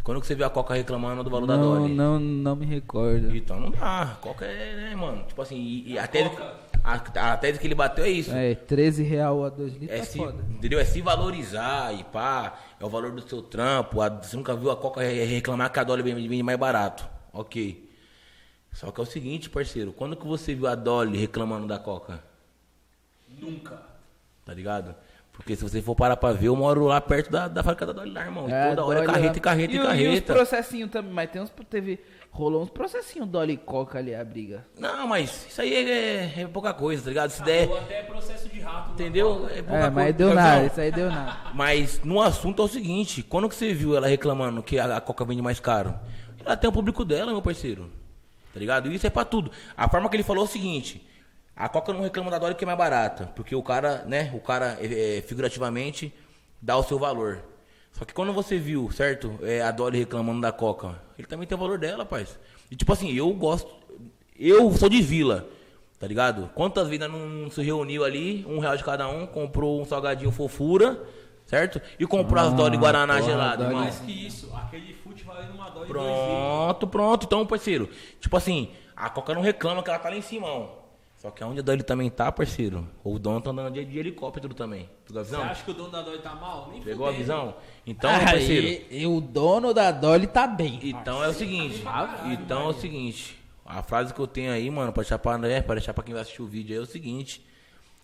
Quando 0.03 0.19
que 0.21 0.27
você 0.27 0.33
viu 0.35 0.45
a 0.45 0.49
Coca 0.49 0.73
reclamando 0.73 1.23
do 1.23 1.29
valor 1.29 1.45
da 1.47 1.57
Não, 1.57 1.63
Dolly? 1.79 1.93
não, 1.93 2.19
não 2.19 2.55
me 2.55 2.65
recordo. 2.65 3.35
Então 3.35 3.59
não 3.59 3.69
dá. 3.71 4.17
Coca 4.21 4.45
é, 4.45 4.75
né, 4.75 4.95
mano? 4.95 5.23
Tipo 5.27 5.41
assim, 5.41 5.57
e, 5.57 5.91
e 5.93 5.99
a, 5.99 6.07
tese, 6.07 6.31
a, 6.83 7.33
a 7.33 7.37
tese 7.37 7.59
que 7.59 7.67
ele 7.67 7.75
bateu 7.75 8.03
é 8.05 8.09
isso. 8.09 8.31
É, 8.31 8.55
13 8.55 9.03
real 9.03 9.43
a 9.45 9.49
2 9.49 9.73
litros 9.73 9.91
É 9.91 9.99
tá 9.99 10.05
se, 10.05 10.17
foda. 10.17 10.43
entendeu? 10.49 10.79
É 10.79 10.85
se 10.85 11.01
valorizar 11.01 11.93
e 11.93 12.03
pá, 12.03 12.59
é 12.79 12.85
o 12.85 12.89
valor 12.89 13.11
do 13.11 13.27
seu 13.27 13.41
trampo. 13.43 14.01
a- 14.01 14.09
você 14.09 14.35
nunca 14.35 14.55
viu 14.55 14.71
a 14.71 14.75
Coca 14.77 15.01
re- 15.01 15.23
reclamar 15.25 15.71
que 15.71 15.79
a 15.79 15.83
Dolly 15.83 16.01
vende 16.03 16.27
vende 16.27 16.43
mais 16.43 16.57
barato. 16.57 17.07
Ok. 17.33 17.87
Só 18.73 18.89
que 18.91 18.99
é 18.99 19.03
o 19.03 19.05
seguinte, 19.05 19.49
parceiro, 19.49 19.91
quando 19.93 20.15
que 20.15 20.25
você 20.25 20.55
viu 20.55 20.65
a 20.65 20.73
Dolly 20.75 21.17
reclamando 21.17 21.67
da 21.67 21.77
Coca? 21.77 22.23
Nunca. 23.39 23.90
Tá 24.45 24.53
ligado? 24.53 24.95
Porque 25.33 25.55
se 25.55 25.63
você 25.63 25.81
for 25.81 25.95
parar 25.95 26.17
pra 26.17 26.33
ver, 26.33 26.47
eu 26.47 26.55
moro 26.55 26.85
lá 26.85 26.99
perto 26.99 27.31
da, 27.31 27.47
da 27.47 27.63
fábrica 27.63 27.85
da 27.85 27.93
Dolly 27.93 28.11
lá, 28.11 28.21
irmão. 28.25 28.49
E 28.49 28.51
É, 28.51 28.69
toda 28.69 28.85
hora 28.85 28.99
é 29.01 29.05
carreta 29.05 29.37
e 29.37 29.41
carreta 29.41 29.73
e, 29.73 29.77
e, 29.77 29.79
o- 29.79 29.83
E 29.83 29.85
os 29.85 29.87
carreta. 29.97 30.33
processinhos 30.33 30.91
também, 30.91 31.13
mas 31.13 31.29
tem 31.31 31.41
uns. 31.41 31.51
Teve, 31.69 31.99
rolou 32.29 32.61
uns 32.63 32.69
processinhos 32.69 33.27
Dolly 33.29 33.53
e 33.53 33.57
Coca 33.57 33.97
ali, 33.97 34.13
a 34.13 34.23
briga. 34.25 34.65
Não, 34.77 35.07
mas 35.07 35.47
isso 35.49 35.61
aí 35.61 35.73
é, 35.73 36.41
é 36.41 36.47
pouca 36.47 36.73
coisa, 36.73 37.01
tá 37.03 37.09
ligado? 37.09 37.29
Se 37.29 37.41
der, 37.43 37.69
Ou 37.69 37.77
até 37.77 38.03
processo 38.03 38.49
de 38.49 38.59
rato. 38.59 38.91
entendeu? 38.91 39.47
É 39.49 39.61
pouca 39.61 39.77
É, 39.77 39.89
mas 39.89 39.93
coisa. 39.93 40.13
deu 40.13 40.29
Visão. 40.29 40.43
nada, 40.43 40.65
isso 40.65 40.81
aí 40.81 40.91
deu 40.91 41.09
nada. 41.09 41.37
Mas 41.53 42.01
no 42.03 42.21
assunto 42.21 42.61
é 42.61 42.65
o 42.65 42.67
seguinte, 42.67 43.23
quando 43.23 43.47
que 43.47 43.55
você 43.55 43.73
viu 43.73 43.95
ela 43.95 44.07
reclamando 44.07 44.61
que 44.61 44.77
a, 44.79 44.97
a 44.97 45.01
Coca 45.01 45.23
vende 45.23 45.41
mais 45.41 45.59
caro? 45.59 45.97
Ela 46.45 46.57
tem 46.57 46.69
o 46.69 46.73
público 46.73 47.05
dela, 47.05 47.31
meu 47.31 47.41
parceiro. 47.41 47.89
Tá 48.53 48.59
ligado? 48.59 48.91
E 48.91 48.95
isso 48.95 49.07
é 49.07 49.09
pra 49.09 49.23
tudo. 49.23 49.49
A 49.77 49.87
forma 49.87 50.09
que 50.09 50.15
ele 50.17 50.23
falou 50.23 50.43
é 50.43 50.45
o 50.47 50.49
seguinte, 50.51 51.07
a 51.55 51.69
Coca 51.69 51.93
não 51.93 52.01
reclama 52.01 52.31
da 52.31 52.39
Dolly 52.39 52.55
que 52.55 52.63
é 52.63 52.67
mais 52.67 52.77
barata, 52.77 53.31
porque 53.35 53.55
o 53.55 53.61
cara, 53.61 54.03
né, 54.07 54.31
o 54.33 54.39
cara 54.39 54.77
é, 54.79 55.17
é, 55.17 55.21
figurativamente 55.21 56.13
dá 56.61 56.77
o 56.77 56.83
seu 56.83 56.97
valor. 56.97 57.39
Só 57.91 58.05
que 58.05 58.13
quando 58.13 58.31
você 58.33 58.57
viu, 58.57 58.89
certo, 58.91 59.37
é, 59.41 59.61
a 59.61 59.69
Dolly 59.71 59.99
reclamando 59.99 60.41
da 60.41 60.51
Coca, 60.51 61.01
ele 61.17 61.27
também 61.27 61.45
tem 61.47 61.57
o 61.57 61.59
valor 61.61 61.77
dela, 61.77 62.03
rapaz. 62.03 62.39
E 62.69 62.75
tipo 62.75 62.91
assim, 62.93 63.11
eu 63.13 63.31
gosto, 63.33 63.69
eu 64.37 64.71
sou 64.71 64.87
de 64.89 65.01
vila, 65.01 65.47
tá 65.99 66.07
ligado? 66.07 66.49
Quantas 66.55 66.87
vezes 66.87 67.07
não, 67.07 67.49
se 67.51 67.61
reuniu 67.61 68.03
ali, 68.03 68.45
um 68.47 68.59
real 68.59 68.77
de 68.77 68.83
cada 68.83 69.07
um, 69.09 69.27
comprou 69.27 69.81
um 69.81 69.85
salgadinho 69.85 70.31
fofura, 70.31 71.03
certo? 71.45 71.81
E 71.99 72.07
comprou 72.07 72.41
as 72.41 72.53
Ah, 72.53 72.55
Dolly 72.55 72.77
Guaraná 72.77 73.15
porra, 73.17 73.25
gelado, 73.29 73.57
Dolly. 73.57 73.69
irmão. 73.69 73.83
Mais 73.83 73.99
que 73.99 74.25
isso, 74.25 74.49
aquele 74.55 74.93
fute 74.93 75.23
valendo 75.25 75.53
uma 75.53 75.69
dólar 75.69 75.87
Pronto, 75.87 76.87
pronto. 76.87 77.25
Então, 77.25 77.45
parceiro, 77.45 77.89
tipo 78.19 78.35
assim, 78.37 78.71
a 78.95 79.09
Coca 79.09 79.33
não 79.35 79.41
reclama 79.41 79.83
que 79.83 79.89
ela 79.89 79.99
tá 79.99 80.09
lá 80.09 80.15
em 80.15 80.21
cima, 80.21 80.47
ó. 80.47 80.80
Só 81.21 81.29
que 81.29 81.43
onde 81.43 81.59
a 81.59 81.61
Dolly 81.63 81.83
também 81.83 82.09
tá, 82.09 82.31
parceiro, 82.31 82.87
o 83.03 83.19
dono 83.19 83.39
tá 83.41 83.51
andando 83.51 83.71
de, 83.73 83.85
de 83.85 83.99
helicóptero 83.99 84.55
também. 84.55 84.89
Pegou 85.05 85.21
a 85.21 85.23
Você 85.23 85.29
visão? 85.31 85.43
acha 85.43 85.63
que 85.63 85.69
o 85.69 85.73
dono 85.75 85.89
da 85.91 86.01
Dolly 86.01 86.17
tá 86.17 86.33
mal? 86.33 86.69
Nem 86.71 86.81
Pegou 86.81 87.07
a 87.07 87.11
visão? 87.11 87.53
Então, 87.85 88.11
meu 88.11 88.21
parceiro, 88.25 88.67
Aí, 88.67 88.87
e 88.89 89.05
o 89.05 89.21
dono 89.21 89.71
da 89.71 89.91
Dolly 89.91 90.25
tá 90.25 90.47
bem. 90.47 90.79
então 90.81 91.23
é 91.23 91.27
o 91.27 91.33
seguinte. 91.33 91.83
Então 92.25 92.61
é 92.63 92.67
o 92.69 92.73
seguinte. 92.73 93.37
A 93.63 93.83
frase 93.83 94.13
que 94.13 94.19
eu 94.19 94.25
tenho 94.25 94.51
aí, 94.51 94.67
mano, 94.71 94.91
pra 94.91 95.03
deixar 95.03 95.19
pra, 95.19 95.37
né, 95.37 95.61
pra 95.61 95.75
deixar 95.75 95.93
pra 95.93 96.03
quem 96.03 96.13
vai 96.13 96.23
assistir 96.23 96.41
o 96.41 96.47
vídeo 96.47 96.73
aí 96.73 96.79
é 96.79 96.81
o 96.81 96.87
seguinte. 96.87 97.45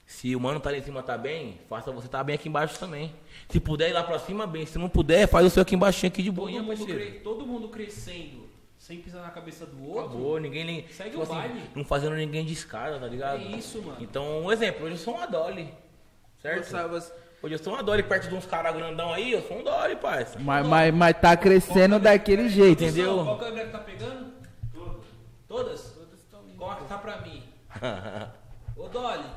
Se 0.06 0.34
o 0.35 0.39
mano 0.39 0.60
tá 0.60 0.69
lá 0.69 0.77
em 0.77 0.81
cima 0.84 1.02
tá 1.03 1.18
bem, 1.18 1.57
faça 1.68 1.91
você 1.91 2.07
tá 2.07 2.23
bem 2.23 2.35
aqui 2.35 2.48
embaixo 2.48 2.80
também. 2.80 3.11
Se 3.49 3.60
puder 3.60 3.89
ir 3.89 3.94
lá 3.94 4.03
pra 4.03 4.19
cima, 4.19 4.45
bem. 4.48 4.65
Se 4.65 4.77
não 4.77 4.88
puder, 4.88 5.27
faz 5.27 5.45
o 5.45 5.49
seu 5.49 5.64
aqui 5.64 5.76
embaixo 5.76 6.06
aqui 6.06 6.22
de 6.23 6.31
Todo 6.31 6.49
mundo, 6.49 6.68
parceiro. 6.68 6.94
cre- 6.94 7.19
todo 7.19 7.45
mundo 7.45 7.68
crescendo, 7.68 8.47
sem 8.88 9.01
pisar 9.01 9.22
na 9.22 9.30
cabeça 9.30 9.65
do 9.65 9.85
outro. 9.85 10.11
Acabou, 10.11 10.39
ninguém 10.39 10.64
nem. 10.64 10.88
Segue 10.88 11.09
tipo 11.09 11.23
o 11.23 11.26
baile. 11.26 11.61
Não 11.76 11.84
fazendo 11.84 12.15
ninguém 12.15 12.45
de 12.45 12.53
escada, 12.53 12.97
tá 12.97 13.05
ligado? 13.05 13.41
É 13.41 13.43
isso, 13.43 13.81
mano. 13.81 13.97
Então, 13.99 14.43
um 14.45 14.51
exemplo, 14.51 14.85
hoje 14.85 14.93
eu 14.93 14.99
sou 14.99 15.15
uma 15.15 15.27
Dolly. 15.27 15.73
Certo? 16.41 16.73
Hoje 17.43 17.53
eu 17.53 17.59
sou 17.59 17.73
uma 17.73 17.84
Dolly 17.84 18.01
perto 18.03 18.30
de 18.30 18.35
uns 18.35 18.45
caras 18.45 18.73
grandão 18.73 19.14
aí, 19.14 19.34
eu 19.34 19.41
sou 19.41 19.59
um 19.59 19.64
Dolly, 19.64 19.97
parça. 19.97 20.39
Mas, 20.39 20.65
mas, 20.65 20.93
mas 20.93 21.19
tá 21.19 21.35
crescendo 21.35 21.99
daquele 21.99 22.47
jeito, 22.47 22.81
Entendeu? 22.81 23.15
Produção, 23.15 23.26
Qual 23.26 23.38
câmera 23.39 23.65
que 23.65 23.72
tá 23.73 23.80
pegando? 23.80 24.34
Todas? 25.47 25.81
Todas 25.91 26.19
estão 26.19 26.43
Qual 26.57 26.77
que 26.77 26.85
tá 26.85 26.97
pra 26.97 27.19
mim? 27.22 27.43
Ô 28.77 28.88
Dolly, 28.88 29.30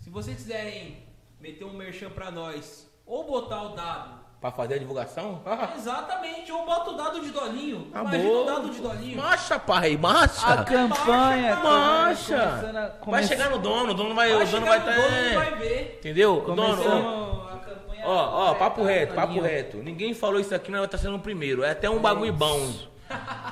se 0.00 0.10
vocês 0.10 0.36
quiserem 0.36 0.98
meter 1.40 1.64
um 1.64 1.72
merchan 1.72 2.08
pra 2.08 2.30
nós, 2.30 2.88
ou 3.04 3.26
botar 3.26 3.62
o 3.64 3.68
dado. 3.74 4.21
Pra 4.42 4.50
fazer 4.50 4.74
a 4.74 4.78
divulgação? 4.78 5.40
Exatamente, 5.76 6.50
ou 6.52 6.66
bota 6.66 6.90
o 6.90 6.96
dado 6.96 7.20
de 7.20 7.30
Dolinho. 7.30 7.86
Imagina 7.92 8.18
Acabou. 8.18 8.42
o 8.42 8.46
dado 8.46 8.70
de 8.70 8.80
Dolinho. 8.80 9.16
Marcha, 9.16 9.58
pai, 9.58 9.96
marcha. 9.96 10.46
A 10.46 10.64
campanha. 10.64 11.56
Marcha. 11.56 12.36
começando 12.60 12.76
a- 12.76 12.92
Vai 13.06 13.22
chegar 13.22 13.50
no 13.50 13.58
dono, 13.58 13.92
o 13.92 13.94
dono 13.94 14.14
vai, 14.14 14.32
Vai 14.34 14.42
o 14.44 14.46
dono 14.46 14.66
vai 14.66 14.78
estar. 14.78 14.94
dono 14.96 15.34
vai 15.34 15.54
ver. 15.54 15.96
Entendeu? 16.00 16.38
O 16.38 16.40
dono, 16.54 16.62
ó, 16.62 16.66
Começamos 16.74 17.52
a 17.52 17.56
campanha. 17.58 18.02
ó, 18.04 18.50
ó, 18.50 18.54
papo 18.54 18.82
reto, 18.82 19.14
papo 19.14 19.28
Dolinho. 19.34 19.44
reto. 19.44 19.76
Ninguém 19.78 20.12
falou 20.12 20.40
isso 20.40 20.54
aqui, 20.54 20.70
mas 20.72 20.82
estar 20.82 20.98
sendo 20.98 21.16
o 21.16 21.20
primeiro. 21.20 21.62
É 21.62 21.70
até 21.70 21.88
um 21.88 22.00
bagulho 22.00 22.32
bom. 22.32 22.68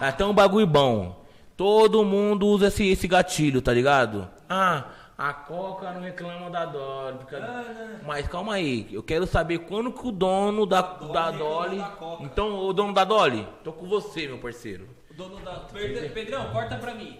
É 0.00 0.08
até 0.08 0.24
um 0.24 0.34
bagulho 0.34 0.66
bom. 0.66 1.20
Todo 1.56 2.02
mundo 2.04 2.46
usa 2.48 2.66
esse, 2.68 2.88
esse 2.90 3.06
gatilho, 3.06 3.60
tá 3.62 3.72
ligado? 3.72 4.28
Ah, 4.48 4.84
a 5.22 5.34
Coca 5.34 5.92
não 5.92 6.00
reclama 6.00 6.48
da 6.48 6.64
Dolly. 6.64 7.18
fica- 7.18 8.00
Mas 8.06 8.26
calma 8.26 8.54
aí, 8.54 8.88
eu 8.90 9.02
quero 9.02 9.26
saber 9.26 9.58
quando 9.58 9.92
que 9.92 10.06
o 10.08 10.10
dono 10.10 10.64
da, 10.64 10.80
Dolly 10.80 11.12
da 11.12 11.30
Dolly. 11.30 11.76
da. 11.76 11.92
Então, 12.20 12.58
o 12.66 12.72
dono 12.72 12.94
da 12.94 13.04
Dolly, 13.04 13.46
tô 13.62 13.70
com 13.72 13.86
você, 13.86 14.26
meu 14.26 14.38
parceiro. 14.38 14.88
O 15.10 15.14
dono 15.14 15.36
da. 15.40 15.56
Pedrão, 16.14 16.50
corta 16.50 16.76
pra 16.76 16.94
mim. 16.94 17.18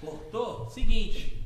Cortou? 0.00 0.68
Seguinte. 0.70 1.44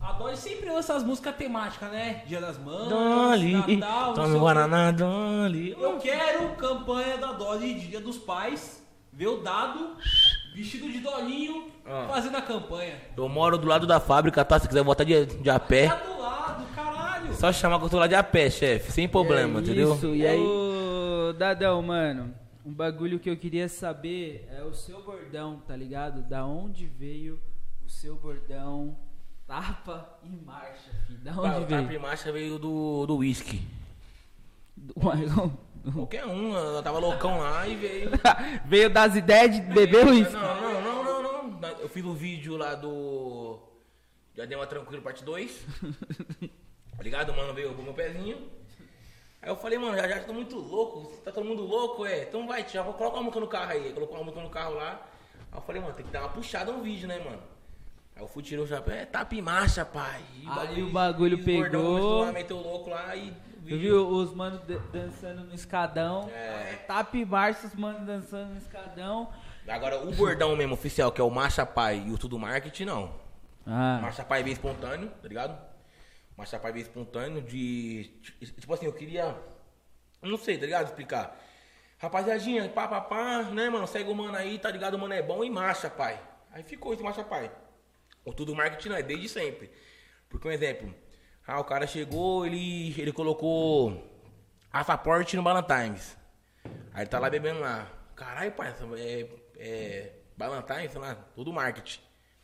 A 0.00 0.12
Dolly 0.12 0.36
sempre 0.36 0.70
lança 0.70 0.94
as 0.94 1.02
músicas 1.02 1.34
temáticas, 1.36 1.90
né? 1.90 2.22
Dia 2.26 2.40
das 2.40 2.56
Mães, 2.56 2.88
Dolly, 2.88 3.76
Natal, 3.76 4.14
tome. 4.14 4.38
Guaraná, 4.38 4.90
Dolly. 4.92 5.72
Eu 5.72 5.98
quero 5.98 6.54
campanha 6.54 7.18
da 7.18 7.32
Dolly 7.32 7.74
Dia 7.74 8.00
dos 8.00 8.16
Pais. 8.16 8.80
Ver 9.12 9.26
o 9.26 9.38
dado, 9.42 9.96
vestido 10.54 10.90
de 10.90 11.00
Dolinho, 11.00 11.70
Ah. 11.86 12.06
fazendo 12.08 12.36
a 12.36 12.42
campanha. 12.42 12.94
Eu 13.16 13.28
moro 13.28 13.56
do 13.58 13.66
lado 13.66 13.86
da 13.86 13.98
fábrica, 14.00 14.44
tá? 14.44 14.58
Se 14.58 14.68
quiser 14.68 14.82
voltar 14.84 15.04
de, 15.04 15.26
de 15.26 15.50
a 15.50 15.58
pé, 15.58 15.88
Tá 15.88 15.94
do 15.96 16.18
lado, 16.20 16.66
caralho. 16.74 17.34
só 17.34 17.52
chamar 17.52 17.78
que 17.78 17.84
eu 17.86 17.88
tô 17.90 17.98
lá 17.98 18.06
de 18.06 18.14
a 18.14 18.22
pé, 18.22 18.48
chefe. 18.50 18.92
Sem 18.92 19.08
problema, 19.08 19.58
É 19.58 19.62
entendeu? 19.62 19.94
Isso, 19.94 20.14
e 20.14 20.26
aí. 20.26 20.38
Ô, 20.40 21.32
Dadão, 21.32 21.80
mano, 21.82 22.34
um 22.64 22.72
bagulho 22.72 23.18
que 23.18 23.30
eu 23.30 23.36
queria 23.36 23.68
saber 23.68 24.46
é 24.52 24.62
o 24.62 24.72
seu 24.74 25.02
bordão, 25.02 25.62
tá 25.66 25.74
ligado? 25.76 26.22
Da 26.22 26.44
onde 26.44 26.86
veio 26.86 27.40
o 27.84 27.88
seu 27.88 28.16
bordão, 28.16 28.96
tapa 29.46 30.18
e 30.22 30.28
marcha, 30.44 30.90
filho. 31.06 31.18
Da 31.20 31.32
onde 31.32 31.56
o 31.58 31.66
tapa 31.66 31.82
veio? 31.82 31.92
e 31.92 31.98
marcha 31.98 32.30
veio 32.32 32.58
do, 32.58 33.06
do 33.06 33.16
whisky. 33.16 33.62
Do- 34.76 34.94
Qualquer 35.94 36.26
um, 36.26 36.54
eu 36.54 36.82
tava 36.82 36.98
loucão 36.98 37.38
lá 37.38 37.66
e 37.66 37.74
veio. 37.76 38.10
veio 38.66 38.90
das 38.90 39.16
ideias 39.16 39.54
de 39.54 39.60
beber 39.62 40.06
uísque. 40.06 40.32
Não, 40.32 40.60
não, 40.60 40.82
não, 40.82 41.22
não, 41.22 41.50
não. 41.50 41.68
Eu 41.78 41.88
fiz 41.88 42.04
o 42.04 42.14
vídeo 42.14 42.56
lá 42.56 42.74
do. 42.74 43.58
Já 44.36 44.44
deu 44.44 44.58
uma 44.58 44.66
tranquilo 44.66 45.02
parte 45.02 45.24
2. 45.24 45.66
Tá 46.96 47.04
ligado? 47.04 47.32
Mano, 47.32 47.54
veio 47.54 47.72
pro 47.72 47.82
meu 47.82 47.94
pezinho. 47.94 48.36
Aí 49.40 49.48
eu 49.48 49.56
falei, 49.56 49.78
mano, 49.78 49.96
já 49.96 50.06
já 50.06 50.20
tô 50.20 50.34
muito 50.34 50.54
louco. 50.54 51.16
Tá 51.24 51.32
todo 51.32 51.46
mundo 51.46 51.62
louco, 51.62 52.04
é? 52.04 52.24
Então 52.24 52.46
vai, 52.46 52.68
já 52.68 52.82
vou 52.82 52.92
colocar 52.92 53.16
uma 53.16 53.22
música 53.22 53.40
no 53.40 53.48
carro 53.48 53.70
aí. 53.70 53.90
Colocou 53.94 54.16
uma 54.16 54.24
música 54.24 54.42
no 54.42 54.50
carro 54.50 54.74
lá. 54.74 55.00
Aí 55.50 55.58
eu 55.58 55.62
falei, 55.62 55.80
mano, 55.80 55.94
tem 55.94 56.04
que 56.04 56.12
dar 56.12 56.20
uma 56.20 56.28
puxada 56.28 56.70
no 56.70 56.82
vídeo, 56.82 57.08
né, 57.08 57.18
mano? 57.18 57.42
Aí 58.14 58.22
eu 58.22 58.28
fui 58.28 58.42
tirar 58.42 58.60
o 58.60 58.66
chapéu, 58.66 58.94
é 58.94 59.06
tapa 59.06 59.34
e 59.34 59.40
marcha, 59.40 59.82
pai. 59.82 60.20
E 60.42 60.46
Aí 60.46 60.82
o 60.82 60.90
bagulho 60.90 61.38
e 61.38 61.56
gordão 61.56 61.80
pegou. 61.80 61.88
começou 61.88 62.20
lá, 62.20 62.32
meteu 62.32 62.56
o 62.58 62.62
louco 62.62 62.90
lá 62.90 63.16
e. 63.16 63.32
vi 63.78 63.82
vídeo- 63.82 64.06
os 64.06 64.34
manos 64.34 64.60
dan- 64.62 64.80
dançando 64.92 65.44
no 65.44 65.54
escadão. 65.54 66.28
É. 66.30 66.78
Marcha, 67.26 67.66
os 67.66 67.74
manos 67.74 68.06
dançando 68.06 68.50
no 68.52 68.58
escadão. 68.58 69.32
Agora, 69.68 69.98
o 70.00 70.12
bordão 70.12 70.56
mesmo 70.56 70.74
oficial, 70.74 71.12
que 71.12 71.20
é 71.20 71.24
o 71.24 71.30
Marcha 71.30 71.64
Pai 71.64 72.02
e 72.06 72.10
o 72.10 72.18
Tudo 72.18 72.38
Marketing, 72.38 72.84
não. 72.86 73.14
Ah, 73.66 73.98
Marcha 74.02 74.24
Pai 74.24 74.42
veio 74.42 74.54
espontâneo, 74.54 75.08
tá 75.22 75.28
ligado? 75.28 75.56
Marcha 76.36 76.58
Pai 76.58 76.72
veio 76.72 76.82
espontâneo 76.82 77.42
de. 77.42 78.10
Tipo 78.58 78.74
assim, 78.74 78.86
eu 78.86 78.92
queria. 78.92 79.36
Não 80.22 80.36
sei, 80.36 80.56
tá 80.58 80.64
ligado? 80.66 80.86
Explicar. 80.86 81.38
Rapaziadinha, 81.98 82.68
pá, 82.70 82.88
pá, 82.88 83.00
pá, 83.00 83.42
né, 83.42 83.68
mano? 83.68 83.86
Segue 83.86 84.10
o 84.10 84.14
mano 84.14 84.34
aí, 84.36 84.58
tá 84.58 84.70
ligado? 84.70 84.94
O 84.94 84.98
mano 84.98 85.12
é 85.12 85.22
bom 85.22 85.44
e 85.44 85.50
marcha, 85.50 85.90
pai. 85.90 86.18
Aí 86.50 86.62
ficou 86.62 86.92
esse 86.94 87.02
marcha, 87.02 87.22
pai. 87.22 87.50
O 88.24 88.32
tudo 88.32 88.54
marketing 88.54 88.88
não 88.88 88.96
é 88.96 89.02
desde 89.02 89.28
sempre. 89.28 89.70
Porque 90.28 90.48
um 90.48 90.50
exemplo. 90.50 90.92
Ah, 91.50 91.58
o 91.58 91.64
cara 91.64 91.84
chegou, 91.84 92.46
ele, 92.46 92.94
ele 92.96 93.10
colocou 93.10 94.08
passaporte 94.70 95.34
no 95.34 95.42
Valentine's. 95.42 96.16
Aí 96.94 97.02
ele 97.02 97.08
tá 97.08 97.18
lá 97.18 97.28
bebendo 97.28 97.58
lá. 97.58 97.90
Caralho, 98.14 98.52
pai, 98.52 98.72
é, 98.96 99.26
é 99.58 100.12
Valentine's, 100.36 100.92
sei 100.92 101.00
lá, 101.00 101.16
tudo 101.34 101.52
marketing. 101.52 101.98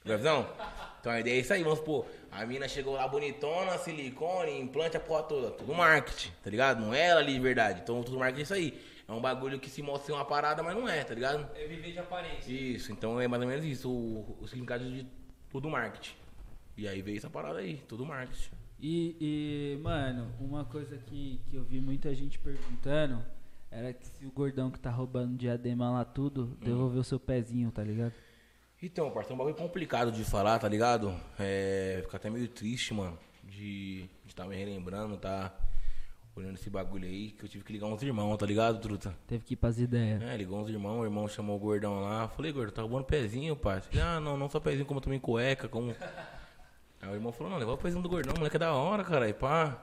Tá 0.05 0.17
visão? 0.17 0.51
Então 0.99 1.13
a 1.13 1.21
ideia 1.21 1.37
é 1.37 1.39
isso 1.39 1.53
aí, 1.53 1.63
vamos 1.63 1.79
supor. 1.79 2.05
A 2.33 2.45
mina 2.45 2.67
chegou 2.67 2.95
lá 2.95 3.07
bonitona, 3.07 3.79
silicone, 3.79 4.59
implante, 4.59 4.97
a 4.97 5.01
porra 5.01 5.23
toda. 5.23 5.51
Tudo 5.53 5.73
marketing, 5.73 6.33
tá 6.43 6.51
ligado? 6.51 6.81
Não 6.81 6.93
é 6.93 7.07
ela 7.07 7.21
ali 7.21 7.35
de 7.35 7.41
verdade. 7.41 7.83
Então 7.83 8.03
tudo 8.03 8.19
marketing 8.19 8.41
é 8.41 8.43
isso 8.43 8.55
aí. 8.55 8.85
É 9.07 9.13
um 9.13 9.21
bagulho 9.21 9.61
que 9.61 9.71
se 9.71 9.83
mostra 9.83 10.13
uma 10.17 10.25
parada, 10.25 10.65
mas 10.65 10.75
não 10.75 10.89
é, 10.89 11.05
tá 11.05 11.15
ligado? 11.15 11.49
É 11.55 11.65
viver 11.65 11.93
de 11.93 12.01
aparência. 12.01 12.51
Isso, 12.51 12.91
então 12.91 13.21
é 13.21 13.29
mais 13.29 13.41
ou 13.41 13.49
menos 13.49 13.65
isso, 13.65 13.89
o, 13.89 14.37
o 14.41 14.49
significado 14.49 14.85
de 14.85 15.07
tudo 15.49 15.71
marketing. 15.71 16.17
E 16.77 16.89
aí 16.89 17.01
veio 17.03 17.19
essa 17.19 17.31
parada 17.31 17.61
aí, 17.61 17.77
tudo 17.87 18.05
marketing. 18.05 18.66
E, 18.79 19.17
e, 19.21 19.83
mano, 19.83 20.31
uma 20.41 20.65
coisa 20.65 20.99
que, 20.99 21.41
que 21.49 21.57
eu 21.57 21.65
vi 21.65 21.81
muita 21.81 22.15
gente 22.15 22.39
perguntando 22.39 23.23
era 23.71 23.93
que 23.93 24.07
se 24.07 24.25
o 24.25 24.31
gordão 24.31 24.71
que 24.71 24.79
tá 24.79 24.91
roubando 24.91 25.37
diadema 25.37 25.91
lá 25.91 26.05
tudo, 26.05 26.57
devolveu 26.63 27.03
seu 27.03 27.19
pezinho, 27.19 27.71
tá 27.71 27.83
ligado? 27.83 28.13
Então, 28.83 29.11
parceiro, 29.11 29.33
é 29.33 29.35
um 29.35 29.39
bagulho 29.39 29.57
complicado 29.57 30.13
de 30.13 30.23
falar, 30.25 30.59
tá 30.59 30.69
ligado? 30.69 31.15
É, 31.39 32.01
fica 32.03 32.17
até 32.19 32.29
meio 32.29 32.49
triste, 32.49 32.93
mano, 32.93 33.19
de 33.43 34.09
estar 34.27 34.45
tá 34.45 34.49
me 34.49 34.57
relembrando, 34.57 35.17
tá 35.17 35.55
olhando 36.37 36.57
esse 36.57 36.69
bagulho 36.69 37.07
aí, 37.07 37.31
que 37.31 37.45
eu 37.45 37.49
tive 37.49 37.65
que 37.65 37.73
ligar 37.73 37.87
uns 37.87 38.03
irmãos, 38.03 38.37
tá 38.37 38.45
ligado, 38.45 38.79
truta? 38.79 39.17
Teve 39.27 39.45
que 39.45 39.55
ir 39.55 39.57
pras 39.57 39.81
ideias. 39.81 40.21
É, 40.23 40.37
ligou 40.37 40.61
uns 40.61 40.69
irmãos, 40.69 41.01
o 41.01 41.05
irmão 41.05 41.27
chamou 41.27 41.57
o 41.57 41.59
gordão 41.59 42.01
lá. 42.01 42.29
Falei, 42.29 42.53
gordo, 42.53 42.71
tá 42.71 42.83
roubando 42.83 43.05
pezinho, 43.05 43.57
parceiro. 43.57 44.07
Ah, 44.07 44.21
não, 44.21 44.37
não 44.37 44.51
só 44.51 44.61
pezinho, 44.61 44.85
como 44.85 45.01
também 45.01 45.19
cueca, 45.19 45.69
como. 45.69 45.95
Aí 47.01 47.11
o 47.11 47.15
irmão 47.15 47.33
falou, 47.33 47.53
não, 47.53 47.59
leva 47.59 47.73
o 47.73 47.79
pezinho 47.79 48.03
do 48.03 48.09
gordão, 48.09 48.35
moleque 48.37 48.57
é 48.57 48.59
da 48.59 48.73
hora, 48.73 49.05
cara, 49.05 49.29
e 49.29 49.35
pá. 49.35 49.83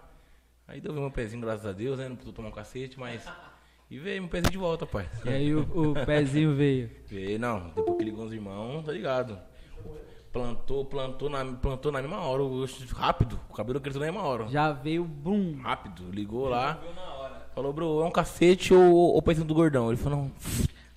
Aí 0.67 0.79
deu 0.79 0.93
meu 0.93 1.11
pezinho, 1.11 1.41
graças 1.41 1.65
a 1.65 1.71
Deus, 1.71 1.99
né? 1.99 2.07
Não 2.07 2.15
precisou 2.15 2.33
tomar 2.33 2.49
um 2.49 2.51
cacete, 2.51 2.99
mas. 2.99 3.25
E 3.91 3.99
veio 3.99 4.23
meu 4.23 4.31
pezinho 4.31 4.49
de 4.49 4.57
volta, 4.57 4.87
pai. 4.87 5.07
E 5.23 5.29
aí 5.29 5.53
o, 5.53 5.61
o 5.61 5.93
pezinho 6.03 6.55
veio. 6.55 6.89
Veio, 7.05 7.37
não, 7.37 7.67
depois 7.67 7.95
que 7.95 8.03
ligou 8.03 8.25
os 8.25 8.33
irmãos, 8.33 8.83
tá 8.83 8.91
ligado? 8.91 9.37
Plantou, 10.31 10.83
plantou 10.83 11.29
na, 11.29 11.45
plantou 11.45 11.91
na 11.91 12.01
mesma 12.01 12.21
hora, 12.21 12.41
rápido. 12.95 13.39
O 13.47 13.53
cabelo 13.53 13.79
cresceu 13.79 13.99
na 13.99 14.07
mesma 14.07 14.23
hora. 14.23 14.47
Já 14.47 14.71
veio 14.71 15.03
bum. 15.03 15.61
Rápido, 15.61 16.09
ligou 16.09 16.49
lá. 16.49 16.73
Viu 16.81 16.93
na 16.95 17.13
hora. 17.13 17.47
Falou, 17.53 17.71
bro, 17.71 18.01
é 18.01 18.05
um 18.05 18.11
cacete 18.11 18.73
ou 18.73 19.15
o 19.15 19.21
pezinho 19.21 19.45
do 19.45 19.53
gordão? 19.53 19.89
Ele 19.89 19.97
falou, 19.97 20.21
não. 20.23 20.31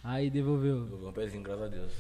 Aí 0.03 0.31
devolveu. 0.31 0.89
Eu 0.91 0.97
vi 0.97 1.05
um 1.05 1.13
pezinho, 1.13 1.43
graças 1.43 1.65
a 1.65 1.69
Deus. 1.69 1.93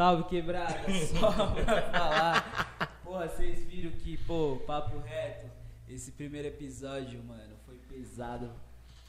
Salve 0.00 0.24
quebrada, 0.24 0.80
só 1.20 1.30
pra 1.52 1.82
falar. 1.92 2.90
Porra, 3.04 3.28
vocês 3.28 3.66
viram 3.66 3.90
que, 3.90 4.16
pô, 4.16 4.56
papo 4.66 4.98
reto, 5.00 5.46
esse 5.86 6.12
primeiro 6.12 6.48
episódio, 6.48 7.22
mano, 7.22 7.54
foi 7.66 7.76
pesado. 7.86 8.50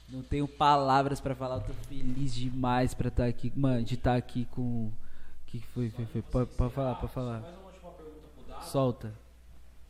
Não 0.10 0.22
tenho 0.22 0.46
palavras 0.50 1.22
pra 1.22 1.34
falar, 1.34 1.56
eu 1.56 1.62
tô 1.62 1.74
feliz 1.88 2.36
demais 2.36 2.94
pra 2.94 3.08
estar 3.08 3.26
aqui, 3.26 3.54
mano, 3.56 3.86
de 3.86 3.96
estar 3.96 4.18
aqui 4.18 4.44
com. 4.52 4.88
O 4.88 4.94
que 5.48 5.60
que 5.62 5.68
foi? 5.68 5.90
foi, 5.92 6.06
foi? 6.08 6.22
Pode, 6.24 6.50
pode 6.58 6.74
falar, 6.74 6.96
pode 6.96 7.14
falar. 7.14 7.40
Mais 7.40 7.56
uma 7.56 7.68
última 7.68 7.92
pergunta 7.92 8.28
pro 8.28 8.44
Dado. 8.44 8.66
Solta. 8.66 9.14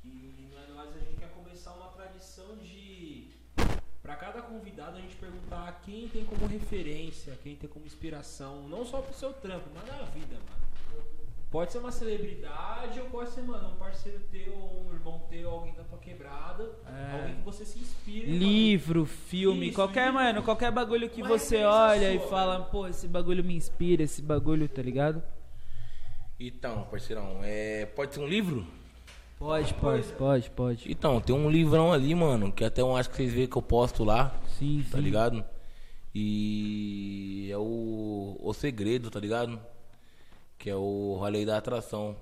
E 0.06 0.52
nós, 0.54 0.70
nós 0.70 0.96
a 0.96 1.00
gente 1.00 1.16
quer 1.16 1.30
começar 1.30 1.74
uma 1.74 1.88
tradição 1.88 2.56
de. 2.58 3.32
Pra 4.04 4.16
cada 4.16 4.44
convidado 4.44 4.98
a 4.98 5.02
gente 5.02 5.16
perguntar 5.16 5.82
quem 5.84 6.08
tem 6.10 6.24
como 6.26 6.46
referência, 6.46 7.36
quem 7.42 7.56
tem 7.56 7.68
como 7.68 7.88
inspiração, 7.88 8.70
não 8.70 8.86
só 8.86 9.02
pro 9.02 9.16
seu 9.16 9.34
trampo, 9.34 9.68
mas 9.74 9.88
na 9.88 10.04
vida, 10.04 10.36
mano. 10.36 10.71
Pode 11.52 11.74
ser 11.74 11.80
uma 11.80 11.92
celebridade 11.92 12.98
ou 13.02 13.08
pode 13.10 13.30
ser, 13.32 13.42
mano, 13.42 13.72
um 13.72 13.76
parceiro 13.76 14.22
teu, 14.32 14.54
ou 14.54 14.86
um 14.88 14.94
irmão 14.94 15.22
teu, 15.30 15.50
alguém 15.50 15.74
da 15.76 15.84
tua 15.84 15.98
quebrada, 16.00 16.64
É. 16.88 17.14
alguém 17.20 17.36
que 17.36 17.42
você 17.42 17.66
se 17.66 17.78
inspire. 17.78 18.26
Livro, 18.38 19.06
filme, 19.06 19.66
Isso, 19.68 19.76
qualquer, 19.76 20.06
livro. 20.06 20.14
mano, 20.14 20.44
qualquer 20.44 20.72
bagulho 20.72 21.10
que 21.10 21.22
Uma 21.22 21.38
você 21.38 21.62
olha 21.66 22.14
e 22.14 22.20
sua, 22.20 22.28
fala, 22.30 22.58
velho. 22.60 22.70
pô, 22.72 22.88
esse 22.88 23.06
bagulho 23.06 23.44
me 23.44 23.54
inspira, 23.54 24.02
esse 24.02 24.22
bagulho, 24.22 24.70
tá 24.70 24.82
ligado? 24.82 25.22
Então, 26.40 26.84
parceirão, 26.90 27.42
é, 27.44 27.86
pode 27.86 28.14
ser 28.16 28.22
um 28.22 28.28
livro? 28.28 28.66
Pode, 29.38 29.74
pode, 29.74 30.04
pode, 30.14 30.50
pode. 30.52 30.90
Então, 30.92 31.20
tem 31.20 31.36
um 31.36 31.50
livrão 31.50 31.92
ali, 31.92 32.16
mano, 32.16 32.50
que 32.52 32.64
até 32.64 32.80
eu 32.82 32.96
acho 32.96 33.10
que 33.10 33.16
vocês 33.18 33.34
veem 33.34 33.48
que 33.48 33.58
eu 33.58 33.62
posto 33.62 34.04
lá, 34.06 34.40
Sim, 34.58 34.86
tá 34.90 34.98
sim. 34.98 35.04
ligado? 35.04 35.44
E 36.16 37.50
é 37.52 37.58
o, 37.58 38.38
o 38.40 38.54
Segredo, 38.54 39.10
tá 39.12 39.20
ligado? 39.20 39.60
Que 40.62 40.70
é 40.70 40.76
o 40.76 41.20
Lei 41.28 41.44
da 41.44 41.58
Atração. 41.58 42.16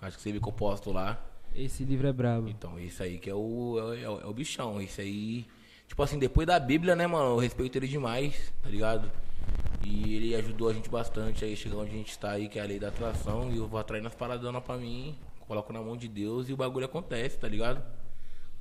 Acho 0.00 0.16
que 0.16 0.22
você 0.22 0.30
vê 0.32 0.38
que 0.40 0.48
eu 0.48 0.52
posto 0.52 0.92
lá. 0.92 1.20
Esse 1.54 1.84
livro 1.84 2.06
é 2.06 2.12
brabo. 2.12 2.48
Então, 2.48 2.78
esse 2.78 3.02
aí 3.02 3.18
que 3.18 3.28
é 3.28 3.34
o, 3.34 3.76
é, 4.00 4.08
o- 4.08 4.20
é 4.20 4.26
o 4.26 4.32
bichão. 4.32 4.80
Esse 4.80 5.00
aí, 5.00 5.44
tipo 5.88 6.00
assim, 6.02 6.16
depois 6.18 6.46
da 6.46 6.58
Bíblia, 6.60 6.94
né, 6.94 7.06
mano? 7.08 7.30
Eu 7.34 7.38
respeito 7.38 7.76
ele 7.76 7.88
demais, 7.88 8.52
tá 8.62 8.68
ligado? 8.70 9.10
E 9.84 10.14
ele 10.14 10.34
ajudou 10.36 10.68
a 10.68 10.72
gente 10.72 10.88
bastante 10.88 11.44
aí, 11.44 11.56
chegar 11.56 11.78
onde 11.78 11.90
a 11.90 11.94
gente 11.94 12.16
tá 12.16 12.30
aí, 12.30 12.48
que 12.48 12.58
é 12.58 12.62
a 12.62 12.66
lei 12.66 12.78
da 12.78 12.88
atração. 12.88 13.50
E 13.50 13.56
eu 13.56 13.66
vou 13.66 13.80
atraindo 13.80 14.06
as 14.06 14.14
paradonas 14.14 14.62
pra 14.62 14.76
mim, 14.76 15.18
coloco 15.48 15.72
na 15.72 15.80
mão 15.82 15.96
de 15.96 16.06
Deus 16.06 16.48
e 16.48 16.52
o 16.52 16.56
bagulho 16.56 16.86
acontece, 16.86 17.36
tá 17.38 17.48
ligado? 17.48 17.82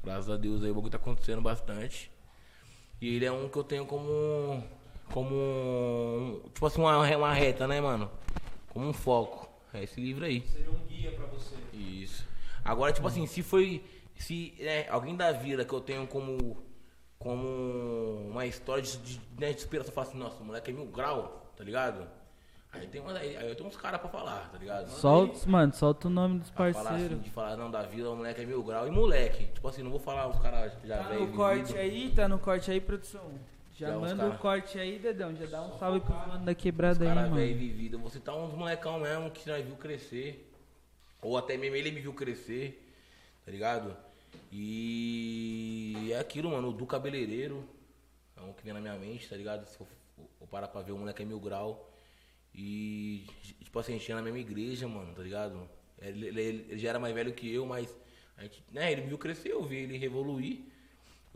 Graças 0.03 0.29
a 0.29 0.37
Deus 0.37 0.63
aí 0.63 0.71
o 0.71 0.73
bagulho 0.73 0.91
tá 0.91 0.97
acontecendo 0.97 1.41
bastante. 1.41 2.09
E 2.99 3.15
ele 3.15 3.25
é 3.25 3.31
um 3.31 3.47
que 3.47 3.57
eu 3.57 3.63
tenho 3.63 3.85
como. 3.85 4.63
Como. 5.11 6.41
Tipo 6.53 6.65
assim, 6.65 6.81
uma, 6.81 6.97
uma 7.15 7.33
reta, 7.33 7.67
né, 7.67 7.79
mano? 7.79 8.09
Como 8.69 8.87
um 8.87 8.93
foco. 8.93 9.49
É 9.73 9.83
esse 9.83 9.99
livro 10.01 10.25
aí. 10.25 10.41
Seria 10.47 10.71
um 10.71 10.79
guia 10.87 11.11
pra 11.11 11.25
você. 11.27 11.55
Isso. 11.73 12.27
Agora, 12.63 12.91
tipo 12.91 13.07
assim, 13.07 13.25
se 13.27 13.41
foi. 13.43 13.83
Se 14.15 14.53
né, 14.59 14.87
alguém 14.89 15.15
da 15.15 15.31
vida 15.31 15.63
que 15.65 15.73
eu 15.73 15.81
tenho 15.81 16.05
como. 16.07 16.57
Como 17.17 18.27
uma 18.31 18.45
história 18.45 18.81
de, 18.81 18.97
de, 18.97 19.21
né, 19.37 19.49
de 19.51 19.57
inspiração, 19.57 19.93
fala 19.93 20.07
assim, 20.07 20.17
nossa, 20.17 20.41
o 20.41 20.45
moleque 20.45 20.71
é 20.71 20.73
mil 20.73 20.85
grau, 20.85 21.51
tá 21.57 21.65
ligado? 21.65 22.07
Aí 22.71 22.87
tem, 22.87 23.01
uma, 23.01 23.11
aí 23.11 23.35
eu 23.49 23.55
tenho 23.55 23.67
uns 23.67 23.75
caras 23.75 23.99
pra 23.99 24.09
falar, 24.09 24.47
tá 24.49 24.57
ligado? 24.57 24.87
Solta, 24.89 25.49
mano, 25.49 25.73
solta 25.73 26.07
o 26.07 26.09
nome 26.11 26.39
dos 26.39 26.49
Pra 26.51 26.71
falar 26.71 26.91
assim, 26.91 26.99
parceiros. 26.99 27.23
de 27.23 27.29
falar, 27.31 27.57
não, 27.57 27.69
da 27.69 27.81
vida, 27.81 28.09
o 28.09 28.15
moleque 28.15 28.41
é 28.41 28.45
mil 28.45 28.63
grau. 28.63 28.87
E 28.87 28.91
moleque, 28.91 29.47
tipo 29.47 29.67
assim, 29.67 29.83
não 29.83 29.89
vou 29.91 29.99
falar 29.99 30.27
os 30.29 30.39
caras 30.39 30.71
já 30.85 30.97
Tá 30.99 31.09
velho. 31.09 31.27
no 31.27 31.33
corte 31.35 31.73
vivido. 31.73 31.79
aí, 31.79 32.11
tá 32.11 32.27
no 32.29 32.39
corte 32.39 32.71
aí, 32.71 32.79
produção. 32.79 33.31
Já 33.79 33.87
Já 33.91 33.97
uns 33.97 34.01
manda 34.01 34.27
o 34.27 34.37
corte 34.37 34.77
aí, 34.77 34.99
dedão. 34.99 35.33
Já 35.35 35.45
dá 35.45 35.61
um 35.61 35.77
salve 35.79 36.01
pros 36.01 36.27
mano 36.27 36.43
da 36.45 36.53
quebrada 36.53 37.07
aí, 37.09 37.15
mano. 37.15 37.35
velho 37.35 37.57
vivido. 37.57 37.95
Eu 37.95 37.99
vou 38.01 38.09
citar 38.09 38.35
uns 38.35 38.53
molecão 38.53 38.99
mesmo 38.99 39.31
que 39.31 39.47
nós 39.47 39.65
viu 39.65 39.75
crescer. 39.77 40.51
Ou 41.21 41.37
até 41.37 41.55
mesmo 41.57 41.75
ele 41.77 41.91
me 41.91 42.01
viu 42.01 42.13
crescer. 42.13 42.85
Tá 43.45 43.51
ligado? 43.51 43.95
E 44.51 46.09
é 46.11 46.19
aquilo, 46.19 46.51
mano. 46.51 46.69
O 46.69 46.73
do 46.73 46.85
cabeleireiro. 46.85 47.63
É 48.37 48.41
um 48.41 48.53
que 48.53 48.63
vem 48.63 48.73
na 48.73 48.79
minha 48.81 48.95
mente, 48.95 49.27
tá 49.29 49.35
ligado? 49.35 49.65
Se 49.67 49.79
eu 49.79 49.87
for 50.39 50.47
parar 50.47 50.67
pra 50.67 50.81
ver, 50.81 50.91
o 50.91 50.97
moleque 50.97 51.21
é 51.23 51.25
mil 51.25 51.39
grau. 51.39 51.89
E, 52.53 53.25
tipo 53.63 53.77
assim, 53.79 53.93
a 53.93 53.97
gente 53.97 54.09
ia 54.09 54.15
na 54.15 54.21
mesma 54.21 54.39
igreja, 54.39 54.87
mano, 54.87 55.13
tá 55.13 55.21
ligado? 55.21 55.69
Ele, 56.01 56.27
ele- 56.27 56.65
ele 56.69 56.77
já 56.79 56.89
era 56.89 56.99
mais 56.99 57.13
velho 57.13 57.33
que 57.33 57.53
eu, 57.53 57.65
mas 57.65 57.95
a 58.37 58.43
gente, 58.43 58.63
né, 58.71 58.91
ele 58.91 59.01
me 59.01 59.07
viu 59.07 59.17
crescer, 59.17 59.49
eu 59.51 59.63
vi 59.63 59.77
ele 59.77 60.03
evoluir. 60.03 60.59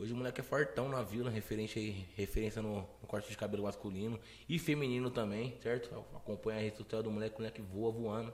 Hoje 0.04 0.12
o 0.12 0.16
moleque 0.18 0.38
é 0.38 0.44
fortão 0.44 0.86
na 0.86 1.00
vila, 1.02 1.30
referente 1.30 1.78
aí, 1.78 2.06
referência 2.14 2.60
no, 2.60 2.86
no 3.00 3.06
corte 3.08 3.30
de 3.30 3.38
cabelo 3.38 3.62
masculino 3.62 4.20
e 4.46 4.58
feminino 4.58 5.10
também, 5.10 5.56
certo? 5.62 6.04
Acompanha 6.14 6.58
a 6.58 6.60
rede 6.62 6.76
social 6.76 7.02
do 7.02 7.10
moleque, 7.10 7.36
o 7.36 7.38
moleque 7.38 7.62
voa 7.62 7.90
voando, 7.90 8.30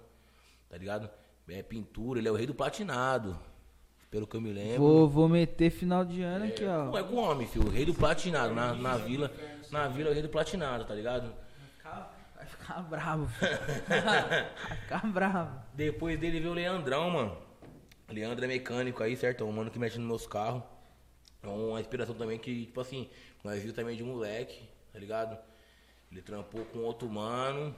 tá 0.68 0.76
ligado? 0.76 1.08
É 1.48 1.62
pintura, 1.62 2.18
ele 2.18 2.26
é 2.26 2.30
o 2.32 2.34
rei 2.34 2.44
do 2.44 2.54
platinado. 2.54 3.38
Pelo 4.10 4.26
que 4.26 4.36
eu 4.36 4.40
me 4.40 4.52
lembro. 4.52 4.78
Vou, 4.78 5.08
vou 5.08 5.28
meter 5.28 5.70
final 5.70 6.04
de 6.04 6.22
ano 6.22 6.46
aqui, 6.46 6.64
Não 6.64 6.90
ó. 6.90 6.98
é 6.98 7.04
com 7.04 7.14
homem, 7.14 7.46
filho. 7.46 7.68
O 7.68 7.70
rei 7.70 7.84
do 7.84 7.94
platinado. 7.94 8.52
Na, 8.52 8.74
na 8.74 8.96
vila. 8.96 9.30
Na 9.70 9.86
vila 9.86 10.08
é 10.08 10.10
o 10.10 10.14
rei 10.14 10.22
do 10.24 10.28
platinado, 10.28 10.84
tá 10.84 10.92
ligado? 10.92 11.32
Vai 12.34 12.46
ficar 12.46 12.82
bravo. 12.82 13.26
Vai 13.86 14.76
ficar 14.76 15.06
bravo. 15.06 15.62
Depois 15.72 16.18
dele 16.18 16.40
veio 16.40 16.50
o 16.50 16.54
Leandrão, 16.54 17.10
mano. 17.10 17.38
Leandro 18.08 18.44
é 18.44 18.48
mecânico 18.48 19.04
aí, 19.04 19.16
certo? 19.16 19.44
É 19.44 19.46
um 19.46 19.52
mano 19.52 19.70
que 19.70 19.78
mexe 19.78 20.00
nos 20.00 20.08
meus 20.08 20.26
carros. 20.26 20.64
É 21.42 21.48
uma 21.48 21.80
inspiração 21.80 22.14
também 22.14 22.38
que, 22.38 22.66
tipo 22.66 22.80
assim, 22.80 23.08
nós 23.42 23.62
viu 23.62 23.72
também 23.72 23.96
de 23.96 24.02
moleque, 24.02 24.68
tá 24.92 24.98
ligado? 24.98 25.38
Ele 26.10 26.20
trampou 26.20 26.64
com 26.66 26.80
outro 26.80 27.08
mano, 27.08 27.74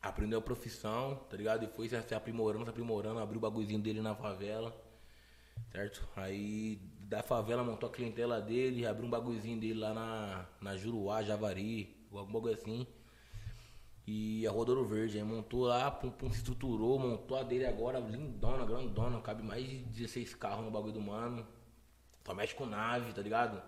aprendeu 0.00 0.38
a 0.38 0.42
profissão, 0.42 1.16
tá 1.28 1.36
ligado? 1.36 1.64
E 1.64 1.68
foi 1.68 1.88
se 1.88 2.14
aprimorando, 2.14 2.64
se 2.64 2.70
aprimorando, 2.70 3.18
abriu 3.18 3.38
o 3.38 3.40
bagulhozinho 3.40 3.80
dele 3.80 4.00
na 4.00 4.14
favela, 4.14 4.74
certo? 5.72 6.06
Aí 6.16 6.80
da 7.00 7.22
favela 7.22 7.62
montou 7.62 7.88
a 7.88 7.92
clientela 7.92 8.40
dele, 8.40 8.86
abriu 8.86 9.06
um 9.06 9.10
bagulhozinho 9.10 9.60
dele 9.60 9.80
lá 9.80 9.92
na, 9.92 10.46
na 10.60 10.76
Juruá, 10.76 11.22
Javari, 11.22 11.94
algum 12.12 12.32
bagulho 12.32 12.54
assim. 12.54 12.86
E 14.06 14.46
a 14.46 14.50
Rodoro 14.52 14.84
Verde, 14.84 15.18
aí 15.18 15.24
montou 15.24 15.64
lá, 15.64 15.90
pum, 15.90 16.10
pum, 16.10 16.30
se 16.30 16.38
estruturou, 16.38 16.98
montou 16.98 17.36
a 17.36 17.42
dele 17.42 17.66
agora, 17.66 17.98
lindona, 17.98 18.64
grandona, 18.64 19.20
cabe 19.20 19.42
mais 19.42 19.66
de 19.66 19.78
16 19.78 20.34
carros 20.34 20.64
no 20.64 20.70
bagulho 20.70 20.92
do 20.92 21.00
mano. 21.00 21.44
Só 22.26 22.34
mexe 22.34 22.56
com 22.56 22.66
nave, 22.66 23.12
tá 23.12 23.22
ligado? 23.22 23.62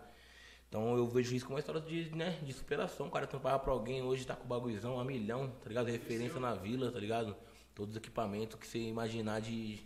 Então 0.69 0.97
eu 0.97 1.07
vejo 1.07 1.33
isso 1.33 1.45
como 1.45 1.55
uma 1.55 1.61
história 1.61 1.81
de, 1.81 2.11
né, 2.11 2.37
de 2.43 2.53
superação. 2.53 3.07
O 3.07 3.11
cara 3.11 3.25
trampava 3.25 3.57
pra 3.61 3.73
alguém, 3.73 4.03
hoje 4.03 4.27
tá 4.27 4.35
com 4.35 4.49
bagulhozão 4.49 4.99
a 4.99 5.05
milhão, 5.05 5.49
tá 5.63 5.69
ligado? 5.69 5.87
Referência 5.87 6.41
na 6.41 6.55
vila, 6.55 6.91
tá 6.91 6.99
ligado? 6.99 7.37
Todos 7.73 7.93
os 7.93 7.97
equipamentos 7.97 8.59
que 8.59 8.67
você 8.67 8.79
imaginar 8.79 9.41
de, 9.41 9.77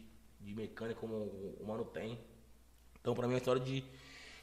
de 0.40 0.54
mecânica 0.54 0.98
como 0.98 1.14
o 1.14 1.64
mano 1.66 1.84
tem. 1.84 2.18
Então 2.98 3.14
pra 3.14 3.26
mim 3.26 3.34
é 3.34 3.36
uma 3.36 3.38
história 3.40 3.60
de, 3.60 3.84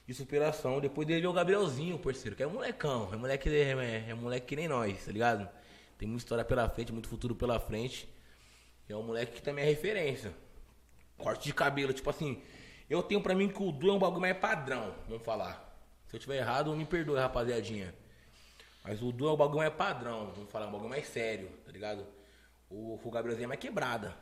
de 0.06 0.14
superação. 0.14 0.80
Depois 0.80 1.07
dele 1.07 1.22
veio 1.22 1.31
o 1.31 1.34
Gabrielzinho, 1.34 1.97
parceiro, 1.97 2.35
que 2.35 2.43
é 2.43 2.45
molecão. 2.45 3.11
É 3.11 3.18
moleque, 3.18 3.49
é, 3.49 3.72
é, 3.72 4.10
é 4.10 4.14
moleque 4.14 4.45
que 4.45 4.56
nem 4.56 4.68
nós, 4.68 5.06
tá 5.06 5.11
ligado? 5.11 5.49
Tem 5.97 6.07
muita 6.07 6.23
história 6.23 6.45
pela 6.45 6.69
frente, 6.69 6.93
muito 6.93 7.10
futuro 7.10 7.34
pela 7.34 7.60
frente. 7.60 8.07
E 8.88 8.93
é 8.93 8.95
um 8.95 9.03
moleque 9.03 9.34
que 9.34 9.41
também 9.41 9.65
é 9.65 9.68
referência. 9.68 10.31
Corte 11.18 11.45
de 11.45 11.53
cabelo, 11.53 11.91
tipo 11.91 12.10
assim, 12.11 12.39
eu 12.90 13.03
tenho 13.03 13.22
pra 13.22 13.36
mim 13.36 13.48
que 13.49 13.61
o 13.61 13.72
Du 13.72 13.90
é 13.90 13.94
um 13.94 13.99
bagulho 13.99 14.22
mais 14.22 14.38
padrão, 14.38 14.94
vamos 15.07 15.24
falar. 15.24 15.68
Se 16.07 16.16
eu 16.16 16.20
tiver 16.20 16.38
errado, 16.38 16.76
me 16.76 16.86
perdoe, 16.86 17.20
rapaziadinha. 17.20 17.94
Mas 18.84 19.02
o 19.02 19.11
Du 19.11 19.28
é 19.28 19.32
um 19.32 19.38
bagulho 19.38 19.60
mais 19.60 19.74
padrão, 19.74 20.32
vamos 20.36 20.52
falar, 20.52 20.68
um 20.68 20.72
bagulho 20.72 20.90
mais 20.90 21.07
sério, 21.07 21.49
tá 21.66 21.72
ligado? 21.72 22.06
O, 22.70 22.99
o 23.03 23.11
Gabrielzinho 23.11 23.45
é 23.45 23.48
mais 23.48 23.60
quebrada. 23.60 24.16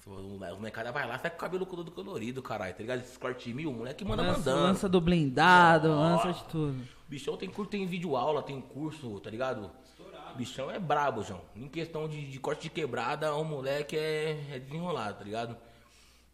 Se 0.00 0.08
o 0.08 0.12
o 0.14 0.38
molecada 0.38 0.92
vai 0.92 1.06
lá, 1.06 1.18
sai 1.18 1.30
com 1.30 1.36
o 1.36 1.40
cabelo 1.40 1.66
todo 1.66 1.90
colorido, 1.90 2.42
caralho, 2.42 2.72
tá 2.72 2.80
ligado? 2.80 3.00
Esses 3.00 3.16
corte 3.16 3.52
mil, 3.52 3.70
o 3.70 3.74
moleque 3.74 4.04
manda 4.04 4.22
Lança, 4.22 4.38
mandando. 4.38 4.62
lança 4.62 4.88
do 4.88 5.00
blindado, 5.00 5.90
Ó. 5.90 5.94
lança 5.94 6.32
de 6.32 6.44
tudo. 6.44 6.80
O 6.80 7.08
bichão 7.08 7.36
tem 7.36 7.50
curso, 7.50 7.70
tem 7.70 7.86
vídeo 7.86 8.16
aula, 8.16 8.42
tem 8.42 8.60
curso, 8.60 9.18
tá 9.20 9.28
ligado? 9.30 9.70
O 10.32 10.36
bichão 10.36 10.70
é 10.70 10.78
brabo, 10.78 11.22
João. 11.22 11.40
Em 11.56 11.68
questão 11.68 12.06
de, 12.08 12.30
de 12.30 12.38
corte 12.38 12.62
de 12.62 12.70
quebrada, 12.70 13.34
o 13.34 13.44
moleque 13.44 13.96
é, 13.96 14.54
é 14.54 14.58
desenrolado, 14.58 15.18
tá 15.18 15.24
ligado? 15.24 15.56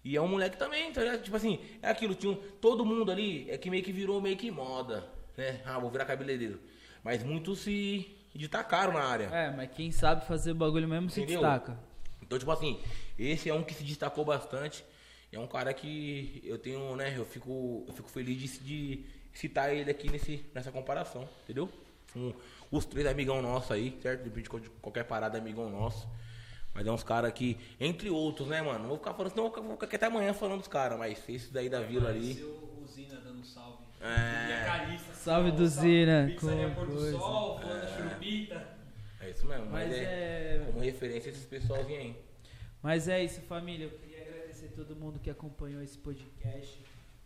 E 0.04 0.16
é 0.16 0.20
um 0.20 0.26
moleque 0.28 0.56
também, 0.56 0.92
tá 0.92 1.00
ligado? 1.02 1.22
Tipo 1.22 1.36
assim, 1.36 1.58
é 1.80 1.88
aquilo, 1.90 2.14
tinha 2.14 2.32
um- 2.32 2.36
todo 2.60 2.84
mundo 2.84 3.10
ali 3.12 3.48
é 3.50 3.56
que 3.56 3.70
meio 3.70 3.82
que 3.84 3.92
virou 3.92 4.20
meio 4.20 4.36
que 4.36 4.50
moda, 4.50 5.06
né? 5.36 5.60
Ah, 5.64 5.78
vou 5.78 5.90
virar 5.90 6.04
cabeleireiro. 6.04 6.60
Mas 7.04 7.22
muitos 7.22 7.60
se 7.60 8.08
destacaram 8.34 8.92
na 8.94 9.04
área. 9.04 9.24
É, 9.26 9.50
mas 9.50 9.70
quem 9.70 9.90
sabe 9.92 10.26
fazer 10.26 10.52
o 10.52 10.54
bagulho 10.54 10.88
mesmo 10.88 11.08
se 11.10 11.20
Entendeu? 11.20 11.40
destaca. 11.40 11.78
Então, 12.20 12.38
tipo 12.38 12.50
assim, 12.50 12.80
esse 13.18 13.48
é 13.48 13.54
um 13.54 13.62
que 13.62 13.74
se 13.74 13.84
destacou 13.84 14.24
bastante. 14.24 14.84
É 15.30 15.38
um 15.38 15.46
cara 15.46 15.72
que 15.72 16.42
eu 16.44 16.58
tenho, 16.58 16.94
né? 16.96 17.14
Eu 17.16 17.24
fico, 17.24 17.84
eu 17.86 17.92
fico 17.94 18.08
feliz 18.08 18.36
de, 18.38 18.58
de 18.58 19.04
citar 19.32 19.74
ele 19.74 19.90
aqui 19.90 20.10
nesse, 20.10 20.44
nessa 20.54 20.70
comparação, 20.72 21.28
entendeu? 21.44 21.68
Um- 22.14 22.32
os 22.70 22.84
três 22.84 23.06
amigão 23.06 23.40
nossos 23.40 23.70
aí, 23.70 23.96
certo? 24.02 24.28
De 24.28 24.48
qualquer 24.80 25.04
parada, 25.04 25.38
amigão 25.38 25.70
nosso. 25.70 26.08
Mas 26.74 26.86
é 26.86 26.90
uns 26.90 27.02
caras 27.04 27.32
que, 27.32 27.58
entre 27.78 28.08
outros, 28.08 28.48
né, 28.48 28.62
mano? 28.62 28.78
Não 28.80 28.88
vou 28.88 28.96
ficar 28.98 29.12
falando, 29.12 29.30
senão 29.32 29.44
eu 29.44 29.50
vou 29.50 29.54
ficar- 29.54 29.66
vou 29.66 29.76
ficar 29.76 29.86
aqui 29.86 29.96
até 29.96 30.06
amanhã 30.06 30.32
falando 30.32 30.60
dos 30.60 30.68
caras, 30.68 30.98
mas 30.98 31.22
esse 31.28 31.52
daí 31.52 31.68
da 31.68 31.80
vila 31.80 32.08
ali. 32.08 32.42
Usina 32.82 33.20
dando 33.20 33.44
salve. 33.44 33.84
É. 34.00 34.64
Carista. 34.64 35.14
Salve 35.14 35.52
do 35.52 35.66
Zina, 35.66 36.26
Pizzaria 36.28 36.68
com 36.70 36.74
Pôr 36.74 36.86
do 36.86 36.92
coisa. 36.96 37.18
Sol, 37.18 37.60
Fulana 37.60 37.86
Churupita. 37.88 38.68
É 39.20 39.30
isso 39.30 39.46
mesmo, 39.46 39.66
mas, 39.66 39.88
Mas 39.88 39.96
é, 39.98 40.02
é. 40.02 40.62
como 40.66 40.80
referência 40.80 41.30
esses 41.30 41.44
pessoalzinhos 41.44 42.00
aí. 42.02 42.16
Mas 42.82 43.06
é 43.06 43.22
isso, 43.22 43.40
família. 43.42 43.84
Eu 43.86 43.90
queria 43.92 44.22
agradecer 44.22 44.68
todo 44.74 44.96
mundo 44.96 45.20
que 45.20 45.30
acompanhou 45.30 45.80
esse 45.82 45.96
podcast. 45.98 46.80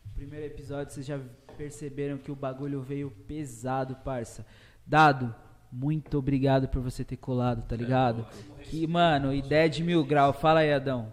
No 0.04 0.12
primeiro 0.12 0.44
episódio, 0.46 0.92
vocês 0.92 1.06
já 1.06 1.18
perceberam 1.56 2.18
que 2.18 2.30
o 2.30 2.36
bagulho 2.36 2.82
veio 2.82 3.10
pesado, 3.26 3.96
parça. 3.96 4.44
Dado, 4.86 5.34
muito 5.78 6.16
obrigado 6.18 6.68
por 6.68 6.80
você 6.80 7.04
ter 7.04 7.16
colado, 7.18 7.62
tá 7.68 7.76
ligado? 7.76 8.26
Que, 8.64 8.86
mano, 8.86 9.32
ideia 9.34 9.68
de 9.68 9.82
mil 9.84 10.02
grau. 10.04 10.32
Fala 10.32 10.60
aí, 10.60 10.72
Adão. 10.72 11.12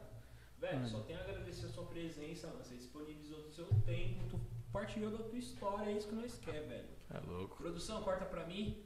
Velho, 0.59 0.87
só 0.87 0.99
tenho 1.01 1.19
a 1.19 1.21
agradecer 1.23 1.65
a 1.65 1.69
sua 1.69 1.83
presença, 1.85 2.47
mano. 2.47 2.59
Você 2.63 2.75
disponibilizou 2.75 3.39
o 3.39 3.51
seu 3.51 3.65
tempo, 3.85 4.23
tu 4.29 4.39
partilhou 4.71 5.11
da 5.11 5.17
tua 5.23 5.37
história, 5.37 5.89
é 5.91 5.93
isso 5.97 6.07
que 6.07 6.15
nós 6.15 6.37
quer, 6.39 6.61
velho. 6.61 6.85
É 7.13 7.19
louco. 7.29 7.57
Produção, 7.57 8.01
corta 8.03 8.23
pra 8.25 8.45
mim. 8.45 8.77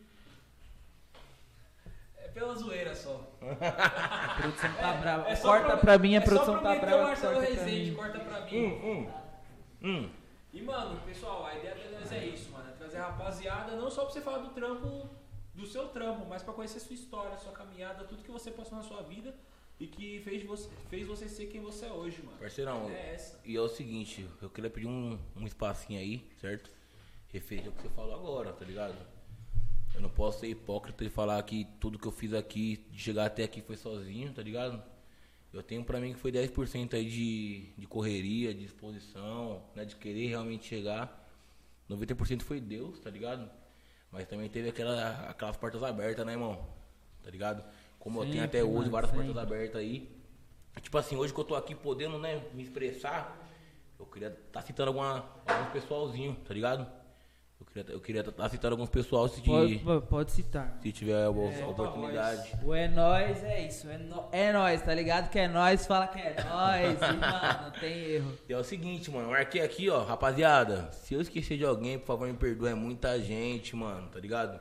É 2.18 2.28
pela 2.30 2.56
zoeira 2.56 2.95
só. 2.95 3.32
A 3.41 4.36
produção 4.41 4.74
tá 4.74 4.94
brava. 4.99 5.30
É 5.30 5.36
corta 5.36 5.72
pro- 5.74 5.78
pra 5.80 5.98
mim, 5.99 6.16
a 6.16 6.18
é 6.18 6.22
produção 6.22 6.56
só 6.56 6.62
tá 6.62 6.76
brava. 6.76 7.04
Marcelo 7.04 7.36
corta 7.36 7.52
pra 7.54 7.64
Rezende, 7.64 7.91
mim. 7.91 7.95
corta 7.95 8.20
pra 8.20 8.41
mim. 8.45 8.66
Hum, 8.66 8.82
hum. 8.84 9.10
Hum. 9.84 10.10
E, 10.52 10.62
mano, 10.64 10.99
pessoal, 11.06 11.45
a 11.45 11.56
ideia 11.56 11.76
de 11.76 11.90
nós 11.94 12.12
é 12.12 12.26
isso, 12.26 12.52
mano. 12.52 12.68
É 12.70 12.74
trazer 12.74 12.98
a 12.98 13.08
rapaziada, 13.10 13.76
não 13.76 13.90
só 13.91 14.04
pra 14.06 14.14
você 14.14 14.22
falar 14.22 14.40
do 14.40 14.49
trampo, 14.49 15.08
do 15.58 15.66
seu 15.66 15.88
trampo, 15.88 16.24
mas 16.30 16.44
pra 16.44 16.54
conhecer 16.54 16.80
sua 16.80 16.94
história, 16.94 17.36
sua 17.38 17.52
caminhada, 17.52 18.06
tudo 18.06 18.22
que 18.22 18.32
você 18.32 18.52
passou 18.52 18.78
na 18.78 18.84
sua 18.84 19.02
vida 19.02 19.36
e 19.80 19.88
que 19.88 20.20
fez 20.22 20.44
você, 20.44 20.70
fez 20.88 21.08
você 21.08 21.28
ser 21.28 21.48
quem 21.48 21.60
você 21.60 21.88
é 21.88 21.92
hoje, 21.92 22.22
mano. 22.22 22.38
Parceirão, 22.38 22.88
É 22.90 23.16
essa. 23.16 23.40
E 23.44 23.56
é 23.56 23.62
o 23.62 23.68
seguinte, 23.68 24.30
eu 24.40 24.52
queria 24.52 24.70
pedir 24.70 24.88
um, 24.88 25.18
um 25.36 25.48
espacinho 25.48 26.00
aí, 26.00 26.24
certo? 26.40 26.72
Referente 27.30 27.68
ao 27.68 27.74
que 27.74 27.82
você 27.82 27.90
falou 27.90 28.14
agora, 28.14 28.54
tá 28.54 28.64
ligado? 28.64 28.96
Eu 29.96 30.02
não 30.02 30.10
posso 30.10 30.42
ser 30.42 30.48
hipócrita 30.48 31.04
e 31.04 31.10
falar 31.10 31.42
que 31.42 31.66
tudo 31.80 31.98
que 31.98 32.08
eu 32.08 32.12
fiz 32.12 32.34
aqui, 32.34 32.86
de 32.92 33.00
chegar 33.00 33.26
até 33.26 33.44
aqui 33.44 33.62
foi 33.64 33.76
sozinho, 33.76 34.32
tá 34.32 34.44
ligado? 34.44 34.82
Eu 35.52 35.64
tenho 35.64 35.84
pra 35.84 36.00
mim 36.00 36.14
que 36.14 36.20
foi 36.20 36.32
10% 36.32 36.94
aí 36.94 37.10
de, 37.10 37.74
de 37.76 37.88
correria, 37.88 38.54
de 38.54 38.62
disposição, 38.62 39.64
né? 39.74 39.86
De 39.86 39.96
querer 39.96 40.28
realmente 40.28 40.68
chegar. 40.68 41.28
90% 41.90 42.44
foi 42.44 42.62
Deus, 42.62 43.00
tá 43.00 43.10
ligado? 43.10 43.50
Mas 44.18 44.26
também 44.27 44.49
teve 44.49 44.69
aquela, 44.69 45.30
aquelas 45.30 45.56
portas 45.57 45.84
abertas, 45.84 46.26
né, 46.26 46.31
irmão? 46.31 46.68
Tá 47.22 47.30
ligado? 47.30 47.64
Como 47.99 48.19
eu 48.19 48.26
tenho 48.26 48.44
até 48.44 48.61
Sempre, 48.61 48.64
hoje 48.64 48.80
mano, 48.80 48.91
várias 48.91 49.11
portas 49.11 49.27
sempre. 49.27 49.44
abertas 49.44 49.76
aí. 49.80 50.18
Tipo 50.81 50.98
assim, 50.98 51.15
hoje 51.15 51.31
que 51.31 51.39
eu 51.39 51.44
tô 51.44 51.56
aqui 51.56 51.76
podendo, 51.76 52.18
né, 52.18 52.44
me 52.52 52.64
expressar, 52.64 53.38
eu 53.99 54.07
queria 54.07 54.30
estar 54.30 54.64
citando 54.64 54.88
alguma, 54.89 55.23
alguns 55.45 55.72
pessoalzinho, 55.72 56.35
tá 56.48 56.52
ligado? 56.52 56.88
Eu 57.60 57.66
queria 57.66 57.94
eu 57.94 58.00
queria 58.00 58.22
estar 58.22 58.50
citando 58.50 58.74
alguns 58.76 58.90
pessoal 58.90 59.28
se, 59.28 59.42
Pode, 59.42 59.80
pode 60.08 60.32
citar. 60.32 60.78
se 60.82 60.92
tiver 60.92 61.16
a, 61.16 61.26
a 61.26 61.28
a 61.28 61.68
oportunidade. 61.68 62.52
O 62.64 62.74
é 62.74 62.88
nóis 62.88 63.44
é 63.44 63.66
isso. 63.68 63.90
É, 63.90 63.98
nó- 63.98 64.28
é 64.32 64.54
nóis, 64.54 64.82
tá 64.84 64.94
ligado? 64.94 65.30
Que 65.30 65.40
é 65.40 65.48
nóis, 65.48 65.86
fala 65.88 66.08
que 66.08 66.20
é 66.20 66.36
nóis. 66.44 67.00
E, 67.02 67.18
mano, 67.18 67.64
não 67.64 67.72
tem 67.72 68.04
erro. 68.12 68.34
E 68.48 68.54
é 68.54 68.58
o 68.58 68.64
seguinte, 68.64 69.10
mano, 69.10 69.26
eu 69.28 69.32
marquei 69.32 69.62
aqui, 69.62 69.90
ó, 69.90 70.04
rapaziada, 70.04 70.92
se 70.92 71.16
eu 71.16 71.22
esquecer 71.22 71.58
de 71.58 71.66
alguém, 71.66 71.98
por 71.98 72.06
favor, 72.06 72.28
me 72.28 72.36
perdoe, 72.36 72.70
é 72.70 72.76
muita 72.76 73.20
gente, 73.20 73.76
mano, 73.76 74.08
tá 74.10 74.20
ligado? 74.20 74.60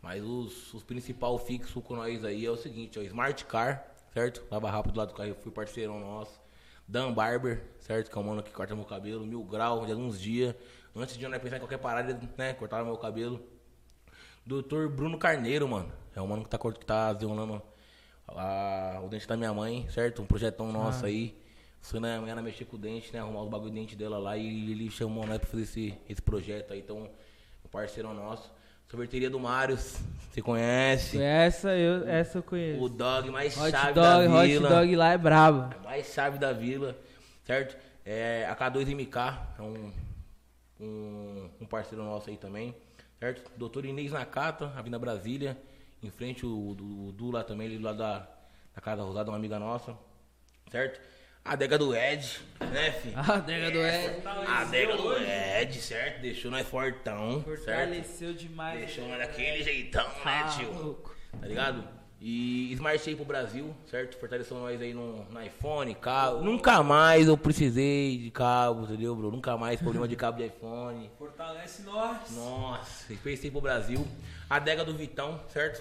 Mas 0.00 0.22
os, 0.22 0.72
os 0.72 0.82
principal 0.82 1.38
fixo 1.38 1.82
com 1.82 1.96
nós 1.96 2.24
aí 2.24 2.46
é 2.46 2.50
o 2.50 2.56
seguinte, 2.56 2.98
ó, 2.98 3.02
Smart 3.02 3.44
Car, 3.44 3.84
certo? 4.14 4.42
Lava 4.50 4.70
rápido 4.70 4.96
lá 4.96 5.04
do 5.04 5.12
Carrefour, 5.12 5.52
parceirão 5.52 6.00
nosso. 6.00 6.40
Dan 6.86 7.12
Barber, 7.12 7.62
certo? 7.80 8.10
Que 8.10 8.16
é 8.16 8.20
o 8.20 8.24
mano 8.24 8.42
que 8.42 8.50
corta 8.50 8.74
meu 8.74 8.84
cabelo, 8.86 9.26
mil 9.26 9.42
grau, 9.44 9.84
de 9.84 9.92
alguns 9.92 10.18
dias. 10.18 10.54
Antes 10.96 11.16
de 11.16 11.24
eu 11.24 11.30
né, 11.30 11.38
pensar 11.38 11.56
em 11.56 11.60
qualquer 11.60 11.78
parada, 11.78 12.18
né, 12.36 12.52
cortava 12.54 12.84
meu 12.84 12.96
cabelo. 12.96 13.40
Doutor 14.44 14.88
Bruno 14.88 15.18
Carneiro, 15.18 15.68
mano. 15.68 15.92
É 16.16 16.20
o 16.20 16.26
mano 16.26 16.42
que 16.44 16.50
tá, 16.50 16.58
que 16.58 16.84
tá 16.86 17.12
desenrolando 17.12 17.62
a- 18.26 19.00
o 19.04 19.08
dente 19.08 19.26
da 19.28 19.36
minha 19.36 19.52
mãe, 19.52 19.86
certo? 19.90 20.22
Um 20.22 20.26
projetão 20.26 20.72
nosso 20.72 21.04
aí. 21.06 21.36
Foi 21.80 22.00
na 22.00 22.20
manhã 22.20 22.34
mexer 22.42 22.64
com 22.64 22.76
o 22.76 22.78
dente, 22.78 23.12
né? 23.12 23.20
Arrumar 23.20 23.42
os 23.42 23.48
bagulho 23.50 23.70
de 23.70 23.78
dente 23.80 23.96
dela 23.96 24.18
lá 24.18 24.36
e 24.36 24.72
ele 24.72 24.90
chamou 24.90 25.26
nós 25.26 25.38
pra 25.38 25.46
fazer 25.48 25.62
esse, 25.62 25.94
esse 26.08 26.20
projeto 26.20 26.72
aí. 26.72 26.80
Então, 26.80 27.08
um 27.64 27.68
parceirão 27.70 28.12
nosso. 28.12 28.52
Sorveteria 28.90 29.28
do 29.30 29.38
Marius, 29.38 29.98
você 30.30 30.40
conhece? 30.40 31.20
Essa 31.20 31.76
eu, 31.76 32.08
essa 32.08 32.38
eu 32.38 32.42
conheço. 32.42 32.82
O 32.82 32.88
dog 32.88 33.30
mais 33.30 33.54
Hot 33.56 33.70
chave 33.70 33.92
dog, 33.92 34.26
da 34.26 34.34
hot 34.34 34.46
vila. 34.48 34.68
dog 34.70 34.96
lá 34.96 35.12
é 35.12 35.18
brabo. 35.18 35.74
Mais 35.84 36.06
chave 36.06 36.38
da 36.38 36.52
vila, 36.54 36.96
certo? 37.44 37.76
É, 38.04 38.46
a 38.50 38.56
K2MK 38.56 39.38
é 39.58 39.62
um, 39.62 39.92
um, 40.80 41.50
um 41.60 41.66
parceiro 41.66 42.04
nosso 42.04 42.30
aí 42.30 42.36
também, 42.36 42.74
certo? 43.18 43.50
Doutor 43.56 43.84
Inês 43.84 44.12
Nakata, 44.12 44.66
Avenida 44.76 44.98
Brasília, 44.98 45.56
em 46.02 46.10
frente 46.10 46.44
o, 46.46 46.74
do, 46.74 47.08
o 47.08 47.12
Du 47.12 47.30
lá 47.30 47.42
também, 47.44 47.66
ele 47.66 47.82
lá 47.82 47.92
da, 47.92 48.28
da 48.74 48.80
Casa 48.80 49.02
Rosada, 49.02 49.30
uma 49.30 49.36
amiga 49.36 49.58
nossa, 49.58 49.96
certo? 50.70 51.00
adega 51.44 51.78
do 51.78 51.96
Ed, 51.96 52.40
né, 52.60 52.92
fi? 52.92 53.12
A 53.16 53.34
adega 53.36 53.70
do 53.70 53.78
Ed. 53.78 54.26
A 54.46 54.58
adega 54.60 54.96
do 54.98 55.16
Ed, 55.16 55.80
certo? 55.80 56.20
Deixou 56.20 56.50
nós 56.50 56.68
fortão, 56.68 57.42
certo? 57.42 57.64
Fortaleceu 57.64 58.34
demais. 58.34 58.80
Deixou 58.80 59.08
nós 59.08 59.18
daquele 59.18 59.62
jeitão, 59.62 60.06
né, 60.06 60.14
Ah, 60.24 60.54
tio? 60.56 60.70
louco. 60.72 61.16
Tá 61.40 61.46
ligado? 61.46 61.88
E 62.20 62.72
Smart 62.72 62.98
Shape 62.98 63.14
pro 63.14 63.24
Brasil, 63.24 63.72
certo? 63.88 64.18
Fortaleceu 64.18 64.56
nós 64.58 64.80
aí 64.82 64.92
no, 64.92 65.24
no 65.24 65.40
iPhone, 65.40 65.94
cabo. 65.94 66.42
Nunca 66.42 66.82
mais 66.82 67.28
eu 67.28 67.38
precisei 67.38 68.18
de 68.18 68.30
cabo, 68.32 68.82
entendeu, 68.82 69.14
bro? 69.14 69.30
Nunca 69.30 69.56
mais 69.56 69.80
problema 69.80 70.08
de 70.08 70.16
cabo 70.16 70.38
de 70.38 70.46
iPhone. 70.46 71.08
Fortalece 71.16 71.82
nós. 71.82 72.34
Nossa, 72.34 73.14
pensei 73.22 73.52
pro 73.52 73.60
Brasil. 73.60 74.04
A 74.50 74.56
adega 74.56 74.84
do 74.84 74.96
Vitão, 74.96 75.40
certo? 75.48 75.80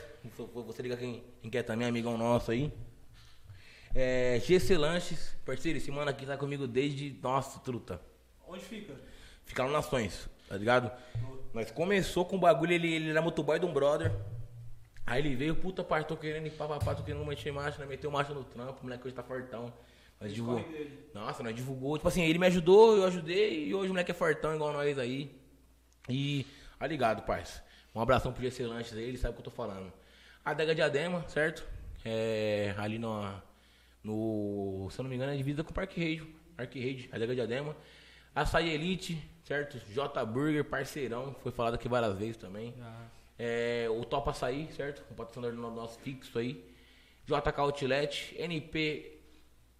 Você 0.67 0.83
liga 0.83 0.95
quem, 0.95 1.23
quem 1.41 1.49
quer 1.49 1.63
também, 1.63 1.87
amigão 1.87 2.15
nosso 2.15 2.51
aí. 2.51 2.71
É, 3.95 4.39
GC 4.39 4.77
Lanches, 4.77 5.35
parceiro, 5.43 5.79
esse 5.79 5.89
mano 5.89 6.11
aqui 6.11 6.23
tá 6.23 6.37
comigo 6.37 6.67
desde. 6.67 7.17
Nossa, 7.23 7.59
truta. 7.61 7.99
Onde 8.47 8.63
fica? 8.63 8.93
Ficaram 9.43 9.71
nações, 9.71 10.29
tá 10.47 10.55
ligado? 10.55 10.91
Nós 11.51 11.71
começou 11.71 12.25
com 12.25 12.35
o 12.35 12.39
bagulho, 12.39 12.73
ele, 12.73 12.93
ele 12.93 13.09
era 13.09 13.23
motoboy 13.23 13.59
de 13.59 13.65
um 13.65 13.73
brother. 13.73 14.11
Aí 15.07 15.21
ele 15.21 15.35
veio, 15.37 15.55
puta 15.55 15.85
pai, 15.85 16.03
tô 16.03 16.17
querendo 16.17 16.47
ir 16.47 16.51
papapá, 16.51 16.93
tô 16.93 17.01
querendo 17.01 17.23
manter 17.23 17.49
marcha, 17.49 17.79
né? 17.79 17.85
Meteu 17.85 18.11
marcha 18.11 18.33
no 18.33 18.43
trampo, 18.43 18.81
o 18.81 18.83
moleque 18.83 19.07
hoje 19.07 19.15
tá 19.15 19.23
fortão. 19.23 19.73
Nós 20.19 20.33
divulgou. 20.33 20.65
Nossa, 21.13 21.41
nós 21.41 21.55
divulgou. 21.55 21.97
Tipo 21.97 22.09
assim, 22.09 22.23
ele 22.23 22.37
me 22.37 22.45
ajudou, 22.47 22.97
eu 22.97 23.05
ajudei, 23.05 23.67
e 23.67 23.73
hoje 23.73 23.87
o 23.87 23.93
moleque 23.93 24.11
é 24.11 24.13
fortão 24.13 24.53
igual 24.53 24.73
nós 24.73 24.99
aí. 24.99 25.33
E, 26.09 26.45
tá 26.77 26.85
ligado, 26.85 27.21
parça. 27.21 27.63
Um 27.95 28.01
abração 28.01 28.33
pro 28.33 28.43
GC 28.43 28.65
Lanches 28.65 28.97
aí, 28.97 29.05
ele 29.05 29.17
sabe 29.17 29.31
o 29.31 29.35
que 29.35 29.39
eu 29.39 29.45
tô 29.45 29.51
falando. 29.51 29.93
Adega 30.43 30.75
Diadema, 30.75 31.25
certo? 31.29 31.65
É, 32.03 32.75
ali 32.77 32.99
no, 32.99 33.23
no. 34.03 34.89
Se 34.91 34.99
eu 34.99 35.03
não 35.03 35.09
me 35.09 35.15
engano, 35.15 35.31
é 35.31 35.37
divisa 35.37 35.63
com 35.63 35.71
o 35.71 35.73
Parque 35.73 36.01
Rede. 36.01 36.23
Parque 36.57 36.81
Rede, 36.81 37.09
Adega 37.13 37.33
Diadema. 37.33 37.77
Açaí 38.35 38.69
Elite, 38.69 39.17
certo? 39.45 39.79
J 39.93 40.25
Burger, 40.25 40.65
parceirão, 40.65 41.33
foi 41.41 41.51
falado 41.53 41.75
aqui 41.75 41.87
várias 41.87 42.17
vezes 42.17 42.35
também. 42.35 42.73
É, 43.39 43.87
o 43.89 44.03
Top 44.03 44.29
Açaí, 44.29 44.67
certo? 44.75 45.03
Um 45.11 45.15
patrocinador 45.15 45.55
do 45.55 45.71
nosso 45.75 45.99
fixo 45.99 46.39
aí. 46.39 46.63
JK 47.25 47.59
Outlet, 47.59 48.35
NP 48.39 49.19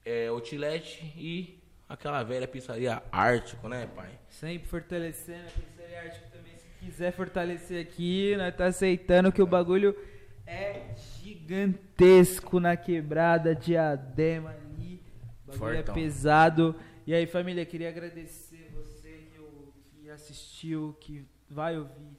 é, 0.06 0.28
Outlet 0.28 1.02
e 1.18 1.60
aquela 1.90 2.22
velha 2.24 2.48
pizzaria 2.48 3.02
Ártico, 3.12 3.68
né, 3.70 3.88
pai? 3.96 4.10
Sempre 4.30 4.68
fortalecendo 4.68 5.48
a 5.48 5.52
pizzaria 5.52 6.02
Ártico 6.02 6.28
também. 6.30 6.54
Se 6.58 6.68
quiser 6.86 7.12
fortalecer 7.14 7.82
aqui, 7.82 8.36
nós 8.38 8.56
tá 8.56 8.66
aceitando 8.66 9.32
que 9.32 9.42
o 9.42 9.48
bagulho 9.48 9.98
é 10.46 10.94
gigantesco 11.24 12.60
na 12.60 12.76
quebrada, 12.78 13.56
diadema 13.56 14.52
ali. 14.52 15.02
O 15.48 15.52
bagulho 15.52 15.76
Fortão. 15.78 15.96
é 15.96 16.00
pesado. 16.00 16.76
E 17.06 17.14
aí, 17.14 17.26
família, 17.26 17.66
queria 17.66 17.90
agradecer 17.90 18.70
você 18.74 19.28
que, 19.32 19.38
eu- 19.38 19.74
que 19.90 20.10
assistiu, 20.10 20.96
que 21.00 21.26
vai 21.50 21.78
ouvir 21.78 22.18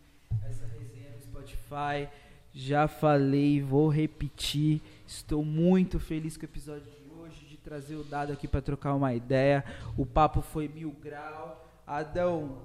essa 0.49 0.67
resenha 0.67 0.98
Spotify. 1.39 2.09
Já 2.53 2.89
falei, 2.89 3.63
vou 3.63 3.89
repetir. 3.89 4.81
Estou 5.07 5.45
muito 5.45 6.01
feliz 6.01 6.37
com 6.37 6.43
o 6.43 6.47
episódio 6.47 6.91
de 6.91 7.15
hoje, 7.15 7.47
de 7.47 7.57
trazer 7.57 7.97
o 7.97 8.05
dado 8.05 8.33
aqui 8.33 8.49
para 8.49 8.61
trocar 8.61 8.95
uma 8.95 9.15
ideia. 9.15 9.65
O 9.97 10.05
papo 10.05 10.41
foi 10.41 10.67
mil 10.67 10.91
grau. 10.91 11.65
Adão, 11.87 12.59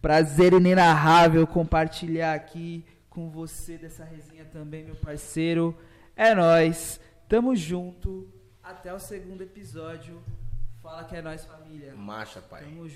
prazer 0.00 0.52
inenarrável 0.52 1.46
compartilhar 1.46 2.34
aqui 2.34 2.84
com 3.08 3.30
você 3.30 3.78
dessa 3.78 4.04
resenha 4.04 4.44
também, 4.44 4.84
meu 4.84 4.96
parceiro. 4.96 5.76
É 6.16 6.34
nóis, 6.34 7.00
tamo 7.28 7.54
junto. 7.54 8.28
Até 8.62 8.92
o 8.92 8.98
segundo 8.98 9.42
episódio. 9.42 10.20
Fala 10.82 11.04
que 11.04 11.16
é 11.16 11.22
nóis, 11.22 11.44
família. 11.44 11.94
Marcha, 11.94 12.40
pai. 12.40 12.62
Tamo 12.62 12.74
junto. 12.74 12.84